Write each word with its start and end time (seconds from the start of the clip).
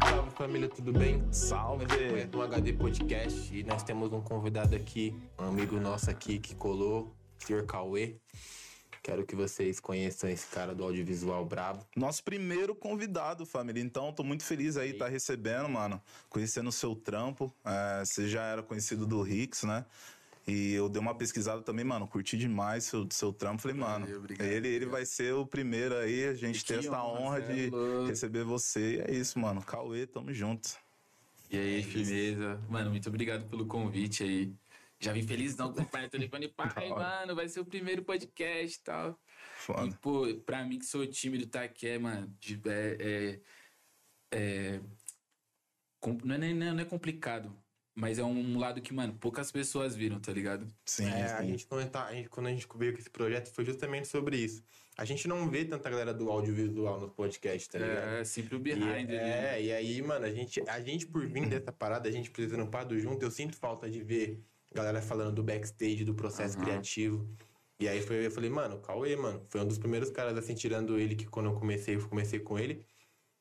Salve 0.00 0.30
família, 0.36 0.68
tudo 0.68 0.92
bem? 0.92 1.26
Salve! 1.32 1.86
Mais 2.12 2.34
um 2.34 2.42
HD 2.42 2.72
Podcast 2.72 3.52
e 3.52 3.64
nós 3.64 3.82
temos 3.82 4.12
um 4.12 4.20
convidado 4.20 4.76
aqui, 4.76 5.12
um 5.40 5.44
amigo 5.46 5.80
nosso 5.80 6.08
aqui 6.08 6.38
que 6.38 6.54
colou, 6.54 7.12
Sr. 7.38 7.66
Cauê. 7.66 8.16
Quero 9.02 9.24
que 9.24 9.34
vocês 9.34 9.80
conheçam 9.80 10.28
esse 10.28 10.46
cara 10.48 10.74
do 10.74 10.84
audiovisual 10.84 11.44
brabo. 11.44 11.84
Nosso 11.96 12.22
primeiro 12.22 12.74
convidado, 12.74 13.46
família. 13.46 13.80
Então, 13.82 14.12
tô 14.12 14.22
muito 14.22 14.44
feliz 14.44 14.76
aí 14.76 14.90
estar 14.90 15.08
recebendo, 15.08 15.68
mano. 15.68 15.98
Conhecendo 16.28 16.68
o 16.68 16.72
seu 16.72 16.94
trampo. 16.94 17.50
É, 17.64 18.04
você 18.04 18.28
já 18.28 18.42
era 18.42 18.62
conhecido 18.62 19.06
do 19.06 19.22
Rix, 19.22 19.62
né? 19.62 19.86
E 20.48 20.72
eu 20.72 20.88
dei 20.88 21.00
uma 21.00 21.14
pesquisada 21.14 21.60
também, 21.62 21.84
mano. 21.84 22.08
Curti 22.08 22.36
demais 22.38 22.84
seu, 22.84 23.06
seu 23.10 23.32
trampo. 23.32 23.60
Falei, 23.60 23.76
mano, 23.76 24.06
Valeu, 24.06 24.18
obrigado, 24.20 24.46
ele, 24.46 24.56
ele 24.56 24.68
obrigado. 24.76 24.90
vai 24.92 25.04
ser 25.04 25.34
o 25.34 25.46
primeiro 25.46 25.94
aí. 25.96 26.24
A 26.26 26.34
gente 26.34 26.64
tem 26.64 26.78
essa 26.78 27.04
honra, 27.04 27.38
é 27.38 27.40
de 27.42 27.70
receber 28.06 28.44
você. 28.44 28.96
E 28.96 29.00
é 29.00 29.10
isso, 29.14 29.38
mano. 29.38 29.62
Cauê, 29.62 30.06
tamo 30.06 30.32
junto. 30.32 30.70
E 31.50 31.58
aí, 31.58 31.82
firmeza? 31.82 32.60
Mano, 32.68 32.90
muito 32.90 33.08
obrigado 33.08 33.46
pelo 33.48 33.66
convite 33.66 34.22
aí. 34.22 34.52
Já 35.00 35.12
vim 35.12 35.22
felizão 35.22 35.72
com 35.72 35.82
o 35.82 35.86
pai 35.86 36.08
telefone. 36.08 36.48
Pai, 36.56 36.88
mano, 36.88 37.34
vai 37.36 37.48
ser 37.48 37.60
o 37.60 37.64
primeiro 37.64 38.02
podcast 38.02 38.78
e 38.78 38.82
tal. 38.82 39.10
E, 39.10 39.14
Foda. 39.60 39.98
pô, 40.02 40.22
pra 40.44 40.64
mim 40.64 40.78
que 40.78 40.86
sou 40.86 41.06
time 41.06 41.38
do 41.38 41.46
Taqué, 41.46 41.98
mano, 41.98 42.34
de- 42.40 42.60
é, 42.66 42.96
é, 43.00 43.40
é- 44.32 44.80
não, 46.24 46.34
é, 46.34 46.38
nem- 46.38 46.54
não 46.54 46.78
é 46.80 46.84
complicado, 46.84 47.54
mas 47.98 48.18
é 48.18 48.24
um 48.24 48.58
lado 48.58 48.80
que, 48.80 48.92
mano, 48.94 49.14
poucas 49.18 49.50
pessoas 49.50 49.96
viram, 49.96 50.20
tá 50.20 50.32
ligado? 50.32 50.66
Sim, 50.84 51.04
É, 51.04 51.24
a 51.24 51.42
sim. 51.42 51.50
gente, 51.50 51.66
quando, 51.66 51.90
tá- 51.90 52.06
a 52.06 52.14
gente, 52.14 52.28
quando 52.28 52.46
a 52.46 52.50
gente 52.50 52.66
veio 52.76 52.92
com 52.92 52.98
esse 52.98 53.10
projeto 53.10 53.52
foi 53.52 53.64
justamente 53.64 54.06
sobre 54.06 54.36
isso. 54.36 54.62
A 54.96 55.04
gente 55.04 55.26
não 55.28 55.48
vê 55.50 55.64
tanta 55.64 55.90
galera 55.90 56.14
do 56.14 56.30
audiovisual 56.30 57.00
no 57.00 57.10
podcast, 57.10 57.68
tá 57.68 57.78
ligado? 57.78 58.20
É, 58.20 58.24
sempre 58.24 58.54
o 58.56 58.58
E, 58.58 58.62
behind 58.62 59.10
ali, 59.10 59.18
né? 59.18 59.56
é, 59.56 59.62
e 59.62 59.72
aí, 59.72 60.02
mano, 60.02 60.24
a 60.26 60.30
gente, 60.30 60.60
a 60.68 60.80
gente 60.80 61.06
por 61.06 61.26
vir 61.26 61.46
dessa 61.50 61.72
parada, 61.72 62.08
a 62.08 62.12
gente 62.12 62.30
precisa 62.30 62.56
no 62.56 62.70
Pado 62.70 62.98
junto, 62.98 63.22
eu 63.22 63.30
sinto 63.30 63.56
falta 63.56 63.90
de 63.90 64.02
ver 64.02 64.44
galera 64.72 65.00
falando 65.02 65.34
do 65.34 65.42
backstage, 65.42 66.04
do 66.04 66.14
processo 66.14 66.56
Aham. 66.56 66.64
criativo. 66.64 67.28
E 67.80 67.88
aí 67.88 68.00
foi, 68.02 68.26
eu 68.26 68.30
falei, 68.30 68.50
mano, 68.50 68.80
Cauê, 68.80 69.14
mano, 69.16 69.44
foi 69.48 69.60
um 69.60 69.66
dos 69.66 69.78
primeiros 69.78 70.10
caras, 70.10 70.36
assim, 70.36 70.54
tirando 70.54 70.98
ele, 70.98 71.14
que 71.14 71.26
quando 71.26 71.46
eu 71.46 71.54
comecei, 71.54 71.94
eu 71.96 72.08
comecei 72.08 72.40
com 72.40 72.58
ele. 72.58 72.84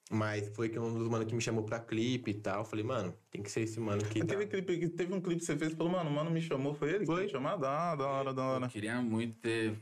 Mas 0.09 0.47
foi 0.55 0.69
que 0.69 0.79
um 0.79 0.93
dos 0.93 1.09
mano 1.09 1.25
que 1.25 1.35
me 1.35 1.41
chamou 1.41 1.63
pra 1.63 1.79
clipe 1.79 2.31
e 2.31 2.33
tal. 2.35 2.59
Eu 2.59 2.65
falei, 2.65 2.85
mano, 2.85 3.13
tem 3.29 3.43
que 3.43 3.51
ser 3.51 3.61
esse 3.61 3.79
mano 3.79 4.01
que. 4.05 4.23
Tá... 4.23 4.35
clipe, 4.35 4.77
que- 4.79 4.89
teve 4.89 5.13
um 5.13 5.19
clipe 5.19 5.41
que 5.41 5.45
você 5.45 5.57
fez, 5.57 5.73
falou, 5.73 5.91
mano, 5.91 6.09
o 6.09 6.13
mano 6.13 6.31
me 6.31 6.41
chamou, 6.41 6.73
foi 6.73 6.93
ele? 6.93 7.05
Foi. 7.05 7.27
chamou? 7.27 7.51
Ah, 7.51 7.95
da, 7.95 8.07
hora, 8.07 8.33
da 8.33 8.43
hora. 8.43 8.65
Eu 8.65 8.69
queria 8.69 9.01
muito 9.01 9.37
ter. 9.39 9.77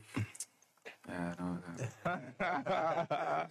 É, 1.08 1.40
não, 1.40 1.58
cara. 1.58 3.48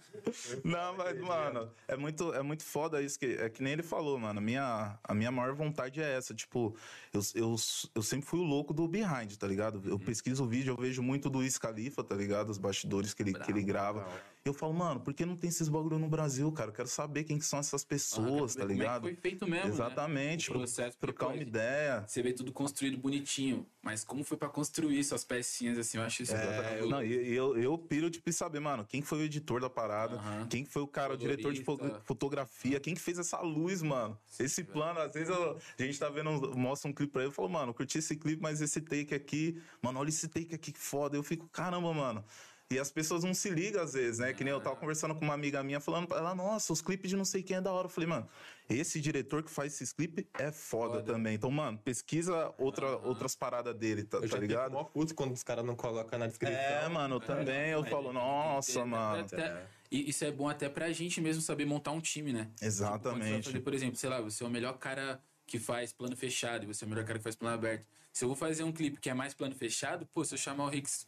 Não, 0.62 0.94
mas, 0.96 1.18
mano, 1.20 1.70
é 1.88 1.96
muito, 1.96 2.34
é 2.34 2.42
muito 2.42 2.62
foda 2.62 3.00
isso 3.00 3.18
que 3.18 3.26
é 3.26 3.48
que 3.48 3.62
nem 3.62 3.72
ele 3.72 3.82
falou, 3.82 4.18
mano. 4.18 4.40
Minha, 4.42 4.98
a 5.02 5.14
minha 5.14 5.30
maior 5.30 5.54
vontade 5.54 6.00
é 6.02 6.16
essa. 6.16 6.34
Tipo, 6.34 6.76
eu, 7.14 7.20
eu, 7.34 7.56
eu 7.94 8.02
sempre 8.02 8.26
fui 8.26 8.40
o 8.40 8.42
louco 8.42 8.74
do 8.74 8.86
behind, 8.86 9.34
tá 9.38 9.46
ligado? 9.46 9.80
Eu 9.88 9.98
pesquiso 9.98 10.44
o 10.44 10.46
vídeo, 10.46 10.72
eu 10.72 10.76
vejo 10.76 11.02
muito 11.02 11.30
do 11.30 11.38
Wiz 11.38 11.56
Khalifa, 11.58 12.04
tá 12.04 12.14
ligado? 12.14 12.50
Os 12.50 12.58
bastidores 12.58 13.14
que 13.14 13.22
ele, 13.22 13.32
que 13.32 13.50
ele 13.50 13.62
Bravo, 13.64 13.66
grava. 13.66 14.00
bravo. 14.00 14.35
Eu 14.46 14.54
falo, 14.54 14.72
mano, 14.72 15.00
por 15.00 15.12
que 15.12 15.26
não 15.26 15.34
tem 15.36 15.48
esses 15.48 15.68
bagulho 15.68 15.98
no 15.98 16.08
Brasil, 16.08 16.50
cara? 16.52 16.70
Eu 16.70 16.74
quero 16.74 16.86
saber 16.88 17.24
quem 17.24 17.36
que 17.36 17.44
são 17.44 17.58
essas 17.58 17.82
pessoas, 17.84 18.54
Ah, 18.56 18.60
tá 18.60 18.64
ver 18.66 18.72
ligado? 18.74 18.98
É 19.08 19.10
foi 19.12 19.16
feito 19.16 19.44
mesmo, 19.44 19.68
Exatamente, 19.72 20.48
Né? 20.50 20.54
O 20.56 20.58
processo 20.60 20.96
Trocar 20.98 21.26
uma 21.26 21.36
ideia. 21.36 22.04
Você 22.06 22.22
vê 22.22 22.32
tudo 22.32 22.52
construído 22.52 22.96
bonitinho, 22.96 23.66
mas 23.82 24.04
como 24.04 24.22
foi 24.22 24.36
pra 24.36 24.48
construir 24.48 25.02
suas 25.02 25.24
pecinhas, 25.24 25.76
assim, 25.78 25.98
eu 25.98 26.04
acho 26.04 26.22
isso 26.22 26.32
É, 26.36 26.78
eu- 26.80 26.88
Não, 26.88 27.02
eu, 27.02 27.56
eu 27.58 27.76
piro 27.76 28.08
de 28.08 28.22
saber, 28.32 28.60
mano, 28.60 28.84
quem 28.88 29.02
foi 29.02 29.18
o 29.18 29.22
editor 29.22 29.60
da 29.60 29.68
parada, 29.68 30.14
Aham. 30.16 30.46
quem 30.48 30.64
foi 30.64 30.82
o 30.82 30.86
cara, 30.86 31.14
o 31.14 31.16
diretor 31.16 31.52
de 31.52 31.64
fo- 31.64 31.76
Colorista. 31.76 32.02
fotografia, 32.04 32.78
quem 32.78 32.94
que 32.94 33.00
fez 33.00 33.18
essa 33.18 33.40
luz, 33.40 33.82
mano. 33.82 34.16
Esse 34.38 34.62
plano, 34.62 35.00
às 35.00 35.12
vezes 35.12 35.28
eu- 35.28 35.58
a 35.78 35.82
gente 35.82 35.98
tá 35.98 36.08
vendo, 36.08 36.56
mostra 36.56 36.88
um 36.88 36.94
clipe 36.94 37.12
pra 37.12 37.22
ele 37.22 37.32
e 37.32 37.34
falo, 37.34 37.48
mano, 37.48 37.74
curti 37.74 37.98
esse 37.98 38.14
clipe, 38.14 38.40
mas 38.40 38.60
esse 38.60 38.80
take 38.80 39.12
aqui, 39.12 39.60
mano, 39.82 39.98
olha 39.98 40.08
esse 40.08 40.28
take 40.28 40.54
aqui 40.54 40.70
que 40.70 40.78
foda. 40.78 41.16
Eu 41.16 41.22
fico, 41.24 41.48
caramba, 41.48 41.92
mano. 41.92 42.24
E 42.72 42.80
as 42.80 42.90
pessoas 42.90 43.22
não 43.22 43.32
se 43.32 43.48
ligam 43.48 43.80
às 43.80 43.92
vezes, 43.92 44.18
né? 44.18 44.32
Que 44.32 44.42
nem 44.42 44.52
eu 44.52 44.60
tava 44.60 44.74
conversando 44.74 45.14
com 45.14 45.24
uma 45.24 45.34
amiga 45.34 45.62
minha 45.62 45.78
falando 45.78 46.08
pra 46.08 46.18
ela, 46.18 46.34
nossa, 46.34 46.72
os 46.72 46.82
clipes 46.82 47.08
de 47.08 47.16
não 47.16 47.24
sei 47.24 47.40
quem 47.40 47.56
é 47.56 47.60
da 47.60 47.72
hora. 47.72 47.86
Eu 47.86 47.90
falei, 47.90 48.08
mano, 48.10 48.28
esse 48.68 49.00
diretor 49.00 49.44
que 49.44 49.50
faz 49.52 49.72
esses 49.74 49.92
clipes 49.92 50.24
é 50.34 50.50
foda, 50.50 50.94
Foda. 50.94 51.12
também. 51.12 51.36
Então, 51.36 51.48
mano, 51.48 51.78
pesquisa 51.78 52.52
outra, 52.58 52.96
outras 52.98 53.36
paradas 53.36 53.72
dele, 53.76 54.02
tá, 54.02 54.16
Eu 54.16 54.22
tá 54.22 54.26
já 54.26 54.38
ligado? 54.38 54.64
fico 54.70 54.82
mó 54.82 54.82
puto 54.84 55.14
quando 55.14 55.32
os 55.32 55.44
caras 55.44 55.64
não 55.64 55.76
colocam 55.76 56.18
na 56.18 56.26
descrição. 56.26 56.58
É, 56.58 56.88
mano, 56.88 57.14
eu 57.16 57.20
também. 57.20 57.70
Eu 57.70 57.82
Mas 57.82 57.90
falo, 57.90 58.02
tem 58.02 58.12
que 58.12 58.18
nossa, 58.18 58.72
ter- 58.72 58.84
mano. 58.84 59.20
até- 59.24 59.66
E 59.88 60.10
isso 60.10 60.24
é 60.24 60.32
bom 60.32 60.48
até 60.48 60.68
pra 60.68 60.90
gente 60.90 61.20
mesmo 61.20 61.40
saber 61.42 61.64
montar 61.66 61.92
um 61.92 62.00
time, 62.00 62.32
né? 62.32 62.46
Tipo, 62.54 62.64
Exatamente. 62.64 63.44
fazer, 63.46 63.60
por 63.60 63.74
exemplo, 63.74 63.94
sei 63.94 64.10
lá, 64.10 64.20
você 64.20 64.42
é 64.42 64.46
o 64.46 64.50
melhor 64.50 64.76
cara 64.78 65.20
que 65.46 65.60
faz 65.60 65.92
plano 65.92 66.16
fechado 66.16 66.64
e 66.64 66.66
você 66.66 66.84
é 66.84 66.86
o 66.86 66.90
melhor 66.90 67.04
cara 67.04 67.20
que 67.20 67.22
faz 67.22 67.36
plano 67.36 67.54
aberto. 67.54 67.86
Se 68.12 68.24
eu 68.24 68.28
vou 68.28 68.36
fazer 68.36 68.64
um 68.64 68.72
clipe 68.72 68.98
que 69.00 69.08
é 69.08 69.14
mais 69.14 69.34
plano 69.34 69.54
fechado, 69.54 70.04
pô, 70.12 70.24
se 70.24 70.34
eu 70.34 70.38
chamar 70.38 70.64
o 70.64 70.68
Rix, 70.68 71.06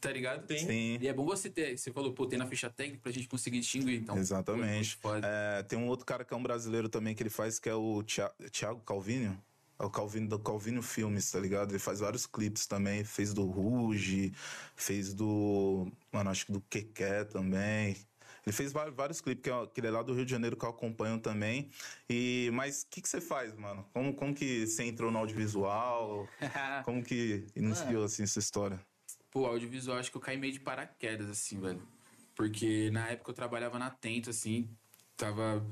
tá 0.00 0.10
ligado? 0.10 0.46
Tem. 0.46 0.58
Sim, 0.58 0.98
E 1.00 1.06
é 1.06 1.12
bom 1.12 1.24
você 1.24 1.50
ter, 1.50 1.76
você 1.76 1.92
falou, 1.92 2.12
pô, 2.12 2.26
tem 2.26 2.38
na 2.38 2.46
ficha 2.46 2.70
técnica 2.70 3.00
pra 3.02 3.12
gente 3.12 3.28
conseguir 3.28 3.60
distinguir, 3.60 4.00
então. 4.00 4.16
exatamente. 4.16 4.98
é. 5.22 5.58
É, 5.58 5.62
tem 5.62 5.78
um 5.78 5.86
outro 5.86 6.06
cara 6.06 6.24
que 6.24 6.32
é 6.32 6.36
um 6.36 6.42
brasileiro 6.42 6.88
também 6.88 7.14
que 7.14 7.22
ele 7.22 7.30
faz, 7.30 7.58
que 7.58 7.68
é 7.68 7.74
o 7.74 8.02
Thiago 8.50 8.80
Calvinho. 8.80 9.40
É 9.78 9.84
o 9.84 9.88
Calvino 9.88 10.28
do 10.28 10.38
Calvinho 10.38 10.82
Filmes, 10.82 11.30
tá 11.30 11.40
ligado? 11.40 11.70
Ele 11.70 11.78
faz 11.78 12.00
vários 12.00 12.26
clipes 12.26 12.66
também. 12.66 13.02
Fez 13.02 13.32
do 13.32 13.46
Ruge, 13.46 14.30
fez 14.76 15.14
do. 15.14 15.90
Mano, 16.12 16.28
acho 16.28 16.44
que 16.44 16.52
do 16.52 16.60
Keké 16.60 17.24
também. 17.24 17.96
Ele 18.46 18.52
fez 18.52 18.72
vários 18.72 19.20
clipes, 19.20 19.42
que, 19.42 19.50
é, 19.50 19.66
que 19.66 19.80
ele 19.80 19.86
é 19.86 19.90
lá 19.90 20.02
do 20.02 20.14
Rio 20.14 20.24
de 20.24 20.30
Janeiro, 20.30 20.56
que 20.56 20.64
eu 20.64 20.70
acompanho 20.70 21.18
também. 21.18 21.70
E, 22.08 22.50
mas 22.52 22.82
o 22.82 22.88
que, 22.90 23.00
que 23.00 23.08
você 23.08 23.20
faz, 23.20 23.54
mano? 23.54 23.86
Como, 23.92 24.14
como 24.14 24.34
que 24.34 24.66
você 24.66 24.84
entrou 24.84 25.10
no 25.10 25.18
audiovisual? 25.18 26.28
Como 26.84 27.02
que 27.02 27.46
iniciou, 27.54 28.04
assim, 28.04 28.22
essa 28.22 28.38
história? 28.38 28.80
Pô, 29.30 29.46
audiovisual, 29.46 29.98
acho 29.98 30.10
que 30.10 30.16
eu 30.16 30.20
caí 30.20 30.36
meio 30.36 30.52
de 30.52 30.60
paraquedas, 30.60 31.28
assim, 31.30 31.60
velho. 31.60 31.86
Porque 32.34 32.90
na 32.90 33.08
época 33.10 33.30
eu 33.30 33.34
trabalhava 33.34 33.78
na 33.78 33.90
Tento, 33.90 34.30
assim, 34.30 34.68
tava. 35.16 35.64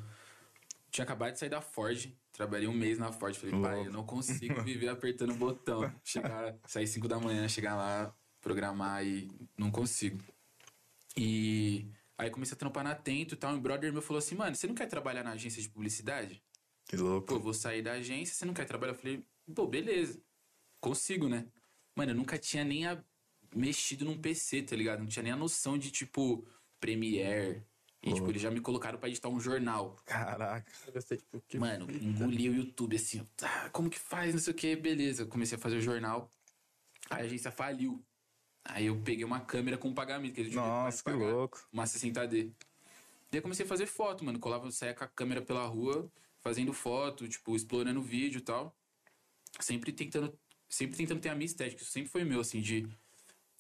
Tinha 0.91 1.05
acabado 1.05 1.33
de 1.33 1.39
sair 1.39 1.49
da 1.49 1.61
Ford, 1.61 2.11
trabalhei 2.33 2.69
um 2.69 2.73
mês 2.73 2.99
na 2.99 3.13
Ford. 3.13 3.35
Falei, 3.37 3.61
pai, 3.61 3.87
eu 3.87 3.93
não 3.93 4.05
consigo 4.05 4.61
viver 4.63 4.89
apertando 4.89 5.33
o 5.33 5.37
botão. 5.37 5.93
Chegar, 6.05 6.57
sair 6.67 6.87
5 6.87 7.09
da 7.09 7.19
manhã, 7.19 7.49
chegar 7.49 7.77
lá, 7.77 8.15
programar 8.41 9.05
e 9.05 9.29
não 9.57 9.71
consigo. 9.71 10.19
E 11.17 11.87
aí 12.17 12.31
comecei 12.31 12.55
a 12.55 12.59
trampar 12.59 12.85
na 12.85 12.95
Tento 12.95 13.35
e 13.35 13.37
tal. 13.37 13.53
E 13.55 13.57
um 13.59 13.61
brother 13.61 13.93
meu 13.93 14.03
falou 14.03 14.19
assim, 14.19 14.35
mano, 14.35 14.55
você 14.55 14.67
não 14.67 14.75
quer 14.75 14.87
trabalhar 14.87 15.23
na 15.25 15.33
agência 15.33 15.61
de 15.61 15.69
publicidade? 15.69 16.43
Que 16.87 16.97
louco. 16.97 17.27
Pô, 17.27 17.39
vou 17.39 17.53
sair 17.55 17.83
da 17.83 17.93
agência, 17.93 18.35
você 18.35 18.45
não 18.45 18.55
quer 18.55 18.65
trabalhar? 18.65 18.93
Eu 18.93 18.99
falei, 18.99 19.25
pô, 19.55 19.67
beleza. 19.67 20.23
Consigo, 20.81 21.29
né? 21.29 21.47
Mano, 21.95 22.13
eu 22.13 22.17
nunca 22.17 22.39
tinha 22.39 22.65
nem 22.65 22.87
a- 22.87 23.03
mexido 23.55 24.05
num 24.05 24.19
PC, 24.19 24.63
tá 24.63 24.77
ligado? 24.77 25.01
Não 25.01 25.07
tinha 25.07 25.23
nem 25.23 25.33
a 25.33 25.37
noção 25.37 25.79
de, 25.79 25.91
tipo, 25.91 26.47
Premiere. 26.81 27.63
E, 28.03 28.13
tipo, 28.13 28.31
eles 28.31 28.41
já 28.41 28.51
me 28.51 28.61
colocaram 28.61 28.99
pra 28.99 29.09
editar 29.09 29.29
um 29.29 29.41
jornal. 29.41 29.97
Caraca. 30.05 30.71
Eu 30.95 31.03
sei, 31.03 31.17
tipo, 31.17 31.43
que... 31.49 31.59
Mano, 31.59 31.91
engoli 31.91 32.49
o 32.49 32.55
YouTube 32.55 32.95
assim, 32.95 33.27
tá, 33.37 33.69
como 33.71 33.91
que 33.91 33.99
faz, 33.99 34.33
não 34.33 34.41
sei 34.41 34.53
o 34.53 34.57
que, 34.57 34.77
beleza. 34.77 35.27
Comecei 35.27 35.59
a 35.59 35.61
fazer 35.61 35.77
o 35.77 35.81
jornal. 35.81 36.31
Aí 37.11 37.23
a 37.23 37.25
agência 37.25 37.51
faliu. 37.51 38.03
Aí 38.65 38.87
eu 38.87 39.01
peguei 39.01 39.25
uma 39.25 39.41
câmera 39.41 39.77
com 39.77 39.93
pagamento, 39.93 40.35
que 40.35 40.41
eles 40.43 40.55
Nossa, 40.55 40.99
que 40.99 41.05
pagar 41.05 41.19
louco. 41.19 41.67
Uma 41.73 41.85
60D. 41.85 42.53
Daí 43.31 43.41
comecei 43.41 43.65
a 43.65 43.69
fazer 43.69 43.87
foto, 43.87 44.25
mano. 44.25 44.39
Colava, 44.39 44.71
saia 44.71 44.95
com 44.95 45.05
a 45.05 45.09
câmera 45.09 45.43
pela 45.43 45.67
rua, 45.67 46.11
fazendo 46.41 46.73
foto, 46.73 47.27
tipo, 47.29 47.57
explorando 47.57 48.01
vídeo 48.01 48.39
e 48.39 48.43
tal. 48.43 48.77
Sempre 49.59 49.93
tentando, 49.93 50.39
sempre 50.69 50.97
tentando 50.97 51.21
ter 51.21 51.31
a 51.31 51.35
minha 51.35 51.47
estética. 51.47 51.83
Isso 51.83 51.91
sempre 51.91 52.11
foi 52.11 52.25
meu, 52.25 52.41
assim, 52.41 52.61
de. 52.61 52.89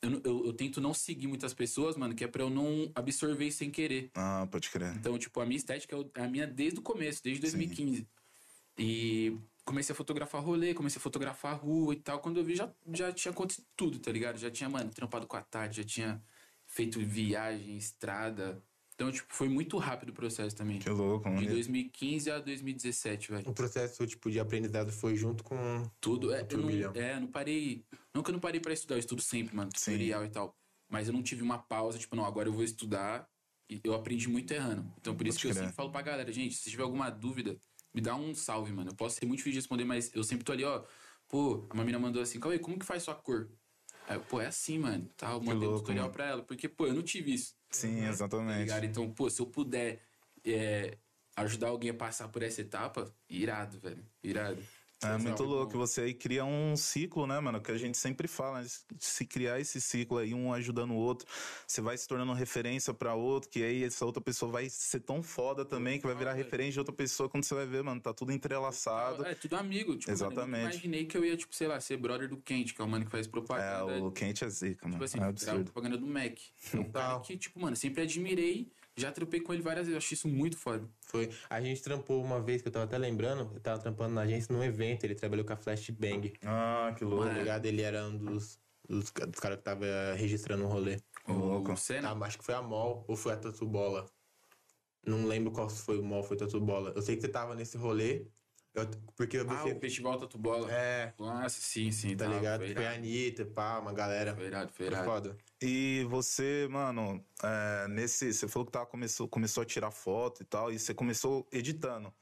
Eu, 0.00 0.20
eu, 0.24 0.46
eu 0.46 0.52
tento 0.52 0.80
não 0.80 0.94
seguir 0.94 1.26
muitas 1.26 1.52
pessoas, 1.52 1.96
mano, 1.96 2.14
que 2.14 2.22
é 2.22 2.28
pra 2.28 2.42
eu 2.42 2.50
não 2.50 2.90
absorver 2.94 3.46
isso 3.46 3.58
sem 3.58 3.70
querer. 3.70 4.10
Ah, 4.14 4.46
pode 4.50 4.70
crer. 4.70 4.94
Então, 4.96 5.18
tipo, 5.18 5.40
a 5.40 5.46
minha 5.46 5.56
estética 5.56 5.96
é 5.96 6.20
é 6.20 6.24
a 6.24 6.28
minha 6.28 6.46
desde 6.46 6.78
o 6.78 6.82
começo, 6.82 7.22
desde 7.22 7.40
2015. 7.40 8.06
E 8.78 9.36
comecei 9.64 9.92
a 9.92 9.96
fotografar 9.96 10.42
rolê, 10.42 10.72
comecei 10.72 10.98
a 10.98 11.02
fotografar 11.02 11.58
rua 11.58 11.92
e 11.92 11.96
tal. 11.96 12.20
Quando 12.20 12.38
eu 12.38 12.44
vi, 12.44 12.54
já, 12.54 12.72
já 12.94 13.12
tinha 13.12 13.32
acontecido 13.32 13.66
tudo, 13.76 13.98
tá 13.98 14.12
ligado? 14.12 14.38
Já 14.38 14.50
tinha, 14.50 14.68
mano, 14.68 14.90
trampado 14.90 15.26
com 15.26 15.36
a 15.36 15.42
tarde, 15.42 15.78
já 15.78 15.84
tinha 15.84 16.22
feito 16.64 17.00
viagem, 17.00 17.76
estrada. 17.76 18.62
Então, 18.94 19.12
tipo, 19.12 19.32
foi 19.32 19.48
muito 19.48 19.78
rápido 19.78 20.08
o 20.08 20.12
processo 20.12 20.56
também. 20.56 20.80
Que 20.80 20.90
louco, 20.90 21.28
De 21.28 21.34
mano. 21.34 21.48
2015 21.48 22.30
a 22.32 22.40
2017, 22.40 23.30
velho. 23.30 23.48
O 23.48 23.52
processo, 23.52 24.04
tipo, 24.06 24.28
de 24.28 24.40
aprendizado 24.40 24.90
foi 24.90 25.14
junto 25.14 25.44
com... 25.44 25.88
Tudo. 26.00 26.34
É, 26.34 26.44
eu 26.50 26.58
não, 26.58 26.70
é, 26.94 27.20
não 27.20 27.28
parei. 27.28 27.84
Não 28.18 28.22
que 28.24 28.30
eu 28.30 28.32
não 28.32 28.40
parei 28.40 28.60
pra 28.60 28.72
estudar, 28.72 28.96
eu 28.96 28.98
estudo 28.98 29.22
sempre, 29.22 29.54
mano. 29.54 29.70
Sim. 29.76 29.92
Tutorial 29.92 30.24
e 30.24 30.28
tal. 30.28 30.56
Mas 30.90 31.06
eu 31.06 31.14
não 31.14 31.22
tive 31.22 31.40
uma 31.40 31.56
pausa, 31.56 31.96
tipo, 31.98 32.16
não, 32.16 32.24
agora 32.24 32.48
eu 32.48 32.52
vou 32.52 32.64
estudar. 32.64 33.28
E 33.70 33.80
eu 33.84 33.94
aprendi 33.94 34.28
muito 34.28 34.50
errando. 34.52 34.92
Então 34.98 35.14
por 35.14 35.24
isso 35.24 35.38
que 35.38 35.46
eu 35.46 35.54
sempre 35.54 35.72
falo 35.72 35.92
pra 35.92 36.02
galera, 36.02 36.32
gente, 36.32 36.56
se 36.56 36.68
tiver 36.68 36.82
alguma 36.82 37.10
dúvida, 37.10 37.56
me 37.94 38.00
dá 38.00 38.16
um 38.16 38.34
salve, 38.34 38.72
mano. 38.72 38.90
Eu 38.90 38.96
posso 38.96 39.16
ser 39.20 39.26
muito 39.26 39.38
difícil 39.38 39.52
de 39.52 39.58
responder, 39.58 39.84
mas 39.84 40.12
eu 40.16 40.24
sempre 40.24 40.44
tô 40.44 40.50
ali, 40.50 40.64
ó. 40.64 40.84
Pô, 41.28 41.68
uma 41.72 41.84
mina 41.84 41.98
mandou 41.98 42.20
assim, 42.20 42.40
Cauê, 42.40 42.58
como 42.58 42.76
que 42.76 42.84
faz 42.84 43.04
sua 43.04 43.14
cor? 43.14 43.48
Aí 44.08 44.16
eu, 44.16 44.20
pô, 44.22 44.40
é 44.40 44.46
assim, 44.46 44.78
mano. 44.78 45.08
Tá, 45.16 45.30
eu 45.30 45.40
mandei 45.40 45.68
um 45.68 45.70
louco, 45.70 45.80
tutorial 45.80 46.06
mano. 46.06 46.14
pra 46.14 46.26
ela. 46.26 46.42
Porque, 46.42 46.68
pô, 46.68 46.86
eu 46.86 46.94
não 46.94 47.02
tive 47.02 47.34
isso. 47.34 47.54
Sim, 47.70 48.00
Tá 48.00 48.08
exatamente. 48.08 48.58
ligado? 48.60 48.84
Então, 48.84 49.08
pô, 49.12 49.30
se 49.30 49.40
eu 49.40 49.46
puder 49.46 50.02
é, 50.44 50.98
ajudar 51.36 51.68
alguém 51.68 51.90
a 51.90 51.94
passar 51.94 52.26
por 52.28 52.42
essa 52.42 52.62
etapa, 52.62 53.14
irado, 53.28 53.78
velho. 53.78 54.04
Irado. 54.24 54.60
É 55.00 55.12
muito 55.16 55.38
Sabe, 55.38 55.42
louco. 55.48 55.78
Você 55.78 56.00
aí 56.00 56.14
cria 56.14 56.44
um 56.44 56.76
ciclo, 56.76 57.24
né, 57.26 57.38
mano? 57.38 57.60
Que 57.60 57.70
a 57.70 57.78
gente 57.78 57.96
sempre 57.96 58.26
fala, 58.26 58.62
né? 58.62 58.66
se 58.98 59.24
criar 59.24 59.60
esse 59.60 59.80
ciclo 59.80 60.18
aí, 60.18 60.34
um 60.34 60.52
ajudando 60.52 60.90
o 60.90 60.96
outro, 60.96 61.26
você 61.66 61.80
vai 61.80 61.96
se 61.96 62.08
tornando 62.08 62.32
referência 62.32 62.92
pra 62.92 63.14
outro, 63.14 63.48
que 63.48 63.62
aí 63.62 63.84
essa 63.84 64.04
outra 64.04 64.20
pessoa 64.20 64.50
vai 64.50 64.68
ser 64.68 65.00
tão 65.00 65.22
foda 65.22 65.64
também, 65.64 66.00
que 66.00 66.06
vai 66.06 66.16
virar 66.16 66.32
velho. 66.32 66.44
referência 66.44 66.72
de 66.72 66.78
outra 66.80 66.94
pessoa 66.94 67.28
quando 67.28 67.44
você 67.44 67.54
vai 67.54 67.64
ver, 67.66 67.82
mano, 67.84 68.00
tá 68.00 68.12
tudo 68.12 68.32
entrelaçado. 68.32 69.24
É, 69.24 69.34
tudo 69.36 69.54
amigo. 69.56 69.96
Tipo, 69.96 70.10
Mano, 70.10 70.22
eu 70.24 70.26
Exatamente. 70.30 70.62
nunca 70.64 70.74
imaginei 70.74 71.04
que 71.04 71.16
eu 71.16 71.24
ia, 71.24 71.36
tipo, 71.36 71.54
sei 71.54 71.68
lá, 71.68 71.78
ser 71.80 71.96
brother 71.96 72.28
do 72.28 72.36
Kent, 72.38 72.74
que 72.74 72.80
é 72.80 72.84
o 72.84 72.88
mano 72.88 73.04
que 73.04 73.10
faz 73.10 73.26
É, 73.26 73.30
propaganda. 73.30 74.02
o 74.04 74.10
quente 74.10 74.44
é 74.44 74.48
zica, 74.48 74.88
mano. 74.88 75.04
Tipo 75.04 75.04
assim, 75.04 75.50
é 75.60 75.62
propaganda 75.62 75.96
do 75.96 76.06
Mac. 76.06 76.38
É 76.74 76.76
um 76.76 76.90
cara 76.90 77.20
que, 77.20 77.36
tipo, 77.36 77.60
mano, 77.60 77.76
sempre 77.76 78.02
admirei. 78.02 78.68
Já 78.98 79.12
tropei 79.12 79.40
com 79.40 79.52
ele 79.52 79.62
várias 79.62 79.86
vezes. 79.86 79.94
Eu 79.94 79.98
acho 79.98 80.14
isso 80.14 80.28
muito 80.28 80.56
foda. 80.56 80.88
Foi. 81.06 81.30
A 81.48 81.60
gente 81.60 81.82
trampou 81.82 82.22
uma 82.22 82.40
vez 82.40 82.62
que 82.62 82.68
eu 82.68 82.72
tava 82.72 82.84
até 82.84 82.98
lembrando, 82.98 83.50
eu 83.54 83.60
tava 83.60 83.80
trampando 83.80 84.14
na 84.14 84.22
agência 84.22 84.54
num 84.54 84.62
evento, 84.62 85.04
ele 85.04 85.14
trabalhou 85.14 85.44
com 85.44 85.52
a 85.52 85.56
Flashbang. 85.56 86.32
Ah, 86.44 86.94
que 86.96 87.04
louco. 87.04 87.26
Tá 87.26 87.32
ligado? 87.32 87.66
Ele 87.66 87.82
era 87.82 88.06
um 88.06 88.16
dos, 88.16 88.58
dos, 88.88 89.10
dos 89.10 89.40
caras 89.40 89.58
que 89.58 89.64
tava 89.64 89.86
registrando 90.16 90.64
o 90.64 90.68
rolê. 90.68 90.98
Louco. 91.26 91.72
O 91.72 91.76
Senna. 91.76 92.10
Ah, 92.10 92.24
acho 92.24 92.38
que 92.38 92.44
foi 92.44 92.54
a 92.54 92.62
Mol 92.62 93.04
ou 93.06 93.16
foi 93.16 93.32
a 93.32 93.36
Tatu 93.36 93.66
Bola. 93.66 94.06
Não 95.06 95.26
lembro 95.26 95.52
qual 95.52 95.68
foi 95.70 95.98
o 95.98 96.04
Mol, 96.04 96.22
foi 96.22 96.36
a 96.36 96.40
Tatu 96.40 96.60
Bola. 96.60 96.92
Eu 96.94 97.02
sei 97.02 97.16
que 97.16 97.22
você 97.22 97.28
tava 97.28 97.54
nesse 97.54 97.76
rolê, 97.76 98.26
eu- 98.80 98.90
porque 99.16 99.36
eu 99.36 99.46
vi 99.46 99.54
Ah, 99.54 99.64
o 99.76 99.80
Festival 99.80 100.18
Tatu 100.18 100.38
Bola. 100.38 100.70
É, 100.72 101.12
Nossa, 101.18 101.60
sim, 101.60 101.90
sim. 101.90 102.16
tá 102.16 102.24
tava, 102.24 102.36
ligado? 102.36 102.60
Foi 102.64 102.74
Foi 102.74 102.86
a. 102.86 102.92
Anitta, 102.92 103.44
pá, 103.46 103.78
uma 103.78 103.92
galera. 103.92 104.34
Foi 104.34 104.46
irado, 104.46 104.72
foi 104.72 104.86
Foi 104.86 104.94
irado. 104.94 105.04
foda. 105.04 105.36
E 105.60 106.06
você, 106.08 106.66
mano, 106.70 107.24
é, 107.42 107.88
nesse. 107.88 108.32
Você 108.32 108.46
falou 108.48 108.66
que 108.66 108.72
tava, 108.72 108.86
começou, 108.86 109.26
começou 109.28 109.62
a 109.62 109.66
tirar 109.66 109.90
foto 109.90 110.42
e 110.42 110.44
tal, 110.44 110.72
e 110.72 110.78
você 110.78 110.94
começou 110.94 111.46
editando. 111.52 112.12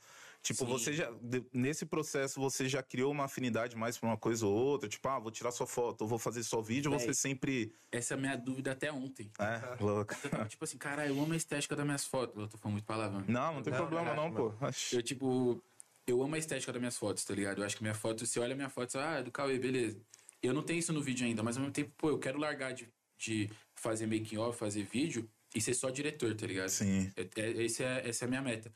Tipo, 0.43 0.61
Sim. 0.64 0.67
você 0.67 0.93
já. 0.93 1.12
nesse 1.53 1.85
processo, 1.85 2.41
você 2.41 2.69
já 2.69 2.81
criou 2.81 3.11
uma 3.11 3.25
afinidade 3.25 3.75
mais 3.75 3.99
pra 3.99 4.09
uma 4.09 4.17
coisa 4.17 4.47
ou 4.47 4.55
outra? 4.55 4.88
Tipo, 4.88 5.09
ah, 5.09 5.19
vou 5.19 5.32
tirar 5.32 5.50
sua 5.50 5.67
foto, 5.67 6.02
ou 6.02 6.06
vou 6.09 6.20
fazer 6.20 6.44
só 6.44 6.61
vídeo, 6.62 6.93
ou 6.93 6.99
você 7.00 7.06
Véi. 7.06 7.14
sempre. 7.14 7.73
Essa 7.91 8.14
é 8.14 8.17
a 8.17 8.20
minha 8.20 8.37
dúvida 8.37 8.70
até 8.70 8.93
ontem. 8.93 9.29
É, 9.41 9.82
louco. 9.82 10.14
Eu 10.23 10.31
tava 10.31 10.44
tipo 10.44 10.62
assim, 10.62 10.79
cara, 10.79 11.05
eu 11.05 11.20
amo 11.20 11.32
a 11.32 11.37
estética 11.37 11.75
das 11.75 11.85
minhas 11.85 12.05
fotos. 12.05 12.41
Eu 12.41 12.47
tô 12.47 12.56
falando 12.59 12.75
muito 12.75 12.85
palavrão. 12.87 13.25
Não, 13.26 13.55
não 13.55 13.62
tem 13.62 13.73
Não, 13.73 13.81
problema 13.81 14.11
relaxa, 14.12 14.23
não, 14.23 14.35
pô. 14.37 14.67
Oxi. 14.67 14.94
Eu, 14.94 15.02
tipo, 15.02 15.61
eu 16.06 16.23
amo 16.23 16.35
a 16.35 16.38
estética 16.38 16.73
das 16.73 16.81
minhas 16.81 16.97
fotos, 16.97 17.25
tá 17.25 17.35
ligado? 17.35 17.58
Eu 17.61 17.67
acho 17.67 17.76
que 17.76 17.82
minha 17.82 17.94
foto, 17.94 18.25
você 18.25 18.38
olha 18.38 18.55
minha 18.55 18.70
foto, 18.70 18.93
fala, 18.93 19.17
ah, 19.17 19.19
é 19.19 19.23
do 19.23 19.32
Cauê, 19.32 19.58
beleza. 19.58 20.00
Eu 20.43 20.55
não 20.55 20.62
tenho 20.62 20.79
isso 20.79 20.93
no 20.93 21.03
vídeo 21.03 21.26
ainda, 21.26 21.43
mas 21.43 21.56
ao 21.56 21.62
mesmo 21.62 21.73
tempo, 21.73 21.93
pô, 21.97 22.11
eu 22.11 22.19
quero 22.19 22.38
largar 22.38 22.73
de, 22.73 22.88
de 23.19 23.50
fazer 23.75 24.06
making 24.06 24.37
off, 24.37 24.58
fazer 24.58 24.85
vídeo 24.85 25.29
e 25.55 25.61
ser 25.61 25.75
só 25.75 25.91
diretor, 25.91 26.35
tá 26.35 26.47
ligado? 26.47 26.69
Sim. 26.69 27.11
É, 27.17 27.41
é, 27.41 27.50
esse 27.62 27.82
é, 27.82 28.08
essa 28.08 28.25
é 28.25 28.26
a 28.26 28.29
minha 28.29 28.43
meta. 28.43 28.73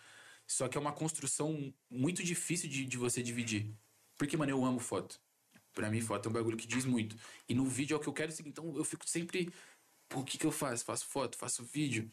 Só 0.47 0.67
que 0.67 0.77
é 0.77 0.81
uma 0.81 0.93
construção 0.93 1.73
muito 1.89 2.25
difícil 2.25 2.69
de, 2.69 2.85
de 2.85 2.97
você 2.97 3.23
dividir. 3.23 3.73
Porque, 4.19 4.37
mano, 4.37 4.51
eu 4.51 4.65
amo 4.65 4.81
foto. 4.81 5.21
Pra 5.73 5.89
mim, 5.89 6.01
foto 6.01 6.27
é 6.27 6.31
um 6.31 6.33
bagulho 6.33 6.57
que 6.57 6.67
diz 6.67 6.85
muito. 6.85 7.17
E 7.49 7.55
no 7.55 7.65
vídeo 7.67 7.95
é 7.95 7.97
o 7.97 8.01
que 8.01 8.09
eu 8.09 8.13
quero 8.13 8.33
seguir. 8.33 8.49
Então 8.49 8.77
eu 8.77 8.85
fico 8.85 9.09
sempre. 9.09 9.53
Pô, 10.09 10.21
o 10.21 10.25
que, 10.25 10.37
que 10.37 10.45
eu 10.45 10.51
faço? 10.51 10.85
Faço 10.85 11.07
foto, 11.07 11.39
faço 11.39 11.65
vídeo. 11.65 12.11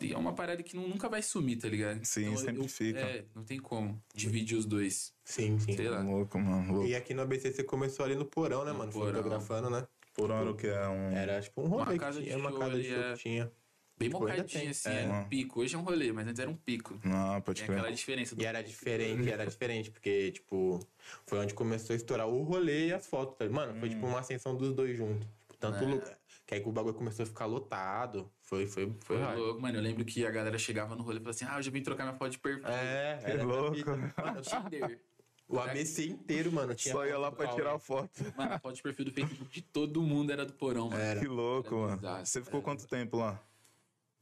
E 0.00 0.12
é 0.12 0.16
uma 0.18 0.34
parada 0.34 0.62
que 0.62 0.76
nu- 0.76 0.86
nunca 0.88 1.08
vai 1.08 1.22
sumir, 1.22 1.56
tá 1.56 1.68
ligado? 1.68 2.04
Sim, 2.04 2.26
Então, 2.26 2.36
sempre 2.36 2.62
eu- 2.62 2.68
fica. 2.68 2.98
É, 3.00 3.24
não 3.34 3.44
tem 3.44 3.58
como 3.58 4.02
dividir 4.14 4.56
os 4.58 4.66
dois. 4.66 5.14
Sim, 5.24 5.58
sim. 5.58 5.74
Sei 5.74 5.88
lá. 5.88 6.02
Louco, 6.02 6.38
mano. 6.38 6.72
Louco. 6.74 6.86
E 6.88 6.94
aqui 6.94 7.14
no 7.14 7.22
ABC 7.22 7.50
você 7.52 7.64
começou 7.64 8.04
ali 8.04 8.14
no 8.14 8.24
porão, 8.26 8.64
né, 8.64 8.72
mano? 8.72 8.92
porão. 8.92 9.14
Fotografando, 9.14 9.70
né? 9.70 9.86
Por 10.12 10.30
ano 10.30 10.54
que 10.54 10.66
é 10.66 10.88
um. 10.88 11.10
Era 11.12 11.40
tipo 11.40 11.62
um 11.62 11.66
rolê 11.68 11.82
Uma 11.84 11.92
que 11.92 11.98
casa 11.98 12.20
de 12.20 12.26
tinha, 12.26 12.38
uma 12.38 12.58
casa 12.58 12.76
de 12.80 12.88
show 12.88 12.98
é. 13.02 13.12
que 13.14 13.18
tinha. 13.22 13.52
Bem 13.98 14.10
Tipo, 14.10 14.20
mocadinho, 14.20 14.46
tem. 14.46 14.68
assim, 14.68 14.88
É. 14.90 15.02
era 15.04 15.12
um 15.14 15.24
pico. 15.26 15.60
Hoje 15.60 15.74
é 15.74 15.78
um 15.78 15.82
rolê, 15.82 16.12
mas 16.12 16.26
antes 16.26 16.38
era 16.38 16.50
um 16.50 16.54
pico. 16.56 17.00
Não, 17.02 17.40
pode 17.40 17.60
Tem 17.60 17.66
crer. 17.66 17.78
aquela 17.78 17.94
diferença 17.94 18.36
do 18.36 18.42
E 18.42 18.44
era 18.44 18.62
diferente, 18.62 19.30
era 19.30 19.46
diferente, 19.46 19.90
porque, 19.90 20.32
tipo, 20.32 20.78
foi 21.26 21.38
onde 21.38 21.54
começou 21.54 21.94
a 21.94 21.96
estourar 21.96 22.28
o 22.28 22.42
rolê 22.42 22.88
e 22.88 22.92
as 22.92 23.06
fotos. 23.06 23.38
tá? 23.38 23.48
Mano, 23.48 23.78
foi 23.80 23.88
tipo 23.88 24.06
uma 24.06 24.20
ascensão 24.20 24.54
dos 24.54 24.74
dois 24.74 24.94
juntos. 24.98 25.26
Tipo, 25.48 25.56
tanto 25.58 25.82
É. 25.82 25.86
lugar. 25.86 26.18
Que 26.46 26.54
aí 26.54 26.60
que 26.60 26.68
o 26.68 26.72
bagulho 26.72 26.94
começou 26.94 27.24
a 27.24 27.26
ficar 27.26 27.44
lotado. 27.46 28.30
Foi, 28.40 28.66
foi, 28.68 28.86
foi, 29.00 29.18
Foi 29.18 29.34
louco, 29.36 29.60
mano. 29.60 29.78
Eu 29.78 29.82
lembro 29.82 30.04
que 30.04 30.24
a 30.24 30.30
galera 30.30 30.56
chegava 30.58 30.94
no 30.94 31.02
rolê 31.02 31.16
e 31.16 31.20
falava 31.20 31.30
assim: 31.30 31.44
ah, 31.48 31.58
eu 31.58 31.62
já 31.62 31.70
vim 31.72 31.82
trocar 31.82 32.04
minha 32.04 32.16
foto 32.16 32.30
de 32.30 32.38
perfil. 32.38 32.66
É, 32.68 33.18
era 33.24 33.42
louco. 33.44 33.76
Mano, 33.90 34.40
Tinder. 34.42 35.00
o 35.48 35.58
ABC 35.58 36.06
inteiro, 36.06 36.52
mano, 36.52 36.72
tinha. 36.74 36.94
Só 36.94 37.04
ia 37.04 37.18
lá 37.18 37.32
pra 37.32 37.48
tirar 37.48 37.76
foto. 37.80 38.10
Mano, 38.36 38.52
a 38.54 38.58
foto 38.60 38.76
de 38.76 38.82
perfil 38.82 39.06
do 39.06 39.10
Facebook 39.12 39.50
de 39.52 39.60
todo 39.62 40.00
mundo 40.02 40.30
era 40.30 40.46
do 40.46 40.52
porão, 40.52 40.88
mano. 40.88 41.02
Era. 41.02 41.18
Que 41.20 41.26
louco, 41.26 41.74
Era 41.74 41.84
mano. 41.86 41.96
bizarro, 41.96 42.26
Você 42.26 42.40
ficou 42.40 42.58
era. 42.60 42.64
quanto 42.64 42.86
tempo 42.86 43.16
lá? 43.16 43.42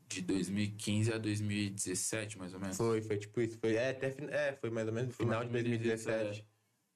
De 0.09 0.21
2015 0.23 1.12
a 1.12 1.19
2017, 1.19 2.38
mais 2.38 2.55
ou 2.55 2.61
menos. 2.61 2.76
Foi, 2.76 3.03
foi 3.03 3.19
tipo 3.19 3.41
isso. 3.41 3.59
Foi, 3.59 3.75
é, 3.75 3.91
até, 3.91 4.11
fin- 4.11 4.29
é, 4.31 4.53
foi 4.55 4.71
mais 4.71 4.87
ou 4.87 4.93
menos 4.94 5.09
no 5.09 5.15
final 5.15 5.41
de 5.41 5.47
ou 5.47 5.53
menos 5.53 5.69
2017. 5.69 6.47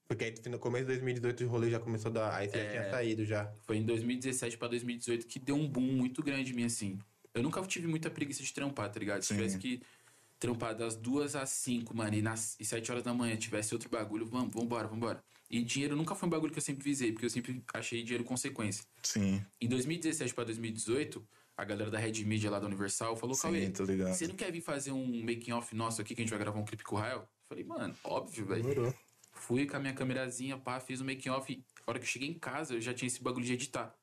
Porque 0.08 0.25
aí 0.25 0.34
no 0.50 0.58
começo 0.58 0.87
de 0.87 0.93
2018 0.94 1.44
o 1.44 1.49
rolê 1.49 1.70
já 1.70 1.78
começou 1.78 2.10
a 2.10 2.14
dar. 2.14 2.34
Aí 2.34 2.49
você 2.49 2.56
já 2.56 2.62
É. 2.64 2.70
tinha 2.70 2.90
saído 2.90 3.25
já. 3.26 3.52
Foi 3.66 3.76
em 3.76 3.84
2017 3.84 4.56
pra 4.56 4.66
2018 4.66 5.26
que 5.26 5.38
deu 5.38 5.55
um 5.55 5.69
boom 5.69 5.82
muito 5.82 6.22
grande 6.22 6.52
em 6.52 6.56
mim, 6.56 6.64
assim. 6.64 6.99
Eu 7.34 7.43
nunca 7.43 7.60
tive 7.62 7.87
muita 7.87 8.08
preguiça 8.10 8.43
de 8.43 8.52
trampar, 8.52 8.90
tá 8.90 8.99
ligado? 8.99 9.20
Se 9.22 9.28
Sim. 9.28 9.34
tivesse 9.34 9.58
que 9.58 9.82
trampar 10.40 10.75
das 10.75 10.96
duas 10.96 11.37
às 11.37 11.50
cinco, 11.50 11.94
mano, 11.94 12.14
e, 12.16 12.22
nas, 12.22 12.56
e 12.58 12.64
sete 12.64 12.90
horas 12.90 13.05
da 13.05 13.12
manhã 13.12 13.37
tivesse 13.37 13.75
outro 13.75 13.90
bagulho, 13.90 14.25
vamos, 14.25 14.50
vambora, 14.55 14.88
vambora. 14.88 15.22
E 15.50 15.62
dinheiro 15.62 15.94
nunca 15.94 16.14
foi 16.14 16.26
um 16.26 16.31
bagulho 16.31 16.52
que 16.52 16.58
eu 16.58 16.62
sempre 16.62 16.82
visei, 16.84 17.12
porque 17.12 17.26
eu 17.26 17.31
sempre 17.31 17.62
achei 17.75 18.02
dinheiro 18.02 18.25
consequência. 18.25 18.84
Sim. 19.02 19.44
Em 19.61 19.69
2017 19.69 20.32
pra 20.34 20.44
2018, 20.44 21.26
a 21.56 21.64
galera 21.64 21.90
da 21.90 21.99
Red 21.99 22.25
Media 22.25 22.50
lá 22.50 22.58
da 22.58 22.66
Universal 22.66 23.14
falou, 23.16 23.37
Cauê, 23.37 23.70
você 23.70 24.26
não 24.26 24.37
quer 24.37 24.50
vir 24.52 24.61
fazer 24.62 24.93
um 24.93 25.20
making 25.22 25.52
off 25.52 25.75
nosso 25.75 26.00
aqui 26.00 26.14
que 26.14 26.22
a 26.22 26.25
gente 26.25 26.31
vai 26.31 26.38
gravar 26.38 26.58
um 26.58 26.64
clipe 26.64 26.82
com 26.84 26.96
o 26.96 26.99
Rael? 26.99 27.19
Eu 27.20 27.28
Falei, 27.49 27.64
mano, 27.64 27.94
óbvio, 28.04 28.46
velho. 28.46 28.94
Fui 29.40 29.67
com 29.67 29.76
a 29.76 29.81
minha 29.81 29.94
câmerazinha, 29.94 30.58
pá, 30.58 30.81
fiz 30.81 31.00
o 31.00 31.05
making 31.05 31.31
off. 31.31 31.64
A 31.87 31.90
hora 31.90 31.99
que 31.99 32.05
eu 32.05 32.08
cheguei 32.08 32.29
em 32.29 32.38
casa, 32.38 32.75
eu 32.75 32.81
já 32.81 32.93
tinha 32.93 33.06
esse 33.06 33.23
bagulho 33.23 33.44
de 33.44 33.52
editar. 33.52 33.94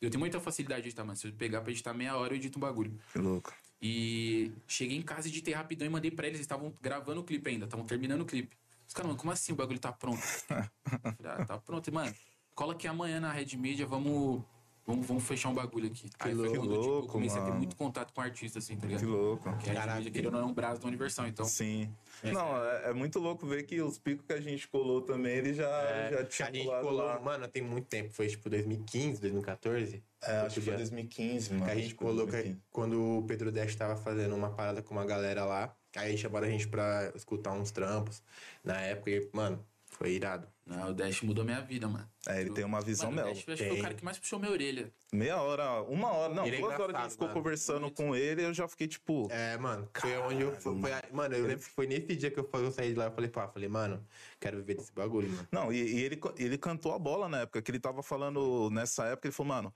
Eu 0.00 0.10
tenho 0.10 0.20
muita 0.20 0.40
facilidade 0.40 0.82
de 0.82 0.88
editar, 0.88 1.04
mano. 1.04 1.16
Se 1.16 1.26
eu 1.28 1.32
pegar 1.32 1.60
pra 1.60 1.70
editar 1.70 1.94
meia 1.94 2.16
hora, 2.16 2.32
eu 2.32 2.36
edito 2.36 2.58
um 2.58 2.60
bagulho. 2.60 2.98
Que 3.12 3.18
louco. 3.18 3.52
E 3.80 4.52
cheguei 4.66 4.96
em 4.96 5.02
casa, 5.02 5.28
editei 5.28 5.54
rapidão 5.54 5.86
e 5.86 5.90
mandei 5.90 6.10
pra 6.10 6.26
eles. 6.26 6.38
Eles 6.38 6.44
estavam 6.44 6.74
gravando 6.80 7.20
o 7.20 7.24
clipe 7.24 7.48
ainda, 7.48 7.64
estavam 7.64 7.86
terminando 7.86 8.22
o 8.22 8.26
clipe. 8.26 8.56
Os 8.86 8.94
caras, 8.94 9.08
mano, 9.08 9.18
como 9.18 9.32
assim 9.32 9.52
o 9.52 9.56
bagulho 9.56 9.78
tá 9.78 9.92
pronto? 9.92 10.20
Eu 10.50 10.98
falei, 11.16 11.32
ah, 11.32 11.44
tá 11.44 11.58
pronto. 11.58 11.88
E, 11.88 11.90
mano, 11.90 12.14
cola 12.54 12.74
aqui 12.74 12.86
amanhã 12.86 13.20
na 13.20 13.32
Red 13.32 13.56
Media, 13.56 13.86
vamos, 13.86 14.44
vamos, 14.86 15.06
vamos 15.06 15.22
fechar 15.24 15.48
um 15.48 15.54
bagulho 15.54 15.86
aqui. 15.86 16.08
Aí 16.18 16.34
foi 16.34 16.48
louco, 16.48 16.58
quando 16.58 16.80
tipo, 16.80 16.94
eu 16.94 17.06
comecei 17.06 17.38
a 17.38 17.42
ter 17.42 17.48
mano. 17.48 17.58
muito 17.58 17.76
contato 17.76 18.12
com 18.12 18.20
artista, 18.20 18.58
assim, 18.58 18.76
tá 18.76 18.86
ligado? 18.86 19.00
Que 19.00 19.06
louco. 19.06 19.56
Que 19.58 19.70
a 19.70 20.02
querendo 20.10 20.26
ou 20.26 20.32
não, 20.32 20.40
é 20.40 20.44
um 20.44 20.52
braço 20.54 20.80
da 20.82 20.88
Universal, 20.88 21.26
então... 21.28 21.44
Sim. 21.44 21.90
Não, 22.22 22.56
é, 22.64 22.90
é 22.90 22.92
muito 22.92 23.18
louco 23.18 23.46
ver 23.46 23.64
que 23.64 23.80
os 23.80 23.98
picos 23.98 24.24
que 24.26 24.32
a 24.32 24.40
gente 24.40 24.66
colou 24.68 25.02
também, 25.02 25.36
ele 25.36 25.54
já, 25.54 25.68
É, 25.68 26.10
já 26.12 26.20
a 26.20 26.24
tinha 26.24 26.52
gente 26.52 26.64
colado 26.66 26.82
colou, 26.84 27.04
lá. 27.06 27.18
mano, 27.20 27.48
tem 27.48 27.62
muito 27.62 27.86
tempo. 27.86 28.12
Foi 28.12 28.28
tipo 28.28 28.48
2015, 28.50 29.20
2014. 29.20 30.02
É, 30.22 30.36
acho 30.40 30.54
que 30.54 30.60
foi 30.60 30.72
já- 30.72 30.76
2015, 30.78 31.52
mano. 31.52 31.64
Que 31.64 31.70
a 31.70 31.74
gente 31.74 31.88
que 31.94 31.98
foi 31.98 32.06
colocou 32.06 32.26
2015. 32.26 32.62
quando 32.70 33.18
o 33.18 33.22
Pedro 33.26 33.50
Dash 33.50 33.74
tava 33.74 33.96
fazendo 33.96 34.34
uma 34.36 34.50
parada 34.50 34.82
com 34.82 34.94
uma 34.94 35.04
galera 35.04 35.44
lá. 35.44 35.74
Aí 35.96 36.16
chamaram 36.16 36.46
a 36.46 36.50
gente 36.50 36.68
pra 36.68 37.12
escutar 37.14 37.52
uns 37.52 37.70
trampos. 37.70 38.22
Na 38.64 38.80
época, 38.80 39.10
e, 39.10 39.28
mano, 39.32 39.62
foi 39.86 40.12
irado. 40.12 40.46
Não, 40.64 40.90
o 40.90 40.94
Dash 40.94 41.22
mudou 41.22 41.44
minha 41.44 41.60
vida, 41.60 41.88
mano. 41.88 42.08
É, 42.26 42.40
ele 42.40 42.50
tem 42.50 42.64
uma 42.64 42.80
visão 42.80 43.10
Mano, 43.10 43.22
o 43.22 43.24
mel. 43.24 43.34
Dash 43.34 43.44
acho 43.48 43.56
que 43.62 43.68
foi 43.68 43.78
o 43.78 43.82
cara 43.82 43.94
que 43.94 44.04
mais 44.04 44.18
puxou 44.18 44.38
minha 44.38 44.50
orelha. 44.52 44.92
Meia 45.12 45.42
hora, 45.42 45.82
uma 45.82 46.12
hora, 46.12 46.32
não, 46.32 46.46
Ele 46.46 46.56
é 46.56 46.60
duas 46.60 46.78
horas 46.78 46.92
que 46.94 46.96
a 46.96 47.02
gente 47.02 47.10
ficou 47.12 47.26
mano. 47.28 47.40
conversando 47.40 47.80
Muito. 47.82 47.96
com 47.96 48.14
ele, 48.16 48.44
eu 48.44 48.54
já 48.54 48.68
fiquei 48.68 48.86
tipo. 48.86 49.26
É, 49.30 49.58
mano, 49.58 49.88
foi 49.92 50.16
onde 50.18 50.40
eu. 50.42 50.54
Foi 50.60 50.92
a- 50.92 51.02
mano, 51.12 51.34
eu 51.34 51.46
lembro 51.46 51.64
que 51.64 51.70
foi 51.70 51.86
nesse 51.88 52.14
dia 52.16 52.30
que 52.30 52.38
eu, 52.38 52.48
eu 52.54 52.70
saí 52.70 52.92
de 52.92 52.98
lá. 52.98 53.06
Eu 53.06 53.12
falei, 53.12 53.28
pá, 53.28 53.48
falei, 53.48 53.68
mano, 53.68 54.06
quero 54.40 54.58
viver 54.58 54.76
desse 54.76 54.92
bagulho, 54.92 55.28
mano. 55.30 55.48
Não, 55.50 55.72
e, 55.72 55.78
e 55.82 56.00
ele, 56.04 56.20
ele 56.38 56.56
cantou 56.56 56.94
a 56.94 56.98
bola 56.98 57.28
na 57.28 57.40
época, 57.40 57.60
que 57.60 57.70
ele 57.70 57.80
tava 57.80 58.02
falando 58.02 58.70
nessa 58.70 59.04
época, 59.06 59.26
ele 59.28 59.34
falou, 59.34 59.52
mano. 59.54 59.74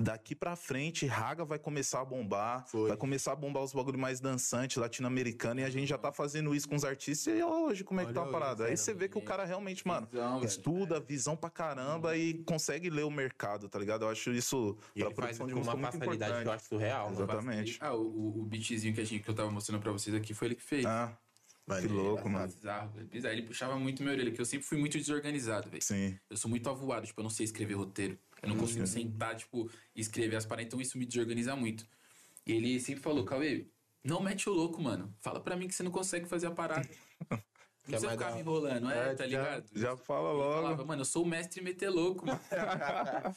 Daqui 0.00 0.34
pra 0.34 0.56
frente, 0.56 1.04
Raga 1.06 1.44
vai 1.44 1.58
começar 1.58 2.00
a 2.00 2.04
bombar, 2.04 2.66
Foi. 2.66 2.88
vai 2.88 2.96
começar 2.96 3.32
a 3.32 3.36
bombar 3.36 3.62
os 3.62 3.74
bagulho 3.74 3.98
mais 3.98 4.20
dançante, 4.20 4.78
latino-americano, 4.78 5.60
e 5.60 5.64
a 5.64 5.70
gente 5.70 5.86
já 5.86 5.98
tá 5.98 6.10
fazendo 6.10 6.54
isso 6.54 6.66
com 6.66 6.74
os 6.74 6.82
artistas, 6.84 7.36
e 7.38 7.42
hoje 7.42 7.84
como 7.84 8.00
é 8.00 8.04
que 8.04 8.10
Olha 8.10 8.20
tá 8.22 8.26
a 8.26 8.32
parada? 8.32 8.64
Aí 8.66 8.76
você 8.76 8.94
vê 8.94 9.06
que 9.06 9.18
o 9.18 9.22
cara 9.22 9.44
realmente, 9.44 9.86
mano, 9.86 10.08
Visão, 10.10 10.36
velho. 10.40 10.46
estuda, 10.48 10.98
visão 10.98 11.36
pra 11.36 11.50
caramba 11.50 12.16
e 12.16 12.42
consegue 12.44 12.88
ler 12.88 13.04
o 13.04 13.10
mercado, 13.10 13.68
tá 13.68 13.78
ligado? 13.78 14.06
Eu 14.06 14.08
acho 14.08 14.30
isso, 14.32 14.78
E 14.96 15.00
pra 15.00 15.08
ele 15.08 15.14
faz 15.14 15.36
produção 15.36 15.46
de 15.46 15.52
com 15.52 15.58
música, 15.58 15.76
uma 15.76 15.82
muito 15.82 15.98
facilidade 15.98 16.32
que 16.32 16.36
eu 16.36 16.40
importante. 16.40 16.56
acho 16.56 16.68
surreal, 16.68 17.04
mano. 17.10 17.16
Exatamente. 17.22 17.78
Ah, 17.80 17.94
o, 17.94 18.40
o, 18.40 18.44
beatzinho 18.46 18.94
que, 18.94 19.00
a 19.00 19.04
gente, 19.04 19.22
que 19.22 19.28
eu 19.30 19.34
tava 19.34 19.50
mostrando 19.50 19.82
pra 19.82 19.92
vocês 19.92 20.16
aqui 20.16 20.32
foi 20.32 20.48
ele 20.48 20.54
que 20.54 20.62
fez. 20.62 20.86
Ah, 20.86 21.14
que 21.68 21.74
é 21.74 21.88
louco, 21.88 22.28
mano. 22.30 22.46
Bizarro. 22.46 22.90
Bizarro. 23.10 23.34
Ele 23.34 23.42
puxava 23.42 23.78
muito 23.78 24.02
minha 24.02 24.14
orelha, 24.14 24.30
que 24.32 24.40
eu 24.40 24.44
sempre 24.46 24.66
fui 24.66 24.78
muito 24.78 24.96
desorganizado, 24.96 25.68
velho. 25.68 25.82
Sim. 25.84 26.18
Eu 26.30 26.36
sou 26.38 26.48
muito 26.50 26.68
avoado, 26.70 27.06
tipo, 27.06 27.20
eu 27.20 27.24
não 27.24 27.30
sei 27.30 27.44
escrever 27.44 27.74
roteiro. 27.74 28.18
Eu 28.42 28.48
não 28.48 28.56
consigo 28.56 28.86
sentar, 28.86 29.36
tipo, 29.36 29.70
escrever 29.94 30.34
as 30.36 30.44
paradas, 30.44 30.66
então 30.66 30.80
isso 30.80 30.98
me 30.98 31.06
desorganiza 31.06 31.54
muito. 31.54 31.86
E 32.46 32.52
ele 32.52 32.80
sempre 32.80 33.00
falou, 33.02 33.24
Cauê, 33.24 33.66
não 34.02 34.20
mete 34.20 34.48
o 34.48 34.52
louco, 34.52 34.82
mano. 34.82 35.14
Fala 35.20 35.38
pra 35.40 35.54
mim 35.56 35.68
que 35.68 35.74
você 35.74 35.82
não 35.84 35.92
consegue 35.92 36.26
fazer 36.26 36.46
a 36.48 36.50
parada. 36.50 36.88
É 37.84 37.90
precisa 37.90 38.12
ficar 38.12 38.32
me 38.34 38.40
enrolando, 38.42 38.88
é, 38.92 39.10
É, 39.10 39.14
tá 39.16 39.24
já- 39.26 39.42
ligado? 39.42 39.64
Já 39.74 39.96
fala 39.96 40.28
Ele 40.30 40.38
logo. 40.38 40.54
falava, 40.54 40.84
mano, 40.84 41.00
eu 41.00 41.04
sou 41.04 41.24
o 41.24 41.26
mestre 41.26 41.60
meter 41.60 41.88
louco, 41.90 42.24
mano. 42.24 42.38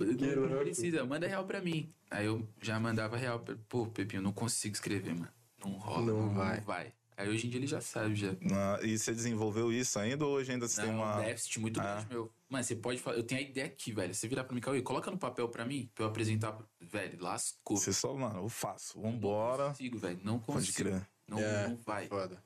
não, 0.00 0.48
não 0.48 0.58
precisa, 0.58 1.04
manda 1.04 1.28
real 1.28 1.44
pra 1.46 1.60
mim. 1.60 1.88
Aí 2.10 2.26
eu 2.26 2.44
já 2.60 2.80
mandava 2.80 3.16
real. 3.16 3.38
pra- 3.38 3.56
Pô, 3.68 3.86
Pepinho, 3.86 4.18
eu 4.18 4.22
não 4.24 4.32
consigo 4.32 4.74
escrever, 4.74 5.14
mano. 5.14 5.28
Não 5.64 5.72
rola, 5.74 6.06
Não 6.12 6.26
não, 6.26 6.34
vai. 6.34 6.60
vai. 6.60 6.92
Aí 7.16 7.28
hoje 7.28 7.46
em 7.46 7.50
dia 7.50 7.60
ele 7.60 7.68
já 7.68 7.80
sabe, 7.80 8.16
já. 8.16 8.30
Ah, 8.52 8.80
e 8.82 8.98
você 8.98 9.12
desenvolveu 9.14 9.72
isso 9.72 9.96
ainda 9.98 10.26
ou 10.26 10.32
hoje 10.32 10.50
ainda 10.50 10.66
você 10.66 10.80
Não, 10.80 10.88
tem 10.88 10.96
uma. 10.96 11.18
um 11.20 11.22
déficit 11.24 11.60
muito 11.60 11.80
Ah. 11.80 11.84
grande, 11.84 12.06
meu. 12.12 12.32
Mano, 12.52 12.62
você 12.64 12.76
pode 12.76 13.00
falar. 13.00 13.16
Eu 13.16 13.22
tenho 13.22 13.40
a 13.40 13.44
ideia 13.44 13.66
aqui, 13.66 13.92
velho. 13.92 14.14
Você 14.14 14.28
virar 14.28 14.44
pra 14.44 14.54
mim, 14.54 14.60
Cauê, 14.60 14.82
coloca 14.82 15.10
no 15.10 15.16
papel 15.16 15.48
pra 15.48 15.64
mim, 15.64 15.90
pra 15.94 16.04
eu 16.04 16.08
apresentar. 16.10 16.58
Velho, 16.78 17.18
lascou. 17.18 17.78
Você 17.78 17.94
só, 17.94 18.14
mano, 18.14 18.40
eu 18.44 18.48
faço. 18.50 19.00
Não 19.00 19.12
Vambora. 19.12 19.68
consigo, 19.68 19.98
velho. 19.98 20.20
Não 20.22 20.38
Pode 20.38 20.66
consigo. 20.66 20.90
crer. 20.90 21.08
Não, 21.26 21.38
É, 21.38 21.68
não 21.68 21.76
vai. 21.78 22.06
Foda. 22.08 22.44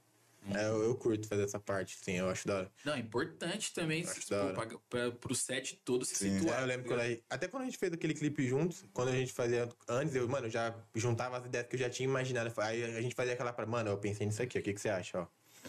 É, 0.55 0.65
eu, 0.65 0.81
eu 0.85 0.95
curto 0.95 1.27
fazer 1.27 1.43
essa 1.43 1.59
parte, 1.59 1.99
sim, 2.01 2.13
eu 2.13 2.31
acho 2.31 2.47
da 2.47 2.55
hora. 2.59 2.73
Não, 2.85 2.95
é 2.95 3.01
importante 3.01 3.75
também 3.75 4.05
se, 4.05 4.33
hora. 4.33 4.55
pra, 4.55 4.79
pra, 4.89 5.11
pro 5.11 5.35
set 5.35 5.75
todo 5.85 6.05
se 6.05 6.15
Sim. 6.15 6.39
situar. 6.39 6.61
É, 6.61 6.63
eu 6.63 6.67
lembro 6.69 6.87
quando 6.87 7.01
a 7.01 7.09
gente, 7.09 7.25
até 7.29 7.49
quando 7.49 7.63
a 7.65 7.67
gente 7.67 7.77
fez 7.79 7.93
aquele 7.93 8.15
clipe 8.15 8.47
juntos, 8.47 8.85
quando 8.93 9.09
a 9.09 9.13
gente 9.13 9.33
fazia 9.33 9.69
antes, 9.89 10.15
eu, 10.15 10.29
mano, 10.29 10.47
eu 10.47 10.51
já 10.51 10.73
juntava 10.95 11.37
as 11.39 11.47
ideias 11.47 11.67
que 11.67 11.75
eu 11.75 11.81
já 11.81 11.91
tinha 11.91 12.09
imaginado. 12.09 12.53
Aí 12.61 12.85
a 12.97 13.03
gente 13.03 13.17
fazia 13.17 13.33
aquela 13.35 13.53
pra, 13.53 13.67
mano, 13.67 13.91
eu 13.91 13.99
pensei 13.99 14.25
nisso 14.25 14.41
aqui, 14.41 14.57
o 14.57 14.63
que, 14.63 14.73
que 14.73 14.81
você 14.81 14.89
acha, 14.89 15.23
ó? 15.23 15.27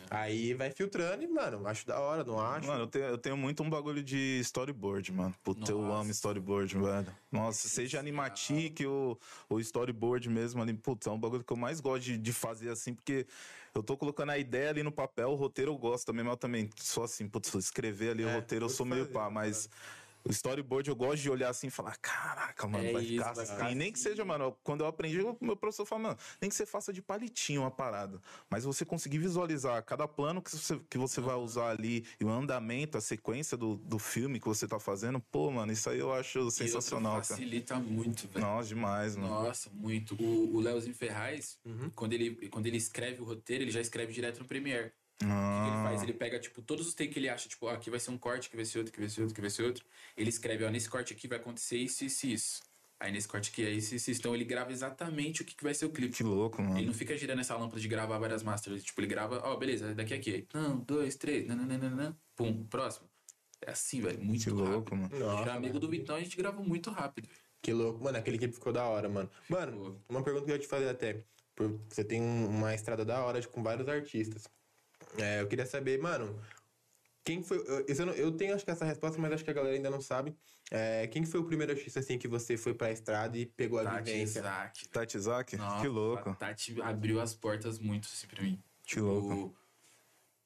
Aí 0.10 0.54
vai 0.54 0.72
filtrando 0.72 1.24
e, 1.24 1.28
mano, 1.28 1.68
acho 1.68 1.86
da 1.86 2.00
hora, 2.00 2.24
não 2.24 2.40
acho. 2.40 2.68
Mano, 2.68 2.84
eu 2.84 2.88
tenho, 2.88 3.06
eu 3.06 3.18
tenho 3.18 3.38
muito 3.38 3.62
um 3.64 3.70
bagulho 3.70 4.04
de 4.04 4.40
storyboard, 4.42 5.12
mano. 5.12 5.36
Puta, 5.44 5.72
eu 5.72 5.84
amo 5.84 6.12
storyboard, 6.12 6.78
velho. 6.78 7.08
Nossa, 7.32 7.68
seja 7.68 8.00
animatic 8.00 8.80
ou, 8.88 9.20
ou 9.50 9.60
storyboard 9.60 10.30
mesmo 10.30 10.62
ali. 10.62 10.74
Putz, 10.74 11.08
é 11.08 11.12
um 11.12 11.20
bagulho 11.20 11.44
que 11.44 11.52
eu 11.54 11.58
mais 11.58 11.80
gosto 11.80 12.04
de, 12.04 12.18
de 12.18 12.34
fazer 12.34 12.70
assim, 12.70 12.94
porque 12.94 13.26
eu 13.76 13.84
tô 13.84 13.96
colocando 13.98 14.32
a 14.32 14.38
ideia 14.38 14.70
ali 14.70 14.84
no 14.84 14.92
papel, 14.92 15.30
o 15.30 15.36
roteiro 15.36 15.72
eu 15.72 15.78
gosto 15.78 16.06
também, 16.06 16.24
mas 16.24 16.34
eu 16.34 16.38
também 16.38 16.70
sou 16.78 17.04
assim, 17.04 17.28
putz, 17.28 17.54
escrever 17.54 18.12
ali 18.12 18.26
o 18.26 18.30
É, 18.30 18.34
roteiro 18.36 18.66
eu 18.66 18.70
sou 18.70 18.86
meio 18.86 19.04
fazer, 19.04 19.14
pá, 19.14 19.30
mas. 19.30 19.70
O 20.28 20.32
storyboard 20.32 20.90
eu 20.90 20.96
gosto 20.96 21.22
de 21.22 21.30
olhar 21.30 21.50
assim 21.50 21.68
e 21.68 21.72
falar, 21.72 21.96
caraca, 21.98 22.68
mano, 22.68 22.86
É 22.86 22.92
vai 22.92 23.04
isso, 23.04 23.14
ficar 23.14 23.34
vai 23.34 23.44
assim. 23.44 23.54
ficar 23.54 23.76
Nem 23.76 23.92
que 23.92 24.00
assim. 24.00 24.10
seja, 24.10 24.26
mano, 24.26 24.58
quando 24.64 24.82
eu 24.82 24.88
aprendi, 24.88 25.22
o 25.22 25.38
meu 25.40 25.56
professor 25.56 25.86
fala, 25.86 26.02
mano, 26.02 26.18
nem 26.42 26.50
que 26.50 26.56
você 26.56 26.66
faça 26.66 26.92
de 26.92 27.02
palitinho 27.02 27.62
uma 27.62 27.72
parada. 27.72 28.22
Mas 28.50 28.64
você 28.64 28.84
conseguir 28.86 29.20
visualizar 29.20 29.82
cada 29.84 30.08
plano 30.08 30.42
que 30.42 30.52
você, 30.52 30.80
que 30.90 30.98
você 30.98 31.22
vai 31.22 31.36
usar 31.36 31.70
ali 31.70 32.06
e 32.20 32.26
o 32.26 32.30
andamento, 32.30 32.98
a 32.98 33.02
sequência 33.02 33.56
do, 33.58 33.78
do 33.78 33.98
filme 34.00 34.40
que 34.40 34.48
você 34.48 34.68
tá 34.68 34.80
fazendo, 34.80 35.20
pô, 35.20 35.50
mano, 35.52 35.72
isso 35.72 35.90
aí 35.90 36.00
eu 36.00 36.14
acho 36.14 36.40
E 36.48 36.52
sensacional, 36.52 37.14
cara. 37.14 37.24
Facilita 37.24 37.80
muito, 37.80 38.28
velho. 38.28 38.46
Nossa, 38.46 38.68
demais, 38.68 39.16
mano. 39.16 39.30
Nossa, 39.30 39.70
muito. 39.72 40.16
O, 40.22 40.56
o 40.56 40.60
Leozinho 40.60 40.96
Ferraz, 40.96 41.58
Uhum. 41.66 41.90
quando, 41.92 42.14
ele, 42.14 42.50
quando 42.50 42.66
ele 42.68 42.78
escreve 42.78 43.22
o 43.22 43.26
roteiro, 43.26 43.64
ele 43.64 43.72
já 43.72 43.82
escreve 43.82 44.12
direto 44.14 44.40
no 44.40 44.46
Premiere. 44.46 44.92
O 45.20 45.26
que 45.26 45.26
que 45.26 45.32
ele 45.32 45.34
Ah, 45.34 45.84
faz? 45.84 46.04
Ele 46.04 46.14
pega, 46.14 46.40
tipo, 46.40 46.62
todos 46.62 46.88
os 46.88 46.94
takes 46.94 47.12
que 47.14 47.20
ele 47.20 47.28
acha, 47.30 47.50
tipo, 47.50 47.66
ó, 47.66 47.72
aqui 47.72 47.90
vai 47.90 48.00
ser 48.00 48.12
um 48.12 48.18
corte, 48.18 48.48
aqui 48.48 48.56
vai 48.56 48.66
ser 48.66 48.78
outro, 48.80 48.92
aqui 48.94 49.00
vai 49.00 49.10
ser 49.10 49.22
outro, 49.22 49.34
aqui 49.34 49.42
vai 49.42 49.50
ser 49.50 49.64
outro. 49.64 49.86
Ele 50.16 50.30
escreve, 50.30 50.64
ó, 50.64 50.70
nesse 50.70 50.90
corte 50.90 51.14
aqui 51.14 51.28
vai 51.28 51.38
acontecer 51.40 51.78
isso, 51.78 52.06
isso, 52.06 52.28
isso. 52.28 52.62
Aí 53.00 53.12
nesse 53.12 53.28
corte 53.28 53.52
aqui 53.52 53.64
é 53.66 53.70
isso, 53.72 53.94
isso, 53.96 54.10
isso. 54.12 54.20
Então 54.22 54.34
ele 54.36 54.44
grava 54.46 54.72
exatamente 54.72 55.42
o 55.42 55.46
que, 55.46 55.56
que 55.56 55.64
vai 55.64 55.74
ser 55.74 55.86
o 55.86 55.90
clipe. 55.92 56.16
que 56.16 56.24
louco, 56.24 56.62
Ele 56.62 56.70
mano. 56.72 56.86
não 56.88 56.94
fica 56.94 57.16
girando 57.18 57.40
essa 57.40 57.56
lâmpada 57.56 57.80
de 57.80 57.88
gravar 57.88 58.18
várias 58.20 58.42
masters. 58.44 58.84
Tipo, 58.84 59.02
ele 59.02 59.08
grava, 59.08 59.40
ó, 59.44 59.56
beleza, 59.56 59.94
daqui 59.94 60.14
a 60.14 60.18
aqui. 60.18 60.48
Um, 60.54 60.78
dois, 60.80 61.16
três, 61.16 61.48
nananana, 61.48 62.18
pum, 62.36 62.64
próximo. 62.66 63.08
É 63.62 63.72
assim, 63.72 64.02
velho, 64.02 64.20
muito 64.24 64.44
Que 64.44 64.50
rápido. 64.52 64.70
louco, 64.70 64.96
mano. 64.96 65.20
Nossa, 65.20 65.44
Pra 65.44 65.54
amigo 65.56 65.80
do 65.80 65.90
Vitão, 65.90 66.16
a 66.16 66.20
gente 66.20 66.38
gravou 66.38 66.64
muito 66.64 66.90
rápido. 66.92 67.28
Que 67.62 67.74
louco. 67.74 68.04
Mano, 68.04 68.18
aquele 68.20 68.38
clipe 68.38 68.54
ficou 68.54 68.72
da 68.72 68.84
hora, 68.86 69.10
mano. 69.10 69.30
Mano, 69.50 70.00
uma 70.08 70.22
pergunta 70.24 70.46
que 70.46 70.52
eu 70.52 70.56
ia 70.56 70.62
te 70.62 70.68
fazer 70.68 70.90
até. 70.90 71.24
Você 71.90 72.04
tem 72.04 72.22
um- 72.22 72.48
uma 72.50 72.74
estrada 72.76 73.04
da 73.04 73.24
hora 73.24 73.42
com 73.48 73.64
vários 73.64 73.88
artistas. 73.88 74.44
É, 75.18 75.42
eu 75.42 75.48
queria 75.48 75.66
saber, 75.66 76.00
mano, 76.00 76.40
quem 77.24 77.44
foi. 77.44 77.58
Eu, 77.68 77.86
isso 77.88 78.02
eu, 78.02 78.06
não- 78.06 78.14
eu 78.14 78.32
tenho 78.32 78.54
acho 78.56 78.64
que 78.64 78.72
essa 78.72 78.86
resposta, 78.86 79.20
mas 79.20 79.32
acho 79.34 79.44
que 79.44 79.50
a 79.50 79.54
galera 79.54 79.76
ainda 79.76 79.90
não 79.90 80.02
sabe. 80.02 80.36
É, 80.72 81.08
quem 81.08 81.26
foi 81.26 81.40
o 81.40 81.46
primeiro 81.46 81.72
artista 81.74 82.00
assim 82.00 82.18
que 82.18 82.28
você 82.28 82.58
foi 82.58 82.74
pra 82.74 82.92
estrada 82.92 83.38
e 83.38 83.46
pegou 83.46 83.80
a 83.80 83.84
Tati 83.84 84.04
vivência? 84.12 84.40
Isaac. 84.40 84.90
Tati 84.90 85.18
Isaac? 85.18 85.58
Nossa, 85.58 85.82
que 85.82 85.88
louco. 85.88 86.30
A 86.30 86.34
Tati 86.36 86.82
abriu 86.82 87.20
as 87.22 87.34
portas 87.34 87.80
muito, 87.80 88.06
assim, 88.06 88.28
pra 88.28 88.42
mim. 88.44 88.62
Que 88.86 89.00
louco. 89.00 89.56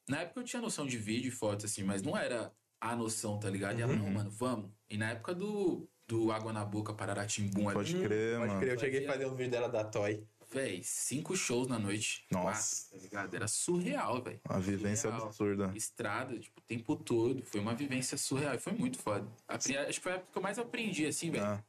Na 0.08 0.20
época 0.22 0.40
eu 0.40 0.44
tinha 0.44 0.60
noção 0.60 0.86
de 0.86 0.98
vídeo 0.98 1.28
e 1.28 1.30
foto, 1.30 1.66
assim, 1.66 1.82
mas 1.84 2.02
não 2.02 2.16
era 2.16 2.52
a 2.80 2.96
noção, 2.96 3.38
tá 3.38 3.48
ligado? 3.48 3.78
E 3.78 3.82
ela, 3.82 3.92
Uhum. 3.92 3.98
não, 3.98 4.10
mano, 4.10 4.30
vamos. 4.30 4.70
E 4.90 4.96
na 4.98 5.10
época 5.10 5.32
do, 5.34 5.88
do 6.08 6.32
Água 6.32 6.52
na 6.52 6.64
Boca, 6.64 6.92
Pararatimbum, 6.92 7.68
ali, 7.68 7.74
Pode 7.78 7.94
crer, 8.00 8.36
Pode 8.38 8.48
mano. 8.48 8.60
crer, 8.60 8.72
eu 8.74 8.78
cheguei 8.80 9.06
a 9.06 9.12
fazer 9.12 9.26
um 9.26 9.36
vídeo 9.36 9.52
dela 9.52 9.68
da 9.68 9.84
Toy. 9.84 10.26
Véi, 10.52 10.80
cinco 10.82 11.36
shows 11.36 11.66
na 11.68 11.78
noite. 11.78 12.24
Nossa. 12.30 12.84
Quatro, 12.84 12.96
tá 12.98 13.02
ligado? 13.04 13.34
Era 13.34 13.48
surreal, 13.48 14.22
velho. 14.22 14.40
Uma 14.48 14.60
vivência 14.60 15.10
Surreal. 15.10 15.26
absurda. 15.26 15.72
Estrada, 15.74 16.38
tipo, 16.38 16.60
o 16.60 16.62
tempo 16.62 16.96
todo. 16.96 17.42
Foi 17.44 17.60
uma 17.60 17.74
vivência 17.74 18.16
surreal. 18.18 18.54
E 18.54 18.58
foi 18.58 18.72
muito 18.72 18.98
foda. 18.98 19.26
Apre- 19.48 19.76
Acho 19.78 19.98
que 19.98 20.00
foi 20.02 20.12
a 20.12 20.14
época 20.16 20.32
que 20.32 20.38
eu 20.38 20.42
mais 20.42 20.58
aprendi, 20.58 21.06
assim, 21.06 21.30
velho. 21.30 21.44
Ah, 21.44 21.62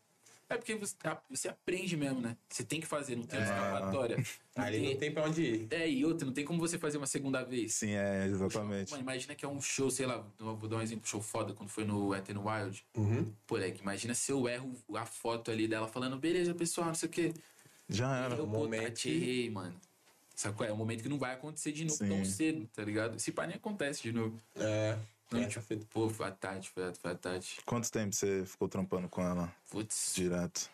É 0.49 0.57
porque 0.57 0.75
você, 0.75 0.95
você 1.29 1.47
aprende 1.49 1.97
mesmo, 1.97 2.21
né? 2.21 2.37
Você 2.47 2.63
tem 2.63 2.79
que 2.79 2.85
fazer, 2.85 3.15
não 3.15 3.23
tem 3.23 3.41
escapatória. 3.41 4.17
Não 4.55 4.63
Ali 4.63 4.79
tem- 4.81 4.89
não 4.93 4.99
tem 4.99 5.11
pra 5.11 5.23
onde 5.23 5.41
ir. 5.41 5.67
É, 5.71 5.89
e 5.89 6.05
outra, 6.05 6.27
não 6.27 6.33
tem 6.33 6.45
como 6.45 6.59
você 6.59 6.77
fazer 6.77 6.99
uma 6.99 7.07
segunda 7.07 7.43
vez. 7.43 7.73
sim, 7.73 7.89
é, 7.95 8.27
exatamente. 8.27 8.91
Mano, 8.91 9.01
imagina 9.01 9.33
que 9.33 9.43
é 9.43 9.47
um 9.47 9.59
show, 9.59 9.89
sei 9.89 10.05
lá, 10.05 10.23
vou 10.37 10.69
dar 10.69 10.75
um 10.75 10.81
exemplo, 10.83 11.07
show 11.07 11.19
foda, 11.19 11.53
quando 11.55 11.69
foi 11.69 11.83
no 11.85 12.13
Ethan 12.13 12.37
Wild. 12.39 12.85
Uhum. 12.95 13.33
Pô, 13.47 13.55
moleque, 13.55 13.81
imagina 13.81 14.13
se 14.13 14.31
eu 14.31 14.47
erro 14.47 14.71
a 14.93 15.07
foto 15.07 15.49
ali 15.49 15.67
dela 15.67 15.87
falando, 15.87 16.19
beleza, 16.19 16.53
pessoal, 16.53 16.85
não 16.85 16.93
sei 16.93 17.09
o 17.09 17.11
quê. 17.11 17.33
Já 17.93 18.25
era. 18.25 18.35
eu, 18.35 18.45
pô, 18.47 18.59
momento 18.59 18.83
Tati, 18.83 19.09
que- 19.09 19.15
errei, 19.15 19.49
mano. 19.49 19.75
Sabe 20.35 20.57
qual 20.57 20.67
é? 20.67 20.71
É 20.71 20.73
um 20.73 20.77
momento 20.77 21.03
que 21.03 21.09
não 21.09 21.19
vai 21.19 21.33
acontecer 21.33 21.71
de 21.71 21.85
novo 21.85 21.95
Sim. 21.97 22.09
tão 22.09 22.25
cedo, 22.25 22.67
tá 22.75 22.83
ligado? 22.83 23.19
Se 23.19 23.31
pá, 23.31 23.45
nem 23.45 23.55
acontece 23.55 24.01
de 24.01 24.11
novo. 24.11 24.35
É. 24.55 24.97
Então, 25.27 25.39
essa 25.39 25.49
tipo, 25.49 25.61
fita. 25.65 25.85
pô, 25.91 26.09
foi 26.09 26.25
a 26.27 26.31
Tati, 26.31 26.69
foi 26.71 26.89
a, 26.89 26.93
foi 26.93 27.11
a 27.11 27.15
Tati. 27.15 27.59
Quanto 27.65 27.91
tempo 27.91 28.15
você 28.15 28.43
ficou 28.45 28.67
trampando 28.67 29.07
com 29.07 29.21
ela 29.21 29.53
Putz, 29.69 30.13
direto? 30.15 30.69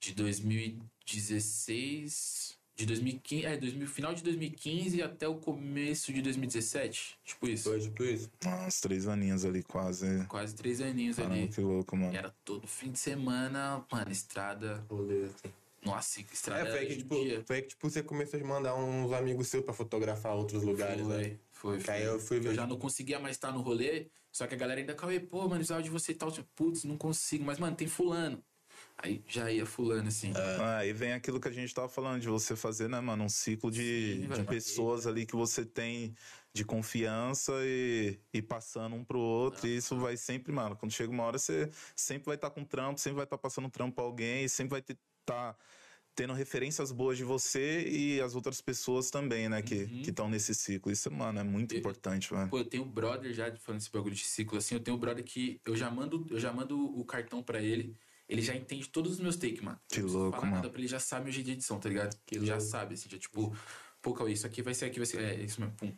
de 0.00 0.14
2016. 0.14 2.56
De 2.76 2.84
2015. 2.84 3.46
É, 3.46 3.56
2000, 3.56 3.86
final 3.88 4.14
de 4.14 4.22
2015 4.22 5.02
até 5.02 5.26
o 5.26 5.36
começo 5.36 6.12
de 6.12 6.20
2017. 6.20 7.16
Tipo 7.24 7.48
isso. 7.48 7.70
Foi 7.70 7.80
tipo 7.80 8.04
isso. 8.04 8.30
Uns 8.66 8.80
três 8.80 9.08
aninhos 9.08 9.44
ali, 9.46 9.62
quase. 9.62 10.26
Quase 10.26 10.54
três 10.54 10.80
aninhos 10.82 11.16
Caramba, 11.16 11.34
ali. 11.36 11.48
que 11.48 11.60
louco, 11.62 11.96
E 11.96 11.98
mano. 11.98 12.14
era 12.16 12.34
todo 12.44 12.66
fim 12.66 12.90
de 12.92 12.98
semana, 12.98 13.82
mano, 13.90 14.12
estrada. 14.12 14.84
Rolê, 14.90 15.24
assim. 15.24 15.50
Nossa, 15.86 16.20
estrada 16.20 16.68
É, 16.68 16.70
foi 16.72 16.80
aí, 16.80 16.86
que, 16.88 16.96
tipo, 16.96 17.14
foi 17.46 17.56
aí 17.56 17.62
que 17.62 17.68
tipo, 17.68 17.88
você 17.88 18.02
começou 18.02 18.40
a 18.40 18.44
mandar 18.44 18.74
uns 18.74 19.12
amigos 19.12 19.46
seus 19.46 19.64
pra 19.64 19.72
fotografar 19.72 20.34
outros 20.34 20.64
lugares, 20.64 21.06
né? 21.06 21.38
Foi, 21.52 21.74
foi, 21.74 21.78
Que 21.78 21.84
foi. 21.84 21.94
aí 21.94 22.04
eu 22.04 22.18
fui 22.18 22.40
ver. 22.40 22.48
Eu 22.50 22.54
já 22.54 22.66
não 22.66 22.76
conseguia 22.76 23.20
mais 23.20 23.36
estar 23.36 23.52
no 23.52 23.60
rolê, 23.60 24.10
só 24.32 24.48
que 24.48 24.54
a 24.54 24.58
galera 24.58 24.80
ainda, 24.80 24.94
Cauê, 24.94 25.20
pô, 25.20 25.42
mano, 25.42 25.54
precisava 25.54 25.82
de 25.82 25.88
você 25.88 26.10
e 26.10 26.16
tal. 26.16 26.32
Tipo, 26.32 26.48
Putz, 26.56 26.82
não 26.82 26.98
consigo, 26.98 27.44
mas, 27.44 27.58
mano, 27.58 27.76
tem 27.76 27.86
fulano. 27.86 28.44
Aí 28.98 29.22
já 29.28 29.50
ia 29.50 29.64
fulano, 29.64 30.08
assim. 30.08 30.32
Ah, 30.34 30.78
aí 30.78 30.92
vem 30.92 31.12
aquilo 31.12 31.38
que 31.38 31.48
a 31.48 31.52
gente 31.52 31.72
tava 31.72 31.88
falando, 31.88 32.20
de 32.20 32.28
você 32.28 32.56
fazer, 32.56 32.88
né, 32.88 33.00
mano, 33.00 33.24
um 33.24 33.28
ciclo 33.28 33.70
de, 33.70 34.22
Sim, 34.22 34.28
de 34.28 34.44
pessoas 34.44 35.06
ali 35.06 35.24
que 35.24 35.36
você 35.36 35.64
tem 35.64 36.14
de 36.52 36.64
confiança 36.64 37.52
e, 37.62 38.18
e 38.32 38.42
passando 38.42 38.96
um 38.96 39.04
pro 39.04 39.18
outro. 39.18 39.66
E 39.66 39.76
isso 39.76 39.96
vai 39.98 40.16
sempre, 40.16 40.52
mano. 40.52 40.74
Quando 40.76 40.92
chega 40.92 41.10
uma 41.12 41.24
hora, 41.24 41.38
você 41.38 41.70
sempre 41.94 42.26
vai 42.26 42.36
estar 42.36 42.50
com 42.50 42.64
trampo, 42.64 42.98
sempre 42.98 43.16
vai 43.16 43.24
estar 43.24 43.38
passando 43.38 43.70
trampo 43.70 43.94
pra 43.94 44.04
alguém, 44.04 44.44
e 44.44 44.48
sempre 44.48 44.70
vai 44.70 44.82
ter, 44.82 44.98
tá 45.24 45.54
tendo 46.16 46.32
referências 46.32 46.90
boas 46.90 47.16
de 47.18 47.22
você 47.24 47.86
e 47.86 48.20
as 48.22 48.34
outras 48.34 48.60
pessoas 48.62 49.10
também, 49.10 49.48
né, 49.48 49.60
que 49.62 49.84
Uhum. 49.84 50.00
estão 50.00 50.28
nesse 50.30 50.54
ciclo. 50.54 50.90
Isso, 50.90 51.10
mano, 51.12 51.38
é 51.38 51.44
muito 51.44 51.74
Eu- 51.74 51.78
importante, 51.78 52.30
velho. 52.34 52.48
Pô, 52.48 52.58
eu 52.58 52.64
tenho 52.64 52.82
um 52.84 52.90
brother 52.90 53.32
já, 53.34 53.54
falando 53.56 53.80
esse 53.82 53.90
bagulho 53.92 54.14
de 54.14 54.24
ciclo, 54.24 54.56
assim, 54.58 54.74
eu 54.74 54.80
tenho 54.80 54.96
um 54.96 55.00
brother 55.00 55.22
que 55.22 55.60
eu 55.64 55.76
já 55.76 55.90
mando, 55.90 56.26
eu 56.30 56.40
já 56.40 56.50
mando 56.52 56.76
o 56.98 57.04
cartão 57.04 57.42
pra 57.42 57.62
ele. 57.62 57.94
Ele 58.28 58.42
já 58.42 58.56
entende 58.56 58.88
todos 58.88 59.12
os 59.12 59.20
meus 59.20 59.36
takes, 59.36 59.60
mano. 59.60 59.78
Que 59.88 60.00
Não 60.00 60.08
louco, 60.08 60.32
falar 60.32 60.46
nada 60.46 60.56
mano. 60.62 60.70
pra 60.70 60.80
ele, 60.80 60.88
já 60.88 60.98
sabe 60.98 61.28
o 61.30 61.32
jeito 61.32 61.46
de 61.46 61.52
edição, 61.52 61.78
tá 61.78 61.88
ligado? 61.88 62.18
Que 62.26 62.36
ele 62.36 62.46
já 62.46 62.54
louco. 62.56 62.68
sabe, 62.70 62.94
assim, 62.94 63.08
já 63.08 63.18
tipo, 63.18 63.54
pô, 64.02 64.12
Cauê, 64.14 64.32
isso 64.32 64.46
aqui 64.46 64.62
vai 64.62 64.74
ser, 64.74 64.86
aqui 64.86 64.98
vai 64.98 65.06
ser. 65.06 65.20
É, 65.20 65.34
isso 65.44 65.60
mesmo, 65.60 65.76
pum. 65.76 65.92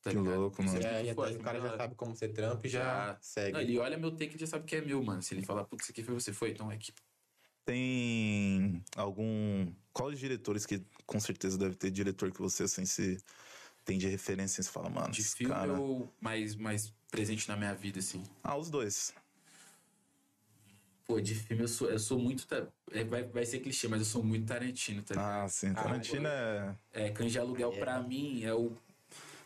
Tá 0.00 0.10
Que 0.12 0.16
ligado? 0.16 0.38
louco, 0.40 0.62
mano. 0.62 0.78
é 0.78 1.02
É, 1.02 1.08
e 1.08 1.12
o 1.12 1.40
cara 1.40 1.60
já 1.60 1.76
sabe 1.76 1.94
como 1.96 2.14
você 2.14 2.28
trampa 2.28 2.64
e 2.66 2.70
já, 2.70 3.18
segue. 3.20 3.52
Não, 3.52 3.60
ele 3.60 3.76
olha 3.78 3.98
meu 3.98 4.12
take 4.12 4.36
e 4.36 4.38
já 4.38 4.46
sabe 4.46 4.64
que 4.64 4.76
é 4.76 4.80
meu, 4.80 5.02
mano. 5.02 5.20
Se 5.20 5.34
ele 5.34 5.42
falar, 5.44 5.64
putz, 5.64 5.82
isso 5.84 5.92
aqui 5.92 6.02
foi 6.04 6.14
você, 6.14 6.32
foi, 6.32 6.52
então 6.52 6.70
é 6.70 6.76
aqui. 6.76 6.92
Tem 7.68 8.82
algum. 8.96 9.70
Qual 9.92 10.08
os 10.08 10.18
diretores 10.18 10.64
que 10.64 10.82
com 11.04 11.20
certeza 11.20 11.58
deve 11.58 11.74
ter 11.74 11.90
diretor 11.90 12.32
que 12.32 12.40
você 12.40 12.62
assim 12.62 12.86
se 12.86 13.18
tem 13.84 13.98
de 13.98 14.08
referência 14.08 14.62
e 14.62 14.64
você 14.64 14.70
fala, 14.70 14.88
mano, 14.88 15.10
De 15.10 15.20
esse 15.20 15.36
filme 15.36 15.52
cara. 15.52 15.78
ou 15.78 16.10
mais, 16.18 16.56
mais 16.56 16.94
presente 17.10 17.46
na 17.46 17.58
minha 17.58 17.74
vida, 17.74 17.98
assim? 17.98 18.22
Ah, 18.42 18.56
os 18.56 18.70
dois. 18.70 19.12
Pô, 21.06 21.20
de 21.20 21.34
filme 21.34 21.64
eu 21.64 21.68
sou, 21.68 21.90
eu 21.90 21.98
sou 21.98 22.18
muito. 22.18 22.46
é, 22.90 23.04
vai, 23.04 23.24
vai 23.24 23.44
ser 23.44 23.60
clichê, 23.60 23.86
mas 23.86 23.98
eu 24.00 24.06
sou 24.06 24.24
muito 24.24 24.46
Tarantino, 24.46 25.02
tá 25.02 25.14
ligado? 25.14 25.44
Ah, 25.44 25.48
sim. 25.50 25.74
Tarantino 25.74 26.26
é. 26.26 26.74
É, 26.94 27.10
Cães 27.10 27.32
de 27.32 27.38
Aluguel, 27.38 27.74
É. 27.74 27.78
pra 27.78 28.00
mim, 28.02 28.42
é 28.44 28.54
o. 28.54 28.72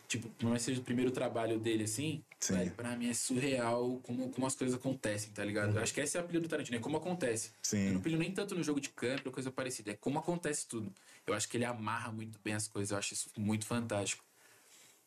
Tipo, 0.07 0.29
mais 0.45 0.61
que 0.61 0.65
seja 0.71 0.79
o 0.79 0.83
primeiro 0.85 1.11
trabalho 1.11 1.59
dele, 1.59 1.83
assim, 1.83 2.23
Sim. 2.43 2.55
velho, 2.55 2.71
pra 2.71 2.95
mim 2.95 3.09
é 3.09 3.13
surreal 3.13 3.99
como, 4.03 4.29
como 4.29 4.45
as 4.45 4.55
coisas 4.55 4.75
acontecem, 4.75 5.31
tá 5.31 5.43
ligado? 5.43 5.77
Acho 5.79 5.93
que 5.93 6.01
esse 6.01 6.17
é 6.17 6.19
o 6.19 6.23
apelido 6.23 6.47
do 6.47 6.49
Tarantino, 6.49 6.77
é 6.77 6.79
como 6.79 6.97
acontece. 6.97 7.49
Eu 7.49 7.53
Sim. 7.61 7.91
não 7.93 8.01
pilho 8.01 8.17
nem 8.17 8.31
tanto 8.31 8.53
no 8.55 8.63
jogo 8.63 8.79
de 8.79 8.89
câmera 8.89 9.23
ou 9.25 9.31
coisa 9.31 9.51
parecida, 9.51 9.91
é 9.91 9.95
como 9.95 10.19
acontece 10.19 10.67
tudo. 10.67 10.93
Eu 11.25 11.33
acho 11.33 11.47
que 11.47 11.57
ele 11.57 11.65
amarra 11.65 12.11
muito 12.11 12.39
bem 12.43 12.53
as 12.53 12.67
coisas, 12.67 12.91
eu 12.91 12.97
acho 12.97 13.13
isso 13.13 13.29
muito 13.37 13.65
fantástico. 13.65 14.23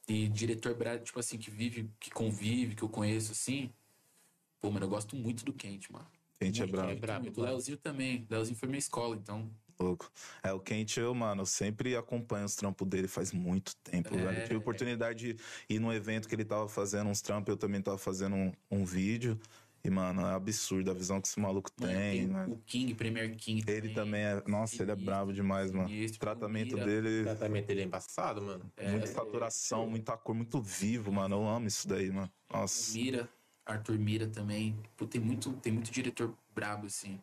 E 0.09 0.29
diretor 0.29 0.75
brabo, 0.75 1.05
tipo 1.05 1.19
assim, 1.19 1.37
que 1.37 1.51
vive, 1.51 1.91
que 1.99 2.11
convive, 2.11 2.75
que 2.75 2.83
eu 2.83 2.89
conheço, 2.89 3.33
assim. 3.33 3.71
Pô, 4.61 4.71
mano, 4.71 4.87
eu 4.87 4.91
gosto 4.91 5.17
muito 5.17 5.45
do 5.45 5.53
Quente, 5.53 5.93
mano. 5.93 6.07
Quente 6.39 6.63
é 6.63 6.67
brabo. 6.67 6.91
é 6.91 6.95
brabo. 6.95 7.25
Muito. 7.25 7.41
O 7.41 7.45
Leozinho 7.45 7.77
também. 7.77 8.27
O 8.31 8.35
Leozinho 8.35 8.57
foi 8.57 8.69
minha 8.69 8.79
escola, 8.79 9.17
então. 9.17 9.51
Louco. 9.79 10.11
É, 10.43 10.53
o 10.53 10.61
Quente, 10.61 10.99
eu, 10.99 11.15
mano, 11.15 11.43
eu 11.43 11.47
sempre 11.47 11.97
acompanho 11.97 12.47
os 12.47 12.57
trampos 12.57 12.89
dele 12.89 13.09
faz 13.09 13.33
muito 13.33 13.77
tempo, 13.77 14.15
É. 14.15 14.19
velho. 14.19 14.39
Eu 14.39 14.43
tive 14.43 14.55
a 14.55 14.59
oportunidade 14.59 15.35
de 15.35 15.75
ir 15.75 15.79
no 15.79 15.93
evento 15.93 16.29
que 16.29 16.35
ele 16.35 16.45
tava 16.45 16.69
fazendo 16.69 17.09
uns 17.11 17.21
trampos, 17.21 17.51
eu 17.51 17.57
também 17.57 17.81
tava 17.83 17.99
fazendo 17.99 18.35
um, 18.37 18.53
um 18.71 18.85
vídeo. 18.85 19.39
E, 19.85 19.91
mano, 19.91 20.23
é 20.23 20.35
absurdo 20.35 20.91
a 20.91 20.95
visão 20.95 21.21
que 21.21 21.29
esse 21.29 21.39
maluco 21.39 21.71
Mano, 21.79 21.93
tem, 21.93 22.19
tem 22.23 22.27
né? 22.27 22.47
o 22.49 22.57
King, 22.67 22.93
Premier 22.95 23.37
King. 23.37 23.63
Ele 23.71 23.91
também 23.91 24.21
é. 24.23 24.43
Nossa, 24.49 24.83
ele 24.83 24.91
é 24.91 24.95
Sinistro, 24.95 25.05
bravo 25.05 25.33
demais, 25.33 25.71
mano. 25.71 25.89
sinistro, 25.89 26.17
O 26.17 26.21
tratamento 26.21 26.73
mira. 26.77 26.83
O 26.83 26.87
dele, 26.87 27.23
tratamento 27.23 27.67
dele 27.67 27.81
é 27.83 27.85
embaçado, 27.85 28.43
mano. 28.43 28.73
muita 28.91 29.07
saturação, 29.07 29.89
muita 29.89 30.17
cor, 30.17 30.35
muito 30.35 30.61
vivo, 30.61 31.13
mano. 31.13 31.37
Eu 31.37 31.47
amo 31.49 31.69
isso 31.69 31.87
daí, 31.87 32.11
mano. 32.11 32.29
Nossa. 32.53 32.93
Mira, 32.99 33.29
Arthur 33.65 33.97
Mira 33.97 34.27
também. 34.27 34.77
Pô, 34.97 35.07
tem 35.07 35.21
muito, 35.21 35.53
tem 35.53 35.73
muito 35.73 35.93
diretor 35.93 36.35
brabo, 36.53 36.87
assim. 36.87 37.21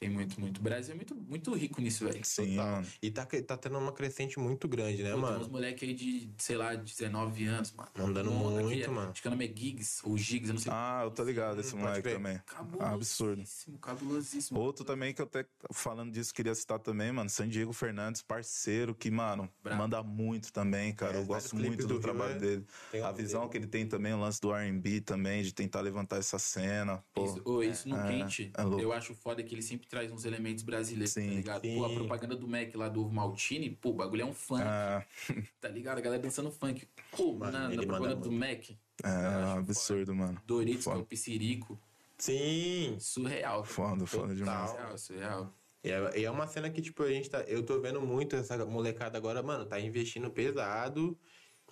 Tem 0.00 0.08
muito, 0.08 0.40
muito. 0.40 0.58
O 0.58 0.62
Brasil 0.62 0.92
é 0.92 0.96
muito, 0.96 1.12
muito 1.16 1.52
rico 1.54 1.80
nisso, 1.80 2.04
velho. 2.06 2.24
Sim, 2.24 2.50
Total. 2.56 2.66
mano. 2.72 2.86
E 3.02 3.10
tá, 3.10 3.26
tá 3.26 3.56
tendo 3.56 3.78
uma 3.78 3.90
crescente 3.92 4.38
muito 4.38 4.68
grande, 4.68 5.02
né, 5.02 5.10
Pô, 5.10 5.16
Tem 5.16 5.24
uns 5.24 5.30
mano? 5.38 5.48
moleques 5.50 5.88
aí 5.88 5.92
de, 5.94 6.30
sei 6.38 6.56
lá, 6.56 6.74
19 6.76 7.44
anos, 7.46 7.72
mano. 7.72 7.90
Mandando 7.98 8.30
Um 8.30 8.34
muito, 8.50 8.80
aqui, 8.80 8.88
mano. 8.88 9.10
Acho 9.10 9.20
que 9.22 9.26
o 9.26 9.30
nome 9.32 9.44
é 9.44 9.48
Gigs, 9.56 10.00
ou 10.04 10.16
Gigs, 10.16 10.48
eu 10.50 10.54
não 10.54 10.60
sei. 10.60 10.72
Ah, 10.72 11.00
eu 11.02 11.10
tô 11.10 11.24
ligado, 11.24 11.60
esse 11.60 11.74
moleque 11.74 12.08
também. 12.10 12.40
Cabulosíssimo, 12.46 12.94
absurdo. 12.94 13.78
cabulosíssimo. 13.80 14.60
Outro 14.60 14.84
também 14.84 15.12
que 15.12 15.20
eu 15.20 15.26
até 15.26 15.44
falando 15.72 16.12
disso, 16.12 16.32
queria 16.32 16.54
citar 16.54 16.78
também, 16.78 17.10
mano, 17.10 17.28
San 17.28 17.48
Diego 17.48 17.72
Fernandes, 17.72 18.22
parceiro, 18.22 18.94
que, 18.94 19.10
mano, 19.10 19.50
Brabo. 19.62 19.82
manda 19.82 20.00
muito 20.04 20.52
também, 20.52 20.94
cara. 20.94 21.16
É, 21.16 21.20
eu 21.20 21.26
gosto 21.26 21.56
muito 21.56 21.82
do, 21.82 21.88
do 21.88 21.92
Rio, 21.94 22.00
trabalho 22.02 22.34
é- 22.34 22.38
dele. 22.38 22.66
tem 22.92 23.02
A 23.02 23.10
visão 23.10 23.40
dele. 23.40 23.50
que 23.50 23.58
ele 23.58 23.66
tem 23.66 23.84
também, 23.88 24.12
o 24.12 24.20
lance 24.20 24.40
do 24.40 24.52
RB 24.54 25.00
também, 25.00 25.42
de 25.42 25.52
tentar 25.52 25.80
levantar 25.80 26.18
essa 26.18 26.38
cena. 26.38 27.02
Pô, 27.12 27.24
Isso, 27.24 27.42
ô, 27.44 27.62
isso 27.64 27.88
no 27.88 27.96
é, 27.96 28.06
quente, 28.06 28.52
é 28.56 28.62
eu 28.80 28.92
acho 28.92 29.12
foda 29.12 29.42
que 29.42 29.52
ele 29.54 29.62
sempre 29.62 29.87
traz 29.88 30.12
uns 30.12 30.24
elementos 30.24 30.62
brasileiros, 30.62 31.12
Sim, 31.12 31.28
tá 31.28 31.34
ligado? 31.34 31.62
Pô, 31.62 31.84
a 31.84 31.88
sim. 31.88 31.94
propaganda 31.94 32.36
do 32.36 32.46
Mac 32.46 32.74
lá 32.74 32.88
do 32.88 33.00
Ovo 33.00 33.12
Maltini, 33.12 33.70
pô, 33.70 33.90
o 33.90 33.94
bagulho 33.94 34.22
é 34.22 34.24
um 34.24 34.34
funk, 34.34 34.62
é, 34.62 35.04
tá 35.60 35.68
ligado? 35.68 35.98
A 35.98 36.00
galera 36.00 36.22
dançando 36.22 36.50
funk. 36.50 36.86
Pô, 37.16 37.32
Mano, 37.34 37.52
na, 37.52 37.68
na 37.68 37.82
propaganda 37.82 38.16
do 38.16 38.30
Mac, 38.32 38.70
é 39.02 39.58
absurdo, 39.58 40.14
mano. 40.14 40.40
Doritos, 40.46 40.84
que 40.84 40.88
é 40.88 40.92
Foda. 40.92 41.02
o 41.02 41.06
Piscirico, 41.06 41.80
Sim. 42.16 42.96
surreal. 42.98 43.64
Foda, 43.64 44.06
foda 44.06 44.34
demais. 44.34 44.70
Surreal, 44.70 44.98
surreal. 44.98 45.54
E 45.82 45.90
é, 45.90 46.18
e 46.20 46.24
é 46.24 46.30
uma 46.30 46.46
cena 46.46 46.68
que, 46.68 46.82
tipo, 46.82 47.02
a 47.02 47.10
gente 47.10 47.30
tá. 47.30 47.40
Eu 47.42 47.64
tô 47.64 47.80
vendo 47.80 48.00
muito 48.00 48.34
essa 48.34 48.64
molecada 48.66 49.16
agora, 49.16 49.42
mano, 49.42 49.64
tá 49.64 49.78
investindo 49.80 50.30
pesado. 50.30 51.16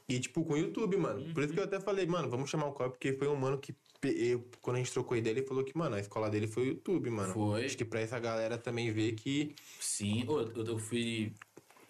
E, 0.09 0.21
tipo, 0.21 0.45
com 0.45 0.55
o 0.55 0.57
YouTube, 0.57 0.97
mano. 0.97 1.35
Por 1.35 1.43
isso 1.43 1.53
que 1.53 1.59
eu 1.59 1.65
até 1.65 1.81
falei, 1.81 2.07
mano, 2.07 2.31
vamos 2.31 2.49
chamar 2.49 2.67
o 2.67 2.73
Copa, 2.73 2.91
porque 2.91 3.13
foi 3.15 3.29
um 3.29 3.35
mano 3.37 3.59
que. 3.59 3.75
Eu, 4.03 4.49
quando 4.61 4.77
a 4.77 4.79
gente 4.79 4.93
trocou 4.93 5.17
ideia, 5.17 5.33
ele 5.33 5.47
falou 5.47 5.65
que, 5.65 5.77
mano, 5.77 5.97
a 5.97 6.01
escola 6.01 6.31
dele 6.31 6.47
foi 6.47 6.63
o 6.65 6.67
YouTube, 6.67 7.11
mano. 7.11 7.33
Foi. 7.33 7.65
Acho 7.65 7.77
que 7.77 7.85
pra 7.85 8.01
essa 8.01 8.19
galera 8.19 8.59
também 8.59 8.93
ver 8.93 9.13
que. 9.13 9.55
Sim, 9.81 10.25
eu, 10.27 10.65
eu 10.65 10.79
fui. 10.79 11.35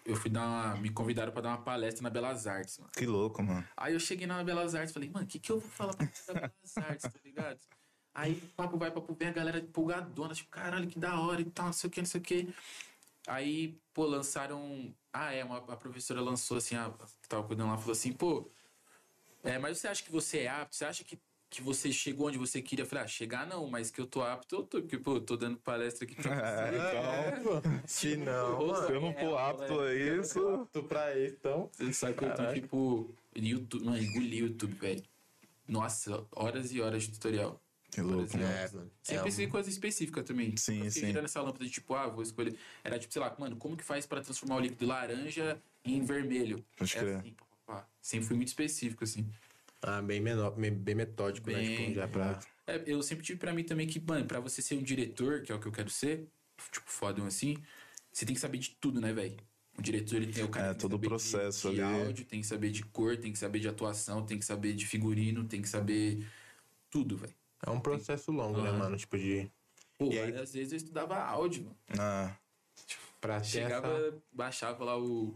Eu 0.05 0.15
fui 0.15 0.29
dar 0.29 0.45
uma. 0.47 0.77
Me 0.77 0.89
convidaram 0.89 1.31
pra 1.31 1.41
dar 1.41 1.49
uma 1.49 1.61
palestra 1.61 2.01
na 2.03 2.09
Belas 2.09 2.47
Artes, 2.47 2.77
mano. 2.77 2.91
Que 2.91 3.05
louco, 3.05 3.43
mano. 3.43 3.67
Aí 3.75 3.93
eu 3.93 3.99
cheguei 3.99 4.25
na 4.25 4.43
Belas 4.43 4.73
Artes 4.73 4.93
falei, 4.93 5.09
mano, 5.09 5.25
o 5.25 5.27
que, 5.27 5.39
que 5.39 5.51
eu 5.51 5.59
vou 5.59 5.69
falar 5.69 5.95
pra 5.95 6.07
você 6.07 6.33
da 6.33 6.39
Belas 6.39 6.77
Artes, 6.77 7.11
tá 7.11 7.19
ligado? 7.23 7.59
Aí 8.15 8.35
papo 8.55 8.77
vai, 8.77 8.89
papo 8.89 9.13
vem, 9.13 9.27
a 9.27 9.31
galera 9.31 9.59
empolgadona, 9.59 10.33
tipo, 10.33 10.49
caralho, 10.49 10.87
que 10.87 10.97
da 10.97 11.19
hora 11.19 11.41
e 11.41 11.45
tal, 11.45 11.67
não 11.67 11.73
sei 11.73 11.87
o 11.87 11.91
que, 11.91 12.01
não 12.01 12.07
sei 12.07 12.19
o 12.19 12.23
que. 12.23 12.53
Aí, 13.27 13.77
pô, 13.93 14.05
lançaram. 14.05 14.95
Ah, 15.11 15.33
é, 15.33 15.43
uma, 15.43 15.57
a 15.57 15.75
professora 15.75 16.21
lançou 16.21 16.57
assim, 16.57 16.75
a, 16.75 16.89
que 17.21 17.27
tava 17.27 17.43
cuidando 17.43 17.69
lá, 17.69 17.77
falou 17.77 17.91
assim, 17.91 18.13
pô, 18.13 18.49
é, 19.43 19.57
mas 19.57 19.77
você 19.77 19.87
acha 19.87 20.03
que 20.03 20.11
você 20.11 20.39
é 20.39 20.49
apto? 20.49 20.75
Você 20.75 20.85
acha 20.85 21.03
que, 21.03 21.17
que 21.57 21.63
você 21.63 21.91
chegou 21.91 22.27
onde 22.27 22.37
você 22.37 22.61
queria? 22.61 22.83
Eu 22.83 22.87
falei, 22.87 23.03
ah, 23.03 23.07
chegar 23.07 23.47
não, 23.47 23.67
mas 23.67 23.89
que 23.89 23.99
eu 23.99 24.05
tô 24.05 24.21
apto, 24.21 24.55
eu 24.55 24.63
tô, 24.63 24.79
porque, 24.79 24.97
pô, 24.97 25.15
eu 25.15 25.21
tô 25.21 25.35
dando 25.35 25.57
palestra 25.57 26.05
aqui 26.05 26.15
pra 26.15 26.29
você. 26.69 26.75
É, 26.77 27.39
pô. 27.41 27.61
Se 27.87 28.15
não. 28.15 28.85
Se 28.85 28.91
eu 28.91 29.01
não 29.01 29.13
for 29.13 29.37
apto 29.37 29.79
a 29.79 29.95
isso. 29.95 30.69
Tu 30.71 30.83
pra 30.83 31.17
isso, 31.17 31.35
então. 31.39 31.69
Você 31.73 31.93
sabe 31.93 32.13
que 32.13 32.25
eu 32.25 32.35
tô, 32.35 32.53
tipo, 32.53 33.15
YouTube, 33.35 33.85
mano, 33.85 33.97
engoli 33.97 34.43
o 34.43 34.47
YouTube, 34.47 34.75
velho. 34.75 35.03
Nossa, 35.67 36.23
horas 36.31 36.71
e 36.71 36.79
horas 36.79 37.03
de 37.03 37.13
tutorial. 37.13 37.59
Que 37.89 38.01
louco. 38.01 38.37
É, 38.37 38.69
mano. 38.71 38.91
Sempre 39.01 39.41
É, 39.41 39.43
é, 39.43 39.47
coisa 39.47 39.69
específica 39.69 40.21
também. 40.21 40.55
Sim, 40.57 40.85
eu 40.85 40.91
sim. 40.91 41.07
girando 41.07 41.25
essa 41.25 41.41
lâmpada 41.41 41.65
de 41.65 41.71
tipo, 41.71 41.95
ah, 41.95 42.07
vou 42.07 42.21
escolher. 42.21 42.55
Era 42.83 42.99
tipo, 42.99 43.11
sei 43.11 43.21
lá, 43.21 43.35
mano, 43.39 43.55
como 43.55 43.75
que 43.75 43.83
faz 43.83 44.05
pra 44.05 44.21
transformar 44.21 44.57
o 44.57 44.59
líquido 44.59 44.85
laranja 44.85 45.59
em 45.83 46.03
vermelho? 46.03 46.63
Pode 46.77 46.95
é 46.95 46.99
crer. 46.99 47.15
assim, 47.17 47.31
pá, 47.31 47.45
pá, 47.65 47.73
pá. 47.73 47.87
Sempre 47.99 48.27
fui 48.27 48.35
muito 48.35 48.49
específico, 48.49 49.03
assim. 49.03 49.27
Ah, 49.81 50.01
bem 50.01 50.19
menor, 50.19 50.51
bem, 50.51 50.73
bem 50.73 50.95
metódico, 50.95 51.49
né? 51.51 51.57
Bem- 51.59 51.77
Tipo, 51.77 51.93
já 51.95 52.07
pra. 52.07 52.39
É, 52.65 52.83
eu 52.85 53.01
sempre 53.03 53.23
tive 53.23 53.39
pra 53.39 53.53
mim 53.53 53.63
também 53.63 53.87
que, 53.87 53.99
mano, 53.99 54.25
pra 54.25 54.39
você 54.39 54.61
ser 54.61 54.75
um 54.75 54.83
diretor, 54.83 55.41
que 55.43 55.51
é 55.51 55.55
o 55.55 55.59
que 55.59 55.67
eu 55.67 55.71
quero 55.71 55.89
ser, 55.89 56.27
tipo, 56.71 56.89
fodão 56.89 57.25
assim, 57.25 57.55
você 58.11 58.25
tem 58.25 58.33
que 58.35 58.41
saber 58.41 58.57
de 58.57 58.71
tudo, 58.81 58.99
né, 58.99 59.13
velho? 59.13 59.37
O 59.77 59.81
diretor, 59.81 60.15
ele 60.15 60.33
tem 60.33 60.43
o 60.43 60.49
cara 60.49 60.67
É, 60.67 60.73
tem 60.73 60.79
todo 60.79 60.95
o 60.95 60.99
processo 60.99 61.69
de, 61.69 61.75
de 61.75 61.81
ali. 61.81 62.01
áudio, 62.05 62.25
tem 62.25 62.41
que 62.41 62.47
saber 62.47 62.71
de 62.71 62.83
cor, 62.83 63.15
tem 63.15 63.31
que 63.31 63.37
saber 63.37 63.59
de 63.59 63.67
atuação, 63.69 64.25
tem 64.25 64.39
que 64.39 64.45
saber 64.45 64.73
de 64.73 64.85
figurino, 64.87 65.45
tem 65.47 65.61
que 65.61 65.69
saber 65.69 66.25
tudo, 66.89 67.15
velho. 67.15 67.35
É 67.65 67.69
um 67.69 67.79
processo 67.79 68.31
longo, 68.31 68.61
né, 68.61 68.71
mano? 68.71 68.97
Tipo, 68.97 69.17
de. 69.17 69.49
Pô, 69.97 70.11
E 70.11 70.19
aí- 70.19 70.31
várias 70.31 70.53
vezes 70.53 70.71
eu 70.73 70.77
estudava 70.77 71.15
áudio, 71.17 71.63
mano. 71.65 71.77
Ah, 71.99 72.35
Pra 73.21 73.39
ter 73.39 73.47
Chegava, 73.47 73.87
essa. 73.87 74.17
baixava 74.31 74.83
lá 74.83 74.97
o, 74.97 75.35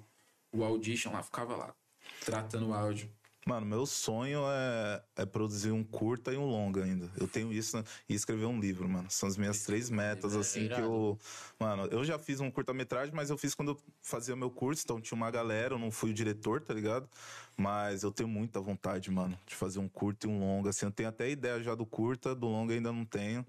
o 0.52 0.64
Audition 0.64 1.12
lá, 1.12 1.22
ficava 1.24 1.56
lá, 1.56 1.76
tratando 2.24 2.68
o 2.70 2.74
áudio. 2.74 3.10
Mano, 3.44 3.66
meu 3.66 3.88
sonho 3.88 4.44
é, 4.48 5.04
é 5.16 5.26
produzir 5.26 5.72
um 5.72 5.84
curta 5.84 6.32
e 6.32 6.38
um 6.38 6.46
longa 6.46 6.84
ainda. 6.84 7.10
Eu 7.18 7.28
tenho 7.28 7.52
isso 7.52 7.76
né? 7.76 7.84
e 8.08 8.14
escrever 8.14 8.46
um 8.46 8.60
livro, 8.60 8.88
mano. 8.88 9.10
São 9.10 9.28
as 9.28 9.36
minhas 9.36 9.64
três 9.64 9.90
metas, 9.90 10.36
é 10.36 10.40
assim, 10.40 10.68
que 10.68 10.80
eu. 10.80 11.18
Mano, 11.60 11.88
eu 11.88 12.04
já 12.04 12.20
fiz 12.20 12.40
um 12.40 12.52
curta-metragem, 12.52 13.14
mas 13.16 13.32
eu 13.32 13.38
fiz 13.38 13.56
quando 13.56 13.72
eu 13.72 13.78
fazia 14.00 14.36
meu 14.36 14.52
curso, 14.52 14.84
então 14.86 15.02
tinha 15.02 15.16
uma 15.16 15.32
galera, 15.32 15.74
eu 15.74 15.80
não 15.80 15.90
fui 15.90 16.12
o 16.12 16.14
diretor, 16.14 16.62
tá 16.62 16.72
ligado? 16.72 17.10
Mas 17.58 18.04
eu 18.04 18.12
tenho 18.12 18.30
muita 18.30 18.62
vontade, 18.62 19.10
mano, 19.10 19.38
de 19.48 19.56
fazer 19.56 19.80
um 19.80 19.88
curta 19.88 20.28
e 20.28 20.30
um 20.30 20.40
longa. 20.40 20.70
Assim, 20.70 20.86
eu 20.86 20.92
tenho 20.92 21.10
até 21.10 21.28
ideia 21.28 21.64
já 21.64 21.74
do 21.74 21.86
curta, 21.86 22.36
do 22.36 22.48
longa 22.48 22.76
ainda 22.76 22.92
não 22.92 23.06
tenho. 23.06 23.44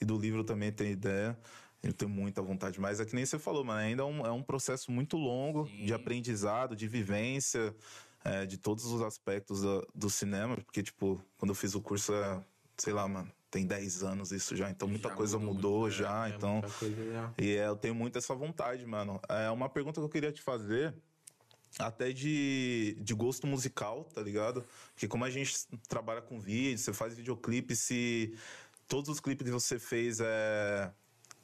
E 0.00 0.06
do 0.06 0.16
livro 0.16 0.42
também 0.42 0.72
tenho 0.72 0.92
ideia. 0.92 1.38
Eu 1.82 1.92
tenho 1.92 2.10
muita 2.10 2.40
vontade. 2.40 2.80
Mas 2.80 2.98
é 2.98 3.04
que 3.04 3.14
nem 3.14 3.26
você 3.26 3.38
falou, 3.38 3.62
mano, 3.62 3.78
ainda 3.78 4.02
é 4.02 4.06
um, 4.06 4.26
é 4.26 4.32
um 4.32 4.42
processo 4.42 4.90
muito 4.90 5.18
longo 5.18 5.66
Sim. 5.66 5.84
de 5.84 5.92
aprendizado, 5.92 6.74
de 6.74 6.88
vivência 6.88 7.74
é, 8.24 8.46
de 8.46 8.56
todos 8.56 8.84
os 8.86 9.02
aspectos 9.02 9.60
do, 9.60 9.86
do 9.94 10.10
cinema, 10.10 10.56
porque, 10.56 10.82
tipo, 10.82 11.22
quando 11.36 11.50
eu 11.50 11.54
fiz 11.54 11.74
o 11.74 11.80
curso, 11.80 12.14
é, 12.14 12.42
sei 12.78 12.92
lá, 12.92 13.06
mano, 13.06 13.30
tem 13.50 13.66
10 13.66 14.02
anos 14.02 14.32
isso 14.32 14.56
já, 14.56 14.68
então 14.70 14.88
muita 14.88 15.10
Já 15.10 15.14
coisa 15.14 15.38
mudou 15.38 15.54
mudou, 15.54 15.80
muito, 15.82 15.94
já, 15.94 16.26
É, 16.28 16.34
então. 16.34 16.54
muita 16.54 16.70
coisa 16.70 17.12
já. 17.12 17.34
E 17.38 17.56
é, 17.56 17.68
eu 17.68 17.76
tenho 17.76 17.94
muito 17.94 18.18
essa 18.18 18.34
vontade, 18.34 18.84
mano. 18.86 19.20
É 19.28 19.50
uma 19.50 19.68
pergunta 19.68 20.00
que 20.00 20.04
eu 20.04 20.10
queria 20.10 20.32
te 20.32 20.42
fazer, 20.42 20.94
até 21.78 22.12
de, 22.12 22.96
de 23.00 23.14
gosto 23.14 23.46
musical, 23.46 24.04
tá 24.04 24.20
ligado? 24.22 24.64
Porque 24.94 25.06
como 25.06 25.24
a 25.24 25.30
gente 25.30 25.54
trabalha 25.88 26.22
com 26.22 26.40
vídeo, 26.40 26.78
você 26.78 26.92
faz 26.92 27.14
videoclipe, 27.14 27.76
se 27.76 28.36
todos 28.88 29.10
os 29.10 29.20
clipes 29.20 29.44
que 29.44 29.52
você 29.52 29.78
fez 29.78 30.18
é, 30.20 30.92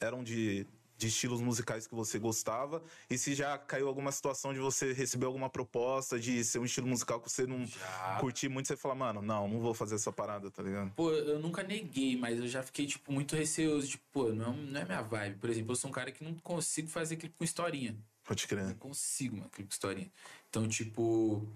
eram 0.01 0.25
de, 0.25 0.67
de 1.01 1.07
estilos 1.07 1.41
musicais 1.41 1.87
que 1.87 1.95
você 1.95 2.19
gostava, 2.19 2.83
e 3.09 3.17
se 3.17 3.35
já 3.35 3.57
caiu 3.57 3.89
alguma 3.89 4.13
situação 4.13 4.53
de 4.53 4.61
você 4.61 4.93
receber 4.93 5.25
alguma 5.25 5.49
proposta 5.49 6.21
de 6.21 6.45
ser 6.45 6.59
um 6.59 6.67
estilo 6.67 6.87
musical 6.87 7.19
que 7.19 7.33
você 7.33 7.47
não 7.47 7.67
Já. 7.67 8.19
curtir 8.21 8.51
muito, 8.51 8.69
você 8.69 8.77
fala, 8.77 8.95
mano, 8.95 9.23
não, 9.23 9.49
não 9.49 9.61
vou 9.61 9.73
fazer 9.73 9.95
essa 9.95 10.13
parada, 10.13 10.51
tá 10.51 10.63
ligado? 10.63 10.93
Pô, 10.95 11.11
eu 11.11 11.39
nunca 11.39 11.63
neguei, 11.63 12.19
mas 12.19 12.39
eu 12.39 12.47
já 12.47 12.63
fiquei, 12.63 12.87
tipo, 12.87 13.11
muito 13.11 13.35
receoso. 13.35 13.89
Tipo, 13.89 14.05
pô, 14.13 14.29
não, 14.29 14.55
não 14.55 14.79
é 14.79 14.85
minha 14.85 15.01
vibe. 15.01 15.39
Por 15.39 15.49
exemplo, 15.49 15.73
eu 15.73 15.77
sou 15.77 15.89
um 15.89 15.93
cara 15.93 16.13
que 16.13 16.23
não 16.23 16.35
consigo 16.35 16.89
fazer 16.89 17.17
clipe 17.17 17.35
com 17.39 17.45
historinha. 17.45 17.97
Pode 18.23 18.47
crer. 18.47 18.67
Não 18.67 18.75
consigo, 18.75 19.39
mano, 19.39 19.49
clipe 19.49 19.71
com 19.71 19.73
historinha. 19.73 20.13
Então, 20.51 20.69
tipo, 20.69 21.49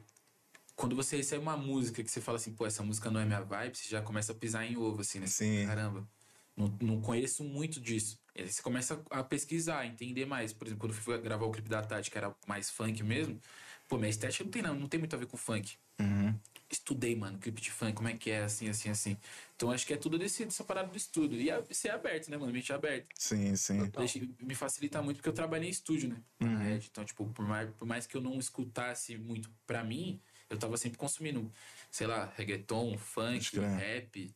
quando 0.75 0.97
você 0.97 1.19
recebe 1.19 1.43
uma 1.43 1.57
música 1.57 2.03
que 2.03 2.11
você 2.11 2.23
fala 2.23 2.37
assim, 2.37 2.55
pô, 2.55 2.65
essa 2.65 2.83
música 2.83 3.11
não 3.11 3.21
é 3.21 3.27
minha 3.27 3.43
vibe, 3.43 3.77
você 3.77 3.91
já 3.91 4.01
começa 4.01 4.33
a 4.33 4.35
pisar 4.35 4.65
em 4.65 4.75
ovo, 4.79 5.03
assim, 5.03 5.21
né? 5.21 5.27
Sim. 5.27 5.67
Caramba, 5.67 6.09
não, 6.57 6.75
não 6.81 7.01
conheço 7.03 7.45
muito 7.45 7.79
disso. 7.79 8.24
Aí 8.37 8.51
você 8.51 8.61
começa 8.63 9.01
a 9.11 9.23
pesquisar, 9.23 9.81
a 9.81 9.87
entender 9.87 10.27
mais. 10.27 10.53
Por 10.53 10.67
exemplo, 10.67 10.81
quando 10.81 10.93
eu 10.95 11.01
fui 11.01 11.17
gravar 11.19 11.47
o 11.47 11.51
clipe 11.53 11.69
da 11.69 11.83
Tati, 11.83 12.11
que 12.11 12.19
era 12.19 12.35
mais 12.47 12.69
funk 12.69 13.03
mesmo, 13.03 13.41
pô, 13.89 13.97
minha 13.97 14.11
estética 14.11 14.43
não 14.45 14.51
tem, 14.51 14.63
não, 14.63 14.75
não 14.75 14.89
tem 14.89 14.99
muito 14.99 15.15
a 15.15 15.19
ver 15.19 15.27
com 15.27 15.37
funk. 15.37 15.77
Uhum. 16.01 16.35
Estudei, 16.69 17.15
mano, 17.15 17.39
clipe 17.39 17.61
de 17.61 17.71
funk, 17.71 17.93
como 17.95 18.09
é 18.09 18.15
que 18.17 18.31
é, 18.31 18.43
assim, 18.43 18.69
assim, 18.69 18.91
assim. 18.91 19.17
Então 19.55 19.71
acho 19.71 19.87
que 19.87 19.93
é 19.93 19.97
tudo 19.97 20.19
desse, 20.19 20.45
dessa 20.45 20.65
parada 20.65 20.89
do 20.89 20.97
estudo. 20.97 21.37
E 21.37 21.49
ser 21.73 21.91
aberto, 21.91 22.29
né, 22.29 22.37
mano? 22.37 22.53
Mente 22.53 22.73
aberta. 22.73 23.07
Sim, 23.17 23.55
sim. 23.55 23.89
Deixa- 23.97 24.19
me 24.41 24.55
facilita 24.55 25.01
muito 25.01 25.19
porque 25.19 25.29
eu 25.29 25.33
trabalhei 25.33 25.69
em 25.69 25.71
estúdio, 25.71 26.09
né? 26.09 26.21
Na 26.41 26.59
Red. 26.59 26.81
Então, 26.91 27.05
tipo, 27.05 27.25
por 27.29 27.47
mais, 27.47 27.71
por 27.71 27.87
mais 27.87 28.07
que 28.07 28.17
eu 28.17 28.21
não 28.21 28.39
escutasse 28.41 29.17
muito 29.17 29.49
pra 29.67 29.85
mim, 29.85 30.21
eu 30.51 30.59
tava 30.59 30.77
sempre 30.77 30.99
consumindo, 30.99 31.53
sei 31.91 32.09
lá, 32.09 32.33
reggaeton, 32.37 32.99
funk, 32.99 33.57
rap, 33.61 34.35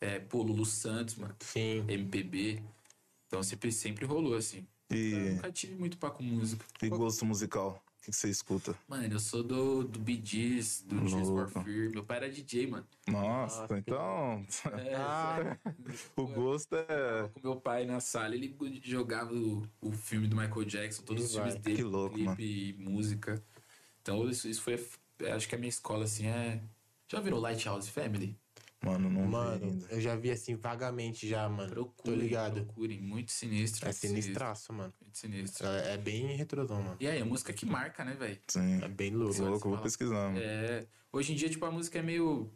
é, 0.00 0.18
pô, 0.18 0.42
Lulu 0.42 0.66
Santos, 0.66 1.14
mano, 1.14 1.36
Sim. 1.40 1.84
MPB. 1.88 2.62
Então 3.26 3.42
sempre, 3.42 3.72
sempre 3.72 4.04
rolou, 4.04 4.34
assim. 4.34 4.66
Eu 4.90 4.96
E, 4.96 5.12
nunca 5.34 5.50
tive 5.52 5.74
muito 5.74 5.98
pá 5.98 6.10
com 6.10 6.22
música. 6.22 6.64
e 6.82 6.88
gosto 6.88 7.24
musical? 7.26 7.82
que, 8.02 8.12
que 8.12 8.16
você 8.16 8.28
escuta? 8.30 8.72
Mano, 8.86 9.12
eu 9.12 9.18
sou 9.18 9.42
do, 9.42 9.82
do 9.82 9.98
Bee 9.98 10.20
Gees, 10.24 10.82
do 10.82 10.94
Tears 11.04 11.28
for 11.28 11.48
Fear. 11.48 11.90
Meu 11.90 12.04
pai 12.04 12.18
era 12.18 12.30
DJ, 12.30 12.68
mano. 12.68 12.86
Nossa, 13.08 13.62
Nossa, 13.62 13.78
então. 13.78 14.46
É, 14.78 14.94
Ah, 14.94 15.58
o 16.16 16.26
gosto 16.28 16.76
é. 16.76 17.28
com 17.34 17.40
meu 17.42 17.60
pai 17.60 17.84
na 17.84 17.98
sala, 17.98 18.36
ele 18.36 18.56
jogava 18.84 19.34
o, 19.34 19.68
o 19.80 19.90
filme 19.92 20.28
do 20.28 20.36
Michael 20.36 20.64
Jackson, 20.64 21.02
todos 21.02 21.24
E 21.24 21.26
os 21.26 21.32
filmes 21.34 21.54
vai. 21.54 21.62
dele, 21.62 21.76
Que 21.78 21.82
louco, 21.82 22.14
clipe 22.14 22.26
mano. 22.26 22.40
e 22.40 22.72
música. 22.78 23.42
Então 24.02 24.28
isso, 24.30 24.48
isso 24.48 24.62
foi, 24.62 24.74
acho 25.34 25.48
que 25.48 25.54
a 25.54 25.58
minha 25.58 25.68
escola, 25.68 26.04
assim, 26.04 26.26
é... 26.28 26.62
Já 27.10 27.20
viram 27.20 27.38
Lighthouse 27.38 27.88
Family? 27.90 28.38
Mano, 28.84 29.10
não 29.10 29.22
vi 29.22 29.28
mano, 29.28 29.64
ainda. 29.64 29.86
eu 29.86 30.00
já 30.00 30.14
vi 30.16 30.30
assim 30.30 30.54
vagamente 30.54 31.26
já, 31.28 31.48
mano. 31.48 31.70
Procurem, 31.70 32.18
Tô 32.18 32.22
ligado. 32.22 32.64
procurem, 32.64 33.00
muito 33.00 33.32
sinistro. 33.32 33.88
É 33.88 33.92
sinistraço, 33.92 34.72
mano. 34.72 34.92
Muito 35.00 35.16
sinistro. 35.18 35.66
É 35.66 35.94
é 35.94 35.96
bem 35.96 36.36
retrosão, 36.36 36.82
mano. 36.82 36.96
E 37.00 37.06
aí, 37.08 37.20
a 37.20 37.24
música 37.24 37.52
que 37.52 37.64
marca, 37.66 38.04
né, 38.04 38.14
velho? 38.14 38.38
Sim. 38.48 38.82
É 38.82 38.88
bem 38.88 39.10
louco. 39.10 39.40
Louco, 39.42 39.68
eu 39.68 39.72
vou 39.72 39.82
pesquisar. 39.82 40.28
mano. 40.30 40.38
É, 40.38 40.86
hoje 41.12 41.32
em 41.32 41.36
dia, 41.36 41.48
tipo, 41.48 41.64
a 41.64 41.70
música 41.70 41.98
é 41.98 42.02
meio 42.02 42.52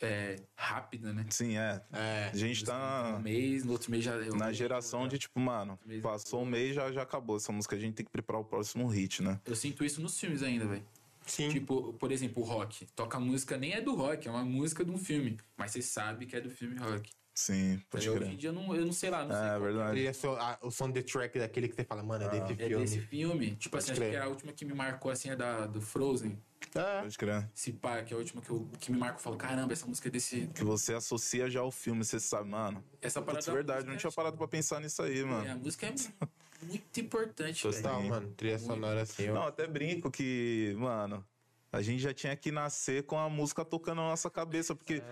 é, 0.00 0.36
rápida, 0.54 1.12
né? 1.12 1.26
Sim, 1.30 1.56
é. 1.56 1.82
É. 1.92 2.30
A 2.32 2.36
gente 2.36 2.64
tá 2.64 3.08
Um 3.08 3.12
na, 3.14 3.18
mês, 3.18 3.64
no 3.64 3.72
outro 3.72 3.90
mês 3.90 4.04
já... 4.04 4.12
eu- 4.12 4.36
na 4.36 4.52
geração 4.52 5.08
de 5.08 5.18
tipo, 5.18 5.40
mano, 5.40 5.78
passou 6.02 6.42
um 6.42 6.46
mês 6.46 6.74
já 6.74 6.90
já 6.92 7.02
acabou 7.02 7.36
essa 7.36 7.52
música. 7.52 7.74
A 7.76 7.78
gente 7.78 7.94
tem 7.94 8.06
que 8.06 8.12
preparar 8.12 8.40
o 8.40 8.44
próximo 8.44 8.86
hit, 8.86 9.22
né? 9.22 9.40
Eu 9.44 9.56
sinto 9.56 9.84
isso 9.84 10.00
nos 10.00 10.18
filmes 10.18 10.42
ainda, 10.42 10.66
velho. 10.66 10.84
Sim. 11.30 11.48
Tipo, 11.50 11.92
por 11.94 12.10
exemplo, 12.12 12.42
o 12.42 12.46
rock. 12.46 12.86
Toca 12.96 13.16
a 13.16 13.20
música, 13.20 13.56
nem 13.56 13.72
é 13.72 13.80
do 13.80 13.94
rock, 13.94 14.26
é 14.26 14.30
uma 14.30 14.44
música 14.44 14.84
de 14.84 14.90
um 14.90 14.98
filme. 14.98 15.38
Mas 15.56 15.70
você 15.72 15.82
sabe 15.82 16.26
que 16.26 16.34
é 16.36 16.40
do 16.40 16.50
filme 16.50 16.76
rock. 16.78 17.10
Sim, 17.34 17.80
pode 17.88 18.10
Hoje 18.10 18.24
em 18.24 18.36
dia 18.36 18.48
eu 18.48 18.52
não, 18.52 18.74
eu 18.74 18.84
não 18.84 18.92
sei 18.92 19.10
lá, 19.10 19.24
não 19.24 19.30
sei. 19.30 19.44
É 19.44 19.48
qual 19.50 19.60
verdade. 19.60 19.90
Trilha 19.92 20.12
so- 20.14 20.30
a- 20.36 20.58
o 20.60 20.72
som 20.72 20.90
de 20.90 21.02
track 21.04 21.38
daquele 21.38 21.68
que 21.68 21.74
você 21.76 21.84
fala, 21.84 22.02
mano, 22.02 22.24
é 22.24 22.28
desse 22.28 22.52
É 22.54 22.66
filme. 22.66 22.84
desse 22.84 23.00
filme. 23.00 23.54
Tipo 23.54 23.76
assim, 23.76 23.92
acho 23.92 24.00
crer. 24.00 24.10
que 24.10 24.16
a 24.16 24.26
última 24.26 24.52
que 24.52 24.64
me 24.64 24.74
marcou 24.74 25.08
assim 25.08 25.30
é 25.30 25.36
da, 25.36 25.64
do 25.68 25.80
Frozen. 25.80 26.36
É. 26.74 27.00
Pode 27.02 27.16
crer. 27.16 27.48
Se 27.54 27.72
pá, 27.72 28.02
que 28.02 28.12
é 28.12 28.16
a 28.16 28.18
última 28.18 28.42
que, 28.42 28.50
eu, 28.50 28.68
que 28.80 28.90
me 28.90 28.98
marca. 28.98 29.18
Eu 29.18 29.22
falo, 29.22 29.36
caramba, 29.36 29.72
essa 29.72 29.86
música 29.86 30.08
é 30.08 30.10
desse. 30.10 30.48
Que 30.48 30.64
você 30.64 30.94
associa 30.94 31.48
já 31.48 31.60
ao 31.60 31.70
filme, 31.70 32.04
você 32.04 32.18
sabe, 32.18 32.48
mano. 32.50 32.82
Essa 33.00 33.20
parada. 33.22 33.36
Putz, 33.38 33.46
da 33.46 33.52
verdade, 33.52 33.86
não 33.86 33.92
é- 33.94 33.96
tinha 33.96 34.10
parado 34.10 34.36
pra 34.36 34.48
pensar 34.48 34.80
nisso 34.80 35.00
aí, 35.00 35.20
É, 35.20 35.24
mano. 35.24 35.48
a 35.48 35.54
música 35.54 35.86
é 35.86 35.94
muito 36.68 37.00
importante. 37.00 37.62
Total, 37.62 38.02
mano. 38.02 38.32
Trilha 38.36 38.58
sonora 38.58 39.02
assim, 39.02 39.26
Não, 39.28 39.46
até 39.46 39.66
brinco 39.66 40.10
que, 40.10 40.74
mano, 40.78 41.24
a 41.70 41.82
gente 41.82 42.00
já 42.00 42.14
tinha 42.14 42.34
que 42.34 42.50
nascer 42.50 43.02
com 43.04 43.18
a 43.18 43.28
música 43.28 43.62
tocando 43.62 43.98
na 43.98 44.08
nossa 44.08 44.30
cabeça, 44.30 44.74
porque 44.74 44.94
É, 44.94 45.02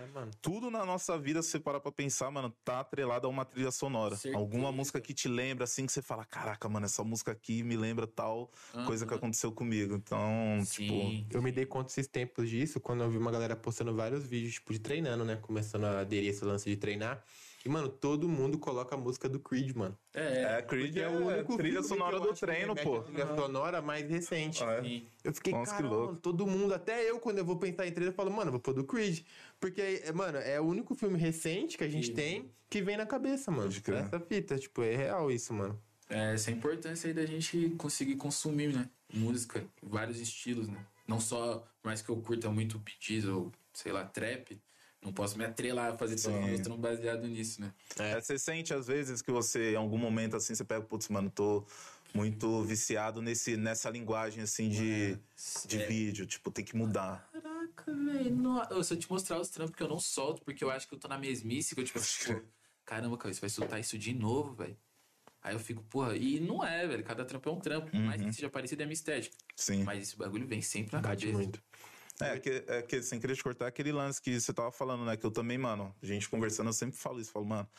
tudo 0.41 0.71
na 0.71 0.83
nossa 0.83 1.17
vida, 1.17 1.41
se 1.43 1.51
você 1.51 1.59
parar 1.59 1.79
pra 1.79 1.91
pensar, 1.91 2.31
mano, 2.31 2.49
tá 2.65 2.79
atrelado 2.79 3.27
a 3.27 3.29
uma 3.29 3.45
trilha 3.45 3.69
sonora. 3.69 4.15
Certeza. 4.15 4.37
Alguma 4.37 4.71
música 4.71 4.99
que 4.99 5.13
te 5.13 5.27
lembra, 5.27 5.65
assim, 5.65 5.85
que 5.85 5.91
você 5.91 6.01
fala, 6.01 6.25
caraca, 6.25 6.67
mano, 6.67 6.87
essa 6.87 7.03
música 7.03 7.31
aqui 7.31 7.61
me 7.61 7.77
lembra 7.77 8.07
tal 8.07 8.51
coisa 8.87 9.05
que 9.05 9.13
aconteceu 9.13 9.51
comigo. 9.51 9.95
Então, 9.95 10.19
tipo, 10.63 10.93
Sim. 10.93 11.27
Eu 11.31 11.41
me 11.43 11.51
dei 11.51 11.65
conta 11.65 11.91
esses 11.91 12.07
tempos 12.07 12.49
disso 12.49 12.79
quando 12.79 13.03
eu 13.03 13.09
vi 13.09 13.17
uma 13.17 13.31
galera 13.31 13.55
postando 13.55 13.93
vários 13.95 14.25
vídeos, 14.25 14.55
tipo, 14.55 14.73
de 14.73 14.79
treinando, 14.79 15.23
né? 15.23 15.35
Começando 15.35 15.85
a 15.85 15.99
aderir 15.99 16.29
esse 16.31 16.43
lance 16.43 16.67
de 16.67 16.75
treinar. 16.75 17.23
E, 17.67 17.69
mano, 17.69 17.89
todo 17.89 18.29
mundo 18.29 18.57
coloca 18.57 18.95
a 18.95 18.97
música 18.97 19.27
do 19.27 19.41
Creed, 19.41 19.75
mano. 19.75 19.97
É, 20.13 20.57
é, 20.59 20.61
Creed 20.61 20.93
Porque 20.93 20.99
é, 21.01 21.09
trilha 21.09 21.43
filme 21.45 21.75
que 21.81 21.83
sonora 21.83 22.15
eu 22.15 22.21
do 22.21 22.33
treino, 22.33 22.73
pô. 22.77 23.01
Trilha 23.01 23.35
sonora 23.35 23.81
mais 23.81 24.09
recente. 24.09 24.63
É. 24.63 24.81
sim. 24.81 25.05
Eu 25.21 25.33
fiquei, 25.33 25.51
Nossa, 25.51 25.75
que 25.75 25.81
cara, 25.83 25.93
louco. 25.93 26.15
todo 26.15 26.47
mundo, 26.47 26.73
até 26.73 27.09
eu, 27.09 27.19
quando 27.19 27.39
eu 27.39 27.45
vou 27.45 27.57
pensar 27.57 27.85
em 27.85 27.91
treino, 27.91 28.11
eu 28.11 28.15
falo, 28.15 28.31
mano, 28.31 28.51
vou 28.51 28.59
pôr 28.61 28.73
do 28.73 28.85
Creed. 28.85 29.19
Porque, 29.59 30.01
é, 30.05 30.13
mano, 30.13 30.37
é 30.37 30.61
o 30.61 30.63
único 30.63 30.95
filme 30.95 31.19
recente 31.19 31.77
que 31.77 31.83
a 31.83 31.89
gente 31.89 32.07
Que- 32.11 32.15
tem 32.15 32.49
que 32.69 32.81
vem 32.81 32.95
na 32.95 33.05
cabeça, 33.05 33.51
mano. 33.51 33.63
Pode 33.63 33.81
crer. 33.81 34.05
Essa 34.05 34.19
fita, 34.21 34.57
tipo, 34.57 34.81
é 34.81 34.95
real 34.95 35.29
isso, 35.29 35.53
mano. 35.53 35.77
É, 36.09 36.35
essa 36.35 36.49
é 36.49 36.53
a 36.53 36.55
importância 36.57 37.09
aí 37.09 37.13
da 37.13 37.25
gente 37.25 37.71
conseguir 37.77 38.15
consumir, 38.15 38.73
né? 38.73 38.89
Música, 39.13 39.65
vários 39.83 40.21
estilos, 40.21 40.69
né? 40.69 40.77
Não 41.05 41.19
só, 41.19 41.67
mais 41.83 42.01
que 42.01 42.07
eu 42.09 42.15
curta 42.15 42.49
muito 42.49 42.81
Gees 42.97 43.25
ou, 43.25 43.51
sei 43.73 43.91
lá, 43.91 44.05
trap, 44.05 44.57
não 45.07 45.13
posso 45.13 45.37
me 45.37 45.45
atrelar 45.45 45.93
a 45.93 45.97
fazer 45.97 46.15
todo 46.21 46.33
Sim. 46.33 46.39
mundo 46.41 46.61
tão 46.61 46.77
baseado 46.77 47.27
nisso, 47.27 47.61
né? 47.61 47.73
É, 47.97 48.19
você 48.19 48.37
sente 48.37 48.73
às 48.73 48.87
vezes 48.87 49.21
que 49.21 49.31
você, 49.31 49.71
em 49.71 49.75
algum 49.75 49.97
momento 49.97 50.35
assim, 50.35 50.53
você 50.53 50.63
pega, 50.63 50.81
putz, 50.85 51.07
mano, 51.07 51.29
tô 51.29 51.65
muito 52.13 52.63
viciado 52.63 53.21
nesse, 53.21 53.55
nessa 53.57 53.89
linguagem 53.89 54.43
assim 54.43 54.69
de, 54.69 55.17
de 55.65 55.77
É. 55.77 55.87
vídeo. 55.87 56.25
Tipo, 56.25 56.51
tem 56.51 56.63
que 56.63 56.75
mudar. 56.75 57.29
Caraca, 57.31 57.93
velho. 57.93 58.83
Se 58.83 58.93
eu 58.93 58.99
te 58.99 59.09
mostrar 59.09 59.39
os 59.39 59.49
trampos 59.49 59.75
que 59.75 59.81
eu 59.83 59.87
não 59.87 59.99
solto, 59.99 60.41
porque 60.43 60.63
eu 60.63 60.69
acho 60.69 60.87
que 60.87 60.93
eu 60.93 60.99
tô 60.99 61.07
na 61.07 61.17
mesmice, 61.17 61.73
que 61.73 61.81
eu 61.81 61.85
tipo, 61.85 61.99
pô, 61.99 62.41
caramba, 62.85 63.17
cara, 63.17 63.33
você 63.33 63.39
vai 63.41 63.49
soltar 63.49 63.79
isso 63.79 63.97
de 63.97 64.13
novo, 64.13 64.53
velho. 64.53 64.77
Aí 65.41 65.55
eu 65.55 65.59
fico, 65.59 65.81
porra, 65.83 66.17
e 66.17 66.39
não 66.41 66.65
é, 66.65 66.85
velho. 66.85 67.03
Cada 67.03 67.23
trampo 67.23 67.47
é 67.47 67.51
um 67.53 67.59
trampo. 67.59 67.89
Por 67.91 67.99
mais 68.01 68.21
que 68.21 68.33
seja 68.33 68.49
parecido, 68.49 68.81
é 68.81 68.85
minha 68.85 68.93
estética. 68.93 69.35
Sim. 69.55 69.83
Mas 69.83 70.03
esse 70.03 70.17
bagulho 70.17 70.45
vem 70.45 70.61
sempre 70.61 70.93
na 70.95 71.01
Bate 71.01 71.25
cabeça. 71.25 71.37
muito. 71.41 71.61
É 72.19 72.39
que, 72.39 72.63
é 72.67 72.81
que, 72.81 73.01
sem 73.01 73.19
querer 73.19 73.35
te 73.35 73.43
cortar, 73.43 73.67
aquele 73.67 73.91
lance 73.91 74.21
que 74.21 74.39
você 74.39 74.51
tava 74.51 74.71
falando, 74.71 75.05
né? 75.05 75.15
Que 75.15 75.25
eu 75.25 75.31
também, 75.31 75.57
mano, 75.57 75.95
a 76.01 76.05
gente 76.05 76.27
conversando, 76.27 76.67
eu 76.67 76.73
sempre 76.73 76.97
falo 76.97 77.19
isso. 77.19 77.31
Falo, 77.31 77.45
mano, 77.45 77.69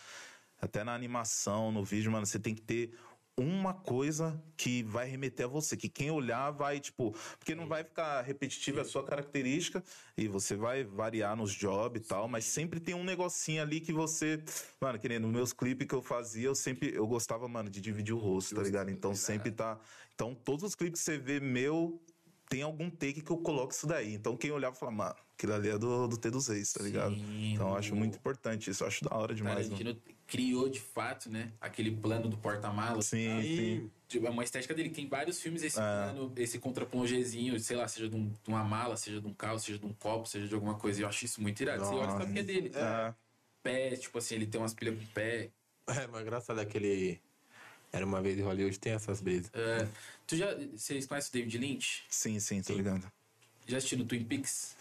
até 0.60 0.84
na 0.84 0.94
animação, 0.94 1.72
no 1.72 1.84
vídeo, 1.84 2.10
mano, 2.10 2.24
você 2.24 2.38
tem 2.38 2.54
que 2.54 2.62
ter 2.62 2.96
uma 3.36 3.72
coisa 3.72 4.42
que 4.56 4.82
vai 4.82 5.08
remeter 5.08 5.46
a 5.46 5.48
você. 5.48 5.76
Que 5.76 5.88
quem 5.88 6.10
olhar 6.10 6.50
vai, 6.50 6.80
tipo... 6.80 7.14
Porque 7.38 7.54
não 7.54 7.68
vai 7.68 7.84
ficar 7.84 8.20
repetitivo 8.22 8.80
a 8.80 8.84
sua 8.84 9.04
característica 9.04 9.82
e 10.16 10.26
você 10.26 10.56
vai 10.56 10.82
variar 10.82 11.36
nos 11.36 11.52
jobs 11.52 12.02
e 12.02 12.04
tal, 12.04 12.26
mas 12.26 12.44
sempre 12.44 12.80
tem 12.80 12.94
um 12.94 13.04
negocinho 13.04 13.62
ali 13.62 13.80
que 13.80 13.92
você... 13.92 14.42
Mano, 14.80 14.98
que 14.98 15.08
nem 15.08 15.18
nos 15.18 15.30
meus 15.30 15.52
clipes 15.52 15.86
que 15.86 15.94
eu 15.94 16.02
fazia, 16.02 16.46
eu 16.46 16.54
sempre... 16.54 16.92
Eu 16.92 17.06
gostava, 17.06 17.46
mano, 17.48 17.70
de 17.70 17.80
dividir 17.80 18.12
o 18.12 18.18
rosto, 18.18 18.56
tá 18.56 18.62
ligado? 18.62 18.90
Então 18.90 19.14
sempre 19.14 19.52
tá... 19.52 19.78
Então 20.14 20.34
todos 20.34 20.64
os 20.64 20.74
clipes 20.74 21.00
que 21.00 21.04
você 21.04 21.16
vê 21.16 21.38
meu 21.38 22.02
tem 22.48 22.62
algum 22.62 22.90
take 22.90 23.20
que 23.22 23.30
eu 23.30 23.38
coloco 23.38 23.72
isso 23.72 23.86
daí. 23.86 24.14
Então 24.14 24.36
quem 24.36 24.50
olhar 24.50 24.70
vai 24.70 24.78
falar, 24.78 24.92
mano, 24.92 25.16
aquilo 25.36 25.54
ali 25.54 25.68
é 25.68 25.78
do, 25.78 26.08
do 26.08 26.16
T 26.16 26.30
dos 26.30 26.48
Reis, 26.48 26.72
tá 26.72 26.82
ligado? 26.82 27.14
Sim, 27.14 27.52
então 27.54 27.68
eu 27.68 27.76
acho 27.76 27.94
muito 27.94 28.16
importante 28.16 28.70
isso, 28.70 28.82
eu 28.82 28.88
acho 28.88 29.04
da 29.04 29.14
hora 29.16 29.34
demais. 29.34 29.68
Tarantino 29.68 29.96
criou 30.26 30.68
de 30.68 30.80
fato, 30.80 31.30
né? 31.30 31.52
Aquele 31.60 31.90
plano 31.90 32.28
do 32.28 32.36
porta-malas. 32.36 33.06
Sim, 33.06 33.42
sim. 33.42 33.90
Tipo, 34.08 34.26
é 34.26 34.30
uma 34.30 34.44
estética 34.44 34.74
dele. 34.74 34.90
Tem 34.90 35.06
vários 35.08 35.40
filmes 35.40 35.62
esse 35.62 35.78
É. 35.78 35.82
plano, 35.82 36.32
esse 36.36 36.58
contraplongezinho, 36.58 37.58
sei 37.60 37.76
lá, 37.76 37.86
seja 37.88 38.08
de, 38.08 38.16
um- 38.16 38.28
de 38.28 38.48
uma 38.48 38.64
mala, 38.64 38.96
seja 38.96 39.20
de 39.20 39.26
um 39.26 39.34
carro, 39.34 39.58
seja 39.58 39.78
de 39.78 39.86
um 39.86 39.92
copo, 39.92 40.26
seja 40.26 40.46
de 40.48 40.54
alguma 40.54 40.74
coisa. 40.74 41.00
E 41.00 41.02
eu 41.02 41.08
acho 41.08 41.24
isso 41.24 41.40
muito 41.40 41.60
irado. 41.60 41.84
Você 41.84 41.94
olha 41.94 42.08
e 42.08 42.12
sabe 42.12 42.32
que 42.32 42.38
é 42.38 42.42
dele. 42.42 42.72
É. 42.74 43.14
Pé, 43.62 43.96
tipo 43.96 44.16
assim, 44.18 44.34
ele 44.36 44.46
tem 44.46 44.60
umas 44.60 44.72
pilhas 44.74 44.98
com 44.98 45.04
pé. 45.12 45.50
É, 45.86 46.06
mas 46.06 46.22
engraçado 46.22 46.58
aquele. 46.58 47.20
Era 47.90 48.04
uma 48.04 48.20
vez 48.20 48.38
em 48.38 48.42
Hollywood, 48.42 48.78
tem 48.78 48.92
essas 48.92 49.20
brisas. 49.22 49.50
É, 49.54 49.88
tu 50.28 50.36
já. 50.36 50.54
Vocês 50.54 51.06
conhecem 51.06 51.28
o 51.30 51.32
David 51.32 51.58
Lynch? 51.58 52.04
Sim, 52.08 52.38
sim, 52.38 52.62
tô 52.62 52.72
ligado. 52.74 53.10
Já 53.66 53.78
assistiram 53.78 54.06
Twin 54.06 54.24
Peaks? 54.24 54.76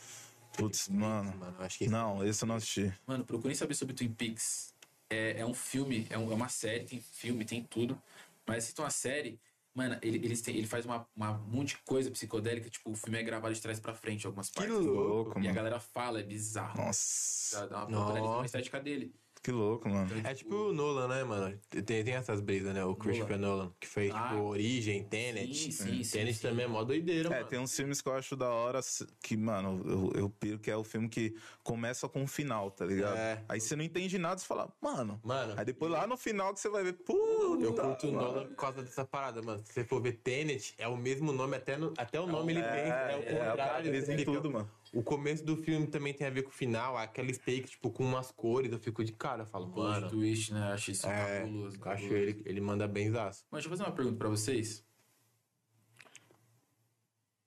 Putz, 0.56 0.88
mano. 0.90 1.36
Mano, 1.38 1.58
que. 1.70 1.88
Não, 1.88 2.24
esse 2.26 2.44
eu 2.44 2.48
não 2.48 2.56
assisti. 2.56 2.94
Mano, 3.08 3.26
procurem 3.26 3.56
saber 3.56 3.74
sobre 3.74 3.94
Twin 3.96 4.12
Peaks. 4.14 4.74
É, 5.10 5.40
é 5.42 5.46
um 5.46 5.54
filme, 5.54 6.06
é, 6.10 6.18
um- 6.18 6.32
é 6.32 6.36
uma 6.36 6.50
série, 6.50 6.84
tem 6.84 7.00
filme, 7.02 7.46
tem 7.46 7.64
tudo. 7.64 8.00
Mas 8.46 8.60
assistam 8.66 8.86
a 8.86 8.90
série, 8.90 9.40
mano, 9.74 9.98
ele, 10.02 10.18
eles 10.18 10.42
têm- 10.42 10.56
ele 10.58 10.68
faz 10.68 10.86
uma, 10.86 11.08
uma 11.16 11.32
um 11.32 11.48
monte 11.48 11.70
de 11.70 11.78
coisa 11.84 12.10
psicodélica, 12.12 12.70
tipo, 12.70 12.92
o 12.92 12.96
filme 12.96 13.18
é 13.18 13.24
gravado 13.24 13.54
de 13.54 13.62
trás 13.62 13.80
pra 13.80 13.94
frente, 13.94 14.26
algumas 14.26 14.50
Que 14.50 14.56
partes. 14.56 14.76
louco. 14.76 15.40
E 15.40 15.48
a 15.48 15.52
galera 15.54 15.80
fala, 15.80 16.20
é 16.20 16.24
bizarro. 16.24 16.78
Nossa, 16.82 17.60
Dá, 17.62 17.66
dá 17.68 17.78
uma 17.80 17.88
procurada 17.88 18.20
Nossa. 18.20 18.40
na 18.40 18.46
estética 18.46 18.80
dele. 18.80 19.14
Que 19.48 19.52
louco, 19.54 19.88
mano. 19.88 20.10
É 20.26 20.34
tipo 20.34 20.54
o 20.54 20.74
Nolan, 20.74 21.08
né, 21.08 21.24
mano? 21.24 21.58
Tem, 21.70 22.04
tem 22.04 22.14
essas 22.16 22.42
brisas, 22.42 22.74
né? 22.74 22.84
O 22.84 22.94
Christopher 22.94 23.38
Nolan, 23.40 23.72
que 23.80 23.88
fez, 23.88 24.12
Ah. 24.14 24.28
tipo, 24.32 24.42
Origem, 24.42 25.06
Tenet. 25.06 25.56
Sim, 25.56 25.72
sim, 25.72 26.04
sim, 26.04 26.18
Tenet 26.18 26.34
sim. 26.36 26.42
também 26.50 26.66
é 26.66 26.68
mó 26.68 26.84
doideira, 26.84 27.30
É, 27.30 27.38
mano. 27.38 27.48
tem 27.48 27.58
uns 27.58 27.74
filmes 27.74 28.02
que 28.02 28.10
eu 28.10 28.14
acho 28.14 28.36
da 28.36 28.50
hora, 28.50 28.82
que, 29.24 29.38
mano, 29.38 29.82
eu, 30.14 30.22
eu 30.24 30.30
piro 30.30 30.60
que 30.60 30.70
é 30.70 30.76
o 30.76 30.84
filme 30.84 31.08
que 31.08 31.34
começa 31.64 32.10
com 32.10 32.24
o 32.24 32.28
final, 32.28 32.70
tá 32.72 32.86
ligado? 32.86 33.16
É. 33.16 33.42
Aí 33.48 33.62
você 33.62 33.74
não 33.78 33.86
entende 33.86 34.18
nada, 34.18 34.38
você 34.38 34.46
fala, 34.46 34.68
mano. 34.82 35.18
Mano, 35.24 35.54
Aí 35.56 35.64
depois 35.64 35.90
lá 35.94 36.06
no 36.06 36.18
final 36.18 36.54
que 36.54 36.60
você 36.60 36.68
vai 36.68 36.84
ver, 36.84 36.92
puta. 36.94 37.64
eu 37.64 37.74
curto 37.74 38.08
o. 38.08 38.12
Nolan 38.12 38.48
por 38.48 38.56
causa 38.58 38.84
dessa 38.84 39.06
parada, 39.06 39.42
mano. 39.42 39.64
Se 39.66 39.72
você 39.72 39.86
for 39.86 40.02
ver 40.02 40.12
Tenet, 40.22 40.74
é 40.78 40.90
o 40.90 40.98
mesmo 40.98 41.32
nome, 41.32 41.56
até, 41.56 41.78
no, 41.78 41.94
até 41.98 42.20
o 42.20 42.28
nome 42.28 42.52
ele 42.52 42.64
tem. 42.64 42.70
É, 42.70 42.84
o 42.84 42.90
É, 42.90 43.14
é, 43.14 43.18
o 43.18 43.38
cara 43.38 43.50
contrário. 43.52 43.92
fez 43.92 44.10
em 44.10 44.18
fica- 44.18 44.32
tudo, 44.34 44.52
mano. 44.52 44.70
O 44.93 45.04
começo 45.04 45.43
do 45.45 45.58
filme 45.58 45.88
também 45.88 46.13
tem 46.13 46.26
a 46.26 46.30
ver 46.30 46.43
com 46.43 46.50
o 46.50 46.54
final, 46.54 46.97
aquela 46.97 47.28
take, 47.32 47.63
tipo, 47.63 47.91
com 47.91 48.04
umas 48.04 48.32
cores, 48.32 48.71
eu 48.71 48.80
fico 48.80 49.04
de 49.04 49.12
cara, 49.13 49.43
eu 49.43 49.45
falo, 49.47 49.67
mano. 49.67 50.08
twist, 50.10 50.54
né? 50.54 50.71
Acho 50.73 50.91
isso 50.91 51.08
É, 51.08 51.41
cabuloso. 51.41 51.67
acho 51.67 51.80
cabuloso. 51.80 52.13
ele, 52.15 52.41
ele 52.45 52.62
manda 52.62 52.88
bem 52.88 53.12
zaço. 53.12 53.45
Mas 53.52 53.60
deixa 53.63 53.67
eu 53.67 53.78
fazer 53.78 53.84
uma 53.89 53.95
pergunta 53.95 54.17
pra 54.17 54.30
vocês. 54.30 54.86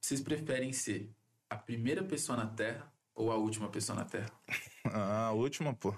Vocês 0.01 0.21
preferem 0.21 0.73
ser 0.73 1.11
a 1.49 1.57
primeira 1.57 2.03
pessoa 2.05 2.37
na 2.37 2.47
Terra 2.47 2.93
ou 3.15 3.31
a 3.33 3.37
última 3.37 3.69
pessoa 3.69 3.97
na 3.99 4.05
Terra? 4.05 4.31
Ah, 4.93 5.27
a 5.27 5.33
última, 5.33 5.75
pô. 5.75 5.95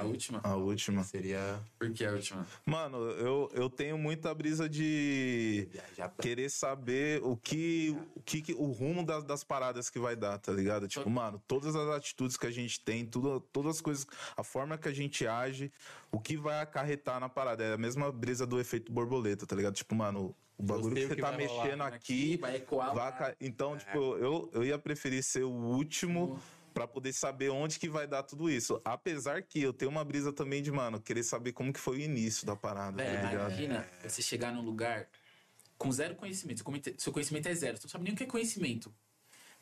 A 0.00 0.04
última? 0.04 0.40
A 0.44 0.54
última. 0.54 1.02
Seria. 1.02 1.60
Por 1.76 1.92
que 1.92 2.04
a 2.06 2.12
última? 2.12 2.46
Mano, 2.64 2.96
eu, 2.96 3.50
eu 3.52 3.68
tenho 3.68 3.98
muita 3.98 4.32
brisa 4.32 4.68
de 4.68 5.68
querer 6.22 6.48
saber 6.48 7.20
o 7.24 7.36
que, 7.36 7.90
o 8.14 8.22
que 8.22 8.40
que- 8.40 8.54
o 8.54 8.70
rumo 8.70 9.04
das, 9.04 9.24
das 9.24 9.42
paradas 9.42 9.90
que 9.90 9.98
vai 9.98 10.14
dar, 10.14 10.38
tá 10.38 10.52
ligado? 10.52 10.86
Tipo, 10.86 11.10
mano, 11.10 11.42
todas 11.46 11.74
as 11.74 11.88
atitudes 11.88 12.36
que 12.36 12.46
a 12.46 12.50
gente 12.52 12.80
tem, 12.80 13.04
tudo, 13.04 13.40
todas 13.40 13.76
as 13.76 13.80
coisas, 13.80 14.06
a 14.36 14.44
forma 14.44 14.78
que 14.78 14.86
a 14.88 14.92
gente 14.94 15.26
age, 15.26 15.72
o 16.12 16.20
que 16.20 16.36
vai 16.36 16.60
acarretar 16.60 17.18
na 17.18 17.28
parada. 17.28 17.64
É 17.64 17.72
a 17.74 17.78
mesma 17.78 18.12
brisa 18.12 18.46
do 18.46 18.60
efeito 18.60 18.92
borboleta, 18.92 19.44
tá 19.44 19.56
ligado? 19.56 19.74
Tipo, 19.74 19.94
mano, 19.96 20.34
O 20.60 20.62
bagulho 20.62 20.94
que 20.94 21.06
você 21.08 21.14
que 21.14 21.20
tá 21.22 21.32
mexendo 21.32 21.82
aqui, 21.82 21.96
aqui, 21.96 22.36
vai 22.36 22.56
ecoar 22.56 22.94
vai 22.94 23.04
lá. 23.04 23.12
ca- 23.12 23.36
Então, 23.40 23.76
tipo, 23.76 24.16
eu, 24.18 24.50
eu 24.52 24.64
ia 24.64 24.78
preferir 24.78 25.22
ser 25.22 25.42
o 25.44 25.50
último 25.50 26.40
pra 26.74 26.86
poder 26.86 27.12
saber 27.12 27.48
onde 27.50 27.78
que 27.78 27.88
vai 27.88 28.06
dar 28.06 28.22
tudo 28.22 28.48
isso. 28.50 28.80
Apesar 28.84 29.42
que 29.42 29.60
eu 29.60 29.72
tenho 29.72 29.90
uma 29.90 30.04
brisa 30.04 30.32
também 30.32 30.62
de, 30.62 30.70
mano, 30.70 31.00
querer 31.00 31.22
saber 31.22 31.52
como 31.52 31.72
que 31.72 31.80
foi 31.80 31.96
o 31.96 32.00
início 32.00 32.46
da 32.46 32.54
parada, 32.54 33.02
tá 33.02 33.10
ligado? 33.10 33.32
imagina 33.34 33.86
você 34.06 34.22
chegar 34.22 34.52
num 34.52 34.62
lugar 34.62 35.08
com 35.76 35.90
zero 35.90 36.14
conhecimento. 36.14 36.58
Seu 36.58 36.64
conhecimento- 36.64 37.02
Seu 37.02 37.12
conhecimento 37.12 37.48
é 37.48 37.54
zero. 37.54 37.76
Você 37.78 37.84
não 37.86 37.90
sabe 37.90 38.04
nem 38.04 38.12
o 38.12 38.16
que 38.16 38.22
é 38.22 38.26
conhecimento. 38.26 38.92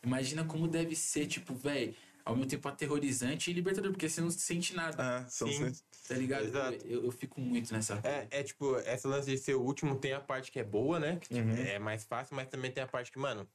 Imagina 0.02 0.44
como 0.44 0.68
deve 0.68 0.94
ser, 0.94 1.26
tipo, 1.26 1.54
velho, 1.54 1.94
ao 2.28 2.36
mesmo 2.36 2.50
tempo 2.50 2.68
aterrorizante 2.68 3.50
e 3.50 3.54
libertador, 3.54 3.90
porque 3.90 4.08
você 4.08 4.20
não 4.20 4.30
sente 4.30 4.74
nada. 4.76 5.24
É, 5.24 5.28
são 5.30 5.48
Sim. 5.48 5.72
Tá 6.06 6.14
ligado? 6.14 6.44
Exato. 6.44 6.86
Eu, 6.86 7.04
eu 7.04 7.10
fico 7.10 7.40
muito 7.40 7.72
nessa. 7.72 8.00
É, 8.04 8.26
é 8.30 8.42
tipo, 8.42 8.76
essa 8.76 9.08
lance 9.08 9.30
de 9.30 9.38
ser 9.38 9.54
o 9.54 9.62
último 9.62 9.96
tem 9.96 10.12
a 10.12 10.20
parte 10.20 10.50
que 10.52 10.58
é 10.58 10.64
boa, 10.64 10.98
né? 11.00 11.16
Que 11.20 11.28
tipo, 11.34 11.48
Uhum. 11.48 11.56
é 11.56 11.78
mais 11.78 12.04
fácil, 12.04 12.36
mas 12.36 12.48
também 12.48 12.70
tem 12.70 12.82
a 12.82 12.86
parte 12.86 13.10
que, 13.10 13.18
mano, 13.18 13.48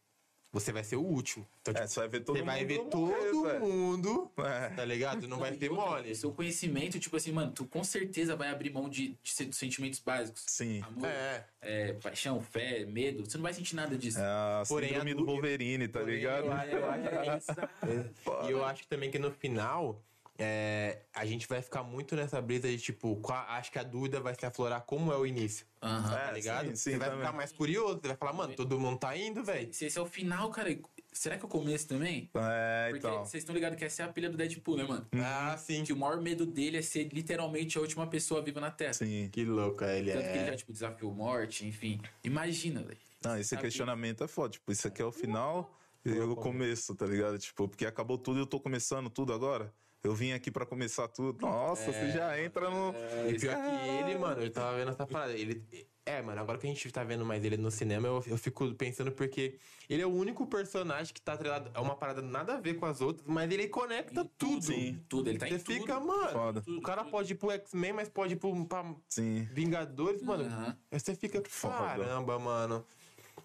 você 0.54 0.72
vai 0.72 0.84
ser 0.84 0.96
o 0.98 1.02
último. 1.02 1.46
Então, 1.62 1.72
É, 1.74 1.78
tipo, 1.80 1.88
você 1.90 2.00
vai 2.00 2.08
ver 2.10 2.20
todo 2.22 2.36
você 2.38 2.42
mundo. 2.44 2.52
vai 2.54 2.66
ver 2.66 2.78
morrer, 2.78 2.90
todo 3.32 3.44
velho. 3.44 3.60
mundo, 3.60 4.32
É. 4.38 4.70
tá 4.70 4.86
ligado? 4.86 5.28
Não 5.28 5.40
vai 5.40 5.52
ter 5.54 5.70
outra, 5.72 5.86
mole. 5.90 6.12
O 6.12 6.16
seu 6.16 6.32
conhecimento, 6.32 7.00
tipo 7.00 7.18
assim, 7.18 7.32
mano, 7.32 7.52
tu 7.52 7.66
com 7.66 7.84
certeza 7.84 8.36
vai 8.36 8.50
abrir 8.50 8.72
mão 8.72 8.88
de, 8.88 9.18
de 9.24 9.32
ser- 9.32 9.46
dos 9.46 9.58
sentimentos 9.58 10.00
básicos. 10.00 10.44
Sim. 10.48 10.82
Amor, 10.84 11.08
É. 11.08 11.46
é, 11.62 11.94
paixão, 11.94 12.40
fé, 12.42 12.86
medo. 12.86 13.26
Você 13.28 13.36
não 13.38 13.44
vai 13.44 13.54
sentir 13.54 13.76
nada 13.76 13.98
disso. 13.98 14.20
É 14.20 14.22
a 14.24 14.64
Porém, 14.68 14.90
síndrome 14.90 15.14
do 15.16 15.26
Wolverine, 15.26 15.88
tá 15.88 16.00
Porém, 16.02 16.16
ligado? 16.18 16.46
eu 16.46 16.52
eu 16.52 16.90
acho 16.92 17.02
que 17.10 17.16
é 17.16 17.38
isso. 17.38 17.48
E 18.48 18.52
eu 18.52 18.64
acho 18.64 18.84
que 18.84 18.88
também 18.88 19.10
que 19.10 19.18
no 19.18 19.32
final, 19.32 20.00
é, 20.38 21.04
a 21.14 21.26
gente 21.26 21.48
vai 21.48 21.62
ficar 21.62 21.84
muito 21.84 22.16
nessa 22.16 22.42
brisa 22.42 22.68
de, 22.68 22.78
tipo, 22.78 23.16
qual- 23.18 23.46
acho 23.50 23.72
que 23.72 23.78
a 23.80 23.84
dúvida 23.84 24.20
vai 24.20 24.34
se 24.34 24.46
aflorar 24.46 24.82
como 24.82 25.12
é 25.12 25.18
o 25.18 25.26
início. 25.26 25.66
Aham. 25.82 26.10
Tá 26.10 26.30
É, 26.30 26.34
ligado? 26.34 26.66
sim, 26.70 26.76
sim, 26.76 26.92
você 26.92 26.98
vai 26.98 27.10
também. 27.10 27.26
ficar 27.26 27.38
mais 27.38 27.52
curioso, 27.52 28.00
você 28.02 28.08
vai 28.08 28.18
falar, 28.18 28.34
mano, 28.34 28.56
todo 28.56 28.80
mundo 28.80 28.98
tá 28.98 29.16
indo, 29.16 29.44
velho. 29.44 29.74
Se 29.74 29.86
esse 29.86 29.98
é 29.98 30.02
o 30.02 30.06
final, 30.06 30.50
cara, 30.50 30.76
será 31.12 31.38
que 31.38 31.44
é 31.44 31.46
o 31.46 31.50
começo 31.50 31.88
também? 31.88 32.30
É, 32.34 32.88
Porque 32.90 33.06
então. 33.08 33.26
vocês 33.26 33.44
estão 33.44 33.54
ligados 33.54 33.78
que 33.78 33.86
essa 33.86 34.02
é 34.02 34.06
a 34.06 34.10
pilha 34.10 34.30
do 34.30 34.38
Deadpool, 34.38 34.78
né, 34.78 34.84
mano? 34.86 35.08
Ah, 35.18 35.56
sim. 35.58 35.84
Que 35.84 35.94
o 35.94 35.98
maior 35.98 36.20
medo 36.22 36.46
dele 36.46 36.78
é 36.78 36.82
ser 36.82 37.10
literalmente 37.14 37.78
a 37.78 37.82
última 37.82 38.08
pessoa 38.08 38.42
viva 38.42 38.60
na 38.60 38.72
Terra. 38.72 38.94
Sim. 38.94 39.30
Que 39.32 39.44
louco 39.46 39.84
ele 39.84 40.12
Tanto 40.14 40.24
que 40.24 40.30
ele 40.30 40.38
é. 40.40 40.48
já, 40.48 40.56
tipo, 40.56 40.72
desafiou 40.72 41.14
morte, 41.14 41.66
enfim. 41.68 42.02
Imagina, 42.24 42.82
velho. 42.82 42.98
Não, 43.24 43.38
esse 43.38 43.50
Sabe? 43.52 43.62
questionamento 43.62 44.24
é 44.24 44.28
foda. 44.28 44.50
Tipo, 44.54 44.72
isso 44.72 44.88
aqui 44.88 45.02
é 45.02 45.06
o 45.06 45.12
final 45.12 45.78
e 46.04 46.12
o 46.20 46.36
começo, 46.36 46.94
tá 46.96 47.06
ligado? 47.06 47.38
Tipo, 47.40 47.68
porque 47.70 47.86
acabou 47.86 48.18
tudo 48.18 48.40
e 48.40 48.42
eu 48.42 48.46
tô 48.48 48.60
começando 48.60 49.10
tudo 49.10 49.32
agora. 49.32 49.72
Eu 50.04 50.14
vim 50.14 50.34
aqui 50.34 50.52
pra 50.52 50.66
começar 50.66 51.08
tudo. 51.08 51.40
Nossa, 51.46 51.92
você 51.94 52.12
já 52.12 52.38
entra 52.42 52.70
no. 52.70 52.94
E 53.30 53.40
pior 53.40 53.56
que 53.56 53.88
ele, 53.88 54.18
mano, 54.18 54.42
eu 54.44 54.52
tava 54.52 54.76
vendo 54.78 54.92
essa 54.92 55.08
parada. 55.08 55.32
Ele. 55.32 55.64
É, 56.06 56.22
mano, 56.22 56.42
agora 56.42 56.58
que 56.58 56.68
a 56.68 56.70
gente 56.70 56.92
tá 56.92 57.02
vendo 57.06 57.24
mais 57.26 57.46
ele 57.46 57.56
no 57.56 57.72
cinema, 57.72 58.06
eu, 58.10 58.22
eu 58.28 58.38
fico 58.38 58.74
pensando 58.74 59.14
porque 59.14 59.58
ele 59.90 60.02
é 60.02 60.06
o 60.06 60.10
único 60.14 60.46
personagem 60.46 61.14
que 61.14 61.22
tá 61.22 61.32
atrelado 61.32 61.72
a 61.74 61.82
uma 61.82 61.96
parada 61.96 62.22
nada 62.22 62.56
a 62.56 62.60
ver 62.60 62.74
com 62.74 62.86
as 62.86 63.00
outras, 63.00 63.26
mas 63.26 63.50
ele 63.50 63.70
conecta 63.70 64.30
tudo. 64.38 64.62
Sim. 64.66 65.02
Tudo, 65.08 65.30
ele 65.30 65.38
tá 65.40 65.48
Você 65.48 65.54
em 65.54 65.60
tudo. 65.60 65.74
fica, 65.74 65.98
mano. 66.02 66.30
Foda. 66.32 66.64
O 66.68 66.82
cara 66.82 67.06
pode 67.06 67.32
ir 67.32 67.36
pro 67.38 67.52
X-Men, 67.52 67.94
mas 67.94 68.10
pode 68.10 68.34
ir 68.34 68.36
pro, 68.36 68.66
pra 68.66 68.94
Sim. 69.08 69.48
Vingadores, 69.54 70.22
mano. 70.22 70.44
Aí 70.92 71.00
você 71.00 71.16
fica, 71.16 71.42
Foda. 71.48 71.78
caramba, 71.78 72.38
mano. 72.38 72.86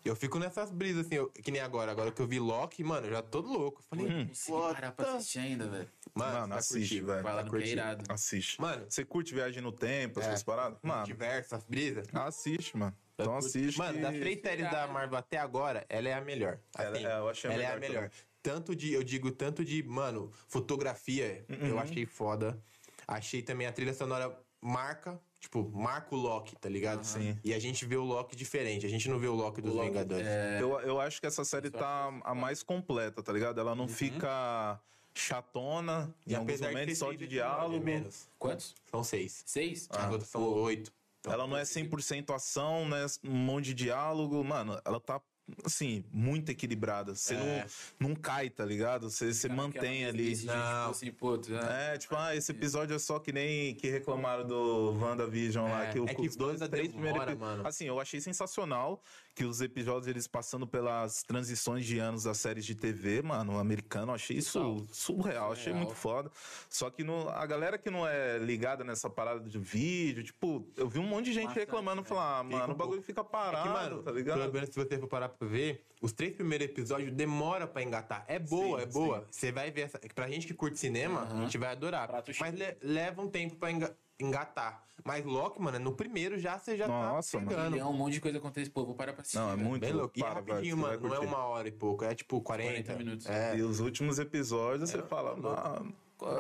Eu 0.05 0.17
fico 0.17 0.39
nessas 0.39 0.71
brisas, 0.71 1.07
assim, 1.07 1.17
eu- 1.17 1.29
que 1.31 1.51
nem 1.51 1.61
agora. 1.61 1.91
Agora 1.93 2.11
que 2.11 2.21
eu 2.23 2.27
vi 2.27 2.39
Loki, 2.39 2.83
mano, 2.83 3.07
eu 3.07 3.13
já 3.13 3.23
tô 3.23 3.41
louco. 3.41 3.81
Eu 3.81 3.85
Falei, 3.99 4.09
Não 4.19 4.27
consegui 4.29 4.53
what 4.53 4.75
parar 4.75 4.93
pra 4.93 5.13
assistir 5.15 5.39
ainda, 5.41 5.69
velho. 5.69 5.89
Mano, 6.15 6.33
Mano, 6.41 6.49
tá 6.55 6.59
assiste, 6.59 6.79
curtindo. 7.01 7.07
velho. 7.07 7.23
Tá 7.25 7.33
que 7.35 7.39
é 7.39 7.51
curtindo. 7.51 7.73
irado. 7.73 8.05
Assiste. 8.13 8.61
Mano, 8.61 8.87
Você 8.89 9.05
curte 9.05 9.35
viagem 9.35 9.63
no 9.63 9.73
tempo, 9.73 10.21
essas 10.21 10.41
É. 10.41 10.45
paradas? 10.45 10.79
Mano, 10.83 11.05
diversas 11.05 11.65
brisas. 11.65 12.07
assiste, 12.13 12.77
mano. 12.77 12.97
Então 13.15 13.37
assiste. 13.37 13.77
Mano, 13.79 14.01
das 14.01 14.15
três 14.17 14.41
séries 14.41 14.71
da 14.71 14.87
Marvel 14.87 15.19
até 15.19 15.39
agora, 15.39 15.85
ela 15.89 16.09
é 16.09 16.15
a 16.15 16.21
melhor. 16.21 16.59
Ela- 16.79 16.97
Assim, 16.97 17.07
é, 17.07 17.19
eu 17.19 17.29
achei 17.29 17.51
a 17.51 17.53
ela 17.55 17.63
é 17.63 17.67
a 17.67 17.79
melhor 17.79 17.95
melhor. 17.95 18.11
Tanto 18.43 18.75
de, 18.77 18.93
eu 18.93 19.03
digo, 19.03 19.31
tanto 19.33 19.65
de, 19.65 19.83
mano, 19.83 20.31
fotografia, 20.47 21.45
Uhum. 21.49 21.67
eu 21.67 21.79
achei 21.79 22.07
foda. 22.07 22.63
Achei 23.07 23.43
também 23.43 23.67
a 23.67 23.73
trilha 23.73 23.93
sonora 23.93 24.39
marca, 24.61 25.21
tipo, 25.41 25.71
marca 25.75 26.15
o 26.15 26.19
Loki, 26.19 26.57
tá 26.57 26.69
ligado? 26.69 27.05
Sim. 27.05 27.39
E 27.45 27.55
a 27.55 27.59
gente 27.59 27.85
vê 27.87 27.97
o 27.97 28.05
Loki 28.05 28.35
diferente, 28.37 28.85
a 28.85 28.89
gente 28.89 29.09
não 29.09 29.19
vê 29.19 29.27
o 29.29 29.35
Loki 29.35 29.61
dos 29.61 29.75
Loki, 29.75 29.89
Vingadores. 29.89 30.27
é, 30.27 30.59
Eu, 30.61 30.81
eu 30.81 31.01
acho 31.01 31.21
que 31.21 31.27
essa 31.27 31.45
série 31.45 31.71
tá 31.71 32.13
a 32.25 32.35
mais 32.35 32.63
completa, 32.63 33.23
tá 33.23 33.33
ligado? 33.33 33.61
Ela 33.61 33.75
não 33.75 33.85
Uhum. 33.85 33.89
fica 33.89 34.81
chatona 35.15 36.15
em 36.27 36.35
alguns 36.35 36.61
momentos, 36.61 36.99
só 36.99 37.13
de 37.13 37.27
diálogo. 37.27 37.85
menos. 37.85 38.29
Quantos? 38.39 38.75
São 38.91 39.03
seis. 39.05 39.43
Seis? 39.47 39.89
As 39.91 40.11
outras 40.11 40.29
são 40.31 40.43
oito. 40.43 40.93
Então, 41.21 41.33
Ela 41.33 41.47
não 41.49 41.57
é 41.57 41.63
100% 41.65 42.33
ação, 42.33 42.89
né? 42.89 43.05
Um 43.25 43.35
monte 43.37 43.67
de 43.67 43.75
diálogo. 43.75 44.43
Mano, 44.45 44.81
ela 44.85 45.01
tá, 45.01 45.21
assim, 45.65 46.05
muito 46.13 46.51
equilibrada. 46.51 47.15
Você 47.15 47.35
É. 47.35 47.67
não, 47.99 48.09
não 48.11 48.15
cai, 48.17 48.51
tá 48.51 48.65
ligado? 48.65 49.11
Você, 49.11 49.33
você 49.33 49.49
mantém 49.49 50.05
ali. 50.05 50.31
Não. 50.31 50.37
Tipo 50.39 50.53
Não. 50.53 50.91
assim, 50.91 51.11
pô, 51.13 51.39
tu, 51.39 51.51
né? 51.53 51.95
É, 51.95 51.99
tipo, 51.99 52.15
ah, 52.17 52.35
esse 52.35 52.51
episódio 52.53 52.95
é 52.95 52.99
só 52.99 53.19
que 53.19 53.33
nem 53.33 53.75
que 53.75 53.89
reclamaram 53.89 54.47
do 54.47 54.93
WandaVision 55.01 55.69
lá. 55.71 55.85
É, 55.87 55.93
Que, 55.93 56.01
o- 56.01 56.09
é 56.09 56.15
que 56.15 56.29
os 56.29 56.37
dois, 56.37 56.61
Wanda 56.61 56.69
três 56.69 56.89
primeiros. 56.93 57.23
Assim, 57.65 57.87
eu 57.87 58.01
achei 58.01 58.21
sensacional 58.21 59.03
que 59.39 59.45
os 59.45 59.61
episódios, 59.61 60.09
eles 60.09 60.27
passando 60.27 60.67
pelas 60.67 61.23
transições 61.23 61.87
de 61.87 62.01
anos 62.01 62.25
das 62.25 62.39
séries 62.39 62.67
de 62.67 62.75
TV, 62.75 63.23
mano, 63.23 63.57
americano, 63.57 64.13
achei 64.13 64.37
isso 64.37 64.85
surreal, 64.91 65.53
achei 65.53 65.67
Surreal. 65.67 65.79
muito 65.79 65.95
foda. 65.95 66.29
Só 66.69 66.91
que 66.91 67.05
no, 67.05 67.29
a 67.29 67.47
galera 67.47 67.79
que 67.79 67.89
não 67.89 68.05
é 68.05 68.37
ligada 68.39 68.83
nessa 68.83 69.09
parada 69.09 69.39
de 69.49 69.57
vídeo, 69.57 70.25
tipo, 70.25 70.67
eu 70.77 70.89
vi 70.89 70.99
um 70.99 71.05
monte 71.05 71.27
de 71.27 71.35
gente 71.35 71.45
Bastante, 71.47 71.67
reclamando, 71.67 72.03
né? 72.03 72.09
falar, 72.09 72.41
ah, 72.41 72.45
Fica 72.45 72.57
mano, 72.59 72.73
um 72.73 72.75
o 72.75 72.79
bagulho 72.79 73.01
fica 73.03 73.21
É 73.21 73.25
parado, 73.25 73.63
que, 73.69 73.73
mano, 73.73 74.03
tá 74.03 74.11
ligado? 74.11 74.41
pelo 74.41 74.53
menos 74.53 74.71
se 74.71 74.75
você 74.75 74.99
for 74.99 75.07
parar 75.07 75.29
pra 75.29 75.47
ver, 75.47 75.87
os 76.03 76.13
três 76.13 76.35
primeiros 76.35 76.67
episódios 76.67 77.13
demora 77.13 77.65
pra 77.65 77.81
engatar. 77.81 78.25
É 78.27 78.41
boa, 78.41 78.79
Sim, 78.81 78.83
é 78.83 78.87
boa. 78.87 79.27
Você 79.31 79.53
vai 79.53 79.71
ver 79.71 79.83
essa. 79.83 80.01
Pra 80.17 80.29
gente 80.29 80.49
que 80.49 80.55
curte 80.55 80.81
cinema, 80.81 81.29
a 81.31 81.37
gente 81.43 81.57
vai 81.57 81.71
adorar. 81.71 82.09
Prato 82.09 82.33
Mas 82.41 82.55
le- 82.55 82.77
leva 82.83 83.23
um 83.23 83.29
tempo 83.29 83.55
pra 83.55 83.71
enga- 83.71 83.97
engatar. 84.21 84.85
Mas 85.05 85.25
Loki, 85.25 85.61
mano, 85.61 85.79
no 85.79 85.93
primeiro 85.93 86.39
já 86.39 86.59
você 86.59 86.77
já 86.77 86.87
Nossa, 86.89 87.33
tá 87.39 87.45
mano. 87.45 87.49
pegando. 87.57 87.79
É 87.79 87.85
um 87.85 87.93
monte 87.93 88.15
de 88.15 88.21
coisa 88.21 88.39
acontece. 88.39 88.69
Pô, 88.71 88.85
vou 88.85 88.95
parar 88.95 89.13
pra 89.13 89.23
assistir. 89.23 89.39
Não, 89.39 89.51
é 89.53 89.57
muito 89.57 89.81
Bem 89.81 89.93
louco. 89.93 90.13
E 90.19 90.21
é 90.21 90.25
para, 90.25 90.35
rapidinho, 90.35 90.77
vai 90.77 90.97
mano. 90.97 91.09
Não 91.09 91.15
é 91.15 91.19
uma 91.21 91.39
hora 91.45 91.69
e 91.69 91.73
pouco. 91.73 92.05
É 92.05 92.15
tipo 92.15 92.41
40. 92.41 92.71
40 92.73 92.95
minutos. 92.97 93.27
É. 93.27 93.57
E 93.57 93.63
os 93.63 93.81
últimos 93.81 94.19
episódios, 94.19 94.91
você 94.91 95.01
fala, 95.03 95.37
mano, 95.37 95.95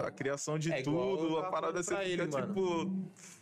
a 0.07 0.11
criação 0.11 0.59
de 0.59 0.73
É 0.73 0.83
tudo, 0.83 1.38
a 1.38 1.51
parada 1.51 1.83
você 1.83 1.95
fica 1.95 2.05
ele, 2.05 2.27
mano. 2.27 2.47
tipo. 2.49 2.91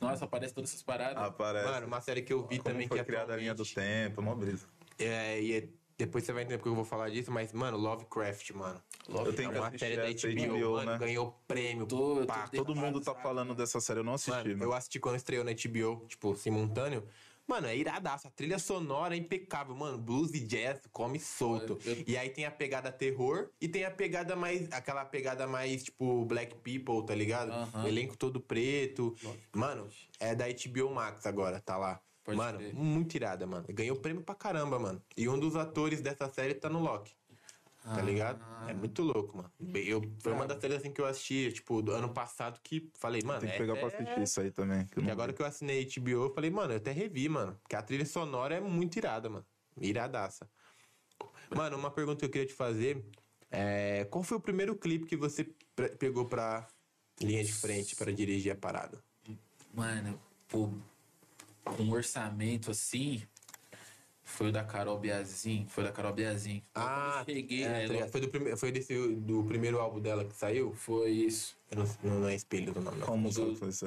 Nossa, 0.00 0.26
aparece 0.26 0.52
todas 0.54 0.70
essas 0.70 0.82
paradas. 0.82 1.16
Aparece. 1.22 1.66
Mano, 1.70 1.86
uma 1.86 2.00
série 2.02 2.20
que 2.22 2.32
eu 2.32 2.42
vi 2.42 2.58
como 2.58 2.62
também 2.64 2.86
foi 2.86 2.98
que 2.98 3.04
criada 3.04 3.32
a 3.32 3.36
linha 3.36 3.54
do 3.54 3.64
tempo, 3.64 4.20
uma 4.20 4.36
brisa. 4.36 4.66
É, 4.98 5.40
e 5.40 5.52
é- 5.56 5.68
depois 5.98 6.24
você 6.24 6.32
vai 6.32 6.42
entender 6.42 6.58
porque 6.58 6.68
eu 6.68 6.74
vou 6.74 6.84
falar 6.84 7.08
disso, 7.10 7.30
mas, 7.32 7.52
mano, 7.52 7.76
Lovecraft, 7.78 8.50
mano. 8.52 8.80
Eu 9.08 9.32
tenho 9.34 9.52
é 9.52 9.60
uma 9.60 9.78
série 9.78 9.96
da 9.96 10.08
HBO, 10.08 10.58
HBO, 10.58 10.72
mano, 10.72 10.90
né? 10.92 10.98
ganhou 10.98 11.40
prêmio. 11.48 11.86
Tô- 11.86 12.24
pá, 12.26 12.44
de- 12.46 12.56
Todo 12.56 12.74
mundo 12.74 13.00
tá 13.00 13.12
sabe, 13.12 13.22
falando 13.22 13.54
dessa 13.54 13.80
série, 13.80 14.00
eu 14.00 14.04
não 14.04 14.14
assisti, 14.14 14.30
Mano, 14.30 14.50
mano. 14.50 14.62
eu 14.64 14.72
assisti 14.74 15.00
quando 15.00 15.16
estreou 15.16 15.44
na 15.44 15.52
HBO, 15.52 16.04
tipo, 16.06 16.36
simultâneo. 16.36 17.06
Mano, 17.46 17.68
é 17.68 17.76
iradaço. 17.76 18.26
A 18.26 18.30
trilha 18.30 18.58
sonora 18.58 19.14
é 19.14 19.18
impecável, 19.18 19.72
mano. 19.74 19.96
Blues 19.96 20.34
e 20.34 20.40
jazz 20.40 20.80
come 20.90 21.20
solto. 21.20 21.78
Eu- 21.84 21.94
eu- 21.94 22.04
E 22.04 22.16
aí 22.18 22.28
tem 22.28 22.44
a 22.44 22.50
pegada 22.50 22.90
terror 22.90 23.50
e 23.60 23.68
tem 23.68 23.84
a 23.84 23.90
pegada 23.90 24.34
mais. 24.34 24.70
aquela 24.72 25.04
pegada 25.04 25.46
mais, 25.46 25.84
tipo, 25.84 26.24
Black 26.24 26.56
People, 26.56 27.06
tá 27.06 27.14
ligado? 27.14 27.52
Aham. 27.52 27.84
O 27.84 27.86
elenco 27.86 28.16
todo 28.16 28.40
preto. 28.40 29.14
Mano, 29.54 29.88
é 30.18 30.34
da 30.34 30.46
HBO 30.48 30.90
Max 30.92 31.24
agora, 31.24 31.60
tá 31.60 31.76
lá. 31.76 32.00
Pode 32.26 32.36
mano, 32.36 32.58
crer. 32.58 32.74
muito 32.74 33.14
irada, 33.14 33.46
mano. 33.46 33.64
Ganhou 33.68 33.96
prêmio 33.96 34.22
pra 34.22 34.34
caramba, 34.34 34.78
mano. 34.78 35.00
E 35.16 35.28
um 35.28 35.38
dos 35.38 35.54
atores 35.56 36.00
dessa 36.00 36.28
série 36.28 36.54
tá 36.54 36.68
no 36.68 36.80
Loki. 36.80 37.14
Tá 37.82 38.02
ligado? 38.02 38.42
Ah. 38.42 38.66
É 38.68 38.74
muito 38.74 39.00
louco, 39.00 39.36
mano. 39.36 39.52
Eu, 39.72 40.02
foi 40.18 40.32
uma 40.32 40.44
das 40.44 40.60
séries 40.60 40.78
assim 40.78 40.92
que 40.92 41.00
eu 41.00 41.06
assisti, 41.06 41.52
tipo, 41.52 41.80
do 41.80 41.92
ano 41.92 42.12
passado 42.12 42.58
que 42.60 42.90
falei, 42.98 43.22
mano. 43.22 43.38
Tem 43.40 43.50
que 43.50 43.58
pegar 43.58 43.74
essa 43.76 43.86
pra 43.86 43.98
é- 43.98 44.02
assistir 44.02 44.22
isso 44.24 44.40
aí 44.40 44.50
também. 44.50 44.88
e 44.96 45.00
não 45.02 45.12
agora 45.12 45.30
vi. 45.30 45.36
que 45.36 45.42
eu 45.42 45.46
assinei 45.46 45.86
HBO, 45.86 46.24
eu 46.24 46.34
falei, 46.34 46.50
mano, 46.50 46.72
eu 46.72 46.78
até 46.78 46.90
revi, 46.90 47.28
mano. 47.28 47.56
Porque 47.62 47.76
a 47.76 47.82
trilha 47.82 48.04
sonora 48.04 48.56
é 48.56 48.60
muito 48.60 48.96
irada, 48.96 49.30
mano. 49.30 49.46
Iradaça. 49.80 50.50
Mano, 51.54 51.76
uma 51.76 51.90
pergunta 51.92 52.18
que 52.18 52.24
eu 52.24 52.30
queria 52.30 52.46
te 52.48 52.54
fazer 52.54 53.04
é... 53.50 54.04
Qual 54.06 54.24
foi 54.24 54.36
o 54.36 54.40
primeiro 54.40 54.74
clipe 54.74 55.06
que 55.06 55.16
você 55.16 55.44
pegou 55.98 56.26
pra 56.26 56.66
linha 57.20 57.44
de 57.44 57.52
frente 57.52 57.94
pra 57.94 58.10
dirigir 58.10 58.50
a 58.50 58.56
parada? 58.56 59.00
Mano, 59.72 60.20
pô, 60.48 60.70
um 61.78 61.90
orçamento 61.92 62.70
assim, 62.70 63.22
foi 64.24 64.48
o 64.48 64.52
da 64.52 64.64
Carol 64.64 64.98
Biazin. 64.98 65.66
Foi 65.68 65.84
o 65.84 65.86
da 65.86 65.92
Carol 65.92 66.12
Biazin. 66.12 66.62
Ah, 66.74 67.22
quando 67.24 67.28
eu 67.28 67.34
cheguei, 67.36 67.64
é, 67.64 67.66
é, 67.66 67.80
logo- 67.82 67.92
ligado? 67.92 68.10
foi, 68.10 68.20
do 68.20 68.28
prime... 68.28 68.56
foi 68.56 68.72
desse, 68.72 69.14
do 69.16 69.44
primeiro 69.44 69.78
álbum 69.78 70.00
dela 70.00 70.24
que 70.24 70.34
saiu? 70.34 70.72
foi 70.74 71.10
isso. 71.10 71.56
Eu 71.70 71.78
não, 71.78 72.20
não 72.20 72.28
é 72.28 72.34
espelho 72.34 72.72
do 72.72 72.80
nome, 72.80 72.98
não. 72.98 73.06
Como? 73.06 73.30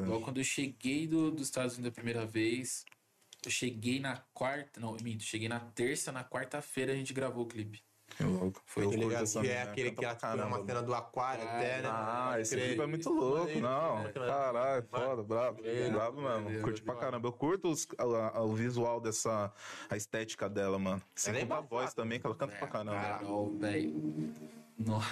Logo 0.08 0.22
quando 0.24 0.38
eu 0.38 0.44
cheguei 0.44 1.08
do, 1.08 1.30
dos 1.32 1.48
Estados 1.48 1.74
Unidos 1.74 1.92
a 1.92 1.96
primeira 1.96 2.26
vez, 2.26 2.86
eu 3.44 3.52
cheguei 3.52 4.00
na 4.00 4.18
quarta, 4.34 4.80
não, 4.80 4.96
minto, 5.02 5.24
cheguei 5.24 5.48
na 5.48 5.60
terça, 5.60 6.12
na 6.12 6.24
quarta-feira 6.24 6.94
a 6.94 6.96
gente 6.96 7.14
gravou 7.14 7.44
o 7.44 7.48
clipe. 7.48 7.82
Que 8.10 8.24
louco. 8.24 8.62
Foi 8.66 8.84
que 8.84 8.90
curto 8.90 9.08
ligado? 9.10 9.42
Que 9.42 9.50
é 9.50 9.62
aquele 9.62 9.92
que 9.92 10.04
ela 10.04 10.16
pra 10.16 10.30
foi 10.30 10.40
uma 10.40 10.50
caramba, 10.50 10.66
cena 10.66 10.82
do 10.84 10.94
aquário 10.94 11.44
até, 11.44 11.82
né? 11.82 11.90
Ah, 11.92 12.36
esse 12.40 12.52
Creio. 12.56 12.68
clipe 12.70 12.82
é 12.84 12.88
muito 12.88 13.10
louco, 13.10 13.60
não. 13.60 14.12
Caralho, 14.12 14.84
foda, 14.90 15.24
brabo. 15.24 15.62
É, 15.64 15.90
brabo 15.90 16.22
mesmo. 16.22 16.30
maneiro, 16.44 16.64
Curti 16.64 16.82
pra 16.82 16.96
caramba. 16.96 17.28
Eu 17.28 17.34
curto 17.34 17.70
os- 17.70 17.88
a- 17.98 18.38
a- 18.38 18.42
o 18.44 18.54
visual 18.54 19.00
dessa. 19.00 19.54
a 19.90 19.96
estética 19.98 20.50
dela, 20.50 20.78
mano. 20.78 21.02
Sem 21.16 21.36
é 21.36 21.42
contar 21.42 21.58
a 21.58 21.62
voz 21.62 21.94
também, 21.94 22.20
que 22.20 22.26
ela 22.26 22.36
canta 22.36 22.56
pra 22.58 22.68
caramba. 22.68 23.00
Carol, 23.00 23.56
velho. 23.58 24.34
Nossa. 24.78 25.10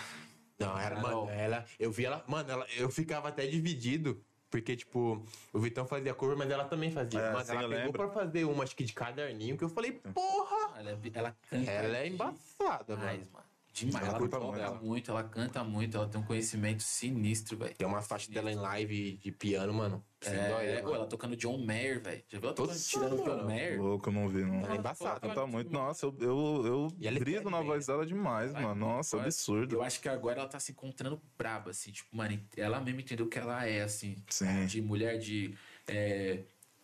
Não, 0.60 0.76
era, 0.80 1.00
mano, 1.00 1.30
ela. 1.30 1.66
Eu 1.80 1.92
vi 1.92 2.06
ela. 2.06 2.24
Mano, 2.28 2.50
ela, 2.50 2.66
eu 2.78 2.90
ficava 2.90 3.30
até 3.30 3.46
dividido. 3.46 4.20
Porque, 4.50 4.76
tipo, 4.78 5.22
o 5.52 5.60
Vitão 5.60 5.86
fazia 5.86 6.14
cover, 6.14 6.38
mas 6.38 6.50
ela 6.50 6.64
também 6.66 6.90
fazia. 6.90 7.20
É, 7.20 7.44
sim, 7.44 7.52
ela 7.52 7.62
pegou 7.64 7.70
lembro. 7.70 7.92
pra 7.94 8.10
fazer 8.10 8.46
uma, 8.46 8.64
acho 8.64 8.76
que 8.76 8.84
de 8.84 8.94
caderninho, 8.94 9.58
que 9.58 9.64
eu 9.64 9.70
falei, 9.70 9.92
porra! 10.14 10.80
Ela, 10.80 10.92
é- 10.92 10.98
ela 11.14 11.38
canta. 11.50 11.72
Ela 11.72 11.98
é 11.98 12.08
embaçada, 12.08 12.96
demais, 12.96 13.20
mano. 13.20 13.30
mano. 13.34 13.47
Demais. 13.86 13.96
Ela 14.08 14.08
Ela, 14.18 14.20
canta 14.20 14.40
toca 14.40 14.70
muito. 14.72 14.86
muito. 14.86 15.12
ela 15.12 15.24
canta 15.24 15.64
muito, 15.64 15.98
ela 15.98 16.08
tem 16.08 16.20
um 16.20 16.24
conhecimento 16.24 16.82
sinistro, 16.82 17.58
velho. 17.58 17.76
Tem 17.76 17.88
uma 17.88 18.02
faixa 18.02 18.32
dela 18.32 18.52
em 18.52 18.56
live 18.56 19.18
de 19.18 19.32
piano, 19.32 19.74
mano. 19.74 20.04
Sem 20.20 20.34
dó, 20.34 20.60
É, 20.60 20.82
mano. 20.82 20.96
ela 20.96 21.06
tocando 21.06 21.36
John 21.36 21.60
Mayer, 21.64 22.02
velho. 22.02 22.24
Já 22.28 22.40
viu 22.40 22.48
ela 22.48 22.56
tocando, 22.56 22.80
tirando. 22.80 23.24
John 23.24 23.44
Mayer? 23.46 23.80
Louco, 23.82 24.10
eu 24.10 24.14
não 24.14 24.28
vi, 24.30 24.44
não. 24.44 24.62
Ela 24.62 24.74
é 24.74 24.78
embaçada. 24.78 25.20
Canta 25.20 25.46
muito. 25.46 25.72
Nossa, 25.72 26.08
eu, 26.08 26.16
eu, 26.20 26.64
eu 26.66 26.88
ela 27.02 27.20
briso 27.20 27.50
na 27.52 27.62
voz 27.62 27.86
dela 27.86 28.04
demais, 28.06 28.52
mano. 28.54 28.74
Nossa, 28.74 29.18
Agora- 29.18 29.28
absurdo. 29.28 29.76
Eu 29.76 29.84
acho 29.84 30.02
que 30.02 30.10
agora 30.10 30.40
ela 30.40 30.50
tá 30.50 30.60
se 30.60 30.72
encontrando 30.72 31.22
braba, 31.38 31.70
assim. 31.70 31.92
Tipo, 31.92 32.16
mano, 32.18 32.40
ela 32.56 32.80
mesmo 32.82 33.00
entendeu 33.02 33.28
o 33.28 33.30
que 33.30 33.38
ela 33.38 33.64
é, 33.66 33.82
assim. 33.84 34.16
Sim. 34.30 34.66
De 34.66 34.82
mulher, 34.82 35.20
de 35.20 35.54
é, 35.88 36.40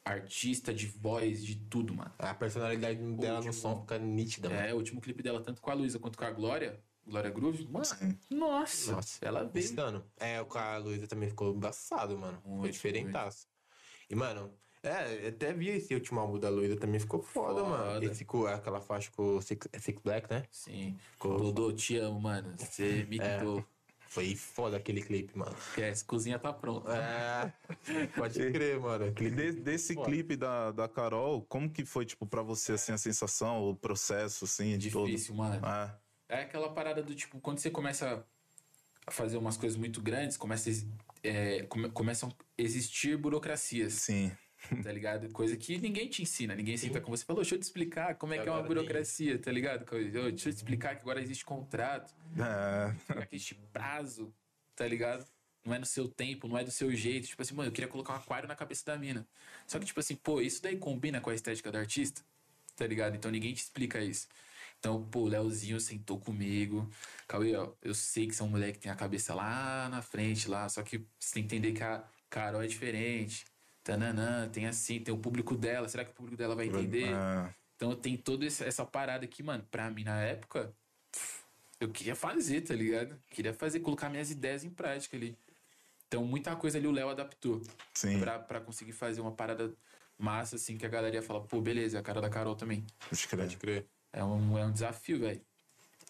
artista, 0.06 0.74
de 0.74 0.88
voz, 0.88 1.44
de 1.44 1.56
tudo, 1.56 1.94
mano. 1.94 2.12
A 2.20 2.34
personalidade 2.34 3.00
dela 3.00 3.39
no 3.39 3.48
último- 3.48 3.54
som 3.54 3.82
fica 3.82 3.98
nítida, 3.98 4.50
mano. 4.50 4.62
É, 4.62 4.74
o 4.74 4.78
último 4.78 5.00
clipe 5.02 5.24
dela, 5.24 5.42
tanto 5.42 5.62
com 5.62 5.72
a 5.72 5.74
Luísa 5.74 6.00
quanto 6.00 6.18
com 6.18 6.26
a 6.26 6.32
Glória, 6.32 6.80
Glória 7.06 7.30
Groove, 7.30 7.68
mano, 7.68 7.86
Sim. 7.86 8.18
nossa, 8.30 8.94
Nossa, 8.94 9.26
ela 9.26 9.44
veio. 9.46 9.66
Insano. 9.66 10.06
É, 10.18 10.39
o 10.42 10.46
com 10.46 10.58
a 10.58 10.78
Luísa 10.78 11.08
também 11.08 11.30
ficou 11.30 11.54
embaçado, 11.54 12.18
mano. 12.18 12.39
Foi 12.42 12.52
Muito, 12.52 12.72
diferentaço. 12.74 13.48
E, 14.10 14.16
mano, 14.16 14.54
é, 14.82 15.28
até 15.28 15.54
vi 15.54 15.70
esse 15.70 15.94
último 15.94 16.20
álbum 16.20 16.38
da 16.39 16.50
Luísa 16.50 16.76
também 16.78 17.00
ficou 17.00 17.22
foda, 17.22 17.62
Foda. 17.62 17.70
mano. 17.78 18.04
Esse 18.06 18.26
aquela 18.54 18.82
faixa 18.82 19.10
com 19.12 19.38
o 19.38 19.42
Six, 19.42 19.68
Six 19.80 20.02
Black, 20.02 20.30
né? 20.30 20.44
Sim. 20.52 20.98
Ficou- 21.12 21.38
Dodô, 21.38 21.72
te 21.74 21.98
amo, 21.98 22.20
mano. 22.22 22.54
Você 22.58 23.06
me 23.10 23.18
É. 23.20 23.38
quitou. 23.38 23.66
Foi 24.13 24.36
foda 24.36 24.78
aquele 24.78 25.02
clipe, 25.02 25.36
mano. 25.36 25.56
Esquece, 25.58 26.06
cozinha 26.06 26.38
tá 26.38 26.54
pronta. 26.54 26.91
É, 26.95 28.08
pode 28.15 28.52
crer, 28.52 28.80
mano. 28.80 29.08
E 29.08 29.12
de- 29.12 29.54
desse 29.54 29.95
Foda. 29.95 30.08
clipe 30.08 30.36
da, 30.36 30.71
da 30.71 30.88
Carol, 30.88 31.41
como 31.41 31.67
que 31.67 31.84
foi, 31.84 32.06
tipo, 32.06 32.28
pra 32.28 32.43
você, 32.43 32.73
assim, 32.73 32.91
a 32.91 32.97
sensação, 32.99 33.67
o 33.67 33.76
processo, 33.76 34.45
assim, 34.45 34.78
de 34.78 34.91
todo? 34.91 35.08
Difícil, 35.08 35.34
mano. 35.34 35.65
Ah, 35.65 35.97
É 36.30 36.41
aquela 36.41 36.71
parada 36.71 37.02
do 37.02 37.15
tipo, 37.15 37.39
quando 37.41 37.58
você 37.58 37.71
começa 37.71 38.23
a 39.08 39.12
fazer 39.12 39.38
umas 39.38 39.58
coisas 39.58 39.78
muito 39.78 39.99
grandes, 39.99 40.38
começa 40.38 40.69
é, 41.23 41.63
come- 41.63 41.89
começam 41.89 42.30
a 42.30 42.34
existir 42.56 43.17
burocracias, 43.17 43.93
sim. 43.93 44.32
Tá 44.84 44.91
ligado? 44.91 45.30
Coisa 45.30 45.56
que 45.58 45.78
ninguém 45.78 46.08
te 46.08 46.21
ensina, 46.21 46.56
ninguém 46.56 46.78
senta 46.78 47.02
com 47.02 47.12
você 47.12 47.23
e 47.23 47.26
fala, 47.26 47.39
"Ô, 47.39 47.41
deixa 47.41 47.56
eu 47.56 47.60
te 47.60 47.63
explicar 47.63 48.15
como 48.15 48.34
é 48.34 48.39
que 48.39 48.47
é 48.47 48.52
uma 48.52 48.62
burocracia, 48.63 49.38
tá 49.38 49.52
ligado? 49.52 49.86
Deixa 49.86 50.19
eu 50.19 50.32
te 50.36 50.49
explicar 50.49 50.95
que 50.95 51.02
agora 51.02 51.21
existe 51.21 51.45
contrato, 51.45 52.13
É, 52.38 52.93
que 53.30 53.36
existe 53.36 53.56
prazo, 53.71 54.34
tá 54.76 54.88
ligado? 54.88 55.26
Não 55.65 55.73
é 55.73 55.80
no 55.80 55.86
seu 55.86 56.08
tempo, 56.10 56.47
não 56.47 56.58
é 56.58 56.63
do 56.63 56.71
seu 56.71 56.93
jeito. 56.93 57.28
Tipo 57.28 57.41
assim, 57.41 57.54
mano, 57.56 57.69
eu 57.69 57.73
queria 57.73 57.88
colocar 57.88 58.13
um 58.13 58.17
aquário 58.17 58.47
na 58.47 58.56
cabeça 58.56 58.86
da 58.86 58.97
mina. 58.97 59.26
Só 59.65 59.80
que, 59.80 59.86
tipo 59.86 59.99
assim, 59.99 60.15
pô, 60.15 60.41
isso 60.41 60.62
daí 60.62 60.78
combina 60.78 61.21
com 61.21 61.30
a 61.30 61.34
estética 61.36 61.71
do 61.71 61.78
artista, 61.78 62.21
tá 62.76 62.86
ligado? 62.86 63.15
Então 63.15 63.32
ninguém 63.32 63.54
te 63.54 63.62
explica 63.62 64.02
isso. 64.02 64.28
Então, 64.80 65.02
pô, 65.06 65.21
o 65.21 65.28
Leozinho 65.28 65.80
sentou 65.80 66.19
comigo. 66.19 66.89
Cauê, 67.26 67.56
ó, 67.56 67.71
eu 67.82 67.93
sei 67.93 68.28
que 68.28 68.36
você 68.36 68.41
é 68.41 68.45
um 68.45 68.49
moleque 68.49 68.73
que 68.73 68.80
tem 68.80 68.91
a 68.91 68.95
cabeça 68.95 69.34
lá 69.34 69.88
na 69.89 70.02
frente, 70.02 70.49
lá, 70.49 70.67
só 70.67 70.84
que 70.84 70.97
você 71.17 71.36
tem 71.36 71.47
que 71.47 71.56
entender 71.56 71.71
que 71.71 71.82
a 71.84 72.04
Carol 72.30 72.62
é 72.62 72.67
diferente. 72.67 73.45
Tananã, 73.84 74.48
tem 74.50 74.65
assim, 74.65 75.00
tem 75.00 75.13
o 75.13 75.17
público 75.17 75.56
dela. 75.56 75.89
Será 75.89 76.06
que 76.06 76.12
o 76.12 76.13
público 76.13 76.38
dela 76.38 76.56
vai 76.56 76.67
entender? 76.67 77.13
é, 77.13 77.54
Então 77.76 77.96
tem 77.96 78.15
toda 78.15 78.46
essa, 78.46 78.63
essa 78.65 78.86
parada 78.86 79.26
aqui, 79.26 79.43
mano. 79.43 79.65
Pra 79.69 79.89
mim, 79.89 80.04
na 80.04 80.22
época, 80.22 80.74
eu 81.80 81.89
queria 81.89 82.15
fazer, 82.15 82.62
tá 82.62 82.74
ligado? 82.74 83.17
Queria 83.30 83.54
fazer, 83.54 83.82
colocar 83.82 84.10
minhas 84.10 84.32
ideias 84.32 84.63
em 84.63 84.69
prática 84.69 85.17
ali. 85.17 85.38
Então, 86.08 86.24
muita 86.24 86.56
coisa 86.56 86.78
ali 86.78 86.88
o 86.88 86.91
Léo 86.91 87.10
adaptou. 87.10 87.62
sim. 87.93 88.19
Pra, 88.19 88.39
pra 88.39 88.62
conseguir 88.62 88.93
fazer 88.93 89.19
uma 89.19 89.32
parada 89.32 89.74
massa, 90.17 90.56
assim, 90.56 90.78
que 90.78 90.86
a 90.86 90.89
galera 90.89 91.15
ia 91.15 91.22
falar, 91.24 91.41
pô, 91.41 91.60
beleza, 91.60 91.98
é 91.98 92.00
a 92.00 92.04
cara 92.04 92.22
da 92.22 92.30
Carol 92.30 92.56
também. 92.56 92.86
Que 93.10 93.36
é 93.36 93.38
Pode 93.38 93.58
crer. 93.58 93.86
É 94.13 94.24
um, 94.24 94.58
é 94.58 94.63
um 94.63 94.72
desafio, 94.72 95.19
velho. 95.19 95.41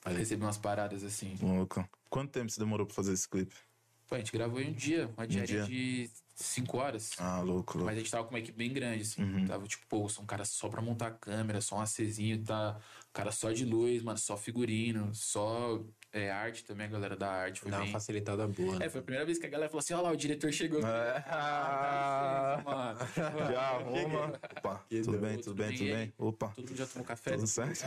Receber 0.06 0.44
umas 0.44 0.58
paradas 0.58 1.04
assim. 1.04 1.38
louco. 1.42 1.88
Quanto 2.10 2.32
tempo 2.32 2.52
você 2.52 2.60
demorou 2.60 2.86
pra 2.86 2.94
fazer 2.94 3.14
esse 3.14 3.28
clipe? 3.28 3.56
Pô, 4.08 4.16
a 4.16 4.18
gente 4.18 4.34
gravou 4.34 4.60
em 4.60 4.72
um 4.72 4.74
dia, 4.74 5.10
uma 5.18 5.26
diária 5.26 5.48
dia? 5.48 5.66
de 5.66 6.12
cinco 6.36 6.78
horas. 6.78 7.12
Ah, 7.20 7.40
louco, 7.40 7.78
louco. 7.78 7.86
Mas 7.86 7.96
a 7.96 8.00
gente 8.00 8.12
tava 8.12 8.24
com 8.24 8.32
uma 8.32 8.40
equipe 8.40 8.58
bem 8.58 8.72
grande, 8.74 9.04
assim. 9.04 9.24
Uhum. 9.24 9.46
Tava 9.46 9.68
tipo, 9.68 9.86
pô, 9.88 10.08
sou 10.10 10.24
um 10.24 10.28
cara 10.28 10.46
só 10.46 10.68
pra 10.70 10.82
montar 10.82 11.08
a 11.08 11.12
câmera, 11.12 11.62
só 11.62 11.78
um 11.78 11.82
acezinho, 11.82 12.44
tá? 12.44 12.78
Cara 13.12 13.32
só 13.32 13.52
de 13.52 13.64
luz, 13.66 14.02
mano, 14.02 14.18
só 14.18 14.36
figurino, 14.36 15.14
só 15.14 15.80
é, 16.12 16.32
arte 16.32 16.64
também, 16.64 16.88
a 16.88 16.90
galera 16.90 17.16
da 17.16 17.30
arte. 17.32 17.60
Foi 17.60 17.70
Dá 17.70 17.78
uma 17.78 17.84
bem... 17.84 17.92
facilitada 17.92 18.48
boa. 18.48 18.80
né? 18.80 18.86
É, 18.86 18.90
foi 18.90 19.02
a 19.02 19.04
primeira 19.04 19.26
vez 19.26 19.38
que 19.38 19.46
a 19.46 19.50
galera 19.50 19.70
falou 19.70 19.80
assim: 19.80 19.94
olha 19.94 20.04
lá, 20.04 20.12
o 20.12 20.16
diretor 20.18 20.52
chegou. 20.52 20.80
É. 20.86 21.24
Ah, 21.34 22.62
mano. 22.64 23.00
Já 23.54 23.62
arruma. 23.62 24.40
Opa, 24.58 24.84
Que 24.90 25.02
tudo 25.02 25.18
bem, 25.20 25.38
tudo 25.38 25.56
bem, 25.56 25.72
tudo 25.78 25.90
bem? 25.90 26.14
Opa, 26.18 26.48
Todo 26.56 26.68
mundo 26.70 26.78
já 26.78 26.88
tomou 26.88 27.06
café? 27.06 27.32
tudo 27.36 27.48
certo? 27.48 27.86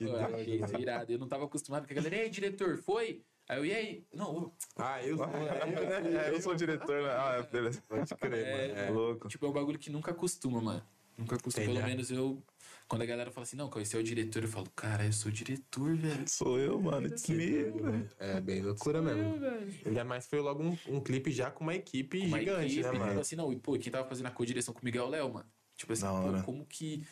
legal? 0.00 0.30
Pô, 0.30 0.38
isso 0.38 0.76
irado. 0.80 1.12
Eu 1.12 1.18
não 1.18 1.28
tava 1.28 1.44
acostumado 1.44 1.86
com 1.86 1.92
a 1.92 1.96
galera. 1.96 2.16
E 2.16 2.20
aí, 2.20 2.30
diretor, 2.30 2.78
foi? 2.78 3.22
Aí 3.48 3.58
eu, 3.58 3.64
e 3.64 3.72
aí? 3.74 4.04
Não, 4.12 4.52
Ah, 4.76 5.02
eu 5.02 5.16
sou. 5.16 5.26
É, 5.26 6.30
eu 6.30 6.40
sou 6.40 6.52
o 6.52 6.56
diretor, 6.56 7.02
né? 7.02 7.10
Ah, 7.10 7.36
é, 7.38 7.42
beleza. 7.50 7.80
Pode 7.88 8.14
crer, 8.16 8.46
É, 8.46 8.68
mano. 8.68 8.80
É. 8.80 8.90
Louco. 8.90 9.28
tipo, 9.28 9.46
é 9.46 9.48
um 9.48 9.52
bagulho 9.52 9.78
que 9.78 9.90
nunca 9.90 10.10
acostuma, 10.10 10.60
mano. 10.60 10.82
Nunca 11.16 11.36
acostuma. 11.36 11.64
Entendi. 11.64 11.78
Pelo 11.78 11.88
menos 11.88 12.10
eu. 12.10 12.42
Quando 12.88 13.02
a 13.02 13.06
galera 13.06 13.30
fala 13.32 13.44
assim, 13.44 13.56
não, 13.56 13.70
esse 13.78 13.96
é 13.96 13.98
o 13.98 14.02
diretor, 14.02 14.42
eu 14.42 14.48
falo, 14.48 14.68
cara, 14.76 15.04
eu 15.06 15.12
sou 15.12 15.30
o 15.30 15.34
diretor, 15.34 15.96
velho. 15.96 16.28
Sou 16.28 16.58
eu, 16.58 16.80
mano. 16.80 17.06
It's 17.08 17.28
me. 17.28 17.36
velho. 17.36 18.08
É 18.18 18.40
bem 18.40 18.62
loucura 18.62 19.00
mesmo. 19.02 19.40
Ainda 19.84 20.04
mais 20.04 20.26
foi 20.26 20.40
logo 20.40 20.62
um, 20.62 20.78
um 20.88 21.00
clipe 21.00 21.30
já 21.32 21.50
com 21.50 21.64
uma 21.64 21.74
equipe 21.74 22.20
Uma 22.26 22.38
gigante, 22.38 22.66
equipe, 22.80 22.82
né, 22.82 22.92
mano? 22.98 23.20
assim, 23.20 23.34
não, 23.34 23.52
e 23.52 23.56
pô, 23.56 23.76
quem 23.78 23.90
tava 23.90 24.08
fazendo 24.08 24.26
a 24.26 24.30
co-direção 24.30 24.72
comigo 24.74 24.98
é 24.98 25.02
o 25.02 25.08
Léo, 25.08 25.32
mano. 25.32 25.46
Tipo 25.76 25.92
assim, 25.94 26.06
pô, 26.06 26.42
como 26.44 26.64
que 26.64 27.04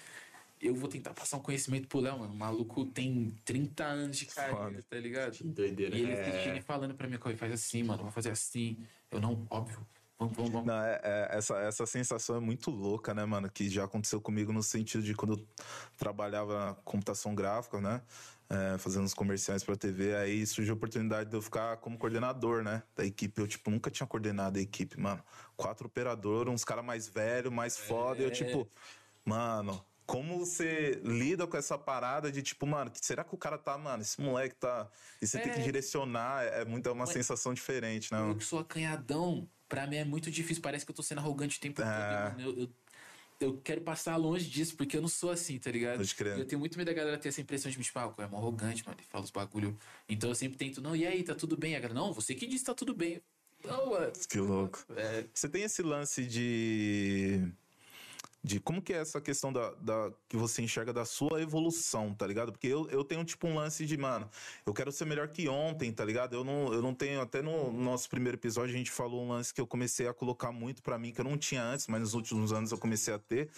eu 0.67 0.75
vou 0.75 0.89
tentar 0.89 1.13
passar 1.15 1.37
um 1.37 1.41
conhecimento 1.41 1.87
pro 1.89 2.01
Léo, 2.01 2.19
mano? 2.19 2.33
O 2.33 2.37
maluco 2.37 2.85
tem 2.87 3.35
30 3.45 3.85
anos 3.85 4.17
de 4.17 4.27
carreira, 4.27 4.57
Foda. 4.57 4.85
tá 4.89 4.97
ligado? 4.99 5.33
Que 5.33 5.45
doideira. 5.45 5.97
E 5.97 6.01
ele 6.03 6.13
É. 6.13 6.57
e 6.57 6.61
falando 6.63 6.95
pra 6.95 7.07
mim, 7.09 7.19
"Cauê, 7.19 7.37
faz 7.37 7.53
assim, 7.53 7.83
mano, 7.83 8.03
vou 8.03 8.13
fazer 8.13 8.31
assim. 8.31 8.79
Eu 9.11 9.21
não, 9.21 9.47
óbvio. 9.51 9.87
Vamos, 10.19 10.37
vamos, 10.37 10.53
vamos. 10.53 10.67
Não, 10.69 10.81
é, 10.81 11.01
é- 11.03 11.29
essa, 11.39 11.59
essa 11.59 11.85
sensação 11.87 12.37
é 12.37 12.41
muito 12.41 12.71
louca, 12.71 13.13
né, 13.13 13.25
mano? 13.25 13.51
Que 13.51 13.69
já 13.69 13.85
aconteceu 13.85 14.21
comigo 14.21 14.53
no 14.53 14.63
sentido 14.63 15.03
de 15.03 15.13
quando 15.13 15.35
eu 15.39 15.47
trabalhava 15.99 16.67
na 16.67 16.75
computação 16.75 17.35
gráfica, 17.35 17.81
né? 17.81 18.01
É, 18.49 18.79
fazendo 18.79 19.05
os 19.05 19.15
comerciais 19.15 19.65
pra 19.65 19.75
TV, 19.75 20.15
aí 20.15 20.47
surgiu 20.47 20.75
a 20.75 20.77
oportunidade 20.77 21.31
de 21.31 21.37
eu 21.37 21.43
ficar 21.43 21.79
como 21.79 21.99
coordenador, 21.99 22.63
né? 22.63 22.83
Da 22.95 23.05
equipe. 23.05 23.41
Eu, 23.41 23.49
tipo, 23.49 23.71
nunca 23.71 23.91
tinha 23.91 24.07
coordenado 24.07 24.59
a 24.59 24.63
equipe, 24.63 25.01
mano. 25.01 25.23
Quatro 25.57 25.87
operadores, 25.87 26.53
uns 26.53 26.65
caras 26.65 26.85
mais 26.85 27.09
velhos, 27.09 27.53
mais 27.53 27.77
foda. 27.77 28.21
E 28.21 28.25
eu, 28.25 28.31
tipo, 28.31 28.69
mano, 29.25 29.85
como 30.07 30.39
você 30.39 31.01
lida 31.05 31.47
com 31.47 31.57
essa 31.57 31.79
parada 31.79 32.31
de, 32.31 32.43
tipo, 32.43 32.67
mano, 32.67 32.91
será 32.95 33.25
que 33.25 33.35
o 33.35 33.39
cara 33.39 33.57
tá, 33.59 33.77
mano, 33.79 34.03
esse 34.03 34.21
moleque 34.21 34.55
tá. 34.57 34.89
E 35.21 35.27
você 35.27 35.39
tem 35.39 35.53
que 35.53 35.61
É. 35.61 35.63
direcionar, 35.63 36.45
é 36.45 36.65
muito 36.65 36.89
é 36.89 36.93
uma 36.93 37.07
sensação 37.07 37.55
diferente, 37.55 38.13
né, 38.13 38.21
Eu 38.21 38.37
que 38.37 38.45
sou 38.45 38.59
acanhadão, 38.59 39.49
pra 39.69 39.87
mim 39.87 39.97
é 39.97 40.05
muito 40.05 40.31
difícil. 40.31 40.63
Parece 40.63 40.85
que 40.85 40.91
eu 40.91 40.95
tô 40.97 41.03
sendo 41.03 41.19
arrogante 41.19 41.59
o 41.59 41.61
tempo 41.61 41.77
todo. 41.81 41.89
É. 41.91 42.31
mano. 42.31 42.41
Eu, 42.41 42.59
eu, 42.59 42.71
eu 43.41 43.61
quero 43.63 43.81
passar 43.81 44.17
longe 44.17 44.49
disso, 44.49 44.77
porque 44.77 44.97
eu 44.97 45.01
não 45.03 45.09
sou 45.09 45.31
assim, 45.31 45.59
tá 45.59 45.71
ligado? 45.71 46.03
Eu 46.39 46.47
tenho 46.47 46.59
muito 46.61 46.77
medo 46.79 46.87
da 46.87 46.93
galera 46.93 47.19
ter 47.19 47.29
essa 47.31 47.41
impressão 47.41 47.71
de 47.71 47.77
me 47.79 47.85
tipo, 47.85 47.99
ah, 47.99 48.15
é 48.19 48.27
mó 48.27 48.39
arrogante, 48.39 48.85
mano. 48.87 48.97
Ele 48.99 49.07
fala 49.07 49.25
os 49.25 49.31
bagulho. 49.31 49.77
Então 50.09 50.31
eu 50.31 50.35
sempre 50.35 50.57
tento, 50.57 50.81
não, 50.81 50.95
e 50.95 51.07
aí, 51.07 51.23
tá 51.23 51.35
tudo 51.35 51.57
bem? 51.57 51.75
A 51.77 51.81
galera, 51.81 51.99
não, 51.99 52.13
você 52.13 52.35
que 52.35 52.47
disse 52.47 52.61
que 52.65 52.71
tá 52.71 52.75
tudo 52.75 52.95
bem. 52.95 53.21
Não, 53.65 53.91
mano. 53.91 54.13
Que 54.29 54.39
louco. 54.39 54.85
É, 54.95 55.25
Você 55.33 55.49
tem 55.49 55.63
esse 55.63 55.83
lance 55.83 56.25
de. 56.27 57.51
De 58.47 58.61
como 58.61 58.83
que 58.83 58.93
é 58.93 58.99
essa 58.99 59.23
questão 59.23 59.51
da, 59.51 59.71
da- 59.77 60.13
que 60.29 60.37
você 60.37 60.61
enxerga 60.61 60.93
da 60.93 61.07
sua 61.07 61.41
evolução, 61.41 62.15
tá 62.15 62.27
ligado? 62.27 62.53
Porque 62.53 62.67
eu, 62.67 62.87
eu 62.91 63.03
tenho 63.03 63.25
tipo 63.25 63.47
um 63.47 63.55
lance 63.55 63.87
de, 63.87 63.97
mano, 63.97 64.29
eu 64.67 64.75
quero 64.75 64.93
ser 64.93 65.07
melhor 65.07 65.29
que 65.29 65.49
ontem, 65.49 65.91
tá 65.91 66.05
ligado? 66.05 66.35
Eu 66.37 66.45
não, 66.45 66.71
eu 66.73 66.83
não 66.83 66.95
tenho, 66.95 67.23
até 67.23 67.41
no 67.41 67.73
nosso 67.73 68.07
primeiro 68.11 68.37
episódio 68.37 68.75
a 68.75 68.77
gente 68.77 68.91
falou 68.91 69.25
um 69.25 69.29
lance 69.31 69.53
que 69.55 69.63
eu 69.63 69.67
comecei 69.67 70.07
a 70.07 70.13
colocar 70.13 70.53
muito 70.53 70.83
pra 70.83 70.99
mim, 70.99 71.11
que 71.11 71.23
eu 71.23 71.25
não 71.25 71.39
tinha 71.39 71.63
antes, 71.65 71.87
mas 71.87 72.03
nos 72.03 72.13
últimos 72.13 72.53
anos 72.53 72.71
eu 72.71 72.77
comecei 72.77 73.15
a 73.15 73.19
ter, 73.19 73.51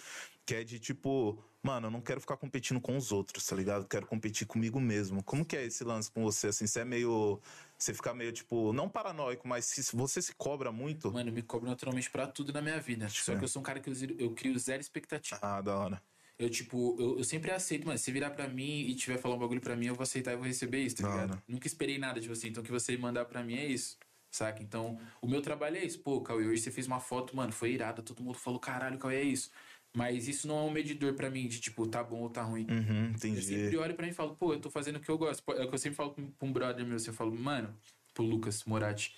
que 0.45 0.55
é 0.55 0.63
de 0.63 0.79
tipo, 0.79 1.37
mano, 1.67 1.87
eu 1.87 1.91
não 1.91 2.01
quero 2.01 2.21
ficar 2.21 2.37
competindo 2.37 2.79
com 2.79 2.95
os 2.95 3.11
outros, 3.11 3.45
tá 3.45 3.55
ligado? 3.55 3.81
Eu 3.83 3.87
quero 3.87 4.07
competir 4.07 4.47
comigo 4.47 4.79
mesmo. 4.79 5.21
Como 5.23 5.43
que 5.45 5.55
é 5.57 5.65
esse 5.65 5.83
lance 5.83 6.09
com 6.09 6.23
você, 6.23 6.47
assim? 6.47 6.65
Você 6.65 6.79
é 6.79 6.85
meio. 6.85 7.39
Você 7.77 7.93
fica 7.93 8.13
meio, 8.13 8.31
tipo, 8.31 8.71
não 8.73 8.87
paranoico, 8.89 9.47
mas 9.47 9.65
se 9.65 9.95
você 9.95 10.21
se 10.21 10.33
cobra 10.35 10.71
muito. 10.71 11.11
mano, 11.11 11.29
eu 11.29 11.33
me 11.33 11.41
cobro 11.41 11.69
naturalmente 11.69 12.09
pra 12.09 12.25
tudo 12.25 12.51
na 12.53 12.61
minha 12.61 12.79
vida. 12.79 13.07
Só 13.09 13.33
É. 13.33 13.37
que 13.37 13.43
eu 13.43 13.47
sou 13.47 13.59
um 13.61 13.63
cara 13.63 13.79
que 13.79 13.89
eu, 13.89 13.93
eu 14.17 14.31
crio 14.33 14.57
zero 14.57 14.81
expectativa. 14.81 15.39
Ah, 15.43 15.61
da 15.61 15.77
hora. 15.77 16.01
Eu, 16.39 16.49
tipo, 16.49 16.95
eu, 16.99 17.17
eu 17.17 17.23
sempre 17.23 17.51
aceito, 17.51 17.85
mano. 17.85 17.97
Se 17.97 18.11
virar 18.11 18.29
pra 18.31 18.47
mim 18.47 18.81
e 18.81 18.95
tiver 18.95 19.17
falar 19.17 19.35
um 19.35 19.39
bagulho 19.39 19.59
pra 19.61 19.75
mim, 19.75 19.87
eu 19.87 19.95
vou 19.95 20.03
aceitar 20.03 20.33
e 20.33 20.35
vou 20.35 20.45
receber 20.45 20.79
isso, 20.79 20.97
tá 20.97 21.07
ligado? 21.09 21.31
hora. 21.31 21.43
Nunca 21.47 21.67
esperei 21.67 21.97
nada 21.97 22.19
de 22.19 22.27
você. 22.27 22.47
Então, 22.47 22.61
o 22.61 22.65
que 22.65 22.71
você 22.71 22.95
mandar 22.97 23.25
pra 23.25 23.43
mim 23.43 23.55
é 23.57 23.65
isso. 23.65 23.97
Saca? 24.29 24.61
Então, 24.61 24.99
o 25.21 25.27
meu 25.27 25.41
trabalho 25.41 25.77
é 25.77 25.83
isso. 25.85 25.99
Pô, 25.99 26.21
Cauê, 26.21 26.45
hoje 26.45 26.61
você 26.61 26.69
fez 26.69 26.85
uma 26.85 26.99
foto, 26.99 27.35
mano, 27.35 27.51
foi 27.51 27.71
irada. 27.71 28.01
Todo 28.03 28.21
mundo 28.21 28.37
falou, 28.37 28.59
caralho, 28.59 28.97
Cauê, 28.99 29.15
é 29.15 29.23
isso. 29.23 29.49
Mas 29.95 30.27
isso 30.27 30.47
não 30.47 30.59
é 30.59 30.61
um 30.61 30.71
medidor 30.71 31.13
pra 31.15 31.29
mim 31.29 31.47
de, 31.47 31.59
tipo, 31.59 31.87
tá 31.87 32.03
bom 32.03 32.19
ou 32.21 32.29
tá 32.29 32.43
ruim. 32.43 32.67
Uhum, 32.69 33.05
Eu 33.05 33.09
entendi. 33.11 33.41
sempre 33.41 33.77
olho 33.77 33.95
pra 33.95 34.05
mim 34.05 34.11
e 34.11 34.15
falo, 34.15 34.35
pô, 34.35 34.53
eu 34.53 34.59
tô 34.59 34.69
fazendo 34.69 34.97
o 34.97 34.99
que 34.99 35.09
eu 35.09 35.17
gosto. 35.17 35.43
É 35.53 35.63
o 35.63 35.67
que 35.69 35.73
eu 35.73 35.79
sempre 35.79 35.95
falo 35.95 36.11
pra 36.11 36.23
um- 36.23 36.33
um 36.41 36.51
brother 36.53 36.85
meu. 36.85 36.99
Você 36.99 37.11
fala, 37.11 37.31
mano, 37.31 37.75
pro 38.13 38.23
Lucas 38.23 38.63
Moratti. 38.65 39.15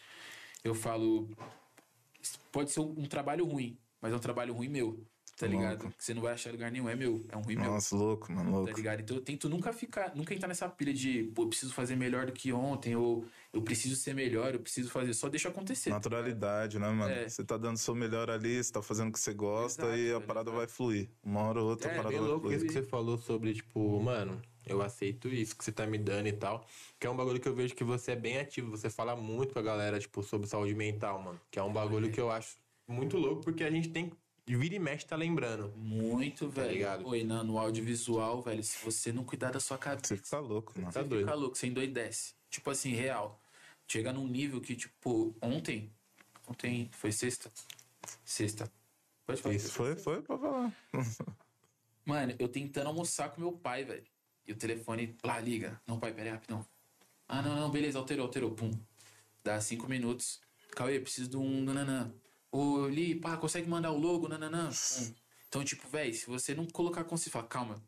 Eu 0.63 0.73
falo, 0.73 1.29
pode 2.51 2.71
ser 2.71 2.79
um 2.81 3.05
trabalho 3.05 3.45
ruim, 3.45 3.77
mas 4.01 4.13
é 4.13 4.15
um 4.15 4.19
trabalho 4.19 4.53
ruim 4.53 4.69
meu. 4.69 5.05
Tá 5.39 5.45
Louco. 5.47 5.61
ligado? 5.61 5.89
Que 5.97 6.03
você 6.03 6.13
não 6.13 6.21
vai 6.21 6.33
achar 6.33 6.51
lugar 6.51 6.69
nenhum, 6.69 6.89
é 6.89 6.95
meu. 6.95 7.25
É 7.29 7.37
um 7.37 7.41
ruim 7.41 7.55
meu. 7.55 7.71
Nossa, 7.71 7.95
louco, 7.95 8.29
mano, 8.29 8.51
Tá 8.51 8.57
louco. 8.57 8.73
ligado? 8.75 8.99
Então 8.99 9.15
eu 9.15 9.21
tento 9.23 9.47
nunca 9.47 9.71
ficar, 9.71 10.13
nunca 10.13 10.33
entrar 10.33 10.49
nessa 10.49 10.67
pilha 10.67 10.93
de, 10.93 11.23
pô, 11.33 11.43
eu 11.43 11.47
preciso 11.47 11.73
fazer 11.73 11.95
melhor 11.95 12.25
do 12.25 12.33
que 12.33 12.51
ontem, 12.51 12.93
ou 12.95 13.23
eu 13.53 13.61
preciso 13.61 13.95
ser 13.95 14.13
melhor, 14.13 14.53
eu 14.53 14.59
preciso 14.59 14.89
fazer. 14.89 15.13
Só 15.13 15.29
deixa 15.29 15.47
acontecer. 15.47 15.91
Naturalidade, 15.91 16.77
né, 16.77 16.89
mano? 16.89 17.09
É. 17.13 17.29
Você 17.29 17.43
tá 17.43 17.55
dando 17.55 17.75
o 17.75 17.79
seu 17.79 17.95
melhor 17.95 18.29
ali, 18.29 18.61
você 18.61 18.69
tá 18.71 18.81
fazendo 18.81 19.09
o 19.09 19.11
que 19.13 19.19
você 19.19 19.33
gosta 19.33 19.83
Exato, 19.83 19.97
e 19.97 20.09
a 20.09 20.13
velho, 20.15 20.27
parada 20.27 20.51
vai 20.51 20.67
fluir. 20.67 21.09
Uma 21.23 21.41
hora 21.43 21.61
ou 21.61 21.69
outra 21.69 21.87
É, 21.89 21.93
a 21.93 21.95
parada 21.95 22.09
Bem 22.09 22.19
vai 22.19 22.27
louco 22.29 22.41
fluir. 22.47 22.57
isso 22.57 22.65
que 22.67 22.73
você 22.73 22.83
falou 22.83 23.17
sobre, 23.17 23.53
tipo, 23.53 23.97
mano, 24.01 24.41
eu 24.65 24.81
aceito 24.81 25.29
isso 25.29 25.55
que 25.55 25.63
você 25.63 25.71
tá 25.71 25.87
me 25.87 25.97
dando 25.97 26.27
e 26.27 26.33
tal. 26.33 26.67
Que 26.99 27.07
é 27.07 27.09
um 27.09 27.15
bagulho 27.15 27.39
que 27.39 27.47
eu 27.47 27.55
vejo 27.55 27.73
que 27.73 27.83
você 27.85 28.11
é 28.11 28.15
bem 28.17 28.37
ativo. 28.39 28.71
Você 28.71 28.89
fala 28.89 29.15
muito 29.15 29.53
com 29.53 29.59
a 29.59 29.63
galera, 29.63 29.97
tipo, 30.01 30.21
sobre 30.21 30.47
saúde 30.49 30.75
mental, 30.75 31.21
mano. 31.21 31.39
Que 31.49 31.59
é 31.59 31.63
um 31.63 31.71
bagulho 31.71 32.11
que 32.11 32.19
eu 32.19 32.29
acho 32.29 32.57
muito 32.85 33.17
louco, 33.17 33.41
porque 33.41 33.63
a 33.63 33.71
gente 33.71 33.87
tem. 33.87 34.11
Vira 34.57 34.75
e 34.75 34.79
mexe 34.79 35.05
tá 35.05 35.15
lembrando. 35.15 35.71
Muito, 35.77 36.49
velho. 36.49 36.71
ligado? 36.71 37.05
Oi, 37.07 37.23
não, 37.23 37.43
no 37.43 37.57
audiovisual, 37.59 38.41
velho, 38.41 38.63
se 38.63 38.83
você 38.83 39.11
não 39.11 39.23
cuidar 39.23 39.51
da 39.51 39.59
sua 39.59 39.77
cabeça, 39.77 40.15
Você 40.15 40.17
fica 40.17 40.39
louco, 40.39 40.73
mano. 40.75 40.91
Tá 40.91 41.01
você 41.01 41.07
doido. 41.07 41.25
fica 41.25 41.35
louco, 41.35 41.55
você 41.55 41.67
endoidece. 41.67 42.33
Tipo 42.49 42.71
assim, 42.71 42.93
real. 42.93 43.39
Chega 43.87 44.11
num 44.11 44.27
nível 44.27 44.59
que, 44.59 44.75
tipo, 44.75 45.35
ontem. 45.41 45.91
Ontem 46.47 46.89
foi 46.93 47.11
sexta? 47.11 47.51
Sexta. 48.25 48.71
Pode 49.25 49.41
falar. 49.41 49.55
Isso 49.55 49.71
foi, 49.71 49.95
foi 49.95 50.21
pra 50.21 50.37
falar. 50.37 50.75
Mano, 52.05 52.33
eu 52.39 52.47
tentando 52.47 52.87
almoçar 52.87 53.29
com 53.29 53.41
meu 53.41 53.51
pai, 53.51 53.83
velho. 53.83 54.03
E 54.47 54.51
o 54.51 54.55
telefone 54.55 55.15
lá 55.23 55.39
liga. 55.39 55.79
Não, 55.85 55.99
pai, 55.99 56.11
pera 56.11 56.29
aí, 56.29 56.33
rapidão. 56.33 56.65
Ah, 57.27 57.41
não, 57.43 57.55
não, 57.55 57.69
beleza, 57.69 57.99
alterou, 57.99 58.25
alterou. 58.25 58.51
Pum. 58.51 58.71
Dá 59.43 59.61
cinco 59.61 59.87
minutos. 59.87 60.41
Cauê, 60.71 60.99
preciso 60.99 61.29
de 61.29 61.37
um 61.37 61.61
nananã. 61.61 62.11
Ô, 62.51 62.87
Li, 62.87 63.15
pá, 63.15 63.37
consegue 63.37 63.69
mandar 63.69 63.91
o 63.91 63.97
logo, 63.97 64.27
nananã? 64.27 64.69
Então, 65.47 65.63
tipo, 65.63 65.87
velho, 65.87 66.13
se 66.13 66.25
você 66.27 66.53
não 66.53 66.65
colocar 66.65 67.03
consciência, 67.03 67.31
fala, 67.31 67.47
calma, 67.47 67.83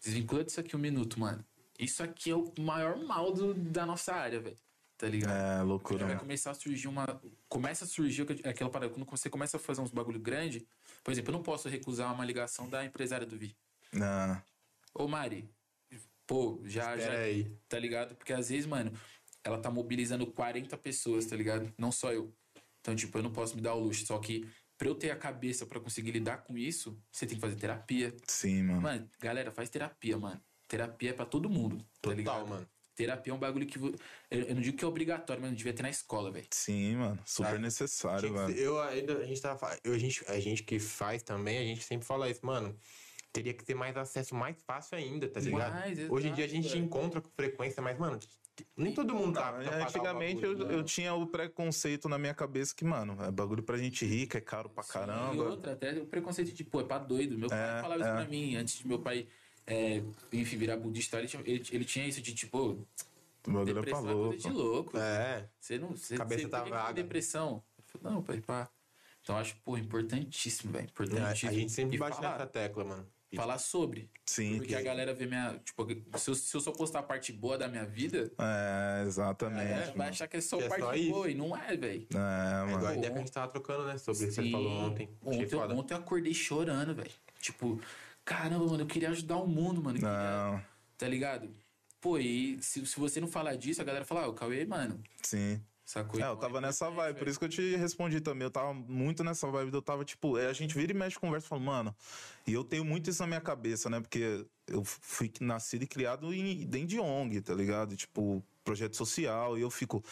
desvincula 0.00 0.44
disso 0.44 0.60
aqui 0.60 0.76
um 0.76 0.78
minuto, 0.78 1.18
mano. 1.18 1.44
Isso 1.78 2.02
aqui 2.02 2.30
é 2.30 2.34
o 2.34 2.52
maior 2.58 2.96
mal 2.98 3.32
do, 3.32 3.54
da 3.54 3.84
nossa 3.86 4.14
área, 4.14 4.40
velho. 4.40 4.58
Tá 4.96 5.08
ligado? 5.08 5.32
É, 5.32 5.62
loucura, 5.62 5.98
Porque 5.98 6.12
vai 6.12 6.18
começar 6.20 6.52
a 6.52 6.54
surgir 6.54 6.86
uma. 6.86 7.20
Começa 7.48 7.84
a 7.84 7.88
surgir 7.88 8.24
aquela 8.44 8.70
parada. 8.70 8.92
Quando 8.92 9.08
você 9.10 9.28
começa 9.28 9.56
a 9.56 9.60
fazer 9.60 9.80
uns 9.80 9.90
bagulho 9.90 10.20
grande, 10.20 10.64
por 11.02 11.10
exemplo, 11.10 11.30
eu 11.30 11.38
não 11.38 11.42
posso 11.42 11.68
recusar 11.68 12.14
uma 12.14 12.24
ligação 12.24 12.68
da 12.68 12.84
empresária 12.84 13.26
do 13.26 13.36
Vi. 13.36 13.56
Não. 13.92 14.40
Ô, 14.94 15.08
Mari, 15.08 15.50
pô, 16.24 16.60
já, 16.64 16.96
Espera 16.96 17.16
já. 17.16 17.20
aí. 17.20 17.50
Tá 17.68 17.78
ligado? 17.80 18.14
Porque 18.14 18.32
às 18.32 18.48
vezes, 18.48 18.64
mano, 18.64 18.92
ela 19.42 19.58
tá 19.58 19.70
mobilizando 19.72 20.24
40 20.24 20.76
pessoas, 20.78 21.26
tá 21.26 21.34
ligado? 21.34 21.72
Não 21.76 21.90
só 21.90 22.12
eu. 22.12 22.32
Então, 22.82 22.94
tipo, 22.94 23.16
eu 23.16 23.22
não 23.22 23.32
posso 23.32 23.54
me 23.56 23.62
dar 23.62 23.74
o 23.74 23.80
luxo. 23.80 24.04
Só 24.04 24.18
que 24.18 24.46
pra 24.76 24.88
eu 24.88 24.94
ter 24.94 25.10
a 25.10 25.16
cabeça 25.16 25.64
pra 25.64 25.80
conseguir 25.80 26.10
lidar 26.10 26.38
com 26.38 26.58
isso, 26.58 27.00
você 27.10 27.24
tem 27.24 27.36
que 27.36 27.40
fazer 27.40 27.56
terapia. 27.56 28.14
Sim, 28.26 28.64
mano. 28.64 28.82
Mano, 28.82 29.08
galera, 29.20 29.50
faz 29.52 29.70
terapia, 29.70 30.18
mano. 30.18 30.40
Terapia 30.68 31.10
é 31.10 31.12
pra 31.12 31.24
todo 31.24 31.48
mundo. 31.48 31.78
Tá 31.78 31.84
Total, 32.10 32.16
ligado? 32.16 32.48
mano. 32.48 32.68
Terapia 32.94 33.32
é 33.32 33.36
um 33.36 33.38
bagulho 33.38 33.66
que. 33.66 33.78
Eu, 33.78 33.94
eu 34.30 34.54
não 34.54 34.60
digo 34.60 34.76
que 34.76 34.84
é 34.84 34.86
obrigatório, 34.88 35.40
mas 35.40 35.54
devia 35.56 35.72
ter 35.72 35.82
na 35.82 35.88
escola, 35.90 36.30
velho. 36.30 36.46
Sim, 36.50 36.96
mano. 36.96 37.18
Super 37.24 37.50
Sabe? 37.50 37.58
necessário, 37.60 38.28
que 38.28 38.38
velho. 38.38 38.58
eu 38.58 38.80
ainda, 38.82 39.18
a 39.18 39.24
gente 39.24 39.40
tava 39.40 39.78
eu, 39.84 39.94
a, 39.94 39.98
gente, 39.98 40.24
a 40.28 40.38
gente 40.40 40.62
que 40.62 40.78
faz 40.78 41.22
também, 41.22 41.58
a 41.58 41.62
gente 41.64 41.82
sempre 41.84 42.06
fala 42.06 42.28
isso, 42.28 42.44
mano. 42.44 42.76
Teria 43.32 43.54
que 43.54 43.64
ter 43.64 43.74
mais 43.74 43.96
acesso 43.96 44.34
mais 44.34 44.60
fácil 44.62 44.98
ainda, 44.98 45.26
tá 45.26 45.40
ligado? 45.40 45.72
Mais, 45.72 46.10
Hoje 46.10 46.28
em 46.28 46.34
dia 46.34 46.44
a 46.44 46.48
gente 46.48 46.68
velho. 46.68 46.84
encontra 46.84 47.20
com 47.22 47.30
frequência, 47.30 47.80
mas, 47.82 47.98
mano, 47.98 48.20
nem 48.76 48.92
todo 48.94 49.14
mundo 49.14 49.34
tá. 49.34 49.56
Antigamente 49.58 50.40
bagulho, 50.42 50.60
eu, 50.62 50.66
mano. 50.66 50.78
eu 50.78 50.84
tinha 50.84 51.14
o 51.14 51.26
preconceito 51.26 52.08
na 52.08 52.18
minha 52.18 52.34
cabeça 52.34 52.74
que, 52.74 52.84
mano, 52.84 53.16
é 53.22 53.30
bagulho 53.30 53.62
pra 53.62 53.76
gente 53.78 54.04
rica, 54.04 54.38
é 54.38 54.40
caro 54.40 54.68
pra 54.70 54.82
E 54.84 54.88
caramba. 54.88 55.42
outra, 55.44 55.72
até 55.72 55.92
o 56.00 56.06
preconceito 56.06 56.52
de, 56.52 56.64
pô, 56.64 56.80
é 56.80 56.84
pra 56.84 56.98
doido. 56.98 57.38
Meu 57.38 57.48
pai 57.48 57.78
É, 57.78 57.82
falava 57.82 58.00
isso 58.00 58.10
é. 58.10 58.14
pra 58.14 58.24
mim. 58.26 58.56
Antes 58.56 58.78
de 58.78 58.86
meu 58.86 58.98
pai, 59.00 59.26
é, 59.66 60.02
enfim, 60.32 60.56
virar 60.56 60.76
budista, 60.76 61.18
ele 61.18 61.28
tinha, 61.28 61.42
ele, 61.46 61.64
ele 61.70 61.84
tinha 61.84 62.06
isso 62.06 62.20
de, 62.20 62.34
tipo, 62.34 62.86
bagulho 63.46 63.70
é 63.70 63.74
depressão 63.74 64.10
é 64.10 64.12
coisa 64.14 64.38
de 64.38 64.50
louco. 64.50 64.68
louco. 64.74 64.98
É. 64.98 65.48
Você 65.60 65.78
não. 65.78 65.90
Você, 65.96 66.16
Cabeça 66.16 66.42
você, 66.42 66.48
tá 66.48 66.58
por 66.58 66.64
que 66.64 66.70
que 66.70 66.76
tem 66.76 66.82
vaga. 66.84 66.94
depressão. 67.02 67.62
Eu 67.78 67.84
falei, 68.00 68.14
não, 68.16 68.22
pai, 68.22 68.40
pá. 68.40 68.68
Então 69.22 69.36
acho, 69.36 69.56
pô, 69.64 69.76
importantíssimo, 69.78 70.72
velho. 70.72 70.84
A, 70.86 70.88
Importantíssimo. 70.90 71.50
a 71.50 71.54
gente 71.54 71.70
sempre 71.72 71.96
E 71.96 71.98
bate 71.98 72.16
falar, 72.16 72.32
nessa 72.32 72.46
tecla, 72.46 72.84
mano. 72.84 73.06
Falar 73.36 73.58
sobre. 73.58 74.10
Sim. 74.26 74.58
Porque 74.58 74.74
a 74.74 74.82
galera 74.82 75.14
vê 75.14 75.26
minha. 75.26 75.58
Tipo, 75.64 75.86
se 76.18 76.30
eu, 76.30 76.34
se 76.34 76.54
eu 76.56 76.60
só 76.60 76.72
postar 76.72 77.00
a 77.00 77.02
parte 77.02 77.32
boa 77.32 77.56
da 77.58 77.68
minha 77.68 77.84
vida, 77.84 78.30
É, 78.38 79.04
exatamente. 79.06 79.64
galera 79.68 79.86
vai 79.86 79.96
mano. 79.96 80.10
achar 80.10 80.28
que 80.28 80.36
é 80.36 80.40
só 80.40 80.58
Que 80.58 80.64
é 80.64 80.68
parte 80.68 80.82
só 80.82 80.94
isso. 80.94 81.10
boa. 81.10 81.30
E 81.30 81.34
não 81.34 81.56
é, 81.56 81.76
velho. 81.76 82.06
É, 82.14 82.16
É 82.16 82.64
igual 82.64 82.76
a 82.78 82.82
mano. 82.82 82.98
ideia 82.98 83.10
que 83.12 83.16
a 83.18 83.20
gente 83.20 83.32
tava 83.32 83.50
trocando, 83.50 83.84
né? 83.86 83.98
Sobre 83.98 84.26
isso 84.26 84.40
que 84.40 84.46
você 84.46 84.50
falou 84.50 84.70
ontem. 84.72 85.08
Ontem, 85.22 85.48
eu- 85.50 85.60
ontem 85.76 85.94
eu 85.94 85.98
acordei 85.98 86.34
chorando, 86.34 86.94
velho. 86.94 87.10
Tipo, 87.40 87.80
caramba, 88.24 88.66
mano, 88.66 88.82
eu 88.82 88.86
queria 88.86 89.10
ajudar 89.10 89.36
o 89.36 89.46
mundo, 89.46 89.82
mano. 89.82 89.98
queria- 89.98 90.10
Não, 90.52 90.62
Tá 90.98 91.08
ligado? 91.08 91.50
Pô, 92.00 92.18
e 92.18 92.60
se, 92.62 92.84
se 92.86 92.98
você 92.98 93.20
não 93.20 93.28
falar 93.28 93.54
disso, 93.56 93.80
a 93.80 93.84
galera 93.84 94.04
fala, 94.04 94.22
ah, 94.22 94.28
o 94.28 94.34
Cauê, 94.34 94.64
mano, 94.64 95.00
sim. 95.22 95.60
Sacou? 95.84 96.20
É, 96.20 96.24
eu 96.24 96.36
tava 96.36 96.60
nessa 96.60 96.86
importante, 96.86 97.06
vibe, 97.06 97.18
por 97.18 97.28
isso 97.28 97.38
que 97.38 97.44
eu 97.44 97.48
te 97.48 97.76
respondi 97.76 98.20
também. 98.20 98.44
Eu 98.44 98.50
tava 98.50 98.72
muito 98.72 99.22
nessa 99.22 99.46
vibe, 99.48 99.72
eu 99.72 99.82
tava 99.82 100.04
tipo, 100.04 100.38
é, 100.38 100.46
a 100.46 100.52
gente 100.52 100.74
vira 100.74 100.92
e 100.92 100.94
mexe 100.94 101.18
conversa, 101.18 101.48
fala, 101.48 101.60
mano, 101.60 101.96
e 102.46 102.52
eu 102.52 102.64
tenho 102.64 102.84
muito 102.84 103.10
isso 103.10 103.22
na 103.22 103.26
minha 103.26 103.40
cabeça, 103.40 103.90
né? 103.90 104.00
Porque 104.00 104.46
eu 104.66 104.84
fui 104.84 105.30
nascido 105.40 105.82
e 105.82 105.86
criado 105.86 106.32
em, 106.32 106.66
dentro 106.66 106.88
de 106.88 107.00
ONG, 107.00 107.40
tá 107.40 107.54
ligado? 107.54 107.96
Tipo, 107.96 108.42
projeto 108.64 108.96
social, 108.96 109.58
e 109.58 109.62
eu 109.62 109.70
fico, 109.70 110.02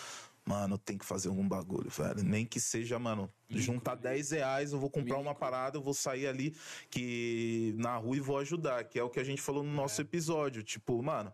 mano, 0.44 0.76
tem 0.76 0.98
que 0.98 1.04
fazer 1.04 1.28
algum 1.28 1.46
bagulho, 1.46 1.88
velho. 1.90 2.22
Nem 2.22 2.44
que 2.44 2.58
seja, 2.58 2.98
mano, 2.98 3.30
juntar 3.48 3.94
10 3.94 4.30
reais, 4.32 4.72
eu 4.72 4.78
vou 4.78 4.90
comprar 4.90 5.18
uma 5.18 5.34
parada, 5.34 5.76
eu 5.78 5.82
vou 5.82 5.94
sair 5.94 6.26
ali 6.26 6.54
que 6.90 7.74
na 7.78 7.96
rua 7.96 8.16
e 8.16 8.20
vou 8.20 8.38
ajudar, 8.38 8.84
que 8.84 8.98
é 8.98 9.02
o 9.02 9.10
que 9.10 9.20
a 9.20 9.24
gente 9.24 9.40
falou 9.40 9.62
no 9.62 9.72
nosso 9.72 10.00
episódio. 10.00 10.62
Tipo, 10.62 11.02
mano. 11.02 11.32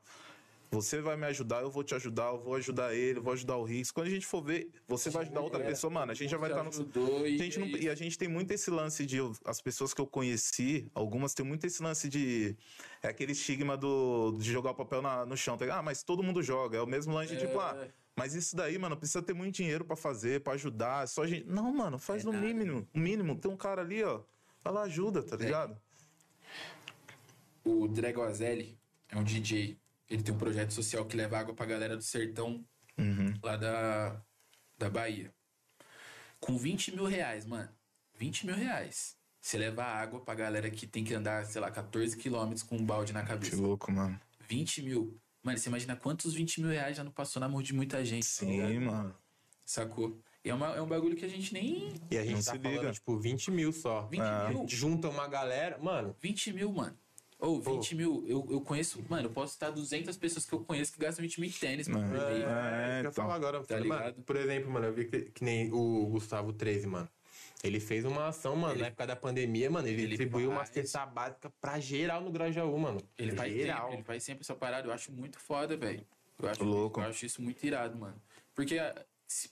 Você 0.76 1.00
vai 1.00 1.16
me 1.16 1.24
ajudar, 1.26 1.62
eu 1.62 1.70
vou 1.70 1.82
te 1.82 1.94
ajudar, 1.94 2.26
eu 2.32 2.38
vou 2.38 2.54
ajudar 2.54 2.94
ele, 2.94 3.18
eu 3.18 3.22
vou 3.22 3.32
ajudar 3.32 3.56
o 3.56 3.64
Rix. 3.64 3.90
Quando 3.90 4.08
a 4.08 4.10
gente 4.10 4.26
for 4.26 4.42
ver, 4.42 4.70
você 4.86 5.08
vai 5.08 5.22
ajudar 5.22 5.40
outra 5.40 5.62
É, 5.62 5.66
pessoa, 5.66 5.90
mano. 5.90 6.12
A 6.12 6.14
gente 6.14 6.30
já 6.30 6.36
vai 6.36 6.50
estar 6.50 6.62
no. 6.62 6.68
ajudou 6.68 7.22
A 7.24 7.28
e, 7.28 7.38
gente 7.38 7.58
não- 7.58 7.66
e- 7.66 7.88
a 7.88 7.94
gente 7.94 8.18
tem 8.18 8.28
muito 8.28 8.50
esse 8.50 8.70
lance 8.70 9.06
de. 9.06 9.16
As 9.44 9.60
pessoas 9.62 9.94
que 9.94 10.00
eu 10.00 10.06
conheci, 10.06 10.86
algumas 10.94 11.32
têm 11.32 11.46
muito 11.46 11.66
esse 11.66 11.82
lance 11.82 12.08
de. 12.10 12.54
É 13.02 13.08
aquele 13.08 13.32
estigma 13.32 13.74
do, 13.76 14.36
de 14.38 14.52
jogar 14.52 14.72
o 14.72 14.74
papel 14.74 15.00
na- 15.00 15.24
no 15.24 15.36
chão. 15.36 15.56
tá? 15.56 15.78
Ah, 15.78 15.82
mas 15.82 16.02
todo 16.02 16.22
mundo 16.22 16.42
joga. 16.42 16.76
É 16.78 16.82
o 16.82 16.86
mesmo 16.86 17.14
lance 17.14 17.34
de 17.34 17.40
tipo, 17.40 17.58
ah, 17.58 17.88
mas 18.14 18.34
isso 18.34 18.54
daí, 18.54 18.76
mano, 18.76 18.96
precisa 18.96 19.22
ter 19.22 19.32
muito 19.32 19.54
dinheiro 19.54 19.84
pra 19.84 19.96
fazer, 19.96 20.40
pra 20.42 20.52
ajudar. 20.52 21.04
é 21.04 21.06
Só 21.06 21.22
a 21.22 21.26
gente. 21.26 21.46
Não, 21.48 21.72
mano, 21.72 21.98
faz 21.98 22.22
É 22.22 22.26
no 22.26 22.32
nada. 22.32 22.44
mínimo. 22.46 22.86
O 22.94 22.98
mínimo. 22.98 23.34
Tem 23.38 23.50
um 23.50 23.56
cara 23.56 23.80
ali, 23.80 24.02
ó. 24.04 24.20
Vai 24.62 24.74
lá, 24.74 24.82
ajuda, 24.82 25.22
tá 25.22 25.36
ligado? 25.36 25.80
O 27.64 27.88
Dregoazelli 27.88 28.78
é 29.08 29.16
um 29.16 29.24
DJ. 29.24 29.76
Ele 30.08 30.22
tem 30.22 30.34
um 30.34 30.38
projeto 30.38 30.72
social 30.72 31.04
que 31.04 31.16
leva 31.16 31.38
água 31.38 31.54
pra 31.54 31.66
galera 31.66 31.96
do 31.96 32.02
sertão 32.02 32.64
Uhum. 32.98 33.34
lá 33.42 33.56
da, 33.56 34.22
da 34.78 34.88
Bahia. 34.88 35.32
Com 36.40 36.56
20 36.56 36.92
mil 36.94 37.04
reais, 37.06 37.44
mano. 37.44 37.68
20 38.14 38.46
mil 38.46 38.54
reais. 38.54 39.16
Você 39.40 39.58
leva 39.58 39.84
água 39.84 40.20
pra 40.20 40.34
galera 40.34 40.70
que 40.70 40.86
tem 40.86 41.04
que 41.04 41.14
andar, 41.14 41.44
sei 41.44 41.60
lá, 41.60 41.70
14 41.70 42.16
quilômetros 42.16 42.62
com 42.62 42.76
um 42.76 42.84
balde 42.84 43.12
na 43.12 43.22
Que 43.22 43.28
cabeça. 43.28 43.56
louco, 43.56 43.90
mano. 43.92 44.18
20 44.48 44.82
mil. 44.82 45.20
Mano, 45.42 45.58
você 45.58 45.68
imagina 45.68 45.94
quantos 45.96 46.34
20 46.34 46.60
mil 46.60 46.70
reais 46.70 46.96
já 46.96 47.04
não 47.04 47.12
passou 47.12 47.38
na 47.40 47.48
mão 47.48 47.62
de 47.62 47.72
muita 47.72 48.04
gente. 48.04 48.24
tá 48.24 48.28
Sim, 48.28 48.66
ligado? 48.66 48.80
mano. 48.86 49.14
Sacou? 49.64 50.20
E 50.44 50.50
é, 50.50 50.54
uma- 50.54 50.74
é 50.76 50.80
um 50.80 50.86
bagulho 50.86 51.16
que 51.16 51.24
a 51.24 51.28
gente 51.28 51.52
nem. 51.52 51.92
E 52.10 52.16
a 52.18 52.22
gente 52.22 52.36
Não 52.36 52.42
tá 52.42 52.52
se 52.52 52.58
falando, 52.58 52.80
liga. 52.80 52.92
tipo, 52.92 53.18
20 53.18 53.50
mil 53.50 53.72
só. 53.72 54.02
20 54.06 54.20
A 54.22 54.48
mil. 54.48 54.58
gente 54.58 54.76
junta 54.76 55.08
uma 55.08 55.26
galera. 55.28 55.78
Mano, 55.78 56.14
20 56.20 56.52
mil, 56.52 56.72
mano. 56.72 56.96
Ou 57.38 57.60
20 57.60 57.94
mil, 57.94 58.24
eu, 58.26 58.46
eu 58.50 58.60
conheço, 58.62 59.04
mano, 59.10 59.28
eu 59.28 59.30
posso 59.32 59.52
citar 59.52 59.70
200 59.70 60.16
pessoas 60.16 60.46
que 60.46 60.52
eu 60.54 60.60
conheço 60.60 60.92
que 60.92 60.98
gastam 60.98 61.22
20 61.22 61.40
mil 61.40 61.50
em 61.50 61.52
tênis, 61.52 61.86
mano, 61.86 62.08
por 62.08 62.16
É. 62.18 62.22
É, 62.22 62.34
É, 62.34 62.38
é, 62.38 62.96
eu 62.96 63.00
então. 63.00 63.12
falar 63.12 63.34
agora. 63.34 63.62
Tá 63.62 63.74
Mano, 63.74 63.84
ligado? 63.84 64.22
por 64.22 64.36
exemplo, 64.36 64.70
mano, 64.70 64.86
eu 64.86 64.92
vi 64.94 65.04
que, 65.04 65.20
que 65.30 65.44
nem 65.44 65.70
o 65.72 66.06
Gustavo 66.06 66.52
13, 66.52 66.86
mano. 66.86 67.08
Ele 67.62 67.78
fez 67.80 68.04
uma 68.06 68.28
ação, 68.28 68.56
mano, 68.56 68.74
Ele- 68.74 68.80
na 68.82 68.86
época 68.88 69.06
da 69.06 69.16
pandemia, 69.16 69.70
mano. 69.70 69.86
Ele, 69.86 70.00
Ele 70.02 70.08
distribuiu 70.08 70.48
uma 70.50 70.58
faz. 70.58 70.70
cesta 70.70 71.04
básica 71.04 71.50
pra 71.60 71.78
geral 71.78 72.22
no 72.22 72.30
Grajaú, 72.30 72.78
mano. 72.78 73.00
Ele 73.18 73.32
faz, 73.32 73.52
geral. 73.52 73.80
sempre, 73.82 73.96
ele 73.96 74.02
faz 74.04 74.22
sempre 74.22 74.40
essa 74.42 74.54
parada, 74.54 74.88
eu 74.88 74.92
acho 74.92 75.12
muito 75.12 75.38
foda, 75.38 75.76
velho. 75.76 76.06
Eu 76.40 76.48
acho, 76.48 76.64
Louco. 76.64 77.00
eu 77.00 77.04
acho 77.06 77.26
isso 77.26 77.42
muito 77.42 77.62
irado, 77.64 77.98
mano. 77.98 78.16
Porque, 78.54 78.78
se- 79.26 79.50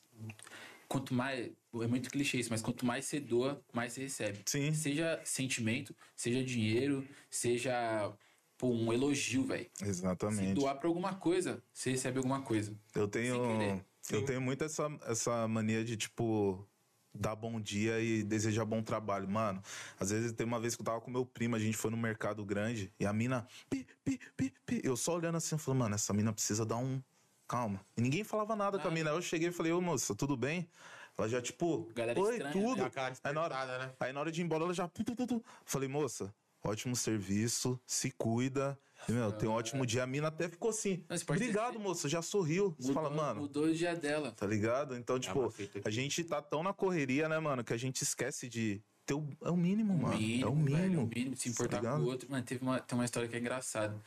quanto 0.88 1.14
mais. 1.14 1.50
É 1.74 1.86
muito 1.86 2.10
clichê 2.10 2.38
isso, 2.38 2.50
mas 2.50 2.62
quanto 2.62 2.86
mais 2.86 3.04
você 3.04 3.18
doa, 3.18 3.60
mais 3.72 3.92
você 3.92 4.02
recebe. 4.02 4.40
Sim. 4.46 4.72
Seja 4.72 5.20
sentimento, 5.24 5.94
seja 6.14 6.42
dinheiro, 6.44 7.06
seja 7.28 8.12
pô, 8.56 8.68
um 8.68 8.92
elogio, 8.92 9.44
velho. 9.44 9.68
Se 9.74 9.84
Exatamente. 9.84 10.54
doar 10.54 10.76
pra 10.76 10.88
alguma 10.88 11.14
coisa, 11.14 11.62
você 11.72 11.90
recebe 11.90 12.18
alguma 12.18 12.42
coisa. 12.42 12.76
Eu 12.94 13.08
tenho, 13.08 13.84
eu 14.10 14.24
tenho 14.24 14.40
muito 14.40 14.64
essa, 14.64 14.88
essa 15.06 15.48
mania 15.48 15.84
de, 15.84 15.96
tipo, 15.96 16.66
dar 17.14 17.36
bom 17.36 17.60
dia 17.60 18.00
e 18.00 18.22
desejar 18.22 18.64
bom 18.64 18.82
trabalho. 18.82 19.28
Mano, 19.28 19.62
às 19.98 20.10
vezes 20.10 20.32
tem 20.32 20.46
uma 20.46 20.58
vez 20.58 20.74
que 20.74 20.82
eu 20.82 20.86
tava 20.86 21.00
com 21.00 21.10
meu 21.10 21.24
primo, 21.24 21.54
a 21.54 21.58
gente 21.58 21.76
foi 21.76 21.90
no 21.90 21.96
mercado 21.96 22.44
grande 22.44 22.92
e 22.98 23.06
a 23.06 23.12
mina, 23.12 23.46
pi, 23.70 23.86
pi, 24.04 24.18
pi, 24.36 24.52
pi. 24.66 24.80
Eu 24.82 24.96
só 24.96 25.14
olhando 25.14 25.36
assim, 25.36 25.54
eu 25.54 25.58
falei, 25.58 25.80
mano, 25.80 25.94
essa 25.94 26.12
mina 26.12 26.32
precisa 26.32 26.66
dar 26.66 26.76
um. 26.76 27.00
Calma. 27.46 27.80
E 27.96 28.00
ninguém 28.00 28.24
falava 28.24 28.56
nada 28.56 28.78
com 28.78 28.88
a 28.88 28.90
mina. 28.90 29.10
Aí 29.10 29.16
eu 29.16 29.22
cheguei 29.22 29.48
e 29.48 29.52
falei, 29.52 29.72
ô 29.72 29.80
moça, 29.80 30.14
tudo 30.14 30.36
bem? 30.36 30.68
Ela 31.16 31.28
já, 31.28 31.40
tipo, 31.40 31.88
Galera 31.94 32.18
oi, 32.20 32.32
estranha, 32.32 32.52
tudo. 32.52 32.76
né? 32.80 32.84
A 32.86 32.90
cara 32.90 33.14
Aí 33.22 33.32
na, 33.32 33.42
hora, 33.42 33.78
né? 33.78 33.92
aí 34.00 34.12
na 34.12 34.20
hora 34.20 34.32
de 34.32 34.40
ir 34.40 34.44
embora, 34.44 34.64
ela 34.64 34.74
já. 34.74 34.88
tu, 34.88 35.04
tu, 35.04 35.14
tu. 35.26 35.44
Falei, 35.64 35.88
moça, 35.88 36.34
ótimo 36.62 36.96
serviço, 36.96 37.78
se 37.86 38.10
cuida. 38.10 38.76
E, 39.08 39.12
meu, 39.12 39.30
tem 39.30 39.48
um 39.48 39.52
ótimo 39.52 39.84
dia. 39.86 40.02
A 40.02 40.06
mina 40.06 40.28
até 40.28 40.48
ficou 40.48 40.70
assim. 40.70 41.04
Mas 41.08 41.22
Obrigado, 41.22 41.74
ser- 41.74 41.78
moça, 41.78 42.08
já 42.08 42.20
sorriu. 42.22 42.74
Você 42.78 42.92
fala, 42.92 43.10
mano. 43.10 43.42
Mudou 43.42 43.64
o 43.66 43.74
dia 43.74 43.94
dela. 43.94 44.32
Tá 44.32 44.46
ligado? 44.46 44.96
Então, 44.96 45.20
tipo, 45.20 45.44
aqui. 45.44 45.70
a 45.84 45.90
gente 45.90 46.24
tá 46.24 46.40
tão 46.42 46.62
na 46.62 46.72
correria, 46.72 47.28
né, 47.28 47.38
mano, 47.38 47.62
que 47.62 47.72
a 47.72 47.76
gente 47.76 48.02
esquece 48.02 48.48
de 48.48 48.80
ter 49.06 49.14
o. 49.14 49.28
É 49.42 49.50
o 49.50 49.56
mínimo, 49.56 49.96
mano. 49.96 50.14
é 50.14 50.46
o 50.46 50.54
velho, 50.54 50.54
mínimo. 50.54 51.02
o 51.04 51.06
mínimo, 51.06 51.36
se 51.36 51.48
importar 51.50 51.80
Tá 51.80 51.92
com 51.92 51.98
o 52.02 52.06
outro. 52.06 52.28
Mano, 52.30 52.42
teve 52.42 52.64
uma, 52.64 52.80
tem 52.80 52.98
uma 52.98 53.04
história 53.04 53.28
que 53.28 53.36
é 53.36 53.38
engraçada. 53.38 54.00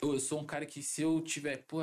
Eu, 0.00 0.12
eu 0.12 0.20
sou 0.20 0.40
um 0.40 0.44
cara 0.44 0.66
que 0.66 0.82
se 0.82 1.00
eu 1.02 1.20
tiver, 1.22 1.58
pô, 1.68 1.78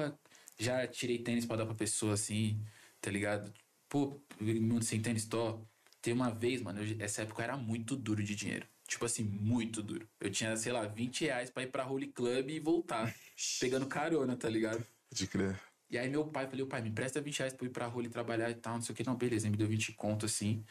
já 0.59 0.85
tirei 0.87 1.19
tênis 1.23 1.45
pra 1.45 1.55
dar 1.57 1.65
pra 1.65 1.75
pessoa 1.75 2.13
assim, 2.13 2.63
tá 3.01 3.09
ligado? 3.09 3.53
Pô, 3.87 4.19
mundo 4.39 4.83
sem 4.83 5.01
tênis 5.01 5.25
tó. 5.25 5.65
Tem 6.01 6.13
uma 6.13 6.29
vez, 6.31 6.61
mano, 6.61 6.81
eu- 6.83 6.97
essa 6.99 7.23
época 7.23 7.41
eu 7.41 7.43
era 7.45 7.57
muito 7.57 7.95
duro 7.95 8.23
de 8.23 8.35
dinheiro. 8.35 8.67
Tipo 8.87 9.05
assim, 9.05 9.23
muito 9.23 9.83
duro. 9.83 10.07
Eu 10.19 10.31
tinha, 10.31 10.55
sei 10.57 10.71
lá, 10.71 10.85
20 10.87 11.21
reais 11.25 11.49
pra 11.49 11.63
ir 11.63 11.67
pra 11.71 11.87
Holy 11.87 12.07
Club 12.07 12.49
e 12.49 12.59
voltar. 12.59 13.13
pegando 13.59 13.87
carona, 13.87 14.35
tá 14.35 14.49
ligado? 14.49 14.85
De 15.11 15.27
crer. 15.27 15.59
E 15.89 15.97
aí 15.97 16.09
meu 16.09 16.27
pai, 16.27 16.47
falei, 16.47 16.65
pai, 16.65 16.81
me 16.81 16.89
empresta 16.89 17.21
20 17.21 17.39
reais 17.39 17.53
pra 17.53 17.65
ir 17.65 17.69
pra 17.69 17.91
e 18.03 18.09
trabalhar 18.09 18.49
e 18.49 18.55
tal, 18.55 18.75
não 18.75 18.81
sei 18.81 18.93
o 18.93 18.95
que. 18.95 19.03
Não, 19.03 19.15
beleza, 19.15 19.45
ele 19.47 19.51
me 19.51 19.57
deu 19.57 19.67
20 19.67 19.91
conto, 19.93 20.25
assim. 20.25 20.63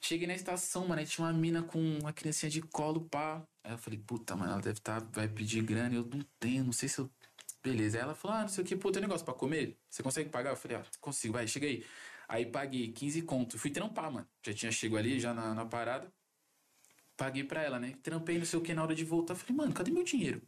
Cheguei 0.00 0.26
na 0.26 0.34
estação, 0.34 0.86
mano, 0.86 1.00
aí 1.00 1.06
tinha 1.06 1.26
uma 1.26 1.32
mina 1.32 1.62
com 1.62 1.78
uma 1.98 2.12
criancinha 2.12 2.50
de 2.50 2.62
colo, 2.62 3.08
pá. 3.08 3.46
Aí 3.64 3.72
eu 3.72 3.78
falei, 3.78 3.98
puta, 3.98 4.36
mano, 4.36 4.52
ela 4.52 4.60
deve 4.62 4.80
tá, 4.80 5.00
vai 5.00 5.28
pedir 5.28 5.62
grana, 5.62 5.94
eu 5.94 6.04
não 6.06 6.20
tenho, 6.38 6.64
não 6.64 6.72
sei 6.72 6.88
se 6.88 7.00
eu... 7.00 7.10
Beleza, 7.66 7.98
aí 7.98 8.04
ela 8.04 8.14
falou, 8.14 8.36
ah, 8.36 8.42
não 8.42 8.48
sei 8.48 8.62
o 8.62 8.66
que, 8.66 8.76
pô, 8.76 8.92
tem 8.92 9.02
negócio 9.02 9.24
pra 9.24 9.34
comer? 9.34 9.76
Você 9.90 10.00
consegue 10.00 10.30
pagar? 10.30 10.50
Eu 10.50 10.56
falei, 10.56 10.76
ah, 10.76 10.84
consigo, 11.00 11.32
vai, 11.32 11.48
cheguei. 11.48 11.84
Aí 12.28 12.46
paguei 12.46 12.92
15 12.92 13.22
conto, 13.22 13.58
fui 13.58 13.72
trampar, 13.72 14.08
mano. 14.08 14.28
Já 14.40 14.54
tinha 14.54 14.70
chego 14.70 14.96
ali, 14.96 15.18
já 15.18 15.34
na, 15.34 15.52
na 15.52 15.66
parada. 15.66 16.12
Paguei 17.16 17.42
pra 17.42 17.64
ela, 17.64 17.80
né? 17.80 17.94
Trampei, 18.04 18.38
não 18.38 18.44
sei 18.46 18.56
o 18.56 18.62
que, 18.62 18.72
na 18.72 18.84
hora 18.84 18.94
de 18.94 19.04
voltar. 19.04 19.34
Falei, 19.34 19.56
mano, 19.56 19.72
cadê 19.72 19.90
meu 19.90 20.04
dinheiro? 20.04 20.40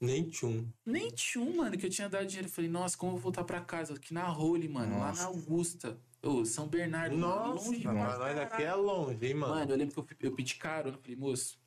Nem 0.00 0.30
tchum. 0.30 0.68
Nem 0.86 1.10
tinha 1.10 1.42
um, 1.42 1.56
mano, 1.56 1.76
que 1.76 1.86
eu 1.86 1.90
tinha 1.90 2.08
dado 2.08 2.24
dinheiro. 2.24 2.46
Eu 2.46 2.52
Falei, 2.52 2.70
nossa, 2.70 2.96
como 2.96 3.10
eu 3.10 3.16
vou 3.16 3.22
voltar 3.22 3.42
pra 3.42 3.60
casa? 3.60 3.94
Aqui 3.94 4.14
na 4.14 4.28
Role, 4.28 4.68
mano, 4.68 5.00
lá 5.00 5.12
na 5.12 5.24
Augusta. 5.24 5.98
Ô, 6.22 6.44
São 6.44 6.68
Bernardo, 6.68 7.16
mano, 7.16 7.54
Nossa, 7.54 7.68
longe 7.68 7.82
pra 7.82 7.92
pra 7.92 8.18
nós 8.18 8.38
aqui 8.38 8.62
é 8.62 8.74
longe, 8.74 9.26
hein, 9.26 9.34
mano? 9.34 9.54
Mano, 9.56 9.72
eu 9.72 9.76
lembro 9.76 10.04
que 10.04 10.14
eu, 10.14 10.30
eu 10.30 10.36
pedi 10.36 10.54
carona. 10.54 10.96
Falei, 10.98 11.16
moço, 11.16 11.58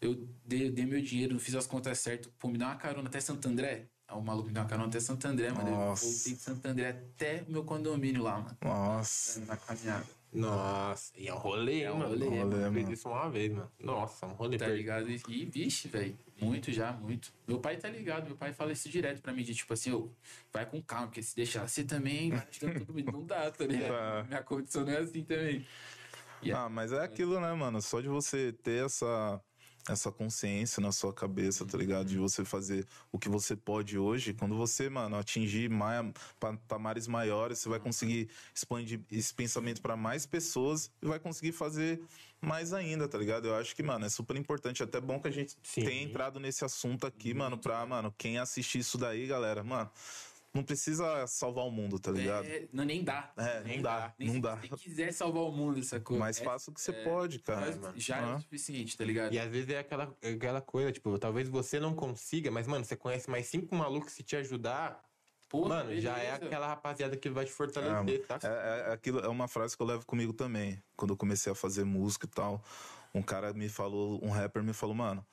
eu 0.00 0.28
dei, 0.44 0.70
dei 0.70 0.86
meu 0.86 1.00
dinheiro, 1.00 1.38
fiz 1.38 1.54
as 1.54 1.66
contas 1.66 1.98
certas. 1.98 2.30
Pô, 2.38 2.48
me 2.48 2.58
dá 2.58 2.66
uma 2.66 2.76
carona 2.76 3.08
até 3.08 3.20
Santo 3.20 3.48
André. 3.48 3.86
Aí 4.06 4.16
o 4.18 4.20
maluco 4.20 4.48
me 4.48 4.52
deu 4.54 4.62
uma 4.62 4.68
carona 4.68 4.88
até 4.88 5.00
Santo 5.00 5.26
André, 5.26 5.50
mano. 5.50 5.70
Nossa. 5.70 6.04
Eu 6.06 6.10
voltei 6.12 6.32
de 6.34 6.38
Santo 6.40 6.66
André 6.66 6.88
até 6.90 7.44
o 7.48 7.52
meu 7.52 7.64
condomínio 7.64 8.22
lá, 8.22 8.38
mano. 8.40 8.56
Nossa. 8.62 9.40
Na 9.46 9.56
caminhada. 9.56 10.06
Nossa, 10.30 11.12
e 11.16 11.28
é 11.28 11.32
um 11.32 11.38
rolê, 11.38 11.82
É 11.82 11.92
um 11.92 11.98
mano. 11.98 12.10
rolê, 12.10 12.26
Eu 12.40 12.46
mano. 12.48 12.72
fiz 12.74 12.88
isso 12.98 13.08
uma 13.08 13.30
vez, 13.30 13.52
mano. 13.52 13.70
Nossa, 13.78 14.26
um 14.26 14.32
rolê 14.32 14.58
Tá 14.58 14.64
perdido. 14.64 14.78
ligado? 14.80 15.08
E, 15.10 15.44
vixe, 15.46 15.86
velho, 15.86 16.18
muito 16.40 16.72
já, 16.72 16.92
muito. 16.92 17.32
Meu 17.46 17.60
pai 17.60 17.76
tá 17.76 17.88
ligado, 17.88 18.26
meu 18.26 18.36
pai 18.36 18.52
fala 18.52 18.72
isso 18.72 18.88
direto 18.88 19.22
pra 19.22 19.32
mim, 19.32 19.44
de 19.44 19.54
tipo 19.54 19.72
assim, 19.72 19.92
ô, 19.92 20.10
vai 20.52 20.66
com 20.66 20.82
calma, 20.82 21.06
porque 21.06 21.22
se 21.22 21.36
deixar 21.36 21.68
você 21.68 21.84
também, 21.84 22.30
vai 22.30 22.44
ajudando 22.50 22.84
todo 22.84 22.92
mundo. 22.92 23.12
Não 23.12 23.24
dá, 23.24 23.48
tá 23.52 23.64
ligado? 23.64 23.88
Tá. 23.92 24.24
Minha 24.26 24.42
condição 24.42 24.84
não 24.84 24.92
é 24.92 24.98
assim 24.98 25.22
também. 25.22 25.64
Ah, 26.52 26.68
mas 26.68 26.90
é 26.92 27.02
aquilo, 27.02 27.40
né, 27.40 27.52
mano? 27.54 27.80
Só 27.80 28.00
de 28.00 28.08
você 28.08 28.52
ter 28.52 28.84
essa, 28.84 29.40
essa 29.88 30.10
consciência 30.10 30.80
na 30.80 30.90
sua 30.90 31.12
cabeça, 31.12 31.64
tá 31.66 31.76
ligado? 31.76 32.06
De 32.06 32.16
você 32.16 32.44
fazer 32.44 32.86
o 33.12 33.18
que 33.18 33.28
você 33.28 33.54
pode 33.54 33.98
hoje. 33.98 34.32
Quando 34.32 34.56
você, 34.56 34.88
mano, 34.88 35.16
atingir 35.16 35.68
mai- 35.68 36.12
patamares 36.40 37.06
maiores, 37.06 37.58
você 37.58 37.68
vai 37.68 37.78
conseguir 37.78 38.30
expandir 38.54 39.00
esse 39.10 39.34
pensamento 39.34 39.82
pra 39.82 39.96
mais 39.96 40.24
pessoas 40.24 40.90
e 41.02 41.06
vai 41.06 41.18
conseguir 41.18 41.52
fazer 41.52 42.00
mais 42.40 42.72
ainda, 42.72 43.06
tá 43.08 43.18
ligado? 43.18 43.46
Eu 43.48 43.56
acho 43.56 43.74
que, 43.76 43.82
mano, 43.82 44.06
é 44.06 44.08
super 44.08 44.36
importante. 44.36 44.82
Até 44.82 45.00
bom 45.00 45.20
que 45.20 45.28
a 45.28 45.30
gente 45.30 45.56
Sim. 45.62 45.84
tenha 45.84 46.02
entrado 46.02 46.40
nesse 46.40 46.64
assunto 46.64 47.06
aqui, 47.06 47.34
mano, 47.34 47.58
pra, 47.58 47.84
mano, 47.84 48.14
quem 48.16 48.38
assistir 48.38 48.78
isso 48.78 48.96
daí, 48.98 49.26
galera, 49.26 49.62
mano, 49.62 49.90
não 50.54 50.62
precisa 50.62 51.26
salvar 51.26 51.64
o 51.64 51.70
mundo, 51.70 51.98
tá 51.98 52.12
ligado? 52.12 52.46
É, 52.46 52.68
não, 52.72 52.84
nem 52.84 53.02
dá. 53.02 53.32
É, 53.36 53.60
não 53.64 53.82
dá, 53.82 54.14
Nem 54.16 54.28
não 54.28 54.34
se 54.36 54.40
dá. 54.40 54.56
você 54.56 54.68
quiser 54.68 55.12
salvar 55.12 55.42
o 55.42 55.50
mundo, 55.50 55.80
essa 55.80 55.98
coisa. 55.98 56.20
Mas 56.20 56.38
faça 56.38 56.70
o 56.70 56.74
que 56.74 56.80
você 56.80 56.92
pode, 56.92 57.40
cara. 57.40 57.76
já 57.96 58.18
é 58.18 58.34
o 58.36 58.40
suficiente, 58.40 58.96
tá 58.96 59.04
ligado? 59.04 59.32
E 59.32 59.38
às 59.38 59.50
vezes 59.50 59.68
é 59.70 59.78
aquela, 59.80 60.16
é 60.22 60.30
aquela 60.30 60.60
coisa, 60.60 60.92
tipo, 60.92 61.18
talvez 61.18 61.48
você 61.48 61.80
não 61.80 61.92
consiga, 61.94 62.50
mas, 62.52 62.68
mano, 62.68 62.84
você 62.84 62.94
conhece 62.96 63.28
mais 63.28 63.46
cinco 63.46 63.74
malucos 63.74 64.12
se 64.12 64.22
te 64.22 64.36
ajudar. 64.36 65.02
Pô, 65.48 65.68
mano, 65.68 65.94
já 66.00 66.16
é 66.18 66.32
beleza. 66.32 66.46
aquela 66.46 66.66
rapaziada 66.68 67.16
que 67.16 67.28
vai 67.28 67.44
te 67.44 67.52
fortalecer, 67.52 68.26
tá? 68.26 68.38
É, 68.42 68.88
é- 68.88 68.92
aquilo 68.92 69.20
é 69.20 69.28
uma 69.28 69.46
frase 69.46 69.76
que 69.76 69.82
eu 69.82 69.86
levo 69.86 70.06
comigo 70.06 70.32
também. 70.32 70.82
Quando 70.96 71.12
eu 71.12 71.16
comecei 71.16 71.52
a 71.52 71.54
fazer 71.54 71.84
música 71.84 72.26
e 72.26 72.28
tal, 72.28 72.62
um 73.14 73.22
cara 73.22 73.52
me 73.52 73.68
falou, 73.68 74.18
um 74.24 74.30
rapper 74.30 74.62
me 74.62 74.72
falou, 74.72 74.94
mano, 74.94 75.24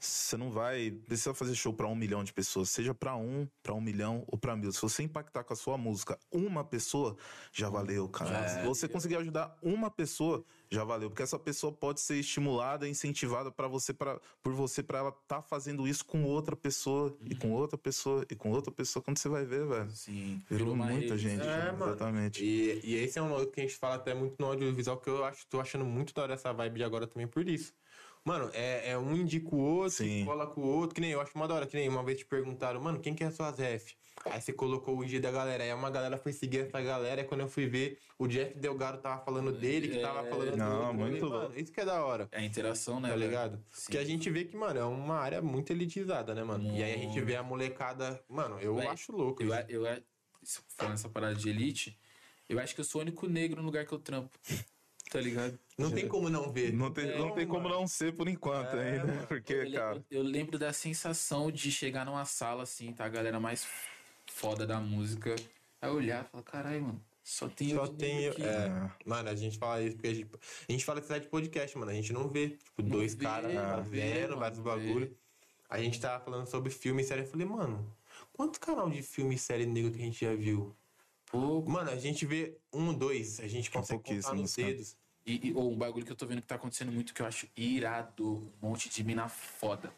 você 0.00 0.36
não 0.36 0.50
vai 0.50 0.90
precisa 1.06 1.34
fazer 1.34 1.54
show 1.54 1.74
pra 1.74 1.86
um 1.86 1.94
milhão 1.94 2.24
de 2.24 2.32
pessoas, 2.32 2.70
seja 2.70 2.94
pra 2.94 3.14
um, 3.16 3.46
pra 3.62 3.74
um 3.74 3.80
milhão 3.80 4.24
ou 4.26 4.38
pra 4.38 4.56
mil. 4.56 4.72
Se 4.72 4.80
você 4.80 5.02
impactar 5.02 5.44
com 5.44 5.52
a 5.52 5.56
sua 5.56 5.76
música 5.76 6.18
uma 6.32 6.64
pessoa, 6.64 7.16
já 7.52 7.68
valeu, 7.68 8.08
cara. 8.08 8.48
Se 8.48 8.64
você 8.66 8.88
conseguir 8.88 9.16
ajudar 9.16 9.56
uma 9.62 9.90
pessoa, 9.90 10.42
já 10.70 10.84
valeu, 10.84 11.10
porque 11.10 11.22
essa 11.22 11.38
pessoa 11.38 11.70
pode 11.72 12.00
ser 12.00 12.16
estimulada, 12.16 12.88
incentivada 12.88 13.50
para 13.50 13.68
você, 13.68 13.92
pra, 13.92 14.18
por 14.42 14.54
você, 14.54 14.82
pra 14.82 15.00
ela 15.00 15.10
estar 15.10 15.42
fazendo 15.42 15.86
isso 15.86 16.04
com 16.04 16.24
outra 16.24 16.56
pessoa 16.56 17.14
e 17.26 17.34
com 17.34 17.50
outra 17.52 17.76
pessoa 17.76 18.24
e 18.30 18.34
com 18.34 18.50
outra 18.50 18.72
pessoa. 18.72 19.02
Quando 19.02 19.18
você 19.18 19.28
vai 19.28 19.44
ver, 19.44 19.66
velho. 19.66 19.90
Sim, 19.90 20.42
Virou 20.48 20.74
muita 20.74 21.18
gente, 21.18 21.42
É, 21.46 21.72
mano. 21.72 21.86
exatamente. 21.92 22.42
E, 22.42 22.80
e 22.84 22.94
esse 22.94 23.18
é 23.18 23.22
um 23.22 23.44
que 23.50 23.60
a 23.60 23.64
gente 23.64 23.76
fala 23.76 23.96
até 23.96 24.14
muito 24.14 24.36
no 24.38 24.46
audiovisual, 24.46 24.96
que 24.98 25.10
eu 25.10 25.24
acho, 25.24 25.46
tô 25.46 25.60
achando 25.60 25.84
muito 25.84 26.14
da 26.14 26.22
hora 26.22 26.34
essa 26.34 26.52
vibe 26.52 26.78
de 26.78 26.84
agora 26.84 27.06
também 27.06 27.26
por 27.26 27.46
isso. 27.48 27.74
Mano, 28.24 28.50
é, 28.52 28.90
é 28.90 28.98
um 28.98 29.16
indica 29.16 29.54
o 29.54 29.58
outro, 29.58 30.04
Sim. 30.04 30.24
cola 30.26 30.46
com 30.46 30.60
o 30.60 30.66
outro, 30.66 30.94
que 30.94 31.00
nem 31.00 31.10
eu 31.10 31.20
acho 31.20 31.32
uma 31.34 31.48
da 31.48 31.54
hora, 31.54 31.66
que 31.66 31.76
nem 31.76 31.88
uma 31.88 32.04
vez 32.04 32.18
te 32.18 32.26
perguntaram, 32.26 32.80
mano, 32.80 33.00
quem 33.00 33.14
que 33.14 33.24
é 33.24 33.28
as 33.28 33.34
suas 33.34 33.58
ref? 33.58 33.94
Aí 34.26 34.38
você 34.38 34.52
colocou 34.52 34.98
o 34.98 35.04
dia 35.04 35.18
da 35.18 35.30
galera, 35.30 35.64
aí 35.64 35.72
uma 35.72 35.88
galera 35.88 36.18
foi 36.18 36.32
seguir 36.34 36.58
essa 36.58 36.80
galera, 36.82 37.22
e 37.22 37.24
quando 37.24 37.40
eu 37.40 37.48
fui 37.48 37.66
ver, 37.66 37.98
o 38.18 38.26
Jeff 38.28 38.54
Delgado 38.58 38.98
tava 38.98 39.24
falando 39.24 39.50
dele, 39.50 39.88
que 39.88 39.98
tava 40.00 40.26
É, 40.26 40.28
falando 40.28 40.50
do 40.50 40.56
não, 40.58 40.66
outro. 40.88 40.88
Eu 40.88 40.94
muito 40.94 41.20
falei, 41.20 41.48
mano, 41.48 41.58
isso 41.58 41.72
que 41.72 41.80
é 41.80 41.84
da 41.86 42.04
hora. 42.04 42.28
É 42.30 42.40
a 42.40 42.44
interação, 42.44 43.00
né? 43.00 43.08
Tá 43.08 43.14
velho? 43.14 43.26
ligado? 43.26 43.64
Sim. 43.70 43.82
Porque 43.84 43.96
a 43.98 44.04
gente 44.04 44.28
vê 44.28 44.44
que, 44.44 44.54
mano, 44.54 44.78
é 44.78 44.84
uma 44.84 45.16
área 45.16 45.40
muito 45.40 45.72
elitizada, 45.72 46.34
né, 46.34 46.44
mano? 46.44 46.70
E 46.76 46.82
aí 46.82 46.92
a 46.92 46.98
gente 46.98 47.18
vê 47.22 47.36
a 47.36 47.42
molecada. 47.42 48.22
Mano, 48.28 48.60
eu 48.60 48.74
Véi, 48.76 48.86
acho 48.88 49.12
louco. 49.12 49.42
Eu, 49.42 49.54
isso. 49.54 49.64
eu, 49.70 49.86
eu, 49.86 50.02
falando 50.76 50.94
essa 50.94 51.08
parada 51.08 51.34
de 51.34 51.48
elite, 51.48 51.98
eu 52.46 52.58
acho 52.60 52.74
que 52.74 52.82
eu 52.82 52.84
sou 52.84 53.00
o 53.00 53.02
único 53.02 53.26
negro 53.26 53.60
no 53.62 53.66
lugar 53.66 53.86
que 53.86 53.92
eu 53.94 53.98
trampo. 53.98 54.38
Tá 55.10 55.20
ligado? 55.20 55.58
Não 55.76 55.90
tem 55.90 56.06
como 56.06 56.30
não 56.30 56.52
ver. 56.52 56.72
Não 56.72 56.92
tem, 56.92 57.18
não 57.18 57.32
tem 57.34 57.46
como 57.46 57.68
não 57.68 57.86
ser 57.88 58.14
por 58.14 58.28
enquanto 58.28 58.76
É, 58.76 58.92
ainda, 58.92 59.06
mano. 59.06 59.26
porque, 59.26 59.52
eu, 59.54 59.72
cara. 59.72 59.96
eu, 60.08 60.18
eu 60.18 60.22
lembro 60.22 60.56
da 60.58 60.72
sensação 60.72 61.50
de 61.50 61.70
chegar 61.72 62.06
numa 62.06 62.24
sala 62.24 62.62
assim, 62.62 62.92
tá? 62.92 63.06
A 63.06 63.08
galera 63.08 63.40
mais 63.40 63.66
foda 64.30 64.64
da 64.66 64.80
música. 64.80 65.34
Aí 65.82 65.90
olhar 65.90 66.24
e 66.24 66.28
falar, 66.28 66.42
caralho, 66.44 66.82
mano, 66.82 67.04
só 67.24 67.48
tem 67.48 67.70
Só 67.74 67.86
tem. 67.88 68.28
aqui. 68.28 68.42
É, 68.42 68.70
mano, 69.04 69.28
a 69.28 69.34
gente 69.34 69.58
fala 69.58 69.82
isso 69.82 69.96
porque 69.96 70.08
a 70.08 70.14
gente, 70.14 70.30
a 70.68 70.72
gente 70.72 70.84
fala 70.84 71.02
cidade 71.02 71.24
de 71.24 71.30
podcast, 71.30 71.76
mano. 71.76 71.90
A 71.90 71.94
gente 71.94 72.12
não 72.12 72.28
vê, 72.28 72.50
tipo, 72.50 72.82
dois 72.82 73.14
vê, 73.14 73.24
caras 73.24 73.52
não 73.52 73.62
fazendo 73.84 74.22
mano, 74.28 74.36
vários 74.38 74.58
não 74.58 74.64
bagulho. 74.64 75.16
A 75.68 75.78
gente 75.80 76.00
tava 76.00 76.24
falando 76.24 76.46
sobre 76.46 76.70
filme 76.70 77.02
e 77.02 77.04
série. 77.04 77.22
Eu 77.22 77.26
falei, 77.26 77.46
mano, 77.46 77.96
quantos 78.32 78.58
canal 78.58 78.88
de 78.90 79.02
filme 79.02 79.34
e 79.34 79.38
série 79.38 79.66
negro 79.66 79.90
que 79.92 79.98
a 80.00 80.04
gente 80.04 80.24
já 80.24 80.34
viu? 80.34 80.76
Pô, 81.30 81.62
Mano, 81.62 81.90
a 81.90 81.96
gente 81.96 82.26
vê 82.26 82.58
um, 82.72 82.92
dois, 82.92 83.38
a 83.38 83.46
gente 83.46 83.70
consegue 83.70 84.02
contar 84.02 84.34
nos 84.34 84.54
dedos. 84.56 84.96
E, 85.30 85.48
e 85.48 85.52
ou 85.54 85.70
um 85.70 85.76
bagulho 85.76 86.04
que 86.04 86.10
eu 86.10 86.16
tô 86.16 86.26
vendo 86.26 86.40
que 86.42 86.48
tá 86.48 86.56
acontecendo 86.56 86.90
muito 86.90 87.14
que 87.14 87.22
eu 87.22 87.26
acho 87.26 87.46
irado. 87.56 88.52
Um 88.62 88.68
monte 88.68 88.88
de 88.88 89.04
mina 89.04 89.28
foda. 89.28 89.92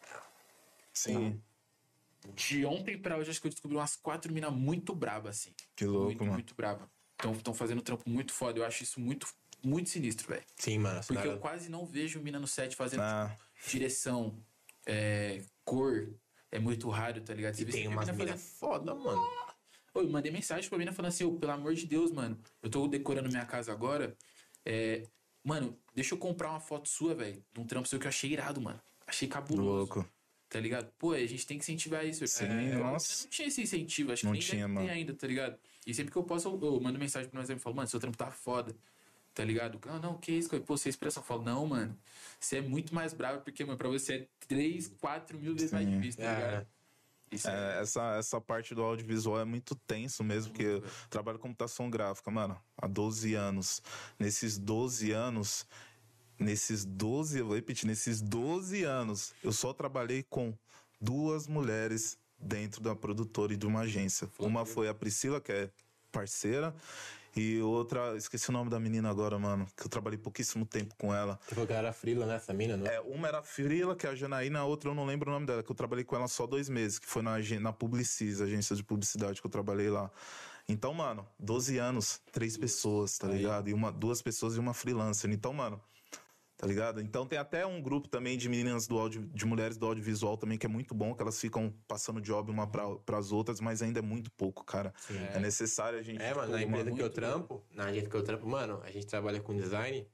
Sim, 0.93 1.41
De 2.37 2.65
ontem 2.67 2.99
pra 2.99 3.17
hoje, 3.17 3.31
acho 3.31 3.41
que 3.41 3.47
eu 3.47 3.51
descobri 3.51 3.77
umas 3.77 3.97
quatro 3.97 4.33
minas 4.33 4.53
muito 4.53 4.95
brabas, 4.95 5.39
assim. 5.39 5.55
que 5.75 5.87
louco, 5.87 6.07
muito, 6.07 6.21
mano. 6.21 6.33
muito 6.35 6.55
braba. 6.55 6.91
Estão 7.35 7.55
fazendo 7.55 7.79
um 7.79 7.83
trampo 7.83 8.09
muito 8.11 8.33
foda. 8.33 8.59
Eu 8.59 8.65
acho 8.65 8.83
isso 8.83 9.01
muito, 9.01 9.27
muito 9.65 9.89
sinistro, 9.89 10.29
velho. 10.29 10.45
Sim, 10.57 10.79
mano. 10.79 11.01
Porque 11.07 11.27
eu 11.27 11.39
quase 11.39 11.71
não 11.71 11.87
vejo 11.87 12.21
mina 12.21 12.39
no 12.39 12.47
set 12.47 12.77
fazendo 12.77 13.01
Ah, 13.03 13.35
tipo, 13.57 13.71
direção, 13.71 14.37
é, 14.87 15.43
cor. 15.65 16.13
É 16.51 16.59
muito 16.59 16.89
raro, 16.91 17.23
tá 17.23 17.33
ligado? 17.33 17.55
Você 17.55 17.63
E 17.63 17.67
tem 17.67 17.89
umas 17.89 18.07
mina 18.11 18.19
fazendo- 18.19 18.39
foda, 18.39 18.95
mano. 18.95 19.23
Eu 19.95 20.09
mandei 20.11 20.31
mensagem 20.31 20.69
pra 20.69 20.79
menina 20.79 20.95
falando 20.95 21.09
assim, 21.11 21.25
ô, 21.25 21.33
pelo 21.39 21.53
amor 21.53 21.75
de 21.75 21.87
Deus, 21.87 22.11
mano, 22.13 22.39
eu 22.63 22.69
tô 22.71 22.87
decorando 22.89 23.29
minha 23.31 23.47
casa 23.47 23.73
agora. 23.73 24.15
É. 24.65 25.07
Mano, 25.45 25.77
deixa 25.95 26.15
eu 26.15 26.19
comprar 26.19 26.51
uma 26.51 26.61
foto 26.61 26.89
sua, 26.89 27.15
velho, 27.15 27.45
de 27.53 27.61
um 27.61 27.67
trampo 27.67 27.89
seu 27.89 27.99
que 27.99 28.07
eu 28.07 28.09
achei 28.09 28.31
irado, 28.31 28.61
mano. 28.61 28.81
Achei 29.07 29.27
cabuloso. 29.29 29.93
Louco. 29.95 30.09
Tá 30.49 30.61
ligado? 30.61 30.93
Pô, 30.99 31.13
a 31.13 31.27
gente 31.27 31.47
tem 31.47 31.57
que 31.59 31.65
incentivar 31.65 32.05
isso. 32.07 32.27
Sim, 32.27 32.45
é, 32.45 32.77
nossa. 32.77 33.13
Eu 33.13 33.25
não 33.25 33.31
tinha 33.31 33.49
esse 33.49 33.63
incentivo, 33.63 34.13
acho 34.13 34.21
que 34.21 34.27
Não 34.27 34.33
nem 34.33 34.41
tinha, 34.41 34.69
ter 34.69 34.91
ainda, 34.91 35.15
tá 35.15 35.27
ligado? 35.27 35.59
E 35.87 35.95
sempre 35.95 36.13
que 36.13 36.19
eu 36.19 36.23
posso, 36.23 36.47
eu, 36.49 36.61
eu 36.63 36.81
mando 36.81 36.99
mensagem 36.99 37.29
pro 37.29 37.39
nós 37.41 37.49
e 37.49 37.59
falo, 37.59 37.75
mano, 37.75 37.89
seu 37.89 37.99
trampo 37.99 38.17
tá 38.17 38.31
foda. 38.31 38.77
Tá 39.35 39.43
ligado? 39.45 39.81
Ah, 39.89 39.99
não, 39.99 40.19
que 40.19 40.31
isso? 40.31 40.49
Pô, 40.61 40.77
você 40.77 40.91
expressa, 40.91 41.21
eu 41.21 41.23
falo, 41.25 41.43
não, 41.43 41.67
mano. 41.67 41.99
Você 42.39 42.59
é 42.59 42.61
muito 42.61 42.95
mais 42.95 43.15
bravo, 43.15 43.41
porque, 43.41 43.65
mano, 43.65 43.79
pra 43.79 43.89
você 43.89 44.15
é 44.15 44.29
3, 44.47 44.89
4 45.01 45.39
mil 45.39 45.55
vezes 45.55 45.73
mais 45.73 45.87
Sim. 45.87 45.99
difícil, 45.99 46.23
tá 46.23 46.31
É. 46.31 46.35
ligado? 46.35 46.63
Isso 46.63 46.72
É, 47.45 47.81
essa, 47.81 48.17
essa 48.17 48.41
parte 48.41 48.75
do 48.75 48.83
audiovisual 48.83 49.41
é 49.41 49.45
muito 49.45 49.75
tenso 49.75 50.23
mesmo, 50.23 50.53
porque 50.53 50.65
eu 50.65 50.85
trabalho 51.09 51.39
com 51.39 51.49
computação 51.49 51.91
gráfica, 51.91 52.31
mano, 52.31 52.61
há 52.77 52.87
12 52.87 53.35
anos. 53.35 53.83
Nesses 54.19 54.59
12 54.59 55.13
anos, 55.13 55.67
nesses 56.39 56.85
12, 56.85 57.39
eu 57.39 57.47
vou 57.47 57.57
repetir, 57.57 57.87
nesses 57.87 58.21
12 58.21 58.85
anos, 58.85 59.35
eu 59.43 59.53
só 59.53 59.73
trabalhei 59.73 60.23
com 60.23 60.55
duas 61.01 61.47
mulheres 61.47 62.19
dentro 62.39 62.83
da 62.83 62.95
produtora 62.95 63.53
e 63.53 63.57
de 63.57 63.67
uma 63.67 63.81
agência. 63.81 64.29
Uma 64.39 64.65
foi 64.67 64.89
a 64.89 64.95
Priscila, 64.95 65.41
que 65.41 65.53
é 65.53 65.71
parceira, 66.11 66.75
e 67.35 67.61
outra, 67.63 68.17
esqueci 68.17 68.51
o 68.51 68.53
nome 68.53 68.69
da 68.69 68.79
menina 68.79 69.09
agora, 69.09 69.39
mano, 69.39 69.67
que 69.77 69.85
eu 69.85 69.89
trabalhei 69.89 70.19
pouquíssimo 70.19 70.67
tempo 70.67 70.95
com 70.97 71.15
ela. 71.15 71.39
Você 71.47 71.55
falou 71.55 71.67
que 71.67 71.73
ela 71.73 71.83
era 71.83 71.93
frila, 71.93 72.27
né? 72.27 72.37
Essa 72.37 72.53
mina, 72.53 72.77
não 72.77 72.87
é? 72.87 72.97
É, 72.97 73.01
uma 73.01 73.29
era 73.29 73.39
a 73.39 73.43
Frila, 73.43 73.97
que 73.97 74.07
é 74.07 74.11
a 74.11 74.15
Janaína, 74.15 74.59
a 74.59 74.65
outra 74.65 74.91
eu 74.91 74.95
não 74.95 75.07
lembro 75.07 75.31
o 75.31 75.33
nome 75.33 75.47
dela, 75.47 75.63
que 75.63 75.71
eu 75.71 75.75
trabalhei 75.75 76.05
com 76.05 76.15
ela 76.15 76.29
só 76.29 76.47
dois 76.47 76.69
meses, 76.69 76.99
que 76.99 77.07
foi 77.07 77.23
na, 77.23 77.39
na 77.61 77.73
Publicis, 77.73 78.41
agência 78.41 78.77
de 78.77 78.83
publicidade 78.83 79.41
que 79.41 79.47
eu 79.47 79.51
trabalhei 79.51 79.89
lá. 79.89 80.11
Então, 80.69 80.95
mano, 80.95 81.27
12 81.39 81.79
anos, 81.79 82.21
três 82.31 82.57
pessoas, 82.57 83.19
tá 83.19 83.27
ligado? 83.27 83.69
E 83.69 83.75
uma, 83.75 83.91
duas 83.91 84.23
pessoas 84.23 84.57
e 84.57 84.61
uma 84.61 84.73
freelancer. 84.73 85.31
Então, 85.31 85.53
mano, 85.53 85.81
tá 86.63 86.69
ligado? 86.69 87.01
Então 87.01 87.27
tem 87.27 87.41
até 87.41 87.67
um 87.67 87.83
grupo 87.83 88.09
também 88.09 88.39
de 88.39 88.49
meninas 88.49 88.87
do 88.87 88.97
áudio, 88.97 89.27
de 89.35 89.45
mulheres 89.45 89.77
do 89.77 89.85
audiovisual 89.85 90.37
também, 90.37 90.57
que 90.57 90.65
é 90.65 90.69
muito 90.69 90.95
bom, 90.95 91.13
que 91.13 91.21
elas 91.21 91.41
ficam 91.41 91.75
passando 91.89 92.21
job 92.21 92.53
uma 92.53 92.69
pra, 92.69 92.89
pras 93.05 93.33
outras, 93.33 93.61
mas 93.61 93.83
ainda 93.83 93.99
é 93.99 94.03
muito 94.03 94.31
pouco, 94.31 94.65
cara. 94.65 94.95
É, 95.35 95.41
necessário 95.41 95.99
a 95.99 96.03
gente. 96.03 96.23
É, 96.23 96.33
mano, 96.33 96.43
tipo, 96.43 96.53
na 96.53 96.63
empresa 96.63 96.85
que 96.85 96.91
eu 96.91 96.97
muito 96.97 97.15
trampo, 97.15 97.65
na 97.73 97.87
agência 97.87 98.09
que 98.09 98.15
eu 98.15 98.23
trampo, 98.23 98.47
mano, 98.47 98.81
a 98.85 98.93
gente 98.93 99.09
trabalha 99.09 99.41
com 99.41 99.57
design. 99.57 100.07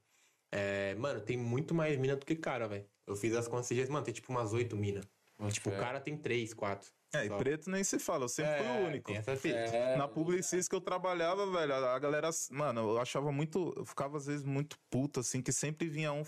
É, 0.51 0.95
mano, 0.95 1.21
tem 1.21 1.37
muito 1.37 1.75
mais 1.75 1.95
mina 1.99 2.15
do 2.15 2.25
que 2.25 2.35
cara, 2.35 2.67
velho. 2.67 2.85
Eu 3.05 3.15
fiz 3.15 3.35
as 3.35 3.47
contas 3.47 3.67
esses 3.67 3.77
dias, 3.77 3.87
mano, 3.87 4.03
tem 4.03 4.13
tipo 4.13 4.31
umas 4.31 4.51
oito 4.51 4.75
minas. 4.75 5.05
Tipo, 5.51 5.69
o 5.69 5.73
cara 5.73 5.99
tem 5.99 6.17
três, 6.17 6.51
quatro. 6.51 6.89
É, 7.13 7.25
e 7.25 7.29
preto 7.29 7.69
nem 7.71 7.83
se 7.83 7.97
fala, 7.97 8.25
eu 8.25 8.29
sempre 8.29 8.57
fui 8.57 8.67
o 8.67 8.85
único. 8.85 9.11
Essa 9.11 9.35
fita. 9.35 9.57
É, 9.57 9.95
Na 9.97 10.07
Publicis 10.07 10.67
que 10.67 10.75
eu 10.75 10.81
trabalhava, 10.81 11.49
velho, 11.49 11.73
a 11.73 11.97
galera, 11.97 12.29
mano, 12.51 12.81
eu 12.81 13.01
achava 13.01 13.31
muito, 13.31 13.73
eu 13.75 13.85
ficava 13.85 14.17
às 14.17 14.27
vezes 14.27 14.45
muito 14.45 14.77
puto, 14.89 15.19
assim, 15.19 15.41
que 15.41 15.51
sempre 15.51 15.89
vinha 15.89 16.13
um 16.13 16.23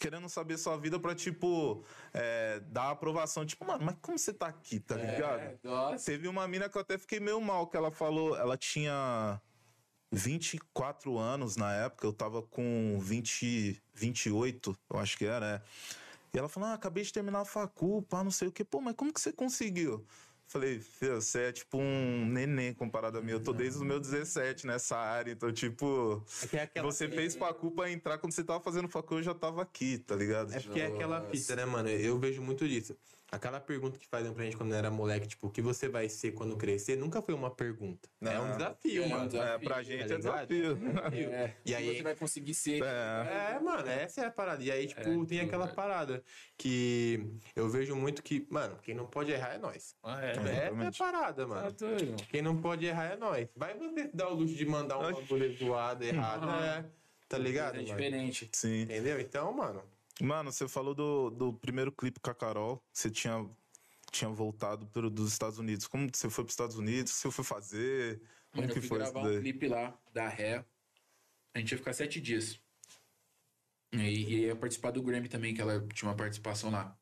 querendo 0.00 0.28
saber 0.28 0.56
sua 0.56 0.76
vida 0.76 0.98
pra, 0.98 1.14
tipo, 1.14 1.84
é, 2.14 2.60
dar 2.68 2.90
aprovação. 2.90 3.44
Tipo, 3.44 3.66
mano, 3.66 3.84
mas 3.84 3.96
como 4.00 4.18
você 4.18 4.32
tá 4.32 4.46
aqui, 4.46 4.80
tá 4.80 4.96
ligado? 4.96 5.40
É. 5.40 5.96
Teve 6.04 6.26
uma 6.26 6.46
mina 6.48 6.68
que 6.68 6.76
eu 6.76 6.80
até 6.80 6.96
fiquei 6.96 7.20
meio 7.20 7.40
mal, 7.40 7.66
que 7.66 7.76
ela 7.76 7.90
falou, 7.90 8.36
ela 8.36 8.56
tinha 8.56 9.40
24 10.10 11.18
anos 11.18 11.56
na 11.56 11.74
época, 11.74 12.06
eu 12.06 12.12
tava 12.12 12.42
com 12.42 12.98
20, 13.00 13.82
28, 13.94 14.78
eu 14.90 14.98
acho 14.98 15.18
que 15.18 15.26
era, 15.26 15.46
é. 15.56 15.62
E 16.32 16.38
ela 16.38 16.48
falou, 16.48 16.68
ah, 16.68 16.74
acabei 16.74 17.02
de 17.02 17.12
terminar 17.12 17.40
a 17.40 17.44
facul, 17.44 18.02
pá, 18.02 18.22
não 18.22 18.30
sei 18.30 18.48
o 18.48 18.52
quê. 18.52 18.64
Pô, 18.64 18.80
mas 18.80 18.94
como 18.94 19.12
que 19.12 19.20
você 19.20 19.32
conseguiu? 19.32 20.04
Falei, 20.46 20.80
filho, 20.80 21.20
você 21.20 21.42
é 21.42 21.52
tipo 21.52 21.76
um 21.76 22.24
neném 22.26 22.72
comparado 22.72 23.18
a 23.18 23.20
mim. 23.20 23.32
Eu 23.32 23.40
tô 23.42 23.52
desde 23.52 23.76
os 23.76 23.84
meus 23.84 24.00
17 24.00 24.66
nessa 24.66 24.96
área, 24.96 25.30
então, 25.30 25.52
tipo, 25.52 26.24
É 26.42 26.46
que 26.46 26.56
é 26.56 26.62
aquela 26.62 26.90
você 26.90 27.06
fez 27.06 27.34
facul 27.36 27.70
pra 27.70 27.90
entrar. 27.90 28.16
Quando 28.16 28.32
você 28.32 28.42
tava 28.42 28.58
fazendo 28.58 28.88
facul, 28.88 29.18
eu 29.18 29.22
já 29.22 29.34
tava 29.34 29.60
aqui, 29.60 29.98
tá 29.98 30.16
ligado? 30.16 30.54
É 30.54 30.60
porque 30.60 30.80
é 30.80 30.86
aquela 30.86 31.20
Nossa. 31.20 31.30
fita, 31.32 31.54
né, 31.54 31.66
mano? 31.66 31.90
Eu 31.90 32.18
vejo 32.18 32.40
muito 32.40 32.66
disso. 32.66 32.96
Aquela 33.30 33.60
pergunta 33.60 33.98
que 33.98 34.06
faziam 34.06 34.32
pra 34.32 34.42
gente 34.44 34.56
quando 34.56 34.74
era 34.74 34.90
moleque, 34.90 35.26
tipo, 35.28 35.48
o 35.48 35.50
que 35.50 35.60
você 35.60 35.86
vai 35.86 36.08
ser 36.08 36.32
quando 36.32 36.56
crescer, 36.56 36.96
nunca 36.96 37.20
foi 37.20 37.34
uma 37.34 37.50
pergunta. 37.50 38.08
É 38.22 38.40
um 38.40 38.46
Não. 38.48 38.56
desafio, 38.56 39.02
É 39.02 39.06
um 39.06 39.08
mano. 39.10 39.26
desafio. 39.28 39.52
É, 39.54 39.58
pra 39.58 39.82
gente 39.82 39.98
tá 39.98 40.14
é 40.14 40.16
ligado? 40.16 40.46
desafio. 40.46 40.78
É, 41.34 41.54
E 41.66 41.74
aí- 41.74 41.96
você 41.96 42.02
vai 42.02 42.14
conseguir 42.16 42.54
ser. 42.54 42.82
É. 42.82 43.52
É, 43.56 43.60
mano, 43.60 43.86
essa 43.86 44.22
é 44.22 44.26
a 44.26 44.30
parada. 44.30 44.62
E 44.64 44.70
aí, 44.72 44.86
tipo, 44.86 45.00
É, 45.22 45.26
tem 45.26 45.40
aquela 45.40 45.66
é. 45.66 45.74
parada 45.74 46.24
que 46.56 47.22
eu 47.54 47.68
vejo 47.68 47.94
muito 47.94 48.22
que, 48.22 48.46
mano, 48.50 48.78
quem 48.82 48.94
não 48.94 49.04
pode 49.06 49.30
errar 49.30 49.54
é 49.54 49.58
nós. 49.58 49.94
Ah, 50.02 50.24
é, 50.24 50.30
Essa 50.30 50.40
é 50.48 50.86
a 50.86 50.92
parada, 50.92 51.42
Tá 51.42 51.46
mano. 51.48 51.72
doido. 51.72 52.16
Quem 52.30 52.40
não 52.40 52.56
pode 52.60 52.86
errar 52.86 53.12
é 53.12 53.16
nós. 53.16 53.46
Vai 53.54 53.74
você 53.76 54.08
dar 54.14 54.28
o 54.28 54.34
luxo 54.34 54.54
de 54.54 54.64
mandar 54.64 54.98
um 54.98 55.12
bagulho 55.12 55.54
zoado, 55.56 56.02
errado, 56.02 56.48
é. 56.64 56.84
Tá 57.28 57.36
ligado, 57.36 57.74
É 57.74 57.82
mano? 57.82 57.88
diferente. 57.88 58.48
Sim. 58.54 58.82
Entendeu? 58.84 59.20
Então, 59.20 59.52
mano, 59.52 59.82
Mano, 60.20 60.52
você 60.52 60.66
falou 60.66 60.94
do, 60.94 61.30
do 61.30 61.52
primeiro 61.52 61.92
clipe 61.92 62.20
com 62.20 62.30
a 62.30 62.34
Carol. 62.34 62.82
Você 62.92 63.10
tinha, 63.10 63.48
tinha 64.10 64.28
voltado 64.30 64.86
pro, 64.86 65.08
dos 65.08 65.32
Estados 65.32 65.58
Unidos. 65.58 65.86
Como 65.86 66.10
que 66.10 66.18
você 66.18 66.28
foi 66.28 66.44
pros 66.44 66.54
Estados 66.54 66.76
Unidos? 66.76 67.12
O 67.12 67.14
que 67.14 67.20
você 67.20 67.30
foi 67.30 67.44
fazer? 67.44 68.20
Como 68.50 68.62
Mano, 68.62 68.72
que 68.72 68.78
eu 68.78 68.82
fui 68.82 68.88
foi 68.88 68.98
gravar 68.98 69.20
um 69.20 69.40
clipe 69.40 69.68
lá 69.68 69.96
da 70.12 70.28
Ré. 70.28 70.64
A 71.54 71.58
gente 71.58 71.72
ia 71.72 71.78
ficar 71.78 71.92
sete 71.92 72.20
dias. 72.20 72.60
E, 73.92 73.98
e 73.98 74.40
ia 74.46 74.56
participar 74.56 74.90
do 74.90 75.02
Grammy 75.02 75.28
também, 75.28 75.54
que 75.54 75.60
ela 75.60 75.86
tinha 75.94 76.08
uma 76.08 76.16
participação 76.16 76.70
lá. 76.70 76.96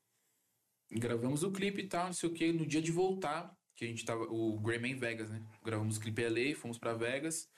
E 0.89 0.99
gravamos 0.99 1.43
o 1.43 1.51
clipe 1.51 1.81
e 1.81 1.87
tal, 1.87 2.05
não 2.05 2.13
sei 2.13 2.29
o 2.29 2.33
que. 2.33 2.53
No 2.53 2.65
dia 2.65 2.81
de 2.81 2.91
voltar, 2.91 3.57
que 3.75 3.83
a 3.83 3.87
gente 3.87 4.05
tava. 4.05 4.23
O 4.23 4.59
Grammy 4.59 4.89
é 4.89 4.91
em 4.91 4.95
Vegas, 4.95 5.29
né? 5.29 5.41
Gravamos 5.63 5.97
o 5.97 5.99
clipe 5.99 6.27
LA, 6.27 6.55
fomos 6.55 6.77
pra 6.77 6.93
Vegas. 6.93 7.49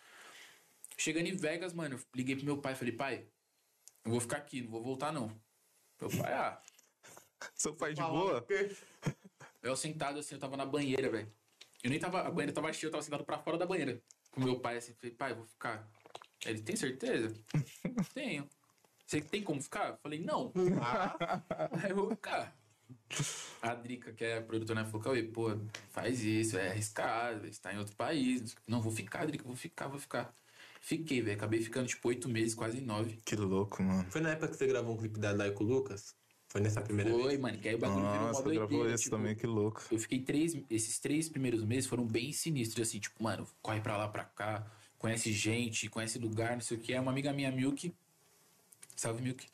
Chegando 0.98 1.28
em 1.28 1.36
Vegas, 1.36 1.74
mano, 1.74 1.96
eu 1.96 2.02
liguei 2.14 2.36
pro 2.36 2.46
meu 2.46 2.58
pai 2.58 2.76
falei, 2.76 2.94
pai, 2.94 3.26
eu 4.04 4.12
vou 4.12 4.20
ficar 4.20 4.38
aqui, 4.38 4.62
não 4.62 4.70
vou 4.70 4.84
voltar 4.84 5.14
não. 5.14 5.30
Meu 6.00 6.10
pai, 6.10 6.34
ah. 6.34 6.62
Seu 7.56 7.74
pai 7.74 7.94
de 7.94 8.02
boa? 8.02 8.46
Eu 9.62 9.76
sentado 9.76 10.20
assim, 10.20 10.36
eu 10.36 10.40
tava 10.40 10.56
na 10.56 10.66
banheira, 10.66 11.10
velho. 11.10 11.32
Eu 11.84 11.90
nem 11.90 12.00
tava. 12.00 12.22
A 12.22 12.32
banheira 12.32 12.54
tava 12.54 12.72
cheia, 12.72 12.88
eu 12.88 12.92
tava 12.92 13.04
sentado 13.04 13.24
pra 13.24 13.40
fora 13.40 13.58
da 13.58 13.66
banheira. 13.66 14.02
Com 14.32 14.42
meu 14.42 14.60
pai 14.60 14.78
assim, 14.78 14.94
falei, 14.94 15.16
pai, 15.16 15.34
vou 15.34 15.46
ficar. 15.46 15.88
Ele, 16.46 16.62
tem 16.62 16.76
certeza? 16.76 17.34
Tenho. 18.14 18.48
Você 19.06 19.22
tem 19.22 19.44
como 19.44 19.62
ficar? 19.62 19.90
Eu 19.90 19.98
falei, 19.98 20.20
não. 20.20 20.54
Aí 21.84 21.90
eu 21.92 21.96
vou 21.96 22.10
ficar. 22.12 22.56
A 23.62 23.74
Drica, 23.76 24.14
que 24.14 24.24
é 24.24 24.38
a 24.38 24.42
produtora, 24.42 24.86
falou, 24.86 25.02
Cauê, 25.02 25.24
pô, 25.24 25.50
faz 25.90 26.22
isso, 26.22 26.58
é 26.58 26.70
arriscado, 26.70 27.48
você 27.48 27.60
tá 27.60 27.74
em 27.74 27.78
outro 27.78 27.96
país. 27.96 28.56
Não, 28.68 28.82
vou 28.82 28.92
ficar, 28.92 29.26
Drica, 29.26 29.44
vou 29.44 29.56
ficar, 29.56 29.88
vou 29.88 30.00
ficar. 30.00 30.34
Fiquei, 30.80 31.22
velho. 31.22 31.36
Acabei 31.38 31.62
ficando 31.62 31.88
tipo 31.88 32.08
oito 32.08 32.28
meses, 32.30 32.56
quase 32.56 32.82
nove. 32.82 33.20
Que 33.26 33.36
louco, 33.36 33.84
mano. 33.84 34.06
foi 34.10 34.22
na 34.22 34.32
época 34.32 34.50
que 34.50 34.56
você 34.58 34.68
gravou 34.68 34.96
um 34.96 34.98
clipe 34.98 35.20
da 35.20 35.34
Dai 35.34 35.52
com 35.52 35.64
o 35.64 35.68
Lucas? 35.68 36.16
Foi 36.48 36.62
nessa 36.62 36.82
primeira 36.82 37.12
Foi, 37.12 37.28
vez? 37.28 37.40
mano, 37.40 37.58
que 37.60 37.68
aí 37.70 37.76
o 37.76 37.78
bagulho 37.78 38.02
virou 38.02 38.18
uma 38.18 38.28
Nossa, 38.30 38.42
doideira. 38.44 38.68
gravou 38.68 38.90
esse 38.90 39.04
tipo, 39.04 39.16
também, 39.16 39.36
que 39.36 39.46
louco. 39.46 39.84
Eu 39.92 40.00
fiquei 40.00 40.20
três. 40.20 40.58
Esses 40.70 40.98
três 41.00 41.30
primeiros 41.30 41.64
meses 41.64 41.86
foram 41.86 42.06
bem 42.08 42.32
sinistros, 42.34 42.88
assim, 42.88 43.00
tipo, 43.00 43.22
mano, 43.22 43.48
corre 43.62 43.82
pra 43.82 43.96
lá, 43.98 44.08
pra 44.08 44.24
cá, 44.24 44.66
conhece 44.98 45.32
gente, 45.32 45.88
conhece 45.90 46.18
lugar, 46.18 46.54
não 46.54 46.62
sei 46.62 46.78
o 46.78 46.80
que. 46.80 46.92
É 46.92 47.00
uma 47.00 47.12
amiga 47.12 47.32
minha, 47.32 47.52
Milk, 47.52 47.94
salve 48.96 49.22
Milk, 49.22 49.46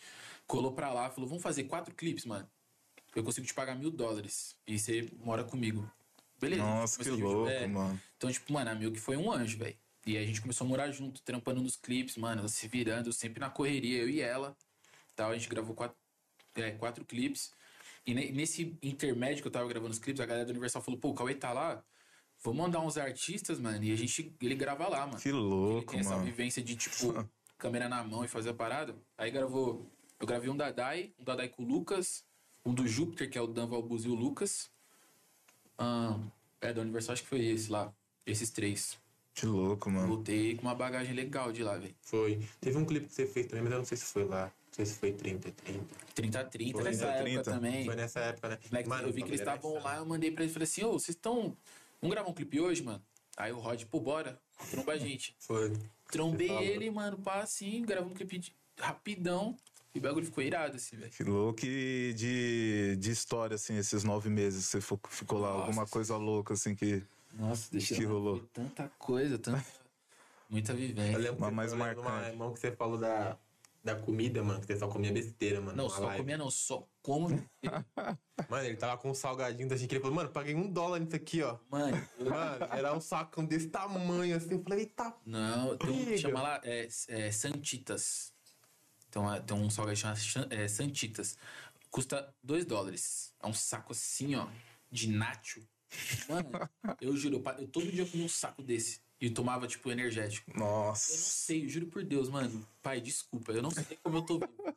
colou 0.48 0.72
pra 0.72 0.94
lá, 0.94 1.10
falou: 1.10 1.28
vamos 1.28 1.44
fazer 1.44 1.66
quatro 1.66 1.94
clipes, 1.94 2.24
mano. 2.26 2.48
Eu 3.14 3.24
consigo 3.24 3.46
te 3.46 3.54
pagar 3.54 3.76
mil 3.76 3.92
dólares. 3.92 4.56
E 4.68 4.78
você 4.80 5.10
mora 5.20 5.44
comigo. 5.44 5.90
Beleza. 6.40 6.62
Nossa, 6.64 6.98
que 7.00 7.10
Começou, 7.10 7.18
tipo, 7.28 7.38
louco, 7.40 7.50
é. 7.52 7.68
mano. 7.68 8.02
Então, 8.18 8.32
tipo, 8.32 8.54
mano, 8.54 8.70
a 8.72 8.76
Milk 8.76 8.98
foi 9.00 9.18
um 9.18 9.32
anjo, 9.32 9.58
velho. 9.58 9.76
E 10.06 10.18
aí 10.18 10.24
a 10.24 10.28
gente 10.28 10.41
começou 10.41 10.66
a 10.66 10.68
morar 10.70 10.91
junto, 10.91 11.22
trampando 11.24 11.62
nos 11.62 11.76
clipes, 11.76 12.16
mano, 12.16 12.47
se 12.47 12.68
virando, 12.68 13.12
sempre 13.12 13.39
na 13.39 13.49
correria, 13.49 14.01
eu 14.01 14.10
e 14.10 14.22
ela. 14.22 14.56
Tal, 15.16 15.32
a 15.32 15.34
gente 15.38 15.49
gravou 15.49 15.74
quatro, 15.74 15.97
é, 16.56 16.72
quatro 16.72 17.03
clipes. 17.03 17.51
E 18.06 18.14
ne- 18.14 18.32
nesse 18.32 18.78
intermédio 18.84 19.41
que 19.41 19.47
eu 19.47 19.51
tava 19.51 19.68
gravando 19.68 19.91
os 19.91 19.99
clipes, 19.99 20.22
a 20.22 20.26
galera 20.26 20.45
do 20.45 20.51
Universal 20.51 20.82
falou, 20.84 20.99
pô, 20.99 21.10
o 21.10 21.14
Cauê 21.16 21.34
tá 21.34 21.51
lá, 21.51 21.84
vamos 22.43 22.60
mandar 22.60 22.82
uns 22.82 22.97
artistas, 22.97 23.60
mano, 23.60 23.84
e 23.84 23.91
a 23.91 23.95
gente, 23.95 24.36
ele 24.39 24.53
grava 24.56 24.88
lá, 24.88 25.08
mano. 25.08 25.20
Que 25.20 25.30
ele 25.30 25.38
louco, 25.38 25.91
tem 25.91 26.01
essa 26.01 26.12
mano. 26.12 26.24
vivência 26.24 26.62
de, 26.62 26.76
tipo, 26.76 27.14
câmera 27.58 27.89
na 27.89 28.03
mão 28.03 28.24
e 28.24 28.28
fazer 28.28 28.51
a 28.51 28.53
parada. 28.53 28.95
Aí 29.18 29.32
gravou, 29.32 29.89
eu 30.20 30.28
gravei 30.28 30.51
um 30.51 30.58
da 30.58 30.70
Dai, 30.70 31.14
um 31.20 31.24
da 31.24 31.36
Dai 31.36 31.49
com 31.49 31.64
o 31.64 31.68
Lucas, 31.68 32.24
um 32.64 32.76
do 32.76 32.88
Júpiter, 32.88 33.28
que 33.28 33.39
é 33.39 33.41
o 33.41 33.47
Dan 33.47 33.66
Valbuz 33.66 34.06
e 34.06 34.10
o 34.10 34.14
Lucas. 34.14 34.70
Ah, 35.80 36.20
é, 36.62 36.72
da 36.72 36.82
Universal 36.82 37.14
acho 37.14 37.24
que 37.24 37.30
foi 37.30 37.43
esse 37.43 37.72
lá, 37.72 37.91
esses 38.24 38.51
três. 38.51 39.03
Que 39.36 39.46
louco, 39.46 39.92
mano. 39.92 40.08
Voltei 40.08 40.56
com 40.56 40.62
uma 40.64 40.74
bagagem 40.74 41.14
legal 41.14 41.52
de 41.52 41.62
lá, 41.62 41.78
velho. 41.78 41.94
Foi. 42.02 42.40
Teve 42.62 42.78
um 42.78 42.86
clipe 42.86 43.06
que 43.08 43.14
você 43.14 43.28
fez 43.28 43.46
também, 43.48 43.64
mas 43.64 43.74
eu 43.74 43.78
não 43.80 43.86
sei 43.86 43.98
se 43.98 44.06
foi 44.06 44.24
lá. 44.24 44.46
Não 44.46 44.74
sei 44.74 44.86
se 44.86 44.94
foi 44.98 45.12
30, 45.12 45.52
30. 45.52 45.86
30 46.16 46.44
30 46.46 46.72
Foi, 46.74 46.84
nessa 46.84 47.06
30, 47.06 47.12
época 47.12 47.24
30. 47.24 47.44
também. 47.52 47.86
Foi 47.86 47.96
nessa 47.96 48.20
época, 48.22 48.50
né? 48.50 48.60
Moleque, 48.72 49.04
eu 49.04 49.14
vi 49.14 49.22
que 49.24 49.30
eles 49.30 49.42
estavam 49.42 49.74
lá, 49.84 49.98
eu 49.98 50.06
mandei 50.06 50.32
pra 50.32 50.44
eles, 50.44 50.54
falei 50.54 50.64
assim, 50.66 50.84
ô, 50.86 50.94
vocês 50.94 51.10
estão... 51.16 51.56
Vamos 52.02 52.14
gravar 52.16 52.30
um 52.30 52.34
clipe 52.34 52.60
hoje, 52.60 52.82
mano? 52.82 53.02
Aí 53.38 53.52
o 53.52 53.60
Rod, 53.60 53.84
pô, 53.86 54.00
bora, 54.00 54.40
tromba 54.72 54.94
a 54.94 54.98
gente. 54.98 55.36
Foi. 55.40 55.74
Trombei 56.10 56.48
Você 56.48 56.54
falou. 56.54 56.70
ele, 56.70 56.90
mano, 56.92 57.18
pá, 57.18 57.42
assim, 57.42 57.82
gravamos 57.84 58.14
um 58.14 58.16
clipe 58.16 58.38
de- 58.38 58.56
rapidão. 58.80 59.56
E 59.94 59.98
o 60.00 60.02
bagulho 60.02 60.26
ficou 60.26 60.44
irado, 60.44 60.76
assim, 60.76 60.98
velho. 60.98 61.12
Que 61.12 61.24
louco 61.24 61.66
e 61.66 62.14
de, 62.16 62.96
de 62.98 63.12
história, 63.12 63.56
assim, 63.56 63.78
esses 63.78 64.04
nove 64.04 64.30
meses 64.30 64.66
que 64.66 64.82
você 64.82 64.98
ficou 65.10 65.40
lá. 65.40 65.50
Nossa. 65.52 65.62
Alguma 65.66 65.88
coisa 65.88 66.18
louca, 66.18 66.54
assim, 66.54 66.76
que. 66.76 67.02
Nossa, 67.36 67.70
deixa 67.72 67.96
Que 67.96 68.04
eu 68.04 68.10
rolou? 68.10 68.40
Tanta 68.54 68.90
coisa, 68.98 69.38
tanta. 69.38 69.64
Muita 70.50 70.74
vivência. 70.74 71.14
Eu 71.14 71.20
lembro 71.20 71.38
Uma 71.38 71.50
que 71.50 71.56
mais 71.56 71.72
eu 71.72 71.78
lembro 71.78 72.04
marcante. 72.04 72.22
Uma, 72.22 72.30
irmão, 72.30 72.54
que 72.54 72.60
você 72.60 72.72
falou 72.72 72.98
da, 72.98 73.38
da 73.84 73.96
comida, 73.96 74.44
mano, 74.44 74.62
que 74.62 74.68
você 74.68 74.78
só 74.78 74.88
comia 74.88 75.12
besteira, 75.12 75.60
mano. 75.60 75.76
Não, 75.76 75.90
só 75.90 76.06
live. 76.06 76.18
comia 76.18 76.38
não, 76.38 76.50
só 76.50 76.88
como. 77.02 77.30
Mano, 78.50 78.66
ele 78.66 78.76
tava 78.76 78.98
com 78.98 79.10
um 79.10 79.14
salgadinho 79.14 79.74
assim, 79.74 79.88
que 79.88 79.96
ele 79.96 80.02
falou, 80.02 80.16
mano, 80.16 80.30
paguei 80.30 80.54
um 80.54 80.70
dólar 80.70 81.00
nisso 81.00 81.16
aqui, 81.16 81.42
ó. 81.42 81.58
Mano, 81.70 81.96
Mano, 82.20 82.66
era 82.70 82.94
um 82.94 83.00
sacão 83.00 83.46
desse 83.46 83.70
tamanho 83.70 84.36
assim. 84.36 84.52
Eu 84.52 84.62
falei, 84.62 84.80
eita. 84.80 85.16
não, 85.26 85.78
tem 85.78 86.14
um 86.14 86.18
chama 86.18 86.42
lá 86.42 86.62
é, 86.64 86.88
é, 87.08 87.32
Santitas. 87.32 88.34
Então 89.08 89.34
é, 89.34 89.40
tem 89.40 89.56
um 89.56 89.70
salgadinho 89.70 90.16
chamado 90.18 90.54
é, 90.54 90.68
Santitas. 90.68 91.38
Custa 91.90 92.36
2 92.44 92.66
dólares. 92.66 93.34
É 93.42 93.48
um 93.48 93.54
saco 93.54 93.94
assim, 93.94 94.36
ó, 94.36 94.48
de 94.92 95.10
nacho. 95.10 95.66
Mano, 96.30 96.50
eu 97.02 97.16
juro, 97.16 97.41
eu, 97.58 97.68
todo 97.68 97.91
dia 97.91 98.06
comia 98.06 98.26
um 98.26 98.30
saco 98.30 98.62
desse. 98.62 99.00
E 99.20 99.30
tomava, 99.30 99.66
tipo, 99.66 99.89
energético. 99.89 100.52
Eu 100.52 100.60
não 100.60 100.66
Nossa. 100.68 101.16
sei, 101.18 101.64
eu 101.64 101.70
juro 101.70 101.88
por 101.88 102.04
Deus, 102.04 102.30
mano. 102.30 102.68
Pai, 102.82 103.00
desculpa, 103.00 103.54
eu 103.54 103.62
não 103.62 103.72
sei 103.72 103.98
como 104.04 104.18
eu 104.18 104.22
tô 104.22 104.39
vivo. 104.39 104.76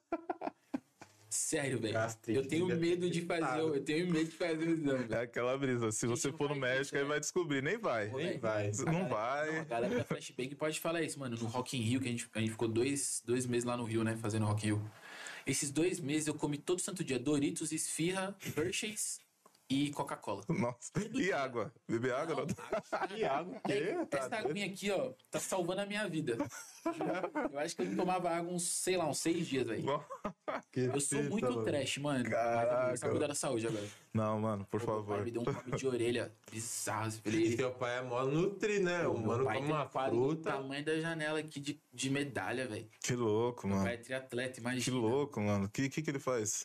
Sério, 1.28 1.78
velho. 1.78 1.96
Eu 2.28 2.46
tenho 2.46 2.66
medo 2.76 3.10
de 3.10 3.22
fazer, 3.22 3.60
eu 3.60 3.84
tenho 3.84 4.10
medo 4.10 4.30
de 4.30 4.36
fazer 4.36 4.66
o 4.66 4.70
exame, 4.70 5.06
É 5.10 5.18
aquela 5.22 5.56
brisa. 5.58 5.92
Se 5.92 6.06
você 6.06 6.32
for 6.32 6.48
no 6.48 6.58
vai 6.58 6.76
médico, 6.76 6.96
aí 6.96 7.04
vai 7.04 7.20
descobrir. 7.20 7.62
Nem 7.62 7.76
vai. 7.78 8.08
Nem 8.10 8.38
vai. 8.38 8.70
Não 8.86 8.92
Não, 8.92 9.08
vai. 9.08 9.58
a 9.58 9.64
galera 9.64 9.96
da 9.96 10.04
Flashbang 10.04 10.54
pode 10.54 10.80
falar 10.80 11.02
isso, 11.02 11.18
mano. 11.18 11.36
No 11.36 11.46
Rock 11.46 11.76
in 11.76 11.80
Rio, 11.82 12.00
que 12.00 12.08
a 12.08 12.10
gente, 12.10 12.28
a 12.34 12.40
gente 12.40 12.50
ficou 12.52 12.68
dois, 12.68 13.22
dois 13.26 13.46
meses 13.46 13.64
lá 13.64 13.76
no 13.76 13.84
Rio, 13.84 14.02
né? 14.04 14.16
Fazendo 14.16 14.46
Rock 14.46 14.66
in 14.66 14.70
Rio. 14.70 14.90
Esses 15.46 15.70
dois 15.70 16.00
meses 16.00 16.28
eu 16.28 16.34
comi 16.34 16.58
todo 16.58 16.80
santo 16.80 17.04
dia 17.04 17.18
Doritos, 17.18 17.72
Esfirra, 17.72 18.36
Hershey's 18.56 19.20
e 19.70 19.90
Coca-Cola. 19.90 20.42
Nossa. 20.48 20.90
E 21.14 21.32
água? 21.32 21.72
Beber 21.88 22.14
água? 22.14 22.36
Não. 22.46 22.46
Que 23.08 23.24
água, 23.24 23.54
o 23.54 23.56
Essa 23.56 23.68
quê? 23.68 24.16
Essa 24.16 24.36
aguinha 24.36 24.66
aqui, 24.66 24.90
ó, 24.90 25.12
tá 25.30 25.38
salvando 25.40 25.80
a 25.82 25.86
minha 25.86 26.08
vida. 26.08 26.36
Eu 27.52 27.58
acho 27.58 27.76
que 27.76 27.82
eu 27.82 27.86
não 27.86 27.96
tomava 27.96 28.30
água 28.30 28.50
uns, 28.52 28.62
sei 28.62 28.96
lá, 28.96 29.06
uns 29.06 29.18
seis 29.18 29.46
dias, 29.46 29.66
velho. 29.66 29.84
Eu 30.74 31.00
sou 31.00 31.22
muito 31.24 31.64
trash, 31.64 31.98
mano. 31.98 32.24
Mas 32.24 32.32
eu 32.32 32.38
vou 32.38 32.40
começar 32.40 32.62
a 32.62 32.86
Caraca. 32.86 33.10
cuidar 33.10 33.26
da 33.26 33.34
saúde 33.34 33.66
agora. 33.66 33.86
Não, 34.14 34.40
mano, 34.40 34.66
por 34.70 34.78
Meu 34.80 34.86
pai 34.86 34.96
favor. 34.96 35.24
me 35.24 35.30
deu 35.30 35.42
um 35.42 35.44
papo 35.44 35.76
de 35.76 35.86
orelha 35.86 36.32
bizarro. 36.50 37.06
Eu 37.06 37.10
E 37.10 37.30
falei, 37.32 37.56
seu 37.56 37.70
pai 37.72 37.98
é 37.98 38.02
mó 38.02 38.24
nutri, 38.24 38.80
né? 38.80 39.06
O 39.06 39.18
meu 39.18 39.26
mano 39.26 39.46
tem 39.50 39.64
uma 39.64 39.84
um 39.84 39.88
fruta. 39.88 40.52
tamanho 40.52 40.84
da 40.84 40.98
janela 41.00 41.38
aqui 41.40 41.60
de, 41.60 41.82
de 41.92 42.10
medalha, 42.10 42.66
velho. 42.66 42.88
Que 43.02 43.14
louco, 43.14 43.66
Meu 43.66 43.76
mano. 43.76 43.86
pai 43.88 43.94
é 43.96 43.98
triatleta, 43.98 44.54
Que 44.54 44.60
imagina. 44.60 44.96
louco, 44.96 45.40
mano. 45.40 45.66
O 45.66 45.68
que, 45.70 45.88
que, 45.90 46.00
que 46.02 46.10
ele 46.10 46.18
faz? 46.18 46.64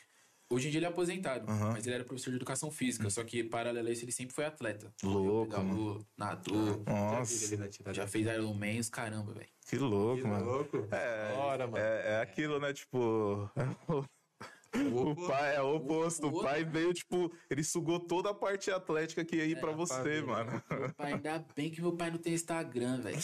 Hoje 0.54 0.68
em 0.68 0.72
dia 0.72 0.80
ele 0.80 0.86
é 0.86 0.90
aposentado, 0.90 1.50
Aham. 1.50 1.72
mas 1.74 1.86
ele 1.86 1.96
era 1.96 2.04
professor 2.04 2.30
de 2.30 2.36
educação 2.38 2.70
física. 2.72 3.10
Só 3.10 3.24
que, 3.24 3.44
paralelo 3.44 3.88
a 3.88 3.92
isso, 3.92 4.06
ele 4.06 4.12
sempre 4.12 4.34
foi 4.36 4.46
atleta. 4.46 4.94
Louco, 5.04 5.52
Pedalou, 5.52 6.06
nadou, 6.18 6.84
Nossa. 6.86 7.94
Já 7.94 8.08
fez 8.08 8.28
Ironman, 8.28 8.80
os 8.80 8.90
caramba, 8.90 9.34
velho. 9.34 9.48
Que 9.68 9.78
louco, 9.78 10.22
Que 10.22 10.28
mano. 10.28 10.46
louco. 10.46 10.88
É, 10.92 11.36
Bora, 11.36 11.66
mano. 11.68 11.78
é, 11.84 12.14
é 12.14 12.22
aquilo, 12.22 12.60
né? 12.60 12.74
Tipo. 12.74 13.50
O 14.92 15.16
pai 15.28 15.56
é 15.56 15.62
o 15.62 15.76
oposto. 15.76 16.28
O 16.28 16.42
pai 16.42 16.64
veio, 16.64 16.94
tipo, 16.94 17.32
ele 17.50 17.64
sugou 17.64 18.00
toda 18.00 18.32
a 18.32 18.34
parte 18.34 18.72
atlética 18.72 19.24
que 19.24 19.36
ia 19.36 19.46
ir 19.46 19.60
pra 19.60 19.72
você, 19.72 20.22
mano. 20.22 20.62
Meu 20.70 20.94
pai, 20.96 21.14
ainda 21.14 21.46
bem 21.56 21.70
que 21.70 21.82
meu 21.82 21.94
pai 21.96 22.10
não 22.12 22.18
tem 22.18 22.34
Instagram, 22.34 23.02
velho. 23.02 23.18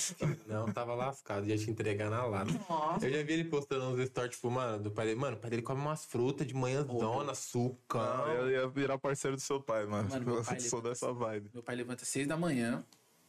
Não, 0.47 0.71
tava 0.71 0.93
lascado, 0.93 1.47
ia 1.47 1.57
te 1.57 1.69
entregar 1.69 2.09
na 2.09 2.25
lata. 2.25 2.51
Nossa. 2.69 3.07
Eu 3.07 3.13
já 3.13 3.23
vi 3.23 3.33
ele 3.33 3.45
postando 3.45 3.85
uns 3.85 4.05
stories, 4.07 4.35
tipo, 4.35 4.49
mano, 4.51 4.83
do 4.83 4.91
pai 4.91 5.07
dele. 5.07 5.19
Mano, 5.19 5.37
o 5.37 5.39
pai 5.39 5.49
dele 5.49 5.61
come 5.61 5.81
umas 5.81 6.05
frutas 6.05 6.45
de 6.45 6.53
manhãzona, 6.53 7.33
sucão. 7.33 8.17
Não, 8.17 8.27
eu 8.33 8.51
ia 8.51 8.67
virar 8.67 8.97
parceiro 8.97 9.35
do 9.35 9.41
seu 9.41 9.59
pai, 9.61 9.85
mano. 9.85 10.09
Mano, 10.09 10.25
meu 10.25 10.43
pai, 10.43 10.57
Eu 10.57 10.61
sou 10.61 10.79
ele- 10.79 10.89
dessa 10.89 11.11
vibe. 11.11 11.49
Meu 11.53 11.63
pai 11.63 11.75
levanta 11.75 12.03
às 12.03 12.09
seis 12.09 12.27
da 12.27 12.37
manhã, 12.37 12.83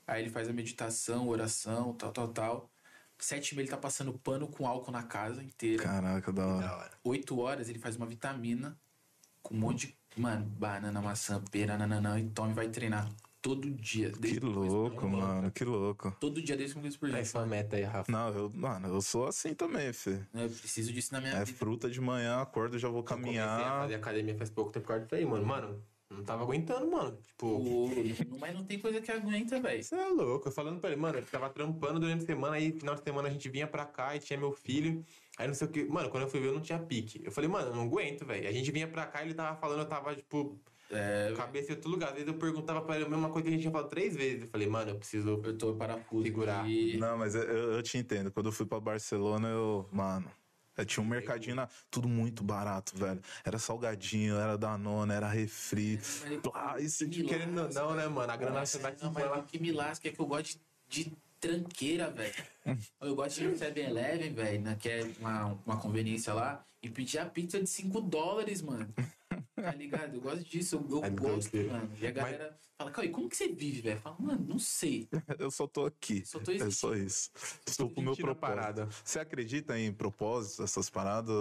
aí 0.07 0.23
ele 0.23 0.31
faz 0.31 0.49
a 0.49 0.53
meditação, 0.53 1.29
oração, 1.29 1.95
tal, 1.95 2.13
tal, 2.13 2.29
tal. 2.29 2.70
Sete 3.21 3.53
e 3.53 3.55
meia 3.55 3.65
ele 3.65 3.71
tá 3.71 3.77
passando 3.77 4.13
pano 4.19 4.49
com 4.49 4.67
álcool 4.67 4.91
na 4.91 5.03
casa 5.03 5.43
inteira. 5.43 5.83
Caraca, 5.83 6.33
da 6.33 6.47
hora. 6.47 6.67
Da 6.67 6.77
hora. 6.77 6.91
Oito 7.05 7.39
horas 7.39 7.69
ele 7.69 7.79
faz 7.79 7.97
uma 7.97 8.07
vitamina 8.07 8.77
com 9.43 9.55
um 9.55 9.59
monte 9.59 9.87
de, 10.15 10.21
mano, 10.21 10.45
banana, 10.45 11.01
maçã, 11.01 11.43
pera, 11.51 11.77
nananã, 11.79 12.19
e 12.19 12.29
toma 12.31 12.51
e 12.51 12.55
vai 12.55 12.69
treinar 12.69 13.09
todo 13.43 13.71
dia. 13.71 14.11
Que 14.13 14.39
começo. 14.39 14.47
louco, 14.47 15.09
mano. 15.09 15.51
Que 15.51 15.65
louco. 15.65 16.15
Todo 16.21 16.43
dia, 16.43 16.57
desde 16.57 16.75
5 16.75 16.83
vezes 16.83 16.99
por 16.99 17.09
dia. 17.09 17.19
Essa 17.19 17.39
é 17.39 17.41
uma 17.41 17.47
meta 17.47 17.77
aí, 17.77 17.83
Rafa. 17.85 18.13
Não, 18.13 18.29
eu, 18.29 18.51
mano, 18.55 18.89
eu 18.89 19.01
sou 19.01 19.27
assim 19.27 19.55
também, 19.55 19.93
filho. 19.95 20.27
Eu 20.35 20.49
preciso 20.51 20.93
disso 20.93 21.13
na 21.15 21.21
minha 21.23 21.33
É 21.35 21.45
vida. 21.45 21.57
fruta 21.59 21.89
de 21.89 22.01
manhã, 22.01 22.41
acordo, 22.43 22.79
já 22.79 22.89
vou 22.89 23.03
Comecei 23.03 23.39
a 23.39 23.47
caminhar. 23.47 23.81
fazer 23.83 23.95
academia 23.95 24.37
faz 24.37 24.51
pouco 24.51 24.71
tempo 24.71 24.93
disso 24.99 25.15
aí, 25.15 25.25
mano. 25.25 25.47
Mano, 25.47 25.83
não 26.11 26.25
tava 26.25 26.43
aguentando, 26.43 26.91
mano. 26.91 27.17
Tipo, 27.27 27.59
Pô, 27.59 27.89
mas 28.41 28.55
não 28.55 28.65
tem 28.65 28.79
coisa 28.79 29.01
que 29.01 29.11
aguenta, 29.11 29.61
velho. 29.61 29.83
você 29.83 29.95
é 29.95 30.09
louco. 30.09 30.49
Eu 30.49 30.53
falando 30.53 30.81
pra 30.81 30.91
ele, 30.91 31.01
mano, 31.01 31.19
ele 31.19 31.27
tava 31.27 31.49
trampando 31.51 32.01
durante 32.01 32.23
a 32.25 32.27
semana, 32.27 32.57
aí 32.57 32.73
final 32.73 32.95
de 32.95 33.03
semana 33.03 33.29
a 33.29 33.31
gente 33.31 33.49
vinha 33.49 33.67
pra 33.67 33.85
cá 33.87 34.15
e 34.17 34.19
tinha 34.19 34.39
meu 34.39 34.53
filho. 34.53 35.05
Aí 35.39 35.47
não 35.47 35.55
sei 35.55 35.67
o 35.67 35.71
que. 35.71 35.85
Mano, 35.85 36.11
quando 36.11 36.25
eu 36.25 36.29
fui 36.29 36.41
ver, 36.41 36.49
eu 36.49 36.55
não 36.55 36.61
tinha 36.61 36.79
pique. 36.79 37.21
Eu 37.25 37.31
falei, 37.33 37.49
mano, 37.49 37.69
eu 37.69 37.75
não 37.77 37.85
aguento, 37.85 38.27
velho. 38.27 38.49
A 38.49 38.53
gente 38.53 38.71
vinha 38.71 38.89
pra 38.89 39.07
cá 39.07 39.23
e 39.23 39.27
ele 39.29 39.35
tava 39.35 39.57
falando, 39.59 39.81
eu 39.81 39.87
tava, 39.87 40.15
tipo, 40.15 40.59
É, 40.91 41.33
cabeça 41.37 41.71
em 41.73 41.77
outro 41.77 41.89
lugar. 41.91 42.09
Às 42.09 42.15
vezes 42.15 42.29
eu 42.29 42.35
perguntava 42.35 42.83
pra 42.83 42.97
ele 42.97 43.05
a 43.05 43.09
mesma 43.09 43.29
coisa 43.31 43.45
que 43.45 43.49
a 43.49 43.53
gente 43.53 43.61
tinha 43.63 43.71
falado 43.73 43.89
três 43.89 44.17
vezes. 44.17 44.43
Eu 44.43 44.49
falei, 44.49 44.67
mano, 44.69 44.91
eu 44.91 44.97
preciso. 44.99 45.41
eu 45.45 45.57
tô 45.57 45.75
parafuso. 45.77 46.25
Segurar. 46.25 46.67
Não, 46.99 47.17
mas 47.17 47.35
eu, 47.37 47.43
eu- 47.45 47.73
eu 47.75 47.83
te 47.83 47.97
entendo. 47.97 48.31
Quando 48.33 48.47
eu 48.47 48.53
fui 48.53 48.67
pra 48.67 48.81
Barcelona, 48.81 49.49
eu. 49.49 49.89
Mano. 49.93 50.29
Eu 50.77 50.85
tinha 50.85 51.03
um 51.03 51.07
mercadinho 51.07 51.57
na. 51.57 51.69
Tudo 51.91 52.09
muito 52.09 52.43
barato, 52.43 52.97
velho. 52.97 53.21
Era 53.45 53.59
salgadinho, 53.59 54.37
era 54.37 54.57
Danone, 54.57 55.13
era 55.13 55.29
refri. 55.29 55.97
Mas- 55.97 56.41
Plá, 56.41 56.77
você 56.79 57.07
Que 57.09 57.25
Querendo 57.25 57.61
ou 57.61 57.73
não, 57.73 57.95
né, 57.95 58.09
mano? 58.09 58.33
A 58.33 58.37
grana 58.37 58.65
você 58.65 58.79
vai 58.79 58.95
não, 59.01 59.13
mas 59.13 59.25
o 59.39 59.43
que 59.43 59.59
me 59.59 59.73
lasca 59.73 60.09
é 60.09 60.13
que 60.13 60.21
eu 60.21 60.27
gosto 60.27 60.59
de, 60.89 61.05
de 61.05 61.13
tranqueira, 61.41 62.11
velho. 62.11 62.35
Eu 63.01 63.15
gosto 63.15 63.37
de 63.39 63.45
ir 63.45 63.49
no 63.49 63.57
7-Eleven, 63.57 64.35
velho, 64.35 64.61
né, 64.61 64.77
que 64.79 64.89
é 64.89 65.11
uma, 65.19 65.59
uma 65.65 65.77
conveniência 65.79 66.35
lá, 66.35 66.63
e 66.83 66.91
pedir 66.91 67.19
a 67.19 67.25
pizza 67.25 67.59
de 67.59 67.67
5 67.67 68.01
dólares, 68.03 68.61
mano. 68.61 68.93
Tá 69.63 69.73
ligado? 69.73 70.15
Eu 70.15 70.21
gosto 70.21 70.45
disso, 70.45 70.77
eu, 70.77 71.03
eu 71.05 71.11
gosto, 71.13 71.57
mano. 71.57 71.91
E 72.01 72.07
a 72.07 72.11
galera 72.11 72.59
fala, 72.79 72.91
Cauê, 72.91 73.09
como 73.09 73.29
que 73.29 73.37
você 73.37 73.49
vive, 73.49 73.81
velho? 73.83 74.01
Fala, 74.01 74.17
mano, 74.19 74.45
não 74.49 74.59
sei. 74.59 75.09
Eu 75.39 75.51
só 75.51 75.67
tô 75.67 75.85
aqui. 75.87 76.25
Só 76.25 76.39
tô 76.41 76.51
é 76.53 76.71
só 76.71 76.95
isso. 76.95 77.31
Estou 77.67 77.91
com 77.91 78.01
o 78.01 78.05
meu 78.05 78.17
propósito. 78.17 78.41
parada. 78.41 78.89
Você 79.05 79.19
acredita 79.19 79.79
em 79.79 79.93
propósitos, 79.93 80.61
essas 80.61 80.89
paradas 80.91 81.35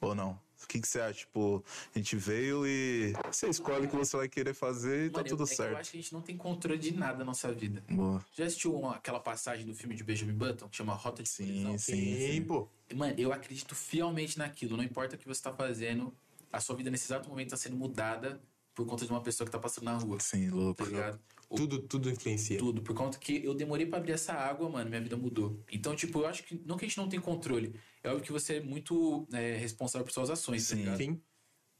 ou 0.00 0.14
não? 0.14 0.38
O 0.62 0.66
que, 0.68 0.80
que 0.80 0.86
você 0.86 1.00
acha? 1.00 1.18
Tipo, 1.20 1.62
a 1.92 1.98
gente 1.98 2.14
veio 2.16 2.64
e 2.64 3.12
você 3.32 3.48
escolhe 3.48 3.86
o 3.86 3.90
que 3.90 3.96
você 3.96 4.16
vai 4.16 4.28
querer 4.28 4.54
fazer 4.54 5.06
e 5.06 5.10
tá 5.10 5.18
Mano, 5.18 5.26
eu- 5.28 5.36
tudo 5.36 5.42
é 5.42 5.46
que 5.46 5.52
eu 5.52 5.56
certo. 5.56 5.76
acho 5.76 5.90
que 5.90 5.98
a 5.98 6.00
gente 6.00 6.12
não 6.12 6.22
tem 6.22 6.36
controle 6.36 6.78
de 6.78 6.94
nada 6.94 7.18
na 7.18 7.24
nossa 7.24 7.52
vida. 7.52 7.82
Boa. 7.90 8.24
Já 8.32 8.44
assistiu 8.46 8.76
uma- 8.76 8.94
aquela 8.94 9.18
passagem 9.18 9.66
do 9.66 9.74
filme 9.74 9.96
de 9.96 10.04
Benjamin 10.04 10.34
Button, 10.34 10.68
que 10.68 10.76
chama 10.76 10.94
Rota 10.94 11.20
de 11.22 11.28
Sim, 11.28 11.46
Colisão? 11.46 11.78
sim, 11.78 11.94
Sim, 11.94 12.32
sim. 12.34 12.44
pô. 12.44 12.68
Mano, 12.94 13.14
eu 13.18 13.32
acredito 13.32 13.74
fielmente 13.74 14.38
naquilo. 14.38 14.76
Não 14.76 14.84
importa 14.84 15.16
o 15.16 15.18
que 15.18 15.26
você 15.26 15.42
tá 15.42 15.52
fazendo, 15.52 16.14
a 16.52 16.60
sua 16.60 16.76
vida 16.76 16.90
nesse 16.90 17.06
exato 17.06 17.28
momento 17.28 17.50
tá 17.50 17.56
sendo 17.56 17.76
mudada 17.76 18.40
por 18.74 18.86
conta 18.86 19.04
de 19.04 19.10
uma 19.10 19.22
pessoa 19.22 19.46
que 19.46 19.52
tá 19.52 19.58
passando 19.58 19.84
na 19.84 19.96
rua. 19.96 20.18
Sim, 20.20 20.50
louco. 20.50 20.84
Tá 20.84 20.90
ligado? 20.90 21.20
Tudo, 21.54 21.80
tudo 21.82 22.10
influencia. 22.10 22.58
Tudo. 22.58 22.82
Por 22.82 22.94
conta 22.94 23.18
que 23.18 23.44
eu 23.44 23.54
demorei 23.54 23.84
pra 23.84 23.98
abrir 23.98 24.12
essa 24.12 24.32
água, 24.32 24.68
mano, 24.68 24.88
minha 24.88 25.02
vida 25.02 25.16
mudou. 25.16 25.62
Então, 25.70 25.94
tipo, 25.94 26.20
eu 26.20 26.26
acho 26.26 26.44
que 26.44 26.60
não 26.64 26.76
que 26.76 26.84
a 26.84 26.88
gente 26.88 26.96
não 26.96 27.08
tem 27.08 27.20
controle. 27.20 27.74
É 28.02 28.08
óbvio 28.08 28.24
que 28.24 28.32
você 28.32 28.56
é 28.56 28.60
muito 28.60 29.26
é, 29.32 29.56
responsável 29.56 30.04
por 30.04 30.12
suas 30.12 30.30
ações, 30.30 30.66
tá 30.66 30.74
Sim. 30.74 30.82
ligado? 30.82 30.98
Sim. 30.98 31.20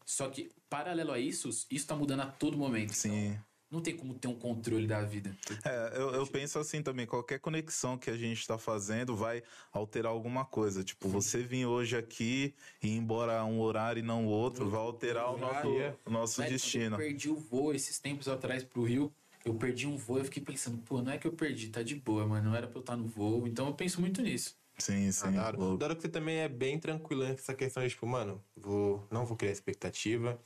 Só 0.04 0.28
que, 0.28 0.50
paralelo 0.68 1.12
a 1.12 1.18
isso, 1.18 1.48
isso 1.70 1.86
tá 1.86 1.96
mudando 1.96 2.20
a 2.20 2.26
todo 2.26 2.58
momento. 2.58 2.92
Sim. 2.92 3.28
Então, 3.28 3.44
não 3.72 3.80
tem 3.80 3.96
como 3.96 4.12
ter 4.14 4.28
um 4.28 4.34
controle 4.34 4.86
da 4.86 5.00
vida. 5.02 5.34
É, 5.64 5.92
eu, 5.96 6.10
eu 6.14 6.26
penso 6.26 6.58
assim 6.58 6.82
também, 6.82 7.06
qualquer 7.06 7.38
conexão 7.40 7.96
que 7.96 8.10
a 8.10 8.16
gente 8.16 8.46
tá 8.46 8.58
fazendo 8.58 9.16
vai 9.16 9.42
alterar 9.72 10.12
alguma 10.12 10.44
coisa. 10.44 10.84
Tipo, 10.84 11.08
você 11.08 11.42
vir 11.42 11.64
hoje 11.64 11.96
aqui 11.96 12.54
e 12.82 12.88
ir 12.88 12.96
embora 12.96 13.42
um 13.44 13.58
horário 13.60 14.00
e 14.00 14.02
não 14.02 14.26
outro, 14.26 14.68
vai 14.68 14.78
alterar 14.80 15.32
o 15.34 15.38
nosso, 15.38 15.68
o 16.04 16.10
nosso 16.10 16.42
destino. 16.42 16.96
Eu 16.96 16.98
perdi 16.98 17.30
o 17.30 17.36
voo 17.36 17.72
esses 17.74 17.98
tempos 17.98 18.28
atrás 18.28 18.62
pro 18.62 18.84
Rio. 18.84 19.10
Eu 19.44 19.54
perdi 19.54 19.86
um 19.88 19.96
voo, 19.96 20.18
eu 20.18 20.24
fiquei 20.24 20.42
pensando, 20.42 20.78
pô, 20.82 21.02
não 21.02 21.10
é 21.10 21.18
que 21.18 21.26
eu 21.26 21.32
perdi, 21.32 21.68
tá 21.68 21.82
de 21.82 21.94
boa, 21.96 22.26
mano. 22.26 22.50
Não 22.50 22.56
era 22.56 22.68
pra 22.68 22.76
eu 22.76 22.80
estar 22.80 22.96
no 22.96 23.08
voo. 23.08 23.46
Então 23.48 23.66
eu 23.66 23.74
penso 23.74 24.00
muito 24.00 24.20
nisso. 24.22 24.54
Sim, 24.78 25.08
Ah, 25.08 25.12
sim. 25.12 25.32
da 25.32 25.46
hora. 25.46 25.56
louco. 25.56 25.78
Da 25.78 25.86
hora 25.86 25.96
que 25.96 26.02
você 26.02 26.08
também 26.08 26.38
é 26.38 26.48
bem 26.48 26.78
tranquilo 26.78 27.24
nessa 27.24 27.54
questão 27.54 27.82
de, 27.82 27.88
tipo, 27.90 28.06
mano, 28.06 28.42
vou, 28.56 29.04
não 29.10 29.24
vou 29.24 29.36
criar 29.36 29.50
expectativa. 29.52 30.38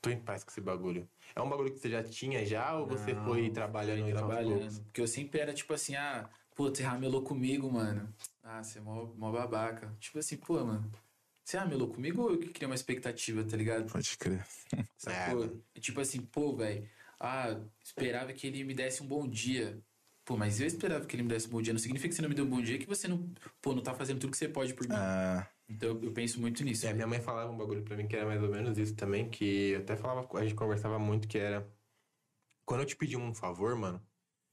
Tô 0.00 0.10
em 0.10 0.18
paz 0.18 0.44
com 0.44 0.50
esse 0.50 0.60
bagulho. 0.60 1.06
É 1.36 1.42
um 1.42 1.50
bagulho 1.50 1.70
que 1.70 1.78
você 1.78 1.90
já 1.90 2.02
tinha 2.02 2.46
já 2.46 2.74
ou 2.74 2.86
você 2.86 3.12
Não, 3.12 3.24
foi 3.26 3.50
trabalhando 3.50 4.00
Fui 4.00 4.10
e 4.10 4.14
trabalhando. 4.14 4.82
Porque 4.84 5.02
eu 5.02 5.06
sempre 5.06 5.38
era 5.38 5.52
tipo 5.52 5.74
assim, 5.74 5.94
ah, 5.94 6.30
pô, 6.54 6.70
você 6.70 6.82
ramelou 6.82 7.22
comigo, 7.22 7.70
mano. 7.70 8.08
Ah, 8.42 8.62
você 8.62 8.78
é 8.78 8.80
mó, 8.80 9.04
mó 9.14 9.30
babaca. 9.30 9.94
Tipo 10.00 10.18
assim, 10.18 10.38
pô, 10.38 10.64
mano. 10.64 10.90
Você 11.44 11.58
ramelou 11.58 11.88
comigo 11.88 12.22
ou 12.22 12.30
eu 12.32 12.38
que 12.38 12.48
criei 12.48 12.66
uma 12.66 12.74
expectativa, 12.74 13.44
tá 13.44 13.54
ligado? 13.54 13.92
Pode 13.92 14.16
crer. 14.16 14.44
Sacou? 14.96 15.44
É, 15.74 15.80
tipo 15.80 16.00
assim, 16.00 16.22
pô, 16.22 16.56
velho. 16.56 16.88
Ah, 17.20 17.60
esperava 17.84 18.32
que 18.32 18.46
ele 18.46 18.64
me 18.64 18.72
desse 18.72 19.02
um 19.02 19.06
bom 19.06 19.28
dia. 19.28 19.78
Pô, 20.24 20.38
mas 20.38 20.58
eu 20.58 20.66
esperava 20.66 21.04
que 21.04 21.14
ele 21.14 21.22
me 21.22 21.28
desse 21.28 21.48
um 21.48 21.50
bom 21.50 21.60
dia. 21.60 21.74
Não 21.74 21.78
significa 21.78 22.08
que 22.08 22.14
você 22.14 22.22
não 22.22 22.30
me 22.30 22.34
deu 22.34 22.46
um 22.46 22.50
bom 22.50 22.62
dia 22.62 22.78
que 22.78 22.86
você 22.86 23.06
não, 23.06 23.30
pô, 23.60 23.74
não 23.74 23.82
tá 23.82 23.94
fazendo 23.94 24.20
tudo 24.20 24.30
que 24.30 24.38
você 24.38 24.48
pode 24.48 24.72
por 24.72 24.88
mim. 24.88 24.94
Ah, 24.96 25.46
Então 25.68 25.90
eu, 25.90 26.02
eu 26.04 26.12
penso 26.12 26.40
muito 26.40 26.62
nisso. 26.64 26.86
É, 26.86 26.92
minha 26.94 27.06
mãe 27.06 27.20
falava 27.20 27.50
um 27.50 27.56
bagulho 27.56 27.82
pra 27.82 27.96
mim 27.96 28.06
que 28.06 28.16
era 28.16 28.26
mais 28.26 28.42
ou 28.42 28.48
menos 28.50 28.78
isso 28.78 28.94
também, 28.94 29.28
que 29.28 29.70
eu 29.70 29.80
até 29.80 29.96
falava, 29.96 30.28
a 30.38 30.42
gente 30.42 30.54
conversava 30.54 30.98
muito 30.98 31.26
que 31.28 31.38
era. 31.38 31.68
Quando 32.64 32.80
eu 32.80 32.86
te 32.86 32.96
pedi 32.96 33.16
um 33.16 33.32
favor, 33.34 33.76
mano, 33.76 34.00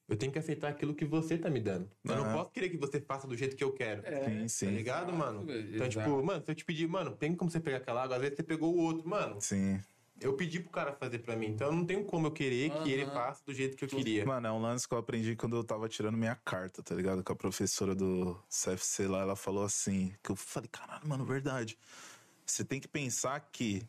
eu 0.07 0.15
tenho 0.17 0.31
que 0.31 0.39
aceitar 0.39 0.69
aquilo 0.69 0.93
que 0.95 1.05
você 1.05 1.37
tá 1.37 1.49
me 1.49 1.59
dando. 1.59 1.89
Eu 2.03 2.15
não 2.15 2.23
Aham. 2.23 2.33
posso 2.37 2.51
querer 2.51 2.69
que 2.69 2.77
você 2.77 3.01
faça 3.01 3.27
do 3.27 3.35
jeito 3.35 3.55
que 3.55 3.63
eu 3.63 3.73
quero. 3.73 4.03
Sim, 4.03 4.47
sim. 4.47 4.65
Tá 4.67 4.71
ligado, 4.71 5.07
Exato, 5.09 5.17
mano? 5.17 5.45
velho, 5.45 5.75
Então, 5.75 5.87
exato. 5.87 6.09
tipo, 6.09 6.23
mano, 6.23 6.45
se 6.45 6.51
eu 6.51 6.55
te 6.55 6.65
pedir, 6.65 6.87
mano, 6.87 7.15
tem 7.15 7.35
como 7.35 7.49
você 7.49 7.59
pegar 7.59 7.77
aquela 7.77 8.03
água, 8.03 8.15
às 8.17 8.21
vezes 8.21 8.35
você 8.37 8.43
pegou 8.43 8.75
o 8.75 8.77
outro, 8.79 9.07
mano. 9.07 9.41
Sim. 9.41 9.79
Eu 10.23 10.33
pedi 10.35 10.59
pro 10.59 10.69
cara 10.71 10.93
fazer 10.93 11.19
pra 11.19 11.35
mim, 11.35 11.47
então 11.47 11.71
não 11.71 11.85
tem 11.85 12.03
como 12.03 12.27
eu 12.27 12.31
querer 12.31 12.71
que 12.81 12.89
ele 12.91 13.05
faça 13.05 13.43
do 13.45 13.53
jeito 13.53 13.75
que 13.75 13.83
eu 13.83 13.89
queria. 13.89 14.25
Mano, 14.25 14.47
é 14.47 14.51
um 14.51 14.61
lance 14.61 14.87
que 14.87 14.93
eu 14.93 14.97
aprendi 14.97 15.35
quando 15.35 15.55
eu 15.57 15.63
tava 15.63 15.87
tirando 15.89 16.17
minha 16.17 16.35
carta, 16.35 16.81
tá 16.81 16.95
ligado? 16.95 17.23
Com 17.23 17.33
a 17.33 17.35
professora 17.35 17.93
do 17.93 18.39
CFC 18.49 19.07
lá, 19.07 19.21
ela 19.21 19.35
falou 19.35 19.63
assim, 19.63 20.15
que 20.23 20.31
eu 20.31 20.35
falei, 20.35 20.69
caralho, 20.71 21.07
mano, 21.07 21.25
verdade. 21.25 21.77
Você 22.45 22.63
tem 22.63 22.79
que 22.79 22.87
pensar 22.87 23.39
que 23.51 23.85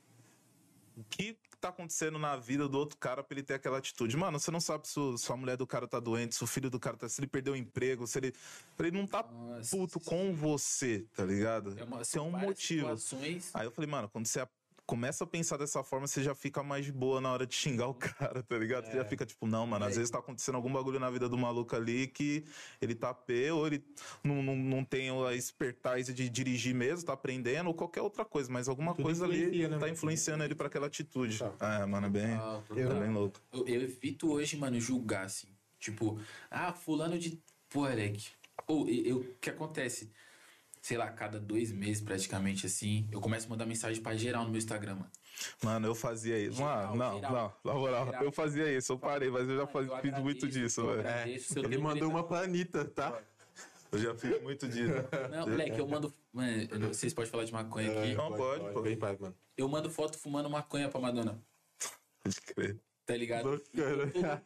o 0.96 1.04
que 1.04 1.36
tá 1.60 1.70
acontecendo 1.70 2.18
na 2.18 2.36
vida 2.36 2.68
do 2.68 2.76
outro 2.78 2.96
cara 2.98 3.24
pra 3.24 3.34
ele 3.34 3.42
ter 3.42 3.54
aquela 3.54 3.78
atitude. 3.78 4.16
Mano, 4.18 4.38
você 4.38 4.50
não 4.50 4.60
sabe 4.60 4.86
se, 4.86 5.00
o- 5.00 5.16
se 5.16 5.32
a 5.32 5.36
mulher 5.36 5.56
do 5.56 5.66
cara 5.66 5.88
tá 5.88 5.98
doente, 5.98 6.34
se 6.34 6.44
o 6.44 6.46
filho 6.46 6.68
do 6.68 6.78
cara 6.78 6.94
tá. 6.96 7.08
Se 7.08 7.20
ele 7.20 7.26
perdeu 7.26 7.54
o 7.54 7.56
emprego, 7.56 8.06
se 8.06 8.18
ele. 8.18 8.34
Ele 8.78 8.90
não 8.90 9.06
tá 9.06 9.22
Nossa. 9.22 9.74
puto 9.74 9.98
com 9.98 10.34
você, 10.34 11.06
tá 11.16 11.24
ligado? 11.24 11.74
É 11.78 11.84
uma, 11.84 11.96
Tem 11.96 12.04
são 12.04 12.28
um 12.28 12.32
motivo. 12.32 12.96
situações. 12.98 13.50
Aí 13.54 13.66
eu 13.66 13.70
falei, 13.70 13.90
mano, 13.90 14.08
quando 14.10 14.26
você 14.26 14.40
a- 14.40 14.48
começa 14.86 15.24
a 15.24 15.26
pensar 15.26 15.56
dessa 15.56 15.82
forma, 15.82 16.06
você 16.06 16.22
já 16.22 16.34
fica 16.34 16.62
mais 16.62 16.84
de 16.84 16.92
boa 16.92 17.20
na 17.20 17.32
hora 17.32 17.46
de 17.46 17.54
xingar 17.54 17.88
o 17.88 17.94
cara, 18.34 18.42
tá 18.42 18.58
ligado? 18.58 18.86
Você 18.86 18.96
já 18.96 19.04
fica 19.04 19.24
tipo, 19.24 19.46
não, 19.46 19.66
mano, 19.66 19.84
às 19.84 19.96
vezes 19.96 20.10
tá 20.10 20.18
acontecendo 20.18 20.56
algum 20.56 20.72
bagulho 20.72 21.00
na 21.00 21.10
vida 21.10 21.28
do 21.28 21.36
maluco 21.38 21.74
ali 21.74 22.06
que 22.06 22.44
ele 22.80 22.94
tá 22.94 23.12
P, 23.14 23.50
ou 23.50 23.66
ele 23.66 23.84
não, 24.22 24.42
não, 24.42 24.54
não 24.56 24.84
tem 24.84 25.08
a 25.26 25.34
expertise 25.34 26.12
de 26.12 26.28
dirigir 26.28 26.74
mesmo, 26.74 27.06
tá 27.06 27.12
aprendendo, 27.14 27.68
ou 27.68 27.74
qualquer 27.74 28.02
outra 28.02 28.24
coisa, 28.24 28.50
mas 28.52 28.68
alguma 28.68 28.92
Tudo 28.94 29.04
coisa 29.04 29.24
ali 29.24 29.62
né, 29.62 29.68
tá 29.70 29.78
mano? 29.80 29.88
influenciando 29.92 30.44
ele 30.44 30.54
pra 30.54 30.66
aquela 30.66 30.86
atitude. 30.86 31.38
Tá. 31.38 31.80
É, 31.82 31.86
mano, 31.86 32.06
é 32.06 32.10
bem, 32.10 32.34
Ah, 32.34 32.60
é 32.76 33.00
bem 33.00 33.12
louco. 33.12 33.40
Eu, 33.52 33.66
eu 33.66 33.82
evito 33.82 34.30
hoje, 34.30 34.56
mano, 34.56 34.78
julgar, 34.80 35.24
assim. 35.24 35.48
Tipo, 35.78 36.18
ah, 36.50 36.72
fulano 36.72 37.18
de. 37.18 37.38
Pô, 37.68 37.84
Alec. 37.84 38.28
Ou 38.66 38.88
eu- 38.88 39.04
eu- 39.04 39.18
o 39.18 39.34
que 39.40 39.50
acontece? 39.50 40.10
Sei 40.84 40.98
lá, 40.98 41.08
cada 41.10 41.40
dois 41.40 41.72
meses 41.72 42.02
praticamente, 42.02 42.66
assim, 42.66 43.08
eu 43.10 43.18
começo 43.18 43.46
a 43.46 43.48
mandar 43.48 43.64
mensagem 43.64 44.02
pra 44.02 44.14
geral 44.14 44.44
no 44.44 44.50
meu 44.50 44.58
Instagram, 44.58 44.96
mano. 44.96 45.10
Mano, 45.62 45.86
eu 45.86 45.94
fazia 45.94 46.38
isso. 46.38 46.58
Geral, 46.58 46.88
Mano, 46.88 46.96
não, 46.96 47.14
geral. 47.14 47.60
não, 47.64 47.72
na 47.72 47.78
moral, 47.80 48.04
Geral. 48.04 48.22
eu 48.24 48.30
fazia 48.30 48.70
isso, 48.76 48.92
eu 48.92 48.98
parei, 48.98 49.30
mas 49.30 49.48
eu 49.48 49.56
já 49.56 49.66
faz- 49.66 49.88
Eu 49.88 49.96
fiz 49.96 50.18
muito 50.18 50.46
disso, 50.46 50.86
velho. 50.86 51.40
seu 51.40 51.64
Ele 51.64 51.78
mandou 51.78 52.10
uma 52.10 52.22
pra 52.22 52.40
Anitta, 52.40 52.84
tá? 52.84 53.18
Eu 53.92 53.98
já 53.98 54.14
fiz 54.14 54.42
muito 54.42 54.68
disso. 54.68 54.92
Não, 55.30 55.46
moleque, 55.46 55.78
eu 55.78 55.86
mando. 55.86 56.12
Mano, 56.32 56.68
eu 56.68 56.78
não 56.80 56.92
sei 56.92 57.08
se 57.08 57.14
pode 57.14 57.30
falar 57.30 57.44
de 57.44 57.52
maconha 57.52 57.92
aqui. 57.98 58.12
Não, 58.14 58.28
pode, 58.34 58.60
pode. 58.72 58.82
Vem 58.82 58.92
em 58.94 58.98
paz, 58.98 59.18
mano. 59.20 59.34
Eu 59.56 59.68
mando 59.68 59.88
foto 59.88 60.18
fumando 60.18 60.50
maconha 60.50 60.88
pra 60.88 61.00
Madonna. 61.00 61.40
Pode 62.22 62.40
crer. 62.42 62.76
Tá 63.06 63.16
ligado? 63.16 63.62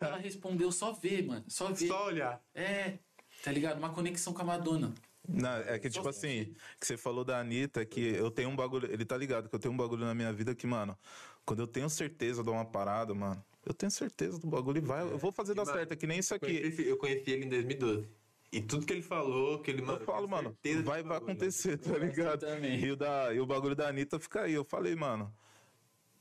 Ela 0.01 0.19
respondeu, 0.19 0.71
só 0.71 0.93
ver, 0.93 1.27
mano. 1.27 1.45
Só 1.49 1.73
ver. 1.73 1.89
Só 1.89 2.07
olhar. 2.07 2.41
É, 2.55 2.99
tá 3.43 3.51
ligado? 3.51 3.79
Uma 3.79 3.89
conexão 3.91 4.35
com 4.35 4.43
a 4.43 4.45
Madonna. 4.45 4.93
Não, 5.29 5.51
é 5.59 5.79
que, 5.79 5.91
tipo 5.91 6.09
assim, 6.09 6.55
que 6.81 6.87
você 6.87 6.97
falou 6.97 7.23
da 7.23 7.39
Anitta, 7.39 7.85
que 7.85 8.01
eu 8.01 8.31
tenho 8.31 8.49
um 8.49 8.57
bagulho. 8.57 8.91
Ele 8.91 9.05
tá 9.05 9.15
ligado 9.17 9.49
que 9.49 9.55
eu 9.55 9.59
tenho 9.59 9.75
um 9.75 9.77
bagulho 9.77 10.07
na 10.07 10.15
minha 10.15 10.33
vida 10.33 10.55
que, 10.55 10.67
mano, 10.67 10.99
quando 11.45 11.61
eu 11.61 11.67
tenho 11.67 11.89
certeza 11.91 12.43
de 12.43 12.49
uma 12.49 12.65
parada, 12.65 13.15
mano, 13.15 13.45
eu 13.67 13.75
tenho 13.75 13.91
certeza 13.91 14.39
do 14.39 14.47
bagulho 14.47 14.79
e 14.79 14.81
vai. 14.81 15.03
Eu 15.03 15.19
vou 15.19 15.31
fazer 15.31 15.55
dar 15.55 15.67
mano, 15.67 15.77
certo. 15.77 15.93
É 15.93 15.97
que 15.97 16.07
nem 16.07 16.19
isso 16.21 16.33
Eu 16.33 16.37
aqui. 16.37 16.47
conheci, 16.47 16.67
esse- 16.69 16.89
eu 16.89 16.97
conheci 16.97 17.31
ele 17.31 17.45
em 17.45 17.49
2012. 17.51 18.09
E 18.51 18.63
tudo 18.63 18.87
que 18.87 18.93
ele 18.95 19.03
falou, 19.03 19.61
que 19.61 19.71
ele 19.71 19.83
mano, 19.83 19.99
Eu 20.01 20.07
falo, 20.07 20.19
tenho 20.27 20.31
mano, 20.31 20.49
certeza 20.51 20.83
vai, 20.83 20.97
desse 21.03 21.09
vai 21.09 21.19
bagulho. 21.19 21.33
acontecer, 21.33 21.77
tá 21.79 21.99
ligado? 21.99 22.47
E 22.65 22.91
o, 22.91 22.97
da, 22.97 23.35
e 23.35 23.41
o 23.41 23.47
bagulho 23.47 23.77
da 23.77 23.89
Anitta 23.89 24.19
fica 24.19 24.43
aí. 24.45 24.55
Eu 24.55 24.65
falei, 24.65 24.95
mano, 24.97 25.31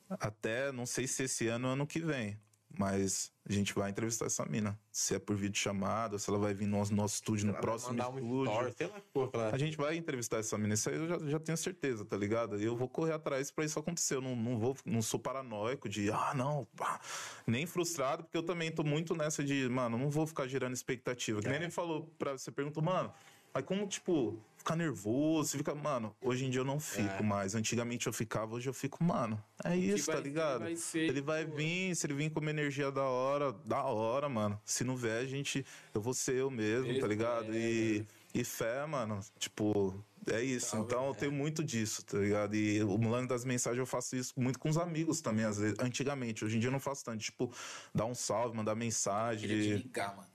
até 0.10 0.72
não 0.72 0.86
sei 0.86 1.08
se 1.08 1.24
esse 1.24 1.47
ano 1.47 1.68
ou 1.68 1.74
ano 1.74 1.88
que 1.88 1.99
vem, 2.01 2.38
mas 2.78 3.32
a 3.47 3.51
gente 3.53 3.73
vai 3.73 3.89
entrevistar 3.89 4.25
essa 4.25 4.45
mina. 4.45 4.78
Se 4.91 5.15
é 5.15 5.19
por 5.19 5.36
vídeo 5.36 5.57
chamada, 5.57 6.17
se 6.19 6.30
ela 6.30 6.38
vai 6.38 6.53
vir 6.53 6.67
no 6.67 6.78
nosso, 6.78 6.93
nosso 6.93 7.15
estúdio, 7.15 7.45
no 7.45 7.51
Ela 7.51 7.59
vai 7.59 7.61
próximo 7.61 7.91
mandar 7.91 8.09
um 8.09 8.17
estúdio. 8.17 8.51
story, 8.51 8.73
sei 8.78 8.88
lá 8.88 9.01
porra 9.13 9.49
A 9.51 9.57
gente 9.57 9.78
vai 9.78 9.95
entrevistar 9.95 10.38
essa 10.39 10.57
menina, 10.57 10.73
isso 10.73 10.89
aí 10.89 10.95
eu 10.95 11.07
já, 11.07 11.19
já 11.19 11.39
tenho 11.39 11.57
certeza, 11.57 12.03
tá 12.05 12.17
ligado? 12.17 12.59
E 12.59 12.65
eu 12.65 12.75
vou 12.75 12.88
correr 12.89 13.13
atrás 13.13 13.49
pra 13.51 13.63
isso 13.65 13.80
acontecer. 13.80 14.15
Eu 14.15 14.21
não, 14.21 14.36
não 14.36 14.57
vou, 14.59 14.75
não 14.86 15.01
sou 15.01 15.19
paranoico 15.19 15.88
de, 15.88 16.11
ah, 16.11 16.34
não, 16.36 16.65
pá. 16.75 16.99
nem 17.45 17.65
frustrado, 17.65 18.23
porque 18.23 18.38
eu 18.38 18.43
também 18.43 18.71
tô 18.71 18.84
muito 18.84 19.15
nessa 19.15 19.43
de, 19.43 19.67
mano, 19.69 19.97
não 19.97 20.09
vou 20.09 20.28
ficar 20.28 20.47
gerando 20.47 20.73
expectativa. 20.73 21.41
Que 21.41 21.47
nem 21.47 21.57
É. 21.59 21.63
ele 21.63 21.71
falou 21.71 22.13
pra 22.17 22.38
você, 22.38 22.51
perguntou, 22.51 22.84
mano, 22.84 23.13
mas 23.58 23.66
como, 23.66 23.88
tipo, 23.88 24.39
ficar 24.55 24.76
nervoso, 24.76 25.58
fica, 25.58 25.74
mano, 25.74 26.16
hoje 26.22 26.45
em 26.45 26.49
dia 26.51 26.62
eu 26.62 26.66
não 26.66 26.80
fico 26.80 27.10
É. 27.10 27.24
mais. 27.24 27.55
Antigamente 27.55 28.05
eu 28.05 28.14
ficava, 28.14 28.53
hoje 28.55 28.70
eu 28.70 28.74
fico, 28.74 29.03
mano, 29.03 29.41
é 29.64 29.76
isso, 29.76 30.12
tá 30.12 30.20
ligado? 30.20 30.60
vai 30.60 30.76
ser, 30.76 31.10
ele 31.10 31.22
vai 31.22 31.43
pô. 31.45 31.55
vir, 31.55 31.95
se 31.95 32.05
ele 32.05 32.14
vir 32.14 32.30
com 32.30 32.39
uma 32.39 32.51
energia 32.51 32.91
da 32.91 33.03
hora, 33.03 33.51
da 33.66 33.84
hora, 33.84 34.30
mano. 34.30 34.62
Se 34.64 34.84
não 34.84 34.95
vier, 34.95 35.22
a 35.22 35.26
gente, 35.26 35.66
eu 35.93 35.99
vou 36.01 36.14
ser 36.14 36.36
eu 36.36 36.51
mesmo, 36.51 36.99
tá 36.99 37.08
ligado? 37.08 37.51
é, 37.51 37.58
E, 37.60 38.05
e 38.34 38.43
fé, 38.43 38.86
mano, 38.86 39.20
tipo, 39.39 40.03
é 40.28 40.43
isso. 40.43 40.78
Então 40.78 41.05
eu 41.08 41.14
é. 41.14 41.16
tenho 41.16 41.32
muito 41.32 41.64
disso, 41.64 42.05
tá 42.05 42.20
ligado? 42.20 42.55
E 42.55 42.84
o 42.84 43.10
lance 43.10 43.28
das 43.28 43.43
mensagens 43.43 43.80
eu 43.80 43.86
faço 43.88 44.16
isso 44.16 44.34
muito 44.38 44.60
com 44.60 44.70
os 44.70 44.78
amigos 44.78 45.20
também, 45.22 45.45
às 45.45 45.58
vezes. 45.58 45.80
Antigamente, 45.80 46.45
hoje 46.45 46.58
em 46.58 46.60
dia 46.60 46.68
eu 46.68 46.74
não 46.74 46.80
faço 46.80 47.03
tanto. 47.03 47.24
Tipo, 47.24 47.51
dar 47.95 48.05
um 48.05 48.14
salve, 48.14 48.55
mandar 48.55 48.76
mensagem. 48.76 49.47
Queria 49.49 49.78
te 49.78 49.84
ligar, 49.84 50.16
mano. 50.16 50.28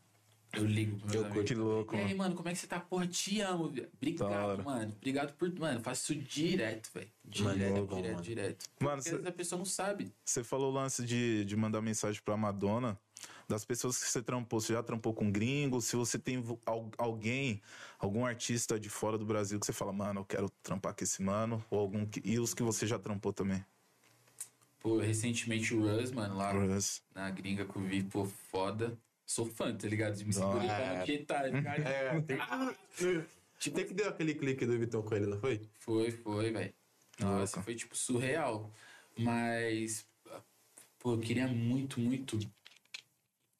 Eu 0.54 0.66
ligo 0.66 0.98
pro 0.98 1.08
meu 1.08 1.20
Eu 1.20 1.26
amigo. 1.26 1.44
Que 1.44 1.54
louco, 1.54 1.94
E 1.94 1.98
aí, 1.98 2.04
mano. 2.08 2.16
mano, 2.18 2.34
como 2.34 2.48
é 2.48 2.52
que 2.52 2.58
você 2.58 2.66
tá? 2.66 2.78
Porra, 2.78 3.06
te 3.06 3.40
amo, 3.40 3.64
hora. 3.70 3.88
Obrigado, 3.96 4.62
mano. 4.64 4.92
Obrigado 4.96 5.32
por. 5.34 5.50
Mano, 5.58 5.78
eu 5.78 5.82
faço 5.82 6.12
isso 6.12 6.22
direto, 6.22 6.90
velho. 6.92 7.08
Direto, 7.24 7.76
é 7.76 7.80
bom, 7.80 7.96
direto, 7.96 8.12
mano. 8.12 8.22
direto. 8.22 8.66
Mano, 8.78 9.02
Porque 9.02 9.22
cê- 9.22 9.28
a 9.28 9.32
pessoa 9.32 9.58
não 9.58 9.64
sabe. 9.64 10.12
Você 10.24 10.44
falou 10.44 10.70
o 10.70 10.74
lance 10.74 11.04
de, 11.04 11.44
de 11.46 11.56
mandar 11.56 11.80
mensagem 11.80 12.20
pra 12.22 12.36
Madonna. 12.36 12.98
Das 13.48 13.64
pessoas 13.64 13.98
que 14.02 14.08
você 14.10 14.22
trampou, 14.22 14.60
você 14.60 14.72
já 14.72 14.82
trampou 14.82 15.14
com 15.14 15.30
gringo? 15.30 15.80
Se 15.80 15.94
você 15.96 16.18
tem 16.18 16.42
alguém, 16.98 17.60
algum 17.98 18.24
artista 18.26 18.78
de 18.80 18.88
fora 18.88 19.16
do 19.16 19.24
Brasil 19.24 19.58
que 19.60 19.66
você 19.66 19.72
fala, 19.72 19.92
mano, 19.92 20.20
eu 20.20 20.24
quero 20.24 20.50
trampar 20.62 20.94
com 20.94 21.04
esse 21.04 21.22
mano, 21.22 21.64
ou 21.70 21.78
algum 21.78 22.04
que, 22.06 22.20
e 22.24 22.38
os 22.38 22.52
que 22.54 22.62
você 22.62 22.86
já 22.86 22.98
trampou 22.98 23.32
também? 23.32 23.64
Pô, 24.80 24.98
recentemente 24.98 25.72
o 25.74 25.80
Russ, 25.80 26.10
mano, 26.10 26.36
lá 26.36 26.50
Russ. 26.52 27.00
na 27.14 27.30
gringa 27.30 27.64
que 27.64 27.76
eu 27.76 27.82
vi, 27.82 28.02
pô, 28.02 28.24
foda. 28.24 28.98
Sou 29.32 29.46
fã, 29.46 29.74
tá 29.74 29.88
ligado? 29.88 30.14
De 30.14 30.26
me 30.26 30.36
hora. 30.36 30.60
pra 30.66 30.94
não 30.98 31.04
quietar, 31.06 31.40
tá 31.42 31.48
ligado? 31.48 31.80
É, 31.88 32.20
tem 32.20 32.36
que... 32.36 33.24
Tipo, 33.58 33.76
tem 33.76 33.86
que 33.86 33.94
deu 33.94 34.08
aquele 34.10 34.34
clique 34.34 34.66
do 34.66 34.78
Vitão 34.78 35.02
com 35.02 35.14
ele, 35.14 35.24
não 35.26 35.40
foi? 35.40 35.62
Foi, 35.78 36.10
foi, 36.10 36.50
velho. 36.52 36.74
Nossa, 37.18 37.62
foi 37.62 37.74
tipo 37.74 37.96
surreal. 37.96 38.70
Mas, 39.16 40.04
pô, 40.98 41.14
eu 41.14 41.20
queria 41.20 41.46
muito, 41.46 41.98
muito. 41.98 42.38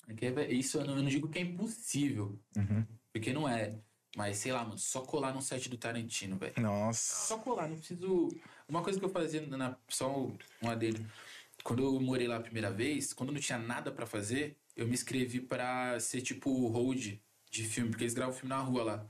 É 0.09 0.31
velho, 0.31 0.53
Isso 0.53 0.79
eu 0.79 0.85
não, 0.85 0.97
eu 0.97 1.03
não 1.03 1.09
digo 1.09 1.29
que 1.29 1.39
é 1.39 1.43
impossível, 1.43 2.39
Uhum. 2.57 2.85
porque 3.12 3.33
não 3.33 3.49
é. 3.49 3.79
Mas 4.14 4.37
sei 4.39 4.53
lá, 4.53 4.62
mano, 4.64 4.77
só 4.77 5.01
colar 5.01 5.33
no 5.33 5.41
set 5.41 5.70
do 5.70 5.79
Tarantino, 5.79 6.37
velho. 6.37 6.53
Nossa. 6.59 7.29
Só 7.29 7.39
colar, 7.39 7.66
não 7.68 7.77
preciso. 7.79 8.29
Uma 8.68 8.83
coisa 8.83 8.99
que 8.99 9.05
eu 9.07 9.09
fazia 9.11 9.41
na. 9.47 9.75
Só 9.89 10.14
um 10.14 10.37
um 10.62 10.68
adendo. 10.68 11.03
Quando 11.64 11.83
eu 11.83 11.99
morei 12.01 12.27
lá 12.29 12.37
a 12.37 12.41
primeira 12.41 12.70
vez, 12.70 13.14
quando 13.14 13.33
não 13.33 13.41
tinha 13.41 13.57
nada 13.59 13.91
pra 13.91 14.05
fazer, 14.05 14.57
eu 14.77 14.87
me 14.87 14.95
inscrevi 14.95 15.41
pra 15.41 15.99
ser 16.01 16.20
tipo 16.20 16.68
hold 16.68 17.18
de 17.51 17.64
filme, 17.64 17.91
porque 17.91 18.05
eles 18.05 18.14
gravam 18.14 18.33
filme 18.35 18.49
na 18.49 18.61
rua 18.61 18.83
lá. 18.83 19.07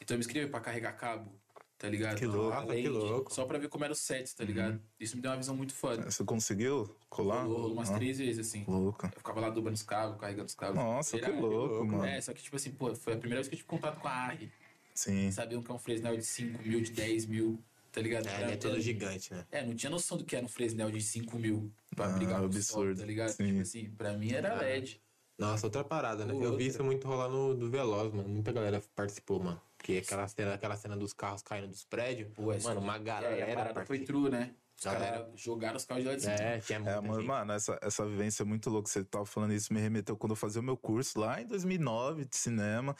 Então 0.00 0.14
eu 0.14 0.18
me 0.18 0.24
inscrevi 0.24 0.50
pra 0.50 0.60
carregar 0.60 0.92
cabo, 0.94 1.32
tá 1.78 1.88
ligado? 1.88 2.16
Que 2.18 2.26
louco. 2.26 2.54
Nossa, 2.54 2.74
que 2.74 2.88
louco. 2.88 3.34
Só 3.34 3.44
pra 3.44 3.58
ver 3.58 3.68
como 3.68 3.84
era 3.84 3.92
o 3.92 3.96
set, 3.96 4.34
tá 4.34 4.42
ligado? 4.44 4.80
Isso 4.98 5.16
me 5.16 5.22
deu 5.22 5.30
uma 5.30 5.36
visão 5.36 5.54
muito 5.54 5.74
foda. 5.74 6.10
Você 6.10 6.24
conseguiu 6.24 6.96
colar? 7.08 7.42
Rolou, 7.42 7.58
rolou 7.58 7.72
umas 7.74 7.90
Ah, 7.90 7.94
três 7.94 8.18
vezes, 8.18 8.46
assim. 8.48 8.64
Louco. 8.66 9.06
Eu 9.06 9.10
ficava 9.18 9.40
lá 9.40 9.50
dobrando 9.50 9.76
os 9.76 9.82
cabos, 9.82 10.18
carregando 10.18 10.46
os 10.46 10.54
cabos. 10.54 10.76
Nossa, 10.76 11.18
que 11.18 11.30
louco, 11.30 11.84
mano. 11.86 12.04
É, 12.06 12.20
só 12.20 12.32
que, 12.32 12.42
tipo 12.42 12.56
assim, 12.56 12.70
pô, 12.72 12.94
foi 12.94 13.12
a 13.12 13.16
primeira 13.18 13.40
vez 13.40 13.48
que 13.48 13.54
eu 13.54 13.58
tive 13.58 13.68
contato 13.68 14.00
com 14.00 14.08
a 14.08 14.12
ARRI. 14.12 14.50
Sim. 14.94 15.30
Sabiam 15.30 15.62
que 15.62 15.70
é 15.70 15.74
um 15.74 15.78
Fresnel 15.78 16.16
de 16.16 16.24
5 16.24 16.62
mil, 16.62 16.80
de 16.80 16.92
10 16.92 17.26
mil, 17.26 17.62
tá 17.94 18.00
ligado? 18.00 18.26
É, 18.28 18.42
ele 18.42 18.52
é 18.52 18.56
todo 18.56 18.80
gigante, 18.80 19.32
né? 19.32 19.46
É, 19.52 19.64
não 19.64 19.74
tinha 19.74 19.88
noção 19.88 20.18
do 20.18 20.24
que 20.24 20.34
era 20.34 20.44
um 20.44 20.48
Fresnel 20.48 20.90
de 20.90 21.00
5 21.00 21.38
mil 21.38 21.72
pra 21.94 22.06
Ah, 22.06 22.08
brigar 22.10 22.36
com 22.38 22.42
o 22.42 22.46
absurdo. 22.46 22.88
sol, 22.90 22.96
tá 22.96 23.06
ligado? 23.06 23.28
Sim. 23.30 23.46
Tipo 23.46 23.60
assim, 23.62 23.90
pra 23.92 24.12
mim 24.14 24.32
era 24.32 24.52
LED. 24.60 25.00
Nossa, 25.38 25.66
outra 25.66 25.82
parada, 25.82 26.24
né? 26.24 26.32
Eu 26.32 26.38
Outra. 26.38 26.56
vi 26.56 26.66
isso 26.66 26.82
muito 26.84 27.06
rolar 27.08 27.28
no 27.28 27.54
do 27.54 27.68
Veloz, 27.70 28.12
mano. 28.12 28.28
Muita 28.28 28.52
galera 28.52 28.82
participou, 28.94 29.40
mano. 29.42 29.60
Porque 29.76 29.98
aquela 30.04 30.26
cena, 30.28 30.54
aquela 30.54 30.76
cena 30.76 30.96
dos 30.96 31.12
carros 31.12 31.42
caindo 31.42 31.68
dos 31.68 31.84
prédios. 31.84 32.30
Pô, 32.32 32.52
essa- 32.52 32.68
mano, 32.68 32.80
uma 32.80 32.96
É, 32.96 32.98
e 32.98 33.00
a 33.00 33.20
galera 33.20 33.54
parada 33.54 33.84
foi 33.84 33.98
participou. 33.98 34.22
true, 34.22 34.30
né? 34.30 34.54
Os 34.76 34.84
Galera- 34.84 35.18
caras 35.18 35.40
jogaram 35.40 35.76
os 35.76 35.84
carros 35.84 36.02
de 36.02 36.08
lá 36.10 36.16
de 36.16 36.22
cima. 36.22 36.34
É, 36.34 36.58
tinha 36.58 36.76
É, 36.78 36.80
muita 36.82 37.00
mano, 37.02 37.14
gente. 37.20 37.26
mano, 37.28 37.52
essa, 37.52 37.78
essa 37.80 38.04
vivência 38.06 38.42
é 38.42 38.46
muito 38.46 38.68
louca. 38.68 38.88
Você 38.88 39.04
tava 39.04 39.24
falando 39.24 39.52
isso, 39.54 39.72
me 39.72 39.80
remeteu 39.80 40.16
quando 40.16 40.32
eu 40.32 40.36
fazia 40.36 40.60
o 40.60 40.64
meu 40.64 40.76
curso 40.76 41.18
lá 41.20 41.40
em 41.40 41.46
2009 41.46 42.24
de 42.24 42.36
cinema. 42.36 42.94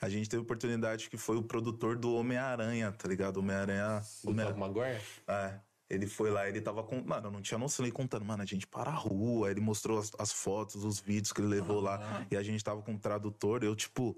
A 0.00 0.08
gente 0.08 0.28
teve 0.28 0.42
oportunidade 0.42 1.10
que 1.10 1.16
foi 1.16 1.36
o 1.36 1.42
produtor 1.42 1.96
do 1.96 2.14
Homem-Aranha, 2.14 2.92
tá 2.92 3.08
ligado? 3.08 3.38
Homem-Aranha. 3.38 4.00
Do 4.24 4.30
Homem 4.30 4.46
Tom 4.46 4.58
Maguire? 4.58 5.00
é. 5.28 5.60
Ele 5.88 6.08
foi 6.08 6.32
lá, 6.32 6.48
ele 6.48 6.60
tava 6.60 6.82
com. 6.82 7.00
Mano, 7.00 7.28
eu 7.28 7.30
não 7.30 7.40
tinha 7.40 7.56
noção. 7.58 7.84
Ele 7.84 7.92
contando, 7.92 8.24
mano, 8.24 8.42
a 8.42 8.46
gente 8.46 8.66
para 8.66 8.90
a 8.90 8.94
rua. 8.94 9.52
Ele 9.52 9.60
mostrou 9.60 10.00
as, 10.00 10.10
as 10.18 10.32
fotos, 10.32 10.82
os 10.82 10.98
vídeos 10.98 11.32
que 11.32 11.40
ele 11.40 11.46
levou 11.46 11.78
lá. 11.80 12.26
E 12.28 12.36
a 12.36 12.42
gente 12.42 12.64
tava 12.64 12.82
com 12.82 12.94
o 12.94 12.98
tradutor. 12.98 13.62
Eu, 13.62 13.76
tipo. 13.76 14.16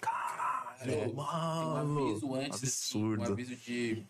Caralho, 0.00 0.90
Tem 0.90 1.08
um 1.08 1.14
mano. 1.14 2.06
aviso 2.08 2.34
antes, 2.34 2.56
assim, 2.64 2.98
absurdo. 2.98 3.22
um 3.22 3.32
aviso 3.32 3.56
de. 3.56 4.06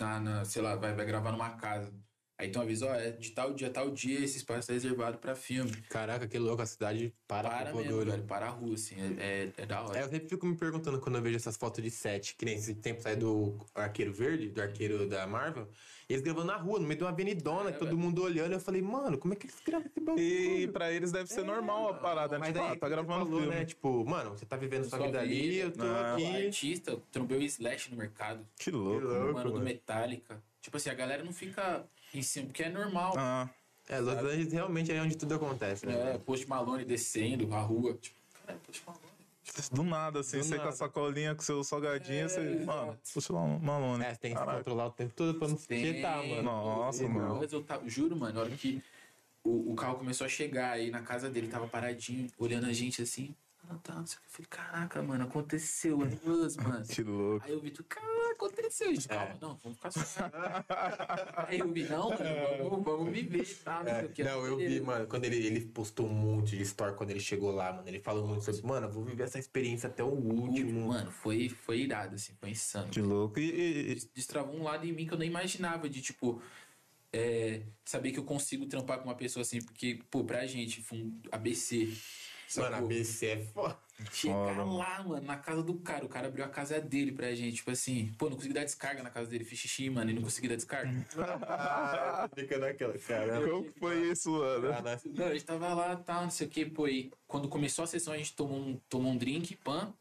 Na, 0.00 0.20
na, 0.20 0.44
sei 0.44 0.62
lá, 0.62 0.74
vai, 0.76 0.94
vai 0.94 1.04
gravar 1.06 1.32
numa 1.32 1.56
casa. 1.56 1.92
Aí 2.38 2.52
uma 2.54 2.66
vez, 2.66 2.82
ó, 2.82 2.94
é 2.94 3.12
de 3.12 3.30
tal 3.30 3.54
dia, 3.54 3.70
tal 3.70 3.90
dia, 3.90 4.20
esse 4.22 4.36
espaço 4.36 4.66
tá 4.66 4.74
reservado 4.74 5.16
pra 5.16 5.34
filme. 5.34 5.70
Caraca, 5.88 6.28
que 6.28 6.38
louco, 6.38 6.60
a 6.60 6.66
cidade 6.66 7.14
para, 7.26 7.48
Para 7.48 7.72
com 7.72 7.78
o 7.78 7.80
mesmo, 7.80 8.04
velho, 8.04 8.22
para 8.24 8.46
a 8.46 8.50
rua, 8.50 8.74
assim, 8.74 8.94
é, 9.18 9.22
é, 9.56 9.62
é 9.62 9.66
da 9.66 9.80
hora. 9.82 9.98
É, 9.98 10.02
eu 10.02 10.08
sempre 10.10 10.28
fico 10.28 10.44
me 10.44 10.54
perguntando 10.54 11.00
quando 11.00 11.16
eu 11.16 11.22
vejo 11.22 11.36
essas 11.36 11.56
fotos 11.56 11.82
de 11.82 11.90
set, 11.90 12.36
que 12.36 12.44
nem 12.44 12.54
esse 12.56 12.74
tempo 12.74 13.00
sai 13.00 13.16
do 13.16 13.56
Arqueiro 13.74 14.12
Verde, 14.12 14.50
do 14.50 14.60
Arqueiro 14.60 15.08
da 15.08 15.26
Marvel, 15.26 15.66
e 16.08 16.12
eles 16.12 16.22
gravando 16.22 16.46
na 16.48 16.56
rua, 16.58 16.78
no 16.78 16.86
meio 16.86 16.98
de 16.98 17.04
uma 17.04 17.10
avenidona, 17.10 17.70
É, 17.70 17.72
todo 17.72 17.88
velho. 17.88 17.98
mundo 17.98 18.22
olhando, 18.22 18.52
eu 18.52 18.60
falei, 18.60 18.82
mano, 18.82 19.16
como 19.16 19.32
é 19.32 19.36
que 19.36 19.46
eles 19.46 19.56
gravam 19.66 19.86
esse 19.86 19.98
bagulho? 19.98 20.22
E 20.22 20.68
pra 20.68 20.92
eles 20.92 21.10
deve 21.10 21.30
ser 21.30 21.42
normal 21.42 21.88
a 21.88 21.94
parada, 21.94 22.34
né? 22.38 22.40
Mas 22.40 22.48
Tipo, 22.52 22.60
daí, 22.66 22.72
ah, 22.76 22.78
tá 22.78 22.88
gravando 22.90 23.24
falou, 23.24 23.40
filme. 23.40 23.54
né? 23.56 23.64
Tipo, 23.64 24.04
mano, 24.04 24.30
você 24.36 24.44
tá 24.44 24.56
vivendo 24.58 24.84
sua 24.84 24.98
Sua 24.98 25.06
vida 25.06 25.20
ali, 25.20 25.40
vida. 25.52 25.64
eu 25.64 25.72
tô 25.72 25.84
Ah. 25.84 26.12
Aqui. 26.12 26.44
artista, 26.46 26.98
trombei 27.10 27.38
o 27.38 27.42
Slash 27.42 27.90
no 27.90 27.96
mercado. 27.96 28.46
Que 28.58 28.70
louco. 28.70 29.00
Que 29.00 29.06
louco. 29.06 29.30
O 29.30 29.32
mano 29.32 29.44
do 29.48 29.52
mano. 29.54 29.64
Metallica. 29.64 30.42
Tipo 30.60 30.76
assim, 30.76 30.90
a 30.90 30.94
galera 30.94 31.22
não 31.24 31.32
fica 31.32 31.84
em 32.14 32.22
cima, 32.22 32.46
porque 32.46 32.62
é 32.62 32.68
normal. 32.70 33.14
Ah, 33.16 33.48
É, 33.88 34.00
Los 34.00 34.14
Angeles 34.18 34.52
realmente 34.52 34.90
é 34.92 35.00
onde 35.00 35.16
tudo 35.16 35.34
acontece, 35.36 35.86
né? 35.86 36.14
É, 36.14 36.18
Post 36.18 36.48
Malone 36.48 36.84
descendo 36.84 37.52
a 37.54 37.60
rua. 37.60 37.94
Tipo, 37.94 38.16
cara, 38.46 38.58
Post 38.66 38.82
Malone. 38.86 39.06
do 39.72 39.82
nada, 39.84 40.20
assim, 40.20 40.38
Do 40.38 40.44
você 40.44 40.50
com 40.52 40.58
nada. 40.58 40.68
a 40.70 40.72
sacolinha, 40.72 41.34
com 41.36 41.42
seu 41.42 41.62
salgadinho, 41.62 42.28
você. 42.28 42.40
exato. 42.40 42.66
Mano, 42.66 42.98
puxa 43.14 43.32
lá 43.32 43.42
um 43.42 43.58
malone. 43.60 44.04
É, 44.04 44.12
você 44.14 44.20
tem 44.20 44.34
que 44.34 44.40
se 44.40 44.44
controlar 44.44 44.86
o 44.86 44.90
tempo 44.90 45.14
todo 45.14 45.38
pra 45.38 45.46
não 45.48 45.56
tietar, 45.56 46.26
mano. 46.26 46.42
Nossa, 46.42 47.04
E, 47.04 47.08
mano. 47.08 47.34
O 47.36 47.38
resultado, 47.40 47.88
juro, 47.88 48.16
mano, 48.16 48.34
na 48.34 48.40
hora 48.40 48.50
que 48.50 48.82
o, 49.44 49.72
o 49.72 49.76
carro 49.76 49.98
começou 49.98 50.24
a 50.24 50.28
chegar 50.28 50.72
aí 50.72 50.90
na 50.90 51.02
casa 51.02 51.30
dele, 51.30 51.46
tava 51.46 51.68
paradinho, 51.68 52.28
olhando 52.38 52.66
a 52.66 52.72
gente 52.72 53.00
assim. 53.02 53.34
Ah, 53.68 53.78
tá, 53.82 53.94
não 53.96 54.06
sei 54.06 54.18
o 54.18 54.20
que. 54.20 54.26
Eu 54.26 54.30
falei, 54.30 54.46
caraca, 54.48 55.02
mano, 55.02 55.24
aconteceu, 55.24 55.98
é 56.02 56.04
mano. 56.62 56.86
Que 56.86 57.02
louco. 57.02 57.44
Aí 57.44 57.52
eu 57.52 57.60
vi, 57.60 57.70
tu, 57.70 57.82
cara, 57.84 58.06
aconteceu 58.32 58.92
isso. 58.92 59.08
Calma, 59.08 59.24
É. 59.32 59.36
não, 59.40 59.56
vamos 59.56 59.76
ficar 59.78 59.90
suave. 59.90 60.32
Aí 61.48 61.58
eu 61.58 61.72
vi, 61.72 61.84
não, 61.84 62.10
mano, 62.10 62.68
vamos, 62.70 62.84
vamos 62.84 63.12
viver, 63.12 63.44
tá? 63.64 63.82
Não, 63.82 63.92
sei 63.92 64.04
o 64.04 64.12
que. 64.12 64.22
É, 64.22 64.24
Não, 64.26 64.46
eu 64.46 64.56
vi, 64.56 64.80
mano, 64.80 65.06
quando 65.06 65.24
ele, 65.24 65.36
ele 65.44 65.60
postou 65.66 66.06
um 66.06 66.12
monte 66.12 66.56
de 66.56 66.62
story 66.62 66.94
quando 66.96 67.10
ele 67.10 67.20
chegou 67.20 67.50
lá, 67.50 67.72
mano. 67.72 67.88
Ele 67.88 68.00
falou 68.00 68.26
muito 68.26 68.44
sobre, 68.44 68.62
mano, 68.62 68.86
eu 68.86 68.92
vou 68.92 69.04
viver 69.04 69.24
essa 69.24 69.38
experiência 69.38 69.88
até 69.88 70.02
o 70.04 70.08
último. 70.08 70.88
Mano, 70.88 71.10
foi, 71.10 71.48
foi 71.48 71.80
irado, 71.80 72.14
assim, 72.14 72.34
foi 72.38 72.50
insano. 72.50 72.88
Que 72.90 73.00
louco. 73.00 73.38
E, 73.40 73.50
e- 73.50 73.92
e- 73.92 74.10
destravou 74.14 74.54
um 74.56 74.62
lado 74.62 74.86
em 74.86 74.92
mim 74.92 75.06
que 75.06 75.12
eu 75.14 75.18
nem 75.18 75.28
imaginava 75.28 75.88
de 75.88 76.00
tipo 76.00 76.40
é, 77.12 77.62
saber 77.84 78.12
que 78.12 78.18
eu 78.18 78.24
consigo 78.24 78.66
trampar 78.66 78.98
com 78.98 79.04
uma 79.08 79.14
pessoa 79.14 79.40
assim, 79.42 79.60
porque, 79.62 80.00
pô, 80.10 80.22
pra 80.24 80.46
gente, 80.46 80.82
foi 80.82 80.98
um 80.98 81.18
ABC. 81.32 81.96
Mano, 82.56 82.76
a? 82.76 82.80
BC 82.80 83.26
é 83.26 83.38
foda. 83.46 83.78
Chegar 84.12 84.54
Foda, 84.54 84.64
lá, 84.64 85.02
mano, 85.02 85.26
na 85.26 85.38
casa 85.38 85.62
do 85.62 85.74
cara, 85.74 86.04
o 86.04 86.08
cara 86.08 86.28
abriu 86.28 86.44
a 86.44 86.48
casa 86.48 86.78
dele 86.78 87.12
pra 87.12 87.34
gente, 87.34 87.56
tipo 87.56 87.70
assim, 87.70 88.12
pô, 88.18 88.28
não 88.28 88.36
consegui 88.36 88.52
dar 88.52 88.62
descarga 88.64 89.02
na 89.02 89.08
casa 89.08 89.30
dele, 89.30 89.42
fiz 89.42 89.58
xixi, 89.58 89.88
mano, 89.88 90.10
e 90.10 90.14
não 90.14 90.22
consegui 90.22 90.48
dar 90.48 90.56
descarga. 90.56 90.92
Ah, 91.48 92.28
fica 92.34 92.58
naquela, 92.58 92.98
cara. 92.98 93.48
como 93.48 93.64
que 93.64 93.78
foi 93.78 94.10
isso, 94.10 94.30
mano? 94.30 94.68
Não, 95.14 95.26
a 95.26 95.32
gente 95.32 95.44
tava 95.44 95.72
lá, 95.72 95.96
tal, 95.96 96.24
não 96.24 96.30
sei 96.30 96.46
o 96.46 96.50
que, 96.50 96.66
pô, 96.66 96.86
e 96.86 97.10
quando 97.26 97.48
começou 97.48 97.84
a 97.84 97.86
sessão 97.86 98.12
a 98.12 98.18
gente 98.18 98.34
tomou 98.34 98.58
um, 98.58 98.78
tomou 98.88 99.12
um 99.12 99.16
drink, 99.16 99.56
pan, 99.56 99.94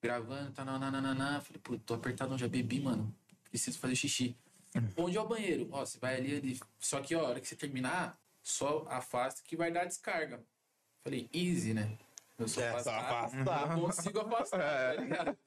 gravando, 0.00 0.52
tá, 0.52 0.64
nananana, 0.64 1.40
falei, 1.40 1.60
pô, 1.60 1.76
tô 1.76 1.94
apertado, 1.94 2.30
não, 2.30 2.38
já 2.38 2.46
bebi, 2.46 2.80
mano, 2.80 3.12
preciso 3.50 3.78
fazer 3.80 3.96
xixi. 3.96 4.36
Onde 4.96 5.16
é 5.16 5.20
o 5.20 5.26
banheiro? 5.26 5.68
Ó, 5.70 5.84
você 5.84 5.98
vai 5.98 6.16
ali, 6.16 6.36
ali. 6.36 6.60
Só 6.78 7.00
que, 7.00 7.14
ó, 7.14 7.20
a 7.20 7.28
hora 7.28 7.40
que 7.40 7.48
você 7.48 7.56
terminar, 7.56 8.18
só 8.42 8.84
afasta 8.88 9.42
que 9.44 9.56
vai 9.56 9.70
dar 9.70 9.84
descarga. 9.84 10.42
Falei, 11.04 11.28
easy, 11.34 11.74
né? 11.74 11.96
Eu 12.38 12.48
sou 12.48 12.62
É, 12.62 12.70
só 12.82 12.90
afastado, 12.90 13.38
afastar. 13.50 13.68
não 13.76 13.82
consigo 13.84 14.20
afastar, 14.20 14.96
tá 14.96 15.00
ligado? 15.02 15.38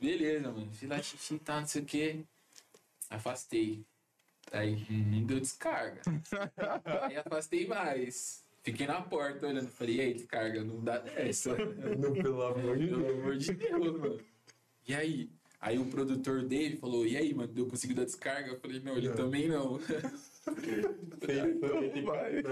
Beleza, 0.00 0.50
mano. 0.50 0.70
Fiz 0.72 0.88
lá 0.88 1.00
xixi, 1.00 1.38
tá, 1.38 1.60
não 1.60 1.66
sei 1.68 1.82
o 1.82 1.84
que. 1.84 2.24
Afastei. 3.08 3.84
Aí, 4.52 4.84
não 4.90 5.24
deu 5.24 5.40
descarga. 5.40 6.02
Aí 7.06 7.16
afastei 7.16 7.66
mais. 7.66 8.44
Fiquei 8.62 8.86
na 8.86 9.00
porta 9.00 9.46
olhando. 9.46 9.68
Falei, 9.68 9.96
e 9.96 10.00
aí, 10.00 10.14
descarga, 10.14 10.62
não 10.64 10.82
dá 10.82 11.02
essa. 11.16 11.56
Não, 11.56 12.12
pelo 12.12 12.42
amor 12.42 12.76
de 12.76 12.88
Pelo 12.88 13.02
Deus. 13.02 13.18
amor 13.18 13.36
de 13.38 13.54
Deus, 13.54 13.98
mano. 14.00 14.20
E 14.86 14.94
aí? 14.94 15.30
Aí 15.60 15.78
o 15.78 15.86
produtor 15.86 16.42
dele 16.44 16.76
falou, 16.76 17.06
e 17.06 17.16
aí, 17.16 17.32
mano, 17.34 17.52
deu 17.52 17.66
conseguiu 17.66 17.96
dar 17.96 18.04
descarga? 18.04 18.48
Eu 18.50 18.60
falei, 18.60 18.80
não, 18.80 18.96
ele 18.96 19.12
também 19.12 19.48
não. 19.48 19.78
Vai. 22.04 22.42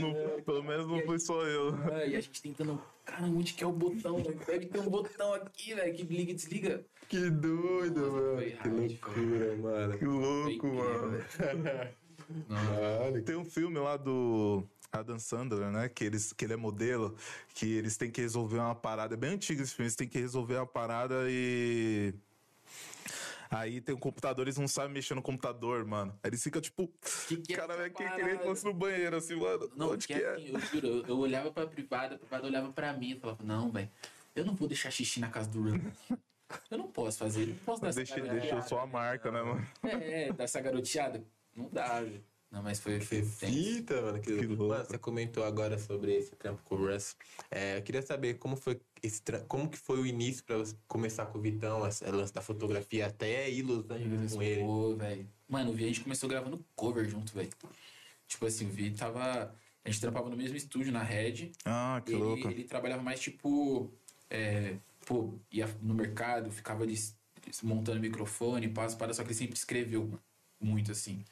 Não- 0.00 0.42
pelo 0.42 0.62
menos 0.64 0.86
não 0.86 1.00
fui 1.02 1.18
só 1.18 1.42
eu. 1.44 1.74
E 2.06 2.16
a 2.16 2.20
gente 2.20 2.42
tentando, 2.42 2.80
cara, 3.04 3.24
onde 3.24 3.54
que 3.54 3.64
é 3.64 3.66
o 3.66 3.72
botão? 3.72 4.16
velho? 4.22 4.38
Deve 4.46 4.66
ter 4.66 4.80
um 4.80 4.88
botão 4.90 5.34
aqui, 5.34 5.74
velho, 5.74 5.94
que 5.94 6.02
liga 6.02 6.32
e 6.32 6.34
desliga. 6.34 6.84
Que 7.08 7.30
doido, 7.30 8.12
mano. 8.12 8.36
foi 8.36 8.50
Que 8.50 8.68
loucura, 8.68 9.56
mano. 9.56 9.98
Que 9.98 10.04
louco, 10.04 10.66
mano. 10.66 11.24
Caralho. 12.48 13.22
Tem 13.24 13.36
um 13.36 13.44
filme 13.44 13.78
lá 13.78 13.96
do 13.96 14.62
Adam 14.92 15.18
Sandler, 15.18 15.70
né? 15.70 15.88
Que, 15.88 16.04
eles, 16.04 16.32
que 16.32 16.44
ele 16.44 16.52
é 16.52 16.56
modelo, 16.56 17.16
que 17.54 17.66
eles 17.76 17.96
têm 17.96 18.10
que 18.10 18.20
resolver 18.20 18.58
uma 18.58 18.74
parada. 18.74 19.14
É 19.14 19.16
bem 19.16 19.30
antigo 19.30 19.62
esse 19.62 19.74
filme, 19.74 19.86
eles 19.86 19.96
têm 19.96 20.08
que 20.08 20.18
resolver 20.18 20.56
uma 20.56 20.66
parada 20.66 21.26
e. 21.28 22.12
Aí 23.50 23.80
tem 23.80 23.94
um 23.94 23.98
computador, 23.98 24.44
eles 24.46 24.58
não 24.58 24.68
sabem 24.68 24.92
mexer 24.92 25.14
no 25.14 25.22
computador, 25.22 25.84
mano. 25.84 26.12
Aí 26.22 26.30
eles 26.30 26.42
ficam 26.42 26.60
tipo. 26.60 26.90
Que 27.26 27.36
que 27.38 27.52
é 27.52 27.56
cara, 27.56 27.72
essa 27.72 27.82
velho, 27.82 27.94
que 27.94 28.02
parada? 28.02 28.22
queria 28.22 28.38
que 28.38 28.44
fosse 28.44 28.64
no 28.64 28.74
banheiro, 28.74 29.16
assim, 29.16 29.36
mano. 29.36 29.70
Não, 29.76 29.90
onde 29.92 30.06
que 30.06 30.14
porque 30.14 30.26
é? 30.26 30.32
assim, 30.34 30.48
eu 30.52 30.60
juro, 30.60 30.86
eu, 30.86 31.06
eu 31.06 31.18
olhava 31.18 31.50
pra 31.50 31.66
privada, 31.66 32.14
a 32.16 32.18
privada 32.18 32.46
olhava 32.46 32.72
pra 32.72 32.92
mim 32.92 33.12
e 33.12 33.18
falava, 33.20 33.42
não, 33.44 33.70
velho, 33.70 33.90
eu 34.34 34.44
não 34.44 34.54
vou 34.54 34.68
deixar 34.68 34.90
xixi 34.90 35.20
na 35.20 35.30
casa 35.30 35.48
do 35.48 35.62
Run. 35.62 35.80
Eu 36.70 36.78
não 36.78 36.88
posso 36.88 37.18
fazer, 37.18 37.46
não 37.46 37.56
posso 37.56 37.82
dar 37.82 37.88
essa 37.88 37.96
Deixa, 37.98 38.14
garoteada. 38.16 38.40
deixou 38.40 38.62
só 38.62 38.80
a 38.80 38.86
marca, 38.86 39.30
né, 39.30 39.42
mano? 39.42 39.66
É, 39.84 40.32
dessa 40.32 40.60
garoteada. 40.60 41.22
Não 41.54 41.68
dá, 41.70 42.00
velho. 42.00 42.24
Não, 42.50 42.62
mas 42.62 42.80
foi, 42.80 42.98
tenso. 42.98 43.30
fita, 43.46 44.00
mano. 44.00 44.20
Que, 44.20 44.34
Que. 44.38 44.46
Mano, 44.46 44.82
você 44.84 44.96
comentou 44.96 45.44
agora 45.44 45.76
sobre 45.78 46.14
esse 46.16 46.34
trampo 46.36 46.62
com 46.64 46.76
o 46.76 46.86
Russ. 46.86 47.14
É, 47.50 47.76
eu 47.76 47.82
queria 47.82 48.00
saber 48.00 48.38
como 48.38 48.56
foi 48.56 48.80
esse 49.02 49.22
tra- 49.22 49.40
como 49.40 49.68
que 49.68 49.78
foi 49.78 49.98
o 50.00 50.06
início 50.06 50.42
pra 50.44 50.56
você 50.58 50.74
começar 50.86 51.26
com 51.26 51.38
o 51.38 51.40
Vitão, 51.40 51.86
esse 51.86 52.04
lance 52.04 52.32
da 52.32 52.40
fotografia, 52.40 53.06
até 53.06 53.48
ir 53.50 53.62
Los 53.62 53.88
Angeles 53.90 54.34
com 54.34 54.42
ele. 54.42 54.60
Pô, 54.62 54.96
velho. 54.96 55.28
Mano, 55.48 55.70
o 55.70 55.74
Vi 55.74 55.84
a 55.84 55.88
gente 55.88 56.00
começou 56.00 56.28
gravando 56.28 56.64
cover 56.76 57.08
junto, 57.08 57.32
velho. 57.32 57.50
Tipo 58.26 58.46
assim, 58.46 58.66
o 58.66 58.70
Vi 58.70 58.90
tava. 58.90 59.54
A 59.84 59.90
gente 59.90 60.00
trampava 60.00 60.28
no 60.28 60.36
mesmo 60.36 60.56
estúdio, 60.56 60.92
na 60.92 61.02
Red. 61.02 61.52
Ah, 61.64 62.02
que 62.04 62.12
ele, 62.12 62.20
louco. 62.22 62.48
ele 62.48 62.64
trabalhava 62.64 63.02
mais 63.02 63.18
tipo. 63.20 63.90
É, 64.28 64.76
pô, 65.06 65.32
ia 65.50 65.66
no 65.80 65.94
mercado, 65.94 66.50
ficava 66.50 66.82
ali 66.84 66.92
s- 66.92 67.14
montando 67.62 67.98
microfone, 68.00 68.68
passo 68.68 68.96
para, 68.98 69.14
só 69.14 69.22
que 69.22 69.28
ele 69.28 69.34
sempre 69.38 69.56
escreveu 69.56 70.10
muito 70.60 70.92
assim, 70.92 71.24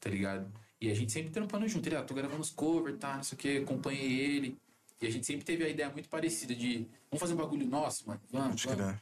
tá 0.00 0.10
ligado? 0.10 0.50
E 0.80 0.90
a 0.90 0.94
gente 0.94 1.12
sempre 1.12 1.30
trampando 1.30 1.68
junto. 1.68 1.86
Ele, 1.88 1.94
ah, 1.96 2.02
tô 2.02 2.12
gravando 2.14 2.40
os 2.40 2.50
covers, 2.50 2.98
tá, 2.98 3.16
não 3.16 3.22
sei 3.22 3.36
o 3.36 3.38
que, 3.38 3.56
acompanhei 3.58 4.20
ele. 4.20 4.58
E 5.00 5.06
a 5.06 5.10
gente 5.10 5.26
sempre 5.26 5.44
teve 5.44 5.64
a 5.64 5.68
ideia 5.68 5.90
muito 5.90 6.08
parecida 6.08 6.54
de 6.54 6.86
vamos 7.10 7.20
fazer 7.20 7.34
um 7.34 7.36
bagulho 7.36 7.66
nosso, 7.66 8.06
mano, 8.06 8.20
vamos, 8.30 8.64
Pode 8.64 8.80
vamos. 8.80 9.00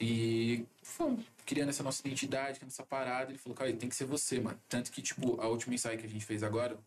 E 0.00 0.64
fomos 0.82 1.24
criando 1.44 1.70
essa 1.70 1.82
nossa 1.82 2.00
identidade, 2.06 2.58
criando 2.58 2.70
essa 2.70 2.84
parada. 2.84 3.30
Ele 3.30 3.38
falou, 3.38 3.56
cara, 3.56 3.72
tem 3.72 3.88
que 3.88 3.96
ser 3.96 4.04
você, 4.04 4.38
mano. 4.38 4.60
Tanto 4.68 4.92
que, 4.92 5.02
tipo, 5.02 5.40
a 5.40 5.48
última 5.48 5.74
ensaio 5.74 5.98
que 5.98 6.06
a 6.06 6.08
gente 6.08 6.24
fez 6.24 6.42
agora, 6.42 6.78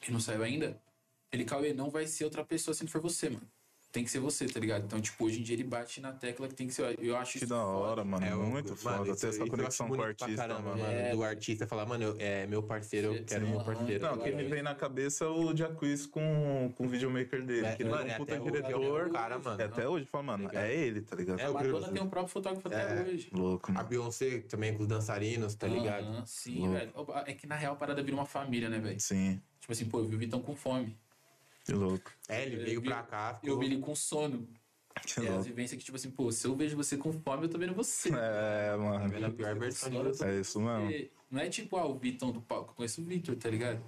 que 0.00 0.12
não 0.12 0.20
saiu 0.20 0.42
ainda, 0.42 0.80
ele, 1.32 1.44
Cauê, 1.44 1.72
não 1.72 1.90
vai 1.90 2.06
ser 2.06 2.24
outra 2.24 2.44
pessoa 2.44 2.74
se 2.74 2.84
não 2.84 2.90
for 2.90 3.00
você, 3.00 3.28
mano. 3.28 3.48
Tem 3.90 4.04
que 4.04 4.10
ser 4.10 4.18
você, 4.18 4.46
tá 4.46 4.60
ligado? 4.60 4.84
Então, 4.84 5.00
tipo, 5.00 5.24
hoje 5.24 5.40
em 5.40 5.42
dia 5.42 5.54
ele 5.56 5.64
bate 5.64 5.98
na 6.02 6.12
tecla 6.12 6.46
que 6.46 6.54
tem 6.54 6.66
que 6.66 6.74
ser. 6.74 6.94
Eu 7.02 7.16
acho 7.16 7.32
Que 7.32 7.38
isso 7.38 7.46
da 7.46 7.56
hora, 7.64 7.88
foda. 7.88 8.04
mano. 8.04 8.26
É, 8.26 8.34
muito 8.34 8.68
mano, 8.84 8.98
foda 8.98 9.16
ter 9.16 9.28
essa 9.28 9.46
conexão 9.46 9.88
com 9.88 9.96
o 9.96 10.02
artista, 10.02 10.36
caramba, 10.36 10.76
mano. 10.76 10.84
É. 10.84 11.10
Do 11.12 11.22
artista 11.24 11.66
falar, 11.66 11.86
mano, 11.86 12.04
eu- 12.04 12.16
é 12.18 12.46
meu 12.46 12.62
parceiro, 12.62 13.14
eu 13.14 13.24
quero 13.24 13.46
sim, 13.46 13.50
meu 13.52 13.64
parceiro. 13.64 14.04
Não, 14.04 14.14
o 14.16 14.18
que 14.22 14.30
me 14.30 14.44
vem 14.44 14.62
na 14.62 14.74
cabeça 14.74 15.24
é 15.24 15.28
o 15.28 15.56
Jacquees 15.56 16.04
com, 16.04 16.70
com 16.76 16.84
o 16.84 16.88
videomaker 16.88 17.42
dele. 17.42 17.66
É, 17.66 17.76
que 17.76 17.82
ele 17.82 17.88
mano, 17.90 18.08
é 18.10 18.12
é 18.12 18.14
um 18.14 18.18
puta 18.18 18.34
até 18.34 18.42
hoje, 18.42 18.52
diretor. 18.52 19.00
é 19.00 19.06
o 19.08 19.12
cara, 19.12 19.38
mano. 19.38 19.60
É 19.62 19.64
até 19.64 19.88
hoje, 19.88 20.04
fala, 20.04 20.22
mano, 20.24 20.44
Legal. 20.48 20.62
é 20.62 20.76
ele, 20.76 21.00
tá 21.00 21.16
ligado? 21.16 21.40
É, 21.40 21.44
A 21.44 21.50
o 21.50 21.56
que- 21.56 21.90
tem 21.92 22.02
um 22.02 22.08
próprio 22.10 22.32
fotógrafo 22.32 22.68
até 22.68 22.82
É. 23.00 23.02
hoje. 23.02 23.30
Louco, 23.32 23.70
A 23.70 23.74
mano. 23.74 23.88
Beyoncé 23.88 24.40
também 24.40 24.74
com 24.74 24.82
os 24.82 24.88
dançarinos, 24.88 25.54
tá 25.54 25.66
ligado? 25.66 26.22
Sim, 26.26 26.70
velho. 26.72 26.92
É 27.24 27.32
que 27.32 27.46
na 27.46 27.54
real 27.56 27.72
a 27.72 27.76
parada 27.76 28.02
vira 28.02 28.14
uma 28.14 28.26
família, 28.26 28.68
né, 28.68 28.78
velho? 28.78 29.00
Sim, 29.00 29.40
Tipo 29.60 29.72
assim, 29.72 29.84
pô, 29.86 29.98
eu 30.00 30.04
vi 30.06 30.14
o 30.16 30.18
Vitão 30.18 30.40
com 30.40 30.54
fome. 30.54 30.96
Que 31.68 31.72
louco. 31.74 32.10
É, 32.28 32.44
ele 32.46 32.56
Eu 32.56 32.64
veio 32.64 32.80
vi- 32.80 32.88
pra 32.88 33.02
cá, 33.02 33.34
ficou... 33.34 33.50
Eu 33.50 33.58
vi 33.58 33.66
ele 33.66 33.78
com 33.78 33.94
sono. 33.94 34.48
Que 35.06 35.20
É 35.20 35.22
as 35.24 35.28
louco. 35.28 35.42
vivências 35.44 35.78
que, 35.78 35.84
tipo 35.84 35.96
assim, 35.96 36.10
pô, 36.10 36.32
se 36.32 36.46
eu 36.46 36.56
vejo 36.56 36.76
você 36.76 36.96
com 36.96 37.12
fome, 37.12 37.44
eu 37.44 37.48
tô 37.48 37.56
vendo 37.58 37.74
você. 37.74 38.08
É, 38.08 38.70
Tá 38.72 38.78
mano. 38.78 39.08
vendo 39.08 39.26
a 39.26 39.30
pior 39.30 39.56
versão. 39.58 39.92
É 40.26 40.40
isso 40.40 40.58
mesmo. 40.60 40.80
Porque 40.86 41.10
Não 41.30 41.40
é 41.40 41.48
tipo, 41.50 41.76
ah, 41.76 41.86
o 41.86 41.96
Vitão 41.98 42.32
do 42.32 42.40
palco. 42.40 42.70
Eu 42.72 42.74
conheço 42.74 43.00
o 43.02 43.04
Vitor, 43.04 43.36
tá 43.36 43.50
ligado? 43.50 43.80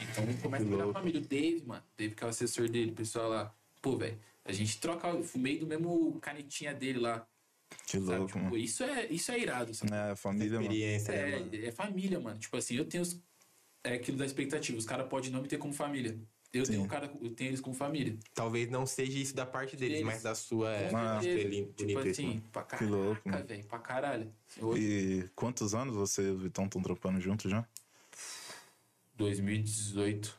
Então 0.00 0.24
começa 0.40 0.64
a 0.64 0.92
família. 0.92 1.20
O 1.20 1.24
Dave, 1.24 1.62
mano. 1.66 1.82
Dave, 1.98 2.14
que 2.14 2.22
é 2.22 2.26
o 2.26 2.30
assessor 2.30 2.68
dele, 2.68 2.92
o 2.92 2.94
pessoal 2.94 3.28
lá. 3.28 3.54
Pô, 3.82 3.96
velho, 3.96 4.16
a 4.44 4.52
gente 4.52 4.78
troca. 4.80 5.08
Eu 5.08 5.22
fumei 5.24 5.58
do 5.58 5.66
mesmo 5.66 6.18
canetinha 6.20 6.72
dele 6.72 7.00
lá. 7.00 7.26
Que 7.86 7.98
Sabe? 7.98 8.04
louco, 8.18 8.26
Tipo, 8.28 8.38
mano. 8.38 8.56
isso 8.56 8.84
é, 8.84 9.06
isso 9.10 9.32
é 9.32 9.38
irado, 9.40 9.74
sabe? 9.74 9.92
É, 9.92 10.14
família, 10.14 10.52
mano. 10.60 10.62
Experiência, 10.72 11.12
né, 11.12 11.38
mano? 11.40 11.50
É, 11.52 11.66
é 11.66 11.72
família, 11.72 12.20
mano. 12.20 12.38
Tipo 12.38 12.56
assim, 12.56 12.76
eu 12.76 12.84
tenho 12.84 13.02
os, 13.02 13.20
é 13.82 13.94
aquilo 13.94 14.16
da 14.16 14.24
expectativa. 14.24 14.78
Os 14.78 14.86
caras 14.86 15.08
podem 15.08 15.30
não 15.30 15.42
me 15.42 15.48
ter 15.48 15.58
como 15.58 15.72
família. 15.74 16.16
Eu 16.54 16.64
tenho 16.64 16.82
um 16.82 16.86
cara, 16.86 17.12
eu 17.20 17.30
tenho 17.34 17.50
eles 17.50 17.60
como 17.60 17.74
família. 17.74 18.16
Talvez 18.34 18.70
não 18.70 18.86
seja 18.86 19.18
isso 19.18 19.34
da 19.34 19.44
parte 19.46 19.76
deles, 19.76 19.98
Deles. 19.98 20.06
mas 20.12 20.22
da 20.22 20.34
sua 20.34 20.70
é, 20.72 20.88
certeza. 20.90 21.16
estrelinha 21.28 21.64
Tipo 21.66 21.76
bonita, 21.94 22.10
assim, 22.10 22.42
pra 22.52 22.62
Que 22.62 22.84
louco, 22.84 23.22
caraca, 23.22 23.30
mano. 23.30 23.46
velho, 23.46 23.64
pra 23.66 23.78
caralho. 23.78 24.32
Eu, 24.56 24.76
E 24.78 25.28
quantos 25.34 25.74
anos 25.74 25.94
você 25.94 26.22
e 26.22 26.30
o 26.30 26.38
Vitão 26.38 26.66
estão 26.66 26.82
trampando 26.82 27.20
junto 27.20 27.48
já? 27.48 27.66
2018. 29.16 30.38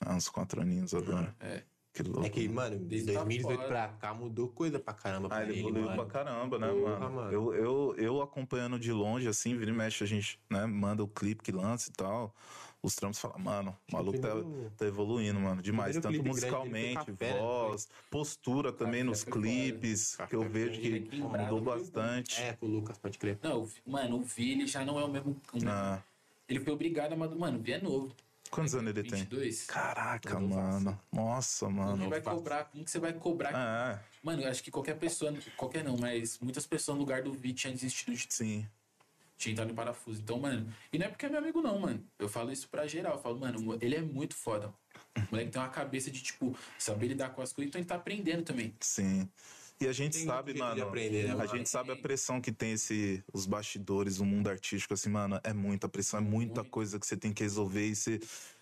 Ah, 0.00 0.14
uns 0.14 0.28
quatro 0.28 0.60
aninhos 0.60 0.94
agora. 0.94 1.34
É. 1.40 1.62
Que 1.92 2.02
louco. 2.02 2.26
É 2.26 2.28
que, 2.28 2.46
mano, 2.48 2.78
de 2.78 2.84
Desde 2.84 3.12
tá 3.14 3.20
2018 3.24 3.56
fora. 3.56 3.68
pra 3.68 3.88
cá 3.88 4.12
mudou 4.12 4.48
coisa 4.48 4.78
pra 4.78 4.92
caramba 4.92 5.28
pra 5.28 5.38
Ah, 5.38 5.42
ele 5.44 5.52
ele, 5.52 5.60
evoluiu 5.60 5.84
mano. 5.86 5.96
pra 5.96 6.06
caramba, 6.06 6.58
né, 6.58 6.68
Porra, 6.68 6.98
mano? 7.00 7.14
mano. 7.16 7.32
Eu, 7.32 7.54
eu, 7.54 7.94
eu 7.96 8.20
acompanhando 8.20 8.78
de 8.78 8.92
longe, 8.92 9.26
assim, 9.26 9.56
vira 9.56 9.70
e 9.70 9.74
mexe, 9.74 10.04
a 10.04 10.06
gente, 10.06 10.38
né, 10.50 10.66
manda 10.66 11.02
o 11.02 11.08
clipe 11.08 11.42
que 11.42 11.50
lança 11.52 11.88
e 11.88 11.92
tal. 11.94 12.34
Os 12.82 12.94
trampos 12.94 13.18
falam, 13.18 13.38
mano, 13.38 13.76
o 13.90 13.96
maluco 13.96 14.18
tá, 14.20 14.28
tá 14.76 14.86
evoluindo, 14.86 15.40
mano, 15.40 15.60
demais. 15.60 15.98
Tanto 15.98 16.22
musicalmente, 16.22 16.94
Café, 16.94 17.32
né? 17.32 17.38
voz, 17.40 17.88
postura 18.10 18.72
também 18.72 19.00
Café 19.00 19.04
nos 19.04 19.24
clipes, 19.24 20.16
que 20.28 20.36
eu 20.36 20.48
vejo 20.48 20.80
que 20.80 21.16
mudou 21.16 21.60
bastante. 21.60 22.40
É, 22.40 22.52
com 22.52 22.66
o 22.66 22.68
Lucas, 22.68 22.96
pode 22.98 23.18
crer. 23.18 23.38
Não, 23.42 23.68
mano, 23.84 24.18
o 24.18 24.22
Vi, 24.22 24.52
ele 24.52 24.66
já 24.66 24.84
não 24.84 25.00
é 25.00 25.04
o 25.04 25.08
mesmo. 25.08 25.40
o 25.52 25.56
mesmo- 25.56 25.70
Ah, 25.70 26.00
Ele 26.48 26.60
foi 26.60 26.72
obrigado 26.72 27.12
a. 27.12 27.16
Mano, 27.16 27.58
o 27.58 27.60
Vi 27.62 27.72
é 27.72 27.80
novo. 27.80 28.14
quantos 28.52 28.72
anos 28.76 28.90
ele 28.90 29.02
tem? 29.02 29.20
22. 29.20 29.66
Caraca, 29.66 30.38
Novaço. 30.38 30.84
mano. 30.84 31.00
Nossa, 31.12 31.66
Como 31.66 31.78
mano. 31.78 32.04
que 32.04 32.08
vai 32.10 32.20
cobrar? 32.22 32.64
Como 32.66 32.84
que 32.84 32.90
você 32.90 32.98
vai 33.00 33.12
cobrar? 33.14 33.50
Ah, 33.52 34.00
é, 34.00 34.16
Mano, 34.22 34.42
eu 34.42 34.48
acho 34.50 34.62
que 34.62 34.70
qualquer 34.70 34.96
pessoa, 34.96 35.32
qualquer 35.56 35.82
não, 35.82 35.96
mas 35.96 36.38
muitas 36.40 36.64
pessoas 36.66 36.94
no 36.96 37.00
lugar 37.02 37.22
do 37.22 37.32
Vi 37.32 37.52
tinham 37.52 37.74
desistido 37.74 38.14
de 38.14 38.26
sim. 38.28 38.64
Tinha 39.36 39.52
entrado 39.52 39.70
em 39.70 39.74
parafuso. 39.74 40.20
Então, 40.20 40.38
mano, 40.38 40.72
e 40.92 40.98
não 40.98 41.06
é 41.06 41.08
porque 41.08 41.26
é 41.26 41.28
meu 41.28 41.38
amigo, 41.38 41.60
não, 41.60 41.78
mano. 41.78 42.02
Eu 42.18 42.28
falo 42.28 42.50
isso 42.50 42.68
pra 42.68 42.86
geral. 42.86 43.14
Eu 43.14 43.20
falo, 43.20 43.38
mano, 43.38 43.78
ele 43.80 43.94
é 43.96 44.00
muito 44.02 44.34
foda. 44.34 44.72
O 45.16 45.20
moleque 45.30 45.50
tem 45.50 45.60
uma 45.60 45.68
cabeça 45.68 46.10
de, 46.10 46.22
tipo, 46.22 46.56
saber 46.78 47.08
lidar 47.08 47.30
com 47.30 47.42
as 47.42 47.52
coisas, 47.52 47.68
então 47.68 47.78
ele 47.80 47.88
tá 47.88 47.94
aprendendo 47.96 48.42
também. 48.44 48.74
Sim. 48.80 49.28
E 49.78 49.86
a 49.86 49.92
gente 49.92 50.14
Tem 50.16 50.24
sabe, 50.24 50.54
mano. 50.54 50.82
aprender, 50.82 51.28
né, 51.34 51.42
a 51.42 51.46
gente 51.46 51.68
sabe 51.68 51.92
a 51.92 51.96
pressão 51.96 52.40
que 52.40 52.50
tem 52.50 52.72
esse, 52.72 53.22
os 53.30 53.44
bastidores, 53.44 54.18
o 54.20 54.24
mundo 54.24 54.48
artístico, 54.48 54.94
assim, 54.94 55.10
mano. 55.10 55.38
É 55.44 55.52
muita 55.52 55.86
pressão, 55.86 56.18
é 56.18 56.22
muita 56.22 56.60
Muito. 56.62 56.70
coisa 56.70 56.98
que 56.98 57.06
você 57.06 57.14
tem 57.16 57.30
que 57.32 57.42
resolver 57.42 57.86
e 57.86 57.94
você. 57.94 58.18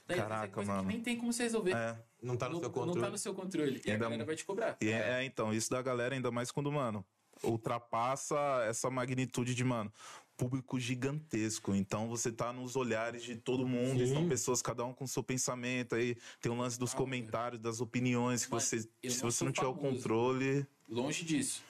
Daí, 0.09 0.19
Caraca, 0.19 0.49
coisa 0.53 0.73
mano. 0.73 0.89
Que 0.89 0.95
nem 0.95 1.01
tem 1.03 1.17
como 1.17 1.33
você 1.33 1.45
resolver. 1.45 1.71
É. 1.75 1.97
Não 2.21 2.37
tá 2.37 2.47
no, 2.49 2.55
não, 2.55 2.61
seu 2.61 2.69
não 2.69 2.75
controle. 2.75 3.01
tá 3.01 3.11
no 3.11 3.19
seu 3.19 3.33
controle. 3.33 3.81
E 3.85 3.91
a 3.91 3.93
Ainda- 3.95 4.05
galera 4.07 4.25
vai 4.25 4.35
te 4.35 4.45
cobrar. 4.45 4.77
E 4.81 4.89
é, 4.89 5.21
é, 5.21 5.25
então, 5.25 5.55
isso 5.55 5.71
da 5.71 5.81
galera, 5.81 6.17
ainda 6.17 6.31
mais 6.33 6.51
quando, 6.51 6.71
mano, 6.73 7.05
ultrapassa 7.43 8.37
essa 8.69 8.91
magnitude 8.91 9.55
de, 9.55 9.65
mano, 9.65 9.93
público 10.37 10.79
gigantesco. 10.81 11.75
Então 11.75 12.09
você 12.09 12.31
tá 12.33 12.53
nos 12.53 12.77
olhares 12.77 13.23
de 13.23 13.37
todo 13.37 13.67
mundo, 13.67 14.03
e 14.03 14.07
são 14.13 14.29
pessoas, 14.29 14.61
cada 14.63 14.85
um 14.85 14.93
com 14.93 15.07
seu 15.07 15.23
pensamento. 15.23 15.95
Aí 15.95 16.17
tem 16.41 16.51
o 16.51 16.57
lance 16.57 16.79
dos 16.79 16.93
Ah, 16.93 16.97
comentários, 16.97 17.61
das 17.61 17.81
opiniões, 17.81 18.45
que 18.45 18.51
você. 18.51 18.81
Se 18.81 18.89
não 19.23 19.31
você 19.31 19.45
não 19.45 19.53
tiver 19.53 19.67
o 19.67 19.75
controle. 19.75 20.67
Longe 20.89 21.25
disso. 21.25 21.63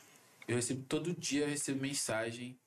Eu 0.46 0.56
recebo 0.56 0.82
todo 0.88 1.14
dia, 1.14 1.44
eu 1.44 1.48
recebo 1.48 1.80
mensagem 1.80 2.58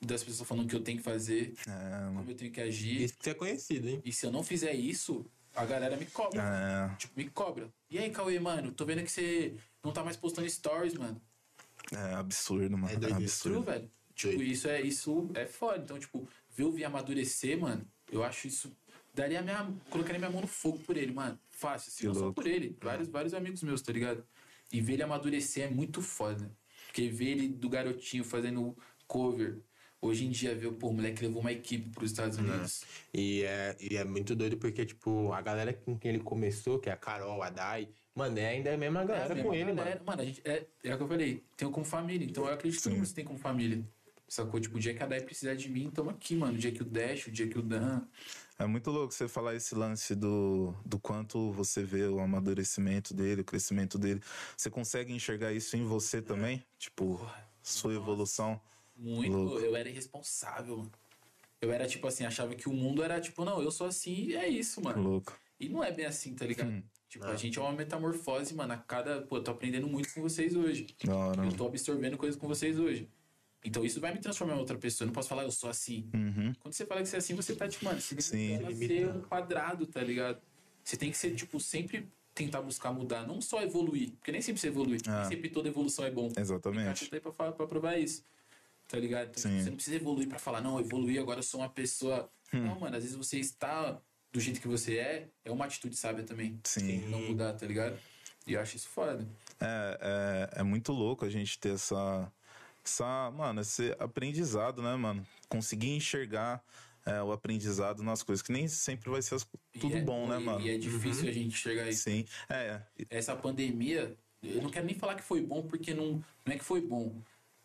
das 0.00 0.22
pessoas 0.22 0.48
falando 0.48 0.66
o 0.66 0.68
que 0.68 0.76
eu 0.76 0.82
tenho 0.82 0.98
que 0.98 1.04
fazer, 1.04 1.54
É, 1.66 2.06
como 2.14 2.30
eu 2.30 2.34
tenho 2.36 2.52
que 2.52 2.60
agir. 2.60 3.02
Isso 3.02 3.16
que 3.16 3.24
você 3.24 3.30
é 3.30 3.34
conhecido, 3.34 3.88
hein? 3.88 4.00
E 4.04 4.12
se 4.12 4.26
eu 4.26 4.30
não 4.30 4.42
fizer 4.44 4.72
isso, 4.74 5.24
a 5.54 5.64
galera 5.64 5.96
me 5.96 6.06
cobra. 6.06 6.40
É, 6.42 6.94
Tipo, 6.96 7.14
me 7.16 7.28
cobra. 7.30 7.68
E 7.90 7.98
aí, 7.98 8.10
Cauê, 8.10 8.38
mano, 8.38 8.70
tô 8.72 8.84
vendo 8.84 9.02
que 9.02 9.10
você 9.10 9.54
não 9.82 9.92
tá 9.92 10.04
mais 10.04 10.16
postando 10.16 10.48
stories, 10.48 10.94
mano. 10.94 11.20
é 11.92 12.14
absurdo, 12.14 12.76
mano. 12.76 12.88
É 12.88 12.92
É, 12.92 12.98
doideira. 12.98 13.16
True, 13.16 13.24
absurdo. 13.24 13.62
velho. 13.62 13.90
Tipo, 14.16 14.42
isso 14.42 14.66
é, 14.66 14.80
isso 14.80 15.30
é 15.34 15.46
foda. 15.46 15.78
Então, 15.84 15.98
tipo, 15.98 16.26
ver 16.50 16.64
o 16.64 16.72
Vi 16.72 16.84
amadurecer, 16.84 17.58
mano, 17.60 17.86
eu 18.10 18.24
acho 18.24 18.48
isso. 18.48 18.74
Daria 19.14 19.42
minha. 19.42 19.72
Colocaria 19.90 20.18
minha 20.18 20.30
mão 20.30 20.40
no 20.40 20.46
fogo 20.46 20.78
por 20.80 20.96
ele, 20.96 21.12
mano. 21.12 21.38
Fácil, 21.50 21.88
assim, 21.90 22.00
Que 22.00 22.06
não 22.06 22.14
só 22.14 22.32
por 22.32 22.46
ele. 22.46 22.76
Vários, 22.82 23.08
vários 23.08 23.34
amigos 23.34 23.62
meus, 23.62 23.82
tá 23.82 23.92
ligado? 23.92 24.26
E 24.72 24.80
ver 24.80 24.94
ele 24.94 25.02
amadurecer 25.02 25.64
é 25.64 25.70
muito 25.70 26.00
foda. 26.02 26.50
Porque 26.86 27.08
ver 27.08 27.28
ele 27.32 27.48
do 27.48 27.68
garotinho 27.68 28.24
fazendo 28.24 28.76
cover. 29.06 29.58
Hoje 30.00 30.26
em 30.26 30.30
dia, 30.30 30.54
ver, 30.54 30.70
pô, 30.72 30.88
o 30.88 30.92
moleque 30.92 31.22
levou 31.24 31.40
uma 31.40 31.52
equipe 31.52 31.88
pros 31.90 32.10
Estados 32.10 32.36
Unidos. 32.38 32.84
E 33.12 33.42
é, 33.42 33.76
e 33.80 33.96
é 33.96 34.04
muito 34.04 34.34
doido 34.36 34.56
porque, 34.58 34.84
tipo, 34.84 35.32
a 35.32 35.40
galera 35.40 35.72
com 35.72 35.98
quem 35.98 36.10
ele 36.12 36.22
começou, 36.22 36.78
que 36.78 36.88
é 36.88 36.92
a 36.92 36.96
Carol, 36.96 37.42
a 37.42 37.48
Dai, 37.50 37.88
mano, 38.14 38.38
é 38.38 38.46
ainda 38.48 38.72
a 38.72 38.76
mesma 38.76 39.04
galera 39.04 39.32
É, 39.38 39.42
com 39.42 39.50
mesma 39.50 39.70
ele, 39.70 39.74
galera. 39.78 40.02
mano. 40.04 40.22
a 40.22 40.24
gente, 40.24 40.42
é, 40.44 40.66
é 40.84 40.94
o 40.94 40.96
que 40.98 41.02
eu 41.02 41.08
falei, 41.08 41.44
tenho 41.56 41.70
como 41.70 41.84
família. 41.86 42.26
Então 42.26 42.46
eu 42.46 42.52
acredito 42.52 42.78
que 42.78 42.84
todo 42.88 42.96
mundo 42.98 43.14
tem 43.14 43.24
como 43.24 43.38
família. 43.38 43.82
Sacou? 44.28 44.58
Tipo, 44.58 44.76
o 44.76 44.80
dia 44.80 44.92
que 44.92 45.02
a 45.02 45.06
Dai 45.06 45.20
precisar 45.20 45.54
de 45.54 45.68
mim, 45.68 45.90
tamo 45.90 46.10
aqui, 46.10 46.34
mano. 46.34 46.54
O 46.54 46.58
dia 46.58 46.72
que 46.72 46.82
o 46.82 46.84
Dash, 46.84 47.26
o 47.28 47.30
dia 47.30 47.46
que 47.46 47.58
o 47.58 47.62
Dan. 47.62 48.02
É 48.58 48.66
muito 48.66 48.90
louco 48.90 49.12
você 49.12 49.28
falar 49.28 49.54
esse 49.54 49.74
lance 49.74 50.14
do, 50.14 50.74
do 50.84 50.98
quanto 50.98 51.52
você 51.52 51.84
vê 51.84 52.04
o 52.04 52.18
amadurecimento 52.18 53.14
dele, 53.14 53.42
o 53.42 53.44
crescimento 53.44 53.98
dele. 53.98 54.20
Você 54.56 54.70
consegue 54.70 55.12
enxergar 55.12 55.52
isso 55.52 55.76
em 55.76 55.84
você 55.84 56.20
também? 56.20 56.64
Tipo, 56.78 57.20
sua 57.62 57.94
evolução? 57.94 58.60
Muito. 58.96 59.36
Louco. 59.36 59.58
Eu 59.58 59.76
era 59.76 59.88
irresponsável, 59.88 60.78
mano. 60.78 60.92
Eu 61.60 61.72
era 61.72 61.86
tipo 61.86 62.06
assim, 62.06 62.24
achava 62.24 62.54
que 62.54 62.68
o 62.68 62.72
mundo 62.72 63.02
era 63.02 63.20
tipo, 63.20 63.44
não, 63.44 63.62
eu 63.62 63.70
sou 63.70 63.86
assim 63.86 64.14
e 64.14 64.36
é 64.36 64.48
isso, 64.48 64.80
mano. 64.82 65.02
Louco. 65.02 65.38
E 65.58 65.68
não 65.68 65.82
é 65.82 65.90
bem 65.90 66.04
assim, 66.04 66.34
tá 66.34 66.44
ligado? 66.44 66.70
Hum. 66.70 66.82
Tipo, 67.08 67.26
a 67.26 67.36
gente 67.36 67.58
é 67.58 67.62
uma 67.62 67.72
metamorfose, 67.72 68.54
mano. 68.54 68.72
A 68.72 68.76
cada. 68.76 69.22
Pô, 69.22 69.36
eu 69.36 69.42
tô 69.42 69.50
aprendendo 69.50 69.86
muito 69.86 70.12
com 70.12 70.20
vocês 70.20 70.54
hoje. 70.54 70.86
Da 71.04 71.16
hora. 71.16 71.44
Eu 71.44 71.52
tô 71.52 71.66
absorvendo 71.66 72.16
coisas 72.16 72.38
com 72.38 72.46
vocês 72.46 72.78
hoje. 72.78 73.08
Então 73.66 73.84
isso 73.84 74.00
vai 74.00 74.12
me 74.14 74.20
transformar 74.20 74.54
em 74.54 74.58
outra 74.58 74.78
pessoa. 74.78 75.04
Eu 75.04 75.08
não 75.08 75.14
posso 75.14 75.28
falar, 75.28 75.42
eu 75.42 75.50
sou 75.50 75.68
assim. 75.68 76.08
Uhum. 76.14 76.52
Quando 76.60 76.72
você 76.74 76.86
fala 76.86 77.02
que 77.02 77.08
você 77.08 77.16
é 77.16 77.18
assim, 77.18 77.34
você 77.34 77.54
tá, 77.54 77.66
tipo, 77.66 77.84
mano, 77.84 78.00
Sim. 78.00 78.58
limitando 78.58 78.68
a 78.68 78.74
ser 78.74 79.08
um 79.08 79.20
quadrado, 79.22 79.86
tá 79.86 80.00
ligado? 80.00 80.40
Você 80.84 80.96
tem 80.96 81.10
que 81.10 81.18
ser, 81.18 81.34
tipo, 81.34 81.58
sempre 81.58 82.08
tentar 82.32 82.62
buscar 82.62 82.92
mudar, 82.92 83.26
não 83.26 83.40
só 83.40 83.62
evoluir. 83.62 84.12
Porque 84.12 84.30
nem 84.30 84.40
sempre 84.40 84.60
você 84.60 84.68
evolui. 84.68 84.98
Ah. 85.08 85.20
Nem 85.20 85.30
sempre 85.30 85.50
toda 85.50 85.68
evolução 85.68 86.04
é 86.04 86.10
bom. 86.10 86.30
Exatamente. 86.36 87.08
Aí 87.12 87.20
pra, 87.20 87.32
pra 87.32 87.66
provar 87.66 87.98
isso. 87.98 88.22
Tá 88.86 88.98
ligado? 88.98 89.30
Então, 89.30 89.50
Sim. 89.50 89.60
você 89.60 89.70
não 89.70 89.76
precisa 89.76 89.96
evoluir 89.96 90.28
pra 90.28 90.38
falar, 90.38 90.60
não, 90.60 90.78
eu 90.78 90.84
evoluí, 90.84 91.18
agora 91.18 91.40
eu 91.40 91.42
sou 91.42 91.60
uma 91.60 91.68
pessoa. 91.68 92.30
Hum. 92.54 92.60
Não, 92.60 92.78
mano, 92.78 92.96
às 92.96 93.02
vezes 93.02 93.16
você 93.16 93.38
está 93.38 94.00
do 94.32 94.38
jeito 94.38 94.60
que 94.60 94.68
você 94.68 94.98
é, 94.98 95.28
é 95.44 95.50
uma 95.50 95.64
atitude 95.64 95.96
sábia 95.96 96.22
também. 96.22 96.60
Sim. 96.62 97.08
Não 97.08 97.20
mudar, 97.22 97.54
tá 97.54 97.66
ligado? 97.66 97.98
E 98.46 98.52
eu 98.52 98.60
acho 98.60 98.76
isso 98.76 98.88
foda. 98.88 99.26
É, 99.60 100.50
é, 100.54 100.60
é 100.60 100.62
muito 100.62 100.92
louco 100.92 101.24
a 101.24 101.28
gente 101.28 101.58
ter 101.58 101.74
essa, 101.74 102.30
essa. 102.86 103.30
Mano, 103.32 103.60
esse 103.60 103.94
aprendizado, 103.98 104.82
né, 104.82 104.94
mano? 104.96 105.26
Conseguir 105.48 105.90
enxergar 105.94 106.62
é, 107.04 107.22
o 107.22 107.30
aprendizado 107.30 108.02
nas 108.02 108.22
coisas, 108.24 108.42
que 108.42 108.50
nem 108.52 108.66
sempre 108.66 109.08
vai 109.10 109.22
ser 109.22 109.36
as- 109.36 109.48
tudo 109.78 109.96
é- 109.96 110.00
bom, 110.00 110.26
né, 110.26 110.40
e- 110.40 110.44
mano? 110.44 110.60
E 110.60 110.70
é 110.70 110.76
difícil 110.78 111.28
a 111.28 111.32
gente 111.32 111.46
enxergar 111.54 111.88
isso. 111.88 112.02
Sim. 112.02 112.24
É, 112.48 112.80
essa 113.08 113.36
pandemia, 113.36 114.16
eu 114.42 114.60
não 114.60 114.70
quero 114.70 114.86
nem 114.86 114.94
falar 114.96 115.14
que 115.14 115.22
foi 115.22 115.40
bom, 115.40 115.62
porque 115.62 115.94
não, 115.94 116.14
não 116.44 116.52
é 116.52 116.58
que 116.58 116.64
foi 116.64 116.80
bom. 116.80 117.14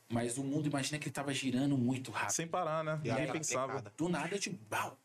Mas 0.07 0.37
o 0.37 0.43
mundo, 0.43 0.67
imagina 0.67 0.99
que 0.99 1.05
ele 1.07 1.13
tava 1.13 1.33
girando 1.33 1.75
muito 1.77 2.11
rápido. 2.11 2.35
sem 2.35 2.45
parar, 2.47 2.83
né? 2.83 2.99
E 3.03 3.09
a 3.09 3.13
Ninguém 3.13 3.27
cada 3.27 3.39
pensava. 3.39 3.67
pecada. 3.73 3.93
Do 3.97 4.09
nada, 4.09 4.37
tipo, 4.37 4.59
bau! 4.69 4.99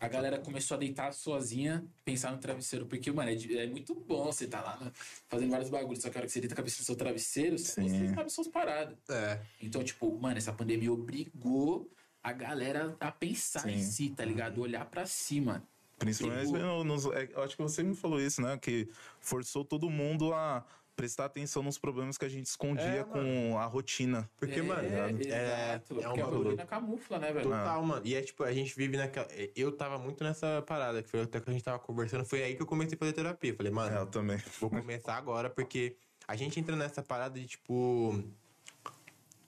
A 0.00 0.06
galera 0.06 0.38
começou 0.38 0.76
a 0.76 0.78
deitar 0.78 1.12
sozinha, 1.12 1.84
pensar 2.04 2.30
no 2.30 2.38
travesseiro. 2.38 2.86
Porque, 2.86 3.10
mano, 3.10 3.30
é, 3.30 3.34
é 3.64 3.66
muito 3.66 3.94
bom 3.94 4.24
você 4.26 4.46
tá 4.46 4.60
lá 4.60 4.76
né, 4.80 4.92
fazendo 5.28 5.50
vários 5.50 5.68
bagulhos. 5.70 6.02
Só 6.02 6.08
que 6.08 6.16
a 6.16 6.20
hora 6.20 6.26
que 6.26 6.32
você 6.32 6.40
deita 6.40 6.54
a 6.54 6.56
cabeça 6.56 6.78
no 6.80 6.84
seu 6.84 6.94
travesseiro, 6.96 7.58
Sim. 7.58 7.88
você 7.88 8.14
sabe 8.14 8.30
suas 8.30 8.48
paradas. 8.48 8.96
É. 9.10 9.40
Então, 9.60 9.82
tipo, 9.82 10.16
mano, 10.18 10.38
essa 10.38 10.52
pandemia 10.52 10.92
obrigou 10.92 11.90
a 12.22 12.32
galera 12.32 12.96
a 13.00 13.10
pensar 13.10 13.68
em 13.68 13.82
Sim. 13.82 13.90
si, 14.08 14.10
tá 14.10 14.24
ligado? 14.24 14.60
Olhar 14.60 14.84
pra 14.86 15.04
cima. 15.06 15.62
Principalmente, 15.98 16.46
Tipo- 16.46 16.58
no- 16.58 16.84
nos- 16.84 17.06
é, 17.06 17.28
eu 17.34 17.42
acho 17.42 17.56
que 17.56 17.62
você 17.62 17.82
me 17.82 17.96
falou 17.96 18.20
isso, 18.20 18.40
né? 18.40 18.56
Que 18.56 18.88
forçou 19.18 19.64
todo 19.64 19.90
mundo 19.90 20.32
a 20.32 20.64
prestar 20.98 21.26
atenção 21.26 21.62
nos 21.62 21.78
problemas 21.78 22.18
que 22.18 22.24
a 22.24 22.28
gente 22.28 22.46
escondia 22.46 22.82
É, 23.00 23.04
com 23.04 23.56
a 23.56 23.64
rotina. 23.66 24.28
Porque, 24.36 24.58
é, 24.58 24.62
mano, 24.62 24.82
é, 24.88 25.10
exato. 25.10 25.30
é 25.30 25.78
porque 25.78 26.04
um 26.06 26.10
a 26.10 26.16
bagulho. 26.16 26.42
rotina 26.44 26.66
camufla, 26.66 27.18
né, 27.20 27.32
velho? 27.32 27.44
Total, 27.48 27.82
mano. 27.84 28.02
E 28.04 28.14
é 28.16 28.20
tipo, 28.22 28.42
a 28.42 28.52
gente 28.52 28.74
vive 28.76 28.96
naquela. 28.96 29.28
Eu 29.54 29.70
tava 29.76 29.96
muito 29.98 30.24
nessa 30.24 30.60
parada, 30.66 31.00
que 31.02 31.08
foi 31.08 31.22
até 31.22 31.40
que 31.40 31.48
a 31.48 31.52
gente 31.52 31.62
tava 31.62 31.78
conversando. 31.78 32.24
Foi 32.24 32.42
aí 32.42 32.56
que 32.56 32.62
eu 32.62 32.66
comecei 32.66 32.96
a 32.96 32.98
fazer 32.98 33.12
terapia. 33.12 33.54
Falei, 33.54 33.70
mano, 33.72 33.96
É, 33.96 34.00
eu 34.00 34.06
também. 34.06 34.38
vou 34.60 34.68
começar 34.68 35.14
agora, 35.16 35.48
porque 35.48 35.96
a 36.26 36.34
gente 36.34 36.58
entra 36.58 36.74
nessa 36.74 37.00
parada 37.02 37.38
de 37.38 37.46
tipo. 37.46 38.20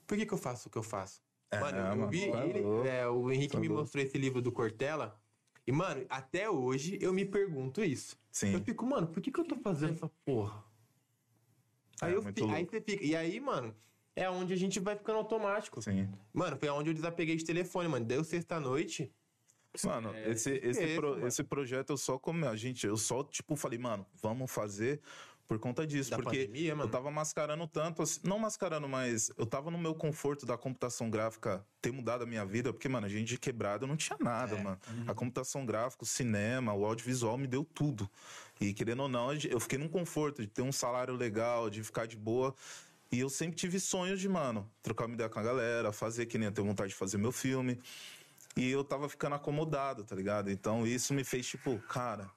Por 0.07 0.17
que, 0.17 0.25
que 0.25 0.33
eu 0.33 0.37
faço 0.37 0.67
o 0.67 0.71
que 0.71 0.77
eu 0.77 0.83
faço? 0.83 1.21
É, 1.51 1.59
mano, 1.59 1.77
eu 1.77 1.83
mano, 1.97 2.07
vi 2.09 2.23
ele, 2.23 2.87
é, 2.87 3.05
o 3.07 3.29
Henrique 3.29 3.53
Tá 3.53 3.59
me 3.59 3.67
louco. 3.67 3.81
mostrou 3.83 4.01
esse 4.03 4.17
livro 4.17 4.41
do 4.41 4.51
Cortella. 4.53 5.19
E, 5.67 5.71
mano, 5.71 6.05
até 6.09 6.49
hoje 6.49 6.97
eu 7.01 7.13
me 7.13 7.25
pergunto 7.25 7.83
isso. 7.83 8.17
Sim. 8.31 8.53
Eu 8.53 8.61
fico, 8.61 8.85
mano, 8.85 9.07
por 9.07 9.21
que, 9.21 9.29
que 9.31 9.39
eu 9.39 9.45
tô 9.45 9.55
fazendo 9.57 9.91
essa 9.93 10.09
porra? 10.25 10.63
Aí, 11.99 12.13
É, 12.13 12.15
eu 12.15 12.21
fi- 12.21 12.43
aí 12.51 12.65
você 12.65 12.81
fica. 12.81 13.03
E 13.03 13.15
aí, 13.15 13.39
mano, 13.39 13.75
é 14.15 14.29
onde 14.29 14.53
a 14.53 14.57
gente 14.57 14.79
vai 14.79 14.95
ficando 14.95 15.17
automático. 15.17 15.81
Sim. 15.81 16.09
Mano, 16.33 16.57
foi 16.57 16.69
onde 16.69 16.89
eu 16.89 16.93
desapeguei 16.93 17.35
de 17.35 17.43
telefone, 17.45 17.87
mano. 17.87 18.05
Deu 18.05 18.23
sexta-noite. 18.23 19.11
Mano, 19.85 20.13
esse, 20.25 20.51
esse, 20.51 20.83
esse, 20.83 20.95
pro- 20.95 21.11
mano. 21.11 21.27
esse 21.27 21.43
projeto 21.43 21.91
eu 21.91 21.97
só 21.97 22.19
como 22.19 22.45
a 22.45 22.55
gente, 22.57 22.85
eu 22.85 22.97
só 22.97 23.23
tipo 23.23 23.55
falei, 23.55 23.79
mano, 23.79 24.05
vamos 24.21 24.51
fazer 24.51 24.99
Por 25.47 25.59
conta 25.59 25.85
disso, 25.85 26.09
Da 26.11 26.15
porque 26.17 26.45
pandemia, 26.45 26.73
mano? 26.75 26.87
eu 26.87 26.91
tava 26.91 27.11
mascarando 27.11 27.67
tanto, 27.67 28.01
assim, 28.01 28.21
não 28.23 28.39
mascarando, 28.39 28.87
mas 28.87 29.29
eu 29.37 29.45
tava 29.45 29.69
no 29.69 29.77
meu 29.77 29.93
conforto 29.93 30.45
da 30.45 30.57
computação 30.57 31.09
gráfica 31.09 31.65
ter 31.81 31.91
mudado 31.91 32.23
a 32.23 32.25
minha 32.25 32.45
vida, 32.45 32.71
porque, 32.71 32.87
mano, 32.87 33.05
a 33.05 33.09
gente 33.09 33.27
de 33.27 33.37
quebrada 33.37 33.85
não 33.85 33.97
tinha 33.97 34.17
nada, 34.21 34.55
É. 34.55 34.63
mano. 34.63 34.79
A 35.07 35.13
computação 35.13 35.65
gráfica, 35.65 36.03
o 36.03 36.07
cinema, 36.07 36.73
o 36.73 36.85
audiovisual 36.85 37.37
me 37.37 37.47
deu 37.47 37.65
tudo. 37.65 38.09
E 38.61 38.73
querendo 38.73 39.01
ou 39.01 39.09
não, 39.09 39.33
eu 39.33 39.59
fiquei 39.59 39.79
num 39.79 39.87
conforto 39.87 40.43
de 40.43 40.47
ter 40.47 40.61
um 40.61 40.71
salário 40.71 41.15
legal, 41.15 41.67
de 41.67 41.83
ficar 41.83 42.05
de 42.05 42.15
boa. 42.15 42.53
E 43.11 43.19
eu 43.19 43.27
sempre 43.27 43.55
tive 43.55 43.79
sonhos 43.79 44.21
de, 44.21 44.29
mano, 44.29 44.71
trocar 44.83 45.05
uma 45.05 45.15
ideia 45.15 45.27
com 45.27 45.39
a 45.39 45.43
galera, 45.43 45.91
fazer 45.91 46.27
que 46.27 46.37
nem 46.37 46.45
eu 46.45 46.51
tenho 46.51 46.67
vontade 46.67 46.89
de 46.89 46.95
fazer 46.95 47.17
meu 47.17 47.31
filme. 47.31 47.81
E 48.55 48.69
eu 48.69 48.83
tava 48.83 49.09
ficando 49.09 49.33
acomodado, 49.33 50.03
tá 50.03 50.15
ligado? 50.15 50.51
Então 50.51 50.85
isso 50.85 51.11
me 51.11 51.23
fez, 51.23 51.47
tipo, 51.47 51.79
cara, 51.89 52.29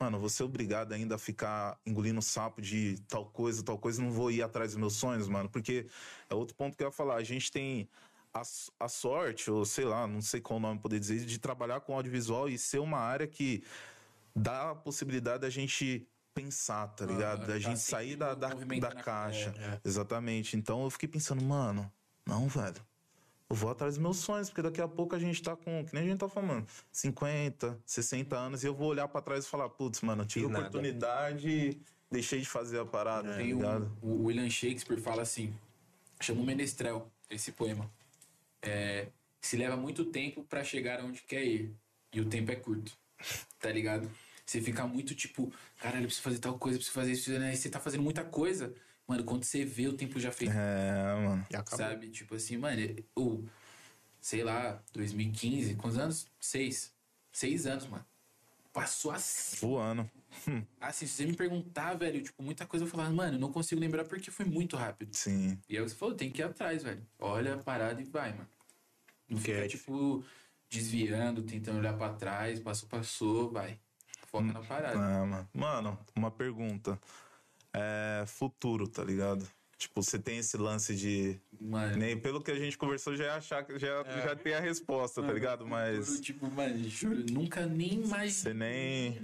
mano, 0.00 0.20
vou 0.20 0.28
ser 0.28 0.44
obrigado 0.44 0.92
ainda 0.92 1.16
a 1.16 1.18
ficar 1.18 1.76
engolindo 1.84 2.22
sapo 2.22 2.62
de 2.62 2.96
tal 3.08 3.26
coisa, 3.26 3.60
tal 3.64 3.78
coisa, 3.78 4.00
não 4.00 4.12
vou 4.12 4.30
ir 4.30 4.42
atrás 4.42 4.70
dos 4.70 4.78
meus 4.78 4.94
sonhos, 4.94 5.28
mano. 5.28 5.48
Porque 5.48 5.88
é 6.30 6.34
outro 6.36 6.54
ponto 6.54 6.76
que 6.76 6.84
eu 6.84 6.86
ia 6.86 6.92
falar. 6.92 7.16
A 7.16 7.24
gente 7.24 7.50
tem 7.50 7.88
a, 8.32 8.42
a 8.78 8.88
sorte, 8.88 9.50
ou 9.50 9.64
sei 9.64 9.84
lá, 9.84 10.06
não 10.06 10.22
sei 10.22 10.40
qual 10.40 10.60
nome 10.60 10.78
poder 10.78 11.00
dizer, 11.00 11.18
de 11.24 11.38
trabalhar 11.40 11.80
com 11.80 11.94
audiovisual 11.94 12.48
e 12.48 12.56
ser 12.56 12.78
uma 12.78 12.98
área 12.98 13.26
que 13.26 13.64
dá 14.38 14.70
a 14.70 14.74
possibilidade 14.74 15.40
da 15.42 15.50
gente 15.50 16.06
pensar, 16.34 16.86
tá 16.88 17.04
ligado? 17.04 17.42
Ah, 17.42 17.46
da 17.46 17.52
tá 17.54 17.58
gente 17.58 17.80
sair 17.80 18.14
da, 18.16 18.34
da, 18.34 18.48
da 18.54 18.88
a- 18.88 18.94
caixa. 18.94 19.52
é, 19.58 19.64
é. 19.74 19.80
Exatamente. 19.84 20.56
Então 20.56 20.84
eu 20.84 20.90
fiquei 20.90 21.08
pensando, 21.08 21.42
mano, 21.42 21.90
não, 22.26 22.46
velho. 22.48 22.80
Eu 23.50 23.56
vou 23.56 23.70
atrás 23.70 23.94
dos 23.94 24.02
meus 24.02 24.18
sonhos, 24.18 24.48
porque 24.50 24.60
daqui 24.60 24.80
a 24.80 24.86
pouco 24.86 25.16
a 25.16 25.18
gente 25.18 25.42
tá 25.42 25.56
com, 25.56 25.82
que 25.84 25.94
nem 25.94 26.04
a 26.04 26.06
gente 26.06 26.18
tá 26.20 26.28
falando, 26.28 26.66
50, 26.92 27.80
60 27.86 28.36
anos, 28.36 28.62
e 28.62 28.66
eu 28.66 28.74
vou 28.74 28.88
olhar 28.88 29.08
pra 29.08 29.22
trás 29.22 29.46
e 29.46 29.48
falar, 29.48 29.70
putz, 29.70 30.02
mano, 30.02 30.22
eu 30.22 30.26
tive 30.26 30.46
nada. 30.48 30.58
oportunidade 30.66 31.48
e 31.48 31.80
deixei 32.10 32.40
de 32.42 32.46
fazer 32.48 32.78
a 32.78 32.84
parada, 32.84 33.30
tá 33.30 33.36
Tem 33.38 33.54
um, 33.54 33.56
ligado? 33.56 33.98
o 34.02 34.24
William 34.24 34.50
Shakespeare 34.50 35.00
fala 35.00 35.22
assim, 35.22 35.54
chama 36.20 36.42
o 36.42 36.44
Menestrel, 36.44 37.10
esse 37.30 37.50
poema. 37.52 37.90
É, 38.60 39.08
se 39.40 39.56
leva 39.56 39.78
muito 39.78 40.04
tempo 40.04 40.44
pra 40.44 40.62
chegar 40.62 41.02
onde 41.02 41.22
quer 41.22 41.42
ir, 41.44 41.74
e 42.12 42.20
o 42.20 42.26
tempo 42.26 42.52
é 42.52 42.56
curto, 42.56 42.92
tá 43.58 43.72
ligado? 43.72 44.10
Você 44.48 44.62
fica 44.62 44.86
muito 44.86 45.14
tipo, 45.14 45.52
caralho, 45.78 46.04
eu 46.04 46.06
preciso 46.06 46.22
fazer 46.22 46.38
tal 46.38 46.58
coisa, 46.58 46.76
eu 46.76 46.78
preciso 46.78 46.94
fazer 46.94 47.12
isso, 47.12 47.30
né? 47.38 47.52
E 47.52 47.56
você 47.56 47.68
tá 47.68 47.78
fazendo 47.78 48.02
muita 48.02 48.24
coisa, 48.24 48.74
mano, 49.06 49.22
quando 49.22 49.44
você 49.44 49.62
vê, 49.62 49.86
o 49.88 49.92
tempo 49.92 50.18
já 50.18 50.32
fez, 50.32 50.50
É, 50.50 51.14
mano. 51.22 51.46
Sabe? 51.66 52.08
Tipo 52.08 52.34
assim, 52.34 52.56
mano, 52.56 52.80
o, 53.14 53.44
sei 54.18 54.42
lá, 54.42 54.82
2015, 54.94 55.74
quantos 55.74 55.98
anos? 55.98 56.26
Seis. 56.40 56.94
Seis 57.30 57.66
anos, 57.66 57.86
mano. 57.88 58.06
Passou 58.72 59.10
assim. 59.10 59.58
Voando. 59.66 60.10
Assim, 60.80 61.06
se 61.06 61.12
você 61.12 61.26
me 61.26 61.36
perguntar, 61.36 61.92
velho, 61.98 62.22
tipo, 62.22 62.42
muita 62.42 62.64
coisa 62.64 62.86
eu 62.86 62.88
falar, 62.88 63.10
mano, 63.10 63.36
eu 63.36 63.40
não 63.40 63.52
consigo 63.52 63.78
lembrar 63.78 64.06
porque 64.06 64.30
foi 64.30 64.46
muito 64.46 64.78
rápido. 64.78 65.14
Sim. 65.14 65.58
E 65.68 65.76
aí 65.76 65.82
você 65.82 65.94
falou, 65.94 66.14
tem 66.14 66.30
que 66.30 66.40
ir 66.40 66.44
atrás, 66.44 66.82
velho. 66.82 67.06
Olha 67.18 67.52
a 67.52 67.58
parada 67.58 68.00
e 68.00 68.04
vai, 68.04 68.32
mano. 68.32 68.48
Não 69.28 69.38
fica, 69.38 69.68
tipo, 69.68 70.24
desviando, 70.70 71.42
tentando 71.42 71.80
olhar 71.80 71.98
pra 71.98 72.14
trás, 72.14 72.58
passou, 72.60 72.88
passou, 72.88 73.50
vai. 73.50 73.78
Foca 74.30 74.44
na 74.52 74.60
parada. 74.60 74.94
É, 74.94 75.24
mano. 75.24 75.48
Mano, 75.54 75.98
uma 76.14 76.30
pergunta. 76.30 76.98
É, 77.72 78.24
futuro, 78.26 78.86
tá 78.86 79.02
ligado? 79.02 79.46
Tipo, 79.78 80.02
você 80.02 80.18
tem 80.18 80.38
esse 80.38 80.56
lance 80.56 80.94
de. 80.94 81.40
Mano, 81.60 81.96
Nem 81.96 82.18
pelo 82.18 82.42
que 82.42 82.50
a 82.50 82.58
gente 82.58 82.76
conversou, 82.76 83.16
já 83.16 83.24
ia 83.24 83.34
achar 83.36 83.64
que 83.64 83.78
já, 83.78 84.02
já 84.04 84.34
tem 84.36 84.54
a 84.54 84.60
resposta, 84.60 85.22
tá 85.22 85.32
ligado? 85.32 85.58
futuro, 85.64 85.70
Mas. 85.70 86.20
tipo, 86.20 86.50
mano, 86.50 86.88
juro, 86.88 87.24
nunca 87.30 87.64
nem 87.66 88.04
mais. 88.06 88.34
Você 88.34 88.52
nem. 88.52 89.20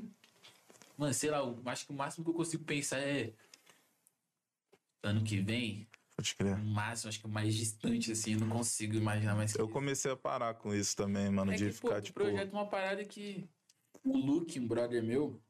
Mano, 0.96 1.12
sei 1.12 1.30
lá, 1.30 1.38
eu 1.38 1.60
acho 1.66 1.86
que 1.86 1.92
o 1.92 1.96
máximo 1.96 2.24
que 2.24 2.30
eu 2.30 2.34
consigo 2.34 2.64
pensar 2.64 2.98
é. 2.98 3.32
Ano 5.02 5.22
que 5.22 5.38
vem, 5.38 5.86
Pode 6.16 6.34
crer. 6.34 6.54
o 6.54 6.64
máximo, 6.64 7.08
acho 7.10 7.20
que 7.20 7.26
o 7.26 7.28
mais 7.28 7.54
distante, 7.54 8.12
assim, 8.12 8.34
eu 8.34 8.40
não 8.40 8.48
consigo 8.48 8.94
imaginar 8.96 9.34
mais 9.34 9.52
que 9.52 9.60
Eu 9.60 9.68
comecei 9.68 10.10
a 10.10 10.16
parar 10.16 10.54
com 10.54 10.72
isso 10.74 10.96
também, 10.96 11.28
mano, 11.30 11.52
É 11.52 11.56
de 11.56 11.66
que, 11.66 11.78
pô, 11.80 11.88
ficar, 11.88 11.98
o 11.98 12.00
tipo. 12.00 12.20
projeto 12.20 12.48
é 12.48 12.52
uma 12.56 12.66
parada 12.66 13.04
que 13.04 13.46
o 14.04 14.16
Luke, 14.16 14.58
um 14.60 14.66
brother 14.66 15.02
meu, 15.02 15.40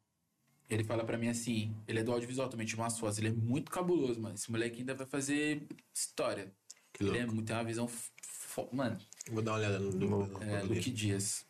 ele 0.69 0.85
fala 0.85 1.05
pra 1.05 1.19
mim 1.19 1.29
assim, 1.29 1.75
ele 1.87 2.01
é 2.01 2.03
do 2.05 2.13
audiovisual 2.13 2.49
também, 2.49 2.67
de 2.67 2.75
umas 2.75 2.99
fotos, 2.99 3.19
ele 3.19 3.29
é 3.29 3.33
muito 3.33 3.71
cabuloso, 3.71 4.21
mano. 4.21 4.35
Esse 4.35 4.51
moleque 4.51 4.79
ainda 4.81 4.95
vai 4.95 5.07
fazer 5.07 5.67
história. 5.93 6.55
Que 6.93 7.03
ele 7.03 7.11
é 7.19 7.21
louco. 7.21 7.35
muito, 7.35 7.47
tem 7.49 7.57
uma 7.57 7.65
visão, 7.65 7.89
fo- 7.89 8.69
mano, 8.73 8.99
Vou 9.31 9.43
dar 9.43 9.53
uma 9.53 9.59
olhada 9.59 9.79
no, 9.79 9.91
no, 9.91 10.27
no- 10.27 10.43
é, 10.43 10.63
no- 10.63 10.75
Luke 10.75 10.91
Dias. 10.91 11.45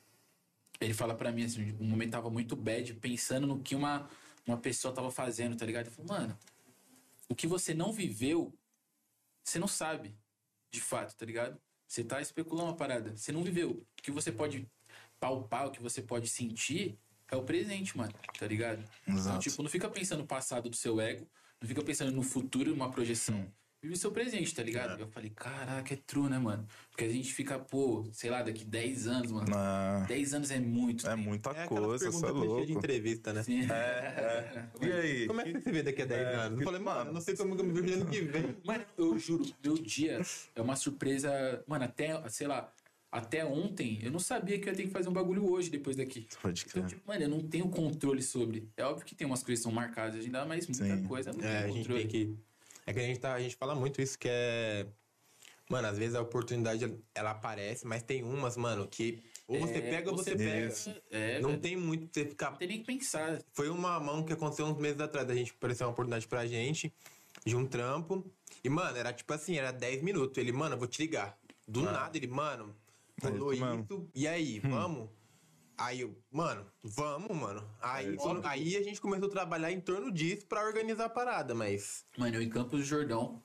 Ele 0.81 0.95
fala 0.95 1.15
pra 1.15 1.31
mim 1.31 1.45
assim, 1.45 1.77
um 1.79 1.85
momento 1.87 2.13
tava 2.13 2.31
muito 2.31 2.57
bad, 2.57 2.95
pensando 2.95 3.47
no 3.47 3.61
que 3.61 3.75
uma, 3.75 4.09
uma 4.47 4.57
pessoa 4.57 4.93
tava 4.95 5.11
fazendo, 5.11 5.57
tá 5.57 5.65
ligado? 5.67 5.87
Ele 5.87 5.95
falou, 5.95 6.11
mano, 6.13 6.39
o 7.29 7.35
que 7.35 7.47
você 7.47 7.75
não 7.75 7.93
viveu, 7.93 8.53
você 9.45 9.59
não 9.59 9.69
sabe, 9.69 10.17
de 10.73 10.81
fato, 10.81 11.15
tá 11.17 11.25
ligado? 11.27 11.61
Você 11.87 12.03
tá 12.03 12.21
especulando 12.21 12.69
uma 12.71 12.77
parada, 12.77 13.17
você 13.17 13.31
não 13.31 13.45
viveu. 13.45 13.71
O 13.99 14.03
que 14.03 14.11
você 14.11 14.33
pode 14.33 14.67
palpar, 15.29 15.67
o 15.69 15.71
que 15.71 15.81
você 15.83 16.03
pode 16.03 16.29
sentir, 16.29 16.99
é 17.31 17.37
o 17.37 17.43
presente, 17.43 17.97
mano, 17.97 18.13
tá 18.39 18.47
ligado? 18.47 18.85
Então, 19.05 19.15
Exato. 19.19 19.39
tipo, 19.41 19.63
não 19.63 19.71
fica 19.71 19.89
pensando 19.89 20.19
no 20.21 20.27
passado 20.27 20.69
do 20.69 20.77
seu 20.77 21.01
ego, 21.01 21.27
não 21.63 21.67
fica 21.67 21.83
pensando 21.83 22.13
no 22.13 22.23
futuro, 22.23 22.71
numa 22.71 22.91
projeção. 22.91 23.51
Vive 23.83 23.95
o 23.95 23.99
seu 23.99 24.11
presente, 24.11 24.55
tá 24.55 24.63
ligado? 24.63 24.99
Eu 25.01 25.09
falei, 25.09 25.31
caraca, 25.31 25.93
é 25.93 25.97
true, 26.07 26.29
né, 26.31 26.39
mano? 26.39 26.67
Porque 26.91 27.05
a 27.05 27.09
gente 27.09 27.33
fica, 27.35 27.59
pô, 27.59 28.07
sei 28.13 28.31
lá, 28.31 28.43
daqui 28.43 28.65
10 28.65 29.07
anos, 29.07 29.31
mano. 29.33 29.47
Ah, 29.55 30.05
10 30.09 30.33
anos 30.35 30.51
é 30.51 30.59
muito. 30.59 31.07
é 31.07 31.11
tempo. 31.11 31.23
muita 31.23 31.51
É 31.51 31.67
coisa, 31.67 32.11
você 32.11 32.27
é 32.27 32.31
louco. 32.31 32.67
de 32.67 32.73
entrevista, 32.73 33.33
né? 33.33 33.43
Sim. 33.43 33.61
E 34.81 34.93
aí? 34.93 35.27
Como 35.27 35.41
é 35.41 35.45
que 35.45 35.53
você 35.53 35.61
se 35.61 35.71
vê 35.73 35.83
daqui 35.83 36.03
a 36.03 36.07
10 36.07 36.21
É, 36.21 36.35
anos? 36.35 36.59
Eu 36.61 36.65
falei, 36.65 36.81
mano, 36.81 37.13
não 37.13 37.21
sei 37.21 37.37
como 37.37 37.55
eu 37.55 37.65
me 37.65 37.79
vejo 37.81 37.95
ano 37.95 38.07
que 38.11 38.21
vem. 38.23 38.57
Mano, 38.65 38.85
eu 38.97 39.19
juro, 39.19 39.45
meu 39.63 39.75
dia 39.75 40.21
é 40.55 40.61
uma 40.63 40.77
surpresa. 40.77 41.63
Mano, 41.67 41.85
até, 41.85 42.27
sei 42.31 42.47
lá, 42.47 42.73
até 43.15 43.45
ontem 43.45 43.99
eu 44.03 44.11
não 44.11 44.19
sabia 44.19 44.59
que 44.59 44.69
eu 44.69 44.73
ia 44.73 44.77
ter 44.77 44.83
que 44.85 44.91
fazer 44.91 45.09
um 45.09 45.13
bagulho 45.13 45.49
hoje 45.51 45.71
depois 45.71 45.97
daqui. 45.97 46.27
Pode 46.43 46.65
Então, 46.67 46.83
crer. 46.83 46.87
tipo, 46.87 47.03
mano, 47.07 47.23
eu 47.23 47.29
não 47.29 47.41
tenho 47.49 47.69
controle 47.69 48.23
sobre. 48.23 48.69
É 48.77 48.85
óbvio 48.85 49.07
que 49.07 49.15
tem 49.15 49.27
umas 49.27 49.43
coisas 49.43 49.61
que 49.61 49.63
são 49.63 49.73
marcadas 49.73 50.25
ainda, 50.25 50.45
mas 50.45 50.67
muita 50.67 50.97
Sim. 50.97 51.05
coisa 51.05 51.31
eu 51.31 51.35
não 51.35 51.45
É, 51.45 51.49
tenho 51.49 51.65
a 51.65 51.67
gente 51.69 51.77
controle. 51.89 52.01
tem 52.01 52.09
que. 52.09 52.39
É 52.87 52.93
que 52.93 52.99
a 52.99 53.03
gente, 53.03 53.21
tá, 53.21 53.33
a 53.35 53.41
gente 53.41 53.57
fala 53.57 53.75
muito 53.75 54.03
isso 54.03 54.19
que 54.19 54.29
é. 54.29 54.87
Mano, 55.71 55.89
às 55.89 55.97
vezes 55.97 56.15
a 56.15 56.21
oportunidade 56.21 56.95
ela 57.15 57.31
aparece, 57.31 57.87
mas 57.87 58.03
tem 58.03 58.23
umas, 58.23 58.55
mano, 58.57 58.87
que 58.87 59.23
ou 59.49 59.59
você 59.61 59.79
É, 59.79 59.81
pega 59.81 60.11
ou 60.11 60.17
você, 60.17 60.37
pega. 60.37 60.67
Isso. 60.67 60.95
É, 61.11 61.41
Não 61.41 61.51
velho, 61.51 61.61
tem 61.63 61.77
muito 61.77 62.09
pra 62.09 62.23
você 62.23 62.29
ficar. 62.29 62.51
não 62.51 62.59
tem 62.59 62.69
nem 62.69 62.79
que 62.81 62.85
pensar. 62.85 63.43
Foi 63.53 63.71
uma 63.71 63.99
mão 64.01 64.23
que 64.23 64.33
aconteceu 64.33 64.67
uns 64.67 64.77
meses 64.79 65.01
atrás. 65.01 65.29
A 65.31 65.35
gente 65.35 65.53
apareceu 65.53 65.87
uma 65.87 65.93
oportunidade 65.93 66.27
pra 66.29 66.47
gente 66.47 66.93
de 67.47 67.57
um 67.57 67.65
trampo. 67.67 68.31
E, 68.63 68.69
mano, 68.69 68.97
era 68.99 69.13
tipo 69.13 69.33
assim, 69.33 69.57
era 69.57 69.71
10 69.73 70.03
minutos. 70.03 70.37
Ele, 70.37 70.53
mano, 70.53 70.75
eu 70.75 70.79
vou 70.79 70.87
te 70.89 71.01
ligar. 71.01 71.39
Do 71.67 71.81
nada, 71.81 72.15
ele, 72.19 72.27
mano, 72.27 72.77
falou 73.21 73.53
isso 73.53 73.65
isso. 73.65 73.77
mesmo. 73.77 74.11
E 74.15 74.27
aí, 74.29 74.59
vamos? 74.61 75.11
Aí 75.77 76.01
eu, 76.03 76.17
mano, 76.31 76.71
vamos, 76.83 77.37
mano. 77.37 77.69
Aí, 77.81 78.15
É, 78.15 78.17
quando- 78.17 78.47
aí 78.47 78.77
a 78.77 78.83
gente 78.83 79.01
começou 79.01 79.27
a 79.27 79.31
trabalhar 79.31 79.73
em 79.73 79.81
torno 79.81 80.13
disso 80.13 80.47
pra 80.47 80.65
organizar 80.65 81.07
a 81.07 81.11
parada, 81.11 81.55
mas. 81.55 82.07
Mano, 82.17 82.37
eu 82.37 82.43
em 82.43 82.49
Campos 82.49 82.79
do 82.81 82.85
Jordão, 82.85 83.43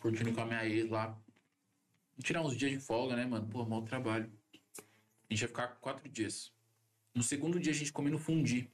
curtindo 0.00 0.32
com 0.32 0.40
a 0.42 0.46
minha 0.46 0.66
ex 0.66 0.90
lá. 0.90 1.18
Tirar 2.22 2.42
uns 2.42 2.56
dias 2.56 2.70
de 2.72 2.78
folga, 2.78 3.16
né, 3.16 3.24
mano? 3.26 3.48
Pô, 3.48 3.64
mau 3.64 3.82
trabalho. 3.82 4.30
A 5.28 5.32
gente 5.34 5.42
ia 5.42 5.48
ficar 5.48 5.68
quatro 5.80 6.08
dias. 6.08 6.52
No 7.14 7.22
segundo 7.22 7.58
dia 7.58 7.72
a 7.72 7.74
gente 7.74 7.92
comendo 7.92 8.18
fundi. 8.18 8.70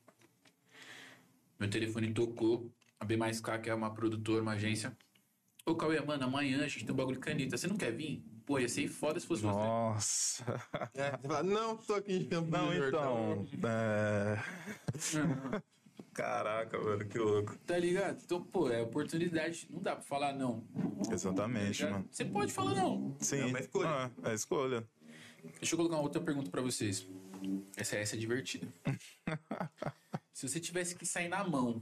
Meu 1.58 1.70
telefone 1.70 2.12
tocou. 2.12 2.70
A 2.98 3.04
B 3.04 3.16
que 3.62 3.70
é 3.70 3.74
uma 3.74 3.94
produtora, 3.94 4.42
uma 4.42 4.52
agência. 4.52 4.94
Ô, 5.64 5.74
Cauê, 5.74 6.00
mano, 6.00 6.24
amanhã 6.24 6.64
a 6.64 6.68
gente 6.68 6.84
tem 6.84 6.92
um 6.92 6.96
bagulho 6.96 7.16
de 7.16 7.22
caneta. 7.22 7.56
Você 7.56 7.66
não 7.66 7.76
quer 7.76 7.92
vir? 7.92 8.22
Pô, 8.50 8.58
ia 8.58 8.68
ser 8.68 8.88
foda 8.88 9.20
se 9.20 9.28
fosse 9.28 9.42
você. 9.42 9.56
Nossa. 9.56 10.44
É, 10.92 11.16
você 11.16 11.28
fala, 11.28 11.42
não, 11.44 11.76
tô 11.76 11.94
aqui 11.94 12.14
em 12.14 12.24
Campos 12.24 12.50
Não, 12.50 12.74
então. 12.74 13.46
É... 13.62 14.42
Caraca, 16.12 16.76
velho, 16.76 17.08
que 17.08 17.16
louco. 17.16 17.56
Tá 17.58 17.78
ligado? 17.78 18.20
Então, 18.24 18.42
pô, 18.42 18.68
é 18.68 18.82
oportunidade. 18.82 19.68
Não 19.70 19.80
dá 19.80 19.94
pra 19.94 20.02
falar 20.02 20.32
não. 20.32 20.62
Tá 21.06 21.14
Exatamente, 21.14 21.78
ligado? 21.78 21.92
mano. 21.92 22.08
Você 22.10 22.24
pode 22.24 22.52
falar 22.52 22.74
não. 22.74 23.16
Sim. 23.20 23.38
É 23.38 23.46
uma 23.46 23.60
escolha. 23.60 23.88
Ah, 23.88 24.10
é 24.24 24.34
escolha. 24.34 24.88
Deixa 25.60 25.74
eu 25.74 25.76
colocar 25.76 25.94
uma 25.94 26.02
outra 26.02 26.20
pergunta 26.20 26.50
pra 26.50 26.60
vocês. 26.60 27.06
Essa, 27.76 27.98
essa 27.98 28.16
é 28.16 28.18
divertida. 28.18 28.66
Se 30.34 30.48
você 30.48 30.58
tivesse 30.58 30.96
que 30.96 31.06
sair 31.06 31.28
na 31.28 31.46
mão, 31.46 31.80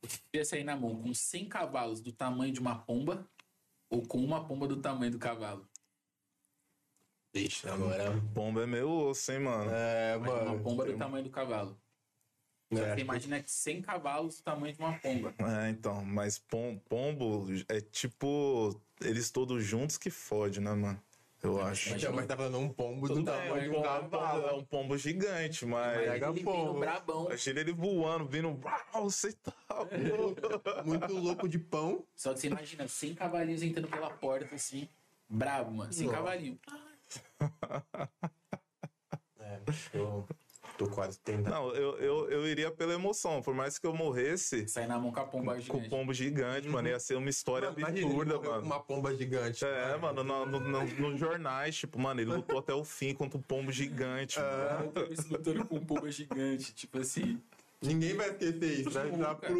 você 0.00 0.20
ia 0.32 0.44
sair 0.44 0.62
na 0.62 0.76
mão 0.76 1.02
com 1.02 1.12
100 1.12 1.48
cavalos 1.48 2.00
do 2.00 2.12
tamanho 2.12 2.52
de 2.52 2.60
uma 2.60 2.76
pomba 2.76 3.28
ou 3.90 4.06
com 4.06 4.18
uma 4.18 4.46
pomba 4.46 4.66
do 4.66 4.80
tamanho 4.80 5.12
do 5.12 5.18
cavalo? 5.18 5.68
Deixa, 7.32 7.72
agora. 7.72 8.12
Pomba 8.34 8.62
é 8.62 8.66
meio 8.66 8.88
osso, 8.90 9.30
hein, 9.30 9.40
mano. 9.40 9.70
É, 9.70 10.16
mano. 10.16 10.52
uma 10.52 10.62
pomba 10.62 10.86
do 10.86 10.96
tamanho 10.96 11.24
do 11.24 11.30
cavalo. 11.30 11.78
É, 12.72 12.94
Você 12.94 13.00
imagina 13.00 13.40
que 13.40 13.50
100 13.50 13.80
cavalos 13.82 14.38
do 14.38 14.42
tamanho 14.42 14.72
de 14.74 14.80
uma 14.80 14.98
pomba. 14.98 15.34
É, 15.38 15.68
então, 15.70 16.04
mas 16.04 16.38
pom- 16.38 16.78
pombo 16.88 17.46
é 17.68 17.80
tipo 17.80 18.80
eles 19.00 19.30
todos 19.30 19.62
juntos 19.62 19.96
que 19.98 20.10
fode, 20.10 20.60
né, 20.60 20.72
mano? 20.72 21.00
Eu 21.46 21.62
acho. 21.62 21.94
Então, 21.94 22.12
mas 22.12 22.26
tá 22.26 22.36
falando 22.36 22.58
um 22.58 22.68
pombo 22.68 23.08
do 23.08 23.22
tamanho 23.24 23.60
de 23.60 23.66
É 23.66 23.70
um 23.70 23.78
um 23.78 23.82
cavalo. 23.82 24.42
pombo, 24.42 24.48
é 24.48 24.52
um 24.54 24.64
pombo 24.64 24.98
gigante, 24.98 25.64
mas. 25.64 25.98
Pega 25.98 26.28
ele 26.30 26.42
pombo. 26.42 26.66
vindo 26.68 26.80
brabão. 26.80 27.24
Imagina 27.26 27.60
ele 27.60 27.72
voando, 27.72 28.26
vindo. 28.26 28.60
Uau, 28.92 29.10
você 29.10 29.32
tá. 29.32 29.52
louco." 30.18 30.40
Muito 30.84 31.12
louco 31.14 31.48
de 31.48 31.58
pão. 31.58 32.04
Só 32.14 32.32
que 32.34 32.40
você 32.40 32.46
imagina, 32.48 32.88
100 32.88 33.14
cavalinhos 33.14 33.62
entrando 33.62 33.88
pela 33.88 34.10
porta, 34.10 34.54
assim. 34.54 34.88
Brabo, 35.28 35.70
mano. 35.72 35.92
100 35.92 36.06
Nossa. 36.06 36.16
cavalinhos. 36.18 36.58
É, 39.38 39.60
eu 39.94 40.26
tô 40.76 40.86
quase 40.88 41.18
tentando. 41.20 41.50
Não, 41.50 41.74
eu, 41.74 41.98
eu, 41.98 42.30
eu 42.30 42.46
iria 42.48 42.70
pela 42.70 42.92
emoção. 42.94 43.40
Por 43.42 43.54
mais 43.54 43.78
que 43.78 43.86
eu 43.86 43.94
morresse 43.94 44.68
Sai 44.68 44.86
na 44.86 44.98
mão 44.98 45.10
com 45.12 45.20
a 45.20 45.24
pomba 45.24 45.52
com 45.54 45.58
o 45.58 45.62
gigante. 45.62 45.88
pombo 45.88 46.12
gigante, 46.14 46.68
mano, 46.68 46.88
ia 46.88 46.98
ser 47.00 47.14
uma 47.16 47.30
história 47.30 47.70
Mano, 47.70 47.86
absurda, 47.86 48.34
morreu 48.34 48.40
com 48.40 48.46
mano. 48.50 48.62
Uma 48.66 48.80
pomba 48.80 49.14
gigante. 49.16 49.64
É, 49.64 49.96
mano, 49.96 50.22
no, 50.24 50.46
no, 50.46 50.60
no- 50.60 50.84
nos 50.84 51.18
jornais, 51.20 51.76
tipo, 51.76 51.98
mano, 51.98 52.20
ele 52.20 52.30
lutou 52.32 52.58
até 52.58 52.72
o 52.74 52.84
fim 52.84 53.14
contra 53.14 53.38
o 53.38 53.42
pombo 53.42 53.72
gigante. 53.72 54.38
mano. 54.38 54.84
Eu 54.86 54.92
tava 54.92 55.16
se 55.16 55.28
lutando 55.32 55.64
com 55.64 55.76
um 55.76 55.84
pomba 55.84 56.10
gigante, 56.10 56.74
tipo 56.74 56.98
assim. 56.98 57.40
Ninguém 57.82 58.14
vai 58.14 58.30
esquecer 58.30 58.80
isso, 58.80 58.90
né? 58.90 59.18
Tá 59.18 59.34
pro... 59.34 59.58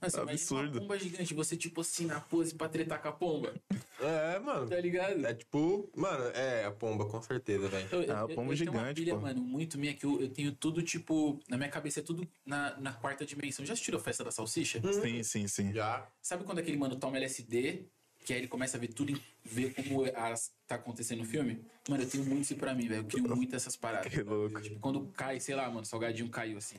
É, 0.00 0.06
Nossa, 0.06 0.16
imagina 0.22 0.32
Absurdo. 0.32 0.72
uma 0.72 0.80
pomba 0.80 0.98
gigante, 0.98 1.34
você 1.34 1.56
tipo 1.56 1.80
assim 1.82 2.06
na 2.06 2.20
pose 2.20 2.54
pra 2.54 2.68
tretar 2.68 3.02
com 3.02 3.08
a 3.08 3.12
pomba. 3.12 3.54
É, 4.00 4.38
mano. 4.38 4.66
Tá 4.68 4.80
ligado? 4.80 5.26
É 5.26 5.34
tipo, 5.34 5.90
mano, 5.94 6.24
é 6.34 6.64
a 6.64 6.70
pomba, 6.70 7.04
com 7.06 7.20
certeza, 7.20 7.68
velho. 7.68 7.86
Eu, 7.92 8.02
eu, 8.02 8.16
Ah, 8.16 8.20
eu, 8.20 8.20
eu 8.22 8.26
tenho 8.28 8.40
uma 8.40 8.54
gigante, 8.56 9.00
pilha, 9.02 9.14
pô. 9.14 9.20
mano, 9.20 9.42
muito 9.42 9.78
minha 9.78 9.92
que 9.94 10.04
eu, 10.06 10.18
eu 10.22 10.30
tenho 10.30 10.52
tudo, 10.52 10.82
tipo, 10.82 11.38
na 11.48 11.58
minha 11.58 11.68
cabeça 11.68 12.00
é 12.00 12.02
tudo 12.02 12.26
na, 12.46 12.76
na 12.80 12.92
quarta 12.94 13.26
dimensão. 13.26 13.64
Já 13.66 13.74
assistiu 13.74 13.96
a 13.96 14.00
festa 14.00 14.24
da 14.24 14.30
salsicha? 14.30 14.80
Sim, 14.92 15.22
sim, 15.22 15.46
sim. 15.46 15.72
Já. 15.72 16.08
Sabe 16.22 16.44
quando 16.44 16.60
aquele 16.60 16.78
mano 16.78 16.96
toma 16.96 17.18
LSD, 17.18 17.84
que 18.24 18.32
aí 18.32 18.38
ele 18.40 18.48
começa 18.48 18.78
a 18.78 18.80
ver 18.80 18.88
tudo, 18.88 19.12
e 19.12 19.22
ver 19.44 19.74
como 19.74 20.04
as, 20.14 20.50
tá 20.66 20.76
acontecendo 20.76 21.18
no 21.18 21.24
filme? 21.26 21.62
Mano, 21.88 22.02
eu 22.02 22.08
tenho 22.08 22.24
muito 22.24 22.42
isso 22.44 22.56
pra 22.56 22.72
mim, 22.74 22.88
velho. 22.88 23.00
Eu 23.02 23.04
crio 23.04 23.36
muito 23.36 23.54
essas 23.54 23.76
paradas. 23.76 24.10
Que 24.10 24.22
louco. 24.22 24.60
Tipo, 24.62 24.80
quando 24.80 25.06
cai, 25.08 25.38
sei 25.40 25.54
lá, 25.54 25.68
mano, 25.68 25.82
o 25.82 25.84
salgadinho 25.84 26.28
caiu 26.30 26.56
assim. 26.56 26.76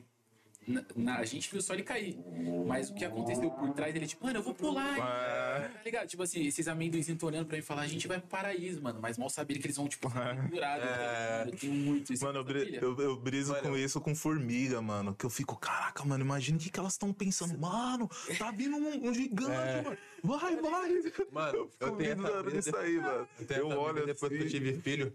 Na, 0.67 0.83
na- 0.95 1.17
a 1.17 1.25
gente 1.25 1.49
viu 1.51 1.59
só 1.61 1.73
ele 1.73 1.81
cair. 1.81 2.19
Mas 2.67 2.89
o 2.89 2.93
que 2.93 3.03
aconteceu 3.03 3.49
por 3.49 3.73
trás 3.73 3.91
dele, 3.93 4.05
tipo, 4.05 4.23
mano, 4.25 4.37
eu 4.39 4.43
vou 4.43 4.53
pular. 4.53 4.95
hein? 4.95 5.03
É. 5.03 5.67
Tá 5.69 5.81
ligado? 5.83 6.07
Tipo 6.07 6.21
assim, 6.23 6.45
esses 6.45 6.67
amendoins 6.67 7.09
estão 7.09 7.27
olhando 7.29 7.47
pra 7.47 7.57
mim 7.57 7.63
e 7.63 7.65
falar, 7.65 7.81
a 7.81 7.87
gente 7.87 8.07
vai 8.07 8.19
pro 8.19 8.27
paraíso, 8.29 8.79
mano. 8.81 8.99
Mas 9.01 9.17
mal 9.17 9.29
saber 9.29 9.57
que 9.57 9.65
eles 9.65 9.75
vão, 9.77 9.87
tipo, 9.87 10.07
pendurados. 10.11 10.85
É. 10.85 11.43
Eu 11.47 11.51
tenho 11.57 11.73
muito 11.73 12.13
isso. 12.13 12.23
Mano, 12.23 12.39
eu, 12.39 12.43
bri- 12.43 12.75
eu, 12.79 12.95
eu 13.01 13.15
briso 13.17 13.51
Mano, 13.53 13.69
com 13.69 13.77
isso 13.77 13.99
com 13.99 14.13
formiga, 14.15 14.81
mano. 14.81 15.15
Que 15.15 15.25
eu 15.25 15.29
fico, 15.31 15.57
caraca, 15.57 16.05
mano, 16.05 16.23
imagina 16.23 16.57
o 16.57 16.61
que, 16.61 16.69
que 16.69 16.79
elas 16.79 16.93
estão 16.93 17.11
pensando. 17.11 17.57
Mano, 17.57 18.07
tá 18.37 18.51
vindo 18.51 18.75
um, 18.77 19.09
um 19.09 19.13
gigante, 19.13 19.51
É. 19.51 19.81
mano. 19.81 19.97
Vai, 20.23 20.55
vai. 20.57 21.01
Mano, 21.31 21.57
eu 21.57 21.71
eu 21.79 21.91
tenho 21.95 22.11
essa 22.11 22.43
brisa 22.43 22.77
aí, 22.79 22.97
mano. 22.97 23.27
Eu, 23.49 23.55
Eu 23.71 23.79
olho 23.79 24.05
depois 24.05 24.31
que 24.31 24.37
eu 24.37 24.41
assim. 24.41 24.49
tive 24.49 24.79
filho. 24.79 25.11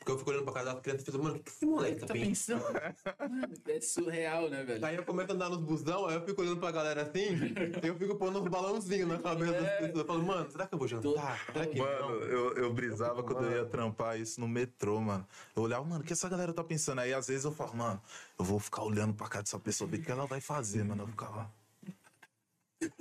Porque 0.00 0.12
eu 0.12 0.18
fico 0.18 0.30
olhando 0.30 0.44
pra 0.44 0.54
casa 0.54 0.72
das 0.72 0.80
crianças 0.80 1.02
e 1.02 1.04
penso, 1.04 1.22
mano, 1.22 1.36
o 1.36 1.38
que 1.40 1.50
esse 1.50 1.66
moleque 1.66 2.00
tá 2.00 2.06
tá 2.06 2.14
pensando? 2.14 2.62
pensando? 2.64 3.30
Mano, 3.30 3.52
é 3.68 3.80
surreal, 3.82 4.48
né, 4.48 4.64
velho? 4.64 4.86
Aí 4.86 4.96
eu 4.96 5.04
começo 5.04 5.30
a 5.30 5.34
andar 5.34 5.50
nos 5.50 5.60
busão, 5.60 6.06
aí 6.06 6.14
eu 6.14 6.24
fico 6.24 6.40
olhando 6.40 6.58
pra 6.58 6.70
galera 6.70 7.02
assim, 7.02 7.36
e 7.82 7.86
eu 7.86 7.94
fico 7.96 8.16
pondo 8.16 8.40
uns 8.40 8.48
balãozinhos 8.48 9.06
na 9.06 9.18
cabeça 9.18 9.52
das 9.52 9.70
pessoas. 9.72 9.98
Eu 9.98 10.04
falo, 10.06 10.22
mano, 10.22 10.50
será 10.50 10.66
que 10.66 10.74
eu 10.74 10.78
vou 10.78 10.88
jantar? 10.88 11.38
Será 11.52 11.66
que 11.66 11.78
Mano, 11.78 12.00
não? 12.00 12.14
eu, 12.22 12.54
eu 12.54 12.72
brisava 12.72 13.22
quando 13.22 13.44
eu 13.44 13.58
ia 13.58 13.66
trampar 13.66 14.18
isso 14.18 14.40
no 14.40 14.48
metrô, 14.48 14.98
mano. 15.02 15.26
Eu 15.54 15.64
olhava, 15.64 15.84
mano, 15.84 16.02
o 16.02 16.06
que 16.06 16.14
essa 16.14 16.30
galera 16.30 16.54
tá 16.54 16.64
pensando? 16.64 17.00
Aí 17.00 17.12
às 17.12 17.28
vezes 17.28 17.44
eu 17.44 17.52
falo, 17.52 17.76
mano, 17.76 18.00
eu 18.38 18.44
vou 18.44 18.58
ficar 18.58 18.82
olhando 18.82 19.12
pra 19.12 19.28
cá 19.28 19.42
dessa 19.42 19.58
pessoa, 19.58 19.88
ver 19.88 19.98
o 19.98 20.02
que 20.02 20.10
ela 20.10 20.24
vai 20.24 20.40
fazer, 20.40 20.82
mano. 20.82 21.02
Eu 21.02 21.08
ficava. 21.08 21.52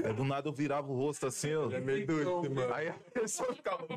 Aí 0.03 0.13
do 0.13 0.25
nada 0.25 0.49
eu 0.49 0.53
virava 0.53 0.91
o 0.91 0.95
rosto 0.95 1.25
assim, 1.27 1.55
ó. 1.55 1.71
É 1.71 1.79
meio 1.79 2.05
doido, 2.05 2.53
mano. 2.53 2.73
Aí 2.73 2.89
a 2.89 2.93
pessoa 2.93 3.53
ficava. 3.55 3.87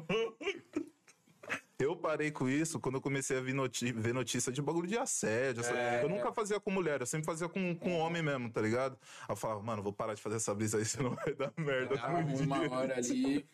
Eu 1.82 1.96
parei 1.96 2.30
com 2.30 2.48
isso 2.48 2.78
quando 2.78 2.96
eu 2.96 3.00
comecei 3.00 3.36
a 3.36 3.40
ver, 3.40 3.52
noti- 3.52 3.92
ver 3.92 4.14
notícia 4.14 4.52
de 4.52 4.62
bagulho 4.62 4.86
de 4.86 4.96
assédio. 4.96 5.64
É. 5.64 6.04
Eu 6.04 6.08
nunca 6.08 6.32
fazia 6.32 6.60
com 6.60 6.70
mulher, 6.70 7.00
eu 7.00 7.06
sempre 7.06 7.26
fazia 7.26 7.48
com, 7.48 7.74
com 7.74 7.98
homem 7.98 8.22
mesmo, 8.22 8.50
tá 8.50 8.60
ligado? 8.60 8.96
Aí 9.22 9.32
eu 9.32 9.36
falava, 9.36 9.62
mano, 9.62 9.82
vou 9.82 9.92
parar 9.92 10.14
de 10.14 10.22
fazer 10.22 10.36
essa 10.36 10.54
brisa 10.54 10.78
aí, 10.78 10.84
senão 10.86 11.14
vai 11.14 11.34
dar 11.34 11.52
merda 11.56 11.96
Ah, 12.00 12.18
uma 12.18 12.58
dia. 12.60 12.70
hora 12.70 12.96
ali. 12.96 13.44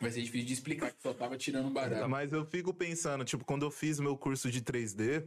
Vai 0.00 0.10
ser 0.10 0.22
difícil 0.22 0.46
de 0.48 0.52
explicar 0.54 0.90
que 0.90 1.00
só 1.00 1.14
tava 1.14 1.36
tirando 1.36 1.70
barato. 1.70 2.08
Mas 2.08 2.32
eu 2.32 2.44
fico 2.44 2.74
pensando, 2.74 3.24
tipo, 3.24 3.44
quando 3.44 3.64
eu 3.64 3.70
fiz 3.70 4.00
meu 4.00 4.16
curso 4.16 4.50
de 4.50 4.60
3D, 4.60 5.24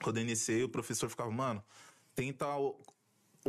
quando 0.00 0.18
eu 0.18 0.22
iniciei, 0.22 0.62
o 0.62 0.68
professor 0.68 1.08
ficava, 1.10 1.30
mano, 1.30 1.64
tenta 2.14 2.46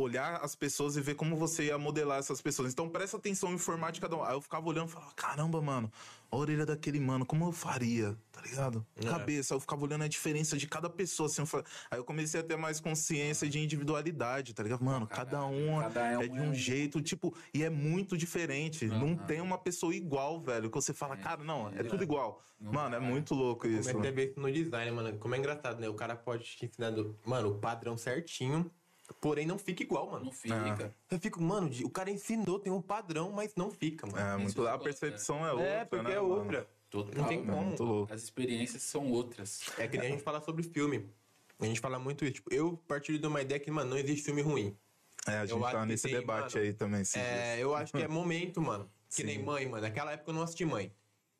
olhar 0.00 0.36
as 0.42 0.54
pessoas 0.54 0.96
e 0.96 1.00
ver 1.00 1.14
como 1.14 1.36
você 1.36 1.64
ia 1.64 1.78
modelar 1.78 2.18
essas 2.18 2.40
pessoas. 2.40 2.72
Então 2.72 2.88
presta 2.88 3.16
atenção 3.16 3.50
em 3.50 3.54
informática 3.54 4.08
cada 4.08 4.20
um. 4.20 4.24
Aí 4.24 4.34
eu 4.34 4.40
ficava 4.40 4.66
olhando 4.68 4.88
e 4.88 4.92
falava, 4.92 5.12
caramba, 5.14 5.60
mano, 5.60 5.90
a 6.30 6.36
orelha 6.36 6.64
daquele 6.64 7.00
mano, 7.00 7.26
como 7.26 7.46
eu 7.46 7.52
faria? 7.52 8.16
Tá 8.30 8.40
ligado? 8.42 8.86
Cabeça. 9.08 9.54
Aí 9.54 9.56
eu 9.56 9.60
ficava 9.60 9.82
olhando 9.84 10.04
a 10.04 10.08
diferença 10.08 10.56
de 10.56 10.66
cada 10.66 10.88
pessoa, 10.88 11.26
assim. 11.26 11.42
eu 11.42 11.64
Aí 11.90 11.98
eu 11.98 12.04
comecei 12.04 12.40
a 12.40 12.42
ter 12.44 12.56
mais 12.56 12.78
consciência 12.80 13.48
de 13.48 13.58
individualidade, 13.58 14.54
tá 14.54 14.62
ligado? 14.62 14.84
Mano, 14.84 15.06
cada 15.06 15.44
um 15.46 15.80
cada 15.80 16.18
um 16.18 16.22
é 16.22 16.28
de 16.28 16.38
é 16.38 16.40
um 16.42 16.50
um- 16.50 16.54
jeito, 16.54 17.00
tipo, 17.00 17.34
e 17.52 17.64
é 17.64 17.70
muito 17.70 18.16
diferente. 18.16 18.86
Não 18.86 19.16
tem 19.16 19.40
uma 19.40 19.58
pessoa 19.58 19.94
igual, 19.94 20.40
velho, 20.40 20.70
que 20.70 20.74
você 20.76 20.94
fala, 20.94 21.16
cara, 21.16 21.42
não, 21.42 21.68
é 21.70 21.82
tudo 21.82 22.02
igual. 22.02 22.42
Mano, 22.60 22.96
é 22.96 23.00
muito 23.00 23.34
louco 23.34 23.66
isso. 23.66 23.90
Comecei 23.90 24.10
a 24.10 24.14
ver 24.14 24.30
isso 24.30 24.40
no 24.40 24.50
design, 24.52 24.90
mano. 24.90 25.18
Como 25.18 25.34
é 25.34 25.38
engraçado, 25.38 25.80
né? 25.80 25.88
O 25.88 25.94
cara 25.94 26.16
pode 26.16 26.44
te 26.44 26.66
ensinar, 26.66 26.92
mano, 27.24 27.50
o 27.50 27.58
padrão 27.58 27.96
certinho, 27.96 28.70
porém 29.20 29.46
não 29.46 29.58
fica 29.58 29.82
igual, 29.82 30.10
mano. 30.10 30.26
Não 30.26 30.32
fica. 30.32 30.94
Eu 31.10 31.18
fico, 31.18 31.40
mano, 31.42 31.68
de- 31.68 31.84
o 31.84 31.90
cara 31.90 32.10
ensinou, 32.10 32.58
tem 32.58 32.72
um 32.72 32.80
padrão, 32.82 33.32
mas 33.32 33.54
não 33.56 33.70
fica, 33.70 34.06
mano. 34.06 34.18
É, 34.18 34.36
muito, 34.36 34.66
a 34.66 34.78
percepção 34.78 35.44
é 35.46 35.52
outra. 35.52 35.66
É, 35.66 35.84
porque 35.84 36.04
né, 36.08 36.14
é 36.14 36.20
mano? 36.20 36.34
outra. 36.34 36.68
Total. 36.90 37.14
Não 37.14 37.28
tem 37.28 37.40
É 37.42 37.44
como. 37.44 37.76
louco. 37.78 38.12
As 38.12 38.22
experiências 38.22 38.82
são 38.82 39.10
outras. 39.12 39.60
É 39.76 39.86
que 39.86 39.98
nem 39.98 40.08
a 40.08 40.10
gente 40.12 40.22
fala 40.22 40.40
sobre 40.40 40.62
filme. 40.62 41.06
A 41.60 41.66
gente 41.66 41.80
fala 41.80 41.98
muito 41.98 42.24
isso. 42.24 42.34
Tipo, 42.34 42.54
eu 42.54 42.78
partilho 42.88 43.18
de 43.18 43.26
uma 43.26 43.42
ideia 43.42 43.58
que, 43.60 43.70
mano, 43.70 43.90
não 43.90 43.98
existe 43.98 44.24
filme 44.24 44.40
ruim. 44.42 44.74
É, 45.26 45.32
a 45.32 45.42
Eu 45.42 45.46
gente 45.48 45.62
acho 45.64 45.72
tá 45.74 45.80
que 45.82 45.86
nesse 45.88 46.02
tem, 46.08 46.12
debate 46.20 46.54
mano, 46.54 46.66
aí 46.66 46.72
também. 46.72 47.00
esses 47.02 47.14
dias. 47.14 47.26
É, 47.26 47.58
eu 47.62 47.74
acho 47.74 47.92
que 47.92 48.02
é 48.02 48.08
momento, 48.08 48.62
mano. 48.62 48.88
Que 49.10 49.16
Sim. 49.16 49.24
nem 49.24 49.42
mãe, 49.42 49.66
mano. 49.68 49.82
Naquela 49.82 50.12
época 50.12 50.30
eu 50.30 50.34
não 50.34 50.42
assisti 50.42 50.64
mãe. 50.64 50.90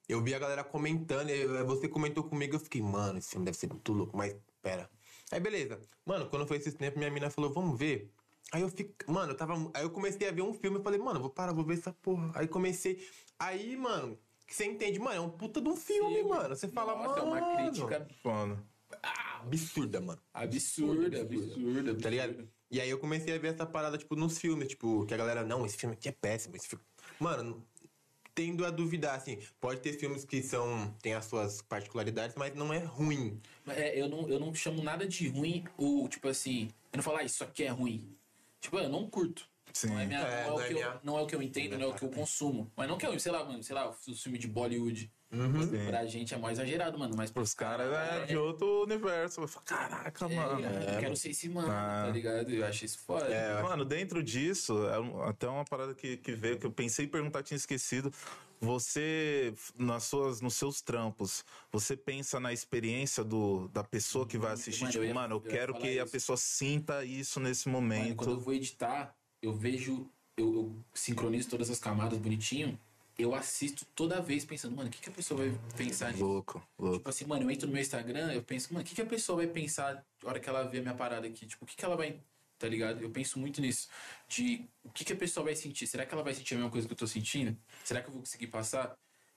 Eu 0.08 0.22
vi 0.22 0.34
a 0.34 0.38
galera 0.38 0.64
comentando, 0.64 1.30
e 1.30 1.46
você 1.64 1.86
comentou 1.88 2.24
comigo, 2.24 2.56
eu 2.56 2.60
fiquei, 2.60 2.80
mano, 2.82 3.18
esse 3.18 3.30
filme 3.30 3.44
deve 3.44 3.56
ser 3.56 3.68
muito 3.68 3.92
louco, 3.92 4.16
mas 4.16 4.34
pera. 4.62 4.90
Aí 5.30 5.40
beleza. 5.40 5.80
Mano, 6.06 6.28
quando 6.28 6.46
foi 6.46 6.56
esse 6.56 6.72
tempo, 6.72 6.98
minha 6.98 7.10
mina 7.10 7.30
falou, 7.30 7.52
vamos 7.52 7.78
ver. 7.78 8.10
Aí 8.52 8.62
eu 8.62 8.68
fico, 8.68 8.94
mano, 9.12 9.32
eu 9.32 9.36
tava. 9.36 9.54
Aí 9.74 9.82
eu 9.82 9.90
comecei 9.90 10.26
a 10.28 10.32
ver 10.32 10.42
um 10.42 10.54
filme 10.54 10.78
e 10.78 10.82
falei, 10.82 10.98
mano, 10.98 11.20
vou 11.20 11.30
parar, 11.30 11.52
vou 11.52 11.64
ver 11.64 11.74
essa 11.74 11.92
porra. 11.92 12.30
Aí 12.34 12.48
comecei. 12.48 13.06
Aí, 13.38 13.76
mano, 13.76 14.18
que 14.46 14.54
você 14.54 14.64
entende, 14.64 14.98
mano, 14.98 15.16
é 15.16 15.20
um 15.20 15.28
puta 15.30 15.60
de 15.60 15.68
um 15.68 15.76
filme, 15.76 16.14
Filme. 16.16 16.30
mano. 16.30 16.56
Você 16.56 16.66
fala, 16.68 16.94
Nossa, 16.94 17.22
mano. 17.22 17.36
é 17.36 17.40
uma 17.40 17.56
crítica 17.56 18.08
Foda. 18.22 18.58
Absurda, 19.02 20.00
mano. 20.00 20.20
absurda, 20.32 21.20
absurda. 21.20 21.94
Tá 21.94 22.10
ligado? 22.10 22.48
E 22.70 22.80
aí 22.80 22.90
eu 22.90 22.98
comecei 22.98 23.34
a 23.34 23.38
ver 23.38 23.54
essa 23.54 23.64
parada, 23.66 23.96
tipo, 23.98 24.16
nos 24.16 24.38
filmes, 24.38 24.68
tipo, 24.68 25.04
que 25.06 25.14
a 25.14 25.16
galera, 25.16 25.44
não, 25.44 25.64
esse 25.64 25.76
filme 25.76 25.94
aqui 25.94 26.08
é 26.08 26.12
péssimo. 26.12 26.56
Esse 26.56 26.68
filme... 26.68 26.84
Mano, 27.20 27.62
tendo 28.38 28.64
a 28.64 28.70
duvidar, 28.70 29.16
assim, 29.16 29.36
pode 29.60 29.80
ter 29.80 29.94
filmes 29.94 30.24
que 30.24 30.40
são. 30.44 30.94
tem 31.02 31.12
as 31.12 31.24
suas 31.24 31.60
particularidades, 31.60 32.36
mas 32.36 32.54
não 32.54 32.72
é 32.72 32.78
ruim. 32.78 33.40
É, 33.66 34.00
eu, 34.00 34.08
não, 34.08 34.28
eu 34.28 34.38
não 34.38 34.54
chamo 34.54 34.80
nada 34.80 35.04
de 35.08 35.26
ruim, 35.26 35.64
ou 35.76 36.08
tipo 36.08 36.28
assim, 36.28 36.68
eu 36.92 36.98
não 36.98 37.02
falo, 37.02 37.16
ah, 37.16 37.24
isso 37.24 37.42
aqui 37.42 37.64
é 37.64 37.68
ruim. 37.68 38.16
Tipo, 38.60 38.78
eu 38.78 38.88
não 38.88 39.10
curto. 39.10 39.44
Sim. 39.72 39.88
Não 39.88 39.98
é, 39.98 40.06
minha- 40.06 40.20
É, 40.20 40.22
não, 40.22 40.28
é 40.30 40.46
não 40.46 40.54
o 40.54 40.60
é 40.60 40.68
minha- 40.72 40.84
eu, 40.86 41.00
não 41.02 41.18
é 41.18 41.22
o 41.22 41.26
que 41.26 41.34
eu 41.34 41.42
entendo, 41.42 41.76
não 41.76 41.86
é 41.86 41.88
o 41.88 41.94
que 41.96 42.04
eu 42.04 42.10
consumo. 42.10 42.70
Mas 42.76 42.88
não 42.88 42.96
que 42.96 43.06
eu, 43.06 43.18
sei 43.18 43.32
lá, 43.32 43.44
mano, 43.44 43.60
sei 43.64 43.74
lá, 43.74 43.90
os 43.90 44.22
filmes 44.22 44.40
de 44.40 44.46
Bollywood. 44.46 45.10
Sim. 45.30 45.86
Pra 45.86 46.06
gente 46.06 46.32
é 46.32 46.38
mais 46.38 46.58
exagerado, 46.58 46.98
mano. 46.98 47.14
Mas 47.16 47.30
Os 47.34 47.52
caras 47.54 47.92
é 47.92 48.26
de 48.26 48.36
outro 48.36 48.84
universo. 48.84 49.42
Eu 49.42 49.48
falo, 49.48 49.64
caraca, 49.66 50.24
É, 50.26 50.34
mano. 50.34 50.60
eu 50.66 51.00
quero 51.00 51.16
ser 51.16 51.30
esse 51.30 51.48
mano, 51.48 51.70
Ah. 51.70 52.04
tá 52.06 52.10
ligado? 52.12 52.50
Eu 52.50 52.64
acho 52.66 52.84
isso 52.84 52.98
foda. 53.00 53.26
É, 53.26 53.62
Mano, 53.62 53.84
dentro 53.84 54.22
disso, 54.22 54.74
é 54.88 55.28
até 55.28 55.46
uma 55.48 55.64
parada 55.64 55.94
que, 55.94 56.16
que 56.16 56.32
veio, 56.32 56.58
que 56.58 56.64
eu 56.66 56.72
pensei 56.72 57.04
em 57.04 57.08
perguntar, 57.08 57.42
tinha 57.42 57.56
esquecido. 57.56 58.10
Você, 58.60 59.54
nas 59.78 60.04
suas, 60.04 60.40
nos 60.40 60.54
seus 60.54 60.80
trampos, 60.80 61.44
você 61.70 61.96
pensa 61.96 62.40
na 62.40 62.52
experiência 62.52 63.22
do, 63.22 63.68
da 63.68 63.84
pessoa 63.84 64.26
que 64.26 64.36
vai 64.36 64.52
assistir? 64.52 64.80
Mano, 64.82 64.88
eu 64.88 64.92
tipo, 64.92 65.04
ia- 65.04 65.14
mano, 65.14 65.34
eu, 65.36 65.42
eu 65.44 65.50
quero 65.50 65.74
que 65.74 65.98
a 66.00 66.02
isso. 66.02 66.12
pessoa 66.12 66.36
sinta 66.36 67.04
isso 67.04 67.38
nesse 67.38 67.68
Mano, 67.68 67.80
momento. 67.82 68.16
quando 68.16 68.30
eu 68.32 68.40
vou 68.40 68.52
editar, 68.54 69.14
eu 69.40 69.52
vejo, 69.52 70.10
eu, 70.36 70.52
eu 70.54 70.84
sincronizo 70.92 71.48
todas 71.48 71.70
as 71.70 71.78
camadas 71.78 72.18
bonitinho. 72.18 72.78
Eu 73.18 73.34
assisto 73.34 73.84
toda 73.96 74.20
vez 74.20 74.44
pensando, 74.44 74.76
mano, 74.76 74.88
o 74.88 74.92
que, 74.92 75.00
que 75.00 75.08
a 75.08 75.12
pessoa 75.12 75.40
vai 75.40 75.58
pensar 75.76 76.12
nisso? 76.12 76.24
Louco, 76.24 76.62
louco. 76.78 76.98
Tipo 76.98 77.08
assim, 77.10 77.24
mano, 77.24 77.44
eu 77.44 77.50
entro 77.50 77.66
no 77.66 77.72
meu 77.72 77.82
Instagram, 77.82 78.32
eu 78.32 78.42
penso, 78.44 78.72
mano, 78.72 78.84
o 78.84 78.88
que, 78.88 78.94
que 78.94 79.02
a 79.02 79.06
pessoa 79.06 79.38
vai 79.38 79.48
pensar 79.48 80.06
na 80.22 80.30
hora 80.30 80.38
que 80.38 80.48
ela 80.48 80.62
vê 80.62 80.78
a 80.78 80.82
minha 80.82 80.94
parada 80.94 81.26
aqui? 81.26 81.44
Tipo, 81.44 81.64
o 81.64 81.68
que, 81.68 81.76
que 81.76 81.84
ela 81.84 81.96
vai. 81.96 82.20
Tá 82.56 82.68
ligado? 82.68 83.00
Eu 83.00 83.10
penso 83.10 83.38
muito 83.38 83.60
nisso. 83.60 83.88
De 84.28 84.68
o 84.82 84.90
que, 84.90 85.04
que 85.04 85.12
a 85.12 85.16
pessoa 85.16 85.44
vai 85.44 85.54
sentir? 85.54 85.86
Será 85.86 86.04
que 86.06 86.12
ela 86.12 86.24
vai 86.24 86.34
sentir 86.34 86.54
a 86.54 86.56
mesma 86.58 86.70
coisa 86.70 86.86
que 86.88 86.92
eu 86.92 86.98
tô 86.98 87.06
sentindo? 87.06 87.56
Será 87.84 88.00
que 88.00 88.08
eu 88.08 88.12
vou 88.12 88.20
conseguir 88.22 88.48
passar? 88.48 88.96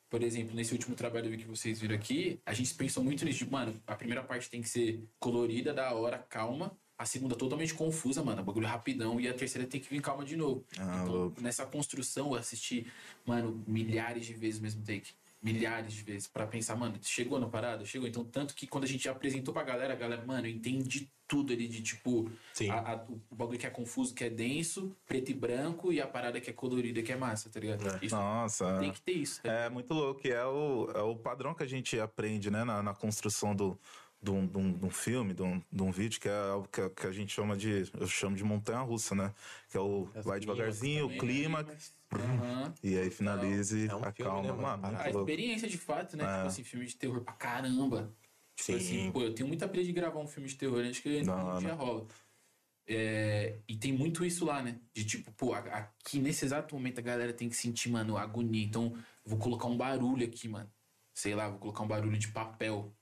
Por 0.09 0.23
exemplo, 0.23 0.55
nesse 0.55 0.73
último 0.73 0.95
trabalho 0.95 1.37
que 1.37 1.45
vocês 1.45 1.79
viram 1.79 1.95
aqui, 1.95 2.41
a 2.45 2.53
gente 2.53 2.73
pensou 2.73 3.03
muito 3.03 3.23
nisso. 3.23 3.39
Tipo, 3.39 3.51
mano, 3.51 3.81
a 3.87 3.95
primeira 3.95 4.23
parte 4.23 4.49
tem 4.49 4.61
que 4.61 4.69
ser 4.69 5.07
colorida, 5.19 5.73
da 5.73 5.93
hora, 5.93 6.17
calma. 6.17 6.75
A 7.01 7.05
segunda 7.05 7.35
totalmente 7.35 7.73
confusa, 7.73 8.23
mano. 8.23 8.43
Bagulho 8.43 8.67
rapidão. 8.67 9.19
E 9.19 9.27
a 9.27 9.33
terceira 9.33 9.67
tem 9.67 9.81
que 9.81 9.89
vir 9.89 10.01
calma 10.01 10.23
de 10.23 10.35
novo. 10.35 10.63
Ah, 10.77 10.99
então, 11.01 11.07
louco. 11.15 11.41
nessa 11.41 11.65
construção, 11.65 12.27
eu 12.27 12.35
assisti, 12.35 12.85
mano, 13.25 13.63
milhares 13.65 14.23
de 14.27 14.33
vezes 14.33 14.59
o 14.59 14.63
mesmo 14.63 14.83
take. 14.83 15.11
milhares 15.43 15.93
de 15.93 16.03
vezes 16.03 16.27
pra 16.27 16.45
pensar, 16.45 16.75
mano, 16.75 16.99
chegou 17.01 17.39
na 17.39 17.47
parada? 17.47 17.83
Chegou. 17.83 18.07
Então, 18.07 18.23
tanto 18.23 18.53
que 18.53 18.67
quando 18.67 18.83
a 18.83 18.87
gente 18.87 19.09
apresentou 19.09 19.51
pra 19.51 19.63
galera, 19.63 19.93
a 19.93 19.95
galera, 19.95 20.23
mano, 20.23 20.45
eu 20.45 20.51
entendi 20.51 21.09
tudo 21.27 21.51
ali 21.51 21.67
de 21.67 21.81
tipo, 21.81 22.29
Sim. 22.53 22.69
a- 22.69 22.93
a- 22.93 23.05
o 23.31 23.35
bagulho 23.35 23.57
que 23.57 23.65
é 23.65 23.69
confuso, 23.71 24.13
que 24.13 24.23
é 24.23 24.29
denso, 24.29 24.95
preto 25.07 25.31
e 25.31 25.33
branco, 25.33 25.91
e 25.91 25.99
a 25.99 26.05
parada 26.05 26.39
que 26.39 26.51
é 26.51 26.53
colorida, 26.53 27.01
que 27.01 27.11
é 27.11 27.15
massa, 27.15 27.49
tá 27.49 27.59
ligado? 27.59 27.87
É. 27.89 28.05
Isso 28.05 28.13
Nossa. 28.15 28.77
tem 28.79 28.91
que 28.91 29.01
ter 29.01 29.13
isso. 29.13 29.41
Tá 29.41 29.51
É 29.51 29.69
muito 29.69 29.91
louco, 29.95 30.27
é 30.27 30.45
o, 30.45 30.91
é 30.93 31.01
o 31.01 31.15
padrão 31.15 31.55
que 31.55 31.63
a 31.63 31.67
gente 31.67 31.99
aprende, 31.99 32.51
né, 32.51 32.63
na, 32.63 32.83
na 32.83 32.93
construção 32.93 33.55
do, 33.55 33.75
de, 34.21 34.29
um, 34.29 34.45
de, 34.45 34.57
um, 34.57 34.73
de 34.73 34.85
um 34.85 34.89
filme, 34.89 35.33
de 35.33 35.41
um, 35.41 35.61
de 35.71 35.81
um 35.81 35.91
vídeo, 35.91 36.19
que 36.21 36.29
é 36.29 36.37
algo 36.49 36.67
que, 36.67 36.79
a- 36.79 36.89
que 36.89 37.07
a 37.07 37.11
gente 37.11 37.33
chama 37.33 37.57
de. 37.57 37.89
Eu 37.99 38.07
chamo 38.07 38.35
de 38.35 38.43
montanha-russa, 38.43 39.15
né? 39.15 39.33
Que 39.69 39.77
é 39.77 39.79
o 39.79 40.09
As 40.13 40.25
vai 40.25 40.39
devagarzinho, 40.39 41.05
o 41.05 41.09
Também, 41.09 41.19
clímax, 41.19 41.95
Aham. 42.13 42.73
e 42.83 42.97
aí 42.97 43.09
finaliza 43.09 43.77
e 43.79 43.87
É 43.87 43.95
um 43.95 44.03
filme, 44.03 44.07
acalma. 44.09 44.55
né, 44.55 44.61
mano? 44.61 44.97
A 44.99 45.09
experiência 45.09 45.67
de 45.67 45.77
fato, 45.77 46.15
né? 46.15 46.23
É. 46.25 46.35
Tipo 46.35 46.47
assim, 46.47 46.63
filme 46.63 46.85
de 46.85 46.95
terror 46.95 47.21
pra 47.21 47.33
caramba. 47.33 48.13
Tipo 48.55 48.77
Sim. 48.77 48.77
assim, 48.77 49.11
pô, 49.11 49.21
eu 49.21 49.33
tenho 49.33 49.47
muita 49.47 49.67
pilha 49.67 49.83
de 49.83 49.91
gravar 49.91 50.19
um 50.19 50.27
filme 50.27 50.47
de 50.47 50.55
terror, 50.55 50.85
acho 50.85 51.01
que 51.01 51.23
não 51.23 51.47
hora. 51.47 51.59
dia 51.59 51.73
rola. 51.73 52.07
É, 52.87 53.59
e 53.67 53.77
tem 53.77 53.93
muito 53.93 54.25
isso 54.25 54.43
lá, 54.43 54.61
né? 54.61 54.79
De 54.93 55.05
tipo, 55.05 55.31
pô, 55.31 55.53
aqui 55.53 56.19
nesse 56.19 56.43
exato 56.45 56.75
momento 56.75 56.99
a 56.99 57.01
galera 57.01 57.31
tem 57.31 57.47
que 57.47 57.55
sentir, 57.55 57.89
mano, 57.89 58.17
agonia. 58.17 58.63
Então, 58.65 58.97
vou 59.25 59.39
colocar 59.39 59.67
um 59.67 59.77
barulho 59.77 60.25
aqui, 60.25 60.47
mano. 60.47 60.69
Sei 61.13 61.33
lá, 61.33 61.47
vou 61.49 61.59
colocar 61.59 61.83
um 61.83 61.87
barulho 61.87 62.17
de 62.17 62.27
papel. 62.29 62.93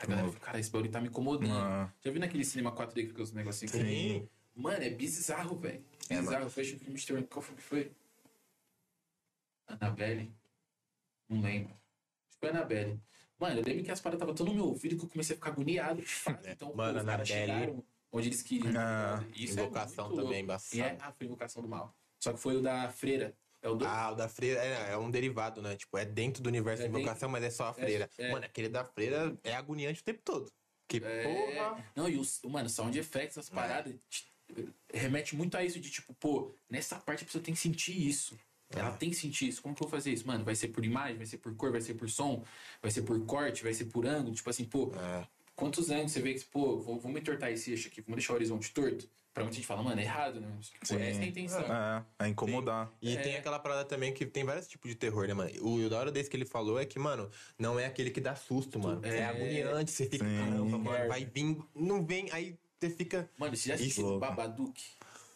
A 0.00 0.06
galera 0.06 0.28
fica, 0.28 0.46
cara, 0.46 0.60
esse 0.60 0.70
barulho 0.70 0.90
tá 0.90 1.00
me 1.00 1.08
incomodando. 1.08 1.52
Ah. 1.52 1.92
Já 2.04 2.10
viu 2.10 2.20
naquele 2.20 2.44
cinema 2.44 2.70
4D 2.72 3.12
que 3.12 3.20
os 3.22 3.32
negocinhos? 3.32 3.72
Sim. 3.72 4.28
Mano, 4.54 4.82
é 4.82 4.90
bizarro, 4.90 5.56
velho. 5.58 5.84
É, 6.08 6.20
Bizarro. 6.20 6.48
Foi 6.50 6.62
um 6.62 6.78
filme 6.78 6.98
de 6.98 7.06
terror. 7.06 7.22
Qual 7.24 7.42
filme 7.42 7.56
que 7.60 7.66
foi? 7.66 7.92
Annabelle? 9.66 10.32
Não 11.28 11.40
lembro. 11.42 11.70
Acho 11.72 12.34
que 12.34 12.40
foi 12.40 12.48
Annabelle. 12.50 13.00
Mano, 13.38 13.60
eu 13.60 13.64
lembro 13.64 13.84
que 13.84 13.90
as 13.90 14.00
paradas 14.00 14.16
estavam 14.18 14.34
tão 14.34 14.46
no 14.46 14.54
meu 14.54 14.64
ouvido 14.66 14.96
que 14.96 15.04
eu 15.04 15.08
comecei 15.08 15.34
a 15.34 15.36
ficar 15.36 15.50
agoniado 15.50 16.00
de 16.00 16.06
fato. 16.08 16.44
É. 16.46 16.52
Então, 16.52 16.74
Mano, 16.74 16.98
os 16.98 17.04
caras 17.04 17.30
Annabelle- 17.30 17.52
chegaram 17.52 17.84
onde 18.10 18.28
eles 18.28 18.42
queriam. 18.42 18.72
Ah? 18.76 19.24
Isso 19.34 19.52
Invocação 19.60 20.06
é 20.06 20.08
muito 20.08 20.16
também, 20.22 20.22
louco. 20.24 20.44
embaçado. 20.44 20.76
E 20.76 20.80
é, 20.80 20.96
ah, 21.00 21.12
foi 21.12 21.26
Invocação 21.26 21.62
do 21.62 21.68
Mal. 21.68 21.94
Só 22.18 22.32
que 22.32 22.38
foi 22.40 22.56
o 22.56 22.62
da 22.62 22.88
Freira. 22.90 23.36
É 23.60 23.68
o 23.68 23.74
do... 23.74 23.84
Ah, 23.86 24.12
o 24.12 24.14
da 24.14 24.28
freira 24.28 24.60
é, 24.64 24.92
é 24.92 24.96
um 24.96 25.10
derivado, 25.10 25.60
né? 25.60 25.76
Tipo, 25.76 25.98
é 25.98 26.04
dentro 26.04 26.42
do 26.42 26.46
universo 26.48 26.82
É 26.82 26.86
de 26.86 26.90
invocação, 26.90 27.28
mas 27.28 27.42
é 27.44 27.50
só 27.50 27.68
a 27.68 27.74
freira. 27.74 28.08
é. 28.18 28.30
Mano, 28.32 28.44
aquele 28.44 28.68
da 28.68 28.84
freira 28.84 29.36
é 29.42 29.54
agoniante 29.54 30.00
o 30.00 30.04
tempo 30.04 30.20
todo. 30.24 30.50
Que 30.88 30.98
É, 31.04 31.22
porra. 31.24 31.84
Não, 31.94 32.08
e 32.08 32.16
os, 32.16 32.40
mano, 32.44 32.68
sound 32.68 32.96
effects, 32.98 33.36
as 33.36 33.50
paradas, 33.50 33.94
te- 34.08 34.32
remete 34.92 35.36
muito 35.36 35.56
a 35.56 35.64
isso 35.64 35.78
de 35.80 35.90
tipo, 35.90 36.14
pô, 36.14 36.54
nessa 36.70 36.96
parte 36.96 37.22
a 37.22 37.26
pessoa 37.26 37.42
tem 37.42 37.52
que 37.52 37.60
sentir 37.60 37.96
isso. 38.08 38.38
Ela 38.70 38.92
tem 38.92 39.08
que 39.10 39.16
sentir 39.16 39.48
isso. 39.48 39.62
Como 39.62 39.74
que 39.74 39.82
eu 39.82 39.88
vou 39.88 39.98
fazer 39.98 40.12
isso? 40.12 40.26
Mano, 40.26 40.44
vai 40.44 40.54
ser 40.54 40.68
por 40.68 40.84
imagem, 40.84 41.16
vai 41.16 41.26
ser 41.26 41.38
por 41.38 41.54
cor, 41.56 41.72
vai 41.72 41.80
ser 41.80 41.94
por 41.94 42.08
som, 42.08 42.44
vai 42.82 42.90
ser 42.90 43.02
por 43.02 43.18
corte, 43.24 43.62
vai 43.62 43.72
ser 43.74 43.86
por 43.86 44.06
ângulo. 44.06 44.34
Tipo 44.34 44.50
assim, 44.50 44.64
pô, 44.64 44.92
É. 44.94 45.26
quantos 45.56 45.90
ângulos 45.90 46.12
você 46.12 46.20
vê 46.20 46.34
que, 46.34 46.44
pô, 46.44 46.78
vou- 46.78 47.00
vamos 47.00 47.18
entortar 47.20 47.50
esse 47.50 47.70
eixo 47.70 47.88
aqui, 47.88 48.02
vamos 48.02 48.16
deixar 48.16 48.34
o 48.34 48.36
horizonte 48.36 48.70
torto? 48.72 49.08
Pra 49.38 49.44
muita 49.44 49.56
gente 49.56 49.66
fala, 49.66 49.82
mano, 49.82 50.00
é 50.00 50.04
errado, 50.04 50.40
né? 50.40 50.48
Pô, 50.50 50.62
Sim. 50.86 50.96
essa 51.00 51.20
é 51.20 51.22
a 51.22 51.26
intenção. 51.26 51.60
É, 51.62 52.04
é 52.18 52.28
incomodar. 52.28 52.90
E 53.00 53.16
É. 53.16 53.20
tem 53.20 53.36
aquela 53.36 53.58
parada 53.58 53.84
também 53.84 54.12
que 54.12 54.26
tem 54.26 54.44
vários 54.44 54.66
tipos 54.66 54.90
de 54.90 54.96
terror, 54.96 55.26
né, 55.28 55.34
mano? 55.34 55.50
O, 55.60 55.76
o 55.76 55.88
da 55.88 55.98
hora 55.98 56.10
desse 56.10 56.28
que 56.28 56.36
ele 56.36 56.44
falou 56.44 56.78
é 56.78 56.84
que, 56.84 56.98
mano, 56.98 57.30
não 57.58 57.78
é 57.78 57.86
aquele 57.86 58.10
que 58.10 58.20
dá 58.20 58.34
susto, 58.34 58.78
mano. 58.80 59.00
É, 59.04 59.18
É. 59.18 59.24
agoniante, 59.26 59.90
você 59.92 60.06
fica, 60.06 60.24
caramba, 60.24 60.78
mano, 60.78 60.96
É. 60.96 61.06
vai 61.06 61.24
vir, 61.24 61.56
não 61.74 62.04
vem, 62.04 62.28
aí 62.32 62.58
você 62.80 62.90
fica. 62.90 63.30
Mano, 63.38 63.56
você 63.56 63.68
já 63.68 63.74
assistiu. 63.76 64.18
Babadook? 64.18 64.82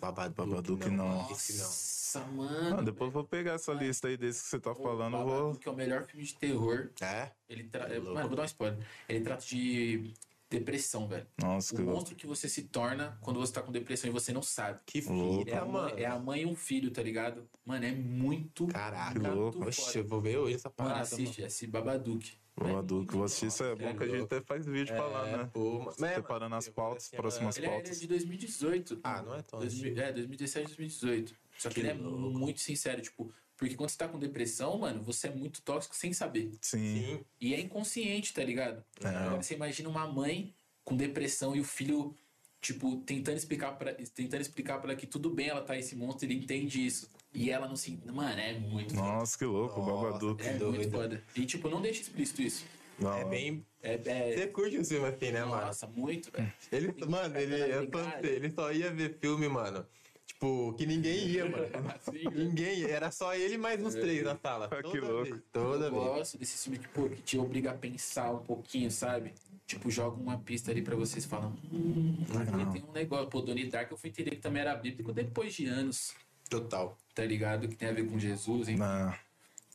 Babado, 0.01 0.35
Babadook, 0.35 0.91
não. 0.91 1.31
Esse 1.31 1.59
não. 1.59 1.65
Nossa, 1.65 2.20
mano. 2.27 2.79
Ah, 2.81 2.83
depois 2.83 3.07
eu 3.09 3.12
vou 3.12 3.24
pegar 3.24 3.53
essa 3.53 3.73
lista 3.73 4.09
aí 4.09 4.16
desse 4.16 4.43
que 4.43 4.49
você 4.49 4.59
tá 4.59 4.74
Pô, 4.74 4.83
falando, 4.83 5.16
eu 5.16 5.24
vou. 5.24 5.37
Babadook 5.39 5.69
é 5.69 5.70
o 5.70 5.77
melhor 5.77 6.05
filme 6.05 6.24
de 6.27 6.35
terror. 6.35 6.91
É? 7.01 7.31
Ele 7.49 7.65
tra... 7.65 7.87
louco. 7.87 8.12
Mano, 8.15 8.27
vou 8.27 8.37
dar 8.37 8.43
um 8.43 8.47
spoiler. 8.47 8.85
Ele 9.09 9.20
trata 9.20 9.45
de 9.47 10.12
depressão, 10.59 11.07
velho. 11.09 11.27
Nossa, 11.41 11.74
O 11.74 11.77
que 11.77 11.83
louco. 11.83 11.97
monstro 11.99 12.16
que 12.16 12.27
você 12.27 12.49
se 12.49 12.62
torna 12.65 13.19
quando 13.20 13.39
você 13.41 13.53
tá 13.53 13.62
com 13.62 13.73
depressão 13.73 14.09
e 14.09 14.12
você 14.12 14.33
não 14.33 14.43
sabe. 14.43 14.81
Que 14.87 15.01
Louco. 15.03 15.49
É 15.49 15.57
a, 15.57 15.65
mãe, 15.65 15.73
mano. 15.73 15.99
é 15.99 16.07
a 16.07 16.19
mãe 16.19 16.43
e 16.43 16.47
um 16.47 16.55
filho, 16.57 16.91
tá 16.91 17.03
ligado? 17.03 17.49
Mano, 17.65 17.85
é 17.85 17.93
muito. 17.93 18.66
Caraca. 18.66 19.19
Que 19.19 19.27
louco. 19.27 19.59
muito 19.59 19.69
Oxe, 19.69 19.99
eu 19.99 20.05
vou 20.07 20.20
ver 20.20 20.39
hoje 20.39 20.55
essa 20.57 20.69
Mano, 20.69 20.91
parada. 20.91 21.01
assiste, 21.03 21.43
esse 21.43 21.66
Babadook. 21.66 22.33
Babadook, 22.55 23.15
vou 23.15 23.24
assistir. 23.24 23.47
Isso 23.47 23.65
é 23.65 23.74
bom 23.74 23.97
que 23.97 24.03
a 24.03 24.07
gente 24.07 24.19
louco. 24.19 24.35
até 24.35 24.45
faz 24.45 24.66
vídeo 24.66 24.95
falando, 24.95 25.27
É, 25.29 25.37
né? 25.39 25.51
pô, 25.53 25.81
mas- 25.87 25.97
Preparando 25.97 26.43
mano, 26.51 26.57
as 26.57 26.69
pautas, 26.69 27.05
assim, 27.07 27.16
próximas 27.16 27.57
Ele 27.57 27.66
é, 27.66 27.69
ele 27.70 27.74
é 27.77 27.81
pautas. 27.81 28.01
de 28.01 28.07
2018. 28.07 29.01
Ah, 29.03 29.23
não 29.23 29.35
é 29.35 29.43
tão 29.43 29.59
2000, 29.59 29.99
É, 29.99 30.12
2017, 30.12 30.66
2018. 30.66 31.35
Só 31.59 31.69
que, 31.69 31.74
Que 31.77 31.81
ele 31.81 31.89
é 31.89 31.95
louco. 31.95 32.39
muito 32.39 32.61
sincero, 32.61 33.01
tipo, 33.01 33.33
porque 33.62 33.76
quando 33.76 33.90
você 33.90 33.97
tá 33.97 34.09
com 34.09 34.18
depressão, 34.18 34.76
mano, 34.76 35.01
você 35.05 35.28
é 35.28 35.30
muito 35.30 35.62
tóxico 35.62 35.94
sem 35.94 36.12
saber. 36.12 36.51
Sim. 36.60 36.78
Sim. 36.78 37.24
E 37.40 37.55
é 37.55 37.60
inconsciente, 37.60 38.34
tá 38.34 38.43
ligado? 38.43 38.82
É. 39.01 39.06
Agora 39.06 39.40
você 39.40 39.55
imagina 39.55 39.89
uma 39.89 40.05
mãe 40.05 40.52
com 40.84 40.97
depressão 40.97 41.55
e 41.55 41.60
o 41.60 41.64
filho, 41.64 42.12
tipo, 42.60 42.97
tentando 43.06 43.36
explicar 43.36 43.78
para 43.78 43.94
tentando 43.94 44.40
explicar 44.40 44.80
para 44.80 44.90
ela 44.90 45.01
que 45.01 45.06
tudo 45.06 45.30
bem 45.30 45.47
ela 45.47 45.60
tá 45.60 45.78
esse 45.78 45.94
monstro, 45.94 46.26
ele 46.26 46.34
entende 46.34 46.84
isso. 46.84 47.09
E 47.32 47.52
ela 47.52 47.68
não 47.68 47.76
se. 47.76 48.02
Mano, 48.05 48.40
é 48.40 48.59
muito 48.59 48.97
foda. 48.97 49.06
Nossa, 49.06 49.39
que 49.39 49.44
louco, 49.44 49.80
o 49.80 49.86
Nossa, 49.86 50.06
Babadook. 50.06 50.44
É 50.44 50.55
doido. 50.55 50.74
muito 50.74 50.90
foda. 50.90 51.22
E, 51.36 51.47
tipo, 51.47 51.70
não 51.70 51.80
deixa 51.80 52.02
explícito 52.02 52.43
isso. 52.43 52.66
Da 52.98 53.20
É 53.20 53.24
bem. 53.24 53.64
É. 53.80 53.94
é 53.94 54.34
Você 54.34 54.47
curte 54.48 54.76
o 54.76 54.84
filme 54.84 55.06
assim, 55.06 55.30
né, 55.30 55.44
mano? 55.44 55.66
nossa, 55.66 55.86
muito, 55.86 56.32
velho. 56.32 56.52
Ele, 56.72 56.93
mano, 57.06 57.32
que 57.32 57.40
ele, 57.40 57.55
eu 57.55 57.89
ele 58.24 58.51
só 58.51 58.72
ia 58.72 58.93
ver 58.93 59.16
filme, 59.20 59.48
mano. 59.48 59.86
Tipo, 60.35 60.75
que 60.75 60.87
ninguém 60.87 61.29
ia, 61.29 61.45
mano. 61.49 61.67
Assim, 61.95 62.25
né? 62.25 62.31
ninguém 62.35 62.79
ia. 62.81 62.89
Era 62.89 63.11
só 63.11 63.35
ele 63.35 63.57
mais 63.57 63.81
uns 63.81 63.95
três 63.95 64.25
na 64.25 64.37
sala. 64.37 64.69
Ah, 64.73 64.77
que 64.83 64.99
Toda 65.01 65.13
louco. 65.13 65.31
Vez, 65.31 65.43
toda 65.53 65.87
Eu 65.87 65.91
vez. 65.93 66.05
gosto 66.05 66.39
desse 66.39 66.65
filme 66.65 66.79
que, 66.79 66.89
pô, 66.89 67.09
que 67.09 67.23
te 67.23 67.39
obriga 67.39 67.71
a 67.71 67.75
pensar 67.75 68.33
um 68.33 68.39
pouquinho, 68.45 68.91
sabe? 68.91 69.33
Tipo, 69.67 69.91
joga 69.91 70.21
uma 70.21 70.39
pista 70.39 70.71
ali 70.71 70.83
pra 70.83 70.97
vocês 70.97 71.25
e 71.25 71.29
falam, 71.29 71.55
hum, 71.73 72.17
aqui 72.41 72.73
tem 72.81 72.89
um 72.89 72.93
negócio. 72.93 73.29
Pô, 73.29 73.41
Donnie 73.41 73.67
Dark 73.71 73.91
eu 73.91 73.97
fui 73.97 74.11
entender 74.11 74.31
que 74.33 74.37
também 74.43 74.63
era 74.63 74.75
bíblico 74.75 75.13
depois 75.13 75.55
de 75.55 75.67
anos, 75.67 76.15
Total. 76.51 76.99
tá 77.15 77.25
ligado? 77.25 77.69
Que 77.69 77.77
tem 77.77 77.89
a 77.89 77.93
ver 77.93 78.07
com 78.09 78.19
Jesus, 78.19 78.69
hein? 78.69 78.79
Ah, 78.81 79.17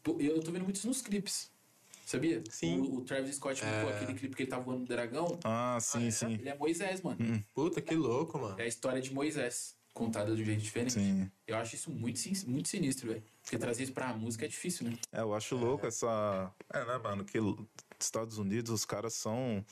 Pô, 0.03 0.17
eu 0.19 0.39
tô 0.41 0.51
vendo 0.51 0.63
muito 0.63 0.75
isso 0.75 0.87
nos 0.87 1.01
clipes. 1.01 1.49
Sabia? 2.05 2.41
Sim. 2.49 2.79
O, 2.79 2.97
o 2.97 3.01
Travis 3.01 3.35
Scott 3.35 3.61
botou 3.63 3.89
aquele 3.89 4.13
clipe 4.13 4.35
que 4.35 4.43
ele 4.43 4.49
tá 4.49 4.57
voando 4.59 4.79
no 4.81 4.85
dragão. 4.85 5.37
ah, 5.43 5.77
sim, 5.81 6.09
sim. 6.11 6.33
Ele 6.35 6.47
é 6.49 6.55
Moisés, 6.55 7.01
mano. 7.01 7.43
Puta, 7.53 7.81
que 7.81 7.95
louco, 7.95 8.37
mano. 8.39 8.55
É 8.59 8.63
a 8.63 8.67
história 8.67 9.01
de 9.01 9.13
Moisés, 9.13 9.75
contada 9.97 10.35
de 10.35 10.41
um 10.41 10.45
jeito 10.45 10.61
diferente. 10.61 10.93
Sim. 10.93 11.29
Eu 11.47 11.57
acho 11.57 11.75
isso 11.75 11.89
muito, 11.91 12.19
muito 12.47 12.69
sinistro, 12.69 13.07
velho. 13.07 13.23
Porque 13.41 13.57
trazer 13.57 13.83
isso 13.83 13.93
pra 13.93 14.13
música 14.13 14.45
é 14.45 14.47
difícil, 14.47 14.87
né? 14.89 14.97
É, 15.11 15.21
eu 15.21 15.33
acho 15.33 15.55
louco 15.55 15.87
essa. 15.87 16.53
É, 16.71 16.85
né, 16.85 16.97
mano? 16.97 17.25
Que 17.25 17.37
Estados 17.99 18.37
Unidos, 18.37 18.71
os 18.71 18.85
caras 18.85 19.13
são. 19.13 19.65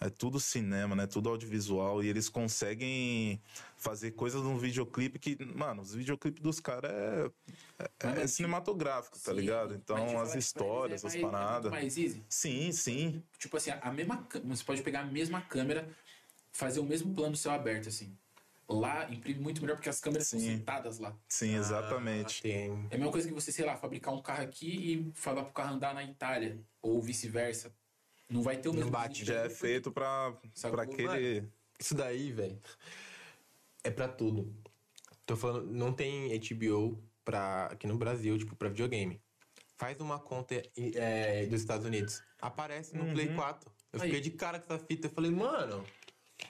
É 0.00 0.08
tudo 0.08 0.38
cinema, 0.38 0.94
né? 0.94 1.08
Tudo 1.08 1.28
audiovisual. 1.28 2.04
E 2.04 2.06
eles 2.08 2.28
conseguem 2.28 3.42
fazer 3.76 4.12
coisas 4.12 4.40
num 4.42 4.56
videoclipe 4.56 5.18
que, 5.18 5.36
mano, 5.44 5.82
os 5.82 5.92
videoclipes 5.92 6.40
dos 6.40 6.60
caras 6.60 6.88
é, 6.92 7.30
é, 8.04 8.22
é 8.22 8.26
cinematográfico, 8.28 9.18
tá 9.18 9.32
Sim, 9.32 9.40
ligado? 9.40 9.70
mas 9.70 9.78
te 9.78 9.82
Então, 9.82 10.20
as 10.20 10.32
eles 10.34 10.44
histórias, 10.44 11.02
é 11.02 11.08
as 11.08 11.14
mais- 11.14 11.16
é 11.16 11.20
paradas. 11.20 11.70
mais 11.72 11.98
easy. 11.98 12.24
Sim, 12.28 12.70
sim. 12.70 13.22
Tipo 13.38 13.56
assim, 13.56 13.70
a 13.72 13.90
mesma. 13.90 14.24
Você 14.44 14.62
pode 14.62 14.82
pegar 14.82 15.00
a 15.00 15.04
mesma 15.06 15.40
câmera, 15.40 15.88
fazer 16.52 16.78
o 16.78 16.84
mesmo 16.84 17.12
plano 17.12 17.36
céu 17.36 17.50
aberto, 17.50 17.88
assim. 17.88 18.16
Lá 18.68 19.10
imprime 19.10 19.40
muito 19.40 19.62
melhor 19.62 19.76
porque 19.76 19.88
as 19.88 19.98
câmeras 19.98 20.26
são 20.28 20.38
Sim. 20.38 20.58
sentadas 20.58 20.98
lá. 20.98 21.16
Sim, 21.26 21.54
Ah, 21.54 21.58
exatamente. 21.58 22.42
tem. 22.42 22.70
É 22.90 22.96
a 22.96 22.98
mesma 22.98 23.10
coisa 23.10 23.26
que 23.26 23.32
você, 23.32 23.50
sei 23.50 23.64
lá, 23.64 23.76
fabricar 23.76 24.12
um 24.12 24.20
carro 24.20 24.42
aqui 24.42 24.66
e 24.68 25.12
falar 25.14 25.42
pro 25.44 25.54
carro 25.54 25.74
andar 25.74 25.94
na 25.94 26.04
Itália. 26.04 26.60
Ou 26.82 27.00
vice-versa. 27.00 27.72
Não 28.28 28.42
vai 28.42 28.58
ter 28.58 28.68
o 28.68 28.72
Não 28.72 28.80
mesmo 28.80 28.90
bate, 28.92 29.24
Já 29.24 29.44
é 29.46 29.48
feito 29.48 29.90
pra, 29.90 30.34
pra 30.70 30.82
aquele. 30.82 31.48
Isso 31.80 31.94
daí, 31.94 32.30
velho, 32.30 32.60
é 33.82 33.90
pra 33.90 34.06
tudo. 34.06 34.54
Tô 35.24 35.34
falando, 35.36 35.70
não 35.72 35.92
tem 35.92 36.38
HBO 36.38 37.02
pra, 37.24 37.66
aqui 37.66 37.86
no 37.86 37.96
Brasil, 37.96 38.36
tipo, 38.36 38.54
pra 38.54 38.68
videogame. 38.68 39.18
Faz 39.76 39.98
uma 40.00 40.18
conta 40.18 40.60
é, 40.76 41.46
dos 41.46 41.60
Estados 41.60 41.86
Unidos. 41.86 42.22
Aparece 42.42 42.94
no 42.96 43.12
Play 43.14 43.32
4. 43.34 43.70
Eu 43.92 44.02
Aí. 44.02 44.08
fiquei 44.08 44.20
de 44.20 44.30
cara 44.32 44.58
com 44.58 44.74
essa 44.74 44.84
fita. 44.84 45.06
Eu 45.06 45.10
falei, 45.12 45.30
mano. 45.30 45.84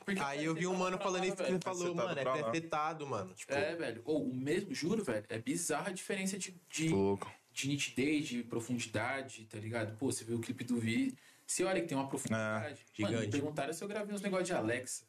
Porque 0.04 0.20
Aí 0.20 0.38
vai 0.38 0.46
eu 0.46 0.54
vi 0.54 0.66
um 0.66 0.74
mano 0.74 0.98
falando 0.98 1.24
isso 1.24 1.36
que 1.36 1.42
ele 1.42 1.60
falou, 1.60 1.94
mano, 1.94 2.18
é 2.18 2.50
setado, 2.52 3.06
mano. 3.06 3.34
Tipo, 3.34 3.54
É, 3.54 3.74
velho. 3.74 4.02
Ou 4.04 4.28
o 4.28 4.34
mesmo, 4.34 4.74
juro, 4.74 5.02
velho. 5.02 5.24
É 5.28 5.38
bizarra 5.38 5.88
a 5.88 5.92
diferença 5.92 6.38
de, 6.38 6.54
de, 6.68 6.90
de 7.52 7.68
nitidez, 7.68 8.28
de 8.28 8.42
profundidade, 8.42 9.46
tá 9.46 9.58
ligado? 9.58 9.96
Pô, 9.96 10.12
você 10.12 10.24
vê 10.24 10.34
o 10.34 10.40
clipe 10.40 10.64
do 10.64 10.78
Vi, 10.78 11.16
você 11.46 11.64
olha 11.64 11.80
que 11.80 11.88
tem 11.88 11.96
uma 11.96 12.08
profundidade. 12.08 12.84
Mano, 12.98 13.20
me 13.20 13.28
perguntaram 13.28 13.72
se 13.72 13.82
eu 13.82 13.88
gravei 13.88 14.14
uns 14.14 14.20
negócios 14.20 14.46
de 14.48 14.54
Alexa. 14.54 15.04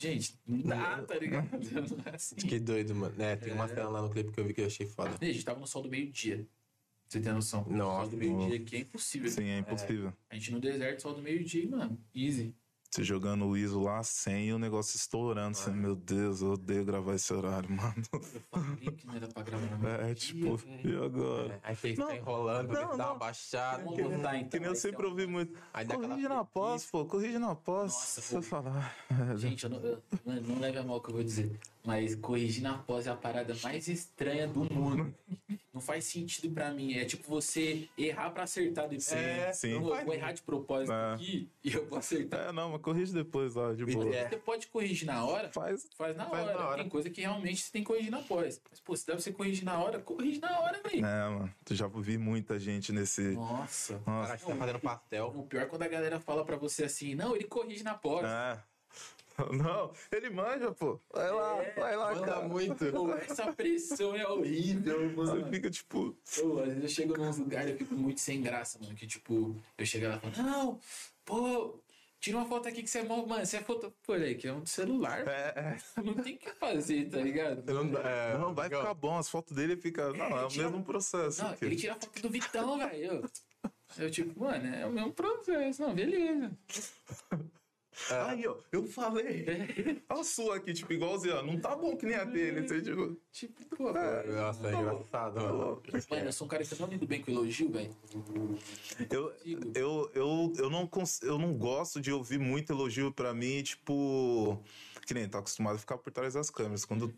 Gente, 0.00 0.40
não 0.46 0.62
dá, 0.62 1.02
tá 1.02 1.14
ligado? 1.16 1.46
Não 1.60 2.04
é 2.10 2.16
assim. 2.16 2.34
que 2.34 2.58
doido, 2.58 2.94
mano. 2.94 3.14
É, 3.22 3.36
tem 3.36 3.52
uma 3.52 3.68
cena 3.68 3.90
lá 3.90 4.00
no 4.00 4.08
clipe 4.08 4.32
que 4.32 4.40
eu 4.40 4.46
vi 4.46 4.54
que 4.54 4.62
eu 4.62 4.66
achei 4.66 4.86
foda. 4.86 5.14
A 5.20 5.24
gente 5.26 5.44
tava 5.44 5.60
no 5.60 5.66
sol 5.66 5.82
do 5.82 5.90
meio-dia. 5.90 6.36
pra 6.36 6.46
Você 7.06 7.20
tem 7.20 7.32
noção? 7.34 7.66
Nossa, 7.68 8.00
sol 8.00 8.08
do 8.08 8.16
meio-dia 8.16 8.56
aqui 8.56 8.76
é 8.76 8.78
impossível. 8.78 9.30
Sim, 9.30 9.44
é 9.50 9.58
impossível. 9.58 10.10
A 10.30 10.34
gente 10.34 10.52
no 10.52 10.58
deserto, 10.60 11.02
sol 11.02 11.12
do 11.12 11.20
meio-dia, 11.20 11.68
mano. 11.68 12.02
Easy. 12.14 12.54
Você 12.92 13.04
jogando 13.04 13.46
o 13.46 13.56
ISO 13.56 13.78
lá 13.80 14.02
sem 14.02 14.48
e 14.48 14.52
o 14.52 14.58
negócio 14.58 14.96
estourando. 14.96 15.56
Você, 15.56 15.70
meu 15.70 15.94
Deus, 15.94 16.42
eu 16.42 16.54
odeio 16.54 16.84
gravar 16.84 17.14
esse 17.14 17.32
horário, 17.32 17.70
mano. 17.70 17.94
Eu 18.12 18.20
falei 18.50 18.90
que 18.90 19.06
não 19.06 19.14
era 19.14 19.28
pra 19.28 19.42
gravar 19.44 19.78
no 19.78 19.88
É, 19.88 20.06
dia, 20.06 20.14
tipo, 20.16 20.56
velho. 20.56 20.90
e 21.00 21.04
agora? 21.04 21.60
É, 21.62 21.76
aí 21.84 21.96
Não, 21.96 22.06
tá 22.08 22.16
enrolando, 22.16 22.72
não, 22.72 22.82
não, 22.90 22.96
dá 22.96 23.06
uma 23.12 23.14
baixada. 23.18 23.84
Vamos 23.84 23.96
voltar, 24.00 24.36
então. 24.38 24.48
Que 24.50 24.58
nem 24.58 24.68
eu 24.68 24.74
sempre 24.74 25.06
é 25.06 25.08
ouvi 25.08 25.24
muito. 25.28 25.56
Aí 25.72 25.86
Corrige 25.86 26.26
na 26.28 26.44
pós, 26.44 26.84
pô, 26.90 27.04
corrige 27.04 27.38
na 27.38 27.54
pós. 27.54 27.92
Nossa, 27.92 28.20
Você 28.20 28.42
falar. 28.42 28.96
Gente, 29.36 29.62
eu 29.64 29.70
não, 29.70 29.78
eu- 29.78 30.02
não 30.42 30.58
leve 30.58 30.78
a 30.78 30.82
mal 30.82 30.96
o 30.96 31.00
que 31.00 31.10
eu 31.10 31.14
vou 31.14 31.22
dizer. 31.22 31.60
Mas 31.84 32.14
corrigir 32.14 32.62
na 32.62 32.76
pós 32.78 33.06
é 33.06 33.10
a 33.10 33.16
parada 33.16 33.54
mais 33.62 33.88
estranha 33.88 34.46
do 34.46 34.60
mundo. 34.72 35.14
Não 35.72 35.80
faz 35.80 36.04
sentido 36.04 36.52
pra 36.52 36.70
mim. 36.72 36.94
É 36.94 37.04
tipo 37.06 37.26
você 37.28 37.88
errar 37.96 38.30
pra 38.30 38.42
acertar 38.42 38.84
depois. 38.84 39.10
É, 39.12 39.52
sim. 39.52 39.70
Eu 39.72 39.80
vou, 39.80 40.04
vou 40.04 40.12
errar 40.14 40.32
de 40.32 40.42
propósito 40.42 40.92
É. 40.92 41.14
aqui 41.14 41.48
e 41.64 41.72
eu 41.72 41.86
vou 41.86 41.98
acertar. 41.98 42.48
É, 42.48 42.52
não, 42.52 42.70
mas 42.72 42.82
corrige 42.82 43.14
depois 43.14 43.54
lá, 43.54 43.72
de 43.72 43.86
boa. 43.86 44.14
é. 44.14 44.28
Você 44.28 44.36
pode 44.36 44.66
corrigir 44.66 45.06
na 45.06 45.24
hora, 45.24 45.50
Faz. 45.52 45.88
faz 45.96 46.14
na, 46.16 46.26
Faz 46.26 46.44
hora. 46.48 46.58
na 46.58 46.68
hora. 46.68 46.82
Tem 46.82 46.88
coisa 46.90 47.08
que 47.08 47.20
realmente 47.22 47.62
você 47.62 47.72
tem 47.72 47.82
que 47.82 47.86
corrigir 47.86 48.10
na 48.10 48.20
pós. 48.20 48.60
Mas, 48.70 48.80
pô, 48.80 48.94
se 48.94 49.06
dá 49.06 49.14
pra 49.14 49.22
você 49.22 49.32
corrigir 49.32 49.64
na 49.64 49.78
hora, 49.82 50.00
corrige 50.00 50.38
na 50.40 50.60
hora, 50.60 50.80
velho. 50.82 51.06
É, 51.06 51.28
mano. 51.30 51.54
Tu 51.64 51.74
já 51.74 51.86
vi 51.86 52.18
muita 52.18 52.58
gente 52.58 52.92
nesse. 52.92 53.22
Nossa. 53.30 54.02
Nossa. 54.06 54.36
Cara, 54.36 54.38
tá 54.38 54.56
fazendo 54.56 54.80
pastel. 54.80 55.32
O 55.34 55.44
pior 55.46 55.62
é 55.62 55.66
quando 55.66 55.82
a 55.82 55.88
galera 55.88 56.20
fala 56.20 56.44
pra 56.44 56.56
você 56.56 56.84
assim, 56.84 57.14
não, 57.14 57.34
ele 57.34 57.44
corrige 57.44 57.82
na 57.82 57.94
pós. 57.94 58.24
É. 58.26 58.58
Não, 59.52 59.92
ele 60.12 60.30
manja, 60.30 60.72
pô. 60.72 61.00
Vai 61.12 61.30
lá, 61.30 61.62
É, 61.62 61.70
vai 61.80 61.96
lá, 61.96 62.14
Manda 62.14 62.26
cara. 62.26 62.48
muito. 62.48 62.84
Pô, 62.92 63.12
essa 63.14 63.52
pressão 63.52 64.14
é 64.14 64.26
horrível, 64.26 65.10
Você 65.14 65.32
mano. 65.38 65.50
fica 65.50 65.70
tipo. 65.70 66.16
Pô, 66.40 66.58
às 66.60 66.66
vezes 66.68 66.82
eu 66.82 66.88
chego 66.88 67.16
num 67.16 67.30
lugar 67.30 67.66
e 67.68 67.72
eu 67.72 67.76
fico 67.78 67.94
muito 67.94 68.20
sem 68.20 68.40
graça, 68.42 68.78
mano. 68.80 68.94
Que 68.94 69.06
tipo, 69.06 69.56
eu 69.78 69.86
chego 69.86 70.08
lá 70.08 70.16
e 70.16 70.20
falo, 70.32 70.48
não, 70.48 70.80
pô, 71.24 71.78
tira 72.20 72.36
uma 72.38 72.46
foto 72.46 72.68
aqui 72.68 72.82
que 72.82 72.90
você 72.90 72.98
é 72.98 73.02
mó. 73.02 73.24
Mano, 73.26 73.44
você 73.46 73.56
é 73.58 73.60
foto. 73.62 73.92
Pô, 74.02 74.12
olha 74.12 74.26
aí, 74.26 74.34
que 74.34 74.46
é 74.48 74.52
um 74.52 74.64
celular. 74.66 75.26
É, 75.26 75.54
é. 75.96 76.00
Não 76.02 76.14
tem 76.14 76.34
o 76.34 76.38
que 76.38 76.50
fazer, 76.54 77.08
tá 77.08 77.18
ligado? 77.18 77.62
Você 77.64 77.72
não, 77.72 77.98
é, 78.00 78.38
Não, 78.38 78.54
vai 78.54 78.68
ficar 78.68 78.94
bom. 78.94 79.16
As 79.18 79.28
fotos 79.28 79.54
dele 79.56 79.76
fica. 79.76 80.12
Não, 80.12 80.26
é 80.38 80.44
o 80.44 80.48
tira- 80.48 80.68
mesmo 80.70 80.84
processo. 80.84 81.42
Não, 81.42 81.50
aqui. 81.50 81.64
ele 81.64 81.76
tira 81.76 81.92
a 81.94 81.96
foto 81.96 82.20
do 82.22 82.28
Vitão, 82.30 82.78
velho. 82.78 83.04
Eu, 83.04 84.04
eu, 84.04 84.10
tipo, 84.10 84.38
mano, 84.40 84.66
é 84.74 84.86
o 84.86 84.90
mesmo 84.92 85.12
processo. 85.12 85.82
Não, 85.82 85.94
beleza. 85.94 86.50
Aí, 88.10 88.46
ó, 88.46 88.56
eu 88.72 88.84
falei. 88.86 89.44
Olha 90.08 90.20
a 90.20 90.24
sua 90.24 90.56
aqui, 90.56 90.72
tipo, 90.72 90.92
igualzinho, 90.92 91.36
ó. 91.36 91.42
Não 91.42 91.60
tá 91.60 91.76
bom 91.76 91.96
que 91.96 92.06
nem 92.06 92.14
a 92.16 92.24
dele. 92.24 92.66
Você, 92.66 92.80
tipo. 92.82 93.16
Tipo, 93.30 93.76
pô. 93.76 93.92
Nossa, 93.92 94.68
é 94.68 94.74
engraçado, 94.74 95.40
mano. 95.40 95.82
Mano, 96.10 96.24
eu 96.26 96.32
sou 96.32 96.46
um 96.46 96.48
cara 96.50 96.64
que 96.64 96.80
não 96.80 96.88
lido 96.88 97.06
bem 97.06 97.22
com 97.22 97.30
elogio, 97.30 97.70
velho. 97.70 97.90
Eu, 99.10 99.32
eu, 99.74 100.10
eu, 100.14 100.52
eu, 100.56 100.70
não, 100.70 100.86
cons- 100.86 101.22
eu 101.22 101.38
não 101.38 101.54
gosto 101.56 102.00
de 102.00 102.12
ouvir 102.12 102.38
muito 102.38 102.72
elogio 102.72 103.12
pra 103.12 103.32
mim, 103.34 103.62
tipo. 103.62 104.62
Que 105.06 105.14
nem 105.14 105.28
tá 105.28 105.38
acostumado 105.38 105.76
a 105.76 105.78
ficar 105.78 105.98
por 105.98 106.12
trás 106.12 106.34
das 106.34 106.50
câmeras. 106.50 106.84
Quando 106.84 107.12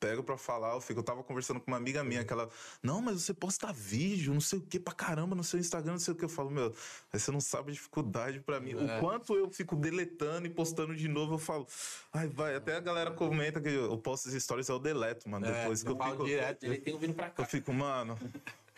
pego 0.00 0.22
pra 0.22 0.36
falar, 0.36 0.74
eu 0.74 0.80
fico. 0.80 1.00
Eu 1.00 1.04
tava 1.04 1.22
conversando 1.22 1.60
com 1.60 1.70
uma 1.70 1.76
amiga 1.76 2.02
minha, 2.04 2.24
que 2.24 2.32
ela. 2.32 2.48
Não, 2.82 3.00
mas 3.00 3.22
você 3.22 3.34
posta 3.34 3.72
vídeo, 3.72 4.32
não 4.32 4.40
sei 4.40 4.58
o 4.58 4.62
que, 4.62 4.78
pra 4.78 4.94
caramba, 4.94 5.34
no 5.34 5.44
seu 5.44 5.58
Instagram, 5.58 5.92
não 5.92 5.98
sei 5.98 6.14
o 6.14 6.16
que. 6.16 6.24
Eu 6.24 6.28
falo, 6.28 6.50
meu, 6.50 6.74
aí 7.12 7.18
você 7.20 7.30
não 7.30 7.40
sabe 7.40 7.70
a 7.70 7.74
dificuldade 7.74 8.40
pra 8.40 8.60
mim. 8.60 8.74
O 8.74 9.00
quanto 9.00 9.34
eu 9.34 9.50
fico 9.50 9.76
deletando 9.76 10.46
e 10.46 10.50
postando 10.50 10.94
de 10.94 11.08
novo, 11.08 11.34
eu 11.34 11.38
falo. 11.38 11.66
Ai, 12.12 12.28
vai. 12.28 12.54
Até 12.56 12.76
a 12.76 12.80
galera 12.80 13.10
comenta 13.12 13.60
que 13.60 13.68
eu 13.68 13.96
posto 13.98 14.28
as 14.28 14.34
stories, 14.42 14.68
eu 14.68 14.78
deleto, 14.78 15.28
mano. 15.28 15.46
É, 15.46 15.60
Depois 15.62 15.82
que 15.82 15.88
eu 15.90 15.98
eu 15.98 16.10
fico. 16.10 16.24
direto. 16.24 16.64
Ele 16.64 16.78
tem 16.78 16.98
vindo 16.98 17.14
pra 17.14 17.26
Eu 17.26 17.32
cá. 17.32 17.44
fico, 17.46 17.72
mano. 17.72 18.18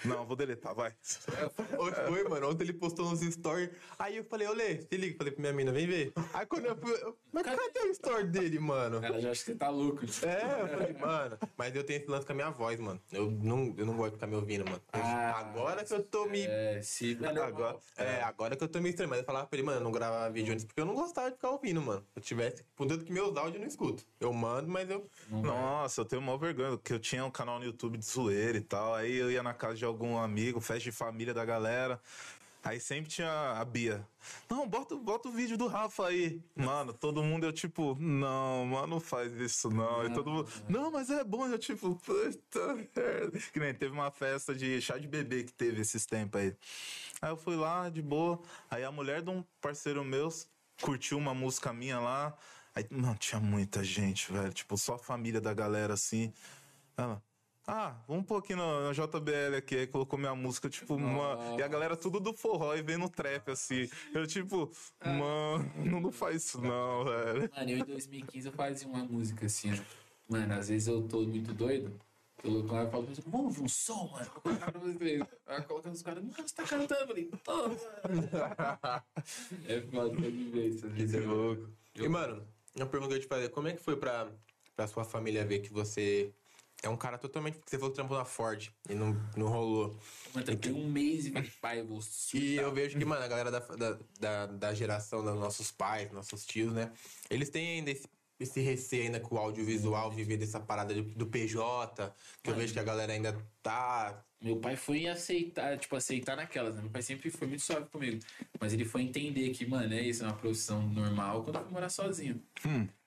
Não, 0.05 0.25
vou 0.27 0.37
deletar, 0.37 0.75
vai. 0.75 0.93
Hoje 1.79 1.97
foi, 2.07 2.25
mano. 2.29 2.51
Ontem 2.51 2.65
ele 2.65 2.73
postou 2.73 3.07
uns 3.07 3.21
stories. 3.21 3.71
Aí 3.99 4.17
eu 4.17 4.25
falei, 4.25 4.47
olê, 4.49 4.81
se 4.81 4.97
liga. 4.97 5.17
Falei 5.19 5.33
pra 5.33 5.41
minha 5.43 5.53
mina, 5.53 5.73
vem 5.73 5.87
ver. 5.87 6.13
Aí 6.33 6.47
quando 6.47 6.67
eu 6.67 6.77
fui. 6.77 6.93
eu- 7.03 7.17
Mas 7.33 7.45
cadê 7.45 7.81
o 7.81 7.91
story 7.93 8.25
dele, 8.25 8.59
mano? 8.59 9.05
Ela 9.05 9.21
já 9.21 9.31
acha 9.31 9.41
que 9.45 9.53
você 9.53 9.55
tá 9.57 9.69
louco. 9.69 10.01
É, 10.25 10.63
eu 10.63 10.69
falei, 10.69 10.93
mano. 10.95 11.39
Mas 11.57 11.75
eu 11.75 11.85
tenho 11.85 12.01
esse 12.01 12.11
lance 12.11 12.27
com 12.27 12.33
a 12.33 12.35
minha 12.35 12.51
voz, 12.51 12.79
mano. 12.81 13.01
Eu 13.13 13.31
não, 13.31 13.75
eu 13.77 13.87
não 13.87 13.97
gosto 13.97 14.11
de 14.11 14.17
ficar 14.17 14.27
me 14.27 14.37
ouvindo, 14.37 14.65
mano. 14.65 14.81
Eu- 14.93 15.01
Ah, 15.03 15.39
agora 15.39 15.85
que 15.85 15.93
eu 15.93 16.03
tô 16.03 16.27
me. 16.27 16.43
É, 16.43 16.81
se. 16.83 17.19
É. 17.23 17.29
Agora. 17.29 17.79
É, 17.97 18.23
agora 18.23 18.57
que 18.57 18.65
eu 18.65 18.69
tô 18.69 18.81
me 18.81 18.89
estranho. 18.91 19.11
Mas 19.11 19.19
eu 19.21 19.25
falava 19.25 19.47
pra 19.47 19.57
ele, 19.59 19.67
mano, 19.67 19.79
eu 19.81 19.85
não 19.85 19.93
gravava 19.93 20.31
vídeo 20.31 20.53
antes 20.53 20.65
porque 20.65 20.81
eu 20.81 20.87
não 20.87 20.95
gostava 20.95 21.29
de 21.31 21.37
ficar 21.37 21.51
ouvindo, 21.51 21.81
mano. 21.83 22.01
Se 22.13 22.19
eu 22.19 22.23
tivesse. 22.23 22.65
Contanto 22.77 23.05
que 23.05 23.13
meus 23.13 23.37
áudios 23.37 23.55
eu 23.57 23.61
não 23.61 23.67
escuto. 23.69 24.05
Eu 24.19 24.33
mando, 24.33 24.69
mas 24.69 24.89
eu. 24.89 25.09
Nossa, 25.29 26.01
eu 26.01 26.05
tenho 26.05 26.23
maior 26.23 26.39
vergonha, 26.39 26.71
porque 26.71 26.93
eu 26.93 26.99
tinha 26.99 27.25
um 27.25 27.31
canal 27.31 27.59
no 27.59 27.65
YouTube 27.65 27.99
de 27.99 28.05
zoeira 28.05 28.57
e 28.57 28.61
tal. 28.61 28.95
Aí 28.95 29.17
eu 29.17 29.31
ia 29.31 29.43
na 29.43 29.55
casa 29.55 29.75
de 29.77 29.85
algum 29.91 30.19
amigo, 30.19 30.61
festa 30.61 30.85
de 30.85 30.93
família 30.93 31.35
da 31.35 31.45
galera. 31.45 32.01
Aí 32.63 32.79
sempre 32.79 33.11
tinha 33.11 33.59
a 33.59 33.65
Bia. 33.65 34.07
Não, 34.49 34.69
bota, 34.69 34.95
bota 34.95 35.29
o 35.29 35.33
vídeo 35.33 35.57
do 35.57 35.67
Rafa 35.67 36.09
aí. 36.09 36.43
Mano, 36.55 36.93
todo 36.93 37.23
mundo 37.23 37.47
eu 37.47 37.53
tipo, 37.53 37.97
não, 37.99 38.67
mano, 38.67 38.87
não 38.87 39.01
faz 39.01 39.33
isso 39.33 39.71
não. 39.71 40.05
E 40.05 40.13
todo 40.13 40.31
mundo, 40.31 40.51
não, 40.69 40.91
mas 40.91 41.09
é 41.09 41.25
bom. 41.25 41.47
Eu 41.47 41.59
tipo, 41.59 41.95
puta 41.97 42.75
merda. 42.75 43.39
Que 43.53 43.59
nem 43.59 43.73
teve 43.73 43.95
uma 43.95 44.11
festa 44.11 44.55
de 44.55 44.79
chá 44.81 44.99
de 44.99 45.09
bebê 45.09 45.45
que 45.45 45.53
teve 45.53 45.81
esses 45.81 46.05
tempos 46.05 46.39
aí. 46.39 46.55
Aí 47.23 47.31
eu 47.31 47.37
fui 47.37 47.57
lá, 47.57 47.89
de 47.89 48.03
boa. 48.03 48.39
Aí 48.71 48.85
a 48.85 48.93
mulher 48.93 49.23
de 49.23 49.31
um 49.31 49.43
parceiro 49.61 50.05
meu 50.05 50.29
curtiu 50.83 51.17
uma 51.17 51.33
música 51.33 51.73
minha 51.73 51.99
lá. 51.99 52.37
Aí, 52.75 52.87
mano, 52.91 53.17
tinha 53.19 53.41
muita 53.41 53.83
gente, 53.83 54.31
velho. 54.31 54.53
Tipo, 54.53 54.77
só 54.77 54.95
a 54.95 54.99
família 54.99 55.41
da 55.41 55.55
galera 55.55 55.95
assim. 55.95 56.31
Ela. 56.95 57.23
Ah, 57.73 58.03
vamos 58.09 58.23
um 58.23 58.27
pouquinho 58.27 58.59
na, 58.59 58.81
na 58.89 58.93
JBL 58.93 59.57
aqui. 59.57 59.77
Aí 59.77 59.87
colocou 59.87 60.19
minha 60.19 60.35
música, 60.35 60.69
tipo, 60.69 60.95
uma. 60.95 61.57
E 61.59 61.63
a 61.63 61.69
galera 61.69 61.97
tudo 61.97 62.19
do 62.19 62.33
forró 62.35 62.75
e 62.75 62.83
vem 62.83 62.97
no 62.99 63.09
trap, 63.09 63.51
assim. 63.51 63.89
Eu, 64.13 64.27
tipo, 64.27 64.71
mano, 65.05 65.71
não 66.03 66.11
faz 66.13 66.45
isso 66.45 66.61
não, 66.61 67.05
velho. 67.05 67.51
Mano, 67.57 67.71
eu 67.71 67.79
em 67.79 67.85
2015 67.85 68.47
eu 68.49 68.53
fazia 68.53 68.89
uma 68.89 69.05
música 69.05 69.47
assim, 69.47 69.73
ó. 69.73 69.77
Mano, 70.29 70.55
às 70.55 70.69
vezes 70.69 70.89
eu 70.89 71.03
tô 71.09 71.23
muito 71.23 71.53
doido. 71.53 71.93
Eu 72.43 72.53
louco 72.53 72.73
lá 72.75 72.85
e 72.85 72.91
falo, 72.91 73.07
vamos 73.27 73.47
ouvir 73.49 73.63
um 73.63 73.69
som, 73.69 74.09
mano. 74.13 74.25
Vou 74.33 74.41
colocar 74.43 74.73
pra 74.73 74.81
vocês. 74.81 75.23
Aí 75.47 75.63
coloca 75.63 75.91
os 75.91 76.03
caras, 76.03 76.23
mano, 76.25 76.35
você 76.37 76.55
tá 76.55 76.63
cantando? 76.65 77.01
Eu 77.03 77.07
falei, 77.07 77.31
tô, 77.45 77.57
mano. 77.69 77.77
É 79.69 79.81
foda 79.83 80.11
de 80.31 80.45
ver 80.51 80.67
isso. 80.69 80.87
às 80.87 80.93
vezes 80.93 81.11
Isso 81.15 81.23
é 81.23 81.25
eu- 81.27 81.35
louco. 81.35 81.69
E, 81.97 82.09
mano, 82.09 82.43
uma 82.77 82.87
pergunta 82.87 83.11
que 83.13 83.19
eu 83.19 83.23
te 83.23 83.27
fazer: 83.29 83.49
como 83.51 83.69
é 83.69 83.73
que 83.73 83.83
foi 83.83 83.97
pra, 83.97 84.29
pra 84.75 84.87
sua 84.87 85.05
família 85.05 85.45
ver 85.45 85.59
que 85.61 85.73
você 85.73 86.33
é 86.83 86.89
um 86.89 86.97
cara 86.97 87.19
totalmente. 87.19 87.55
Porque 87.59 87.71
você 87.71 87.77
falou 87.79 87.91
que 87.91 87.97
trampou 87.97 88.17
na 88.17 88.25
Ford 88.25 88.69
e 88.89 88.95
não, 88.95 89.15
não 89.37 89.49
rolou. 89.49 89.99
Mano, 90.35 90.57
tenho 90.57 90.77
um 90.77 90.89
mês 90.91 91.27
e 91.27 91.33
pai, 91.61 91.81
eu 91.81 91.87
vou 91.87 92.01
surtar. 92.01 92.41
E 92.41 92.57
eu 92.57 92.73
vejo 92.73 92.99
que, 92.99 93.05
mano, 93.05 93.23
a 93.23 93.29
galera 93.29 93.51
da, 93.51 93.59
da, 93.61 93.99
da, 94.19 94.47
da 94.47 94.75
geração 94.75 95.23
dos 95.25 95.35
nossos 95.35 95.71
pais, 95.71 96.11
nossos 96.13 96.45
tios, 96.47 96.73
né? 96.73 96.91
Eles 97.29 97.51
têm 97.51 97.79
ainda 97.79 97.91
esse, 97.91 98.09
esse 98.39 98.61
receio 98.61 99.03
ainda 99.05 99.21
com 99.21 99.35
o 99.35 99.39
audiovisual, 99.39 100.11
viver 100.11 100.37
dessa 100.39 100.59
parada 100.59 100.95
de- 100.95 101.03
do 101.03 101.27
PJ, 101.27 102.15
que 102.43 102.51
eu 102.51 102.55
vejo 102.55 102.73
que 102.73 102.79
a 102.79 102.85
galera 102.85 103.13
ainda 103.13 103.37
tá. 103.63 104.25
Meu 104.43 104.57
pai 104.57 104.75
foi 104.75 105.07
aceitar, 105.07 105.77
tipo, 105.79 105.95
aceitar 105.95 106.35
naquelas, 106.35 106.75
né? 106.75 106.81
Meu 106.81 106.91
pai 106.91 107.03
sempre 107.03 107.29
foi 107.31 107.47
muito 107.47 107.61
suave 107.63 107.91
comigo. 107.91 108.19
Mas 108.59 108.73
ele 108.73 108.87
foi 108.87 109.03
entender 109.03 109.51
que, 109.51 109.67
mano, 109.67 109.93
é 109.93 110.01
isso, 110.01 110.23
é 110.25 110.27
uma 110.27 110.35
profissão 110.37 110.83
normal 110.89 111.45
quando 111.45 111.57
eu 111.57 111.63
fui 111.65 111.73
morar 111.73 111.91
sozinho. 111.91 112.43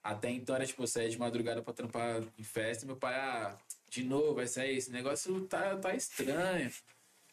Até 0.03 0.29
então 0.29 0.55
era, 0.55 0.65
tipo, 0.65 0.85
saía 0.85 1.09
de 1.09 1.17
madrugada 1.17 1.61
pra 1.61 1.73
trampar 1.73 2.21
em 2.37 2.43
festa 2.43 2.83
e 2.83 2.87
meu 2.87 2.97
pai, 2.97 3.15
ah, 3.15 3.57
de 3.89 4.03
novo, 4.03 4.35
vai 4.35 4.47
sair, 4.47 4.75
esse 4.75 4.91
negócio 4.91 5.39
tá, 5.47 5.77
tá 5.77 5.95
estranho. 5.95 6.69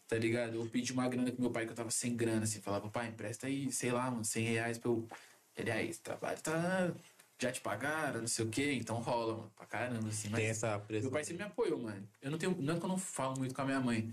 Tá 0.07 0.17
ligado? 0.17 0.55
Eu 0.55 0.67
pedi 0.67 0.93
uma 0.93 1.09
grana 1.09 1.33
com 1.33 1.43
meu 1.43 1.51
pai 1.51 1.65
que 1.67 1.73
eu 1.73 1.77
tava 1.77 1.91
sem 1.91 2.17
grana, 2.17 2.45
assim, 2.45 2.61
falava, 2.61 2.89
pai, 2.89 3.09
empresta 3.09 3.49
aí, 3.49 3.73
sei 3.73 3.91
lá, 3.91 4.11
mano, 4.11 4.25
100 4.25 4.45
reais 4.45 4.79
pra 4.79 4.91
eu. 4.91 5.09
Ele, 5.57 5.71
aí, 5.71 5.89
esse 5.89 6.01
trabalho 6.01 6.41
tá. 6.41 6.93
Já 7.41 7.51
te 7.51 7.61
pagaram, 7.61 8.21
não 8.21 8.29
sei 8.29 8.45
o 8.45 8.49
quê, 8.49 8.73
então 8.75 9.01
rola, 9.01 9.37
mano, 9.39 9.53
pra 9.57 9.67
caramba, 9.67 10.09
assim. 10.09 10.29
Mas 10.29 10.41
Tem 10.41 10.51
essa 10.51 10.79
pressão. 10.79 11.05
meu 11.05 11.13
pai 11.13 11.25
sempre 11.25 11.43
me 11.43 11.51
apoiou, 11.51 11.79
mano. 11.81 12.07
Eu 12.21 12.31
não 12.31 12.39
tenho. 12.39 12.55
Não 12.61 12.77
é 12.77 12.79
que 12.79 12.85
eu 12.85 12.89
não 12.89 12.99
falo 12.99 13.39
muito 13.39 13.55
com 13.55 13.63
a 13.63 13.65
minha 13.65 13.81
mãe. 13.81 14.13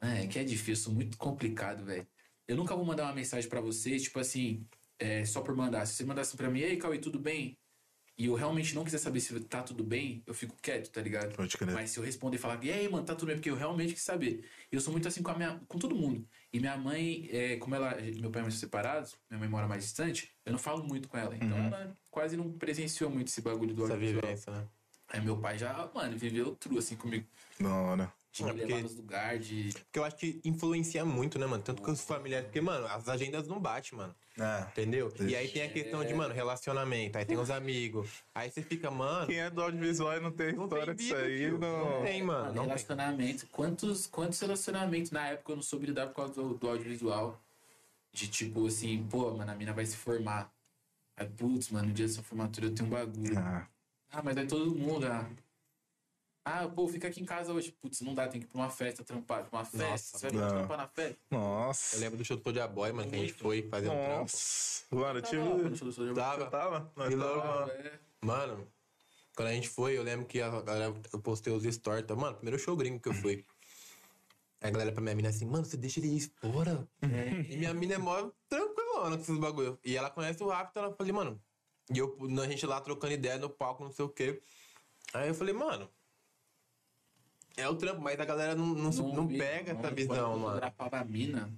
É, 0.00 0.26
que 0.26 0.38
é 0.38 0.44
difícil, 0.44 0.92
muito 0.92 1.16
complicado, 1.18 1.84
velho. 1.84 2.06
Eu 2.46 2.56
nunca 2.56 2.74
vou 2.76 2.84
mandar 2.84 3.04
uma 3.04 3.14
mensagem 3.14 3.48
pra 3.48 3.60
vocês, 3.60 4.02
tipo 4.02 4.18
assim, 4.20 4.66
é, 5.02 5.24
só 5.24 5.40
por 5.40 5.54
mandar. 5.56 5.84
Se 5.86 5.94
você 5.94 6.04
mandasse 6.04 6.36
pra 6.36 6.48
mim, 6.48 6.60
ei, 6.60 6.76
Cauê, 6.76 6.98
tudo 6.98 7.18
bem? 7.18 7.58
E 8.16 8.26
eu 8.26 8.34
realmente 8.34 8.74
não 8.74 8.84
quiser 8.84 8.98
saber 8.98 9.20
se 9.20 9.38
tá 9.40 9.62
tudo 9.62 9.82
bem, 9.82 10.22
eu 10.26 10.34
fico 10.34 10.54
quieto, 10.60 10.90
tá 10.90 11.00
ligado? 11.00 11.34
Pode 11.34 11.56
crer. 11.56 11.72
Mas 11.72 11.90
se 11.90 11.98
eu 11.98 12.04
responder 12.04 12.36
e 12.36 12.38
falar, 12.38 12.62
e 12.62 12.70
aí, 12.70 12.88
mano, 12.88 13.04
tá 13.04 13.14
tudo 13.14 13.28
bem, 13.28 13.36
porque 13.36 13.50
eu 13.50 13.56
realmente 13.56 13.94
quis 13.94 14.02
saber. 14.02 14.44
Eu 14.70 14.80
sou 14.80 14.92
muito 14.92 15.08
assim 15.08 15.22
com 15.22 15.30
a 15.30 15.34
minha, 15.34 15.60
com 15.66 15.78
todo 15.78 15.94
mundo. 15.94 16.24
E 16.52 16.60
minha 16.60 16.76
mãe, 16.76 17.28
é, 17.32 17.56
como 17.56 17.74
ela, 17.74 17.96
meu 18.20 18.30
pai 18.30 18.40
e 18.40 18.44
mãe 18.44 18.50
são 18.50 18.60
separados, 18.60 19.16
minha 19.30 19.40
mãe 19.40 19.48
mora 19.48 19.66
mais 19.66 19.82
distante, 19.82 20.30
eu 20.44 20.52
não 20.52 20.58
falo 20.58 20.84
muito 20.84 21.08
com 21.08 21.16
ela. 21.16 21.34
Então 21.34 21.56
ela 21.56 21.96
quase 22.10 22.36
não 22.36 22.52
presenciou 22.52 23.10
muito 23.10 23.28
esse 23.28 23.40
bagulho 23.40 23.74
do 23.74 23.86
Essa 23.86 23.96
vivência, 23.96 24.52
né? 24.52 24.68
Aí 25.08 25.20
meu 25.20 25.38
pai 25.38 25.58
já, 25.58 25.90
mano, 25.94 26.16
viveu 26.16 26.54
true 26.56 26.78
assim 26.78 26.96
comigo. 26.96 27.26
Da 27.58 27.74
hora. 27.74 28.12
De 28.32 28.42
me 28.44 28.48
É, 28.48 28.52
porque- 28.54 28.66
levar 28.66 28.82
nos 28.82 28.96
lugares, 28.96 29.46
de. 29.46 29.72
Porque 29.74 29.98
eu 29.98 30.04
acho 30.04 30.16
que 30.16 30.40
influencia 30.42 31.04
muito, 31.04 31.38
né, 31.38 31.44
mano? 31.46 31.62
Tanto 31.62 31.82
com 31.82 31.90
os 31.92 32.00
familiares. 32.00 32.46
Porque, 32.46 32.62
mano, 32.62 32.86
as 32.86 33.06
agendas 33.06 33.46
não 33.46 33.60
batem, 33.60 33.98
mano. 33.98 34.14
É. 34.38 34.62
Entendeu? 34.70 35.12
E 35.20 35.36
aí 35.36 35.48
tem 35.48 35.62
a 35.64 35.68
questão 35.68 36.02
de, 36.02 36.14
mano, 36.14 36.32
relacionamento. 36.32 37.18
Aí 37.18 37.26
tem 37.26 37.36
os 37.36 37.50
amigos. 37.50 38.08
Aí 38.34 38.50
você 38.50 38.62
fica, 38.62 38.90
mano. 38.90 39.26
Quem 39.26 39.38
é 39.38 39.50
do 39.50 39.60
audiovisual 39.62 40.16
e 40.16 40.20
não 40.20 40.32
tem 40.32 40.54
Não 40.54 40.64
história 40.64 40.86
tem 40.86 40.96
disso 40.96 41.14
aí, 41.14 41.50
não. 41.50 41.58
Não 41.98 42.02
tem, 42.04 42.22
mano. 42.22 42.38
Mano, 42.44 42.46
Não 42.54 42.62
tem. 42.62 42.66
relacionamento. 42.68 43.46
Quantos, 43.48 44.06
quantos 44.06 44.40
relacionamentos 44.40 45.10
na 45.10 45.28
época 45.28 45.52
eu 45.52 45.56
não 45.56 45.62
soube 45.62 45.84
lidar 45.86 46.06
por 46.06 46.14
causa 46.16 46.32
do, 46.32 46.54
do 46.54 46.68
audiovisual? 46.70 47.38
De 48.14 48.28
tipo 48.28 48.66
assim, 48.66 49.06
pô, 49.10 49.30
mano, 49.32 49.52
a 49.52 49.54
mina 49.54 49.74
vai 49.74 49.84
se 49.84 49.96
formar. 49.96 50.50
Aí, 51.18 51.26
putz, 51.28 51.68
mano, 51.68 51.88
no 51.88 51.92
dia 51.94 52.06
da 52.06 52.12
sua 52.14 52.22
formatura 52.22 52.66
eu 52.68 52.74
tenho 52.74 52.88
um 52.88 52.90
bagulho. 52.92 53.38
Ah, 53.38 53.66
Ah, 54.10 54.22
mas 54.22 54.34
vai 54.34 54.46
todo 54.46 54.74
mundo, 54.74 55.06
ah. 55.06 55.28
Ah, 56.44 56.66
pô, 56.68 56.88
fica 56.88 57.06
aqui 57.06 57.20
em 57.20 57.24
casa 57.24 57.52
hoje. 57.52 57.70
Putz, 57.80 58.00
não 58.00 58.14
dá, 58.14 58.26
tem 58.26 58.40
que 58.40 58.46
ir 58.46 58.50
pra 58.50 58.58
uma 58.60 58.70
festa 58.70 59.04
trampar. 59.04 59.44
Pra 59.48 59.58
uma 59.60 59.64
festa. 59.64 59.86
Nossa, 59.88 60.18
Você 60.18 60.30
vai 60.30 60.40
não. 60.40 60.48
trampar 60.48 60.76
na 60.76 60.88
festa? 60.88 61.18
nossa. 61.30 61.96
Eu 61.96 62.00
lembro 62.00 62.18
do 62.18 62.24
show 62.24 62.36
do 62.36 62.42
Soulja 62.42 62.66
Boy, 62.66 62.92
mano, 62.92 63.08
que 63.08 63.14
a 63.14 63.18
gente 63.18 63.32
foi 63.34 63.62
fazer 63.68 63.88
um 63.88 63.92
trampo. 63.94 64.20
Nossa. 64.22 64.84
Mano, 64.90 65.18
eu 65.18 65.22
Tava 65.22 65.36
lá, 65.44 65.70
tive. 65.70 66.14
Tava. 66.14 66.46
Tava? 66.50 66.92
Nós 66.96 67.14
tava. 67.14 67.72
É. 67.72 67.98
Mano, 68.20 68.68
quando 69.36 69.48
a 69.48 69.52
gente 69.52 69.68
foi, 69.68 69.96
eu 69.96 70.02
lembro 70.02 70.26
que 70.26 70.40
a 70.40 70.60
galera, 70.62 70.92
eu 71.12 71.20
postei 71.20 71.52
os 71.52 71.62
stories. 71.62 72.06
tá? 72.06 72.16
Mano, 72.16 72.34
primeiro 72.36 72.58
show 72.58 72.76
gringo 72.76 72.98
que 73.00 73.08
eu 73.08 73.14
fui. 73.14 73.44
Aí 74.60 74.68
a 74.68 74.72
galera 74.72 74.92
pra 74.92 75.00
minha 75.00 75.14
mina 75.14 75.28
assim, 75.28 75.44
mano, 75.44 75.64
você 75.64 75.76
deixa 75.76 76.00
ele 76.00 76.08
ir 76.16 76.20
fora. 76.40 76.86
E 77.48 77.56
minha 77.56 77.72
mina 77.74 77.94
é 77.94 77.98
mó 77.98 78.30
tranquilona 78.48 79.16
com 79.16 79.22
esses 79.22 79.38
bagulho. 79.38 79.78
E 79.84 79.96
ela 79.96 80.10
conhece 80.10 80.42
o 80.42 80.48
Raptor, 80.48 80.84
ela 80.84 80.94
falei, 80.94 81.12
mano. 81.12 81.40
E 81.92 81.98
eu, 81.98 82.16
a 82.42 82.46
gente 82.48 82.64
lá 82.66 82.80
trocando 82.80 83.12
ideia 83.12 83.38
no 83.38 83.48
palco, 83.50 83.82
não 83.84 83.92
sei 83.92 84.04
o 84.04 84.08
quê. 84.08 84.40
Aí 85.14 85.28
eu 85.28 85.34
falei, 85.34 85.52
mano. 85.54 85.88
É 87.56 87.68
o 87.68 87.76
trampo, 87.76 88.00
mas 88.00 88.18
a 88.18 88.24
galera 88.24 88.54
não, 88.54 88.66
não, 88.66 88.90
não 88.90 89.26
vi, 89.26 89.38
pega 89.38 89.72
não. 89.72 89.80
essa 89.80 89.88
Quando 89.88 89.96
visão, 89.96 90.16
eu 90.16 90.38
mano. 90.38 90.44
fotografava 90.46 90.98
a 90.98 91.04
mina, 91.04 91.52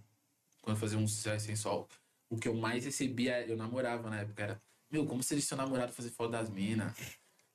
quando 0.63 0.77
eu 0.77 0.81
fazia 0.81 0.99
um 0.99 1.07
sucesso 1.07 1.47
sem 1.47 1.57
sol, 1.57 1.89
o 2.29 2.37
que 2.37 2.49
eu 2.49 2.55
mais 2.55 2.85
recebia, 2.85 3.47
eu 3.47 3.57
namorava 3.57 4.11
na 4.11 4.21
época, 4.21 4.43
era, 4.43 4.63
meu, 4.91 5.07
como 5.07 5.23
seria 5.23 5.43
seu 5.43 5.57
namorado 5.57 5.93
fazer 5.93 6.11
foto 6.11 6.31
das 6.31 6.49
minas? 6.51 6.93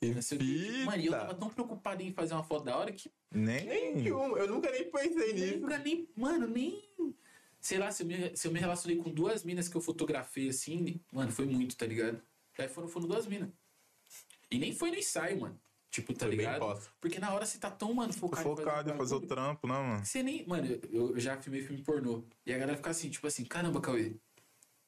Não 0.02 0.22
sei 0.22 0.38
o 0.38 0.42
quê. 0.42 0.84
Mano, 0.86 1.02
e 1.02 1.06
eu 1.08 1.12
tava 1.12 1.36
tão 1.36 1.50
preocupado 1.50 2.02
em 2.02 2.14
fazer 2.14 2.34
uma 2.34 2.44
foto 2.44 2.64
da 2.64 2.78
hora 2.78 2.92
que 2.92 3.12
Nem. 3.34 3.66
Nenhum, 3.66 4.38
eu 4.38 4.48
nunca 4.48 4.72
nem 4.72 4.90
pensei 4.90 5.34
nisso. 5.34 5.58
nunca 5.60 5.78
nem, 5.78 6.08
mano, 6.16 6.48
nem. 6.48 6.82
Sei 7.60 7.78
lá, 7.78 7.92
se 7.92 8.04
eu, 8.04 8.08
me, 8.08 8.38
se 8.38 8.48
eu 8.48 8.52
me 8.54 8.60
relacionei 8.60 8.96
com 8.98 9.10
duas 9.10 9.44
minas 9.44 9.68
que 9.68 9.76
eu 9.76 9.82
fotografei 9.82 10.48
assim, 10.48 11.02
mano, 11.12 11.30
foi 11.32 11.46
muito, 11.46 11.76
tá 11.76 11.86
ligado? 11.86 12.22
Aí 12.58 12.70
foram, 12.70 12.88
foram 12.88 13.08
duas 13.08 13.28
minas. 13.28 13.50
E 14.50 14.58
nem 14.58 14.74
foi 14.74 14.92
no 14.92 14.98
ensaio, 14.98 15.42
mano. 15.42 15.60
Tipo, 15.92 16.14
tá 16.14 16.28
Foi 16.28 16.30
bem 16.30 16.38
ligado? 16.46 16.60
pós. 16.60 16.90
Porque 17.02 17.20
na 17.20 17.34
hora 17.34 17.46
você 17.46 17.58
tá 17.58 17.72
tão, 17.72 17.94
mano, 17.94 18.14
focado, 18.14 18.44
Focado 18.44 18.92
em 18.92 18.98
fazer 18.98 19.16
o 19.16 19.22
trampo, 19.22 19.68
né, 19.68 19.74
mano? 19.74 20.06
Você 20.06 20.22
nem. 20.22 20.46
Mano, 20.48 20.68
eu, 20.68 21.12
eu 21.12 21.20
já 21.20 21.36
filmei 21.42 21.62
filme 21.64 21.82
pornô. 21.82 22.24
E 22.46 22.54
a 22.54 22.58
galera 22.58 22.78
fica 22.78 22.92
assim, 22.92 23.10
tipo 23.10 23.26
assim, 23.26 23.44
caramba, 23.44 23.82
Cauê. 23.82 24.14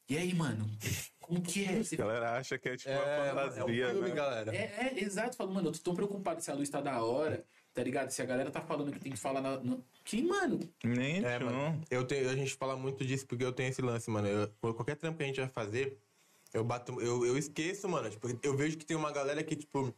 E 0.09 0.17
aí, 0.17 0.33
mano? 0.33 0.69
Como 1.19 1.41
que 1.41 1.63
é? 1.65 1.81
Você 1.83 1.95
A 1.95 1.99
galera 1.99 2.37
acha 2.37 2.57
que 2.59 2.67
é 2.69 2.75
tipo 2.75 2.89
É, 2.89 2.97
uma 2.97 3.05
é 3.25 3.31
um 3.33 3.35
fantasia, 3.51 3.89
filme, 3.89 4.09
né? 4.09 4.15
galera. 4.15 4.55
É, 4.55 4.89
é, 4.93 4.99
exato. 5.03 5.35
Falo, 5.37 5.53
mano, 5.53 5.69
eu 5.69 5.71
tô 5.71 5.79
tão 5.79 5.95
preocupado 5.95 6.41
se 6.41 6.51
a 6.51 6.53
luz 6.53 6.69
tá 6.69 6.81
da 6.81 7.01
hora, 7.03 7.45
tá 7.73 7.81
ligado? 7.81 8.09
Se 8.11 8.21
a 8.21 8.25
galera 8.25 8.51
tá 8.51 8.61
falando 8.61 8.91
que 8.91 8.99
tem 8.99 9.11
que 9.11 9.17
falar 9.17 9.41
na. 9.41 9.57
no- 9.59 9.83
Que, 10.03 10.21
mano? 10.21 10.59
Nem, 10.83 11.23
É, 11.23 11.39
mano. 11.39 11.81
Eu 11.89 12.05
tenho, 12.05 12.29
a 12.29 12.35
gente 12.35 12.53
fala 12.55 12.75
muito 12.75 13.05
disso 13.05 13.25
porque 13.25 13.43
eu 13.45 13.53
tenho 13.53 13.69
esse 13.69 13.81
lance, 13.81 14.09
mano. 14.11 14.27
Eu- 14.27 14.49
qualquer 14.73 14.97
trampo 14.97 15.17
que 15.17 15.23
a 15.23 15.27
gente 15.27 15.39
vai 15.39 15.47
fazer, 15.49 15.97
eu 16.53 16.63
bato. 16.65 16.99
Eu, 16.99 17.25
eu 17.25 17.37
esqueço, 17.37 17.87
mano. 17.87 18.09
Tipo, 18.09 18.27
eu 18.43 18.57
vejo 18.57 18.77
que 18.77 18.85
tem 18.85 18.97
uma 18.97 19.11
galera 19.13 19.41
que, 19.41 19.55
tipo. 19.55 19.95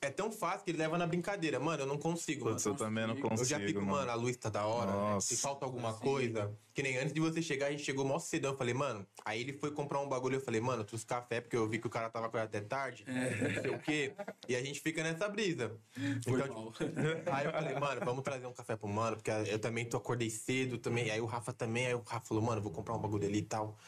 É 0.00 0.10
tão 0.10 0.30
fácil 0.30 0.62
que 0.64 0.70
ele 0.70 0.78
leva 0.78 0.98
na 0.98 1.06
brincadeira. 1.06 1.58
Mano, 1.58 1.82
eu 1.82 1.86
não 1.86 1.96
consigo, 1.96 2.44
mano. 2.44 2.58
Eu 2.64 2.74
também 2.74 3.06
não 3.06 3.16
consigo. 3.16 3.40
Eu 3.40 3.44
já 3.46 3.58
fico, 3.58 3.80
mano. 3.80 3.92
mano, 3.92 4.10
a 4.10 4.14
luz 4.14 4.36
tá 4.36 4.50
da 4.50 4.66
hora. 4.66 4.90
né? 4.90 4.96
Nossa. 4.96 5.26
Se 5.34 5.40
falta 5.40 5.64
alguma 5.64 5.92
Sim. 5.94 6.00
coisa. 6.00 6.54
Que 6.74 6.82
nem 6.82 6.98
antes 6.98 7.14
de 7.14 7.20
você 7.20 7.40
chegar, 7.40 7.68
a 7.68 7.70
gente 7.70 7.82
chegou 7.82 8.04
mó 8.04 8.18
cedão. 8.18 8.52
Eu 8.52 8.58
falei, 8.58 8.74
mano. 8.74 9.06
Aí 9.24 9.40
ele 9.40 9.54
foi 9.54 9.70
comprar 9.70 9.98
um 10.00 10.08
bagulho. 10.08 10.36
Eu 10.36 10.40
falei, 10.42 10.60
mano, 10.60 10.82
eu 10.82 10.84
trouxe 10.84 11.06
café 11.06 11.40
porque 11.40 11.56
eu 11.56 11.66
vi 11.66 11.78
que 11.78 11.86
o 11.86 11.90
cara 11.90 12.10
tava 12.10 12.26
acordado 12.26 12.48
até 12.48 12.60
tarde. 12.60 13.04
Não 13.08 13.62
sei 13.62 13.70
o 13.70 13.78
quê. 13.80 14.12
E 14.46 14.54
a 14.54 14.62
gente 14.62 14.80
fica 14.80 15.02
nessa 15.02 15.28
brisa. 15.28 15.74
Foi 16.22 16.40
Então, 16.40 16.54
mal. 16.54 16.72
Aí 17.32 17.46
eu 17.46 17.52
falei, 17.52 17.74
mano, 17.80 18.00
vamos 18.04 18.22
trazer 18.22 18.46
um 18.46 18.52
café 18.52 18.76
pro 18.76 18.86
mano, 18.88 19.16
porque 19.16 19.30
eu 19.30 19.58
também 19.58 19.86
tô 19.86 19.96
acordei 19.96 20.28
cedo 20.28 20.76
também. 20.76 21.10
Aí 21.10 21.20
o 21.22 21.26
Rafa 21.26 21.52
também, 21.54 21.86
aí 21.86 21.94
o 21.94 22.02
Rafa 22.06 22.26
falou, 22.26 22.42
mano, 22.44 22.60
vou 22.60 22.70
comprar 22.70 22.94
um 22.94 23.00
bagulho 23.00 23.26
ali 23.26 23.38
e 23.38 23.42
tal. 23.42 23.78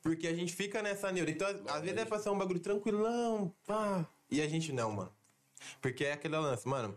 Porque 0.00 0.28
a 0.28 0.34
gente 0.34 0.54
fica 0.54 0.80
nessa 0.80 1.10
neura. 1.10 1.30
Então, 1.30 1.48
às- 1.48 1.66
às 1.76 1.82
vezes 1.82 1.98
é 1.98 2.04
pra 2.04 2.20
ser 2.20 2.30
um 2.30 2.38
bagulho 2.38 2.60
tranquilão, 2.60 3.52
pá. 3.66 4.06
E 4.30 4.40
a 4.40 4.48
gente 4.48 4.72
não, 4.72 4.92
mano. 4.92 5.12
Porque 5.80 6.04
é 6.04 6.12
aquele 6.12 6.36
lance, 6.36 6.66
mano. 6.66 6.96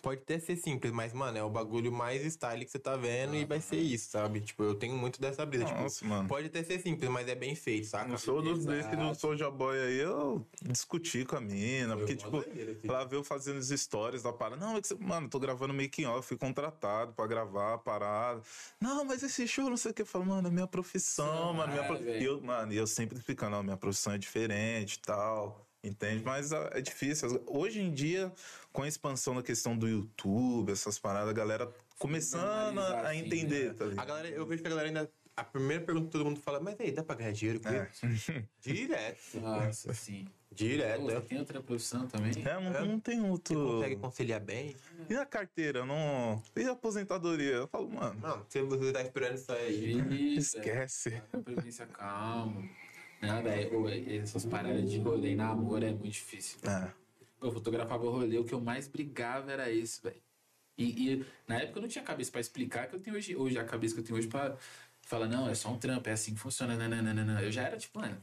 Pode 0.00 0.22
até 0.22 0.38
ser 0.38 0.56
simples, 0.56 0.90
mas, 0.90 1.12
mano, 1.12 1.36
é 1.36 1.42
o 1.42 1.50
bagulho 1.50 1.92
mais 1.92 2.24
style 2.24 2.64
que 2.64 2.70
você 2.70 2.78
tá 2.78 2.96
vendo 2.96 3.36
e 3.36 3.44
vai 3.44 3.60
ser 3.60 3.76
isso, 3.76 4.10
sabe? 4.10 4.40
Tipo, 4.40 4.64
eu 4.64 4.74
tenho 4.74 4.96
muito 4.96 5.20
dessa 5.20 5.44
brisa. 5.44 5.64
Nossa, 5.64 5.96
tipo, 5.96 6.08
mano. 6.08 6.28
Pode 6.28 6.46
até 6.46 6.64
ser 6.64 6.80
simples, 6.80 7.10
mas 7.10 7.28
é 7.28 7.34
bem 7.34 7.54
feito, 7.54 7.86
saca? 7.86 8.08
No 8.08 8.18
show 8.18 8.40
dos 8.40 8.60
Exato. 8.60 8.76
desse 8.76 8.96
do 8.96 9.14
Soulja 9.14 9.50
Boy 9.50 9.78
aí, 9.78 9.98
eu 9.98 10.46
discuti 10.62 11.24
com 11.24 11.36
a 11.36 11.40
mina, 11.40 11.96
porque, 11.96 12.14
mó 12.14 12.40
tipo, 12.40 12.44
ela 12.84 13.04
veio 13.04 13.22
fazendo 13.22 13.58
as 13.58 13.68
stories 13.68 14.22
da 14.22 14.32
parada. 14.32 14.64
Não, 14.64 14.76
é 14.76 14.80
que 14.80 14.88
você, 14.88 14.94
mano, 14.94 15.28
tô 15.28 15.38
gravando 15.38 15.74
making 15.74 16.06
off, 16.06 16.26
fui 16.26 16.38
contratado 16.38 17.12
pra 17.12 17.26
gravar 17.26 17.74
a 17.74 17.78
parada. 17.78 18.40
Não, 18.80 19.04
mas 19.04 19.22
esse 19.22 19.46
show, 19.46 19.68
não 19.68 19.76
sei 19.76 19.90
o 19.90 19.94
que. 19.94 20.02
Eu 20.02 20.06
falo, 20.06 20.24
mano, 20.24 20.48
é 20.48 20.50
minha 20.50 20.66
profissão, 20.66 21.50
Sim, 21.50 21.56
mano. 21.58 21.72
Minha 21.72 21.84
é, 21.84 21.86
pro... 21.86 21.98
velho. 21.98 22.22
e 22.22 22.24
eu, 22.24 22.40
mano, 22.40 22.72
e 22.72 22.76
eu 22.76 22.86
sempre 22.86 23.18
explicando, 23.18 23.56
não, 23.56 23.62
minha 23.62 23.76
profissão 23.76 24.14
é 24.14 24.18
diferente 24.18 24.94
e 24.94 25.00
tal. 25.00 25.66
Entende? 25.82 26.22
Mas 26.24 26.52
ah, 26.52 26.70
é 26.72 26.80
difícil. 26.80 27.42
Hoje 27.46 27.80
em 27.80 27.92
dia, 27.92 28.32
com 28.72 28.82
a 28.82 28.88
expansão 28.88 29.34
da 29.34 29.42
questão 29.42 29.76
do 29.76 29.88
YouTube, 29.88 30.70
essas 30.70 30.98
paradas, 30.98 31.30
a 31.30 31.32
galera 31.32 31.68
começando 31.98 32.78
a, 32.78 33.00
a 33.00 33.10
assim, 33.10 33.18
entender, 33.18 33.68
né? 33.68 33.74
tá 33.74 34.02
A 34.02 34.04
galera, 34.04 34.28
eu 34.28 34.46
vejo 34.46 34.62
que 34.62 34.66
a 34.68 34.70
galera 34.70 34.88
ainda. 34.88 35.10
A 35.34 35.42
primeira 35.42 35.82
pergunta 35.82 36.06
que 36.06 36.12
todo 36.12 36.26
mundo 36.26 36.38
fala, 36.40 36.60
mas 36.60 36.78
aí, 36.78 36.92
dá 36.92 37.02
pra 37.02 37.14
ganhar 37.14 37.32
dinheiro 37.32 37.58
com 37.58 37.68
É. 37.70 37.88
isso? 37.90 38.32
Direto. 38.60 39.40
Nossa, 39.40 39.94
sim. 39.94 40.28
Direto. 40.52 41.04
Você 41.04 41.20
tem 41.22 41.38
outra 41.38 41.62
profissão 41.62 42.06
também? 42.06 42.32
É, 42.44 42.60
não, 42.60 42.74
É. 42.76 42.84
não 42.84 43.00
tem 43.00 43.18
Você 43.18 43.26
outro. 43.26 43.54
consegue 43.76 43.96
conciliar 43.96 44.40
bem? 44.40 44.76
E 45.08 45.14
a 45.16 45.24
carteira? 45.24 45.86
Não... 45.86 46.42
E 46.54 46.64
a 46.64 46.72
aposentadoria? 46.72 47.52
Eu 47.54 47.66
falo, 47.66 47.88
mano, 47.90 48.20
Não, 48.20 48.44
se 48.46 48.60
você 48.60 48.92
tá 48.92 49.00
esperando 49.00 49.36
isso 49.36 49.50
aí. 49.52 50.36
Isso, 50.36 50.58
é. 50.58 50.60
esquece. 50.60 51.22
Previdência 51.42 51.86
calma. 51.86 52.68
Nada, 53.22 53.50
é, 53.50 53.66
ô, 53.68 53.88
é, 53.88 54.16
essas 54.16 54.44
paradas 54.44 54.90
de 54.90 54.98
rolê 54.98 55.32
e 55.32 55.36
namoro 55.36 55.84
é 55.84 55.90
muito 55.90 56.10
difícil. 56.10 56.58
É. 56.68 56.90
Eu 57.40 57.52
fotografava 57.52 58.04
o 58.04 58.10
rolê, 58.10 58.36
o 58.36 58.44
que 58.44 58.52
eu 58.52 58.60
mais 58.60 58.88
brigava 58.88 59.52
era 59.52 59.70
isso, 59.70 60.02
velho. 60.02 60.20
E, 60.76 61.12
e 61.12 61.26
na 61.46 61.60
época 61.60 61.78
eu 61.78 61.82
não 61.82 61.88
tinha 61.88 62.02
cabeça 62.02 62.32
pra 62.32 62.40
explicar 62.40 62.88
que 62.88 62.96
eu 62.96 63.00
tenho 63.00 63.16
hoje, 63.16 63.36
hoje 63.36 63.58
a 63.58 63.64
cabeça 63.64 63.94
que 63.94 64.00
eu 64.00 64.04
tenho 64.04 64.18
hoje 64.18 64.26
pra 64.26 64.56
falar, 65.02 65.28
não, 65.28 65.48
é 65.48 65.54
só 65.54 65.70
um 65.70 65.78
trampo, 65.78 66.08
é 66.08 66.12
assim 66.12 66.34
que 66.34 66.40
funciona, 66.40 66.76
nananana. 66.76 67.40
Eu 67.40 67.52
já 67.52 67.62
era 67.62 67.76
tipo, 67.76 68.00
mano, 68.00 68.20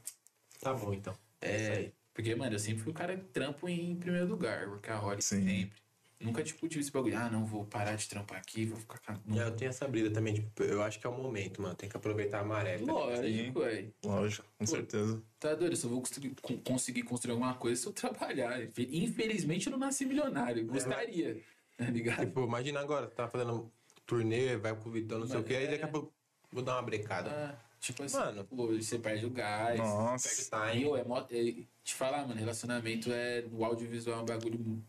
Tá 0.59 0.73
bom, 0.73 0.93
então. 0.93 1.15
é. 1.41 1.91
Porque, 2.13 2.35
mano, 2.35 2.55
eu 2.55 2.59
sempre 2.59 2.83
fui 2.83 2.91
o 2.91 2.95
cara 2.95 3.15
que 3.15 3.23
trampo 3.25 3.69
em 3.69 3.95
primeiro 3.95 4.27
lugar, 4.27 4.67
workaholic 4.67 5.23
Sim. 5.23 5.47
sempre. 5.47 5.79
Nunca, 6.21 6.43
tipo, 6.43 6.67
tive 6.67 6.81
esse 6.81 6.91
bagulho, 6.91 7.17
ah, 7.17 7.29
não, 7.29 7.45
vou 7.45 7.63
parar 7.65 7.95
de 7.95 8.07
trampar 8.09 8.39
aqui, 8.39 8.65
vou 8.65 8.77
ficar. 8.77 8.99
ca- 8.99 9.19
É, 9.37 9.43
eu 9.43 9.55
tenho 9.55 9.69
essa 9.69 9.87
brisa 9.87 10.11
também, 10.11 10.33
tipo, 10.33 10.63
eu 10.63 10.81
acho 10.83 10.99
que 10.99 11.07
é 11.07 11.09
o 11.09 11.13
momento, 11.17 11.61
mano. 11.61 11.75
Tem 11.75 11.87
que 11.87 11.95
aproveitar 11.95 12.41
a 12.41 12.43
maré. 12.43 12.77
tá? 12.77 12.91
Lógico, 12.91 13.59
velho. 13.61 13.93
Lógico, 14.03 14.45
com 14.57 14.65
certeza. 14.65 15.23
Tá 15.39 15.55
doido, 15.55 15.71
eu 15.71 15.77
só 15.77 15.87
vou 15.87 15.99
construir- 16.01 16.35
con- 16.41 16.57
conseguir 16.57 17.03
construir 17.03 17.31
alguma 17.31 17.53
coisa 17.53 17.79
se 17.81 17.87
eu 17.87 17.93
trabalhar. 17.93 18.61
Infelizmente 18.77 19.67
eu 19.67 19.71
não 19.71 19.79
nasci 19.79 20.05
milionário. 20.05 20.65
Gostaria, 20.67 21.41
tá 21.77 21.85
ligado? 21.85 22.25
Tipo, 22.25 22.43
imagina 22.43 22.81
agora, 22.81 23.07
você 23.07 23.15
tá 23.15 23.27
fazendo 23.29 23.71
turnê, 24.05 24.57
vai 24.57 24.75
pro 24.75 24.91
Vitão, 24.91 25.19
não 25.19 25.27
sei 25.27 25.39
o 25.39 25.43
quê, 25.43 25.55
aí 25.55 25.67
daqui 25.69 25.83
a 25.83 25.87
pouco 25.87 26.11
vou 26.51 26.61
dar 26.61 26.73
uma 26.75 26.81
brecada. 26.81 27.29
Ah, 27.31 27.57
tipo 27.79 28.03
assim, 28.03 28.17
Mano. 28.17 28.43
pô, 28.43 28.67
você 28.67 28.99
perde 28.99 29.25
o 29.25 29.29
gás. 29.29 29.79
Nossa. 29.79 30.27
Perde 30.27 30.41
E 30.41 30.71
time. 30.73 30.83
eu, 30.83 30.97
é, 30.97 31.03
mó- 31.05 31.25
é, 31.31 31.53
te 31.81 31.93
falar, 31.95 32.27
mano, 32.27 32.37
relacionamento 32.37 33.09
é. 33.13 33.45
O 33.53 33.63
audiovisual 33.63 34.19
é 34.19 34.21
um 34.21 34.25
bagulho 34.25 34.83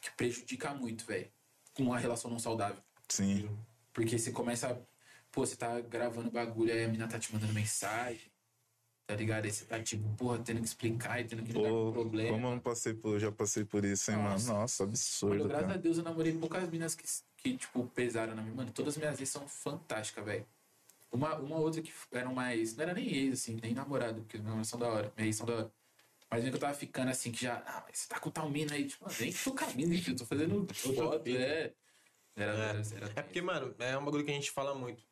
que 0.00 0.10
prejudica 0.12 0.72
muito, 0.74 1.04
velho. 1.04 1.30
Com 1.74 1.84
uma 1.84 1.98
relação 1.98 2.30
não 2.30 2.38
saudável. 2.38 2.82
Sim. 3.08 3.48
Porque 3.92 4.18
você 4.18 4.32
começa. 4.32 4.80
Pô, 5.30 5.44
você 5.44 5.56
tá 5.56 5.80
gravando 5.80 6.30
bagulho, 6.30 6.72
aí 6.72 6.84
a 6.84 6.88
mina 6.88 7.06
tá 7.06 7.18
te 7.18 7.32
mandando 7.32 7.52
mensagem. 7.52 8.30
Tá 9.06 9.16
ligado? 9.16 9.46
Aí 9.46 9.50
você 9.50 9.64
tá, 9.64 9.82
tipo, 9.82 10.06
porra, 10.16 10.38
tendo 10.38 10.60
que 10.60 10.66
explicar 10.66 11.18
e 11.18 11.24
tendo 11.24 11.42
que 11.42 11.52
lidar 11.52 11.70
com 11.70 11.88
o 11.88 11.92
problema. 11.92 12.30
como 12.30 12.46
eu 12.46 12.50
não 12.50 12.60
passei 12.60 12.92
por, 12.92 13.18
já 13.18 13.32
passei 13.32 13.64
por 13.64 13.82
isso, 13.82 14.10
hein, 14.10 14.18
Nossa. 14.18 14.48
mano? 14.48 14.60
Nossa, 14.60 14.82
Mano, 14.82 14.92
absurdo, 14.92 15.48
graças 15.48 15.64
a 15.64 15.66
cara. 15.68 15.78
Deus 15.78 15.96
eu 15.96 16.04
namorei 16.04 16.32
poucas 16.36 16.68
minas 16.68 16.94
que, 16.94 17.04
que 17.38 17.56
tipo, 17.56 17.86
pesaram 17.86 18.34
na 18.34 18.42
minha. 18.42 18.54
Mano, 18.54 18.70
todas 18.70 18.94
as 18.94 18.98
minhas 18.98 19.18
ex 19.18 19.30
são 19.30 19.48
fantásticas, 19.48 20.22
velho. 20.24 20.46
Uma, 21.10 21.36
uma 21.36 21.56
outra 21.56 21.80
que 21.80 21.90
eram 22.12 22.34
mais. 22.34 22.76
Não 22.76 22.82
era 22.82 22.92
nem 22.92 23.08
ex, 23.08 23.40
assim, 23.40 23.58
nem 23.62 23.72
namorado, 23.72 24.20
porque 24.20 24.36
minhas 24.36 24.68
são 24.68 24.78
da 24.78 24.88
hora. 24.88 25.12
Minhas 25.16 25.28
ex 25.28 25.36
são 25.36 25.46
da 25.46 25.54
hora. 25.54 25.72
Mas 26.30 26.44
que 26.44 26.50
eu 26.50 26.58
tava 26.58 26.74
ficando 26.74 27.10
assim, 27.10 27.32
que 27.32 27.42
já. 27.42 27.62
Ah, 27.66 27.82
mas 27.86 27.98
você 27.98 28.08
tá 28.08 28.20
com 28.20 28.30
tal 28.30 28.50
mina 28.50 28.74
aí. 28.74 28.86
Tipo, 28.86 29.04
mano, 29.06 29.16
nem 29.18 29.32
tô 29.32 29.94
enfim, 29.94 30.10
eu 30.10 30.16
tô 30.16 30.26
fazendo 30.26 30.66
foto, 30.74 31.24
filho. 31.24 31.38
é. 31.40 31.72
Era, 32.36 32.52
É. 32.52 32.68
era, 32.70 32.82
era, 32.96 33.12
É 33.16 33.22
porque, 33.22 33.40
mano, 33.42 33.74
é 33.78 33.96
um 33.96 34.04
bagulho 34.04 34.24
que 34.24 34.30
a 34.30 34.34
gente 34.34 34.50
fala 34.50 34.74
muito. 34.74 35.02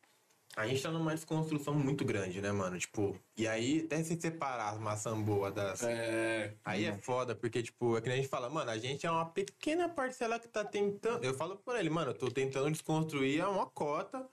A 0.55 0.65
gente 0.65 0.81
tá 0.81 0.89
numa 0.89 1.13
desconstrução 1.13 1.73
muito 1.75 2.03
grande, 2.03 2.41
né, 2.41 2.51
mano? 2.51 2.79
Tipo, 2.79 3.15
e 3.37 3.47
aí 3.47 3.83
até 3.85 4.01
se 4.03 4.19
separar 4.19 4.73
as 4.73 4.79
maçãs 4.79 5.15
boas 5.23 5.53
das. 5.53 5.83
É. 5.83 6.55
Aí 6.65 6.85
é 6.85 6.97
foda, 6.97 7.35
porque, 7.35 7.61
tipo, 7.61 7.95
é 7.97 8.01
que 8.01 8.09
a 8.09 8.15
gente 8.15 8.27
fala, 8.27 8.49
mano, 8.49 8.71
a 8.71 8.77
gente 8.77 9.05
é 9.05 9.11
uma 9.11 9.25
pequena 9.25 9.87
parcela 9.87 10.39
que 10.39 10.47
tá 10.47 10.63
tentando. 10.65 11.23
Eu 11.23 11.33
falo 11.35 11.57
por 11.57 11.75
ele, 11.75 11.89
mano, 11.91 12.11
eu 12.11 12.15
tô 12.17 12.31
tentando 12.31 12.71
desconstruir 12.71 13.45
uma 13.47 13.67
cota 13.67 14.27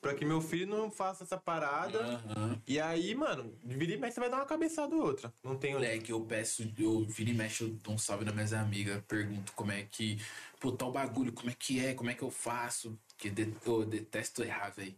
pra 0.00 0.14
que 0.14 0.24
meu 0.24 0.40
filho 0.40 0.66
não 0.66 0.90
faça 0.90 1.24
essa 1.24 1.36
parada. 1.36 1.98
Aham. 2.00 2.60
E 2.66 2.80
aí, 2.80 3.14
mano, 3.14 3.54
vira 3.64 3.92
e 3.92 3.96
mexe, 3.98 4.14
você 4.14 4.20
vai 4.20 4.30
dar 4.30 4.36
uma 4.38 4.46
cabeçada 4.46 4.94
ou 4.94 5.02
outra. 5.02 5.32
Não 5.44 5.56
tem 5.56 5.74
Moleque, 5.74 6.10
eu 6.12 6.20
peço, 6.24 6.62
eu 6.78 7.04
viro 7.04 7.30
e 7.30 7.34
mexo, 7.34 7.64
eu 7.64 7.68
dou 7.70 7.94
um 7.94 7.98
salve 7.98 8.24
nas 8.24 8.34
minhas 8.34 8.52
amigas, 8.52 9.02
pergunto 9.06 9.52
como 9.52 9.72
é 9.72 9.82
que. 9.84 10.18
Pô, 10.58 10.72
tal 10.72 10.92
bagulho, 10.92 11.32
como 11.32 11.50
é 11.50 11.54
que 11.58 11.80
é, 11.84 11.94
como 11.94 12.10
é 12.10 12.14
que 12.14 12.22
eu 12.22 12.30
faço? 12.30 12.98
Que 13.16 13.30
de, 13.30 13.52
eu 13.64 13.84
detesto 13.84 14.42
errar, 14.42 14.70
velho. 14.70 14.94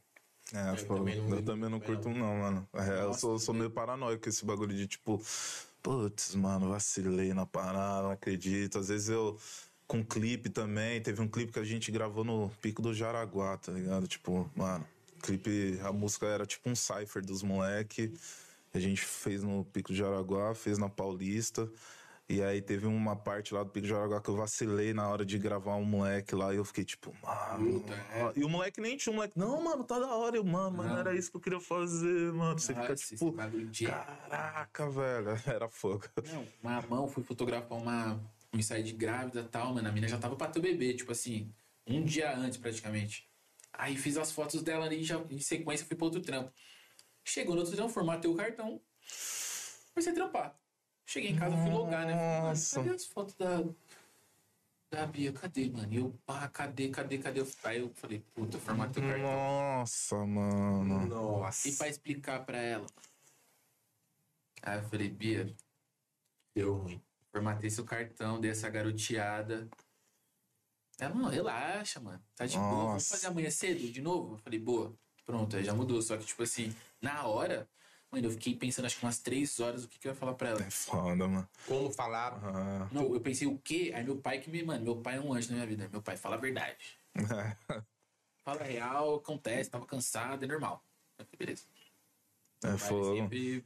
É, 0.52 0.70
Eu 0.70 0.86
pô, 0.86 0.96
também 0.96 1.16
não 1.16 1.30
eu 1.30 1.44
também 1.44 1.70
não 1.70 1.80
curto, 1.80 2.08
não, 2.10 2.36
mano. 2.36 2.68
É, 2.74 3.00
eu 3.02 3.06
Nossa, 3.08 3.20
sou, 3.20 3.38
sou 3.38 3.54
meio 3.54 3.70
paranoico 3.70 4.22
com 4.22 4.28
esse 4.28 4.44
bagulho 4.44 4.74
de, 4.76 4.86
tipo, 4.86 5.20
putz, 5.82 6.34
mano, 6.34 6.68
vacilei 6.68 7.32
na 7.32 7.46
parada, 7.46 8.02
não 8.02 8.10
acredito. 8.10 8.78
Às 8.78 8.88
vezes 8.88 9.08
eu. 9.08 9.38
Com 9.86 10.04
clipe 10.04 10.48
também, 10.48 11.00
teve 11.02 11.20
um 11.20 11.28
clipe 11.28 11.52
que 11.52 11.58
a 11.58 11.64
gente 11.64 11.90
gravou 11.90 12.24
no 12.24 12.50
Pico 12.60 12.80
do 12.80 12.94
Jaraguá, 12.94 13.58
tá 13.58 13.72
ligado? 13.72 14.06
Tipo, 14.06 14.50
mano, 14.56 14.86
clipe, 15.22 15.78
a 15.82 15.92
música 15.92 16.26
era 16.26 16.46
tipo 16.46 16.70
um 16.70 16.74
cipher 16.74 17.24
dos 17.24 17.42
moleque. 17.42 18.12
A 18.72 18.78
gente 18.78 19.02
fez 19.02 19.42
no 19.42 19.64
Pico 19.66 19.92
do 19.92 19.96
Jaraguá, 19.96 20.54
fez 20.54 20.78
na 20.78 20.88
Paulista. 20.88 21.68
E 22.28 22.40
aí 22.42 22.62
teve 22.62 22.86
uma 22.86 23.14
parte 23.14 23.52
lá 23.52 23.62
do 23.62 23.68
Pico 23.68 23.82
de 23.82 23.90
Jaraguá 23.90 24.20
que 24.20 24.30
eu 24.30 24.36
vacilei 24.36 24.94
na 24.94 25.06
hora 25.06 25.22
de 25.22 25.38
gravar 25.38 25.76
um 25.76 25.84
moleque 25.84 26.34
lá 26.34 26.54
e 26.54 26.56
eu 26.56 26.64
fiquei 26.64 26.84
tipo, 26.84 27.14
mano. 27.22 27.80
Puta, 27.80 27.92
é. 27.92 28.32
E 28.36 28.44
o 28.44 28.48
moleque 28.48 28.80
nem 28.80 28.96
tinha 28.96 29.12
um 29.12 29.16
moleque. 29.16 29.38
Não, 29.38 29.62
mano, 29.62 29.84
tá 29.84 29.98
da 29.98 30.14
hora. 30.14 30.36
Eu, 30.36 30.44
mano, 30.44 30.78
mas 30.78 30.86
não 30.86 30.98
era 30.98 31.14
isso 31.14 31.30
que 31.30 31.36
eu 31.36 31.40
queria 31.42 31.60
fazer, 31.60 32.32
mano. 32.32 32.58
Você 32.58 32.72
fica 32.72 32.88
Nossa, 32.88 32.94
esse 32.94 33.16
tipo, 33.16 33.34
caraca, 33.86 34.88
velho. 34.88 35.28
Era 35.46 35.68
fogo. 35.68 36.04
Não, 36.32 36.46
uma 36.62 36.80
mão, 36.82 37.08
fui 37.08 37.22
fotografar 37.22 37.76
uma, 37.76 38.18
um 38.52 38.58
ensaio 38.58 38.84
de 38.84 38.92
grávida 38.92 39.40
e 39.40 39.48
tal, 39.48 39.74
mano. 39.74 39.88
A 39.88 39.92
mina 39.92 40.06
já 40.06 40.18
tava 40.18 40.36
pra 40.36 40.48
ter 40.48 40.58
o 40.58 40.62
bebê, 40.62 40.94
tipo 40.94 41.12
assim, 41.12 41.52
um 41.86 42.04
dia 42.04 42.36
antes 42.36 42.58
praticamente. 42.58 43.28
Aí 43.72 43.96
fiz 43.96 44.16
as 44.16 44.30
fotos 44.30 44.62
dela 44.62 44.84
ali, 44.84 45.02
já 45.02 45.18
em 45.30 45.38
sequência 45.38 45.86
fui 45.86 45.96
pra 45.96 46.04
outro 46.04 46.20
trampo. 46.20 46.52
Chegou 47.24 47.54
no 47.54 47.60
outro 47.60 47.74
trampo, 47.74 47.92
formatei 47.92 48.30
o 48.30 48.34
cartão. 48.34 48.80
Comecei 49.94 50.12
a 50.12 50.14
trampar. 50.14 50.58
Cheguei 51.06 51.30
em 51.30 51.36
casa, 51.36 51.56
fui 51.56 51.70
logar, 51.70 52.06
né? 52.06 52.12
Falei, 52.12 52.32
mano, 52.32 52.48
Nossa. 52.48 52.76
cadê 52.76 52.94
as 52.94 53.04
fotos 53.04 53.34
da. 53.34 53.64
Da 54.90 55.06
Bia, 55.06 55.32
cadê, 55.32 55.70
mano? 55.70 55.90
E 55.90 55.96
eu, 55.96 56.14
pá, 56.26 56.46
cadê, 56.48 56.90
cadê, 56.90 57.16
cadê? 57.16 57.42
Aí 57.64 57.78
eu 57.78 57.88
falei, 57.94 58.22
puta, 58.34 58.58
formatei 58.58 59.02
o 59.02 59.06
cartão. 59.06 59.22
Nossa, 59.24 60.16
mano. 60.26 61.06
Nossa. 61.06 61.68
E 61.68 61.72
pra 61.76 61.88
explicar 61.88 62.44
pra 62.44 62.58
ela. 62.58 62.86
Aí 64.62 64.78
eu 64.78 64.82
falei, 64.84 65.08
Bia, 65.08 65.54
Deu 66.54 66.74
ruim. 66.74 67.02
Formatei 67.32 67.70
seu 67.70 67.84
cartão, 67.84 68.38
dei 68.38 68.50
essa 68.50 68.68
garoteada. 68.68 69.68
Ela, 70.98 71.14
não, 71.14 71.28
relaxa, 71.28 71.98
mano. 71.98 72.22
Tá 72.36 72.44
de 72.44 72.56
boa. 72.58 72.68
Vamos 72.68 72.92
Nossa. 72.92 73.14
fazer 73.14 73.26
amanhã 73.26 73.50
cedo 73.50 73.90
de 73.90 74.02
novo? 74.02 74.34
Eu 74.34 74.38
falei, 74.38 74.58
boa. 74.58 74.94
Pronto, 75.24 75.56
aí 75.56 75.64
já 75.64 75.74
mudou. 75.74 76.00
Só 76.02 76.16
que, 76.16 76.26
tipo 76.26 76.42
assim, 76.42 76.74
na 77.00 77.26
hora, 77.26 77.68
mano, 78.10 78.26
eu 78.26 78.30
fiquei 78.30 78.54
pensando 78.54 78.84
acho 78.84 78.98
que 78.98 79.04
umas 79.04 79.18
três 79.18 79.58
horas 79.58 79.84
o 79.84 79.88
que, 79.88 79.98
que 79.98 80.06
eu 80.06 80.12
ia 80.12 80.16
falar 80.16 80.34
pra 80.34 80.50
ela. 80.50 80.62
É 80.62 80.70
foda, 80.70 81.26
mano. 81.26 81.48
Como 81.66 81.90
falar. 81.90 82.38
Ah. 82.44 82.88
Não, 82.92 83.14
eu 83.14 83.20
pensei 83.20 83.48
o 83.48 83.58
quê? 83.58 83.92
Aí 83.94 84.04
meu 84.04 84.18
pai 84.20 84.38
que 84.40 84.50
me. 84.50 84.62
Mano, 84.62 84.84
meu 84.84 85.00
pai 85.00 85.16
é 85.16 85.20
um 85.20 85.32
anjo 85.32 85.48
na 85.48 85.54
minha 85.56 85.66
vida. 85.66 85.88
Meu 85.90 86.02
pai 86.02 86.16
fala 86.16 86.36
a 86.36 86.38
verdade. 86.38 86.98
Fala 88.44 88.60
a 88.60 88.64
real, 88.64 89.14
acontece, 89.14 89.70
tava 89.70 89.86
cansado, 89.86 90.44
é 90.44 90.48
normal. 90.48 90.84
Beleza. 91.38 91.64
É 92.64 92.68
Pai 92.70 92.78
fogo. 92.78 93.14
sempre. 93.16 93.64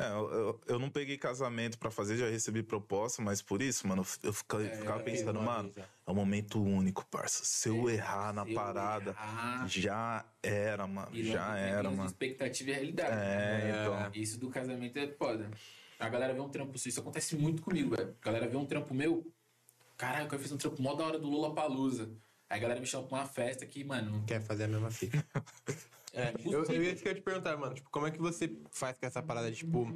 É, 0.00 0.12
eu, 0.12 0.60
eu- 0.66 0.78
não 0.78 0.88
peguei 0.88 1.18
casamento 1.18 1.78
pra 1.78 1.90
fazer, 1.90 2.16
já 2.16 2.28
recebi 2.28 2.62
proposta, 2.62 3.20
mas 3.20 3.42
por 3.42 3.60
isso, 3.60 3.86
mano, 3.86 4.04
eu 4.22 4.32
fica- 4.32 4.58
ficava, 4.58 5.00
É, 5.00 5.02
pensando, 5.02 5.40
mano, 5.40 5.72
é 5.76 6.10
um 6.10 6.14
momento 6.14 6.62
único, 6.62 7.04
parça. 7.06 7.44
Se 7.44 7.68
eu 7.68 7.88
errar 7.90 8.32
na 8.32 8.42
eu 8.42 8.54
parada, 8.54 9.10
errar- 9.10 9.66
já 9.68 10.24
era, 10.42 10.86
mano. 10.86 11.14
E 11.14 11.24
Já 11.24 11.56
era, 11.56 11.90
mano. 11.90 12.06
Expectativa 12.06 12.70
e 12.70 12.72
realidade. 12.72 13.12
É, 13.14 13.68
então. 13.82 14.10
Isso 14.14 14.38
do 14.38 14.48
casamento 14.48 14.98
é 14.98 15.06
foda. 15.08 15.50
A 15.98 16.08
galera 16.08 16.32
vê 16.32 16.40
um 16.40 16.48
trampo 16.48 16.78
seu, 16.78 16.88
isso 16.88 17.00
acontece 17.00 17.36
muito 17.36 17.60
comigo, 17.62 17.94
velho. 17.94 18.16
A 18.22 18.24
galera 18.24 18.48
vê 18.48 18.56
um 18.56 18.64
trampo 18.64 18.94
meu, 18.94 19.30
caralho, 19.98 20.28
eu 20.32 20.38
fiz 20.38 20.50
um 20.50 20.56
trampo 20.56 20.80
mó 20.80 20.94
da 20.94 21.04
hora 21.04 21.18
do 21.18 21.28
Lula 21.28 21.54
Palusa. 21.54 22.10
Aí 22.48 22.58
a 22.58 22.62
galera 22.62 22.80
me 22.80 22.86
chama 22.86 23.06
pra 23.06 23.18
uma 23.18 23.26
festa 23.26 23.66
que, 23.66 23.84
mano, 23.84 24.24
Quer 24.26 24.40
fazer 24.40 24.64
a 24.64 24.68
mesma 24.68 24.90
fita. 24.90 25.22
É, 26.12 26.34
eu, 26.44 26.64
eu 26.64 26.82
ia 26.82 26.94
te 26.94 27.20
perguntar, 27.20 27.56
mano, 27.56 27.74
tipo, 27.74 27.88
como 27.90 28.06
é 28.06 28.10
que 28.10 28.18
você 28.18 28.50
faz 28.72 28.98
com 28.98 29.06
essa 29.06 29.22
parada 29.22 29.50
de, 29.50 29.58
tipo. 29.58 29.86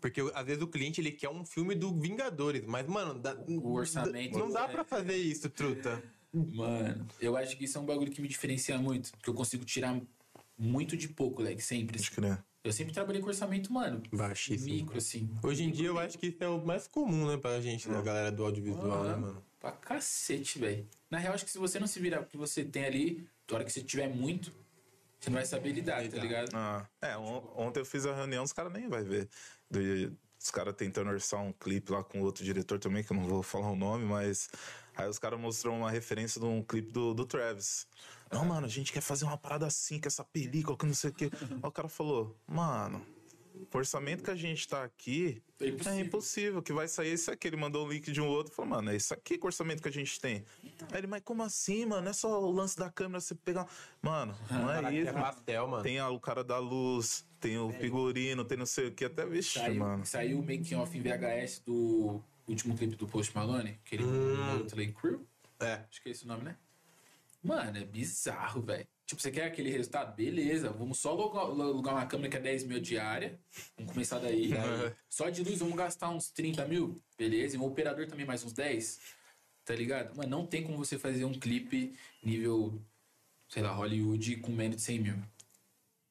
Porque 0.00 0.20
às 0.34 0.44
vezes 0.46 0.62
o 0.62 0.66
cliente 0.68 1.00
ele 1.00 1.10
quer 1.12 1.30
um 1.30 1.44
filme 1.44 1.74
do 1.74 1.94
Vingadores, 1.98 2.64
mas, 2.66 2.86
mano, 2.86 3.14
dá- 3.14 3.36
o 3.48 3.72
orçamento. 3.72 4.38
não 4.38 4.50
dá 4.50 4.64
é- 4.64 4.68
pra 4.68 4.84
fazer 4.84 5.16
isso, 5.16 5.48
truta. 5.48 6.02
Mano, 6.32 7.06
eu 7.20 7.36
acho 7.36 7.56
que 7.56 7.64
isso 7.64 7.78
é 7.78 7.80
um 7.80 7.86
bagulho 7.86 8.10
que 8.12 8.20
me 8.20 8.28
diferencia 8.28 8.76
muito. 8.76 9.10
Porque 9.12 9.30
eu 9.30 9.34
consigo 9.34 9.64
tirar 9.64 9.98
muito 10.58 10.96
de 10.96 11.08
pouco, 11.08 11.40
leque, 11.40 11.62
sempre. 11.62 11.98
Acho 11.98 12.10
que 12.10 12.20
né? 12.20 12.38
Eu 12.62 12.72
sempre 12.72 12.92
trabalhei 12.92 13.22
com 13.22 13.28
orçamento, 13.28 13.72
mano. 13.72 14.02
Baixíssimo. 14.12 14.74
Micro, 14.74 14.98
assim. 14.98 15.30
Hoje 15.42 15.62
em 15.62 15.70
dia 15.70 15.86
eu 15.86 15.98
acho 15.98 16.18
que 16.18 16.26
isso 16.26 16.42
é 16.42 16.48
o 16.48 16.62
mais 16.66 16.86
comum, 16.88 17.28
né, 17.28 17.36
pra 17.36 17.60
gente, 17.60 17.88
da 17.88 18.02
galera 18.02 18.30
do 18.30 18.44
audiovisual, 18.44 19.04
né, 19.04 19.14
mano? 19.16 19.42
Pra 19.60 19.70
cacete, 19.70 20.58
velho. 20.58 20.86
Na 21.08 21.16
real, 21.18 21.32
acho 21.32 21.44
que 21.44 21.50
se 21.50 21.58
você 21.58 21.78
não 21.78 21.86
se 21.86 22.00
virar 22.00 22.20
o 22.20 22.26
que 22.26 22.36
você 22.36 22.64
tem 22.64 22.84
ali, 22.84 23.26
na 23.48 23.54
hora 23.56 23.64
que 23.64 23.72
você 23.72 23.80
tiver 23.82 24.08
muito, 24.08 24.52
você 25.18 25.30
não 25.30 25.34
vai 25.36 25.46
saber 25.46 25.72
lidar, 25.72 25.96
tá 25.96 26.02
Lidar. 26.02 26.20
ligado? 26.22 26.50
Ah, 26.54 26.86
é, 27.00 27.16
on- 27.16 27.52
ontem 27.56 27.80
eu 27.80 27.84
fiz 27.86 28.06
a 28.06 28.14
reunião, 28.14 28.44
os 28.44 28.52
caras 28.52 28.72
nem 28.72 28.88
vai 28.88 29.02
ver. 29.02 29.28
Do- 29.70 30.16
os 30.38 30.50
caras 30.50 30.74
tentando 30.76 31.10
orçar 31.10 31.40
um 31.40 31.52
clipe 31.52 31.90
lá 31.90 32.04
com 32.04 32.20
outro 32.20 32.44
diretor 32.44 32.78
também, 32.78 33.02
que 33.02 33.10
eu 33.12 33.16
não 33.16 33.24
vou 33.26 33.42
falar 33.42 33.70
o 33.70 33.76
nome, 33.76 34.04
mas. 34.04 34.48
Aí 34.94 35.08
os 35.08 35.18
caras 35.18 35.38
mostrou 35.40 35.74
uma 35.74 35.90
referência 35.90 36.40
de 36.40 36.46
um 36.46 36.62
clipe 36.62 36.90
do, 36.92 37.12
do 37.12 37.26
Travis. 37.26 37.86
Não, 38.30 38.44
mano, 38.44 38.64
a 38.66 38.68
gente 38.68 38.92
quer 38.92 39.00
fazer 39.00 39.24
uma 39.24 39.36
parada 39.36 39.66
assim, 39.66 40.00
com 40.00 40.06
essa 40.08 40.24
película, 40.24 40.76
que 40.76 40.86
não 40.86 40.94
sei 40.94 41.10
o 41.10 41.12
quê. 41.12 41.30
Aí 41.50 41.58
o 41.62 41.70
cara 41.72 41.88
falou, 41.88 42.34
mano, 42.46 43.04
o 43.72 43.76
orçamento 43.78 44.22
que 44.22 44.30
a 44.30 44.36
gente 44.36 44.66
tá 44.68 44.84
aqui 44.84 45.42
É 45.60 45.64
é 45.64 45.68
impossível. 45.68 46.00
impossível, 46.06 46.62
que 46.62 46.72
vai 46.72 46.86
sair 46.88 47.12
isso 47.14 47.30
aqui. 47.30 47.46
Ele 47.48 47.56
mandou 47.56 47.86
o 47.86 47.90
link 47.92 48.10
de 48.12 48.20
um 48.20 48.26
outro 48.26 48.52
falou, 48.54 48.70
mano, 48.72 48.90
é 48.90 48.96
isso 48.96 49.12
aqui 49.14 49.36
que 49.38 49.44
o 49.44 49.46
orçamento 49.46 49.82
que 49.82 49.88
a 49.88 49.92
gente 49.92 50.20
tem. 50.20 50.44
Aí 50.92 50.98
ele, 50.98 51.06
mas 51.06 51.22
como 51.22 51.42
assim, 51.42 51.86
mano? 51.86 52.02
Não 52.02 52.10
é 52.10 52.12
só 52.14 52.40
o 52.42 52.50
lance 52.50 52.76
da 52.76 52.90
câmera 52.90 53.20
você 53.20 53.34
pegar. 53.34 53.66
Mano, 54.02 54.36
não 54.50 54.70
é 54.70 54.74
Caraca, 54.74 54.94
isso. 54.94 55.08
é 55.08 55.12
pastel, 55.12 55.68
mano. 55.68 55.82
Tem 55.82 55.98
a- 55.98 56.10
o 56.10 56.20
cara 56.20 56.42
da 56.44 56.58
luz, 56.58 57.26
tem 57.40 57.58
o 57.58 57.70
figurino, 57.72 58.44
tem 58.44 58.58
não 58.58 58.66
sei 58.66 58.88
o 58.88 58.92
que, 58.92 59.04
até 59.04 59.24
vixe, 59.26 59.58
Saiu, 59.58 59.80
mano. 59.80 60.04
saiu 60.06 60.38
o 60.38 60.42
making 60.42 60.74
off 60.74 60.96
em 60.96 61.00
VHS 61.02 61.60
do 61.64 62.22
último 62.46 62.76
clipe 62.76 62.96
do 62.96 63.06
Post 63.08 63.34
Malone, 63.34 63.78
aquele 63.84 64.04
Hum. 64.04 64.58
Motley 64.58 64.92
Crue. 64.92 65.20
É. 65.60 65.84
Acho 65.90 66.02
que 66.02 66.08
é 66.08 66.12
esse 66.12 66.24
o 66.24 66.28
nome, 66.28 66.44
né? 66.44 66.56
Mano, 67.42 67.78
é 67.78 67.84
bizarro, 67.84 68.60
velho. 68.60 68.86
Tipo, 69.06 69.22
você 69.22 69.30
quer 69.30 69.44
aquele 69.44 69.70
resultado? 69.70 70.16
Beleza, 70.16 70.68
vamos 70.70 70.98
só 70.98 71.10
alugar, 71.10 71.94
uma 71.94 72.06
câmera 72.06 72.28
que 72.28 72.36
é 72.36 72.40
10 72.40 72.64
mil 72.64 72.80
diária. 72.80 73.38
Vamos 73.76 73.92
começar 73.92 74.18
daí. 74.20 74.50
Só 75.08 75.30
de 75.30 75.44
luz 75.44 75.60
vamos 75.60 75.76
gastar 75.76 76.10
uns 76.10 76.28
30 76.30 76.66
mil. 76.66 77.00
Beleza, 77.16 77.54
e 77.54 77.58
um 77.58 77.64
operador 77.64 78.08
também 78.08 78.26
mais 78.26 78.42
uns 78.42 78.52
10. 78.52 79.00
Tá 79.64 79.74
ligado? 79.76 80.12
Mas 80.16 80.28
não 80.28 80.44
tem 80.44 80.64
como 80.64 80.76
você 80.76 80.98
fazer 80.98 81.24
um 81.24 81.38
clipe 81.38 81.94
nível, 82.20 82.82
sei 83.48 83.62
lá, 83.62 83.72
Hollywood 83.72 84.36
com 84.38 84.50
menos 84.50 84.76
de 84.76 84.82
100 84.82 84.98
mil. 84.98 85.22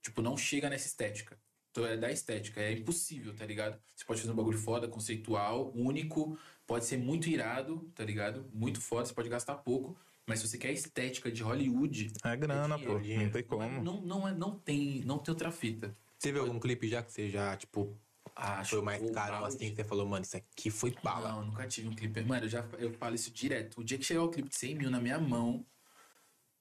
Tipo, 0.02 0.22
não 0.22 0.38
chega 0.38 0.70
nessa 0.70 0.88
estética. 0.88 1.38
Então 1.72 1.86
é 1.86 1.98
da 1.98 2.10
estética, 2.10 2.62
é 2.62 2.72
impossível, 2.72 3.36
tá 3.36 3.46
ligado? 3.46 3.78
Você 3.94 4.06
pode 4.06 4.22
fazer 4.22 4.32
um 4.32 4.36
bagulho 4.38 4.58
foda, 4.58 4.88
conceitual, 4.88 5.74
único, 5.76 6.40
pode 6.66 6.86
ser 6.86 6.96
muito 6.96 7.28
irado, 7.28 7.92
tá 7.94 8.06
ligado? 8.06 8.50
Muito 8.54 8.80
foda, 8.80 9.06
você 9.06 9.14
pode 9.14 9.28
gastar 9.28 9.56
pouco. 9.56 9.98
Mas 10.28 10.40
se 10.40 10.48
você 10.48 10.58
quer 10.58 10.70
a 10.70 10.72
estética 10.72 11.32
de 11.32 11.44
Hollywood. 11.44 12.12
É 12.24 12.36
grana, 12.36 12.76
dinheiro, 12.78 12.94
pô. 12.94 13.00
dinheiro. 13.00 13.24
Não 13.26 13.32
tem 13.32 13.40
é- 13.40 13.44
como. 13.44 13.84
não, 13.84 14.02
não, 14.02 14.28
é- 14.28 14.34
não 14.34 14.60
tem, 14.60 15.02
não 15.06 15.20
tem 15.20 15.32
outra 15.32 15.52
fita. 15.52 15.96
Teve 16.20 16.40
algum 16.40 16.60
clipe 16.60 16.88
já 16.88 17.04
que 17.04 17.12
você 17.12 17.30
já, 17.30 17.56
tipo, 17.56 17.96
Acho 18.36 18.72
foi 18.72 18.80
o 18.80 18.84
mais 18.84 19.12
caro, 19.12 19.46
assim, 19.46 19.70
que 19.70 19.76
você 19.76 19.84
falou, 19.84 20.06
mano, 20.06 20.24
isso 20.26 20.36
aqui 20.36 20.70
foi 20.70 20.94
bala. 21.04 21.32
Não, 21.32 21.46
nunca 21.46 21.68
tive 21.68 21.88
um 21.88 21.96
clipe. 21.96 22.22
Mano, 22.22 22.46
eu 22.46 22.50
já 22.50 22.66
eu 22.80 22.92
falo 22.94 23.16
isso 23.16 23.32
direto. 23.32 23.80
O 23.80 23.84
dia 23.84 23.98
que 23.98 24.04
chegar 24.04 24.24
o 24.24 24.30
clipe 24.30 24.50
de 24.50 24.56
100 24.56 24.76
mil 24.76 24.90
na 24.90 25.00
minha 25.00 25.20
mão, 25.20 25.66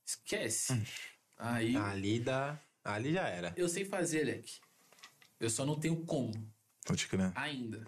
esquece. 0.07 0.73
Hum. 0.73 0.85
Aí 1.39 1.75
Ali 1.77 2.21
dá. 2.21 2.61
Ali 2.85 3.15
já 3.15 3.27
era. 3.29 3.53
eu 3.57 3.69
sei 3.69 3.85
fazer, 3.85 4.25
Leque. 4.25 4.59
Eu 5.41 5.49
só 5.51 5.65
não 5.65 5.75
tenho 5.79 5.97
como 6.05 6.33
Pode 6.85 7.09
crer. 7.09 7.33
ainda. 7.35 7.85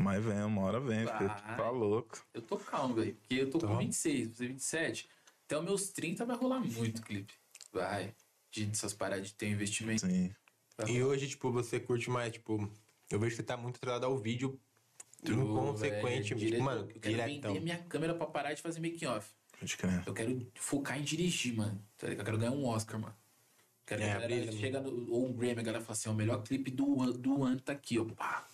Mas 0.00 0.24
vem, 0.24 0.42
uma 0.42 0.62
hora 0.62 0.80
vem, 0.80 1.00
filho. 1.06 1.28
Tá 1.56 1.70
louco. 1.70 2.24
Eu 2.32 2.42
tô 2.42 2.56
calmo, 2.56 2.94
velho. 2.94 3.14
Porque 3.14 3.34
eu 3.34 3.50
tô 3.50 3.58
com 3.58 3.66
Tá. 3.68 3.76
26, 3.78 4.26
vou 4.26 4.32
fazer 4.34 4.48
27. 4.48 5.08
Até 5.46 5.58
os 5.58 5.64
meus 5.64 5.88
30 5.90 6.24
vai 6.24 6.36
rolar 6.36 6.60
muito 6.60 7.02
clipe. 7.02 7.34
Vai. 7.72 8.14
De 8.50 8.66
dessas 8.66 8.92
paradas 8.94 9.28
de 9.28 9.34
ter 9.34 9.46
um 9.46 9.50
investimento. 9.50 10.06
Sim. 10.06 10.32
Vai 10.76 10.90
E 10.90 11.00
rolar. 11.00 11.12
hoje, 11.14 11.28
tipo, 11.28 11.50
você 11.50 11.80
curte 11.80 12.08
mais, 12.10 12.32
tipo. 12.32 12.70
Eu 13.10 13.18
vejo 13.18 13.30
que 13.30 13.36
você 13.36 13.42
tá 13.42 13.56
muito 13.56 13.76
atrelado 13.76 14.06
ao 14.06 14.16
vídeo. 14.18 14.58
Ô, 15.26 15.30
Inconsequente, 15.32 16.28
tipo, 16.28 16.38
direto- 16.40 16.62
mano, 16.62 16.82
eu 16.94 17.00
quero 17.00 17.14
diretão. 17.16 17.52
vender 17.52 17.64
minha 17.64 17.78
câmera 17.78 18.14
pra 18.14 18.26
parar 18.26 18.54
de 18.54 18.62
fazer 18.62 18.80
making 18.80 19.06
off. 19.06 19.28
Pode 19.58 19.76
crer. 19.76 20.02
Eu 20.06 20.14
quero 20.14 20.46
focar 20.54 20.98
em 20.98 21.02
dirigir, 21.02 21.56
mano. 21.56 21.82
Tá? 21.96 22.06
Eu 22.06 22.24
quero 22.24 22.38
ganhar 22.38 22.52
um 22.52 22.64
Oscar, 22.66 23.00
mano. 23.00 23.14
Quero 23.84 24.02
É, 24.02 24.04
que 24.04 24.10
a 24.12 24.20
galera 24.20 24.52
chega 24.52 24.80
no, 24.80 25.10
ou 25.12 25.26
um 25.28 25.32
Grammy, 25.32 25.58
a 25.60 25.62
galera 25.62 25.82
fala 25.82 25.92
assim, 25.94 26.08
ó, 26.08 26.12
o 26.12 26.14
melhor 26.14 26.42
clipe 26.44 26.70
do, 26.70 27.02
ano- 27.02 27.14
do 27.14 27.42
ano 27.42 27.58
tá 27.60 27.72
aqui, 27.72 27.98
ó. 27.98 28.04
Pá. 28.04 28.46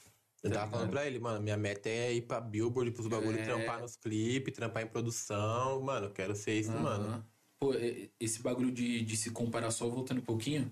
Eu 0.45 0.51
Tá 0.51 0.57
tava 0.59 0.71
falando 0.71 0.87
ligado? 0.89 0.91
pra 1.01 1.07
ele, 1.07 1.19
mano, 1.19 1.41
minha 1.43 1.57
meta 1.57 1.89
é 1.89 2.13
ir 2.13 2.21
pra 2.23 2.39
Billboard, 2.41 2.91
pros 2.93 3.07
bagulho, 3.09 3.39
É. 3.39 3.43
trampar 3.45 3.81
nos 3.81 3.97
clipes, 3.97 4.55
trampar 4.55 4.83
em 4.83 4.87
produção. 4.87 5.81
Mano, 5.81 6.07
eu 6.09 6.11
quero 6.13 6.37
ser 6.37 6.61
isso, 6.61 6.71
mano. 6.71 7.07
Aham. 7.07 7.25
Pô, 7.59 7.73
esse 8.21 8.43
bagulho 8.43 8.71
de, 8.71 9.03
de 9.03 9.17
se 9.17 9.31
comparar 9.31 9.71
só 9.71 9.89
voltando 9.89 10.19
um 10.19 10.25
pouquinho. 10.25 10.71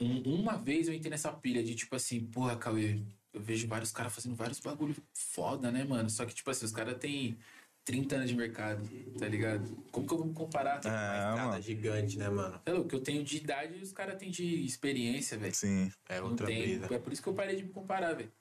um- 0.00 0.34
uma 0.40 0.56
vez 0.56 0.88
eu 0.88 0.94
entrei 0.94 1.10
nessa 1.10 1.32
pilha 1.32 1.62
de 1.62 1.74
tipo 1.74 1.94
assim, 1.96 2.20
porra, 2.26 2.56
Cauê, 2.56 3.00
eu 3.32 3.40
vejo 3.40 3.66
vários 3.66 3.90
caras 3.92 4.14
fazendo 4.14 4.34
vários 4.34 4.60
bagulho 4.60 4.94
foda, 5.12 5.70
né, 5.70 5.84
mano? 5.84 6.10
Só 6.10 6.24
que, 6.26 6.34
tipo 6.34 6.50
assim, 6.50 6.64
os 6.66 6.72
caras 6.72 6.96
têm 6.98 7.36
30 7.84 8.16
anos 8.16 8.28
de 8.30 8.36
mercado, 8.36 8.88
tá 9.18 9.26
ligado? 9.28 9.64
Como 9.90 10.06
que 10.06 10.12
eu 10.14 10.18
vou 10.18 10.26
me 10.26 10.34
comparar? 10.34 10.76
É, 10.76 10.78
Estrada 10.78 11.36
mano. 11.48 11.62
gigante, 11.62 12.18
né, 12.18 12.28
mano? 12.28 12.60
É, 12.66 12.72
o 12.74 12.84
que 12.84 12.94
eu 12.94 13.00
tenho 13.00 13.22
de 13.24 13.36
idade 13.36 13.78
e 13.78 13.82
os 13.82 13.92
caras 13.92 14.16
têm 14.16 14.30
de 14.30 14.64
experiência, 14.64 15.36
velho. 15.38 15.52
Tá 15.52 15.58
Sim. 15.58 15.90
É 16.08 16.20
Não 16.20 16.30
outra 16.30 16.46
tem. 16.46 16.58
brisa. 16.62 16.86
É 16.94 16.98
por 16.98 17.12
isso 17.12 17.22
que 17.22 17.28
eu 17.28 17.34
parei 17.34 17.56
de 17.56 17.62
me 17.64 17.70
comparar, 17.70 18.14
velho. 18.14 18.32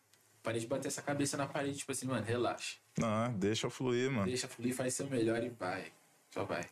Parei 0.43 0.59
de 0.59 0.67
bater 0.67 0.89
essa 0.89 1.01
cabeça 1.01 1.37
na 1.37 1.47
parede, 1.47 1.77
tipo 1.77 1.91
assim, 1.93 2.05
mano, 2.05 2.23
relaxa. 2.23 2.75
Não, 2.97 3.31
deixa 3.33 3.69
fluir, 3.69 4.11
mano. 4.11 4.25
Deixa 4.25 4.47
fluir, 4.47 4.75
faz 4.75 4.93
seu 4.93 5.07
melhor 5.09 5.41
e 5.41 5.49
vai. 5.49 5.91
Só 6.31 6.43
vai. 6.43 6.65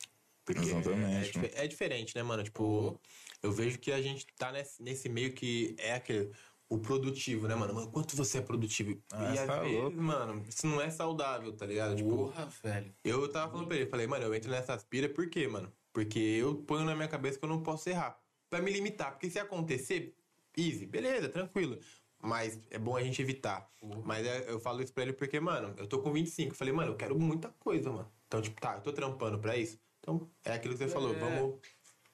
Exatamente. 0.50 1.40
É, 1.40 1.62
é, 1.62 1.66
é, 1.66 1.68
diferente, 1.68 2.16
né, 2.16 2.22
mano? 2.22 2.44
Tipo, 2.44 3.00
eu 3.42 3.52
vejo 3.52 3.80
que 3.80 3.92
a 3.92 4.02
gente 4.02 4.28
tá 4.38 4.52
nesse, 4.52 4.84
nesse 4.84 5.08
meio 5.08 5.32
que 5.34 5.74
é 5.80 5.94
aquele. 5.94 6.32
O 6.68 6.78
produtivo, 6.78 7.50
né, 7.50 7.56
mano? 7.56 7.74
Mano, 7.74 7.92
quanto 7.92 8.16
você 8.16 8.38
é 8.38 8.42
produtivo? 8.42 8.98
Ah, 9.12 9.36
e 9.36 9.40
às 9.40 9.46
tá 9.46 9.60
vezes, 9.60 9.78
louco. 9.78 10.02
mano, 10.02 10.46
isso 10.48 10.66
não 10.66 10.80
é 10.82 10.90
saudável, 10.90 11.52
tá 11.52 11.66
ligado? 11.66 11.98
Tipo, 11.98 12.10
Porra, 12.10 12.48
velho. 12.64 12.96
eu 13.04 13.28
tava 13.30 13.52
falando 13.52 13.68
pra 13.68 13.76
ele, 13.76 13.88
falei, 13.88 14.08
mano, 14.08 14.24
eu 14.24 14.34
entro 14.34 14.50
nessa 14.50 14.74
aspira 14.74 15.10
por 15.10 15.30
quê, 15.30 15.50
mano? 15.50 15.70
Porque 15.92 16.18
eu 16.18 16.56
ponho 16.56 16.86
na 16.86 16.96
minha 16.96 17.10
cabeça 17.10 17.38
que 17.38 17.44
eu 17.44 17.50
não 17.50 17.62
posso 17.62 17.90
errar. 17.90 18.18
Pra 18.50 18.62
me 18.62 18.72
limitar. 18.72 19.12
Porque 19.12 19.30
se 19.30 19.38
acontecer, 19.38 20.16
easy, 20.58 20.86
beleza, 20.86 21.28
tranquilo. 21.28 21.78
Mas 22.22 22.60
é 22.70 22.78
bom 22.78 22.96
a 22.96 23.04
gente 23.04 23.22
evitar. 23.22 23.68
Mas 24.04 24.26
é- 24.26 24.50
eu 24.52 24.60
falo 24.60 24.82
isso 24.82 24.94
pra 24.94 25.04
ele 25.04 25.14
porque, 25.14 25.40
mano, 25.40 25.74
eu 25.78 25.88
tô 25.88 26.00
com 26.00 26.12
25. 26.12 26.52
Eu 26.52 26.56
falei, 26.56 26.74
mano, 26.74 26.92
eu 26.92 26.96
quero 26.96 27.18
muita 27.20 27.50
coisa, 27.60 27.92
mano. 27.92 28.12
Então, 28.28 28.42
tipo, 28.42 28.60
tá, 28.62 28.76
eu 28.76 28.82
tô 28.82 28.94
trampando 28.94 29.40
pra 29.40 29.58
isso. 29.58 29.80
Então, 30.00 30.30
é 30.46 30.54
aquilo 30.54 30.74
que 30.74 30.80
você 30.80 30.88
falou, 30.88 31.14
vamos 31.16 31.60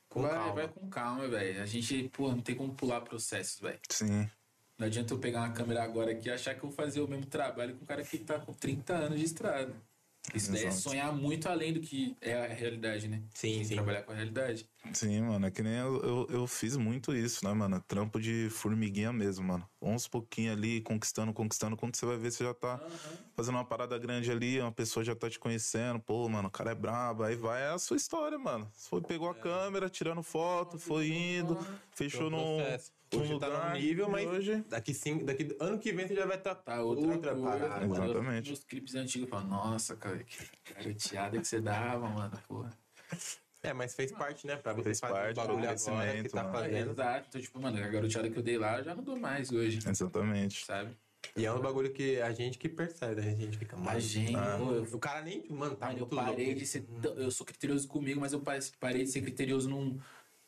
com 0.10 0.22
vai, 0.22 0.32
calma. 0.32 0.54
vai 0.54 0.68
com 0.68 0.90
calma, 0.90 1.28
velho. 1.28 1.62
A 1.62 1.66
gente, 1.66 2.10
pô, 2.10 2.30
não 2.30 2.42
tem 2.42 2.56
como 2.56 2.74
pular 2.74 3.02
processos, 3.02 3.60
velho. 3.60 3.80
Sim. 3.90 4.30
Não 4.78 4.86
adianta 4.88 5.14
eu 5.14 5.20
pegar 5.20 5.40
uma 5.40 5.52
câmera 5.52 5.84
agora 5.84 6.12
aqui 6.12 6.30
e 6.30 6.32
achar 6.32 6.54
que 6.54 6.64
eu 6.64 6.70
vou 6.70 6.72
fazer 6.72 7.02
o 7.02 7.08
mesmo 7.08 7.26
trabalho 7.26 7.76
com 7.76 7.84
um 7.84 7.88
cara 7.88 8.04
que 8.04 8.18
tá 8.20 8.40
com 8.40 8.54
30 8.54 8.94
anos 8.94 9.20
de 9.20 9.26
estrada. 9.26 9.76
Isso 10.34 10.52
daí 10.52 10.66
é 10.66 10.72
sonhar 10.72 11.14
muito 11.16 11.48
além 11.48 11.74
do 11.74 11.80
que 11.82 12.16
é 12.22 12.34
a 12.36 12.48
realidade, 12.48 13.08
né? 13.08 13.24
Sim, 13.34 13.64
sim. 13.64 13.76
Trabalhar 13.76 14.04
com 14.04 14.12
a 14.12 14.16
realidade. 14.16 14.70
Sim, 14.94 15.22
mano, 15.22 15.45
é 15.45 15.52
que 15.52 15.62
nem 15.62 15.74
eu, 15.74 16.02
eu, 16.02 16.28
eu 16.30 16.48
fiz 16.48 16.78
muito 16.78 17.14
isso, 17.14 17.45
né, 17.45 17.54
mano? 17.54 17.82
Trampo 17.88 18.20
de 18.20 18.49
formiguinha 18.49 19.12
mesmo, 19.12 19.45
mano. 19.45 19.68
Uns 19.82 20.08
pouquinho 20.08 20.52
ali, 20.52 20.82
conquistando, 20.82 21.34
conquistando. 21.34 21.76
Quando 21.76 21.95
você 21.95 22.06
vai 22.06 22.18
ver, 22.18 22.32
você 22.32 22.44
já 22.44 22.54
tá 22.54 22.82
fazendo 23.36 23.56
uma 23.56 23.66
parada 23.66 23.98
grande 23.98 24.32
ali, 24.32 24.60
uma 24.60 24.72
pessoa 24.72 25.04
já 25.04 25.16
tá 25.16 25.30
te 25.30 25.38
conhecendo. 25.40 25.99
Pô, 25.99 26.28
mano, 26.30 26.48
o 26.48 26.52
cara 26.52 26.72
é 26.72 26.76
brabo. 26.76 27.24
Aí 27.24 27.36
vai 27.36 27.64
é 27.64 27.70
a 27.70 27.78
sua 27.78 27.98
história, 27.98 28.40
mano. 28.40 28.72
Foi, 28.76 29.02
pegou 29.02 29.30
a 29.30 29.36
câmera, 29.36 29.90
tirando 29.90 30.24
foto, 30.24 30.80
foi 30.80 31.10
indo, 31.10 31.58
fechou 31.94 32.28
um 32.28 32.30
num, 32.30 32.56
processo. 32.58 32.91
Hoje 33.14 33.40
tá 33.40 33.48
lugar. 33.48 33.70
num 33.74 33.80
nível, 33.80 34.10
mas 34.10 34.28
hoje... 34.28 34.64
daqui, 34.70 34.94
cinco, 34.94 35.24
daqui 35.26 35.56
ano 35.60 35.80
que 35.80 35.92
vem 35.94 36.08
você 36.08 36.16
já 36.16 36.26
vai 36.26 36.38
estar 36.38 36.56
Tá 36.56 36.82
outra, 36.82 37.08
outra 37.08 37.34
coisa. 37.36 37.60
parada. 37.68 37.86
Exatamente. 37.86 38.50
Nos 38.50 38.64
clipes 38.64 38.96
antigos, 38.96 39.30
falo, 39.30 39.48
nossa, 39.48 39.96
cara, 39.96 40.18
que 40.24 40.38
garoteada 40.74 41.40
que 41.40 41.48
você 41.48 41.62
dava, 41.62 42.08
mano, 42.10 42.38
porra. 42.48 42.70
É, 43.64 43.74
mas 43.74 43.96
fez 43.96 44.12
parte, 44.12 44.46
né? 44.46 44.56
Pra 44.56 44.74
você 44.74 44.84
Fez 44.84 45.00
fazer 45.00 45.14
parte 45.14 45.32
o 45.32 45.36
bagulho 45.36 45.58
agora 45.70 45.76
que 46.24 46.30
tá 46.30 46.44
mano. 46.44 46.54
fazendo. 46.54 46.92
Exato. 46.92 47.26
Então, 47.30 47.42
tipo, 47.42 47.62
mano, 47.62 47.78
a 47.84 47.88
garoteada 47.88 48.30
que 48.30 48.38
eu 48.38 48.44
dei 48.44 48.58
lá, 48.58 48.78
eu 48.80 48.84
já 48.84 48.94
não 48.96 49.04
dou 49.04 49.18
mais 49.18 49.52
hoje, 49.52 49.80
Exatamente. 49.86 50.66
sabe? 50.66 50.92
E 51.36 51.46
é 51.46 51.52
um 51.52 51.60
bagulho 51.60 51.92
que 51.92 52.22
a 52.22 52.32
gente 52.32 52.58
que 52.58 52.70
percebe, 52.70 53.22
né? 53.22 53.32
A 53.32 53.36
gente 53.36 53.58
fica 53.58 53.76
A 53.76 53.80
mais. 53.80 54.04
gente, 54.04 54.36
Ah. 54.36 54.58
O 54.94 55.00
cara 55.00 55.22
nem. 55.22 55.46
Mano, 55.50 55.76
tá 55.76 55.88
Mano, 55.88 56.00
eu 56.00 56.08
parei 56.08 56.46
louco. 56.48 56.60
de 56.60 56.66
ser. 56.66 56.82
tão- 57.02 57.14
Eu 57.16 57.32
sou 57.32 57.46
criterioso 57.46 57.88
comigo, 57.88 58.20
mas 58.20 58.32
eu 58.34 58.40
pa- 58.40 58.58
parei 58.80 59.04
de 59.04 59.10
ser 59.12 59.22
criterioso 59.22 59.70
num- 59.70 60.00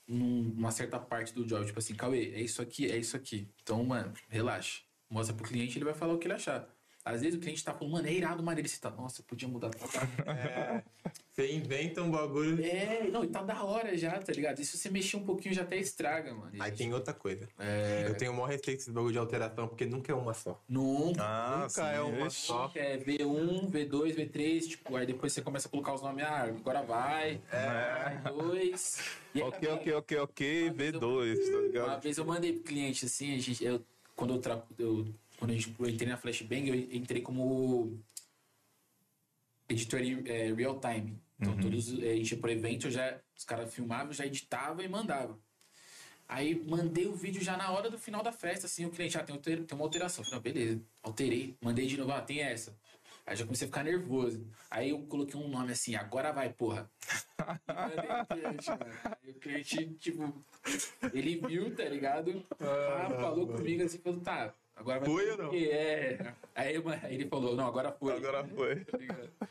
numa 0.10 0.72
certa 0.72 1.00
parte 1.00 1.34
do 1.34 1.46
job. 1.46 1.66
Tipo 1.66 1.80
assim, 1.80 1.96
Cauê, 1.96 2.34
é 2.34 2.42
isso 2.42 2.62
aqui, 2.62 2.90
é 2.92 2.98
isso 2.98 3.16
aqui. 3.16 3.48
Então, 3.62 3.84
mano, 3.84 4.12
relaxa. 4.28 4.82
Mostra 5.10 5.36
pro 5.36 5.48
cliente, 5.48 5.78
ele 5.78 5.86
vai 5.86 5.94
falar 5.94 6.14
o 6.14 6.18
que 6.18 6.28
ele 6.28 6.34
achar. 6.34 6.68
Às 7.10 7.22
vezes 7.22 7.38
o 7.38 7.42
cliente 7.42 7.64
tá 7.64 7.74
falando, 7.74 7.94
mano, 7.94 8.08
é 8.08 8.14
irado, 8.14 8.44
mano. 8.44 8.60
Ele 8.60 8.70
tá, 8.70 8.90
nossa, 8.92 9.24
podia 9.24 9.48
mudar. 9.48 9.70
É, 10.26 10.84
você 11.34 11.54
inventa 11.54 12.02
um 12.02 12.12
bagulho. 12.12 12.64
é, 12.64 13.08
não, 13.10 13.24
e 13.24 13.28
tá 13.28 13.42
da 13.42 13.64
hora 13.64 13.98
já, 13.98 14.20
tá 14.20 14.32
ligado? 14.34 14.60
E 14.60 14.66
se 14.66 14.78
você 14.78 14.90
mexer 14.90 15.16
um 15.18 15.24
pouquinho, 15.26 15.54
já 15.56 15.62
até 15.64 15.78
estraga, 15.78 16.34
mano. 16.34 16.52
E 16.54 16.62
Aí 16.62 16.72
tem 16.72 16.94
outra 16.94 17.14
coisa. 17.14 17.48
É. 17.58 18.06
Eu 18.08 18.16
tenho 18.16 18.32
o 18.32 18.36
maior 18.36 18.48
respeito 18.50 18.80
desse 18.80 18.92
bagulho 18.92 19.14
de 19.14 19.20
alteração, 19.20 19.68
porque 19.68 19.86
nunca 19.86 20.12
é 20.12 20.16
uma 20.16 20.34
só. 20.34 20.62
Nunca. 20.68 21.24
Ah, 21.24 21.58
Nunca 21.62 21.70
sim, 21.70 21.82
é 21.82 22.02
uma 22.02 22.24
vixe. 22.26 22.48
só. 22.48 22.72
É 22.76 22.98
V1, 22.98 23.70
V2, 23.72 24.16
V3, 24.16 24.68
tipo, 24.68 24.96
aí 24.98 25.06
depois 25.06 25.32
você 25.34 25.42
começa 25.42 25.68
a 25.68 25.72
colocar 25.72 25.94
os 25.94 26.02
nomes, 26.02 26.24
ah, 26.26 26.44
agora 26.44 26.82
vai, 26.84 27.42
É. 27.52 28.20
vai 28.22 28.34
dois. 28.34 29.00
E 29.34 29.42
aí, 29.42 29.48
Ok, 29.48 29.70
ok, 29.70 29.94
ok, 29.94 30.18
ok. 30.20 30.70
V2, 30.72 31.00
tá 31.00 31.02
Uma 31.58 31.62
ligado? 31.62 32.02
vez 32.02 32.18
eu 32.18 32.26
mandei 32.26 32.54
pro 32.54 32.64
cliente 32.64 33.06
assim, 33.06 33.34
a 33.36 33.40
gente, 33.40 33.64
eu, 33.64 33.82
quando 34.16 34.34
eu, 34.36 34.40
tra... 34.42 34.62
eu 34.78 35.08
quando 35.40 35.52
a 35.52 35.54
gente, 35.54 35.74
eu 35.80 35.90
entrei 35.90 36.10
na 36.10 36.18
Flashbang, 36.18 36.68
eu 36.68 36.76
entrei 36.76 37.22
como 37.22 37.98
editor 39.70 40.02
em 40.02 40.22
é, 40.28 40.54
real 40.54 40.80
time. 40.80 41.18
Então 41.40 41.58
todos 41.58 41.98
é, 42.04 42.12
a 42.12 42.16
gente 42.16 42.32
ia 42.34 42.38
pro 42.38 42.52
evento, 42.52 42.88
eu 42.88 42.92
já 42.92 43.20
os 43.36 43.46
caras 43.46 43.74
filmavam, 43.74 44.12
já 44.12 44.26
editava 44.26 44.84
e 44.84 44.90
mandava. 44.90 45.40
Aí 46.28 46.64
mandei 46.68 47.08
o 47.08 47.16
vídeo 47.16 47.42
já 47.42 47.58
na 47.58 47.72
hora 47.72 47.90
do 47.90 47.98
final 47.98 48.22
da 48.22 48.32
festa, 48.32 48.68
assim, 48.68 48.86
o 48.86 48.92
cliente, 48.92 49.18
ah, 49.18 49.24
tem, 49.24 49.34
alter- 49.36 49.66
tem 49.66 49.76
uma 49.76 49.86
alteração. 49.86 50.24
Eu 50.24 50.30
falei, 50.30 50.36
não, 50.36 50.44
beleza, 50.44 50.82
alterei, 51.02 51.58
mandei 51.62 51.88
de 51.88 51.98
novo, 51.98 52.12
ah, 52.12 52.22
tem 52.22 52.42
essa. 52.42 52.78
Aí 53.26 53.36
já 53.36 53.46
comecei 53.46 53.66
a 53.66 53.70
ficar 53.70 53.84
nervoso. 53.84 54.46
Aí 54.70 54.90
eu 54.90 55.02
coloquei 55.04 55.40
um 55.40 55.48
nome 55.48 55.72
assim, 55.72 55.96
agora 55.96 56.32
vai, 56.32 56.52
porra. 56.52 56.92
E 58.30 58.36
cliente, 58.36 58.70
mano. 58.70 59.00
Aí 59.24 59.32
o 59.32 59.34
cliente, 59.36 59.94
tipo, 59.96 60.46
ele 61.14 61.36
viu, 61.48 61.76
tá 61.76 61.86
ligado? 61.86 62.46
Ah, 62.60 63.10
falou 63.20 63.48
comigo 63.48 63.84
assim, 63.84 64.00
falou, 64.00 64.20
tá, 64.20 64.54
agora 64.80 65.00
vai. 65.00 65.10
Foi 65.10 65.32
ou 65.32 65.38
não? 65.38 65.54
É. 65.54 66.34
Aí, 66.56 66.76
aí 67.04 67.16
ele 67.16 67.28
falou, 67.28 67.56
não, 67.56 67.68
agora 67.68 67.92
foi. 67.92 68.16
Agora 68.16 68.44
foi. 68.56 68.86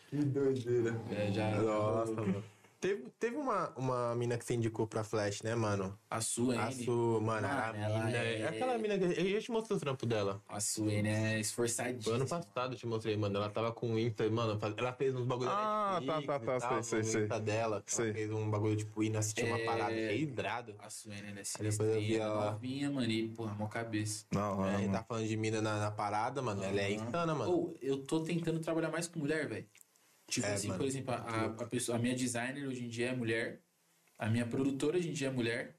Que 0.09 0.17
doideira. 0.17 0.99
É, 1.15 1.31
já. 1.31 1.51
Nossa, 1.61 2.13
mano. 2.13 2.43
Teve, 2.81 3.11
teve 3.19 3.37
uma, 3.37 3.71
uma 3.77 4.15
mina 4.15 4.39
que 4.39 4.45
você 4.45 4.55
indicou 4.55 4.87
pra 4.87 5.03
Flash, 5.03 5.43
né, 5.43 5.53
mano? 5.57 5.99
A 6.09 6.21
Suene. 6.21 6.63
A 6.63 6.71
Su, 6.71 7.21
mano, 7.21 7.49
a 7.49 7.73
mina. 7.73 8.11
é- 8.19 8.47
Aquela 8.47 8.79
mina 8.79 8.97
que. 8.97 9.05
Eu 9.21 9.29
já 9.33 9.41
te 9.41 9.51
mostrei 9.51 9.77
o 9.77 9.81
trampo 9.81 10.07
dela. 10.07 10.41
A 10.49 10.61
Suene 10.61 11.09
é 11.09 11.31
Foi 11.31 11.41
esforçadíssima. 11.41 12.15
ano 12.15 12.29
passado 12.29 12.75
eu 12.75 12.79
te 12.79 12.87
mostrei, 12.87 13.17
mano. 13.17 13.37
Ela 13.37 13.51
tava 13.51 13.73
com 13.73 13.95
o 13.95 13.99
Insta, 13.99 14.31
mano. 14.31 14.57
Ela 14.77 14.93
fez 14.93 15.13
uns 15.13 15.27
bagulho 15.27 15.51
Ah, 15.51 15.99
Netflix 16.01 16.27
tá, 16.27 16.39
tá, 16.39 16.61
tá, 16.61 16.69
tal, 16.69 16.83
sei, 16.85 17.03
sei, 17.03 17.23
Insta 17.25 17.41
dela. 17.41 17.83
Sei. 17.85 18.05
Ela 18.07 18.15
fez 18.15 18.31
um 18.31 18.49
bagulho, 18.49 18.77
tipo, 18.77 19.03
indo 19.03 19.19
assistir 19.19 19.45
uma 19.47 19.59
É. 19.59 19.65
parada 19.65 19.91
registrada. 19.95 20.77
A 20.79 20.89
Suene, 20.89 21.33
né? 21.33 21.43
depois 21.59 21.81
eu 21.81 22.01
vi 22.01 22.15
ela- 22.17 22.53
novinha, 22.53 22.91
mano. 22.93 23.11
E, 23.11 23.29
porra, 23.31 23.55
mó 23.55 23.67
cabeça. 23.67 24.25
Não, 24.31 24.65
É, 24.65 24.87
não, 24.87 24.93
tá 24.93 25.03
falando 25.03 25.27
de 25.27 25.37
mina 25.37 25.61
na, 25.61 25.81
na 25.81 25.91
parada, 25.91 26.41
mano. 26.41 26.63
Ela 26.63 26.81
é 26.81 26.93
insana, 26.93 27.35
mano. 27.35 27.51
Ou, 27.51 27.77
eu 27.83 27.99
tô 28.05 28.21
tentando 28.21 28.61
trabalhar 28.61 28.89
mais 28.93 29.09
com 29.09 29.19
mulher, 29.19 29.49
velho. 29.49 29.67
Tipo 30.29 30.47
É, 30.47 30.53
assim, 30.55 30.69
mano. 30.69 30.79
por 30.79 30.87
exemplo, 30.87 31.15
a, 31.15 31.45
a, 31.47 31.67
pessoa, 31.67 31.97
a 31.97 32.01
minha 32.01 32.15
designer 32.15 32.67
hoje 32.67 32.85
em 32.85 32.89
dia 32.89 33.09
é 33.09 33.17
mulher. 33.17 33.61
A 34.19 34.29
minha 34.29 34.47
produtora 34.47 34.99
hoje 34.99 35.09
em 35.09 35.13
dia 35.13 35.29
é 35.29 35.31
mulher. 35.31 35.77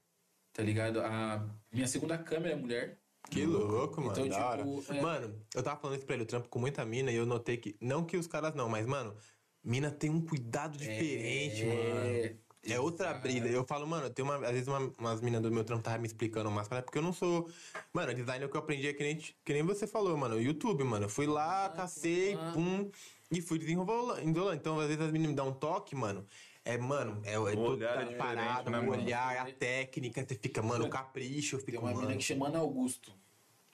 Tá 0.52 0.62
ligado? 0.62 1.00
A 1.00 1.48
minha 1.72 1.86
segunda 1.86 2.18
câmera 2.18 2.54
é 2.54 2.56
mulher. 2.56 2.98
Que 3.30 3.46
louco, 3.46 4.00
mano. 4.00 4.26
Então, 4.26 4.58
tipo, 4.58 4.92
é- 4.92 5.00
Mano, 5.00 5.40
eu 5.54 5.62
tava 5.62 5.80
falando 5.80 5.96
isso 5.96 6.06
pra 6.06 6.14
ele, 6.14 6.24
eu 6.24 6.26
trampo 6.26 6.48
com 6.48 6.58
muita 6.58 6.84
mina 6.84 7.12
e 7.12 7.16
eu 7.16 7.26
notei 7.26 7.56
que. 7.56 7.76
Não 7.80 8.04
que 8.04 8.16
os 8.16 8.26
caras 8.26 8.54
não, 8.54 8.68
mas, 8.68 8.86
mano, 8.86 9.14
mina 9.62 9.90
tem 9.90 10.10
um 10.10 10.20
cuidado 10.20 10.76
diferente, 10.76 11.64
mano. 11.64 12.40
É 12.62 12.78
outra 12.78 13.14
brisa. 13.14 13.46
Eu 13.48 13.64
falo, 13.64 13.86
mano, 13.86 14.10
tem 14.10 14.22
uma, 14.24 14.36
às 14.36 14.52
vezes 14.52 14.68
uma, 14.68 14.78
umas 14.98 15.20
meninas 15.20 15.42
do 15.42 15.50
meu 15.50 15.64
trampo 15.64 15.82
tava 15.82 15.98
me 15.98 16.06
explicando 16.06 16.48
umas 16.50 16.68
paradas, 16.68 16.86
porque 16.86 16.98
eu 16.98 17.02
não 17.02 17.12
sou. 17.12 17.48
Mano, 17.92 18.12
designer 18.12 18.48
que 18.50 18.56
eu 18.56 18.60
aprendi 18.60 18.88
é 18.88 18.92
que 18.92 19.02
nem, 19.02 19.16
que 19.16 19.52
nem 19.52 19.62
você 19.62 19.86
falou, 19.86 20.16
mano. 20.16 20.36
o 20.36 20.40
YouTube, 20.40 20.84
mano. 20.84 21.06
Eu 21.06 21.08
fui 21.08 21.26
lá, 21.26 21.70
cacei, 21.70 22.34
ah. 22.34 22.50
pum, 22.52 22.90
e 23.30 23.40
fui 23.40 23.58
desenrolando. 23.58 24.20
Então, 24.54 24.80
às 24.80 24.86
vezes 24.88 25.00
as 25.02 25.10
meninas 25.12 25.30
me 25.30 25.36
dão 25.36 25.48
um 25.48 25.52
toque, 25.52 25.94
mano. 25.94 26.26
É, 26.64 26.76
mano, 26.76 27.20
é, 27.24 27.34
é 27.34 27.34
toda 27.36 27.58
olhar 27.70 28.12
é 28.12 28.16
parada, 28.16 28.70
né, 28.70 28.78
o 28.78 28.86
mano? 28.86 29.02
olhar, 29.02 29.46
a 29.46 29.50
técnica, 29.52 30.24
você 30.26 30.34
fica, 30.34 30.60
mano, 30.60 30.84
o 30.84 30.90
capricho, 30.90 31.56
eu 31.56 31.62
Tem 31.64 31.78
uma 31.78 31.84
mano. 31.88 32.00
menina 32.00 32.16
que 32.18 32.24
chama 32.24 32.48
Ana 32.48 32.58
Augusto. 32.58 33.12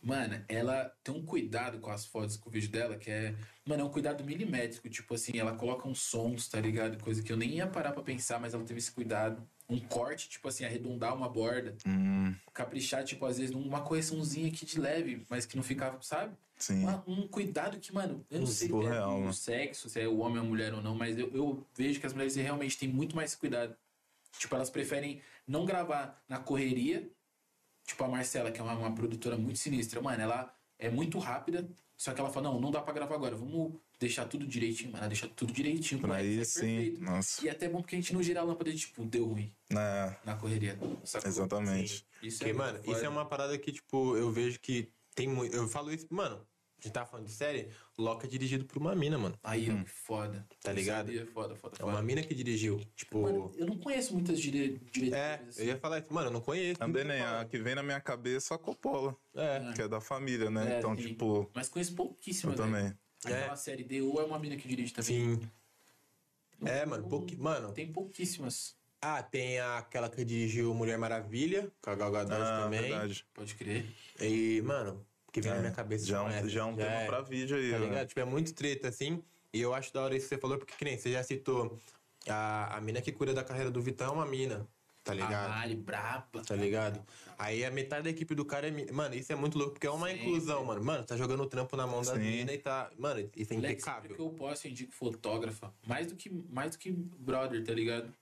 Mano, 0.03 0.45
ela 0.49 0.85
tem 1.03 1.13
um 1.13 1.25
cuidado 1.25 1.81
com 1.81 1.91
as 1.91 2.07
fotos, 2.07 2.37
com 2.37 2.49
o 2.49 2.53
vídeo 2.53 2.71
dela, 2.71 2.97
que 2.97 3.11
é. 3.11 3.35
Mano, 3.65 3.83
é 3.83 3.85
um 3.85 3.91
cuidado 3.91 4.23
milimétrico. 4.23 4.89
Tipo 4.89 5.15
assim, 5.15 5.37
ela 5.37 5.57
coloca 5.57 5.89
uns 5.89 6.01
sons, 6.01 6.49
tá 6.49 6.61
ligado? 6.61 7.03
Coisa 7.03 7.21
que 7.23 7.33
eu 7.33 7.37
nem 7.37 7.55
ia 7.57 7.67
parar 7.67 7.91
pra 7.91 8.03
pensar, 8.05 8.39
mas 8.39 8.55
ela 8.55 8.63
teve 8.63 8.79
esse 8.79 8.93
cuidado. 8.93 9.43
Um 9.69 9.81
corte, 9.81 10.29
tipo 10.29 10.47
assim, 10.47 10.65
arredondar 10.65 11.13
uma 11.13 11.29
borda. 11.29 11.77
Hum, 11.85 12.33
Caprichar, 12.55 13.03
tipo, 13.03 13.27
às 13.27 13.37
vezes, 13.39 13.53
numa 13.53 13.81
correçãozinha 13.81 14.47
aqui 14.47 14.65
de 14.65 14.79
leve, 14.79 15.27
mas 15.29 15.45
que 15.45 15.57
não 15.57 15.65
ficava, 15.65 16.01
sabe? 16.03 16.37
Sim. 16.59 16.83
Uma- 16.83 17.03
um 17.07 17.27
cuidado 17.29 17.79
que, 17.79 17.93
mano, 17.93 18.25
eu 18.31 18.41
não 18.41 18.47
sei 18.47 18.69
se 18.69 18.75
é 18.75 18.77
do 18.77 18.83
mano. 18.83 19.33
sexo, 19.33 19.89
se 19.89 20.01
é 20.01 20.09
o 20.09 20.19
homem 20.19 20.39
ou 20.39 20.45
a 20.45 20.49
mulher 20.49 20.75
ou 20.75 20.83
não, 20.83 20.95
mas 20.95 21.19
eu, 21.19 21.29
eu 21.35 21.67
vejo 21.77 22.01
que 22.01 22.07
as 22.07 22.13
mulheres 22.13 22.35
realmente 22.37 22.79
têm 22.79 22.89
muito 22.89 23.15
mais 23.17 23.35
cuidado. 23.35 23.77
Tipo, 24.39 24.55
elas 24.55 24.69
preferem 24.71 25.21
não 25.47 25.65
gravar 25.65 26.23
na 26.29 26.39
correria. 26.39 27.09
Tipo, 27.87 28.05
a 28.05 28.09
Marcela, 28.09 28.51
que 28.51 28.61
é 28.61 28.63
uma, 28.65 28.75
uma 28.75 28.95
produtora 28.95 29.37
muito 29.39 29.59
sinistra, 29.59 30.01
mano, 30.01 30.21
ela 30.21 30.53
é 30.79 30.91
muito 30.91 31.19
rápida, 31.21 31.67
só 31.97 32.13
que 32.13 32.21
ela 32.21 32.29
fala, 32.31 32.51
não, 32.51 32.61
não 32.61 32.71
dá 32.71 32.83
pra 32.83 32.93
gravar 32.93 33.15
agora, 33.15 33.37
vamos 33.37 33.75
deixar 33.99 34.27
tudo 34.27 34.45
direitinho, 34.47 34.93
mano, 34.93 35.07
deixar 35.07 35.29
tudo 35.29 35.53
direitinho. 35.53 36.01
Pra 36.01 36.17
aí 36.17 36.45
sai 36.45 36.45
sim. 36.45 36.77
perfeito. 36.77 37.01
Nossa. 37.01 37.45
E 37.45 37.49
é 37.49 37.53
até 37.53 37.69
bom 37.69 37.81
porque 37.81 37.95
a 37.95 37.99
gente 37.99 38.13
não 38.13 38.23
gira 38.23 38.41
a 38.41 38.43
lâmpada 38.43 38.71
de, 38.73 38.79
tipo, 38.79 39.05
deu 39.07 39.25
ruim 39.27 39.51
É, 39.71 40.17
na 40.25 40.35
correria. 40.35 40.77
sacou? 41.05 41.29
exatamente. 41.31 42.05
Isso 42.23 42.39
Porque, 42.39 42.51
é 42.51 42.55
mano, 42.55 42.81
isso 42.85 43.05
é 43.05 43.09
uma 43.09 43.25
parada 43.25 43.57
que, 43.57 43.73
tipo, 43.73 44.17
eu 44.17 44.31
vejo 44.33 44.59
que 44.61 44.91
tem 45.17 45.27
muito. 45.27 45.57
Eu 45.57 45.67
falo 45.67 45.93
isso, 45.93 46.07
mano, 46.11 46.47
gente 46.87 46.93
tá 46.93 47.05
falando 47.05 47.27
de 47.27 47.33
série, 47.33 47.69
Loki 47.99 48.27
é 48.27 48.29
dirigido 48.29 48.65
por 48.65 48.79
uma 48.79 48.95
mina, 48.95 49.19
mano. 49.19 49.39
Aí, 49.43 49.71
ó, 49.71 49.83
que 49.83 49.91
foda. 49.91 50.47
Tá 50.63 50.71
Eu 50.71 50.77
ligado? 50.77 51.07
sabia, 51.07 51.27
Foda, 51.27 51.57
foda, 51.57 51.77
É 51.77 51.81
foda. 51.81 51.93
uma 51.93 52.03
mina 52.03 52.23
que 52.23 52.35
dirigiu. 52.35 52.81
Tipo. 52.95 53.23
Mano, 53.23 53.53
eu 53.57 53.67
não 53.67 53.79
conheço 53.79 54.15
muitas 54.15 54.41
dire... 54.41 54.79
diretoras. 54.93 55.25
é, 55.25 55.45
assim. 55.49 55.63
eu 55.63 55.67
ia 55.69 55.79
falar 55.79 55.99
isso. 55.99 56.13
Mano, 56.13 56.29
eu 56.29 56.33
não 56.33 56.41
conheço. 56.41 56.79
Também 56.79 57.05
nem. 57.05 57.21
A 57.21 57.45
que 57.45 57.59
vem 57.59 57.75
na 57.75 57.83
minha 57.83 58.01
cabeça 58.01 58.55
é 58.55 58.57
a 58.57 58.59
Coppola. 58.59 59.17
É. 59.35 59.73
Que 59.75 59.83
é 59.83 59.89
da 59.89 60.01
família, 60.01 60.51
né? 60.51 60.75
É, 60.75 60.79
então, 60.79 60.97
sim. 60.97 61.03
tipo, 61.09 61.51
Mas 61.55 61.69
conheço 61.69 61.93
eu 61.93 61.97
pouquíssimas. 61.97 62.57
também. 62.57 62.93
Aquela 63.25 63.57
série 63.57 63.83
DU 63.83 64.21
é 64.21 64.25
uma 64.25 64.39
mina 64.39 64.57
que 64.57 64.69
dirige 64.69 64.93
também. 64.93 65.37
Sim. 65.37 65.51
É, 66.65 66.87
mano, 66.87 67.09
pouqui... 67.09 67.37
mano. 67.37 67.73
Tem 67.73 67.91
pouquíssimas. 67.93 68.77
Ah, 69.01 69.23
tem 69.23 69.61
aquela 69.61 70.09
que 70.09 70.25
dirigiu 70.25 70.73
Mulher 70.75 70.99
Maravilha, 70.99 71.71
com 71.81 71.91
a 71.91 71.95
Gal 71.95 72.11
Gadot 72.11 72.35
Ah, 72.41 72.63
também. 72.65 72.81
verdade. 72.83 73.27
Pode 73.35 73.55
crer. 73.55 73.87
E, 74.21 74.63
mano, 74.63 75.05
que 75.33 75.41
vem 75.41 75.53
na 75.53 75.61
minha 75.61 75.73
cabeça. 75.73 76.07
Já, 76.07 76.19
é 76.19 76.21
um- 76.23 76.29
essas. 76.29 76.51
já 76.53 76.61
é 76.61 76.65
um 76.65 76.75
tema 76.77 76.91
é, 76.91 77.07
pra 77.07 77.21
vídeo 77.21 77.57
aí, 77.57 77.71
Tá 77.71 77.79
né? 77.79 77.87
ligado? 77.87 78.09
Tipo, 78.09 78.21
é 78.21 78.25
muito 78.25 78.55
treta, 78.55 78.89
assim. 78.89 79.23
E 79.53 79.61
eu 79.61 79.75
acho 79.75 79.93
da 79.93 80.03
hora 80.03 80.17
isso 80.17 80.29
que 80.29 80.35
você 80.35 80.41
falou, 80.41 80.59
porque 80.59 80.75
que 80.77 80.85
nem 80.85 80.99
você 80.99 81.13
já 81.13 81.23
citou. 81.23 81.79
A, 82.29 82.77
a 82.77 82.81
mina 82.81 83.01
que 83.01 83.13
cuida 83.13 83.33
da 83.33 83.45
carreira 83.45 83.71
do 83.71 83.81
Vitão 83.81 84.09
é 84.09 84.13
uma 84.13 84.27
mina, 84.27 84.67
tá 85.05 85.13
A 85.13 85.15
ligado? 85.15 85.49
Mari, 85.51 85.75
braba. 85.77 86.43
Tá 86.43 86.57
ligado? 86.57 87.01
Aí 87.39 87.65
a 87.65 87.71
metade 87.71 88.03
da 88.05 88.11
equipe 88.11 88.35
do 88.35 88.45
cara 88.45 88.67
é 88.67 88.71
mina. 88.73 88.93
Mano, 88.93 89.15
isso 89.15 89.31
é 89.33 89.37
muito 89.37 89.57
louco, 89.57 89.75
porque 89.75 89.87
é 89.87 89.91
uma 89.91 90.09
Sempre. 90.09 90.23
inclusão, 90.27 90.65
mano. 90.65 90.83
Mano, 90.83 91.05
tá 91.05 91.17
jogando 91.17 91.43
o 91.45 91.47
trampo 91.47 91.77
na 91.77 91.87
mão 91.87 92.03
da 92.03 92.15
Sim. 92.15 92.19
mina 92.19 92.53
e 92.53 92.59
tá. 92.59 92.91
Mano, 92.99 93.21
isso 93.21 93.31
é 93.37 93.45
sempre 93.57 93.57
impecável. 93.73 94.17
que 94.17 94.21
eu 94.21 94.31
posso, 94.31 94.67
eu 94.67 94.73
indico 94.73 94.93
fotógrafa. 94.93 95.73
Mais 95.87 96.09
do 96.09 96.17
que, 96.17 96.29
mais 96.51 96.73
do 96.73 96.79
que 96.79 96.91
brother, 96.91 97.63
tá 97.65 97.73
ligado? 97.73 98.13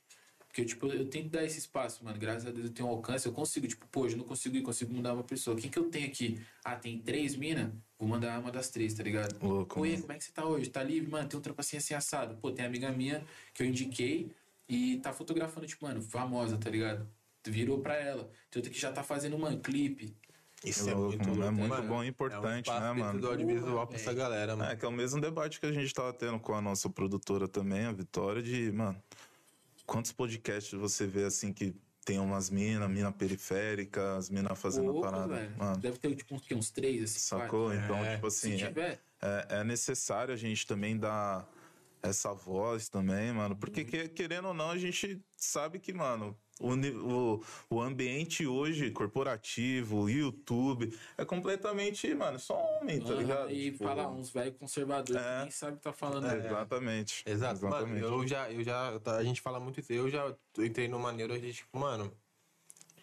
Porque, 0.54 0.62
eu, 0.62 0.66
tipo, 0.66 0.86
eu 0.86 1.04
tento 1.06 1.30
dar 1.30 1.44
esse 1.44 1.58
espaço, 1.58 2.04
mano. 2.04 2.16
Graças 2.16 2.46
a 2.46 2.52
Deus 2.52 2.66
eu 2.66 2.72
tenho 2.72 2.86
um 2.88 2.92
alcance. 2.92 3.26
Eu 3.26 3.32
consigo, 3.32 3.66
tipo, 3.66 3.88
pô, 3.88 4.06
eu 4.06 4.16
não 4.16 4.24
consigo 4.24 4.56
ir, 4.56 4.62
consigo 4.62 4.94
mudar 4.94 5.12
uma 5.12 5.24
pessoa. 5.24 5.56
Quem 5.56 5.68
que 5.68 5.76
eu 5.76 5.90
tenho 5.90 6.06
aqui? 6.06 6.40
Ah, 6.64 6.76
tem 6.76 6.96
três 7.00 7.34
minas? 7.34 7.72
Vou 7.98 8.08
mandar 8.08 8.38
uma 8.38 8.52
das 8.52 8.70
três, 8.70 8.94
tá 8.94 9.02
ligado? 9.02 9.36
Louco, 9.44 9.80
Oi, 9.80 9.98
como 9.98 10.12
é 10.12 10.16
que 10.16 10.22
você 10.22 10.30
tá 10.30 10.44
hoje? 10.46 10.70
Tá 10.70 10.80
livre? 10.80 11.10
Mano, 11.10 11.28
tem 11.28 11.36
um 11.36 11.42
trampo 11.42 11.60
assim, 11.60 11.76
assim, 11.76 11.92
assado. 11.92 12.36
Pô, 12.36 12.52
tem 12.52 12.64
amiga 12.64 12.92
minha 12.92 13.24
que 13.52 13.64
eu 13.64 13.66
indiquei 13.66 14.30
e 14.68 14.98
tá 14.98 15.12
fotografando, 15.12 15.66
tipo, 15.66 15.84
mano, 15.84 16.00
famosa, 16.00 16.56
tá 16.56 16.70
ligado? 16.70 17.04
Virou 17.44 17.80
pra 17.80 17.96
ela. 17.96 18.30
Tem 18.48 18.60
outra 18.60 18.70
que 18.70 18.78
já 18.78 18.92
tá 18.92 19.02
fazendo, 19.02 19.36
mano, 19.36 19.58
clipe. 19.58 20.16
Isso 20.64 20.88
é 20.88 20.94
louco, 20.94 21.08
muito 21.08 21.28
mano, 21.30 21.34
louco. 21.40 21.48
é 21.48 21.50
muito 21.50 21.68
mano. 21.74 21.88
bom 21.88 21.94
e 21.96 21.98
É 21.98 22.06
um 22.06 22.10
importante, 22.10 22.70
né, 22.70 22.92
mano? 22.92 23.20
do 23.20 23.26
audiovisual 23.26 23.72
Porra, 23.72 23.86
pra 23.88 23.96
essa 23.96 24.04
velho. 24.06 24.18
galera, 24.18 24.54
mano. 24.54 24.70
É, 24.70 24.76
que 24.76 24.84
é 24.84 24.88
o 24.88 24.92
mesmo 24.92 25.20
debate 25.20 25.58
que 25.58 25.66
a 25.66 25.72
gente 25.72 25.92
tava 25.92 26.12
tendo 26.12 26.38
com 26.38 26.54
a 26.54 26.60
nossa 26.62 26.88
produtora 26.88 27.48
também, 27.48 27.86
a 27.86 27.92
Vitória, 27.92 28.40
de, 28.40 28.70
mano, 28.70 29.02
quantos 29.86 30.12
podcasts 30.12 30.72
você 30.72 31.06
vê 31.06 31.24
assim 31.24 31.52
que 31.52 31.74
tem 32.04 32.18
umas 32.18 32.50
minas, 32.50 32.90
mina 32.90 33.10
periférica, 33.10 34.16
as 34.16 34.28
minas 34.28 34.58
fazendo 34.58 34.92
Poucos, 34.92 35.10
parada. 35.10 35.34
velho. 35.34 35.56
Mano, 35.56 35.78
Deve 35.78 35.98
ter, 35.98 36.14
tipo, 36.14 36.34
uns, 36.34 36.42
uns 36.52 36.70
três, 36.70 37.02
assim, 37.02 37.18
sacou? 37.18 37.68
quatro. 37.70 37.84
Então, 37.84 38.04
É, 38.04 38.14
tipo 38.16 38.30
Se 38.30 38.46
assim, 38.46 38.62
é, 38.62 38.66
tiver, 38.68 39.00
é, 39.22 39.46
é 39.60 39.64
necessário 39.64 40.34
a 40.34 40.36
gente 40.36 40.66
também 40.66 40.98
dar 40.98 41.48
essa 42.04 42.32
voz 42.32 42.88
também, 42.88 43.32
mano. 43.32 43.56
Porque, 43.56 43.84
que- 43.84 44.08
querendo 44.08 44.48
ou 44.48 44.54
não, 44.54 44.70
a 44.70 44.78
gente 44.78 45.20
sabe 45.36 45.78
que, 45.78 45.92
mano, 45.92 46.36
o, 46.60 46.70
o, 46.74 47.44
o 47.70 47.80
ambiente 47.80 48.46
hoje, 48.46 48.90
corporativo, 48.90 50.08
YouTube, 50.08 50.96
é 51.18 51.24
completamente, 51.24 52.14
mano, 52.14 52.38
só 52.38 52.54
homem, 52.78 53.00
tá 53.00 53.14
ligado? 53.14 53.50
E 53.50 53.72
Tipo, 53.72 53.84
fala 53.84 54.08
uns 54.08 54.30
velhos 54.30 54.56
conservadores 54.58 55.20
É. 55.22 55.36
que 55.38 55.42
nem 55.42 55.50
sabe 55.50 55.72
o 55.72 55.76
que 55.76 55.82
tá 55.82 55.92
falando. 55.92 56.26
é, 56.26 56.36
né? 56.36 56.46
Exatamente. 56.46 57.22
Exato, 57.26 57.62
mano. 57.64 57.76
Exatamente. 57.76 58.02
Eu 58.04 58.26
já, 58.26 58.50
eu 58.52 58.62
já. 58.62 59.00
tá, 59.00 59.16
A 59.16 59.24
gente 59.24 59.40
fala 59.40 59.58
muito 59.58 59.80
isso. 59.80 59.92
Eu 59.92 60.08
já 60.08 60.34
entrei 60.58 60.86
numa 60.88 61.10
neura 61.12 61.38
de, 61.40 61.52
tipo, 61.52 61.76
mano. 61.78 62.12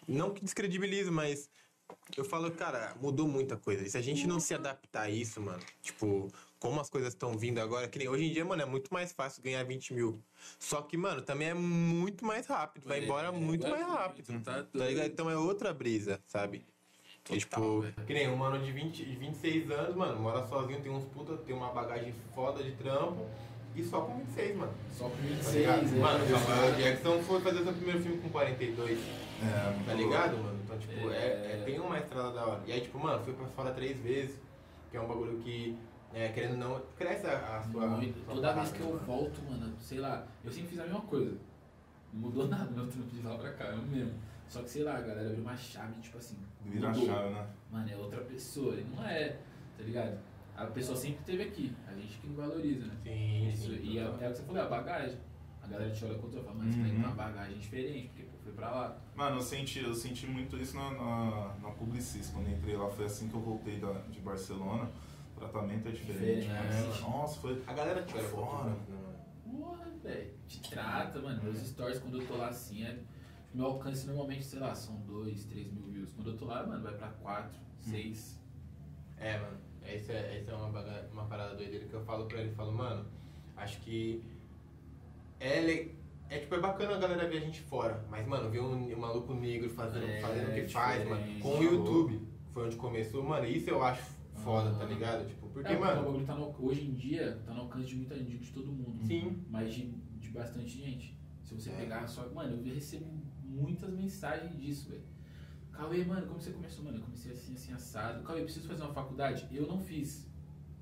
Não 0.08 0.32
que 0.32 0.42
descredibilize, 0.44 1.10
mas. 1.10 1.48
Eu 2.16 2.24
falo, 2.24 2.50
cara, 2.50 2.96
mudou 3.02 3.28
muita 3.28 3.56
coisa. 3.56 3.84
E 3.84 3.90
se 3.90 3.98
a 3.98 4.02
gente 4.02 4.26
não 4.26 4.40
se 4.40 4.54
adaptar 4.54 5.02
a 5.02 5.10
isso, 5.10 5.40
mano, 5.42 5.62
tipo, 5.82 6.32
como 6.62 6.80
as 6.80 6.88
coisas 6.88 7.12
estão 7.12 7.36
vindo 7.36 7.58
agora, 7.60 7.88
que 7.88 7.98
nem 7.98 8.08
hoje 8.08 8.24
em 8.26 8.32
dia, 8.32 8.44
mano, 8.44 8.62
é 8.62 8.64
muito 8.64 8.94
mais 8.94 9.12
fácil 9.12 9.42
ganhar 9.42 9.64
20 9.64 9.92
mil. 9.94 10.22
Só 10.60 10.80
que, 10.80 10.96
mano, 10.96 11.20
também 11.20 11.48
é 11.48 11.54
muito 11.54 12.24
mais 12.24 12.46
rápido. 12.46 12.86
Vai 12.86 13.00
É, 13.00 13.04
embora 13.04 13.28
é, 13.28 13.30
muito 13.32 13.66
mais 13.68 13.84
rápido. 13.84 14.40
tá 14.44 14.62
Tá 14.62 14.86
ligado? 14.86 15.06
Então 15.08 15.28
é 15.28 15.36
outra 15.36 15.74
brisa, 15.74 16.20
sabe? 16.28 16.64
Total, 17.24 17.36
E, 17.36 17.40
tipo, 17.40 17.80
velho. 17.80 17.94
que 18.06 18.14
nem 18.14 18.28
um 18.30 18.36
mano 18.36 18.64
de, 18.64 18.70
20, 18.70 19.04
de 19.04 19.16
26 19.16 19.70
anos, 19.72 19.96
mano, 19.96 20.20
mora 20.20 20.46
sozinho, 20.46 20.80
tem 20.80 20.92
uns 20.92 21.04
puta, 21.06 21.36
tem 21.38 21.54
uma 21.54 21.72
bagagem 21.72 22.14
foda 22.32 22.62
de 22.62 22.70
trampo. 22.72 23.26
E 23.74 23.82
só 23.82 24.02
com 24.02 24.18
26, 24.18 24.56
mano. 24.56 24.72
Só 24.96 25.04
com 25.08 25.16
Tá 25.16 25.22
26, 25.22 25.54
ligado? 25.56 25.96
é. 25.96 25.98
Mano, 25.98 26.24
o 26.24 26.38
Samuel 26.38 26.74
Jackson 26.76 27.22
foi 27.24 27.40
fazer 27.40 27.64
seu 27.64 27.72
primeiro 27.72 28.00
filme 28.02 28.18
com 28.18 28.28
42. 28.28 28.98
É, 29.00 29.84
Tá 29.84 29.94
ligado, 29.94 30.36
mano? 30.36 30.60
Então, 30.64 30.78
tipo, 30.78 31.10
é. 31.10 31.16
É. 31.16 31.58
é- 31.60 31.62
tem 31.64 31.80
uma 31.80 31.98
estrada 31.98 32.30
da 32.32 32.46
hora. 32.46 32.62
E 32.66 32.72
aí, 32.72 32.80
tipo, 32.82 32.98
mano, 33.00 33.24
fui 33.24 33.32
pra 33.34 33.46
fora 33.46 33.72
três 33.72 33.98
vezes, 33.98 34.36
que 34.90 34.96
é 34.96 35.00
um 35.00 35.06
bagulho 35.08 35.38
que, 35.38 35.76
é, 36.14 36.28
querendo 36.28 36.52
ou 36.52 36.58
não, 36.58 36.82
cresce 36.96 37.26
a, 37.26 37.58
a 37.58 37.62
sua. 37.62 37.86
Muito. 37.86 38.24
sua 38.24 38.34
Toda 38.34 38.52
vez 38.54 38.72
que 38.72 38.80
eu 38.80 38.86
mano. 38.94 39.00
volto, 39.06 39.42
mano, 39.50 39.74
sei 39.78 39.98
lá, 39.98 40.26
eu 40.44 40.50
sempre 40.52 40.68
fiz 40.70 40.80
a 40.80 40.84
mesma 40.84 41.00
coisa. 41.02 41.36
Não 42.12 42.20
mudou 42.20 42.46
nada 42.48 42.70
meu 42.70 42.86
trampo 42.86 43.08
de 43.14 43.22
lá 43.22 43.36
pra 43.38 43.52
cá, 43.52 43.64
é 43.66 43.74
o 43.74 43.82
mesmo. 43.82 44.12
Só 44.48 44.62
que, 44.62 44.68
sei 44.70 44.82
lá, 44.82 44.96
a 44.98 45.00
galera 45.00 45.28
abriu 45.28 45.42
uma 45.42 45.56
chave, 45.56 45.98
tipo 46.00 46.18
assim. 46.18 46.36
Vira 46.64 46.90
a 46.90 46.94
chave, 46.94 47.30
né? 47.34 47.46
Mano, 47.70 47.90
é 47.90 47.96
outra 47.96 48.20
pessoa. 48.20 48.74
E 48.74 48.84
não 48.84 49.02
é, 49.04 49.30
tá 49.78 49.82
ligado? 49.84 50.18
A 50.54 50.66
pessoa 50.66 50.96
sempre 50.96 51.20
esteve 51.20 51.42
aqui. 51.44 51.74
A 51.88 51.94
gente 51.94 52.18
que 52.18 52.26
não 52.26 52.36
valoriza, 52.36 52.84
né? 52.86 52.94
Sim, 53.02 53.48
Isso, 53.48 53.70
sim. 53.70 53.80
e 53.82 53.98
é, 53.98 54.02
é 54.02 54.06
o 54.08 54.12
que 54.18 54.36
você 54.36 54.42
falou, 54.42 54.60
é 54.60 54.64
a 54.64 54.68
bagagem. 54.68 55.16
A 55.62 55.66
galera 55.68 55.90
te 55.90 56.04
olha 56.04 56.18
contra 56.18 56.40
e 56.40 56.42
fala, 56.42 56.54
mano, 56.56 56.70
você 56.72 56.80
tá 56.82 56.88
indo 56.88 56.96
Uhum. 56.98 57.04
uma 57.04 57.14
bagagem 57.14 57.56
diferente, 57.58 58.08
porque 58.08 58.22
pô, 58.24 58.36
foi 58.44 58.52
pra 58.52 58.70
lá. 58.70 58.96
Mano, 59.14 59.36
eu 59.36 59.40
senti, 59.40 59.78
eu 59.82 59.94
senti 59.94 60.26
muito 60.26 60.58
isso 60.58 60.76
na, 60.76 60.90
na, 60.90 61.54
na 61.62 61.70
Publicis. 61.70 62.28
Quando 62.30 62.48
eu 62.48 62.52
entrei 62.54 62.76
lá, 62.76 62.90
foi 62.90 63.06
assim 63.06 63.28
que 63.28 63.34
eu 63.34 63.40
voltei 63.40 63.78
da, 63.78 63.92
de 64.10 64.20
Barcelona. 64.20 64.90
O 65.44 65.48
tratamento 65.48 65.88
é 65.88 65.90
diferente. 65.90 66.46
Diferente. 66.46 66.88
mas, 66.88 67.00
nossa, 67.00 67.40
foi. 67.40 67.62
A 67.66 67.72
galera 67.72 68.02
te 68.02 68.12
Fora. 68.14 68.70
Né? 68.70 68.76
Porra, 69.44 69.84
velho. 70.02 70.30
Te 70.46 70.60
trata, 70.70 71.20
mano. 71.20 71.42
Meus 71.42 71.58
stories 71.58 71.98
quando 71.98 72.20
eu 72.20 72.26
tô 72.26 72.36
lá 72.36 72.48
assim, 72.48 72.84
é. 72.84 72.98
Meu 73.52 73.66
alcance 73.66 74.06
normalmente, 74.06 74.44
sei 74.44 74.60
lá, 74.60 74.74
são 74.74 74.96
2, 75.02 75.44
3 75.46 75.70
mil 75.72 75.84
views. 75.86 76.12
Quando 76.12 76.30
eu 76.30 76.36
tô 76.38 76.44
lá, 76.46 76.64
mano, 76.66 76.82
vai 76.82 76.94
pra 76.94 77.08
4, 77.08 77.58
6. 77.80 78.40
É, 79.18 79.38
mano. 79.38 79.58
Essa 79.84 80.12
é, 80.12 80.38
essa 80.38 80.52
é 80.52 80.54
uma, 80.54 80.68
baga- 80.68 81.08
uma 81.12 81.24
parada 81.24 81.54
doideira 81.56 81.84
que 81.86 81.92
eu 81.94 82.00
falo 82.04 82.26
pra 82.26 82.38
ele. 82.40 82.50
Eu 82.50 82.54
falo, 82.54 82.72
mano, 82.72 83.04
acho 83.56 83.80
que 83.80 84.24
é, 85.40 85.60
le- 85.60 85.96
é 86.30 86.38
tipo, 86.38 86.54
é 86.54 86.60
bacana 86.60 86.94
a 86.94 86.98
galera 86.98 87.28
ver 87.28 87.38
a 87.38 87.40
gente 87.40 87.60
fora. 87.62 88.02
Mas, 88.08 88.26
mano, 88.26 88.48
ver 88.48 88.60
um, 88.60 88.74
um 88.94 88.98
maluco 88.98 89.34
negro 89.34 89.68
fazendo, 89.70 90.06
É, 90.06 90.20
fazendo 90.20 90.50
o 90.50 90.54
que 90.54 90.68
faz, 90.68 91.06
mano. 91.08 91.40
Com 91.40 91.58
o 91.58 91.62
YouTube. 91.62 92.28
Foi 92.54 92.66
onde 92.66 92.76
começou, 92.76 93.22
mano. 93.24 93.44
Isso 93.46 93.68
eu 93.70 93.82
acho 93.82 94.02
foda, 94.42 94.74
tá 94.78 94.84
ligado? 94.84 95.26
Tipo, 95.28 95.48
porque, 95.48 95.68
é, 95.68 95.76
porque 95.76 95.76
O 95.76 95.86
mano. 95.86 96.04
bagulho 96.04 96.26
tá 96.26 96.34
no, 96.34 96.54
hoje 96.64 96.84
em 96.86 96.94
dia 96.94 97.40
tá 97.44 97.52
no 97.54 97.60
alcance 97.62 97.86
de 97.88 97.96
muita 97.96 98.16
gente, 98.18 98.38
de 98.38 98.52
todo 98.52 98.72
mundo. 98.72 99.04
Sim. 99.06 99.44
Mas 99.50 99.72
de, 99.74 99.90
de 100.18 100.28
bastante 100.30 100.78
gente. 100.78 101.18
Se 101.42 101.54
você 101.54 101.70
É. 101.70 101.76
pegar 101.76 102.06
só. 102.06 102.28
Mano, 102.30 102.56
eu 102.66 102.74
recebo 102.74 103.06
muitas 103.44 103.90
mensagens 103.92 104.58
disso, 104.60 104.88
velho. 104.90 105.02
Cauê, 105.72 106.04
mano, 106.04 106.26
como 106.26 106.40
você 106.40 106.50
começou? 106.52 106.84
Mano, 106.84 106.98
eu 106.98 107.02
comecei 107.02 107.32
assim, 107.32 107.54
assim, 107.54 107.72
assado. 107.72 108.22
Cauê, 108.24 108.42
preciso 108.42 108.68
fazer 108.68 108.82
uma 108.82 108.92
faculdade? 108.92 109.46
Eu 109.50 109.66
não 109.66 109.78
fiz. 109.80 110.28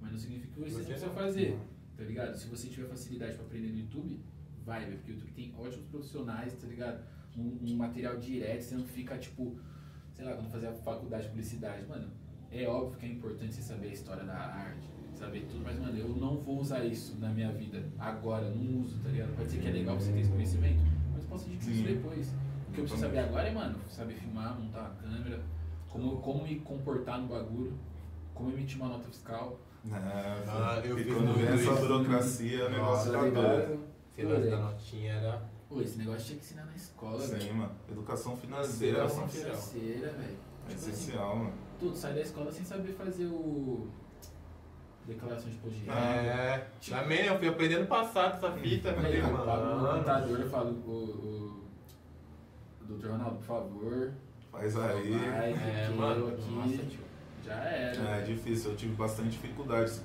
Mas 0.00 0.12
não 0.12 0.18
significa 0.18 0.52
que 0.54 0.60
você, 0.60 0.70
Você 0.70 0.78
não 0.78 0.84
precisa 0.86 1.06
não. 1.06 1.14
fazer. 1.14 1.58
Tá 1.96 2.04
ligado? 2.04 2.36
Se 2.36 2.48
você 2.48 2.68
tiver 2.68 2.88
facilidade 2.88 3.34
pra 3.34 3.44
aprender 3.44 3.68
no 3.68 3.78
YouTube, 3.78 4.20
vai, 4.64 4.84
velho. 4.84 4.96
Porque 4.98 5.12
o 5.12 5.14
YouTube 5.14 5.32
tem 5.32 5.54
ótimos 5.56 5.86
profissionais, 5.88 6.54
tá 6.54 6.66
ligado? 6.66 7.04
Um, 7.36 7.58
um 7.62 7.76
material 7.76 8.18
direto, 8.18 8.62
você 8.62 8.74
não 8.74 8.84
fica 8.86 9.16
tipo. 9.18 9.58
Sei 10.14 10.24
lá, 10.24 10.34
quando 10.34 10.50
fazer 10.50 10.66
a 10.66 10.72
faculdade 10.72 11.24
de 11.24 11.28
publicidade, 11.30 11.86
mano, 11.86 12.10
é 12.52 12.66
óbvio 12.66 12.98
que 12.98 13.06
é 13.06 13.08
importante 13.10 13.54
você 13.54 13.62
saber 13.62 13.88
a 13.88 13.92
história 13.92 14.24
da 14.24 14.34
arte, 14.34 14.88
saber 15.14 15.46
tudo, 15.50 15.62
mas, 15.64 15.78
mano, 15.78 15.96
eu 15.98 16.08
não 16.08 16.38
vou 16.38 16.58
usar 16.60 16.84
isso 16.84 17.16
na 17.18 17.28
minha 17.30 17.52
vida 17.52 17.82
agora, 17.98 18.48
não 18.50 18.80
uso, 18.82 18.98
tá 19.00 19.08
ligado? 19.10 19.36
Pode 19.36 19.50
ser 19.50 19.58
que 19.58 19.68
é 19.68 19.72
legal 19.72 19.98
você 19.98 20.12
ter 20.12 20.20
esse 20.20 20.30
conhecimento, 20.30 20.80
mas 21.14 21.24
posso 21.24 21.46
adquirir 21.46 21.72
isso 21.74 21.86
Sim. 21.88 21.94
depois. 21.94 22.28
O 22.28 22.72
que 22.72 22.80
eu 22.80 22.84
preciso 22.84 23.02
saber 23.02 23.18
agora 23.18 23.48
é, 23.48 23.52
mano, 23.52 23.78
saber 23.88 24.14
filmar, 24.14 24.58
montar 24.58 24.80
uma 24.80 24.90
câmera, 24.90 25.40
como, 25.88 26.16
como 26.20 26.44
me 26.44 26.60
comportar 26.60 27.20
no 27.20 27.28
bagulho, 27.28 27.74
como 28.34 28.50
emitir 28.50 28.76
uma 28.80 28.88
nota 28.88 29.08
fiscal. 29.08 29.58
É, 29.86 29.94
Ah, 29.96 30.80
eu 30.84 30.98
e 30.98 31.04
fiz 31.04 31.14
quando 31.14 31.34
vem 31.34 31.46
essa 31.46 31.72
burocracia, 31.80 32.66
o 32.66 32.70
negócio 32.70 33.12
Nossa, 33.12 33.30
tá 33.32 33.40
doido. 33.40 33.90
Lance 34.22 34.50
da 34.50 34.58
notinha 34.58 35.12
era. 35.14 35.42
Pô, 35.68 35.80
esse 35.80 35.96
negócio 35.98 36.26
tinha 36.26 36.38
que 36.38 36.44
ensinar 36.44 36.66
na 36.66 36.74
escola, 36.74 37.20
Sim, 37.20 37.32
velho. 37.38 37.54
mano. 37.54 37.72
Educação 37.90 38.36
financeira 38.36 38.98
Educação 38.98 39.24
é 39.24 39.28
Financeira, 39.28 40.10
velho. 40.12 40.20
é 40.22 40.68
Tipo 40.68 40.74
assim, 40.74 40.90
essencial, 40.90 41.36
mano. 41.36 41.52
Tudo, 41.80 41.96
sai 41.96 42.12
da 42.14 42.20
escola 42.20 42.52
sem 42.52 42.64
saber 42.64 42.92
fazer 42.92 43.26
o. 43.26 43.88
Declaração 45.06 45.48
de 45.50 45.56
imposto 45.56 45.78
de 45.78 45.86
renda. 45.86 45.98
É. 45.98 46.66
Também, 46.88 47.24
eu 47.24 47.38
fui 47.38 47.48
aprendendo 47.48 47.86
passado 47.86 48.36
essa 48.36 48.52
fita. 48.58 48.92
Falei, 48.92 49.12
Aí, 49.14 49.18
eu 49.20 49.38
pago 49.44 49.64
no 49.76 49.88
contador, 49.98 50.40
eu 50.40 50.50
falo, 50.50 50.70
o, 50.86 50.90
o, 50.90 51.64
o 52.82 52.84
doutor 52.84 53.10
Ronaldo, 53.12 53.36
por 53.38 53.44
favor, 53.46 54.12
Faz 54.52 54.76
aí. 54.76 55.10
vai, 55.12 55.52
É, 55.52 55.88
mano. 55.96 56.28
aqui 56.28 56.50
Nossa, 56.50 56.84
tio. 56.86 57.00
já 57.44 57.54
era. 57.54 58.18
É 58.18 58.22
difícil, 58.22 58.70
eu 58.72 58.76
tive 58.76 58.94
bastante 58.94 59.30
dificuldade. 59.30 60.00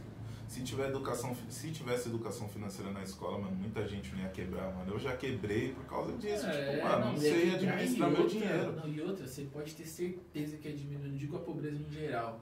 Se 0.47 0.63
tiver 0.63 0.89
educação, 0.89 1.35
se 1.49 1.71
tivesse 1.71 2.07
educação 2.09 2.47
financeira 2.47 2.91
na 2.91 3.01
escola, 3.03 3.39
mano, 3.39 3.55
muita 3.55 3.85
gente 3.87 4.13
não 4.15 4.21
ia 4.23 4.29
quebrar, 4.29 4.73
mano. 4.73 4.93
Eu 4.93 4.99
já 4.99 5.15
quebrei 5.17 5.73
por 5.73 5.85
causa 5.85 6.15
disso. 6.17 6.45
É, 6.45 6.71
tipo, 6.71 6.83
mano, 6.87 7.05
não, 7.05 7.11
não, 7.13 7.19
sei 7.19 7.49
e 7.49 7.55
administrar 7.55 8.09
outra- 8.09 8.23
meu 8.23 8.29
dinheiro. 8.29 8.71
Não, 8.73 8.87
e 8.87 9.01
outra, 9.01 9.27
você 9.27 9.43
pode 9.45 9.73
ter 9.73 9.85
certeza 9.85 10.57
que 10.57 10.67
é 10.67 10.71
diminuindo, 10.71 11.09
não 11.09 11.17
digo 11.17 11.35
a 11.35 11.39
pobreza 11.39 11.77
no 11.79 11.91
geral, 11.91 12.39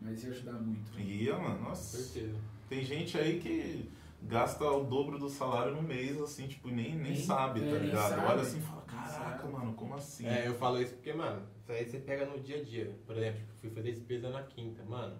Mas 0.00 0.24
ia 0.24 0.30
ajudar 0.30 0.54
muito. 0.54 0.98
Ia, 0.98 1.38
mano, 1.38 1.60
nossa. 1.62 1.98
certeza. 2.02 2.36
Tem 2.68 2.82
gente 2.84 3.16
aí 3.18 3.38
que 3.38 3.88
gasta 4.22 4.64
o 4.64 4.82
dobro 4.84 5.18
do 5.18 5.28
salário 5.28 5.74
no 5.76 5.82
mês, 5.82 6.20
assim, 6.20 6.48
tipo, 6.48 6.68
nem, 6.68 6.96
nem, 6.96 7.12
Nem- 7.12 7.16
sabe, 7.22 7.60
é, 7.60 7.64
tá 7.66 7.70
nem 7.76 7.84
ligado? 7.86 8.08
sabe. 8.10 8.26
Olha 8.32 8.42
assim 8.42 8.58
e 8.58 8.62
fala, 8.62 8.82
caraca, 8.82 9.46
mano, 9.46 9.74
como 9.74 9.94
assim? 9.94 10.26
É, 10.26 10.48
eu 10.48 10.54
falo 10.54 10.80
isso 10.80 10.94
porque, 10.94 11.12
mano, 11.12 11.42
isso 11.60 11.70
aí 11.70 11.84
você 11.88 11.98
pega 11.98 12.26
no 12.26 12.40
dia 12.40 12.56
a 12.60 12.64
dia. 12.64 12.98
Por 13.06 13.16
exemplo, 13.16 13.40
tipo, 13.40 13.52
fui 13.60 13.70
fazer 13.70 13.92
despesa 13.92 14.30
na 14.30 14.42
quinta. 14.42 14.82
Mano, 14.84 15.16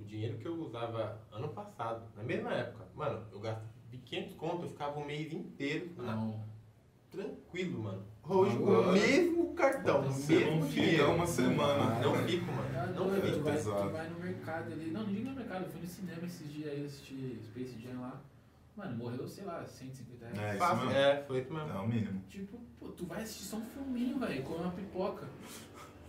o 0.00 0.04
dinheiro 0.04 0.38
que 0.38 0.46
eu 0.46 0.54
usava 0.60 1.20
ano 1.32 1.48
passado, 1.48 2.02
na 2.16 2.22
mesma 2.22 2.52
época, 2.52 2.84
mano, 2.94 3.22
eu 3.32 3.40
gastava 3.40 3.66
500 4.04 4.34
conto, 4.36 4.62
eu 4.64 4.68
ficava 4.68 4.98
um 5.00 5.04
mês 5.04 5.32
inteiro 5.32 5.90
na- 5.96 6.14
Não. 6.14 6.40
tranquilo, 7.10 7.82
mano. 7.82 8.02
Hoje, 8.28 8.56
com 8.56 8.62
Agora- 8.64 8.88
o 8.88 8.92
mesmo 8.92 9.54
cartão, 9.54 10.00
o 10.00 10.02
mesmo 10.04 10.56
não 10.60 10.68
fica 10.68 10.80
dinheiro. 10.86 11.12
uma 11.12 11.26
semana. 11.26 11.98
Não 12.00 12.14
fico, 12.26 12.44
mano. 12.52 12.94
Não 12.94 13.10
fico. 13.14 13.36
tu, 13.38 13.42
vai, 13.42 13.52
pesado. 13.54 13.82
tu 13.82 13.90
vai 13.92 14.08
no 14.10 14.18
mercado 14.20 14.72
ali. 14.72 14.90
Não, 14.90 15.02
não 15.04 15.12
digo 15.12 15.30
no 15.30 15.36
mercado, 15.36 15.64
eu 15.64 15.70
fui 15.70 15.80
no 15.80 15.86
cinema 15.86 16.24
esses 16.26 16.52
dias 16.52 16.70
aí, 16.72 16.84
assisti 16.84 17.40
Space 17.44 17.78
Jam 17.80 18.00
lá. 18.00 18.20
Mano, 18.76 18.96
morreu, 18.98 19.26
sei 19.26 19.44
lá, 19.44 19.64
150 19.64 20.26
reais. 20.26 20.38
É, 20.38 20.48
isso 20.50 20.58
Fácil. 20.58 20.76
mesmo. 20.86 20.92
É, 21.00 21.22
foi 21.22 21.40
isso 21.40 21.52
mesmo. 21.54 21.70
É 21.70 21.78
o 21.80 21.88
mínimo. 21.88 22.22
Tipo, 22.28 22.58
pô, 22.78 22.88
tu 22.88 23.06
vai 23.06 23.22
assistir 23.22 23.44
só 23.44 23.56
um 23.56 23.64
filminho, 23.64 24.18
velho, 24.18 24.42
comer 24.42 24.60
uma 24.60 24.72
pipoca. 24.72 25.26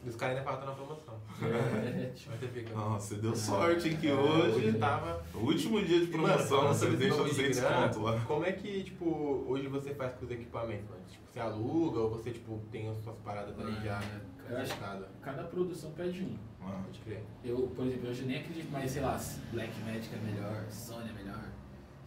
E 0.07 0.09
os 0.09 0.15
caras 0.15 0.37
ainda 0.37 0.49
falam 0.49 0.61
que 0.61 0.65
tá 0.65 0.71
na 0.71 0.77
promoção. 0.77 1.19
É, 1.41 2.05
tipo, 2.15 2.31
Mas 2.31 2.39
você 2.39 2.47
fica. 2.47 2.73
Nossa, 2.73 3.07
você 3.15 3.21
deu 3.21 3.35
sorte, 3.35 3.89
hein, 3.89 3.97
que 3.97 4.07
É, 4.07 4.13
hoje... 4.13 4.77
tava. 4.77 5.21
O 5.35 5.39
último 5.39 5.83
dia 5.83 5.99
de 5.99 6.11
mano, 6.13 6.23
promoção, 6.23 6.59
falando 6.59 6.73
você 6.75 6.89
deixa 6.91 7.17
de 7.17 7.23
200 7.23 7.59
grana, 7.59 7.87
conto 7.89 7.99
lá. 7.99 8.19
Como 8.21 8.45
é 8.45 8.51
que, 8.53 8.83
tipo, 8.83 9.45
hoje 9.49 9.67
você 9.67 9.93
faz 9.93 10.13
com 10.15 10.23
os 10.23 10.31
equipamentos, 10.31 10.89
mano? 10.89 11.01
Tipo, 11.11 11.27
você 11.27 11.39
aluga 11.41 11.99
ou 11.99 12.09
você, 12.09 12.31
tipo, 12.31 12.57
tem 12.71 12.89
as 12.89 13.03
suas 13.03 13.17
paradas 13.17 13.59
ali 13.59 13.75
já 13.83 14.01
eu 14.49 14.57
acho 14.57 14.75
que 14.75 14.81
nada? 14.81 15.09
cada 15.21 15.43
produção 15.43 15.91
pede 15.91 16.23
um. 16.23 16.37
Mano, 16.63 16.85
Pode 16.85 16.99
crer. 16.99 17.21
Eu, 17.43 17.67
por 17.75 17.85
exemplo, 17.85 18.09
hoje 18.09 18.21
eu 18.21 18.27
nem 18.27 18.39
acredito 18.39 18.71
mais, 18.71 18.89
sei 18.89 19.01
lá, 19.01 19.19
se 19.19 19.41
Black 19.51 19.77
Magic 19.81 20.15
é 20.15 20.19
melhor, 20.19 20.65
Sony 20.69 21.09
é 21.09 21.13
melhor. 21.13 21.43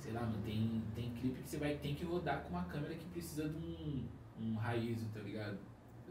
Sei 0.01 0.11
lá, 0.13 0.23
mano, 0.23 0.39
tem, 0.43 0.83
tem 0.95 1.11
clipe 1.21 1.43
que 1.43 1.51
você 1.51 1.59
vai 1.59 1.75
ter 1.75 1.95
que 1.95 2.05
rodar 2.07 2.45
com 2.45 2.49
uma 2.49 2.65
câmera 2.65 2.95
que 2.95 3.05
precisa 3.05 3.47
de 3.47 3.59
um, 3.59 4.09
um 4.41 4.55
raizo, 4.57 5.05
tá 5.13 5.21
ligado? 5.21 5.59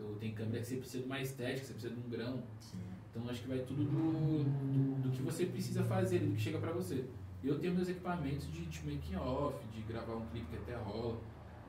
Ou 0.01 0.15
tem 0.15 0.33
câmera 0.33 0.59
que 0.61 0.67
você 0.67 0.75
precisa 0.77 0.99
de 0.99 1.05
uma 1.05 1.19
estética, 1.21 1.65
você 1.65 1.73
precisa 1.73 1.93
de 1.93 1.99
um 1.99 2.09
grão. 2.09 2.43
sim. 2.59 2.77
Então 3.11 3.27
acho 3.29 3.41
que 3.41 3.47
vai 3.47 3.57
tudo 3.59 3.83
do, 3.83 4.43
do, 4.43 5.01
do 5.01 5.09
que 5.11 5.21
você 5.23 5.45
precisa 5.47 5.83
fazer, 5.83 6.19
do 6.19 6.35
que 6.35 6.39
chega 6.41 6.59
pra 6.59 6.71
você. 6.71 7.05
Eu 7.43 7.57
tenho 7.59 7.73
meus 7.73 7.89
equipamentos 7.89 8.51
de, 8.51 8.65
de 8.65 8.79
making 8.85 9.15
off, 9.15 9.57
de 9.73 9.81
gravar 9.81 10.15
um 10.15 10.25
clipe 10.27 10.45
que 10.47 10.57
até 10.57 10.75
rola 10.75 11.17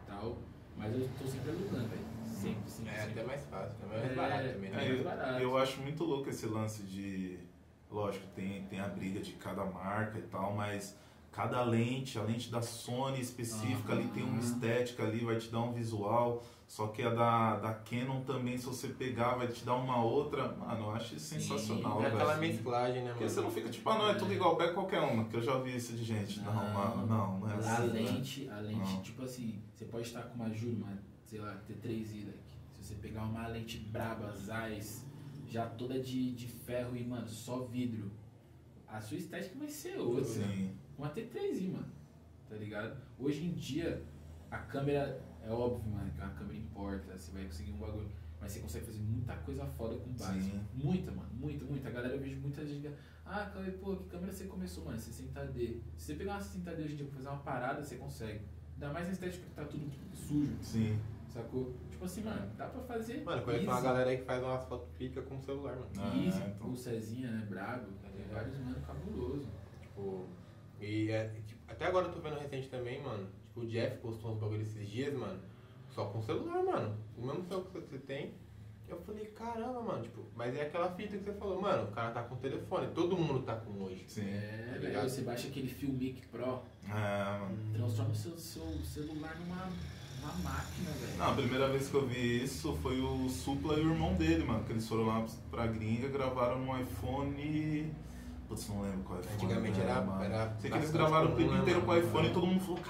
tal, 0.06 0.36
mas 0.76 0.92
eu 0.94 1.08
tô 1.18 1.26
sempre 1.26 1.50
alugando, 1.50 1.88
velho. 1.88 2.02
Sempre, 2.26 2.70
sempre, 2.70 2.90
É 2.92 2.96
sempre. 2.98 3.12
até 3.12 3.24
mais 3.24 3.44
fácil, 3.46 3.74
é 3.90 3.96
É, 3.96 4.00
mais 4.02 4.16
barato 4.16 4.48
também, 4.52 4.70
É, 4.70 4.72
né? 4.74 4.88
mais 4.88 5.02
barato. 5.02 5.32
eu, 5.42 5.50
eu 5.50 5.58
acho 5.58 5.80
muito 5.80 6.04
louco 6.04 6.28
esse 6.28 6.46
lance 6.46 6.82
de. 6.82 7.38
Lógico, 7.90 8.26
tem, 8.36 8.62
tem 8.66 8.78
a 8.78 8.86
briga 8.88 9.20
de 9.20 9.32
cada 9.32 9.64
marca 9.64 10.18
e 10.18 10.22
tal, 10.22 10.54
mas 10.54 10.96
cada 11.32 11.62
lente, 11.64 12.18
a 12.18 12.22
lente 12.22 12.50
da 12.50 12.60
Sony 12.62 13.20
específica 13.20 13.92
ali 13.94 14.06
tem 14.08 14.22
uma 14.22 14.38
estética 14.38 15.02
ali, 15.04 15.24
vai 15.24 15.36
te 15.38 15.48
dar 15.50 15.60
um 15.62 15.72
visual. 15.72 16.44
Só 16.70 16.86
que 16.86 17.02
a 17.02 17.10
da, 17.10 17.56
da 17.56 17.74
Canon 17.74 18.20
também, 18.20 18.56
se 18.56 18.64
você 18.66 18.86
pegar, 18.90 19.34
vai 19.34 19.48
te 19.48 19.64
dar 19.64 19.74
uma 19.74 20.04
outra. 20.04 20.52
Mano, 20.52 20.84
eu 20.84 20.90
acho 20.92 21.16
isso 21.16 21.34
Sim, 21.34 21.40
sensacional, 21.40 21.98
É 21.98 22.04
velho. 22.04 22.14
aquela 22.14 22.36
mesclagem, 22.36 23.02
né, 23.02 23.08
Porque 23.10 23.24
mano? 23.24 23.34
você 23.34 23.40
não 23.40 23.50
fica 23.50 23.68
tipo, 23.68 23.90
ah, 23.90 23.98
não, 23.98 24.08
é 24.08 24.14
tudo 24.14 24.32
igual, 24.32 24.54
pega 24.56 24.72
qualquer 24.72 25.00
uma, 25.00 25.24
que 25.24 25.34
eu 25.34 25.42
já 25.42 25.58
vi 25.58 25.74
isso 25.74 25.94
de 25.94 26.04
gente. 26.04 26.38
Não, 26.38 26.54
mano, 26.54 27.06
não, 27.08 27.40
não 27.40 27.50
é 27.50 27.54
a 27.54 27.56
assim. 27.56 27.86
né? 27.88 27.92
lente, 28.02 28.48
a 28.48 28.60
lente, 28.60 28.78
Não. 28.94 29.02
tipo 29.02 29.20
assim, 29.24 29.60
você 29.74 29.84
pode 29.86 30.06
estar 30.06 30.22
com 30.22 30.36
uma 30.36 30.48
Juro, 30.52 30.76
uma, 30.76 30.96
sei 31.26 31.40
lá, 31.40 31.60
T3i 31.68 32.26
daqui. 32.26 32.38
Se 32.72 32.84
você 32.84 32.94
pegar 32.94 33.24
uma 33.24 33.48
lente 33.48 33.76
braba, 33.78 34.30
Zeiss, 34.36 35.04
já 35.48 35.66
toda 35.66 35.98
de, 35.98 36.30
de 36.36 36.46
ferro 36.46 36.96
e, 36.96 37.04
mano, 37.04 37.26
só 37.26 37.64
vidro, 37.64 38.12
a 38.86 39.00
sua 39.00 39.16
estética 39.16 39.58
vai 39.58 39.68
ser 39.68 39.98
outra. 39.98 40.22
Sim, 40.24 40.70
Uma 40.96 41.08
T3i, 41.10 41.72
mano. 41.72 41.90
Tá 42.48 42.54
ligado? 42.54 42.96
Hoje 43.18 43.44
em 43.44 43.52
dia, 43.54 44.04
a 44.48 44.58
câmera, 44.58 45.20
é 45.44 45.50
óbvio, 45.50 45.90
mano, 45.90 46.10
que 46.12 46.20
a 46.20 46.28
câmera 46.28 46.58
importa, 46.58 47.16
você 47.18 47.32
vai 47.32 47.44
conseguir 47.44 47.72
um 47.72 47.78
bagulho. 47.78 48.10
Mas 48.40 48.52
você 48.52 48.60
consegue 48.60 48.86
fazer 48.86 49.00
muita 49.00 49.34
coisa 49.36 49.66
foda 49.66 49.96
com 49.96 50.10
base. 50.12 50.40
Sim. 50.42 50.60
Muita, 50.74 51.10
mano. 51.10 51.28
Muita, 51.34 51.64
muita. 51.66 51.88
A 51.88 51.92
galera, 51.92 52.14
eu 52.14 52.20
vejo 52.20 52.40
muita 52.40 52.64
gente. 52.64 52.90
Ah, 53.26 53.50
Cauê, 53.52 53.70
pô, 53.72 53.96
que 53.96 54.08
câmera 54.08 54.32
você 54.32 54.44
começou, 54.46 54.84
mano? 54.84 54.96
60D. 54.96 55.78
Se 55.98 56.06
você 56.06 56.14
pegar 56.14 56.32
uma 56.32 56.40
60D 56.40 56.78
hoje 56.84 56.92
em 56.94 56.96
dia 56.96 57.06
pra 57.06 57.16
fazer 57.16 57.28
uma 57.28 57.38
parada, 57.38 57.84
você 57.84 57.96
consegue. 57.96 58.40
Ainda 58.74 58.92
mais 58.94 59.06
na 59.06 59.12
estética 59.12 59.44
que 59.44 59.54
tá 59.54 59.64
tudo 59.66 59.90
sujo, 60.14 60.56
sim. 60.62 60.98
sacou? 61.28 61.74
Tipo 61.90 62.04
assim, 62.06 62.22
mano, 62.24 62.50
dá 62.56 62.66
pra 62.66 62.80
fazer. 62.82 63.22
Mano, 63.22 63.42
conheço 63.42 63.64
uma 63.66 63.80
galera 63.82 64.08
aí 64.08 64.16
que 64.16 64.24
faz 64.24 64.42
umas 64.42 64.64
fotos 64.64 64.88
pica 64.96 65.20
com 65.20 65.36
o 65.36 65.40
celular, 65.42 65.76
mano. 65.76 65.90
Ah, 65.98 66.16
Easy, 66.16 66.40
então. 66.42 66.70
o 66.72 66.76
Cezinha, 66.78 67.30
né? 67.30 67.46
Brabo. 67.46 67.88
Tem 68.02 68.22
É. 68.24 68.34
vários, 68.34 68.58
mano, 68.58 68.80
cabuloso. 68.86 69.46
Tipo, 69.82 70.24
e 70.80 71.10
é, 71.10 71.28
tipo, 71.46 71.60
até 71.68 71.84
agora 71.86 72.06
eu 72.06 72.12
tô 72.14 72.20
vendo 72.20 72.38
recente 72.38 72.70
também, 72.70 73.02
mano. 73.02 73.28
Tipo, 73.50 73.60
o 73.60 73.66
Jeff 73.66 73.96
postou 73.98 74.32
uns 74.32 74.38
bagulho 74.38 74.62
esses 74.62 74.88
dias, 74.88 75.12
mano. 75.12 75.38
Só 75.90 76.04
com 76.06 76.20
o 76.20 76.22
celular, 76.22 76.62
mano. 76.62 76.96
O 77.18 77.26
mesmo 77.26 77.44
celular 77.44 77.66
que 77.70 77.80
você 77.80 77.98
tem. 77.98 78.32
Eu 78.88 79.00
falei, 79.02 79.26
caramba, 79.26 79.80
mano, 79.82 80.02
tipo, 80.02 80.20
mas 80.34 80.52
é 80.56 80.62
aquela 80.62 80.90
fita 80.96 81.16
que 81.16 81.22
você 81.24 81.32
falou, 81.34 81.60
mano, 81.60 81.84
o 81.84 81.92
cara 81.92 82.10
tá 82.10 82.24
com 82.24 82.34
o 82.34 82.38
telefone, 82.38 82.88
todo 82.88 83.16
mundo 83.16 83.40
tá 83.44 83.54
com 83.54 83.84
hoje. 83.84 84.04
Sim. 84.08 84.22
É, 84.28 84.70
Tá 84.74 84.78
velho, 84.80 85.02
você 85.08 85.22
baixa 85.22 85.46
aquele 85.46 85.68
Filmic 85.68 86.26
Pro, 86.26 86.60
É, 86.88 87.38
mano. 87.38 87.56
transforma 87.72 88.10
o 88.10 88.14
seu, 88.16 88.36
seu 88.36 88.66
celular 88.84 89.38
numa 89.38 89.68
uma 90.22 90.32
máquina, 90.42 90.90
velho. 90.90 91.16
Não, 91.18 91.30
a 91.30 91.34
primeira 91.34 91.68
vez 91.68 91.88
que 91.88 91.94
eu 91.94 92.04
vi 92.06 92.42
isso 92.42 92.74
foi 92.82 93.00
o 93.00 93.28
Supla 93.28 93.74
e 93.78 93.80
o 93.86 93.90
irmão 93.90 94.14
dele, 94.14 94.42
mano. 94.44 94.64
Que 94.64 94.72
eles 94.72 94.88
foram 94.88 95.06
lá 95.06 95.24
pra 95.52 95.66
gringa, 95.68 96.08
gravaram 96.08 96.58
no 96.58 96.78
iPhone. 96.80 97.92
Putz, 98.48 98.68
não 98.68 98.82
lembro 98.82 99.04
qual 99.04 99.20
iPhone. 99.20 99.34
Antigamente 99.36 99.80
era- 99.80 100.00
mano. 100.02 100.24
era 100.24 100.56
Sei 100.60 100.68
que 100.70 100.76
eles 100.76 100.90
gravaram 100.90 101.30
o 101.32 101.36
clipe 101.36 101.50
né, 101.52 101.60
inteiro 101.60 101.80
com 101.82 101.86
o 101.86 101.94
mano? 101.94 102.06
iPhone 102.06 102.28
e 102.28 102.32
todo 102.32 102.46
mundo 102.46 102.60
falou: 102.60 102.80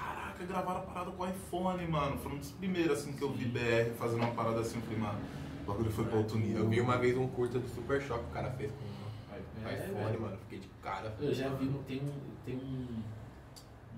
caraca, 0.45 0.53
gravaram 0.53 0.79
a 0.79 0.83
parada 0.83 1.11
com 1.11 1.23
o 1.23 1.29
iPhone, 1.29 1.87
mano. 1.87 2.17
Foi 2.19 2.31
um 2.33 2.37
dos 2.37 2.51
primeiros 2.51 2.99
assim 2.99 3.13
que 3.13 3.21
eu 3.21 3.31
vi 3.31 3.45
BR 3.45 3.93
fazendo 3.97 4.19
uma 4.23 4.31
parada 4.33 4.59
assim. 4.61 4.75
Eu 4.77 4.81
falei, 4.83 4.99
mano, 4.99 5.19
o 5.63 5.65
bagulho 5.71 5.91
foi 5.91 6.05
pra 6.05 6.17
outro 6.17 6.37
nível. 6.37 6.63
Eu 6.63 6.69
vi 6.69 6.81
uma 6.81 6.97
vez 6.97 7.17
um 7.17 7.27
curta 7.27 7.59
do 7.59 7.67
Super 7.69 8.01
Choque 8.01 8.23
que 8.25 8.29
o 8.29 8.33
cara 8.33 8.51
fez 8.51 8.71
com 8.71 8.77
o 8.77 9.67
É, 9.69 9.73
iPhone, 9.85 10.03
velho. 10.05 10.21
mano. 10.21 10.37
Fiquei 10.37 10.59
de 10.59 10.67
cara. 10.81 11.15
Eu 11.19 11.33
já 11.33 11.49
vi, 11.49 11.67
tem 11.87 12.01
um, 12.01 12.11
tem 12.45 12.55
um, 12.57 13.03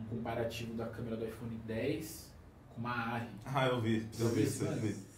um 0.02 0.06
comparativo 0.10 0.74
da 0.76 0.86
câmera 0.88 1.18
do 1.18 1.26
iPhone 1.26 1.56
10 1.66 2.32
com 2.74 2.82
uma 2.82 2.92
ARRI. 2.92 3.30
Ah, 3.46 3.68
eu 3.68 3.82
vi. 3.82 4.08
Eu 4.20 4.30
vi 4.30 4.44
isso, 4.44 4.64
eu 4.64 4.70
Mano, 4.70 4.82
vi. 4.82 5.14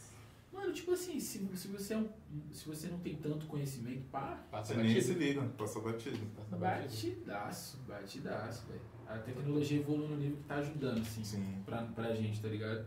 Mano, 0.54 0.72
tipo 0.74 0.94
assim, 0.94 1.20
se, 1.20 1.46
se, 1.56 1.68
você 1.68 1.94
é 1.94 1.98
um, 1.98 2.08
se 2.52 2.66
você 2.66 2.88
não 2.88 2.98
tem 3.00 3.16
tanto 3.16 3.46
conhecimento, 3.46 4.04
pá, 4.10 4.40
Passa 4.50 4.74
Você 4.74 4.82
nem 4.82 5.02
se 5.02 5.08
batido. 5.14 5.20
liga, 5.20 5.42
passa 5.58 5.80
batido. 5.82 6.18
Passa 6.36 6.56
batido. 6.56 7.16
batidaço, 7.26 7.78
batidaço, 7.88 8.66
velho. 8.68 8.82
A 9.08 9.18
tecnologia 9.20 9.80
evolui 9.80 10.08
no 10.08 10.16
nível 10.18 10.38
que 10.38 10.44
tá 10.44 10.56
ajudando, 10.56 11.00
assim, 11.00 11.24
Sim. 11.24 11.62
pra, 11.66 11.84
pra 11.96 12.14
gente, 12.16 12.42
tá 12.42 12.48
ligado? 12.48 12.86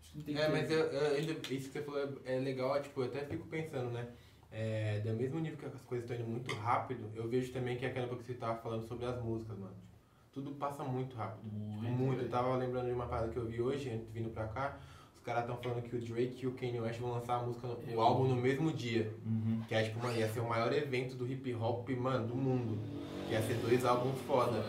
Acho 0.00 0.12
que 0.12 0.18
não 0.18 0.24
tem 0.24 0.34
que 0.34 0.40
É, 0.40 0.46
ter- 0.46 0.52
mas 0.52 0.70
eu, 0.70 0.78
eu 0.78 1.16
ainda, 1.16 1.32
isso 1.32 1.68
que 1.68 1.72
você 1.72 1.82
falou 1.82 2.00
é, 2.24 2.36
é 2.36 2.38
legal, 2.40 2.80
tipo, 2.82 3.00
eu 3.00 3.06
até 3.06 3.24
fico 3.24 3.46
pensando, 3.46 3.90
né? 3.90 4.08
É, 4.50 5.00
do 5.00 5.12
mesmo 5.12 5.38
nível 5.40 5.58
que 5.58 5.66
as 5.66 5.80
coisas 5.82 6.08
estão 6.08 6.24
indo 6.24 6.30
muito 6.30 6.54
rápido, 6.54 7.10
eu 7.14 7.28
vejo 7.28 7.52
também 7.52 7.76
que 7.76 7.84
é 7.84 7.88
aquela 7.88 8.06
coisa 8.08 8.22
que 8.22 8.32
você 8.32 8.38
tava 8.38 8.56
falando 8.58 8.86
sobre 8.88 9.04
as 9.06 9.22
músicas, 9.22 9.58
mano. 9.58 9.74
Tipo, 9.74 10.26
tudo 10.32 10.50
passa 10.52 10.82
muito 10.84 11.14
rápido. 11.16 11.42
Tipo, 11.44 11.56
Muito, 11.56 11.90
muito. 11.98 12.22
Eu 12.22 12.28
tava 12.28 12.54
lembrando 12.56 12.86
de 12.86 12.92
uma 12.92 13.06
parada 13.06 13.28
que 13.28 13.36
eu 13.36 13.46
vi 13.46 13.60
hoje, 13.60 13.90
antes 13.90 14.08
vindo 14.10 14.30
pra 14.30 14.46
cá. 14.48 14.78
Os 15.14 15.20
caras 15.22 15.42
estão 15.42 15.56
falando 15.56 15.82
que 15.82 15.96
o 15.96 16.00
Drake 16.00 16.44
e 16.44 16.46
o 16.46 16.52
Kanye 16.52 16.80
West 16.80 17.00
vão 17.00 17.10
lançar 17.12 17.40
a 17.40 17.42
música, 17.42 17.66
no- 17.66 17.94
o 17.96 18.00
álbum 18.00 18.28
no 18.28 18.36
mesmo 18.36 18.72
dia. 18.72 19.12
Uhum. 19.26 19.62
Que 19.68 19.74
é 19.74 19.82
tipo, 19.84 19.98
mano, 20.00 20.16
ia 20.16 20.28
ser 20.28 20.40
o 20.40 20.48
maior 20.48 20.72
evento 20.72 21.16
do 21.16 21.26
hip 21.30 21.52
hop, 21.54 21.88
mano, 21.90 22.28
do 22.28 22.34
mundo. 22.36 22.78
Que 23.26 23.32
ia 23.32 23.42
ser 23.42 23.54
dois 23.54 23.84
álbuns 23.84 24.18
foda. 24.22 24.62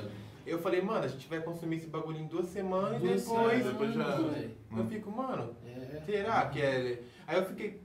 Eu 0.48 0.60
falei, 0.60 0.82
mano, 0.82 1.04
a 1.04 1.08
gente 1.08 1.28
vai 1.28 1.42
consumir 1.42 1.76
esse 1.78 1.88
bagulho 1.88 2.20
em 2.20 2.28
duas 2.28 2.48
semanas 2.48 3.02
e 3.04 3.06
Duas 3.06 3.22
depois. 3.24 3.64
semanas, 3.64 3.66
depois 3.66 3.94
já-. 3.94 4.78
Eu 4.78 4.86
fico, 4.86 5.12
mano, 5.12 5.56
É. 5.66 6.02
Será 6.06 6.50
que 6.50 6.62
é. 6.62 7.04
Aí 7.28 7.38
eu 7.38 7.46
fiquei. 7.46 7.82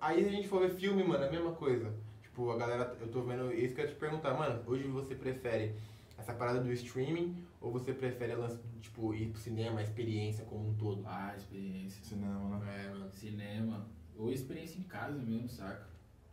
Aí 0.00 0.24
a 0.24 0.30
gente 0.30 0.46
for 0.46 0.60
ver 0.60 0.70
filme, 0.70 1.02
mano, 1.02 1.24
é 1.24 1.28
a 1.28 1.32
mesma 1.32 1.52
coisa. 1.52 1.92
Tipo, 2.22 2.50
a 2.50 2.56
galera. 2.56 2.96
Eu 3.00 3.08
tô 3.08 3.22
vendo 3.22 3.52
isso 3.52 3.74
que 3.74 3.80
eu 3.80 3.86
ia 3.86 3.90
te 3.92 3.96
perguntar, 3.98 4.34
mano, 4.34 4.62
hoje 4.66 4.84
você 4.86 5.14
prefere 5.14 5.74
essa 6.16 6.32
parada 6.32 6.60
do 6.60 6.72
streaming 6.72 7.36
ou 7.60 7.72
você 7.72 7.92
prefere 7.92 8.32
a 8.32 8.36
lance, 8.38 8.58
tipo, 8.80 9.12
ir 9.12 9.26
pro 9.30 9.40
cinema, 9.40 9.80
a 9.80 9.82
experiência 9.82 10.44
como 10.44 10.68
um 10.68 10.74
todo? 10.74 11.02
Ah, 11.06 11.34
experiência. 11.36 12.04
Cinema, 12.04 12.58
né? 12.58 12.84
É, 12.86 12.88
mano. 12.90 13.10
Cinema. 13.12 13.86
Ou 14.16 14.30
experiência 14.30 14.78
em 14.78 14.84
casa 14.84 15.18
mesmo, 15.18 15.48
saca? 15.48 15.86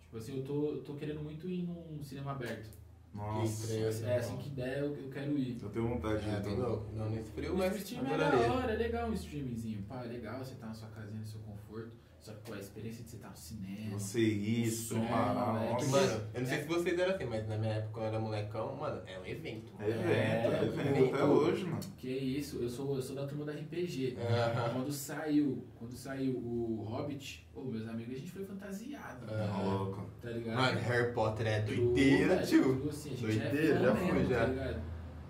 Tipo 0.03 0.17
assim, 0.17 0.37
eu 0.37 0.43
tô, 0.43 0.69
eu 0.73 0.83
tô 0.83 0.93
querendo 0.93 1.21
muito 1.21 1.49
ir 1.49 1.63
num 1.63 2.01
cinema 2.03 2.31
aberto. 2.31 2.69
Nossa. 3.13 3.67
sei 3.67 3.83
É, 4.09 4.17
assim 4.17 4.29
qual. 4.33 4.37
que 4.43 4.49
der, 4.49 4.79
eu, 4.79 4.95
eu 4.97 5.09
quero 5.09 5.37
ir. 5.37 5.57
Eu 5.61 5.69
tenho 5.69 5.87
vontade 5.87 6.23
de 6.23 6.29
É, 6.29 6.33
ir 6.33 6.41
também. 6.41 6.59
louco. 6.59 6.91
Não 6.93 7.09
nesse 7.09 7.31
frio, 7.31 7.53
O 7.53 7.57
mas 7.57 7.75
streaming 7.75 8.11
é 8.11 8.17
da 8.17 8.53
hora, 8.53 8.73
é 8.73 8.75
legal 8.77 9.09
um 9.09 9.13
streamingzinho. 9.13 9.83
Pá, 9.83 10.03
é 10.03 10.07
legal 10.07 10.39
você 10.39 10.55
tá 10.55 10.67
na 10.67 10.73
sua 10.73 10.87
casinha, 10.89 11.19
no 11.19 11.25
seu 11.25 11.39
conforto. 11.41 11.91
Só 12.23 12.31
que, 12.31 12.39
pô, 12.49 12.53
a 12.53 12.57
experiência 12.59 13.03
de 13.03 13.09
você 13.09 13.15
estar 13.17 13.29
no 13.31 13.35
cinema. 13.35 13.99
Você 13.99 14.21
isso, 14.21 14.95
som, 14.95 15.05
parar, 15.07 15.53
né? 15.59 15.69
nossa. 15.73 15.85
Mano, 15.87 16.21
eu 16.33 16.39
não 16.41 16.47
sei 16.47 16.57
se 16.61 16.67
vocês 16.69 16.97
eram 16.99 17.13
assim, 17.15 17.25
mas 17.25 17.47
na 17.49 17.57
minha 17.57 17.73
época, 17.73 17.89
quando 17.91 18.03
eu 18.05 18.09
era 18.11 18.19
molecão, 18.21 18.75
mano, 18.77 19.01
é 19.05 19.19
um 19.19 19.25
evento. 19.25 19.73
É 19.77 19.89
evento, 19.89 20.07
É, 20.09 20.13
é 20.13 20.63
evento 20.63 20.79
evento. 20.79 21.15
até 21.15 21.23
hoje, 21.25 21.65
mano. 21.65 21.79
Que 21.97 22.09
isso, 22.09 22.59
eu 22.61 22.69
sou, 22.69 22.95
eu 22.95 23.01
sou 23.01 23.13
da 23.17 23.27
turma 23.27 23.43
da 23.43 23.51
RPG. 23.51 24.17
Aham. 24.21 24.69
Quando 24.73 24.91
saiu, 24.93 25.67
quando 25.77 25.97
saiu 25.97 26.37
o 26.37 26.85
Hobbit, 26.87 27.45
ô, 27.53 27.61
meus 27.65 27.85
amigos, 27.89 28.15
a 28.15 28.19
gente 28.19 28.31
foi 28.31 28.45
fantasiado. 28.45 29.27
Tá 29.27 29.61
louco. 29.61 30.09
tá 30.21 30.29
ligado? 30.29 30.55
Mano, 30.55 30.79
Harry 30.79 31.13
Potter 31.13 31.45
é 31.47 31.59
doideira, 31.61 32.37
tio. 32.41 32.63
tudo 32.77 32.89
assim, 32.89 33.11
a 33.11 33.15
gente 33.17 33.41
é 33.41 33.49
Doideira, 33.49 33.79
já 33.79 33.83
já. 34.23 34.39
Tá 34.39 34.45
ligado? 34.45 34.81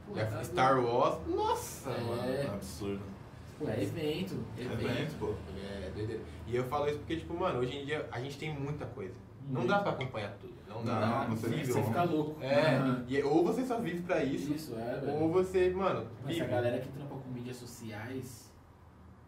Pô, 0.05 0.15
Já 0.15 0.25
tá 0.27 0.43
Star. 0.43 0.79
Wars, 0.85 1.27
nossa, 1.27 1.89
É. 1.89 2.03
mano. 2.03 2.53
Absurdo. 2.53 3.12
Pô, 3.59 3.67
é 3.69 3.81
evento, 3.83 4.43
evento. 4.57 4.81
Evento, 4.81 5.15
pô. 5.19 5.33
É, 5.57 5.91
doideira. 5.95 6.21
E 6.47 6.55
eu 6.55 6.63
falo 6.65 6.87
isso 6.87 6.99
porque, 6.99 7.17
tipo, 7.17 7.33
mano, 7.35 7.59
hoje 7.59 7.77
em 7.77 7.85
dia 7.85 8.07
a 8.11 8.19
gente 8.19 8.37
tem 8.37 8.53
muita 8.57 8.85
coisa. 8.85 9.13
Não 9.47 9.55
Muito. 9.61 9.67
dá 9.67 9.79
pra 9.79 9.91
acompanhar 9.91 10.31
tudo. 10.39 10.53
Não 10.67 10.83
dá. 10.83 11.27
Não, 11.27 11.35
Você 11.35 11.73
como. 11.73 11.85
fica 11.87 12.03
louco. 12.03 12.41
É, 12.43 12.75
Aham. 12.77 13.05
e, 13.07 13.21
ou 13.23 13.43
você 13.43 13.65
só 13.65 13.79
vive 13.79 14.01
pra 14.01 14.23
isso, 14.23 14.51
Isso, 14.53 14.75
é, 14.75 14.99
velho. 14.99 15.19
ou 15.21 15.31
você, 15.31 15.69
mano, 15.69 16.07
Mas 16.23 16.33
vive. 16.35 16.45
a 16.45 16.49
galera 16.49 16.79
que 16.79 16.87
trampa 16.89 17.15
com 17.15 17.29
mídias 17.29 17.57
sociais, 17.57 18.51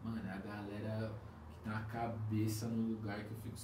mano, 0.04 0.18
é 0.26 0.32
a 0.32 0.38
galera 0.38 1.12
que 1.62 1.64
tem 1.70 1.74
a 1.74 1.80
cabeça 1.82 2.68
no 2.68 2.94
lugar 2.94 3.18
que 3.24 3.32
eu 3.32 3.38
fico 3.44 3.56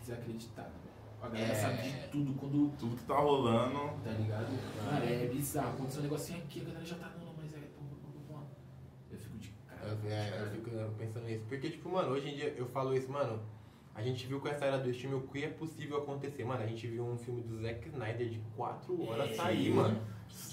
desacreditado. 0.00 0.68
velho. 0.70 0.88
A 1.20 1.28
galera 1.28 1.52
É. 1.52 1.54
sabe 1.56 1.82
de 1.82 2.08
tudo 2.08 2.32
quando. 2.34 2.70
Tudo 2.78 2.96
que 2.96 3.02
tá 3.04 3.16
rolando. 3.18 3.90
Tá 4.04 4.10
ligado? 4.12 4.46
Mano, 4.86 5.04
é 5.04 5.26
bizarro. 5.26 5.70
Aconteceu 5.70 6.00
um 6.00 6.04
negocinho 6.04 6.38
aqui, 6.38 6.60
a 6.60 6.64
galera 6.64 6.84
já 6.84 6.94
tá. 6.96 7.10
Não, 7.18 7.26
não, 7.26 7.34
mas 7.36 7.52
é. 7.54 7.58
pô, 7.58 7.82
pô, 7.82 7.96
pô, 8.12 8.34
pô. 8.34 8.40
Eu 9.10 9.18
fico 9.18 9.36
de 9.36 9.48
cara. 9.66 9.77
Eu, 9.88 10.10
é, 10.10 10.42
eu 10.42 10.50
fico 10.50 10.70
pensando 10.98 11.24
nisso. 11.26 11.44
Porque, 11.48 11.70
tipo, 11.70 11.88
mano, 11.90 12.10
hoje 12.10 12.28
em 12.30 12.34
dia 12.34 12.54
eu 12.56 12.66
falo 12.66 12.94
isso, 12.96 13.10
mano. 13.10 13.40
A 13.94 14.02
gente 14.02 14.26
viu 14.28 14.38
com 14.40 14.46
essa 14.48 14.64
era 14.64 14.78
do 14.78 14.88
stream 14.90 15.16
o 15.16 15.22
que 15.22 15.42
é 15.44 15.48
possível 15.48 15.98
acontecer. 15.98 16.44
Mano, 16.44 16.62
a 16.62 16.66
gente 16.66 16.86
viu 16.86 17.04
um 17.04 17.18
filme 17.18 17.42
do 17.42 17.60
Zack 17.60 17.88
Snyder 17.88 18.28
de 18.28 18.40
4 18.56 19.08
horas 19.08 19.34
sair, 19.34 19.70
mano. 19.74 19.98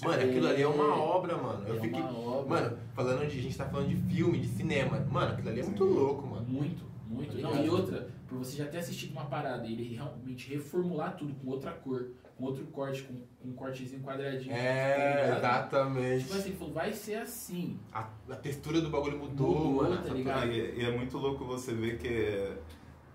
Mano, 0.02 0.22
aquilo 0.22 0.48
ali 0.48 0.62
é 0.62 0.66
uma 0.66 0.96
obra, 1.00 1.36
mano. 1.36 1.68
Eu 1.68 1.76
É 1.76 1.80
fiquei. 1.80 2.00
uma 2.00 2.18
obra. 2.18 2.60
Mano, 2.62 2.78
falando 2.92 3.20
de. 3.28 3.38
A 3.38 3.42
gente 3.42 3.56
tá 3.56 3.66
falando 3.66 3.88
de 3.88 3.96
filme, 4.14 4.40
de 4.40 4.48
cinema. 4.48 4.98
Mano, 5.10 5.32
aquilo 5.34 5.48
ali 5.50 5.60
é 5.60 5.64
muito 5.64 5.84
louco, 5.84 6.26
mano. 6.26 6.44
Muito, 6.48 6.84
muito. 7.06 7.40
Tá 7.40 7.48
Não, 7.50 7.64
e 7.64 7.68
outra, 7.68 8.08
por 8.26 8.38
você 8.38 8.56
já 8.56 8.66
ter 8.66 8.78
assistido 8.78 9.12
uma 9.12 9.26
parada 9.26 9.64
e 9.66 9.72
ele 9.74 9.94
realmente 9.94 10.50
reformular 10.52 11.16
tudo 11.16 11.32
com 11.34 11.48
outra 11.50 11.70
cor, 11.70 12.08
com 12.36 12.44
outro 12.44 12.64
corte, 12.66 13.02
com, 13.04 13.14
com 13.40 13.48
um 13.48 13.52
cortezinho 13.54 14.02
quadradinho. 14.02 14.54
tá 14.54 14.60
É, 14.60 15.22
ligado? 15.24 15.38
exatamente. 15.38 16.22
Tipo 16.24 16.34
assim, 16.34 16.48
ele 16.50 16.56
falou, 16.58 16.74
vai 16.74 16.92
ser 16.92 17.14
assim. 17.14 17.78
A, 17.92 18.08
a 18.30 18.36
textura 18.36 18.80
do 18.80 18.90
bagulho 18.90 19.18
mudou, 19.18 19.48
Mudou, 19.72 19.82
mano. 19.90 20.02
tá 20.02 20.12
ligado? 20.12 20.46
E, 20.52 20.80
e 20.80 20.84
é 20.84 20.90
muito 20.90 21.16
louco 21.16 21.44
você 21.44 21.72
ver 21.72 21.98
que 21.98 22.08
é, 22.08 22.58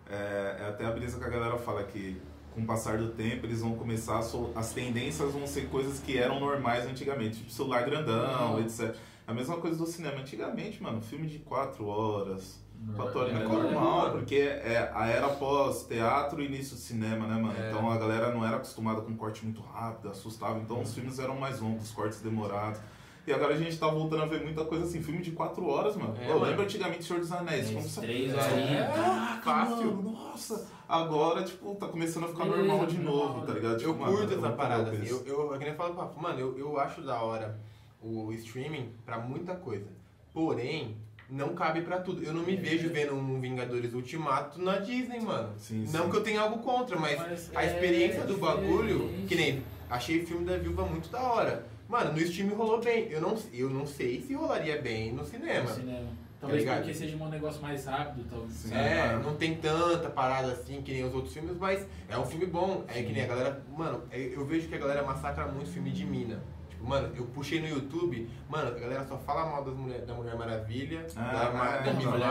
é, 0.09 0.57
é 0.61 0.65
até 0.69 0.85
a 0.85 0.91
brisa 0.91 1.19
que 1.19 1.23
a 1.25 1.29
galera 1.29 1.57
fala 1.57 1.83
que 1.83 2.19
com 2.53 2.61
o 2.61 2.65
passar 2.65 2.97
do 2.97 3.09
tempo 3.09 3.45
eles 3.45 3.61
vão 3.61 3.75
começar 3.75 4.17
a 4.17 4.21
sol- 4.21 4.51
as 4.55 4.73
tendências 4.73 5.31
vão 5.31 5.47
ser 5.47 5.69
coisas 5.69 5.99
que 5.99 6.17
eram 6.17 6.39
normais 6.39 6.85
antigamente, 6.85 7.37
tipo 7.37 7.51
celular 7.51 7.85
grandão, 7.85 8.55
Uhum. 8.55 8.59
etc. 8.61 8.95
A 9.27 9.33
mesma 9.33 9.55
coisa 9.57 9.77
do 9.77 9.85
cinema. 9.85 10.19
Antigamente, 10.19 10.81
mano, 10.83 10.99
filme 11.01 11.27
de 11.27 11.39
4 11.39 11.85
horas, 11.85 12.59
Normal. 12.83 13.05
4 13.05 13.19
horas 13.21 13.33
é 13.33 13.39
É, 13.39 13.47
normal, 13.47 14.11
porque 14.11 14.35
é 14.35 14.91
a 14.93 15.07
era 15.07 15.29
pós 15.29 15.85
teatro 15.85 16.41
e 16.41 16.45
início 16.47 16.75
do 16.75 16.81
cinema, 16.81 17.27
né, 17.27 17.39
mano? 17.39 17.53
É. 17.57 17.69
Então 17.69 17.91
a 17.91 17.97
galera 17.97 18.33
não 18.33 18.43
era 18.45 18.55
acostumada 18.57 19.01
com 19.01 19.15
corte 19.15 19.43
muito 19.45 19.61
rápido, 19.61 20.09
assustava. 20.09 20.57
Então 20.59 20.81
os 20.81 20.93
filmes 20.93 21.19
eram 21.19 21.35
mais 21.35 21.59
longos, 21.59 21.83
os 21.83 21.91
cortes 21.91 22.21
demorados. 22.21 22.79
E 23.27 23.31
agora 23.31 23.53
a 23.53 23.57
gente 23.57 23.77
tá 23.77 23.85
voltando 23.87 24.23
a 24.23 24.25
ver 24.25 24.43
muita 24.43 24.65
coisa 24.65 24.83
assim, 24.85 24.99
filme 24.99 25.21
de 25.21 25.29
4 25.31 25.63
horas, 25.67 25.95
mano. 25.95 26.15
É, 26.19 26.25
eu 26.25 26.33
mano. 26.39 26.45
lembro 26.45 26.63
antigamente 26.63 27.03
Senhor 27.03 27.19
dos 27.19 27.31
Anéis. 27.31 27.67
Três- 27.67 27.73
como 27.75 27.87
você- 27.87 28.01
três 28.01 28.33
É, 28.33 28.37
horinhas. 28.51 28.95
Caraca, 28.95 29.41
Fácil. 29.43 29.85
mano, 29.93 30.11
nossa. 30.11 30.67
Agora, 30.89 31.43
tipo, 31.43 31.75
tá 31.75 31.87
começando 31.87 32.23
a 32.23 32.27
ficar 32.29 32.45
Beleza, 32.45 32.63
normal 32.63 32.85
de 32.87 32.97
normal, 32.97 33.25
novo, 33.27 33.39
né? 33.41 33.45
tá 33.45 33.53
ligado? 33.53 33.77
Tipo, 33.77 33.91
Eu 33.91 33.95
mano, 33.95 34.11
curto 34.17 34.23
é 34.31 34.33
essa 34.35 34.41
muito 34.47 34.57
parada, 34.57 34.91
assim. 34.91 35.05
Eu, 35.07 35.23
eu, 35.27 35.55
é 35.61 35.69
eu 35.69 35.75
falo, 35.75 35.93
papo, 35.93 36.19
mano, 36.21 36.39
eu, 36.39 36.57
eu 36.57 36.79
acho 36.79 37.01
da 37.03 37.21
hora 37.21 37.59
o 38.01 38.31
streaming 38.33 38.91
pra 39.05 39.19
muita 39.19 39.53
coisa. 39.55 39.87
Porém, 40.33 40.97
não 41.31 41.55
cabe 41.55 41.81
pra 41.81 41.99
tudo. 42.01 42.21
Eu 42.21 42.33
não 42.33 42.43
me 42.43 42.57
vejo 42.57 42.89
vendo 42.89 43.15
um 43.15 43.39
Vingadores 43.39 43.93
Ultimato 43.93 44.61
na 44.61 44.77
Disney, 44.79 45.21
mano. 45.21 45.53
Sim, 45.57 45.85
Não 45.93 46.03
sim. 46.05 46.11
que 46.11 46.17
eu 46.17 46.23
tenha 46.23 46.41
algo 46.41 46.59
contra, 46.59 46.99
mas, 46.99 47.17
Mas 47.17 47.51
a 47.55 47.63
é 47.63 47.67
experiência 47.67 48.23
do 48.25 48.37
bagulho, 48.37 48.99
diferente. 49.07 49.27
que 49.27 49.35
nem 49.35 49.63
achei 49.89 50.21
o 50.21 50.27
filme 50.27 50.45
da 50.45 50.57
Viúva 50.57 50.85
muito 50.85 51.09
da 51.09 51.21
hora. 51.21 51.65
Mano, 51.87 52.11
no 52.11 52.19
stream 52.19 52.49
rolou 52.49 52.81
bem. 52.81 53.07
Eu 53.09 53.21
não, 53.21 53.37
eu 53.53 53.69
não 53.69 53.87
sei 53.87 54.21
se 54.21 54.33
rolaria 54.33 54.81
bem 54.81 55.13
no 55.13 55.25
cinema. 55.25 55.69
No 55.69 55.75
cinema. 55.75 56.07
Talvez 56.39 56.61
ligado? 56.63 56.77
porque 56.79 56.93
seja 56.95 57.15
um 57.15 57.29
negócio 57.29 57.61
mais 57.61 57.85
rápido, 57.85 58.25
talvez. 58.27 58.53
Sim. 58.53 58.73
É, 58.73 59.15
não 59.23 59.35
tem 59.35 59.55
tanta 59.55 60.09
parada 60.09 60.53
assim 60.53 60.81
que 60.81 60.91
nem 60.91 61.03
os 61.05 61.13
outros 61.13 61.33
filmes, 61.33 61.55
mas 61.57 61.85
é 62.09 62.17
um 62.17 62.25
filme 62.25 62.47
bom. 62.47 62.83
É 62.87 63.03
que 63.03 63.13
nem 63.13 63.23
a 63.23 63.27
galera. 63.27 63.63
Mano, 63.77 64.01
é- 64.09 64.31
eu 64.33 64.43
vejo 64.45 64.67
que 64.67 64.73
a 64.75 64.79
galera 64.79 65.03
massacra 65.03 65.45
muito 65.47 65.69
filme 65.69 65.91
de 65.91 66.03
mina. 66.05 66.41
Tipo, 66.81 66.87
mano, 66.89 67.11
eu 67.15 67.25
puxei 67.27 67.61
no 67.61 67.67
YouTube, 67.67 68.27
mano, 68.49 68.69
a 68.75 68.79
galera 68.79 69.03
só 69.05 69.15
fala 69.17 69.45
mal 69.45 69.63
das 69.63 69.75
mulher, 69.75 70.01
da 70.01 70.13
Mulher 70.15 70.35
Maravilha, 70.35 71.05
Ah, 71.15 71.31
da, 71.31 71.51
Ma- 71.51 71.75
é, 71.75 71.83
da 71.83 71.93
Miss 71.93 72.05
Marvel. 72.05 72.27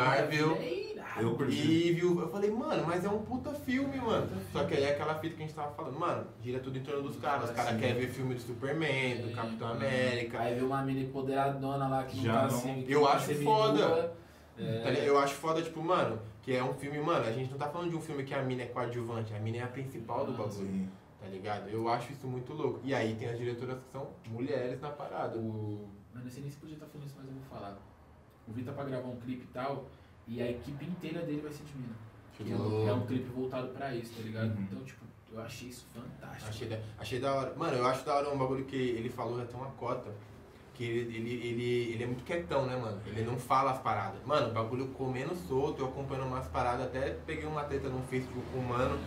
Maravilha 0.49 1.01
é. 1.19 1.23
Eu 1.23 1.35
curti. 1.35 1.57
E 1.89 1.93
viu, 1.93 2.21
eu 2.21 2.29
falei, 2.31 2.51
mano, 2.51 2.85
mas 2.87 3.05
é 3.05 3.09
um 3.09 3.19
puta 3.23 3.53
filme, 3.53 3.97
mano. 3.99 4.27
Puta 4.29 4.41
Só 4.53 4.65
que 4.65 4.75
aí 4.75 4.85
é 4.85 4.91
aquela 4.91 5.15
fita 5.17 5.35
que 5.37 5.43
a 5.43 5.47
gente 5.47 5.55
tava 5.55 5.73
falando, 5.73 5.99
mano, 5.99 6.27
gira 6.43 6.59
tudo 6.61 6.79
em 6.79 6.83
torno 6.83 7.03
dos 7.03 7.17
caras. 7.17 7.45
Os 7.51 7.51
caras 7.57 7.79
querem 7.81 7.95
ver 7.95 8.09
filme 8.09 8.35
do 8.35 8.41
Superman, 8.41 9.17
do 9.23 9.29
Sim. 9.29 9.35
Capitão 9.35 9.69
América. 9.71 10.39
Aí 10.41 10.55
vê 10.57 10.63
uma 10.65 10.83
mina 10.83 11.01
empoderadona 11.01 11.89
lá 11.89 12.05
que 12.05 12.23
Já 12.23 12.33
não 12.33 12.41
tá 12.41 12.47
assim. 12.47 12.85
Eu 12.89 13.01
não 13.01 13.07
tá 13.09 13.15
acho 13.15 13.27
seminua. 13.27 13.57
foda. 13.57 14.13
É. 14.59 15.05
Eu 15.09 15.19
acho 15.19 15.35
foda, 15.35 15.63
tipo, 15.63 15.83
mano, 15.83 16.19
que 16.43 16.55
é 16.55 16.63
um 16.63 16.75
filme, 16.75 16.99
mano, 17.01 17.25
a 17.27 17.33
gente 17.33 17.51
não 17.51 17.59
tá 17.59 17.69
falando 17.69 17.91
de 17.91 17.97
um 17.97 18.01
filme 18.01 18.23
que 18.25 18.35
a 18.35 18.43
mina 18.43 18.63
é 18.63 18.67
coadjuvante, 18.67 19.33
a 19.35 19.39
mina 19.39 19.59
é 19.59 19.63
a 19.63 19.67
principal 19.69 20.25
do 20.27 20.33
Ah, 20.35 20.37
bagulho, 20.37 20.53
Sim. 20.53 20.89
Ligado? 21.31 21.69
Eu 21.69 21.89
acho 21.89 22.13
isso 22.13 22.27
muito 22.27 22.53
louco. 22.53 22.81
E 22.85 22.95
aí 22.95 23.15
tem 23.17 23.29
as 23.29 23.39
diretoras 23.39 23.79
que 23.79 23.91
são 23.91 24.11
mulheres 24.29 24.81
na 24.81 24.91
parada. 24.91 25.39
O... 25.39 25.89
Mas 26.13 26.25
não 26.25 26.31
sei 26.31 26.43
nem 26.43 26.51
se 26.51 26.59
podia 26.59 26.75
estar 26.75 26.87
falando 26.87 27.07
isso, 27.07 27.17
mas 27.17 27.27
eu 27.27 27.33
vou 27.33 27.43
falar. 27.45 27.79
O 28.47 28.53
Vitor 28.53 28.75
tá 28.75 28.83
pra 28.83 28.91
gravar 28.91 29.09
um 29.09 29.17
clipe 29.17 29.45
e 29.45 29.53
tal, 29.53 29.87
e 30.27 30.43
a 30.43 30.51
equipe 30.51 30.85
inteira 30.85 31.23
dele 31.23 31.41
vai 31.41 31.53
ser 31.53 31.65
de 31.65 31.77
mina. 31.77 31.95
Que 32.35 32.53
é 32.53 32.57
um, 32.57 32.89
é 32.89 32.93
um 32.93 33.07
clipe 33.07 33.29
voltado 33.31 33.69
pra 33.69 33.95
isso, 33.95 34.15
tá 34.15 34.23
ligado? 34.23 34.57
Uhum. 34.57 34.63
Então, 34.63 34.83
tipo, 34.83 35.05
eu 35.33 35.41
achei 35.41 35.69
isso 35.69 35.87
fantástico. 35.95 36.49
Achei 36.49 36.69
da, 36.69 36.79
achei 36.99 37.21
da 37.21 37.35
hora. 37.35 37.55
Mano, 37.55 37.77
eu 37.77 37.87
acho 37.87 38.05
da 38.05 38.17
hora 38.17 38.31
um 38.31 38.39
bagulho 38.39 38.65
que 38.65 38.77
ele 38.77 39.09
falou, 39.09 39.41
até 39.41 39.55
uma 39.57 39.71
cota. 39.73 40.11
Que 40.75 40.85
ele, 40.85 41.17
ele, 41.17 41.47
ele, 41.47 41.93
ele 41.93 42.05
é 42.05 42.07
muito 42.07 42.25
quietão, 42.25 42.65
né, 42.67 42.75
mano? 42.75 43.01
Ele 43.07 43.23
não 43.23 43.39
fala 43.39 43.73
as 43.73 43.79
paradas. 43.79 44.25
Mano, 44.25 44.49
o 44.49 44.53
bagulho 44.53 44.89
comendo 44.89 45.35
solto, 45.37 45.83
eu 45.83 45.89
acompanhando 45.89 46.27
umas 46.27 46.49
paradas, 46.49 46.87
até 46.87 47.11
peguei 47.27 47.45
uma 47.45 47.65
treta 47.65 47.89
no 47.89 48.03
Facebook 48.05 48.45
com 48.51 48.59
o 48.59 48.65
mano. 48.65 48.99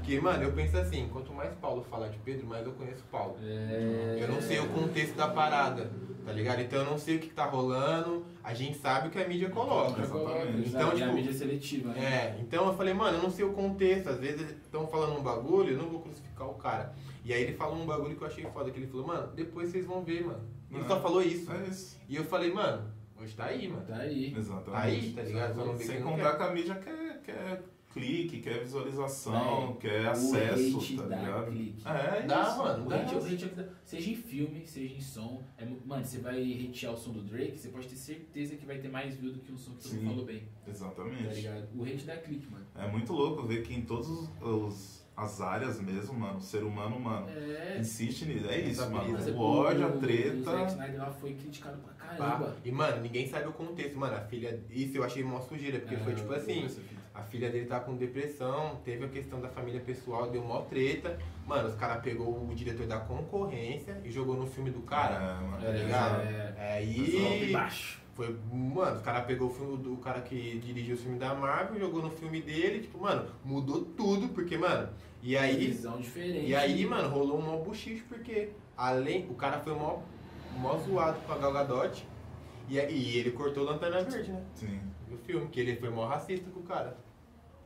Porque, 0.00 0.18
mano, 0.18 0.42
eu 0.42 0.52
penso 0.52 0.78
assim, 0.78 1.08
quanto 1.12 1.32
mais 1.32 1.52
Paulo 1.56 1.84
fala 1.88 2.08
de 2.08 2.18
Pedro, 2.18 2.46
mais 2.46 2.66
eu 2.66 2.72
conheço 2.72 3.04
Paulo. 3.12 3.36
É... 3.42 4.18
Eu 4.20 4.28
não 4.28 4.40
sei 4.40 4.58
o 4.58 4.68
contexto 4.68 5.14
da 5.14 5.28
parada, 5.28 5.90
tá 6.24 6.32
ligado? 6.32 6.62
Então 6.62 6.80
eu 6.80 6.86
não 6.86 6.98
sei 6.98 7.16
o 7.16 7.20
que 7.20 7.28
tá 7.28 7.44
rolando, 7.44 8.24
a 8.42 8.54
gente 8.54 8.78
sabe 8.78 9.08
o 9.08 9.10
que 9.10 9.18
a 9.18 9.28
mídia 9.28 9.50
coloca. 9.50 10.00
Exatamente. 10.00 10.68
Então, 10.70 10.90
tipo, 10.92 11.04
a 11.04 11.12
mídia 11.12 11.32
seletiva, 11.32 11.92
né? 11.92 12.02
É, 12.02 12.40
então 12.40 12.66
eu 12.66 12.74
falei, 12.74 12.94
mano, 12.94 13.18
eu 13.18 13.22
não 13.22 13.30
sei 13.30 13.44
o 13.44 13.52
contexto, 13.52 14.08
às 14.08 14.18
vezes 14.18 14.50
estão 14.50 14.86
falando 14.86 15.18
um 15.18 15.22
bagulho, 15.22 15.74
eu 15.74 15.78
não 15.78 15.90
vou 15.90 16.00
crucificar 16.00 16.48
o 16.48 16.54
cara. 16.54 16.94
E 17.22 17.34
aí 17.34 17.42
ele 17.42 17.52
falou 17.52 17.76
um 17.76 17.86
bagulho 17.86 18.16
que 18.16 18.22
eu 18.22 18.26
achei 18.26 18.44
foda, 18.46 18.70
que 18.70 18.78
ele 18.78 18.86
falou, 18.86 19.06
mano, 19.06 19.28
depois 19.34 19.70
vocês 19.70 19.84
vão 19.84 20.02
ver, 20.02 20.24
mano. 20.24 20.40
Ele 20.72 20.84
só 20.84 20.98
falou 20.98 21.22
isso. 21.22 21.52
É 21.52 21.68
isso. 21.68 22.00
E 22.08 22.16
eu 22.16 22.24
falei, 22.24 22.50
mano, 22.52 22.90
hoje 23.20 23.34
tá 23.36 23.44
aí, 23.44 23.68
mano. 23.68 23.84
Tá 23.86 23.96
aí. 23.96 24.34
Exatamente. 24.34 24.70
Tá 24.70 24.80
aí, 24.80 25.12
tá 25.12 25.22
ligado? 25.22 25.78
Sem 25.78 26.00
contar 26.00 26.36
que 26.36 26.42
a 26.42 26.50
mídia 26.50 26.74
quer, 26.76 27.20
quer 27.22 27.62
clique, 27.92 28.40
quer 28.40 28.60
visualização, 28.60 29.76
É. 29.78 29.80
quer 29.80 30.06
O 30.06 30.10
acesso, 30.10 30.78
hate 30.78 30.96
tá 30.96 31.02
ligado? 31.04 31.50
clique. 31.50 31.82
É, 31.88 32.22
Dá, 32.26 32.42
isso. 32.42 32.58
mano. 32.58 32.86
O 32.86 32.88
Dá. 32.88 32.96
hate, 32.96 33.14
o 33.14 33.18
hate 33.18 33.42
é 33.42 33.46
o 33.46 33.50
que 33.50 33.54
dá. 33.56 33.64
Seja 33.84 34.10
em 34.10 34.14
filme, 34.14 34.66
seja 34.66 34.94
em 34.94 35.00
som. 35.00 35.42
É, 35.58 35.66
mano, 35.84 36.04
você 36.04 36.18
vai 36.18 36.40
hatear 36.70 36.92
o 36.92 36.96
som 36.96 37.12
do 37.12 37.22
Drake, 37.22 37.58
você 37.58 37.68
pode 37.68 37.88
ter 37.88 37.96
certeza 37.96 38.56
que 38.56 38.64
vai 38.64 38.78
ter 38.78 38.88
mais 38.88 39.14
view 39.16 39.32
do 39.32 39.40
que 39.40 39.52
um 39.52 39.58
som 39.58 39.72
que 39.72 39.82
todo 39.82 39.92
mundo 39.94 40.00
Sim. 40.02 40.08
falou 40.10 40.24
bem. 40.24 40.42
Tá 40.64 40.70
Exatamente. 40.70 41.34
ligado? 41.34 41.68
O 41.76 41.82
hate 41.84 42.04
dá 42.04 42.16
clique, 42.16 42.46
mano. 42.50 42.66
É 42.76 42.86
muito 42.88 43.12
louco 43.12 43.42
ver 43.46 43.62
que 43.62 43.74
em 43.74 43.82
todas 43.82 45.00
as 45.16 45.40
áreas 45.40 45.80
mesmo, 45.80 46.14
mano, 46.18 46.38
o 46.38 46.40
ser 46.40 46.62
humano, 46.62 46.98
mano, 46.98 47.28
É. 47.28 47.76
insiste 47.78 48.24
nisso. 48.24 48.46
É 48.48 48.58
isso, 48.60 48.88
mano. 48.90 49.12
O 49.36 49.40
ódio, 49.42 49.84
a 49.84 49.88
O 49.88 49.90
Zack 49.90 50.00
treta. 50.00 50.66
Snyder 50.68 50.98
lá 50.98 51.10
foi 51.10 51.34
criticado 51.34 51.78
pra 51.78 51.92
Pá. 51.92 52.14
caramba. 52.16 52.56
E, 52.64 52.70
mano, 52.72 53.02
ninguém 53.02 53.26
sabe 53.28 53.48
o 53.48 53.52
contexto, 53.52 53.98
mano. 53.98 54.14
A 54.16 54.20
filha. 54.20 54.62
Isso 54.70 54.96
eu 54.96 55.04
achei 55.04 55.22
mó 55.22 55.40
sujeira, 55.40 55.78
porque 55.80 55.96
foi 55.98 56.12
É, 56.12 56.16
tipo 56.16 56.32
assim. 56.32 56.66
A 57.20 57.24
filha 57.24 57.50
dele 57.50 57.66
tá 57.66 57.78
com 57.80 57.94
depressão, 57.96 58.80
teve 58.82 59.04
a 59.04 59.08
questão 59.08 59.40
da 59.40 59.48
família 59.48 59.80
pessoal, 59.80 60.30
deu 60.30 60.42
mó 60.42 60.62
treta. 60.62 61.18
Mano, 61.46 61.68
os 61.68 61.74
caras 61.74 62.02
pegou 62.02 62.48
o 62.48 62.54
diretor 62.54 62.86
da 62.86 62.98
concorrência 62.98 64.00
e 64.02 64.10
jogou 64.10 64.36
no 64.36 64.46
filme 64.46 64.70
do 64.70 64.80
cara. 64.80 65.16
É, 65.16 65.44
mano. 65.44 65.62
Tá 65.62 65.70
ligado? 65.70 66.20
É. 66.22 66.54
É, 66.56 66.72
Aí. 66.78 67.50
baixo. 67.52 68.00
Foi, 68.14 68.34
mano, 68.50 68.96
os 68.96 69.02
caras 69.02 69.24
pegou 69.26 69.48
o 69.48 69.52
filme 69.52 69.76
do 69.76 69.96
cara 69.98 70.20
que 70.22 70.58
dirigiu 70.58 70.94
o 70.94 70.98
filme 70.98 71.18
da 71.18 71.34
Marvel, 71.34 71.78
jogou 71.78 72.02
no 72.02 72.10
filme 72.10 72.40
dele, 72.40 72.80
tipo, 72.80 72.98
mano, 72.98 73.30
mudou 73.44 73.82
tudo, 73.84 74.28
porque, 74.30 74.56
mano, 74.58 74.88
e 75.22 75.36
aí, 75.36 75.56
Visão 75.66 75.98
diferente. 75.98 76.46
e 76.46 76.54
aí, 76.54 76.84
mano, 76.86 77.08
rolou 77.08 77.38
um 77.38 77.42
mó 77.42 77.56
buchicho, 77.58 78.04
porque 78.08 78.50
além, 78.76 79.26
o 79.30 79.34
cara 79.34 79.60
foi 79.60 79.74
mó, 79.74 80.00
mó 80.56 80.76
zoado 80.78 81.18
com 81.20 81.32
a 81.32 81.38
Gal 81.38 81.52
Gadot, 81.52 82.06
e, 82.68 82.76
e 82.78 83.18
ele 83.18 83.30
cortou 83.30 83.64
Lanterna 83.64 84.02
Verde, 84.02 84.32
né, 84.32 84.42
Sim. 84.54 84.80
no 85.08 85.16
filme, 85.18 85.48
que 85.48 85.60
ele 85.60 85.76
foi 85.76 85.88
mó 85.90 86.06
racista 86.06 86.50
com 86.50 86.60
o 86.60 86.64
cara. 86.64 86.96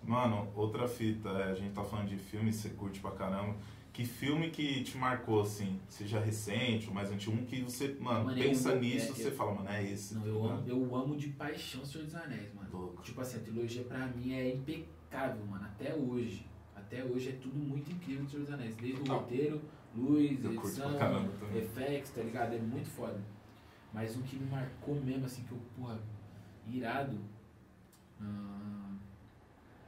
Mano, 0.06 0.48
outra 0.54 0.86
fita, 0.86 1.28
é, 1.30 1.50
a 1.50 1.54
gente 1.54 1.72
tá 1.72 1.82
falando 1.82 2.08
de 2.08 2.16
filme, 2.16 2.52
você 2.52 2.70
curte 2.70 3.00
pra 3.00 3.10
caramba. 3.12 3.56
Que 3.92 4.04
filme 4.04 4.50
que 4.50 4.82
te 4.82 4.96
marcou, 4.98 5.42
assim, 5.42 5.78
seja 5.88 6.18
recente 6.18 6.88
ou 6.88 6.94
mais 6.94 7.10
antigo, 7.12 7.32
um 7.36 7.44
que 7.44 7.62
você, 7.62 7.96
mano, 8.00 8.24
Mano, 8.24 8.36
pensa 8.36 8.70
eu- 8.70 8.80
nisso, 8.80 9.12
é, 9.12 9.14
você 9.14 9.28
eu- 9.28 9.32
fala, 9.36 9.54
mano, 9.54 9.68
é 9.68 9.84
esse. 9.84 10.14
Não, 10.14 10.26
eu 10.26 10.34
tá 10.40 10.46
amo, 10.46 10.62
ligado? 10.62 10.68
eu 10.68 10.96
amo 10.96 11.16
de 11.16 11.28
paixão 11.28 11.84
Senhor 11.84 12.04
dos 12.04 12.14
Anéis, 12.16 12.52
mano. 12.54 12.68
Louco. 12.72 13.02
Tipo 13.02 13.20
assim, 13.20 13.36
a 13.38 13.40
trilogia 13.40 13.84
pra 13.84 14.06
mim 14.08 14.32
é 14.34 14.52
impecável, 14.52 15.46
mano. 15.46 15.64
Até 15.64 15.94
hoje. 15.94 16.44
Até 16.74 17.04
hoje 17.04 17.28
é 17.30 17.32
tudo 17.32 17.56
muito 17.56 17.90
incrível 17.92 18.24
do 18.24 18.30
Senhor 18.30 18.42
dos 18.44 18.52
Anéis. 18.52 18.74
Desde 18.74 19.00
o 19.00 19.12
roteiro, 19.14 19.62
luz, 19.96 20.44
Eu 20.44 20.52
edição, 20.54 20.98
caramba 20.98 21.30
effects, 21.56 22.10
tá 22.10 22.20
ligado? 22.20 22.52
É 22.54 22.58
muito 22.58 22.90
foda. 22.90 23.20
Mas 23.92 24.16
um 24.16 24.22
que 24.22 24.34
me 24.36 24.50
marcou 24.50 24.96
mesmo, 24.96 25.24
assim, 25.24 25.44
que 25.44 25.52
eu, 25.52 25.58
porra, 25.76 26.00
irado. 26.66 27.16
hum, 28.20 28.63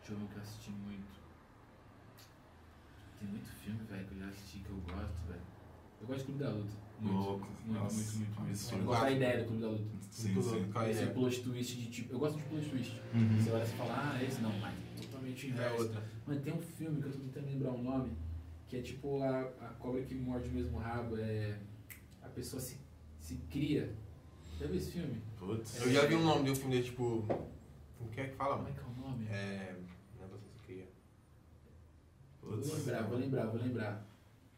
deixa 0.06 0.12
eu 0.12 0.18
ver 0.18 0.24
o 0.24 0.28
que 0.28 0.36
eu 0.36 0.42
assisti 0.42 0.70
muito. 0.70 1.16
Tem 3.18 3.28
muito 3.28 3.48
filme, 3.48 3.80
velho, 3.90 4.06
que 4.06 4.14
eu 4.14 4.18
já 4.20 4.28
assisti 4.28 4.58
que 4.58 4.70
eu 4.70 4.76
gosto, 4.76 5.26
velho. 5.28 5.40
Eu 6.00 6.06
gosto 6.06 6.18
de 6.20 6.24
Clube 6.26 6.38
da 6.44 6.50
Luta. 6.50 6.86
Muito. 7.00 7.14
Louco. 7.16 7.48
Muito, 7.66 7.80
Nossa, 7.80 7.94
muito, 7.96 8.16
muito, 8.16 8.40
muito. 8.40 8.50
absurdo. 8.50 8.82
Eu 8.82 8.86
gosto 8.86 9.00
da 9.02 9.10
ideia 9.10 9.38
do 9.38 9.44
Clube 9.46 9.62
da 9.62 9.68
Luta. 9.68 9.84
Sim, 10.10 10.32
Muito 10.32 10.48
sim. 10.48 10.70
qual 10.72 10.84
a 10.84 10.90
Esse 10.90 11.06
plot 11.06 11.42
twist 11.42 11.76
de 11.76 11.86
tipo. 11.90 12.14
Eu 12.14 12.18
gosto 12.18 12.36
de 12.38 12.42
plot 12.44 12.68
twist. 12.70 13.02
Uhum. 13.14 13.36
Você 13.38 13.50
olha 13.50 13.64
e 13.64 13.66
fala, 13.66 14.12
ah, 14.14 14.22
esse 14.22 14.40
não, 14.40 14.58
mas 14.60 14.74
totalmente 15.00 15.46
o 15.46 15.48
É 15.48 15.52
inverso. 15.52 15.82
outra. 15.82 16.02
Mano, 16.26 16.40
tem 16.40 16.52
um 16.54 16.60
filme 16.60 17.02
que 17.02 17.08
eu 17.08 17.12
tô 17.12 17.18
tentando 17.18 17.46
lembrar 17.46 17.70
o 17.72 17.82
nome, 17.82 18.16
que 18.68 18.76
é 18.76 18.82
tipo 18.82 19.22
a, 19.22 19.40
a 19.40 19.68
cobra 19.78 20.02
que 20.02 20.14
morde 20.14 20.48
o 20.48 20.52
mesmo 20.52 20.78
rabo. 20.78 21.16
É. 21.18 21.58
A 22.22 22.28
pessoa 22.28 22.60
se, 22.62 22.78
se 23.18 23.36
cria. 23.50 23.92
Já 24.58 24.66
viu 24.66 24.76
esse 24.76 24.92
filme? 24.92 25.20
Putz. 25.38 25.80
Eu 25.82 25.92
já 25.92 26.06
vi 26.06 26.14
um 26.14 26.24
nome 26.24 26.44
de 26.44 26.50
um 26.52 26.54
filme 26.54 26.76
desse, 26.76 26.90
tipo. 26.90 27.24
Como 27.98 28.10
que 28.10 28.20
é 28.20 28.28
que 28.28 28.36
fala, 28.36 28.56
Como 28.56 28.68
é 28.68 28.72
mano? 28.72 28.82
que 28.82 29.00
é 29.00 29.04
o 29.04 29.08
nome? 29.10 29.26
É. 29.28 29.34
É. 29.34 29.75
Vou 32.46 32.56
Putz. 32.58 32.86
lembrar, 32.86 33.02
vou 33.02 33.18
lembrar, 33.18 33.46
vou 33.46 33.60
lembrar. 33.60 34.06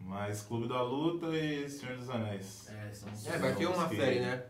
Mas 0.01 0.43
Clube 0.43 0.69
da 0.69 0.83
Luta 0.83 1.27
e 1.37 1.69
Senhor 1.69 1.97
dos 1.97 2.09
Anéis. 2.09 2.69
É, 2.69 2.93
são 2.93 3.09
É, 3.33 3.39
vai 3.39 3.55
ter 3.55 3.67
uma 3.67 3.89
que- 3.89 3.97
série, 3.97 4.21
né? 4.21 4.45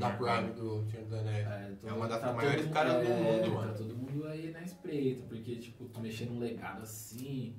Da. 0.00 0.10
Prime 0.10 0.52
do 0.54 0.84
Senhor 0.90 1.04
dos 1.04 1.12
Anéis. 1.14 1.46
É, 1.46 1.72
tô- 1.80 1.88
É 1.88 1.92
uma 1.92 2.08
das 2.08 2.20
tá 2.20 2.32
maiores 2.32 2.66
caras 2.66 3.06
do 3.06 3.12
é, 3.12 3.16
mundo, 3.16 3.50
mano. 3.54 3.68
Tá 3.72 3.78
todo 3.78 3.94
mundo 3.94 4.26
aí 4.26 4.50
na 4.50 4.60
espreita, 4.62 5.22
porque, 5.28 5.54
tipo, 5.56 5.84
tu 5.84 6.00
mexer 6.00 6.24
num 6.26 6.40
legado 6.40 6.82
assim. 6.82 7.54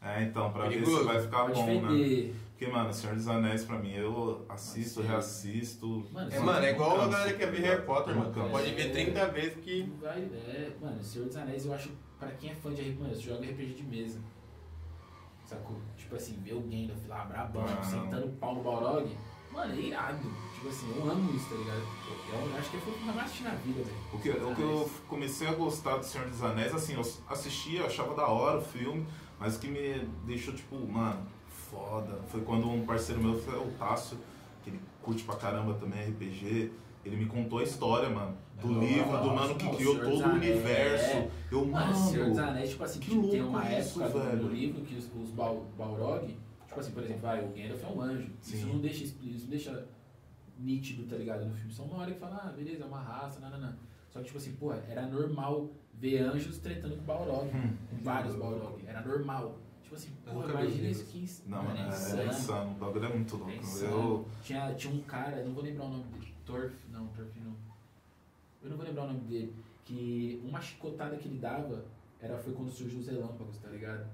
É, 0.00 0.22
então, 0.22 0.50
pra 0.52 0.62
ver 0.68 0.74
Perigoso. 0.80 0.98
se 0.98 1.04
vai 1.04 1.20
ficar 1.20 1.40
pode 1.42 1.54
bom, 1.54 1.66
né? 1.66 1.74
vender. 1.88 2.34
Porque, 2.50 2.66
mano, 2.72 2.92
Senhor 2.92 3.16
dos 3.16 3.28
Anéis, 3.28 3.64
pra 3.64 3.78
mim, 3.78 3.92
eu 3.92 4.46
assisto, 4.48 5.02
Sim. 5.02 5.08
reassisto. 5.08 6.06
Mano, 6.10 6.32
É, 6.32 6.38
mano, 6.38 6.64
é 6.66 6.70
igual 6.70 6.92
a 6.92 6.98
Canso, 7.00 7.10
galera 7.10 7.32
que 7.32 7.38
quer 7.38 7.50
ver 7.52 7.60
Harry 7.62 7.82
Potter, 7.82 8.16
mano. 8.16 8.32
Canso. 8.32 8.50
Pode 8.50 8.74
ver 8.74 8.90
30 8.92 9.26
vezes 9.26 9.58
que. 9.62 9.82
Vai, 10.00 10.20
é, 10.22 10.72
mano, 10.80 11.02
Senhor 11.02 11.26
dos 11.26 11.36
Anéis 11.36 11.66
eu 11.66 11.74
acho, 11.74 11.90
pra 12.18 12.30
quem 12.30 12.50
é 12.50 12.54
fã 12.54 12.72
de 12.72 12.80
RPG, 12.82 12.98
mano, 13.02 13.20
joga 13.20 13.44
RPG 13.46 13.74
de 13.74 13.82
mesa. 13.82 14.18
Sacou? 15.48 15.76
Tipo 15.96 16.14
assim, 16.16 16.34
ver 16.42 16.52
o 16.52 16.60
Gandalf 16.60 17.06
lá, 17.08 17.24
brabão, 17.24 17.64
Ah. 17.64 17.82
sentando 17.82 18.26
o 18.26 18.32
pau 18.32 18.54
no 18.56 18.62
Balrog. 18.62 19.16
Mano, 19.50 19.72
é 19.72 19.80
irado. 19.80 20.18
Tipo 20.54 20.68
assim, 20.68 20.92
eu 20.94 21.10
amo 21.10 21.34
isso, 21.34 21.48
tá 21.48 21.54
ligado? 21.56 21.80
Eu, 21.80 22.50
eu 22.50 22.56
acho 22.58 22.70
que 22.70 22.76
foi 22.76 22.92
o 22.92 22.96
que 22.96 23.00
eu 23.08 23.14
mais 23.14 23.18
assisti 23.26 23.42
na 23.44 23.54
vida, 23.54 23.82
velho. 23.82 23.96
O 24.12 24.18
que, 24.18 24.30
o 24.30 24.54
que 24.54 24.60
eu 24.62 24.90
comecei 25.08 25.48
a 25.48 25.54
gostar 25.54 25.96
do 25.96 26.04
Senhor 26.04 26.28
dos 26.28 26.42
Anéis, 26.42 26.74
assim, 26.74 26.92
eu 26.94 27.00
assistia, 27.30 27.86
achava 27.86 28.14
da 28.14 28.26
hora 28.26 28.58
o 28.58 28.62
filme, 28.62 29.06
mas 29.40 29.56
o 29.56 29.60
que 29.60 29.68
me 29.68 30.06
deixou, 30.26 30.52
tipo, 30.54 30.76
mano, 30.86 31.26
foda, 31.70 32.20
foi 32.28 32.42
quando 32.42 32.68
um 32.68 32.84
parceiro 32.84 33.22
meu, 33.22 33.40
foi 33.40 33.54
o 33.58 33.70
Tássio, 33.78 34.18
que 34.62 34.68
ele 34.68 34.80
curte 35.02 35.24
pra 35.24 35.36
caramba 35.36 35.72
também 35.74 36.10
RPG, 36.10 36.70
ele 37.08 37.16
me 37.16 37.26
contou 37.26 37.58
a 37.58 37.62
história, 37.62 38.08
mano, 38.08 38.36
do 38.60 38.68
Nossa, 38.68 38.86
livro, 38.86 39.18
do 39.18 39.30
mano 39.34 39.54
que 39.56 39.64
não, 39.64 39.74
criou 39.74 39.94
Senhor 39.96 40.10
todo 40.10 40.28
o 40.28 40.34
universo. 40.34 41.04
é. 41.16 41.30
Eu, 41.50 41.64
Mano, 41.66 41.94
Senhor 41.94 42.26
dos 42.28 42.36
mano, 42.36 42.50
Anéis, 42.50 42.70
tipo 42.70 42.84
assim, 42.84 43.00
que 43.00 43.10
tipo, 43.10 43.28
tem 43.28 43.40
louco 43.42 43.56
uma 43.56 43.78
isso, 43.78 44.02
época 44.02 44.18
do- 44.18 44.24
velho. 44.24 44.38
do 44.42 44.48
livro 44.48 44.80
que 44.82 44.94
os, 44.96 45.04
os 45.22 45.30
Bal, 45.30 45.64
Balrog, 45.78 46.36
tipo 46.66 46.80
assim, 46.80 46.90
por 46.92 47.02
exemplo, 47.02 47.22
vai, 47.22 47.44
o 47.44 47.48
Gandalf 47.48 47.82
é 47.84 47.86
um 47.86 48.00
anjo. 48.02 48.30
Isso 48.42 48.56
Sim. 48.56 48.66
não 48.72 48.78
deixa, 48.80 49.04
isso 49.04 49.16
não 49.22 49.48
deixa 49.50 49.84
nítido, 50.58 51.04
tá 51.08 51.16
ligado, 51.16 51.44
no 51.46 51.54
filme. 51.54 51.72
Só 51.72 51.84
uma 51.84 51.98
hora 51.98 52.12
que 52.12 52.18
fala, 52.18 52.40
ah, 52.44 52.52
beleza, 52.52 52.82
é 52.82 52.86
uma 52.86 53.00
raça, 53.00 53.40
não, 53.40 53.50
não, 53.50 53.60
não. 53.60 53.74
Só 54.10 54.18
que, 54.20 54.26
tipo 54.26 54.38
assim, 54.38 54.52
pô, 54.52 54.72
era 54.72 55.06
normal 55.06 55.68
ver 55.94 56.18
anjos 56.20 56.58
tretando 56.58 56.96
com 56.96 57.02
Balrog, 57.04 57.46
Hum. 57.54 57.70
com 57.90 57.96
vários 58.02 58.34
Balrog. 58.34 58.82
Era 58.86 59.00
normal. 59.02 59.56
Tipo 59.82 59.94
assim, 59.96 60.10
Eu 60.26 60.32
pô, 60.34 60.48
imagina 60.50 60.88
isso 60.90 61.04
que 61.06 61.26
não, 61.46 61.62
mano, 61.62 61.78
é, 61.78 61.82
é 61.82 62.26
insano. 62.26 62.70
o 62.72 62.74
bagulho 62.74 63.04
é 63.06 63.08
muito 63.08 63.34
É 63.36 63.38
louco. 63.38 63.52
insano. 63.54 63.90
Eu, 63.92 64.26
Tinha, 64.42 64.74
tinha 64.74 64.92
um 64.94 65.00
cara, 65.00 65.42
não 65.44 65.54
vou 65.54 65.62
lembrar 65.64 65.84
o 65.86 65.88
nome 65.88 66.04
dele. 66.04 66.27
Torf, 66.52 66.74
não, 66.90 67.06
Torf 67.08 67.38
não. 67.40 67.54
Eu 68.62 68.70
não 68.70 68.76
vou 68.76 68.86
lembrar 68.86 69.04
o 69.04 69.06
nome 69.08 69.20
dele. 69.20 69.54
Que 69.84 70.42
uma 70.44 70.60
chicotada 70.60 71.16
que 71.16 71.28
ele 71.28 71.38
dava 71.38 71.84
era, 72.20 72.36
foi 72.38 72.52
quando 72.52 72.70
surgiu 72.70 72.98
os 73.00 73.06
relâmpagos, 73.06 73.58
tá 73.58 73.68
ligado? 73.68 74.06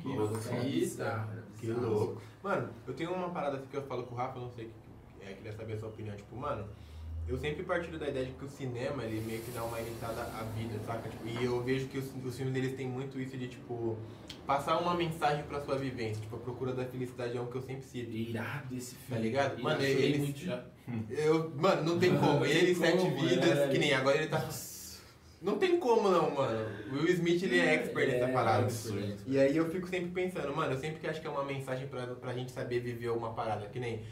Que 0.00 0.08
O 0.08 0.16
bagulho 0.16 0.40
era 0.46 0.60
fita. 0.60 0.62
bizarro, 0.62 1.32
era 1.32 1.42
Que 1.58 1.66
louco. 1.72 2.22
Mano, 2.42 2.70
eu 2.86 2.94
tenho 2.94 3.12
uma 3.14 3.30
parada 3.30 3.56
assim 3.56 3.66
que 3.66 3.76
eu 3.76 3.82
falo 3.82 4.04
com 4.04 4.14
o 4.14 4.18
Rafa, 4.18 4.38
não 4.38 4.50
sei, 4.50 4.66
que, 5.18 5.24
é, 5.24 5.32
queria 5.34 5.52
saber 5.52 5.72
a 5.72 5.78
sua 5.78 5.88
opinião. 5.88 6.14
Tipo, 6.14 6.36
mano, 6.36 6.68
eu 7.26 7.36
sempre 7.36 7.64
partilho 7.64 7.98
da 7.98 8.08
ideia 8.08 8.26
de 8.26 8.32
que 8.32 8.44
o 8.44 8.48
cinema, 8.48 9.02
ele 9.04 9.20
meio 9.26 9.42
que 9.42 9.50
dá 9.50 9.64
uma 9.64 9.80
imitada 9.80 10.22
à 10.22 10.44
vida, 10.56 10.78
saca? 10.86 11.08
Tipo, 11.08 11.26
e 11.26 11.44
eu 11.44 11.60
vejo 11.64 11.88
que 11.88 11.98
os, 11.98 12.14
os 12.24 12.36
filmes 12.36 12.54
deles 12.54 12.76
têm 12.76 12.86
muito 12.88 13.18
isso 13.20 13.36
de, 13.36 13.48
tipo, 13.48 13.96
passar 14.46 14.78
uma 14.78 14.94
mensagem 14.94 15.44
pra 15.46 15.60
sua 15.60 15.76
vivência. 15.76 16.20
Tipo, 16.22 16.36
a 16.36 16.38
procura 16.38 16.72
da 16.72 16.84
felicidade 16.84 17.36
é 17.36 17.40
um 17.40 17.46
que 17.46 17.56
eu 17.56 17.62
sempre 17.62 17.84
cito. 17.84 18.10
Irado 18.12 18.76
esse 18.76 18.94
filme. 18.94 19.16
Tá 19.16 19.18
ligado? 19.20 19.46
Irado, 19.58 19.62
Mano, 19.64 19.82
ele- 19.82 20.18
muito. 20.18 20.77
Eu, 21.10 21.52
mano, 21.56 21.82
não 21.82 21.98
tem 21.98 22.16
como. 22.16 22.44
Ele, 22.44 22.74
sete 22.74 23.08
vidas, 23.10 23.58
é. 23.58 23.68
que 23.68 23.78
nem 23.78 23.92
agora 23.94 24.16
ele 24.16 24.28
tá. 24.28 24.48
Não 25.40 25.56
tem 25.58 25.78
como 25.78 26.08
não, 26.10 26.34
mano. 26.34 26.66
O 26.90 26.94
Will 26.96 27.08
Smith, 27.10 27.42
ele 27.44 27.60
é 27.60 27.74
expert 27.74 28.10
nessa 28.10 28.24
É, 28.24 28.32
parada. 28.32 28.62
absurdo. 28.64 29.16
E 29.26 29.38
aí 29.38 29.56
eu 29.56 29.70
fico 29.70 29.86
sempre 29.86 30.10
pensando, 30.10 30.54
mano, 30.54 30.72
eu 30.72 30.78
sempre 30.78 30.98
que 30.98 31.06
acho 31.06 31.20
que 31.20 31.26
é 31.26 31.30
uma 31.30 31.44
mensagem 31.44 31.86
pra, 31.86 32.06
pra 32.08 32.32
gente 32.34 32.50
saber 32.50 32.80
viver 32.80 33.10
uma 33.10 33.32
parada, 33.32 33.66
que 33.68 33.78
nem. 33.78 34.02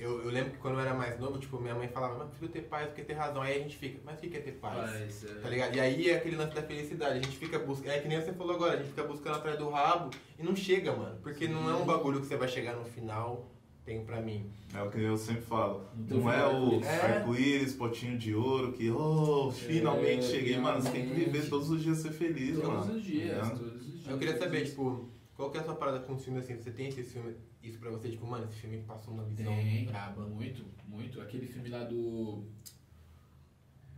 Eu, 0.00 0.24
eu 0.24 0.30
lembro 0.30 0.50
que 0.50 0.58
quando 0.58 0.74
eu 0.74 0.80
era 0.80 0.92
mais 0.92 1.20
novo, 1.20 1.38
tipo, 1.38 1.60
minha 1.60 1.74
mãe 1.76 1.86
falava, 1.86 2.16
mas 2.24 2.34
filho 2.36 2.50
ter 2.50 2.62
paz, 2.62 2.86
porque 2.88 3.02
ter 3.04 3.12
razão. 3.12 3.40
Aí 3.42 3.54
a 3.54 3.58
gente 3.62 3.76
fica, 3.76 4.00
mas 4.04 4.18
o 4.18 4.20
que 4.20 4.36
é 4.36 4.40
ter 4.40 4.52
paz? 4.52 4.90
Mas, 4.90 5.24
é, 5.24 5.34
Tá 5.40 5.48
ligado? 5.48 5.76
E 5.76 5.80
aí 5.80 6.10
é 6.10 6.16
aquele 6.16 6.34
lance 6.34 6.52
da 6.52 6.62
felicidade, 6.62 7.18
a 7.20 7.22
gente 7.22 7.36
fica 7.36 7.60
buscando. 7.60 7.92
É 7.92 8.00
que 8.00 8.08
nem 8.08 8.20
você 8.20 8.32
falou 8.32 8.56
agora, 8.56 8.72
a 8.72 8.76
gente 8.78 8.88
fica 8.88 9.04
buscando 9.04 9.36
atrás 9.36 9.56
do 9.56 9.68
rabo 9.70 10.10
e 10.36 10.42
não 10.42 10.56
chega, 10.56 10.90
mano. 10.96 11.16
Porque 11.22 11.46
não 11.46 11.70
é 11.70 11.74
um 11.74 11.84
bagulho 11.84 12.18
que 12.20 12.26
você 12.26 12.36
vai 12.36 12.48
chegar 12.48 12.74
no 12.74 12.84
final, 12.84 13.48
tem 13.84 14.04
pra 14.04 14.20
mim. 14.20 14.50
é 14.74 14.82
o 14.82 14.90
que 14.90 15.00
eu 15.00 15.16
sempre 15.16 15.42
falo. 15.42 15.86
Não 16.08 16.30
é 16.32 16.46
o 16.46 16.64
arco-íris. 16.64 16.86
É. 16.86 17.16
arco-íris, 17.18 17.72
potinho 17.74 18.18
de 18.18 18.34
ouro, 18.34 18.72
que, 18.72 18.90
oh, 18.90 19.50
finalmente 19.52 20.18
É, 20.26 20.30
cheguei. 20.30 20.58
Mano, 20.58 20.80
você 20.80 20.90
tem 20.90 21.06
que 21.08 21.14
viver 21.14 21.48
todos 21.48 21.70
os 21.70 21.82
dias 21.82 21.98
ser 21.98 22.12
feliz, 22.12 22.56
todos 22.58 22.86
mano. 22.86 22.94
os 22.98 23.04
dias, 23.04 23.48
todos 23.50 23.74
os 23.74 23.92
dias. 23.92 24.06
Eu 24.08 24.18
queria 24.18 24.38
saber, 24.38 24.64
tipo, 24.64 25.08
qual 25.36 25.50
que 25.50 25.58
é 25.58 25.60
a 25.60 25.64
sua 25.64 25.74
parada 25.74 26.00
com 26.00 26.14
os 26.14 26.24
filmes 26.24 26.44
assim? 26.44 26.56
Você 26.60 26.70
tem 26.70 26.88
esse 26.88 27.02
filme, 27.02 27.34
isso 27.62 27.78
pra 27.78 27.90
você, 27.90 28.08
tipo, 28.08 28.26
mano, 28.26 28.44
esse 28.44 28.56
filme 28.60 28.78
passou 28.86 29.12
uma 29.14 29.24
visão 29.24 29.44
Tem, 29.54 29.84
braba. 29.86 30.22
muito, 30.26 30.64
muito. 30.88 31.20
Aquele 31.20 31.46
filme 31.46 31.68
lá 31.68 31.84
do. 31.84 32.44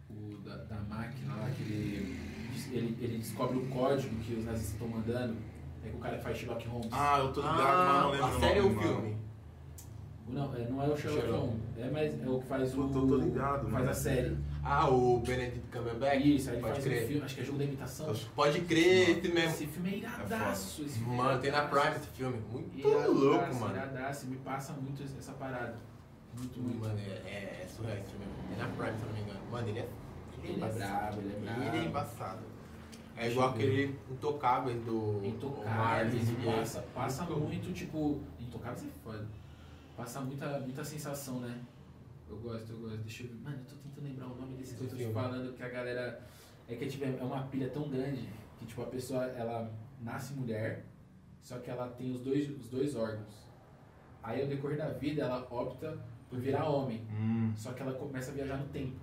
O 0.08 0.38
da, 0.44 0.56
da 0.58 0.80
máquina 0.82 1.34
lá, 1.34 1.50
que 1.50 1.62
ele, 1.62 2.16
ele, 2.72 2.96
ele 3.00 3.18
descobre 3.18 3.58
o 3.58 3.66
código 3.66 4.14
que 4.20 4.34
os 4.34 4.44
nazistas 4.44 4.72
estão 4.72 4.88
mandando. 4.88 5.36
É 5.84 5.88
que 5.90 5.96
o 5.96 5.98
cara 6.00 6.18
faz 6.18 6.38
Sherlock 6.38 6.66
Holmes. 6.68 6.88
Ah, 6.92 7.18
eu 7.20 7.32
tô 7.32 7.40
ligado, 7.40 7.58
mas 7.58 8.02
não 8.02 8.10
lembro 8.12 8.26
a 8.26 8.36
o 8.36 8.40
série 8.40 8.60
ou 8.60 8.70
nome, 8.70 8.76
o 8.76 8.82
mano. 8.88 9.00
filme? 9.02 9.16
Não, 10.28 10.54
é, 10.56 10.58
não 10.68 10.82
é 10.82 10.88
o 10.88 10.96
Sherlock. 10.96 11.30
Holmes. 11.30 11.60
É, 11.78 11.90
mas 11.90 12.22
é 12.22 12.28
o 12.28 12.40
que 12.40 12.46
faz 12.46 12.76
o. 12.76 12.80
Eu 12.82 12.88
tô 12.88 13.16
ligado, 13.16 13.68
faz 13.70 13.88
a 13.88 13.94
série. 13.94 14.36
Ah, 14.64 14.88
o 14.90 15.20
Benedict 15.20 15.68
Cumberbatch? 15.70 16.24
Isso, 16.24 16.50
aí 16.50 16.56
ele 16.56 16.62
Pode 16.62 16.72
faz 16.74 16.84
crer. 16.84 17.04
o 17.04 17.06
filme, 17.06 17.22
acho 17.24 17.34
que 17.36 17.40
é 17.40 17.44
jogo 17.44 17.58
da 17.58 17.64
imitação. 17.64 18.14
Pode 18.34 18.60
crer, 18.62 19.18
esse 19.18 19.28
mesmo. 19.28 19.50
Esse 19.50 19.66
filme 19.68 19.94
é 19.94 19.96
iradaço. 19.98 20.82
esse 20.82 20.98
filme 20.98 21.14
é 21.14 21.16
Mano, 21.16 21.40
tem 21.40 21.52
na. 21.52 21.62
Prime 21.66 21.96
esse 21.96 22.08
filme. 22.08 22.40
Muito 22.50 22.78
Iradaço, 22.78 23.12
louco, 23.12 23.54
mano. 23.54 23.74
Iradaço, 23.74 24.26
me 24.26 24.36
passa 24.38 24.72
muito 24.72 25.02
essa 25.02 25.32
parada. 25.32 25.76
Muito, 26.36 26.60
muito. 26.60 26.78
Mano, 26.80 26.98
é, 26.98 27.10
é, 27.30 27.62
é 27.62 27.66
surreal 27.68 27.96
esse 27.98 28.10
filme. 28.10 28.26
Tem 28.48 28.58
na 28.58 28.66
Prime, 28.66 28.98
se 28.98 29.02
eu 29.02 29.08
não 29.08 29.14
me 29.14 29.20
engano. 29.20 29.40
Mano, 29.50 29.68
ele 29.68 29.78
é. 29.78 29.88
Ele 30.42 30.52
é 30.52 30.56
embaçado. 30.56 30.78
brabo, 30.78 31.20
ele 31.20 31.34
é 31.34 31.38
brabo. 31.40 31.62
Ele 31.62 31.76
é 31.76 31.84
embaçado. 31.88 32.56
É 33.18 33.30
igual 33.30 33.48
aquele 33.50 33.98
Intocáveis 34.10 34.78
do. 34.82 35.20
Intocáveis, 35.24 36.28
Omar, 36.30 36.56
passa, 36.58 36.84
passa 36.94 37.22
Muito 37.24 37.40
muito, 37.40 37.72
tipo. 37.72 38.20
Intocáveis 38.40 38.84
é 38.84 38.90
foda. 39.04 39.26
Passa 39.96 40.20
muita, 40.20 40.58
muita 40.60 40.84
sensação, 40.84 41.40
né? 41.40 41.58
Eu 42.28 42.36
gosto, 42.38 42.70
eu 42.72 42.78
gosto. 42.80 42.98
Deixa 42.98 43.22
eu 43.24 43.28
ver. 43.28 43.34
Mano, 43.42 43.56
eu 43.58 43.64
tô 43.64 43.76
tentando 43.76 44.04
lembrar 44.04 44.26
o 44.26 44.34
nome 44.36 44.54
desse 44.56 44.74
que 44.74 44.82
eu 44.82 44.88
tô 44.88 44.96
te 44.96 45.06
falando, 45.12 45.54
que 45.54 45.62
a 45.62 45.68
galera. 45.68 46.20
É 46.68 46.74
que 46.74 46.86
tipo, 46.86 47.04
é 47.04 47.22
uma 47.22 47.44
pilha 47.46 47.68
tão 47.70 47.88
grande 47.88 48.28
que 48.58 48.66
tipo, 48.66 48.82
a 48.82 48.86
pessoa 48.86 49.24
ela 49.26 49.72
nasce 50.02 50.34
mulher, 50.34 50.84
só 51.40 51.58
que 51.58 51.70
ela 51.70 51.88
tem 51.90 52.10
os 52.10 52.20
dois, 52.20 52.48
os 52.58 52.68
dois 52.68 52.96
órgãos. 52.96 53.46
Aí 54.22 54.42
ao 54.42 54.48
decorrer 54.48 54.76
da 54.76 54.88
vida 54.88 55.22
ela 55.22 55.46
opta 55.48 55.96
por 56.28 56.40
virar 56.40 56.68
homem. 56.68 57.06
Hum, 57.12 57.52
Só 57.56 57.72
que 57.72 57.80
ela 57.82 57.92
começa 57.92 58.32
a 58.32 58.34
viajar 58.34 58.56
no 58.56 58.66
tempo. 58.68 58.96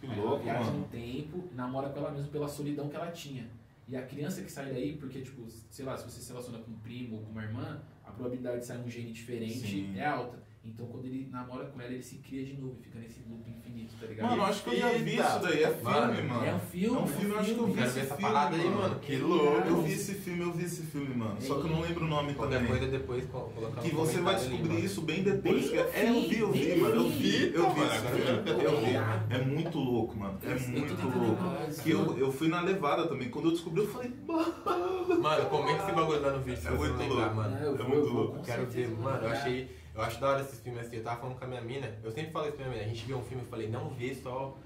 que 0.00 0.06
Aí 0.08 0.16
louco, 0.20 0.34
ela 0.34 0.42
viaja 0.42 0.64
mano. 0.72 0.78
no 0.80 0.88
tempo, 0.88 1.48
namora 1.54 1.88
com 1.90 2.00
ela 2.00 2.10
mesma 2.10 2.28
pela 2.32 2.48
solidão 2.48 2.88
que 2.88 2.96
ela 2.96 3.12
tinha. 3.12 3.48
E 3.86 3.96
a 3.96 4.04
criança 4.04 4.42
que 4.42 4.50
sai 4.50 4.72
daí, 4.72 4.96
porque, 4.96 5.20
tipo, 5.20 5.46
sei 5.70 5.84
lá, 5.84 5.96
se 5.96 6.10
você 6.10 6.20
se 6.20 6.28
relaciona 6.32 6.58
com 6.58 6.72
um 6.72 6.78
primo 6.78 7.16
ou 7.18 7.22
com 7.22 7.30
uma 7.30 7.44
irmã, 7.44 7.80
probabilidade 8.14 8.60
de 8.60 8.66
sair 8.66 8.78
um 8.80 8.88
gene 8.88 9.12
diferente 9.12 9.66
Sim. 9.68 9.98
é 9.98 10.06
alta. 10.06 10.42
Então 10.66 10.86
quando 10.86 11.04
ele 11.04 11.28
namora 11.30 11.66
com 11.66 11.80
ela, 11.80 11.92
ele 11.92 12.02
se 12.02 12.16
cria 12.16 12.44
de 12.44 12.54
novo 12.54 12.76
e 12.80 12.84
fica 12.84 12.98
nesse 12.98 13.20
loop 13.28 13.48
infinito, 13.50 13.94
tá 14.00 14.06
ligado? 14.06 14.30
Mano, 14.30 14.42
eu 14.42 14.46
acho 14.46 14.64
que 14.64 14.70
eu 14.70 14.76
já 14.78 14.88
vi 14.92 15.14
isso 15.16 15.38
daí. 15.42 15.62
É 15.62 15.68
filme, 15.70 15.82
Mano, 15.84 16.24
mano. 16.28 16.44
é 16.46 16.54
um 16.54 16.58
filme, 16.60 16.86
É 16.86 16.90
um 16.90 16.96
é 16.96 17.02
um 17.02 17.06
filme, 17.06 17.30
eu 17.34 17.38
acho 17.38 17.54
que 17.54 17.58
eu 17.60 17.66
vi 17.66 17.72
filme. 17.74 17.86
Esse 17.88 17.98
essa 18.00 18.16
filme, 18.16 18.32
parada 18.32 18.56
aí, 18.56 18.70
mano. 18.70 18.98
Que 19.00 19.16
louco. 19.16 19.68
Eu 19.68 19.82
vi 19.82 19.92
esse 19.92 20.14
filme, 20.14 20.40
eu 20.42 20.52
vi 20.52 20.64
esse 20.64 20.82
filme, 20.84 21.14
mano. 21.14 21.36
Só 21.40 21.54
que 21.60 21.66
eu 21.66 21.70
não 21.70 21.80
lembro 21.82 22.04
o 22.04 22.08
nome 22.08 22.34
Qualquer 22.34 22.54
também. 22.56 22.70
coisa 22.70 22.86
depois 22.90 23.24
co- 23.26 23.40
colocar 23.54 23.80
Que 23.82 23.90
você 23.90 24.20
vai 24.20 24.34
ali, 24.36 24.44
descobrir 24.48 24.68
mano. 24.72 24.84
isso 24.86 25.00
bem 25.02 25.22
depois. 25.22 25.60
Bem 25.60 25.70
que 25.70 25.76
é, 25.78 25.90
é, 26.06 26.08
eu 26.10 26.20
vi, 26.28 26.38
eu 26.38 26.52
vi, 26.52 26.64
bem 26.64 26.78
mano. 26.78 26.94
Eu 26.96 27.08
vi, 27.10 27.54
eu 27.54 27.70
vi 27.70 27.80
filme. 27.80 28.64
eu 28.64 28.80
vi. 28.80 29.34
É 29.34 29.38
muito 29.44 29.78
louco, 29.78 30.16
mano. 30.18 30.38
É 30.42 30.54
muito 30.54 30.94
louco. 31.18 31.42
Que 31.82 31.90
eu, 31.90 32.04
filme. 32.06 32.20
eu 32.20 32.32
fui 32.32 32.48
na 32.48 32.62
levada 32.62 33.06
também. 33.06 33.28
Quando 33.28 33.46
eu 33.48 33.52
descobri, 33.52 33.82
eu 33.82 33.88
falei, 33.88 34.10
mano. 34.26 35.20
Mano, 35.20 35.46
comenta 35.50 35.82
esse 35.84 35.92
bagulho 35.92 36.20
lá 36.22 36.30
no 36.32 36.40
vídeo 36.40 36.60
É 36.66 36.70
muito 36.70 37.02
louco. 37.14 37.34
mano. 37.34 37.56
é 37.56 37.82
muito 37.82 38.08
louco. 38.08 38.42
Quero 38.42 38.66
ver, 38.66 38.88
mano, 38.90 39.24
eu 39.26 39.30
achei. 39.30 39.83
Eu 39.94 40.02
acho 40.02 40.20
da 40.20 40.28
hora 40.30 40.40
esses 40.42 40.58
filmes 40.60 40.86
assim. 40.86 40.96
Eu 40.96 41.02
tava 41.04 41.20
falando 41.20 41.38
com 41.38 41.44
a 41.44 41.48
minha 41.48 41.60
mina. 41.60 41.90
Eu 42.02 42.10
sempre 42.10 42.32
falo 42.32 42.48
isso 42.48 42.56
pra 42.56 42.66
minha 42.66 42.78
mina. 42.78 42.90
A 42.90 42.94
gente 42.94 43.06
vê 43.06 43.14
um 43.14 43.22
filme 43.22 43.42
e 43.44 43.46
falei, 43.46 43.68
não 43.68 43.90
vê 43.90 44.14
só 44.14 44.56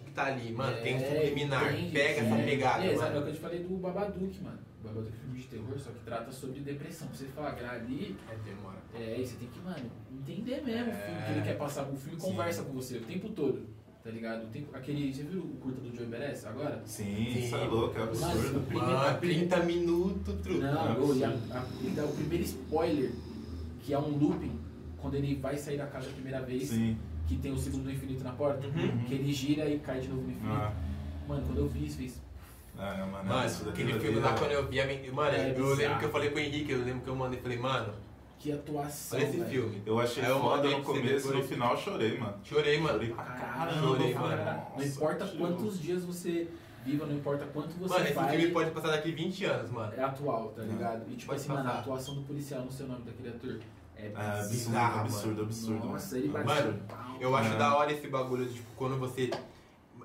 o 0.00 0.04
que 0.04 0.10
tá 0.12 0.26
ali, 0.26 0.52
mano. 0.52 0.76
tem 0.82 0.96
um 0.96 0.98
É, 0.98 1.14
subliminar. 1.14 1.72
entende, 1.74 1.92
Pega 1.92 2.20
essa 2.20 2.34
é. 2.34 2.44
pegada, 2.44 2.84
É, 2.84 2.92
exato, 2.92 3.12
é 3.16 3.18
o 3.18 3.22
que 3.22 3.28
eu 3.30 3.34
te 3.34 3.40
falei 3.40 3.58
do 3.60 3.76
Babadook, 3.76 4.40
mano. 4.42 4.58
O 4.82 4.86
Babadook 4.86 5.12
é 5.12 5.16
um 5.16 5.20
filme 5.20 5.38
de 5.40 5.46
terror, 5.46 5.78
só 5.78 5.90
que 5.90 6.00
trata 6.04 6.30
sobre 6.32 6.60
depressão. 6.60 7.08
Você 7.08 7.24
flagrar 7.26 7.74
ali, 7.74 8.16
É, 8.30 8.34
demora. 8.44 8.76
é, 8.94 9.16
você 9.24 9.36
tem 9.36 9.48
que, 9.48 9.60
mano, 9.60 9.90
entender 10.12 10.62
mesmo 10.62 10.90
o 10.92 10.94
filme 10.94 11.22
que 11.22 11.30
É. 11.30 11.32
ele 11.32 11.42
quer 11.42 11.56
passar. 11.56 11.82
O 11.88 11.96
filme 11.96 12.20
Sim. 12.20 12.26
conversa 12.30 12.62
com 12.62 12.72
você 12.74 12.98
o 12.98 13.02
tempo 13.02 13.30
todo, 13.30 13.66
tá 14.04 14.10
ligado? 14.10 14.44
O 14.44 14.48
tempo, 14.48 14.76
aquele, 14.76 15.12
você 15.12 15.22
viu 15.22 15.40
o 15.40 15.56
curta 15.56 15.80
do 15.80 15.96
Joey 15.96 16.08
Beres 16.08 16.44
agora? 16.44 16.82
Sim, 16.84 17.04
Sim. 17.32 17.38
isso 17.46 17.56
é 17.56 17.64
louco, 17.64 17.98
é 17.98 18.02
absurdo. 18.02 18.62
Mas- 18.70 18.82
Mano, 18.82 19.18
30 19.20 19.56
minutos, 19.62 20.34
truco. 20.42 20.60
Não, 20.60 21.00
ô, 21.02 21.14
e 21.14 21.24
a- 21.24 21.28
a- 21.30 21.66
ele 21.80 21.90
dá 21.96 22.04
o 22.04 22.12
primeiro 22.12 22.44
spoiler, 22.44 23.12
que 23.80 23.92
é 23.94 23.98
um 23.98 24.16
looping, 24.18 24.58
quando 25.06 25.14
ele 25.14 25.36
vai 25.36 25.56
sair 25.56 25.76
da 25.78 25.86
casa 25.86 26.08
a 26.08 26.12
primeira 26.12 26.40
vez, 26.42 26.68
Sim. 26.68 26.98
que 27.28 27.36
tem 27.36 27.52
o 27.52 27.56
símbolo 27.56 27.84
do 27.84 27.92
infinito 27.92 28.24
na 28.24 28.32
porta, 28.32 28.66
Uhum. 28.66 29.04
que 29.06 29.14
ele 29.14 29.32
gira 29.32 29.68
e 29.68 29.78
cai 29.78 30.00
de 30.00 30.08
novo 30.08 30.22
no 30.22 30.30
infinito. 30.32 30.52
Ah, 30.52 30.72
Mano, 31.28 31.42
quando 31.46 31.58
eu 31.58 31.68
vi 31.68 31.86
isso, 31.86 31.96
fez. 31.98 32.20
é, 32.78 33.04
mano. 33.04 33.24
Mano, 33.28 33.46
isso 33.46 33.64
daqui 33.64 33.82
aquele 33.82 33.92
daqui 33.94 34.04
filme 34.06 34.20
lá 34.20 34.30
é- 34.34 34.38
quando 34.38 34.50
eu 34.52 34.66
vi 34.68 35.10
Mano, 35.12 35.30
É 35.30 35.50
eu 35.50 35.54
bizarro. 35.54 35.74
lembro 35.74 35.98
que 36.00 36.04
eu 36.04 36.10
falei 36.10 36.30
pro 36.30 36.40
Henrique, 36.40 36.72
eu 36.72 36.84
lembro 36.84 37.00
que 37.02 37.08
eu 37.08 37.14
mandei 37.16 37.38
e 37.38 37.42
falei, 37.42 37.58
mano, 37.58 37.92
Que 38.38 38.52
atuação. 38.52 39.18
olha 39.18 39.26
esse 39.28 39.36
velho. 39.38 39.50
filme. 39.50 39.82
Eu 39.86 39.98
achei 40.00 40.24
eu 40.24 40.40
foda 40.40 40.68
no 40.70 40.82
começo 40.82 41.32
e 41.32 41.36
no 41.36 41.42
final 41.44 41.72
eu 41.72 41.78
chorei, 41.78 42.18
mano. 42.18 42.34
Chorei, 42.44 42.80
mano. 42.80 42.94
Chorei 42.98 43.14
pra 43.14 43.24
caramba. 43.24 43.80
Chorei, 43.80 44.14
mano. 44.14 44.36
Não 44.36 44.54
nossa, 44.74 44.84
importa 44.86 45.26
tio. 45.26 45.38
quantos 45.38 45.80
dias 45.80 46.04
você 46.04 46.48
viva, 46.84 47.06
não 47.06 47.14
importa 47.16 47.44
quanto 47.46 47.70
você 47.78 47.92
Mano, 47.94 48.04
esse 48.04 48.14
faz, 48.14 48.30
filme 48.30 48.52
pode 48.52 48.70
passar 48.72 48.88
daqui 48.88 49.10
20 49.12 49.44
anos, 49.44 49.70
mano. 49.70 49.92
é 49.96 50.02
atual, 50.04 50.48
tá 50.50 50.62
ligado? 50.62 51.02
E 51.10 51.14
tipo 51.16 51.26
Pode 51.26 51.40
assim, 51.40 51.48
mano, 51.48 51.60
a 51.60 51.64
passar. 51.64 51.80
atuação 51.80 52.14
do 52.14 52.22
policial 52.22 52.62
no 52.64 52.70
seu 52.70 52.86
nome 52.86 53.02
daquele 53.04 53.30
ator 53.30 53.58
é 53.96 54.06
É 54.06 54.16
absurdo, 54.16 54.48
Bizarro, 54.50 55.00
absurdo, 55.00 55.42
absurdo. 55.42 55.86
Nossa, 55.88 56.18
ele 56.18 56.28
bate 56.28 56.46
Mano. 56.46 56.80
Eu 57.20 57.34
acho 57.34 57.52
É. 57.54 57.56
da 57.56 57.76
hora 57.76 57.92
esse 57.92 58.06
bagulho 58.08 58.44
de 58.46 58.54
tipo, 58.54 58.68
quando 58.76 58.98
você. 58.98 59.30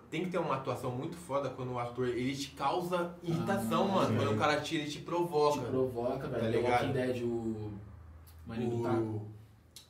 Tem 0.09 0.25
que 0.25 0.31
ter 0.31 0.39
uma 0.39 0.55
atuação 0.55 0.91
muito 0.91 1.15
foda 1.15 1.49
quando 1.49 1.71
o 1.71 1.79
ator 1.79 2.07
ele 2.09 2.35
te 2.35 2.49
causa 2.51 3.15
irritação, 3.23 3.85
Ah, 3.91 3.95
mano. 3.95 4.07
sim. 4.09 4.15
Quando 4.17 4.35
o 4.35 4.37
cara 4.37 4.59
tira, 4.59 4.81
ele 4.83 4.91
te 4.91 4.97
te 4.97 5.03
provoca. 5.05 5.61
provoca, 5.61 6.27
velho. 6.27 6.43
Tá 6.43 6.49
ligado? 6.49 6.71
Walking 6.87 6.91
Dead, 6.91 7.23
o 7.23 7.71
Maninho 8.45 8.69
do 8.77 8.83
Taco. 8.83 9.21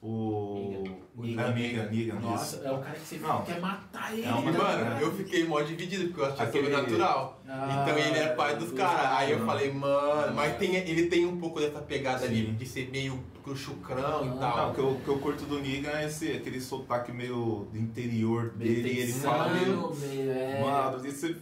O... 0.01 0.83
Negan. 1.13 1.45
Amiga, 1.49 1.83
amiga, 1.83 2.13
Nossa, 2.15 2.55
isso. 2.57 2.65
é 2.67 2.71
o 2.71 2.79
cara 2.79 2.95
que 2.95 3.05
você 3.05 3.17
Não. 3.19 3.41
quer 3.43 3.59
matar 3.59 4.11
ele. 4.13 4.25
É 4.25 4.31
uma- 4.31 4.51
tá 4.51 4.57
Mano, 4.57 4.83
ligado? 4.83 5.01
eu 5.01 5.11
fiquei 5.13 5.45
mó 5.45 5.61
dividido 5.61 6.05
porque 6.07 6.21
eu 6.21 6.25
achei 6.25 6.45
Aquele- 6.45 6.63
sobrenatural. 6.71 7.41
Ah, 7.47 7.83
então 7.83 7.97
ele 7.99 8.17
é 8.17 8.27
pai 8.29 8.55
dos 8.55 8.69
dos 8.69 8.77
caras. 8.77 9.17
Aí 9.17 9.31
eu 9.31 9.37
caras. 9.39 9.51
falei, 9.53 9.71
mano, 9.71 10.33
mas 10.35 10.51
Ah. 10.53 10.55
tem, 10.57 10.75
ele 10.75 11.05
tem 11.07 11.25
um 11.27 11.37
pouco 11.37 11.59
dessa 11.59 11.79
pegada 11.79 12.25
ali 12.25 12.47
Sim. 12.47 12.53
de 12.53 12.65
ser 12.65 12.89
meio 12.89 13.19
chucrão 13.55 14.21
Ah. 14.21 14.25
e 14.25 14.29
Não, 14.29 14.37
tal. 14.39 14.71
o 14.71 14.73
que 14.73 14.79
eu, 14.79 14.89
o 14.91 15.01
que 15.01 15.07
eu 15.09 15.19
curto 15.19 15.43
do 15.45 15.59
Negan 15.59 15.91
é 15.91 16.05
esse, 16.05 16.31
aquele 16.31 16.59
sotaque 16.61 17.11
meio 17.11 17.67
do 17.71 17.77
interior 17.77 18.49
dele. 18.51 18.89
e 18.93 18.99
ele 19.01 19.13
fala 19.13 19.49
meio. 19.53 19.93
Meio, 19.95 20.31
é. 20.31 20.61
Mano, 20.61 21.05
isso 21.05 21.35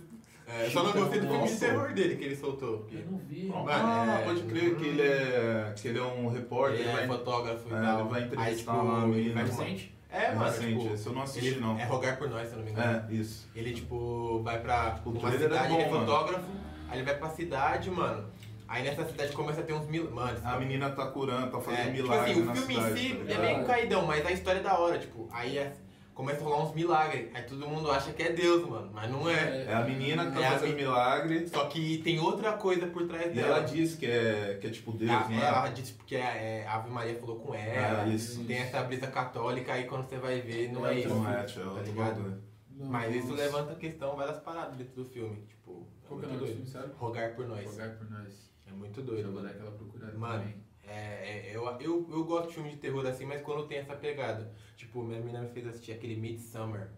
É, 0.52 0.66
eu 0.66 0.72
só 0.72 0.84
não 0.84 0.92
gostei 0.94 1.20
do 1.22 1.28
filme 1.28 1.48
de 1.48 1.56
terror 1.60 1.94
dele 1.94 2.16
que 2.16 2.24
ele 2.24 2.36
soltou. 2.36 2.88
Eu 2.92 3.06
não 3.12 3.18
vi. 3.20 3.46
Mano, 3.46 3.66
Ah, 3.70 4.20
é- 4.22 4.26
pode 4.26 4.42
crer 4.44 4.76
que 4.76 4.86
ele 4.88 5.02
é. 5.02 5.74
que 5.76 5.88
ele 5.88 6.00
é 6.00 6.04
um 6.04 6.28
repórter. 6.30 6.80
Ele 6.80 6.90
é 6.90 6.94
vai- 6.94 7.08
fotógrafo 7.08 7.70
e 7.70 7.74
É, 7.74 7.82
tal. 7.82 8.00
ele 8.02 8.10
vai 8.10 8.20
Aí, 8.22 8.26
entrevistar 8.28 8.72
tipo, 8.74 8.86
uma 8.86 9.04
ele 9.04 9.16
menina. 9.16 9.34
vai 9.36 9.44
Recente? 9.46 9.96
É, 10.12 10.24
É 10.26 10.30
mano, 10.34 10.46
recente, 10.46 10.80
tipo, 10.80 10.94
esse 10.96 11.06
eu 11.08 11.14
não 11.14 11.22
assisti, 11.22 11.48
ele 11.50 11.60
não. 11.60 11.78
É 11.78 11.84
Rogar 11.86 12.18
por 12.18 12.28
Nós, 12.30 12.48
se 12.48 12.54
eu 12.54 12.58
não 12.58 12.66
me 12.66 12.72
engano. 12.72 13.06
É, 13.10 13.14
isso. 13.14 13.48
Ele, 13.56 13.72
tipo, 13.74 14.42
vai 14.44 14.60
pra 14.60 15.00
O 15.06 15.10
uma 15.12 15.30
é 15.30 15.38
cidade, 15.38 15.68
bom, 15.70 15.76
ele 15.76 15.84
é 15.84 15.90
mano. 15.92 16.06
fotógrafo, 16.06 16.46
aí 16.90 16.98
ele 16.98 17.06
vai 17.06 17.16
pra 17.16 17.30
cidade, 17.30 17.92
mano. 17.92 18.26
Aí 18.68 18.84
nessa 18.84 19.06
cidade 19.06 19.32
começa 19.34 19.62
a 19.62 19.64
ter 19.64 19.74
uns 19.74 19.88
mil. 19.88 20.10
Mano, 20.12 20.38
A 20.44 20.58
menina 20.60 20.90
tá 20.92 21.06
curando, 21.08 21.52
tá 21.52 21.60
fazendo 21.60 21.80
é, 21.90 21.92
tipo 21.92 22.04
milagre 22.04 22.32
assim, 22.32 22.42
o 22.42 22.56
filme 22.56 22.74
cidade. 22.76 22.92
em 22.92 23.10
si 23.10 23.16
tá 23.26 23.34
é 23.34 23.38
meio 23.40 23.66
caidão, 23.66 24.06
mas 24.06 24.26
a 24.26 24.32
história 24.32 24.60
é 24.60 24.64
da 24.64 24.78
hora, 24.80 24.98
tipo, 24.98 25.28
aí 25.32 25.58
é- 25.60 25.74
começa 26.20 26.42
a 26.42 26.44
rolar 26.44 26.64
uns 26.66 26.76
milagres. 26.76 27.30
Aí 27.34 27.44
todo 27.44 27.66
mundo 27.66 27.90
acha 27.90 28.12
que 28.12 28.22
é 28.22 28.34
Deus, 28.34 28.68
mano, 28.68 28.92
mas 28.94 29.10
não 29.10 29.30
é. 29.30 29.64
É 29.64 29.74
a 29.74 29.84
menina 29.86 30.26
que 30.30 30.34
tá 30.38 30.46
É 30.46 30.50
fazendo 30.52 30.72
mi- 30.76 30.82
milagre. 30.82 31.48
Só 31.48 31.66
que 31.68 32.00
tem 32.00 32.20
outra 32.20 32.54
coisa 32.54 32.88
por 32.88 33.08
trás 33.08 33.28
E 33.32 33.36
dela. 33.36 33.48
ela 33.48 33.60
diz 33.62 33.96
que 33.96 34.06
é, 34.06 34.58
que 34.60 34.68
é 34.68 34.70
tipo 34.70 34.92
Deus, 34.92 35.10
Ah, 35.10 35.30
né? 35.30 35.38
ela 35.42 35.70
disse 35.70 35.94
porque 35.94 36.18
a, 36.18 36.36
é, 36.36 36.68
a 36.68 36.76
Ave 36.76 36.90
Maria 36.90 37.18
falou 37.18 37.40
com 37.40 37.56
ela. 37.56 38.02
Ah, 38.04 38.08
isso. 38.08 38.44
Tem 38.44 38.58
essa 38.58 38.82
brisa 38.84 39.08
católica, 39.08 39.72
aí 39.72 39.86
quando 39.86 40.10
você 40.10 40.18
vai 40.18 40.42
ver, 40.42 40.74
não 40.74 40.86
é, 40.86 40.94
É, 40.96 41.00
isso. 41.00 41.08
Não 41.10 41.30
é, 41.32 41.44
tio, 41.44 41.62
é 41.62 41.76
tá 41.76 41.82
ligado? 41.84 42.16
bagulho. 42.16 42.44
Mas 42.82 43.16
isso 43.16 43.28
Nossa. 43.30 43.42
levanta 43.42 43.72
a 43.72 43.76
questão, 43.76 44.16
várias 44.18 44.38
paradas 44.40 44.76
dentro 44.76 44.96
do 45.04 45.10
filme. 45.10 45.42
Tipo, 45.48 45.88
Qual 46.06 46.20
que 46.20 46.26
é 46.26 46.28
o 46.28 46.32
muito 46.32 46.34
nome 46.34 46.34
do 46.34 46.40
doido. 46.40 46.56
filme, 46.56 46.70
sabe? 46.70 46.94
Rogar 46.98 47.34
por 47.36 47.48
nós. 47.48 47.66
Rogar 47.66 47.98
por 47.98 48.10
nós. 48.12 48.50
É 48.68 48.72
muito 48.74 49.00
Eu 49.00 49.06
doido, 49.06 49.32
vou 49.32 49.36
dar 49.42 49.48
mano. 49.50 49.54
aquela 49.56 49.72
procurada 49.72 50.18
Mano, 50.18 50.40
também. 50.40 50.56
É, 50.90 51.50
é, 51.50 51.52
eu, 51.56 51.64
eu, 51.80 52.08
eu 52.12 52.24
gosto 52.24 52.48
de 52.50 52.54
filme 52.56 52.70
de 52.72 52.78
terror 52.78 53.06
assim, 53.06 53.26
mas 53.26 53.42
quando 53.42 53.68
tem 53.68 53.78
essa 53.80 53.96
pegada. 53.96 54.52
Tipo, 54.76 55.04
minha 55.04 55.20
menina 55.20 55.42
me 55.42 55.50
fez 55.50 55.68
assistir 55.68 55.92
aquele 55.92 56.16
Midsummer 56.16 56.90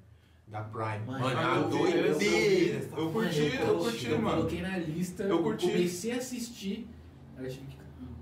da 0.48 0.62
Prime. 0.62 1.06
Mano, 1.06 1.20
Mano, 1.26 1.40
a 1.40 1.56
eu 1.58 1.70
doideira. 1.70 2.08
Eu 2.08 2.90
porra. 2.90 3.12
curti, 3.12 3.40
eu 3.56 3.66
coloquei- 3.68 3.92
curti, 3.92 4.10
eu 4.10 4.20
mano. 4.22 4.36
coloquei 4.38 4.62
na 4.62 4.78
lista, 4.78 5.24
Eu 5.24 5.44
curti. 5.44 5.68
comecei 5.68 6.12
a 6.14 6.18
assistir, 6.18 6.88
aí 7.38 7.46
eu 7.46 7.52
tive 7.52 7.66
que 7.68 7.78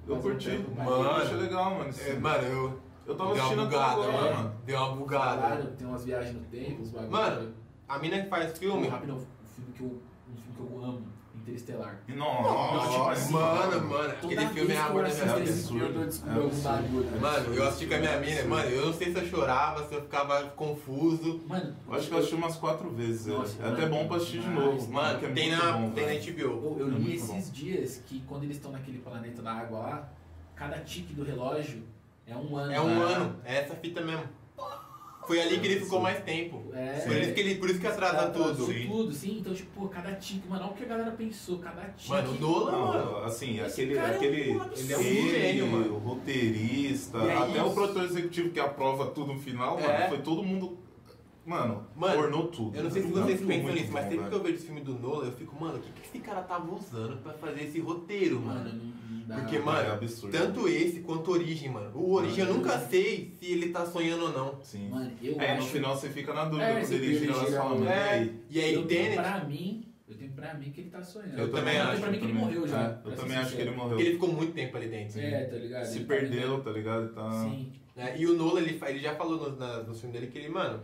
Eu 0.07 0.15
um 0.15 0.21
curti. 0.21 0.49
tempo, 0.49 0.71
mas 0.75 0.85
Mano. 0.89 1.03
Eu 1.03 1.11
achei 1.11 1.37
legal, 1.37 1.75
mano. 1.75 1.93
É, 1.99 2.13
mano, 2.13 2.43
eu. 2.47 2.79
Eu 3.05 3.15
tava 3.15 3.33
dei 3.33 3.41
uma 3.41 3.45
assistindo 3.47 3.61
até 3.67 3.75
bugada, 3.77 3.91
agora, 3.93 4.11
mano. 4.11 4.35
mano. 4.43 4.61
Deu 4.65 4.77
uma 4.77 4.95
bugada. 4.95 5.65
Tem 5.77 5.87
umas 5.87 6.05
viagens 6.05 6.35
no 6.35 6.41
tempo, 6.41 6.81
os 6.83 6.89
bagulhos. 6.91 7.11
Mano, 7.11 7.53
A 7.87 7.97
mina 7.99 8.21
que 8.21 8.29
faz 8.29 8.57
filme. 8.57 8.73
Filme. 8.73 8.87
Rapidão, 8.87 9.15
um 9.17 9.47
filme 9.55 9.71
que 9.73 9.81
eu, 9.81 9.87
um 10.31 10.35
filme 10.37 10.55
que 10.55 10.59
eu 10.73 10.83
amo, 10.83 11.01
Interestelar. 11.49 11.99
Nossa, 12.07 12.41
Nossa, 12.41 12.89
tipo 12.91 13.09
assim, 13.09 13.33
mano, 13.33 13.89
mano, 13.89 14.09
aquele 14.11 14.47
filme 14.47 14.73
é 14.73 14.77
amor 14.77 15.03
da 15.03 15.09
minha 15.09 15.35
vida. 15.35 15.49
eu 15.85 15.93
tô 15.93 15.99
descobrindo 16.05 16.63
bagulho. 16.63 17.21
Mano, 17.21 17.53
eu 17.55 17.67
assisti 17.67 17.87
com 17.87 17.95
a 17.95 17.97
minha 17.97 18.19
mina, 18.19 18.43
mano, 18.45 18.69
eu 18.69 18.85
não 18.85 18.93
sei 18.93 19.11
se 19.11 19.17
eu 19.19 19.25
chorava, 19.25 19.87
se 19.87 19.95
eu 19.95 20.01
ficava 20.03 20.43
confuso. 20.51 21.41
Mano, 21.47 21.75
Eu 21.87 21.93
acho 21.95 22.07
que 22.07 22.13
eu 22.13 22.17
assisti 22.19 22.35
umas 22.35 22.55
quatro 22.55 22.89
vezes. 22.91 23.27
é. 23.27 23.31
Nossa, 23.31 23.63
é 23.63 23.67
até 23.69 23.85
bom 23.87 24.07
pra 24.07 24.17
assistir 24.17 24.39
de 24.41 24.49
novo. 24.49 24.91
Mano, 24.91 25.19
que 25.19 25.25
é 25.25 25.29
tem, 25.31 25.49
muito 25.49 25.65
na, 25.65 25.71
bom, 25.73 25.89
tem 25.91 26.05
na. 26.05 26.13
HBO. 26.13 26.75
Eu, 26.79 26.87
É 26.87 26.89
li 26.99 27.15
esses 27.15 27.51
dias 27.51 28.01
que 28.05 28.21
quando 28.27 28.43
eles 28.43 28.57
estão 28.57 28.71
naquele 28.71 28.99
planeta 28.99 29.41
da 29.41 29.51
água 29.53 29.79
lá, 29.79 30.09
cada 30.55 30.77
tique 30.79 31.13
do 31.13 31.23
relógio 31.23 31.83
é 32.27 32.35
um 32.35 32.55
ano. 32.55 32.71
É 32.71 32.79
um 32.79 32.87
né? 32.87 33.13
ano, 33.15 33.35
é 33.43 33.57
essa 33.57 33.73
fita 33.75 34.01
mesmo. 34.01 34.23
Foi 35.29 35.39
ali 35.39 35.59
que 35.59 35.67
ele 35.67 35.79
ficou 35.81 36.01
mais 36.01 36.23
tempo. 36.23 36.63
É. 36.73 37.01
Por 37.01 37.15
isso 37.15 37.33
que, 37.35 37.39
ele, 37.39 37.55
por 37.55 37.69
isso 37.69 37.79
que 37.79 37.85
atrasa 37.85 38.31
tudo. 38.31 38.65
Sim. 38.65 38.87
tudo, 38.87 39.13
sim. 39.13 39.37
Então, 39.39 39.53
tipo, 39.53 39.69
pô, 39.79 39.87
cada 39.87 40.11
tique, 40.15 40.47
mano, 40.49 40.63
olha 40.63 40.71
o 40.71 40.75
que 40.75 40.83
a 40.83 40.87
galera 40.87 41.11
pensou, 41.11 41.59
cada 41.59 41.83
tique. 41.89 42.09
Mano, 42.09 42.31
o 42.31 42.39
Nolan, 42.39 42.71
mano. 42.87 43.17
Assim, 43.25 43.59
Esse 43.59 43.81
aquele. 43.83 43.93
cara 43.95 44.07
é 44.07 44.11
um 44.11 44.15
aquele. 44.15 44.41
Ele 44.41 44.93
é 44.93 44.97
um 44.97 45.03
gênio, 45.29 45.67
mano. 45.67 45.93
O 45.93 45.99
roteirista, 45.99 47.19
E 47.19 47.27
é 47.27 47.37
até 47.37 47.61
o 47.61 47.65
isso. 47.67 47.75
produtor 47.75 48.03
executivo 48.05 48.49
que 48.49 48.59
aprova 48.59 49.05
tudo 49.11 49.33
no 49.33 49.39
final, 49.39 49.77
É. 49.79 49.83
mano, 49.99 50.09
foi 50.09 50.17
todo 50.17 50.43
mundo. 50.43 50.79
Mano, 51.45 51.83
Mano, 51.95 52.13
tornou 52.21 52.47
tudo. 52.47 52.75
Eu 52.75 52.83
não 52.83 52.91
sei 52.91 53.01
se 53.03 53.07
vocês 53.07 53.41
Muito 53.41 53.47
pensam 53.47 53.73
nisso, 53.73 53.91
mas 53.91 54.03
bom, 54.05 54.09
sempre 54.11 54.17
que 54.17 54.29
velho. 54.29 54.35
eu 54.39 54.43
vejo 54.43 54.55
esse 54.55 54.65
filme 54.65 54.81
do 54.81 54.93
Nolan, 54.99 55.25
eu 55.25 55.31
fico, 55.31 55.59
mano, 55.59 55.77
o 55.77 55.79
que, 55.79 55.91
que 55.91 56.01
esse 56.07 56.19
cara 56.19 56.41
tava 56.41 56.71
usando 56.73 57.17
pra 57.23 57.33
fazer 57.33 57.63
esse 57.63 57.79
roteiro, 57.79 58.39
Mano, 58.39 58.63
mano? 58.65 58.81
Não. 59.29 59.39
Porque, 59.41 59.55
É 59.57 59.59
mano, 59.59 59.93
absurdo. 59.93 60.37
Tanto 60.37 60.67
esse 60.67 60.99
quanto 61.01 61.31
Origem, 61.31 61.69
mano. 61.69 61.91
O 61.97 62.13
Origem 62.13 62.45
eu 62.45 62.53
nunca 62.53 62.77
sei 62.79 63.31
se 63.39 63.45
ele 63.51 63.69
tá 63.69 63.85
sonhando 63.85 64.25
ou 64.25 64.31
não. 64.33 64.59
Sim. 64.63 64.89
Mano, 64.89 65.11
eu 65.21 65.39
É, 65.39 65.51
acho... 65.51 65.61
no 65.63 65.67
final 65.67 65.95
você 65.95 66.09
fica 66.09 66.33
na 66.33 66.45
dúvida 66.45 66.63
É, 66.65 66.73
quando 66.73 66.85
você 66.85 66.95
ele 66.95 67.13
gira 67.19 67.23
ele 67.23 67.31
as 67.57 67.65
o- 67.65 67.75
né? 67.79 67.91
É, 67.91 68.09
Aí, 68.09 68.39
e 68.49 68.59
aí 68.61 68.73
eu 68.73 68.85
tenho 68.87 69.01
Tenet, 69.03 69.15
pra 69.21 69.43
mim... 69.45 69.85
Eu 70.07 70.17
tenho 70.17 70.31
pra 70.31 70.53
mim 70.55 70.71
que 70.71 70.81
ele 70.81 70.89
tá 70.89 71.03
sonhando. 71.03 71.37
Eu 71.37 71.51
também 71.51 71.73
tenho 71.75 71.87
acho, 71.87 72.01
pra 72.01 72.09
mim 72.11 72.17
que 72.17 72.25
ele 72.25 72.33
também. 72.33 72.45
morreu 72.47 72.67
já. 72.67 72.81
É, 73.05 73.07
eu 73.09 73.15
também 73.15 73.37
acho 73.37 73.55
que 73.55 73.61
ele 73.61 73.71
morreu. 73.71 73.99
ele 73.99 74.11
ficou 74.13 74.33
muito 74.33 74.53
tempo 74.53 74.75
ali 74.75 74.87
dentro. 74.87 75.19
É, 75.19 75.43
tá 75.45 75.55
ligado? 75.55 75.85
Se 75.85 75.95
Ele 75.97 76.05
tá 76.05 76.07
perdeu, 76.15 76.41
vivendo- 76.41 76.63
tá 76.63 76.71
ligado? 76.71 77.09
Tá... 77.13 77.31
Sim. 77.43 77.71
É, 77.95 78.17
e 78.19 78.25
o 78.25 78.33
Nolan, 78.35 78.61
ele, 78.61 78.79
ele 78.87 78.99
já 78.99 79.13
falou 79.15 79.37
no, 79.51 79.55
na, 79.57 79.83
no 79.83 79.93
filme 79.93 80.11
dele 80.13 80.27
que 80.31 80.37
ele, 80.39 80.49
mano, 80.49 80.81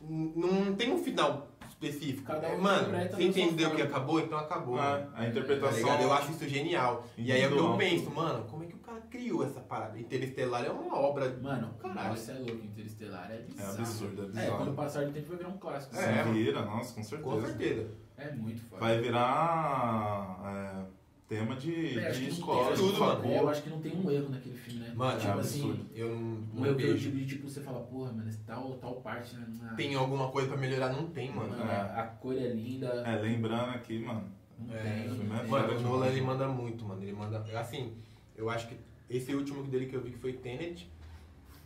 não 0.00 0.74
tem 0.74 0.90
um 0.92 0.98
final 0.98 1.51
específico. 1.86 2.26
Cada 2.26 2.48
um 2.48 2.52
É, 2.52 2.56
mano, 2.56 2.88
você 3.10 3.22
entendeu 3.24 3.70
que 3.74 3.82
acabou, 3.82 4.20
então 4.20 4.38
acabou. 4.38 4.78
Ah, 4.78 4.92
mano. 4.92 5.10
a 5.14 5.16
Tá 5.18 5.26
interpretação. 5.28 5.78
ligado? 5.78 6.02
Eu 6.02 6.12
acho 6.12 6.30
isso 6.32 6.48
genial. 6.48 7.04
E 7.16 7.32
aí 7.32 7.40
é 7.42 7.48
o 7.48 7.52
que 7.52 7.58
eu 7.58 7.76
penso, 7.76 8.10
mano, 8.10 8.44
como 8.44 8.64
é 8.64 8.66
que 8.66 8.74
o 8.74 8.78
cara 8.78 9.00
criou 9.10 9.44
essa 9.44 9.60
parada? 9.60 9.98
Interestelar 9.98 10.64
é 10.64 10.70
uma 10.70 10.96
obra. 10.98 11.28
Mano, 11.42 11.74
Caralho. 11.80 12.16
você 12.16 12.30
é 12.32 12.34
louco, 12.34 12.64
Interestelar 12.64 13.30
é 13.30 13.34
É 13.36 13.38
bizarro. 13.42 13.78
absurdo, 13.78 14.22
é 14.22 14.24
É, 14.24 14.28
bizarro. 14.28 14.56
quando 14.58 14.74
passar 14.74 15.04
do 15.06 15.12
tempo 15.12 15.28
vai 15.28 15.36
virar 15.38 15.48
um 15.48 15.58
clássico. 15.58 15.96
É. 15.96 16.22
Vira, 16.24 16.62
nossa, 16.64 16.94
com 16.94 17.02
certeza. 17.02 17.30
Com 17.30 17.40
certeza. 17.40 17.90
É 18.16 18.30
muito 18.32 18.60
foda. 18.62 18.80
Vai 18.80 19.00
virar. 19.00 20.40
é, 20.44 21.01
tema 21.28 21.56
de, 21.56 21.98
É, 21.98 22.10
de 22.10 22.28
escola, 22.28 22.74
tudo, 22.76 22.98
mano. 22.98 23.24
É, 23.24 23.38
eu 23.38 23.48
acho 23.48 23.62
que 23.62 23.70
não 23.70 23.80
tem 23.80 23.96
um 23.96 24.10
erro 24.10 24.28
naquele 24.28 24.56
filme, 24.56 24.80
né? 24.80 24.92
Mano, 24.94 25.18
tipo 25.18 25.32
é 25.32 25.40
assim. 25.40 25.86
Eu 25.94 26.08
não, 26.10 26.16
um 26.16 26.46
não 26.54 26.66
erro 26.66 26.76
que 26.76 26.82
eu 26.84 26.92
vejo. 26.92 27.10
de 27.10 27.26
tipo, 27.26 27.48
você 27.48 27.60
fala, 27.60 27.80
porra, 27.80 28.12
mano, 28.12 28.30
tal, 28.46 28.72
tal 28.74 28.94
parte, 28.96 29.34
né? 29.36 29.46
Não, 29.48 29.76
Tem 29.76 29.94
alguma 29.94 30.28
coisa 30.30 30.48
pra 30.48 30.56
melhorar? 30.58 30.92
Não 30.92 31.06
tem, 31.08 31.32
mano. 31.32 31.50
mano, 31.50 31.62
a, 31.70 32.00
a 32.02 32.06
cor 32.06 32.34
é 32.36 32.48
linda. 32.48 32.86
É, 33.06 33.16
lembrando 33.20 33.70
aqui, 33.70 33.98
mano. 33.98 34.24
Não 34.58 34.74
É, 34.74 34.82
tem, 34.82 35.02
filme 35.04 35.24
não 35.28 35.36
é 35.36 35.40
tem. 35.40 35.48
Mano, 35.50 35.78
o. 35.78 35.80
Nolan 35.80 36.06
ele 36.08 36.20
manda 36.20 36.48
muito, 36.48 36.84
mano. 36.84 37.02
Ele 37.02 37.12
manda. 37.12 37.38
Assim, 37.58 37.92
eu 38.36 38.50
acho 38.50 38.68
que 38.68 38.76
esse 39.08 39.34
último 39.34 39.62
dele 39.64 39.86
que 39.86 39.94
eu 39.96 40.02
vi 40.02 40.10
que 40.10 40.18
foi 40.18 40.32
Tenet. 40.34 40.90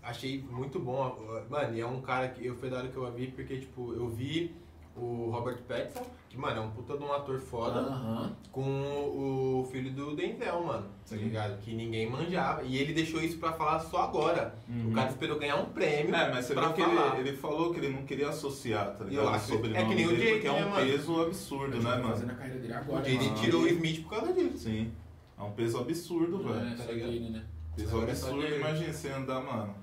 Achei 0.02 0.40
muito 0.40 0.78
bom. 0.78 1.18
Mano, 1.50 1.76
e 1.76 1.80
é 1.80 1.86
um 1.86 2.00
cara 2.00 2.28
que 2.28 2.46
eu 2.46 2.54
foi 2.54 2.70
da 2.70 2.76
hora 2.78 2.88
que 2.88 2.96
eu 2.96 3.12
vi 3.12 3.26
porque, 3.26 3.58
tipo, 3.58 3.92
eu 3.92 4.08
vi 4.08 4.54
o 4.94 5.30
Robert 5.32 5.58
Pattinson, 5.66 6.06
que, 6.36 6.40
mano, 6.40 6.56
é 6.58 6.60
um 6.60 6.70
puta 6.70 6.96
de 6.96 7.02
um 7.02 7.12
ator 7.12 7.40
foda, 7.40 8.30
com 8.52 8.62
o 8.62 9.68
filho 9.72 9.90
do 9.92 10.14
Denzel, 10.14 10.62
mano. 10.62 10.86
Tá 11.08 11.16
ligado? 11.16 11.58
Que 11.60 11.74
ninguém 11.74 12.08
manjava. 12.10 12.62
E 12.62 12.76
ele 12.76 12.92
deixou 12.92 13.20
isso 13.22 13.38
pra 13.38 13.52
falar 13.52 13.80
só 13.80 14.02
agora. 14.02 14.54
Uhum. 14.68 14.90
O 14.90 14.92
cara 14.92 15.08
esperou 15.08 15.38
ganhar 15.38 15.56
um 15.56 15.66
prêmio. 15.66 16.14
É, 16.14 16.30
mas 16.30 16.44
você 16.46 16.54
pra 16.54 16.66
viu 16.68 16.74
que 16.74 16.82
falar. 16.82 17.18
ele, 17.18 17.28
ele 17.28 17.36
falou 17.36 17.72
que 17.72 17.80
ele 17.80 17.88
não 17.88 18.02
queria 18.04 18.28
associar, 18.28 18.94
tá 18.96 19.04
ligado? 19.04 19.24
Eu 19.24 19.28
acho- 19.30 19.44
o 19.52 19.56
sobrenome 19.56 19.82
é 19.82 19.88
que 19.88 19.94
nem 19.94 20.06
o 20.06 20.08
dele, 20.10 20.20
Jake, 20.22 20.32
porque 20.34 20.48
é 20.48 20.52
né, 20.52 20.66
um 20.66 20.70
mano? 20.70 20.86
peso 20.86 21.22
absurdo, 21.22 21.76
né, 21.78 21.82
tá 21.90 21.96
mano? 21.96 22.08
fazendo 22.08 22.30
a 22.30 22.34
carreira 22.34 22.58
dele 22.60 22.72
agora. 22.74 23.08
Ele 23.08 23.30
tirou 23.34 23.62
o 23.62 23.68
Smith 23.68 24.02
por 24.02 24.10
causa 24.10 24.32
disso. 24.32 24.58
Sim. 24.58 24.92
É 25.38 25.42
um 25.42 25.52
peso 25.52 25.78
absurdo, 25.78 26.38
velho. 26.38 26.68
é 26.68 26.74
tá 26.74 26.92
ligado? 26.92 27.30
né? 27.30 27.44
Peso 27.76 27.88
Agora 27.96 28.08
é 28.08 28.12
absurdo, 28.12 28.40
dele. 28.42 28.56
imagina 28.56 28.92
você 28.92 29.08
andar, 29.10 29.40
mano. 29.42 29.74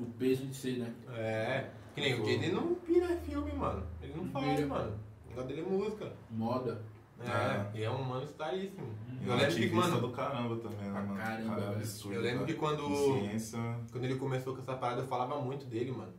O 0.00 0.06
peso 0.06 0.46
de 0.46 0.54
ser, 0.56 0.78
né? 0.78 0.92
É. 1.14 1.66
Que 1.94 2.00
nem 2.00 2.18
o 2.18 2.26
ele 2.26 2.50
não 2.50 2.74
pira 2.76 3.06
filme, 3.18 3.52
mano. 3.52 3.82
Ele 4.02 4.14
não 4.16 4.24
Não 4.24 4.32
faz, 4.32 4.66
mano. 4.66 4.92
O 5.32 5.40
negócio 5.40 5.48
dele 5.48 5.60
é 5.60 5.64
música. 5.70 6.12
Moda. 6.30 6.82
É, 7.20 7.26
É. 7.26 7.70
e 7.80 7.84
é 7.84 7.90
um 7.90 8.02
mano 8.02 8.24
estaríssimo. 8.24 8.88
E 9.22 9.28
Eu 9.28 9.36
lembro 9.36 9.54
que, 9.54 9.70
mano, 9.70 10.00
do 10.00 10.10
caramba 10.10 10.56
também, 10.56 10.78
né, 10.78 10.90
mano? 10.90 11.14
caramba, 11.16 11.54
Cara, 11.54 11.62
é 11.72 11.74
absurdo. 11.76 12.14
eu 12.16 12.20
lembro 12.22 12.44
que 12.46 12.54
quando, 12.54 12.88
ciência. 13.20 13.58
quando 13.92 14.04
ele 14.04 14.16
começou 14.16 14.54
com 14.54 14.60
essa 14.60 14.74
parada, 14.74 15.02
eu 15.02 15.06
falava 15.06 15.40
muito 15.40 15.64
dele, 15.66 15.92
mano. 15.92 16.12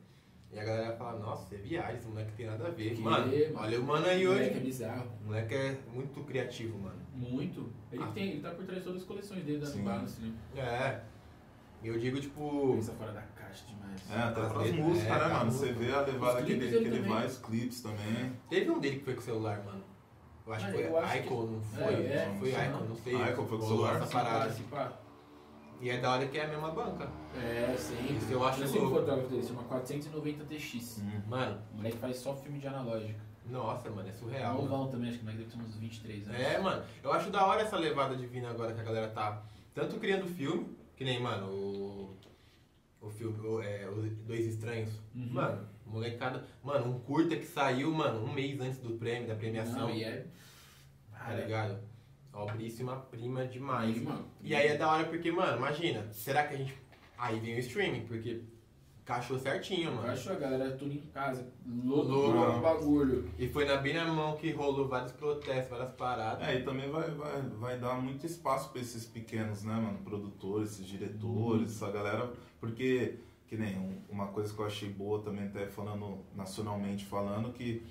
E 0.51 0.59
a 0.59 0.63
galera 0.63 0.95
fala, 0.95 1.19
nossa, 1.19 1.53
é 1.55 1.57
viagem, 1.57 1.95
esse 1.97 2.07
moleque 2.07 2.31
tem 2.33 2.45
nada 2.45 2.67
a 2.67 2.69
ver. 2.71 2.95
Que 2.95 3.01
mano, 3.01 3.33
é, 3.35 3.47
mano. 3.49 3.59
olha 3.65 3.79
o 3.79 3.83
mano 3.83 4.05
aí 4.05 4.25
O 4.25 4.29
moleque 4.31 4.49
hoje. 4.51 4.59
é 4.59 4.63
bizarro. 4.63 5.11
O 5.23 5.25
moleque 5.25 5.53
é 5.55 5.77
muito 5.93 6.23
criativo, 6.23 6.77
mano. 6.79 7.01
Muito. 7.13 7.69
Ele 7.91 8.03
Ah. 8.03 8.11
tem, 8.13 8.29
ele 8.31 8.41
tá 8.41 8.51
por 8.51 8.63
trás 8.63 8.79
de 8.79 8.85
todas 8.85 9.01
as 9.01 9.07
coleções 9.07 9.43
dele 9.43 9.59
da 9.59 9.65
Sim. 9.65 9.83
Balance, 9.83 10.21
né? 10.21 10.33
É. 10.55 11.01
E 11.83 11.87
eu 11.87 11.99
digo, 11.99 12.21
tipo. 12.21 12.73
Pensa 12.75 12.93
fora 12.93 13.11
da 13.11 13.21
caixa 13.53 13.65
demais. 13.67 14.11
É, 14.11 14.15
até 14.23 14.41
As 14.41 14.51
pras 14.51 14.71
músicas, 14.71 15.07
é, 15.07 15.19
né, 15.19 15.25
a 15.25 15.29
mano? 15.39 15.51
Você 15.51 15.71
vê 15.71 15.93
a 15.93 16.01
levada 16.01 16.41
que 16.43 16.51
ele, 16.51 16.67
que 16.69 16.75
ele 16.75 16.99
vai, 17.07 17.25
os 17.27 17.37
clipes 17.37 17.81
também. 17.81 18.33
Teve 18.49 18.71
um 18.71 18.79
dele 18.79 18.97
que 18.99 19.05
foi 19.05 19.13
com 19.13 19.21
o 19.21 19.23
celular, 19.23 19.63
mano. 19.63 19.83
Eu 20.45 20.53
acho 20.53 20.65
que 20.65 20.71
foi 20.73 20.85
eu 20.87 20.97
acho 20.97 21.13
que- 21.13 21.19
Icon, 21.19 21.43
não 21.43 21.61
foi? 21.61 21.83
É, 21.93 21.97
é, 22.15 22.35
foi 22.39 22.51
sim. 22.51 22.57
Icon, 22.57 22.83
não 22.85 22.95
sei. 22.97 23.13
Icon 23.15 23.45
foi 23.47 23.57
com 23.57 23.63
o 23.63 23.67
celular? 23.67 23.95
Essa 23.95 24.05
Sim, 24.07 24.63
parada. 24.69 25.03
E 25.79 25.89
é 25.89 25.97
da 25.97 26.11
hora 26.13 26.25
que 26.27 26.37
é 26.37 26.45
a 26.45 26.47
mesma 26.47 26.71
banca. 26.71 27.09
É, 27.35 27.75
sempre. 27.77 28.15
Isso 28.15 28.31
eu 28.31 28.43
acho 28.45 28.61
Eu 28.61 28.67
sei 28.67 28.79
o 28.79 28.83
louco. 28.85 28.99
fotógrafo 28.99 29.29
dele, 29.29 29.43
chama 29.45 29.63
490 29.63 30.43
TX. 30.45 31.01
Mano, 31.27 31.59
O 31.73 31.77
moleque 31.77 31.97
faz 31.97 32.17
só 32.17 32.33
filme 32.35 32.59
de 32.59 32.67
analógico. 32.67 33.19
nossa, 33.49 33.89
mano, 33.89 34.07
é 34.07 34.11
É 34.11 34.13
surreal. 34.13 34.53
mano. 34.55 34.69
novão 34.69 34.87
também, 34.89 35.09
acho 35.09 35.19
que 35.19 35.23
o 35.23 35.27
moleque 35.27 35.43
deve 35.49 35.55
ter 35.57 35.67
uns 35.69 35.75
23 35.77 36.27
anos. 36.29 36.39
É, 36.41 36.59
mano, 36.59 36.83
eu 37.03 37.11
acho 37.13 37.29
da 37.29 37.45
hora 37.45 37.61
essa 37.61 37.77
levada 37.77 38.15
divina 38.15 38.49
agora 38.49 38.73
que 38.73 38.79
a 38.79 38.83
galera 38.83 39.09
tá 39.09 39.41
tanto 39.73 39.97
criando 39.97 40.25
filme, 40.27 40.77
que 40.95 41.03
nem, 41.03 41.21
mano, 41.21 41.47
o. 41.47 42.15
O 43.03 43.09
filme, 43.09 43.37
o, 43.45 43.61
é, 43.61 43.87
Os 43.89 44.09
Dois 44.19 44.45
Estranhos. 44.45 44.89
Uhum. 45.13 45.33
Mano, 45.33 45.67
molecada. 45.85 46.45
Mano, 46.63 46.95
um 46.95 46.99
curta 47.01 47.35
que 47.35 47.45
saiu, 47.45 47.91
mano, 47.91 48.23
um 48.23 48.31
mês 48.33 48.59
antes 48.61 48.79
do 48.79 48.91
prêmio, 48.91 49.27
da 49.27 49.35
premiação. 49.35 49.89
Não, 49.89 49.89
e 49.89 50.03
é. 50.03 50.25
Tá 51.11 51.33
ligado? 51.33 51.79
Obríssima 52.33 52.95
prima 53.11 53.45
demais. 53.45 54.01
Mano. 54.01 54.25
E 54.41 54.55
aí 54.55 54.67
é 54.67 54.77
da 54.77 54.89
hora 54.89 55.05
porque, 55.05 55.31
mano, 55.31 55.57
imagina, 55.57 56.07
será 56.11 56.47
que 56.47 56.53
a 56.55 56.57
gente. 56.57 56.73
Aí 57.17 57.39
vem 57.39 57.55
o 57.55 57.59
streaming, 57.59 58.05
porque 58.07 58.41
encaixou 59.03 59.37
certinho, 59.37 59.93
mano. 59.93 60.07
acho 60.07 60.31
a 60.31 60.35
galera 60.35 60.71
tudo 60.71 60.93
em 60.93 61.01
casa, 61.13 61.45
louco 61.65 62.09
Louco. 62.09 62.61
bagulho. 62.61 63.29
E 63.37 63.47
foi 63.49 63.65
na, 63.65 63.77
bem 63.77 63.93
na 63.93 64.05
mão 64.05 64.37
que 64.37 64.51
rolou 64.51 64.87
vários 64.87 65.11
protestos, 65.11 65.69
várias 65.69 65.93
paradas. 65.95 66.47
É, 66.47 66.55
e 66.55 66.63
também 66.63 66.89
vai, 66.89 67.11
vai, 67.11 67.41
vai 67.41 67.77
dar 67.77 67.95
muito 68.01 68.25
espaço 68.25 68.71
pra 68.71 68.81
esses 68.81 69.05
pequenos, 69.05 69.63
né, 69.63 69.73
mano? 69.75 69.99
Produtores, 69.99 70.71
esses 70.71 70.87
diretores, 70.87 71.71
essa 71.75 71.91
galera. 71.91 72.31
Porque, 72.73 73.15
que 73.45 73.57
nem 73.57 73.77
um- 73.77 73.97
uma 74.09 74.27
coisa 74.27 74.53
que 74.53 74.57
eu 74.57 74.65
achei 74.65 74.87
boa 74.89 75.19
também, 75.21 75.47
até 75.47 75.65
falando 75.67 76.19
nacionalmente 76.33 77.03
falando, 77.03 77.51
que 77.51 77.83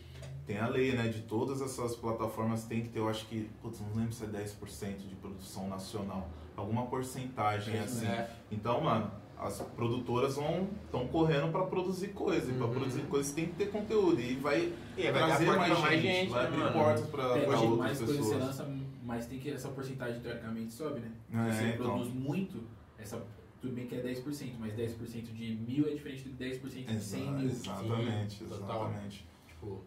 tem 0.46 0.56
a 0.56 0.66
lei, 0.66 0.92
né? 0.92 1.08
De 1.08 1.20
todas 1.24 1.60
essas 1.60 1.94
plataformas 1.94 2.64
tem 2.64 2.80
que 2.80 2.88
ter, 2.88 3.00
eu 3.00 3.06
acho 3.06 3.26
que, 3.26 3.50
putz, 3.60 3.82
não 3.82 3.94
lembro 3.94 4.14
se 4.14 4.24
é 4.24 4.28
10% 4.28 5.06
de 5.06 5.14
produção 5.16 5.68
nacional. 5.68 6.26
Alguma 6.56 6.86
porcentagem 6.86 7.78
assim. 7.80 8.06
É. 8.06 8.30
Então, 8.50 8.80
mano, 8.80 9.10
as 9.38 9.60
produtoras 9.60 10.36
vão 10.36 10.68
estão 10.86 11.06
correndo 11.06 11.52
pra 11.52 11.66
produzir 11.66 12.08
coisa. 12.14 12.50
E 12.50 12.54
pra 12.54 12.64
Uhum. 12.68 12.72
produzir 12.72 13.02
coisa 13.02 13.34
tem 13.34 13.44
que 13.48 13.52
ter 13.52 13.70
conteúdo. 13.70 14.18
E 14.22 14.36
vai 14.36 14.72
E 14.96 15.02
vai 15.02 15.12
trazer 15.12 15.44
mais 15.48 15.78
mais 15.80 16.00
gente, 16.00 16.30
vai 16.30 16.42
né, 16.44 16.48
abrir 16.48 16.58
mano? 16.60 16.72
portas 16.72 17.06
pra, 17.08 17.24
É, 17.24 17.26
pra 17.40 17.44
quanto 17.44 17.62
outras 17.64 17.78
mais 17.78 17.98
coisa 17.98 18.12
você 18.14 18.18
pessoas. 18.20 18.42
lança, 18.42 18.68
mais 19.04 19.26
tem 19.26 19.38
que 19.38 19.50
essa 19.50 19.68
porcentagem 19.68 20.18
teoricamente 20.22 20.72
sobe, 20.72 21.00
né? 21.00 21.10
É, 21.30 21.52
você 21.52 21.64
então. 21.74 21.76
produz 21.90 22.08
muito, 22.14 22.62
essa, 22.98 23.22
tudo 23.62 23.74
bem 23.74 23.86
que 23.86 23.94
é 23.94 24.02
10%, 24.02 24.54
mas 24.58 24.74
10% 24.74 25.32
de 25.32 25.54
mil 25.54 25.86
é 25.88 25.92
diferente 25.94 26.24
de 26.24 26.30
10% 26.30 26.60
de 26.84 27.00
100 27.00 27.22
Exa- 27.22 27.30
mil. 27.30 27.46
exatamente, 27.48 28.38
Sim, 28.38 28.44
total. 28.46 28.86
exatamente. 28.88 29.24
Tipo, 29.46 29.80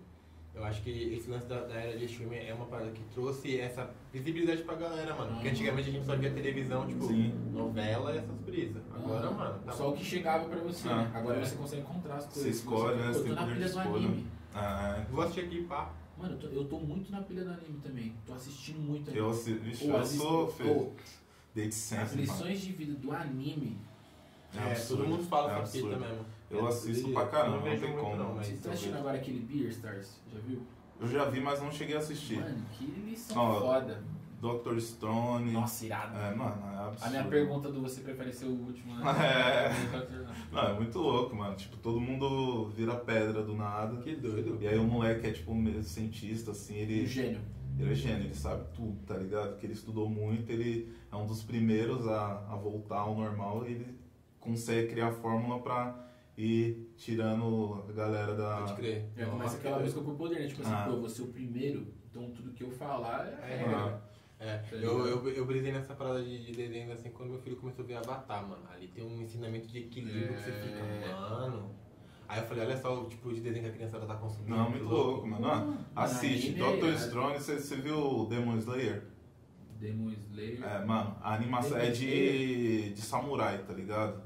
eu 0.55 0.63
acho 0.63 0.81
que 0.81 0.89
esse 0.89 1.29
lance 1.29 1.45
da, 1.47 1.59
da 1.65 1.73
era 1.73 1.97
de 1.99 2.05
streaming 2.05 2.37
é 2.37 2.53
uma 2.53 2.65
parada 2.67 2.89
que 2.91 3.03
trouxe 3.13 3.59
essa 3.59 3.91
visibilidade 4.13 4.63
pra 4.63 4.75
galera, 4.75 5.13
mano. 5.13 5.33
Porque 5.33 5.47
Uhum. 5.49 5.53
antigamente 5.53 5.89
a 5.89 5.91
gente 5.91 6.05
só 6.05 6.15
via 6.15 6.31
televisão, 6.31 6.87
tipo, 6.87 7.05
Sim. 7.05 7.33
novela 7.51 8.13
e 8.15 8.17
essas 8.19 8.37
brisas. 8.39 8.81
Agora, 8.95 9.27
Ah, 9.27 9.31
mano, 9.31 9.59
tá 9.65 9.71
Só 9.73 9.89
o 9.89 9.93
que 9.93 10.05
chegava 10.05 10.47
pra 10.47 10.59
você, 10.61 10.87
Ah, 10.87 10.95
né? 10.95 11.11
Agora 11.13 11.37
é. 11.41 11.45
você 11.45 11.55
consegue 11.57 11.81
encontrar 11.81 12.15
as 12.15 12.25
Você 12.27 12.33
coisas. 12.43 12.55
escolhe, 12.55 12.95
né? 12.95 13.07
Eu 13.09 13.13
Você 13.13 13.19
tô 13.19 13.25
tem 13.25 13.33
na 13.35 13.41
poder 13.41 13.53
pilha 13.55 13.67
de 13.67 13.73
do 13.73 13.79
escolha. 13.81 14.07
anime. 14.07 14.27
Ah, 14.53 15.05
Vou 15.11 15.21
assistir 15.21 15.41
aqui, 15.41 15.63
pá. 15.63 15.93
Mano, 16.17 16.35
eu 16.35 16.39
tô, 16.39 16.47
eu 16.47 16.63
tô 16.63 16.79
muito 16.79 17.11
na 17.11 17.21
pilha 17.23 17.43
do 17.43 17.49
anime 17.51 17.77
também. 17.83 18.13
Tô 18.25 18.33
assistindo 18.33 18.79
muito 18.79 19.11
eu, 19.11 19.25
anime. 19.25 19.37
assi- 19.37 19.53
vixe, 19.55 19.83
Ou 19.83 19.89
eu 19.89 19.97
assisto- 19.97 20.23
sou 20.23 20.47
feio. 20.47 20.93
Desde 21.55 21.69
As 21.69 21.75
sempre, 21.75 22.05
mano. 22.09 22.21
lições 22.21 22.59
de 22.61 22.71
vida 22.73 22.93
do 22.95 23.11
anime. 23.13 23.77
É, 24.53 24.71
absurdo, 24.71 25.03
todo 25.03 25.09
mundo 25.11 25.23
fala 25.23 25.47
é 25.47 25.65
fita 25.65 25.87
absurdo. 25.87 25.99
mesmo. 25.99 26.25
Eu 26.51 26.65
É, 26.65 26.69
assisto 26.69 27.09
pra 27.11 27.25
caramba, 27.27 27.57
não 27.57 27.65
não 27.65 27.79
tem 27.79 27.93
como. 27.97 28.15
não, 28.17 28.35
mas 28.35 28.47
Você 28.47 28.53
tá 28.57 28.69
assistindo 28.71 28.97
agora 28.97 29.17
aquele 29.17 29.39
Beer 29.39 29.69
Stars? 29.69 30.19
Já 30.31 30.39
viu? 30.41 30.61
Eu 30.99 31.07
já 31.07 31.25
vi, 31.25 31.39
mas 31.41 31.61
não 31.61 31.71
cheguei 31.71 31.95
a 31.95 31.99
assistir. 31.99 32.39
Mano, 32.39 32.61
que 32.73 32.85
lição 32.85 33.35
Não, 33.35 33.59
foda. 33.61 34.03
Dr. 34.41 34.79
Stone. 34.79 35.51
Nossa, 35.51 35.85
irado. 35.85 36.17
É, 36.17 36.35
mano, 36.35 36.61
é 36.73 36.87
absurdo. 36.87 37.03
A 37.07 37.09
minha 37.09 37.23
pergunta 37.25 37.71
do 37.71 37.81
você 37.81 38.01
prefere 38.01 38.31
ser 38.31 38.45
o 38.45 38.51
último, 38.51 38.93
né? 38.95 39.03
É. 39.25 39.71
Não, 40.51 40.61
é 40.61 40.73
muito 40.73 40.99
louco, 40.99 41.35
mano. 41.35 41.55
Tipo, 41.55 41.77
todo 41.77 41.99
mundo 41.99 42.67
vira 42.69 42.95
pedra 42.95 43.41
do 43.43 43.55
nada. 43.55 43.97
Que 44.01 44.15
doido. 44.15 44.57
E 44.61 44.67
aí 44.67 44.77
o 44.77 44.83
moleque 44.83 45.27
é 45.27 45.31
tipo 45.31 45.51
um 45.51 45.83
cientista, 45.83 46.51
assim, 46.51 46.75
Um 46.75 46.77
ele, 46.77 47.07
gênio. 47.07 47.41
Ele 47.79 47.91
é 47.91 47.95
gênio, 47.95 48.25
ele 48.25 48.33
sabe 48.35 48.63
tudo, 48.73 48.97
tá 49.05 49.15
ligado? 49.17 49.49
Porque 49.51 49.65
ele 49.65 49.73
estudou 49.73 50.09
muito, 50.09 50.49
ele 50.51 50.93
é 51.11 51.15
um 51.15 51.25
dos 51.25 51.43
primeiros 51.43 52.07
a, 52.07 52.45
a 52.49 52.55
voltar 52.55 52.99
ao 52.99 53.15
normal 53.15 53.65
e 53.67 53.73
ele 53.73 53.97
consegue 54.39 54.89
criar 54.89 55.11
fórmula 55.11 55.59
pra 55.61 56.07
ir 56.37 56.91
tirando 56.97 57.83
a 57.89 57.91
galera 57.91 58.35
da. 58.35 58.57
Pode 58.57 58.75
crer. 58.75 59.05
Já 59.15 59.25
começa 59.25 59.43
Nossa, 59.43 59.57
aquela 59.57 59.77
que 59.77 59.83
música 59.83 60.01
por 60.01 60.15
poder, 60.15 60.39
né? 60.41 60.47
Tipo 60.47 60.61
assim, 60.61 60.71
Ah. 60.73 60.85
pô, 60.89 60.99
vou 60.99 61.09
ser 61.09 61.21
o 61.23 61.27
primeiro, 61.27 61.87
então 62.09 62.29
tudo 62.31 62.51
que 62.51 62.63
eu 62.63 62.71
falar 62.71 63.25
é 63.27 63.53
É, 63.53 63.57
regra. 63.57 63.77
Ah. 63.77 64.15
É, 64.37 64.57
Tá 64.57 64.75
eu, 64.75 65.05
eu, 65.07 65.29
eu 65.29 65.45
brisei 65.45 65.71
nessa 65.71 65.95
parada 65.95 66.21
de, 66.21 66.43
de 66.45 66.51
desenho 66.51 66.91
assim 66.91 67.09
quando 67.09 67.29
meu 67.29 67.39
filho 67.39 67.55
começou 67.55 67.85
a 67.85 67.87
ver 67.87 67.95
Avatar, 67.95 68.45
mano. 68.45 68.63
Ali 68.69 68.89
tem 68.89 69.01
um 69.05 69.21
ensinamento 69.21 69.65
de 69.67 69.79
equilíbrio 69.79 70.27
que 70.35 70.41
você 70.43 70.49
É. 70.49 70.53
fica, 70.61 70.83
mano. 71.29 71.69
Aí 72.27 72.39
eu 72.39 72.45
falei, 72.47 72.65
olha 72.65 72.77
só 72.81 73.01
o 73.01 73.05
tipo 73.07 73.31
de 73.33 73.41
desenho 73.41 73.63
que 73.65 73.69
a 73.69 73.73
criançada 73.73 74.05
tá 74.05 74.15
consumindo. 74.15 74.55
Não, 74.55 74.69
muito 74.69 74.85
louco, 74.85 75.27
mano. 75.27 75.77
Assiste, 75.95 76.59
anime 76.61 76.89
é. 76.89 76.97
Stone, 76.97 77.33
você, 77.35 77.59
você 77.59 77.75
viu 77.75 77.97
o 77.97 78.25
Demon 78.25 78.57
Slayer? 78.57 79.03
Demon 79.79 80.11
Slayer. 80.11 80.63
É, 80.63 80.85
mano, 80.85 81.15
a 81.21 81.33
animação 81.35 81.71
Demon 81.77 81.83
é 81.83 81.91
de, 81.91 82.93
de 82.93 83.01
samurai, 83.01 83.59
tá 83.59 83.73
ligado? 83.73 84.23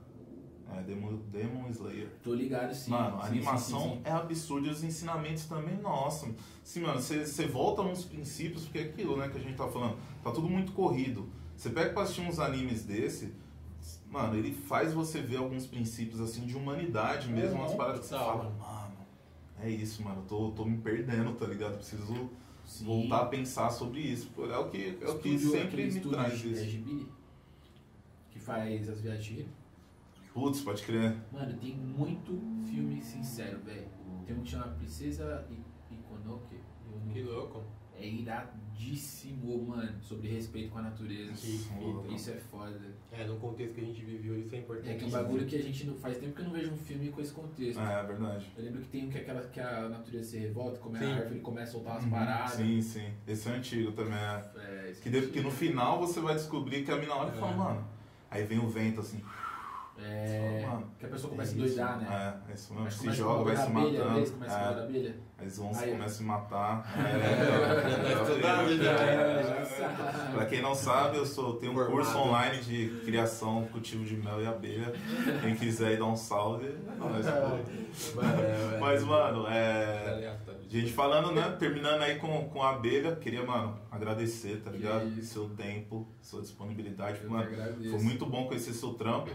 É, 0.72 0.82
Demon, 0.84 1.18
Demon 1.32 1.68
Slayer. 1.70 2.10
Tô 2.24 2.34
ligado 2.34 2.74
sim. 2.74 2.92
Mano, 2.92 3.18
a 3.18 3.24
Sim, 3.24 3.28
animação 3.30 3.82
sim, 3.82 3.90
sim, 3.90 3.96
sim. 3.96 4.02
é 4.06 4.12
absurda 4.12 4.68
e 4.68 4.72
os 4.72 4.84
ensinamentos 4.84 5.46
também, 5.46 5.78
nossa. 5.80 6.28
Sim, 6.64 6.82
mano, 6.82 7.02
você 7.02 7.26
você 7.26 7.48
volta 7.48 7.82
nos 7.82 8.06
princípios, 8.06 8.64
porque 8.66 8.78
é 8.78 8.84
aquilo, 8.84 9.18
né, 9.18 9.28
que 9.30 9.38
a 9.38 9.42
gente 9.42 9.58
tá 9.58 9.68
falando. 9.68 9.98
Tá 10.24 10.32
tudo 10.32 10.48
muito 10.48 10.72
corrido. 10.74 11.28
Você 11.58 11.72
pega 11.72 11.92
pra 11.92 12.04
assistir 12.04 12.22
uns 12.22 12.40
animes 12.40 12.84
desse, 12.86 13.34
mano, 14.10 14.36
ele 14.36 14.54
faz 14.54 14.94
você 14.94 15.22
ver 15.22 15.38
alguns 15.38 15.66
princípios, 15.66 16.20
assim, 16.20 16.46
de 16.46 16.56
humanidade 16.56 17.30
mesmo, 17.30 17.56
Uhum, 17.58 17.62
umas 17.62 17.74
paradas 17.76 18.02
que 18.02 18.08
você 18.08 18.16
fala, 18.18 18.50
mano, 18.50 18.98
é 19.62 19.70
isso, 19.70 20.02
mano, 20.04 20.22
eu 20.22 20.26
tô, 20.26 20.52
tô 20.52 20.66
me 20.66 20.78
perdendo, 20.78 21.34
tá 21.34 21.46
ligado? 21.46 21.76
Preciso 21.78 22.30
Sim. 22.66 22.86
voltar 22.86 23.22
a 23.22 23.26
pensar 23.26 23.70
sobre 23.70 24.00
isso. 24.00 24.30
É 24.38 24.58
o 24.58 24.70
que, 24.70 24.98
é 25.02 25.10
o 25.10 25.20
que 25.20 25.30
Estúdio- 25.30 25.52
sempre 25.52 25.92
me 25.92 26.00
traz 26.00 26.44
isso. 26.46 26.64
Ghibli, 26.66 27.08
que 28.32 28.40
faz 28.40 28.90
as 28.90 29.02
viagens. 29.02 29.48
Putz, 30.34 30.62
pode 30.62 30.84
crer. 30.84 31.18
Mano, 31.34 31.58
tem 31.58 31.76
muito 31.76 32.40
filme 32.70 33.02
sincero, 33.02 33.60
velho. 33.60 33.88
Tem 34.26 34.36
um 34.38 34.42
que 34.44 34.52
chama 34.52 34.68
Princesa 34.68 35.46
Ikonoke. 35.92 36.56
Eu 36.86 37.00
não- 37.06 37.12
Que 37.14 37.24
louco. 37.24 37.64
é 37.98 38.08
iradíssimo, 38.80 39.68
mano, 39.68 39.92
sobre 40.02 40.30
respeito 40.30 40.72
com 40.72 40.80
a 40.80 40.84
natureza. 40.84 41.34
Que. 41.34 42.16
Isso 42.16 42.32
é 42.32 42.36
foda. 42.36 42.80
É, 43.12 43.26
no 43.26 43.38
contexto 43.38 43.76
que 43.76 43.82
a 43.82 43.84
gente 43.84 44.04
viveu, 44.04 44.40
isso 44.40 44.56
é 44.56 44.60
importante. 44.60 44.90
É 44.90 44.94
que 44.96 45.04
é 45.04 45.08
um 45.08 45.12
bagulho 45.12 45.46
que 45.46 45.56
a 45.56 45.62
gente 45.62 45.86
não 45.86 45.96
faz 45.96 46.18
tempo 46.18 46.34
que 46.34 46.42
eu 46.42 46.46
não 46.46 46.54
vejo 46.54 46.72
um 46.72 46.78
filme 46.78 47.10
com 47.10 47.22
esse 47.22 47.32
contexto. 47.34 47.80
É, 47.80 48.00
é 48.00 48.04
verdade. 48.04 48.52
Eu 48.58 48.64
lembro 48.64 48.82
que 48.82 48.88
tem 48.88 49.06
um 49.06 49.10
que, 49.10 49.18
é 49.18 49.22
aquela, 49.22 49.42
que 49.42 49.60
a 49.60 49.90
natureza 49.90 50.30
se 50.32 50.38
revolta, 50.38 50.80
como 50.80 50.96
é 50.98 51.00
Sim. 51.00 51.06
a 51.12 51.16
árvore 51.18 51.40
começa 51.42 51.70
a 51.70 51.74
soltar 51.74 51.94
umas 51.94 52.04
Uhum, 52.06 52.10
paradas. 52.12 52.52
Sim, 52.54 52.82
sim. 52.82 53.14
Esse 53.28 53.50
é 53.50 53.52
antigo 53.54 53.92
também. 53.92 54.14
É. 54.14 54.50
É, 54.58 54.92
isso 54.92 55.02
Que, 55.02 55.22
que 55.28 55.42
no 55.42 55.52
final 55.52 56.00
você 56.00 56.20
vai 56.20 56.36
descobrir 56.36 56.84
que 56.84 56.92
a 56.92 56.98
mina 56.98 57.16
olha 57.16 57.36
e 57.36 57.40
fala, 57.40 57.52
É. 57.52 57.56
mano. 57.58 57.88
Aí 58.32 58.44
vem 58.44 58.60
o 58.60 58.68
vento 58.70 59.02
assim. 59.02 59.22
É, 60.04 60.66
que 60.98 61.06
a 61.06 61.10
pessoa 61.10 61.30
começa 61.32 61.52
é 61.52 61.56
a 61.56 61.58
doidar, 61.66 61.98
né? 62.00 62.08
É, 62.48 62.52
é 62.52 62.56
isso 62.56 62.74
mesmo. 62.74 62.92
Se 62.92 63.12
joga, 63.12 63.44
vai 63.44 63.56
se 63.56 63.72
da 63.72 63.80
abelha, 63.80 64.00
matando. 64.00 64.18
Eles 64.20 64.32
começam 64.32 64.60
É, 64.60 64.74
da 64.74 64.84
abelha. 64.84 65.16
eles 65.42 65.58
vão 65.58 65.68
Aí- 65.70 65.92
começam 65.92 66.06
a 66.06 66.10
se 66.10 66.24
matar. 66.24 66.94
É. 70.30 70.34
Pra 70.34 70.46
quem 70.46 70.62
não 70.62 70.76
sabe, 70.76 71.18
eu 71.18 71.26
sou, 71.26 71.56
tenho 71.56 71.72
um 71.72 71.76
Formado. 71.76 71.94
curso 71.96 72.18
online 72.18 72.58
de 72.62 72.90
criação, 73.06 73.68
cultivo 73.72 74.04
de 74.06 74.16
mel 74.18 74.42
e 74.42 74.48
abelha. 74.48 74.94
Quem 75.42 75.56
quiser 75.56 75.94
ir 75.94 75.98
dar 76.00 76.06
um 76.06 76.16
salve, 76.16 76.68
é 76.68 76.70
é, 76.70 78.76
é, 78.76 78.80
Mas, 78.80 79.04
mano, 79.04 79.48
é 79.48 79.60
é. 79.60 80.38
Gente, 80.70 80.92
falando, 80.94 81.32
né? 81.32 81.56
Terminando 81.58 82.02
aí 82.02 82.20
com, 82.20 82.48
com 82.50 82.62
a 82.62 82.72
abelha, 82.72 83.16
queria, 83.16 83.44
mano, 83.44 83.80
agradecer, 83.92 84.62
tá 84.62 84.70
ligado? 84.70 85.10
Seu 85.24 85.50
tempo, 85.50 86.08
sua 86.22 86.42
disponibilidade. 86.42 87.26
Mano, 87.26 87.50
foi 87.90 88.00
muito 88.02 88.26
bom 88.26 88.46
conhecer 88.48 88.74
seu 88.74 88.94
trampo. 88.94 89.32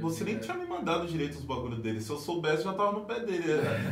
Você 0.00 0.24
nem 0.24 0.34
né? 0.34 0.40
tinha 0.40 0.56
me 0.56 0.66
mandado 0.66 1.06
direito 1.06 1.34
os 1.38 1.44
bagulhos 1.44 1.78
dele. 1.80 2.00
Se 2.00 2.10
eu 2.10 2.18
soubesse, 2.18 2.58
eu 2.58 2.72
já 2.72 2.74
tava 2.74 2.92
no 2.92 3.04
pé 3.04 3.20
dele. 3.20 3.44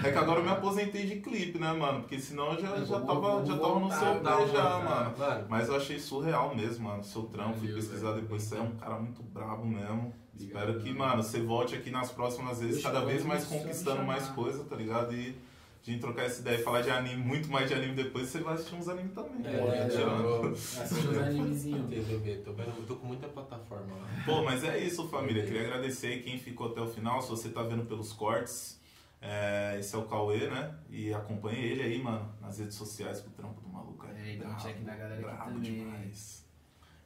É 0.05 0.11
que 0.11 0.19
agora 0.19 0.41
eu 0.41 0.45
me 0.45 0.51
aposentei 0.51 1.07
de 1.07 1.17
clipe, 1.21 1.59
né, 1.59 1.73
mano? 1.73 2.01
Porque 2.01 2.19
senão 2.19 2.53
eu 2.53 2.61
já, 2.61 2.69
Eu 2.71 2.85
já, 2.85 2.99
vou- 2.99 3.07
tava, 3.07 3.21
vou 3.37 3.47
já 3.47 3.57
tava 3.59 3.79
no 3.79 3.91
seu 3.93 4.15
pé 4.21 4.49
já, 4.49 4.79
mano. 4.81 5.15
Mano, 5.19 5.47
Mas 5.49 5.69
eu 5.69 5.77
achei 5.77 5.99
surreal 5.99 6.55
mesmo, 6.55 6.85
mano. 6.89 7.05
Seu 7.05 7.23
trampo, 7.25 7.59
fui 7.59 7.73
pesquisar 7.73 8.11
velho. 8.11 8.23
depois. 8.23 8.43
Você 8.43 8.57
é 8.57 8.61
um 8.61 8.77
cara 8.77 8.97
muito 8.99 9.23
brabo 9.23 9.65
mesmo. 9.65 10.13
Obrigado, 10.35 10.71
Espero 10.71 10.81
que, 10.81 10.93
mano. 10.93 11.23
você 11.23 11.41
volte 11.41 11.75
aqui 11.77 11.91
nas 11.91 12.11
próximas 12.11 12.61
vezes, 12.61 12.83
cada 12.83 13.01
vez 13.01 13.25
mais 13.25 13.45
conquistando 13.45 14.03
mais 14.03 14.29
coisa, 14.29 14.65
tá 14.65 14.75
ligado? 14.75 15.15
E 15.15 15.37
a 15.85 15.91
gente 15.91 16.01
trocar 16.01 16.25
essa 16.27 16.41
ideia 16.41 16.59
e 16.59 16.63
falar 16.63 16.81
de 16.83 16.91
anime, 16.91 17.17
muito 17.23 17.51
mais 17.51 17.67
de 17.69 17.75
anime 17.75 17.95
depois, 17.95 18.29
você 18.29 18.39
vai 18.39 18.55
assistir 18.55 18.75
uns 18.77 18.89
animes 18.89 19.13
também. 19.15 19.45
É, 19.45 19.59
pô, 19.59 19.73
é, 19.73 19.89
eu- 20.03 20.53
Assistir 20.53 21.09
os 21.09 21.19
animezinhos. 21.19 22.45
Tô, 22.45 22.53
vendo, 22.53 22.87
tô 22.87 22.97
com 22.97 23.07
muita 23.07 23.27
plataforma 23.29 23.95
lá. 23.97 24.09
Pô, 24.25 24.43
mas 24.45 24.63
é 24.63 24.79
isso, 24.79 25.09
família. 25.09 25.45
Queria 25.45 25.63
agradecer 25.63 26.07
aí 26.09 26.23
quem 26.23 26.39
ficou 26.39 26.69
até 26.69 26.81
o 26.81 26.87
final. 26.87 27.21
Se 27.21 27.31
você 27.31 27.49
tá 27.49 27.63
vendo 27.65 27.85
pelos 27.85 28.13
cortes, 28.13 28.81
é, 29.21 29.77
esse 29.81 29.95
é 29.95 29.99
o 29.99 30.03
Cauê, 30.05 30.49
né? 30.49 30.73
E 30.89 31.13
acompanhe 31.13 31.59
ele 31.65 31.83
aí, 31.83 32.01
mano, 32.03 32.33
nas 32.41 32.59
redes 32.61 32.77
sociais 32.77 33.21
com 33.21 33.31
o 33.31 33.33
trampo 33.33 33.61
do 33.61 33.69
maluco. 33.69 34.07
É, 34.07 34.35
e 34.35 34.37
dá 34.39 34.49
um 34.51 34.57
check 34.57 34.81
na 34.85 34.95
galera 34.95 35.15
aqui 35.15 35.23
brabo 35.25 35.51
também. 35.53 35.73
demais. 35.81 36.47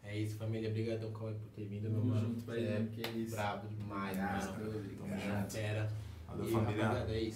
É 0.04 0.16
isso, 0.18 0.36
família. 0.36 0.68
Obrigadão, 0.68 1.10
Cauê, 1.12 1.32
por 1.32 1.48
ter 1.56 1.64
vindo, 1.64 1.88
meu 1.90 2.04
mano. 2.04 2.34
junto, 2.34 2.52
é 2.52 2.86
que 2.92 3.00
isso. 3.18 3.34
brabo 3.34 3.68
demais, 3.68 4.10
Obrigado, 4.18 4.50
mano. 4.60 4.76
obrigado. 4.76 4.98
Tamo 4.98 5.20
junto. 5.20 6.06
Valeu, 6.28 6.44
E, 6.48 6.52
família. 6.52 6.82
rapaziada, 6.84 7.12
é 7.12 7.20
isso. 7.20 7.34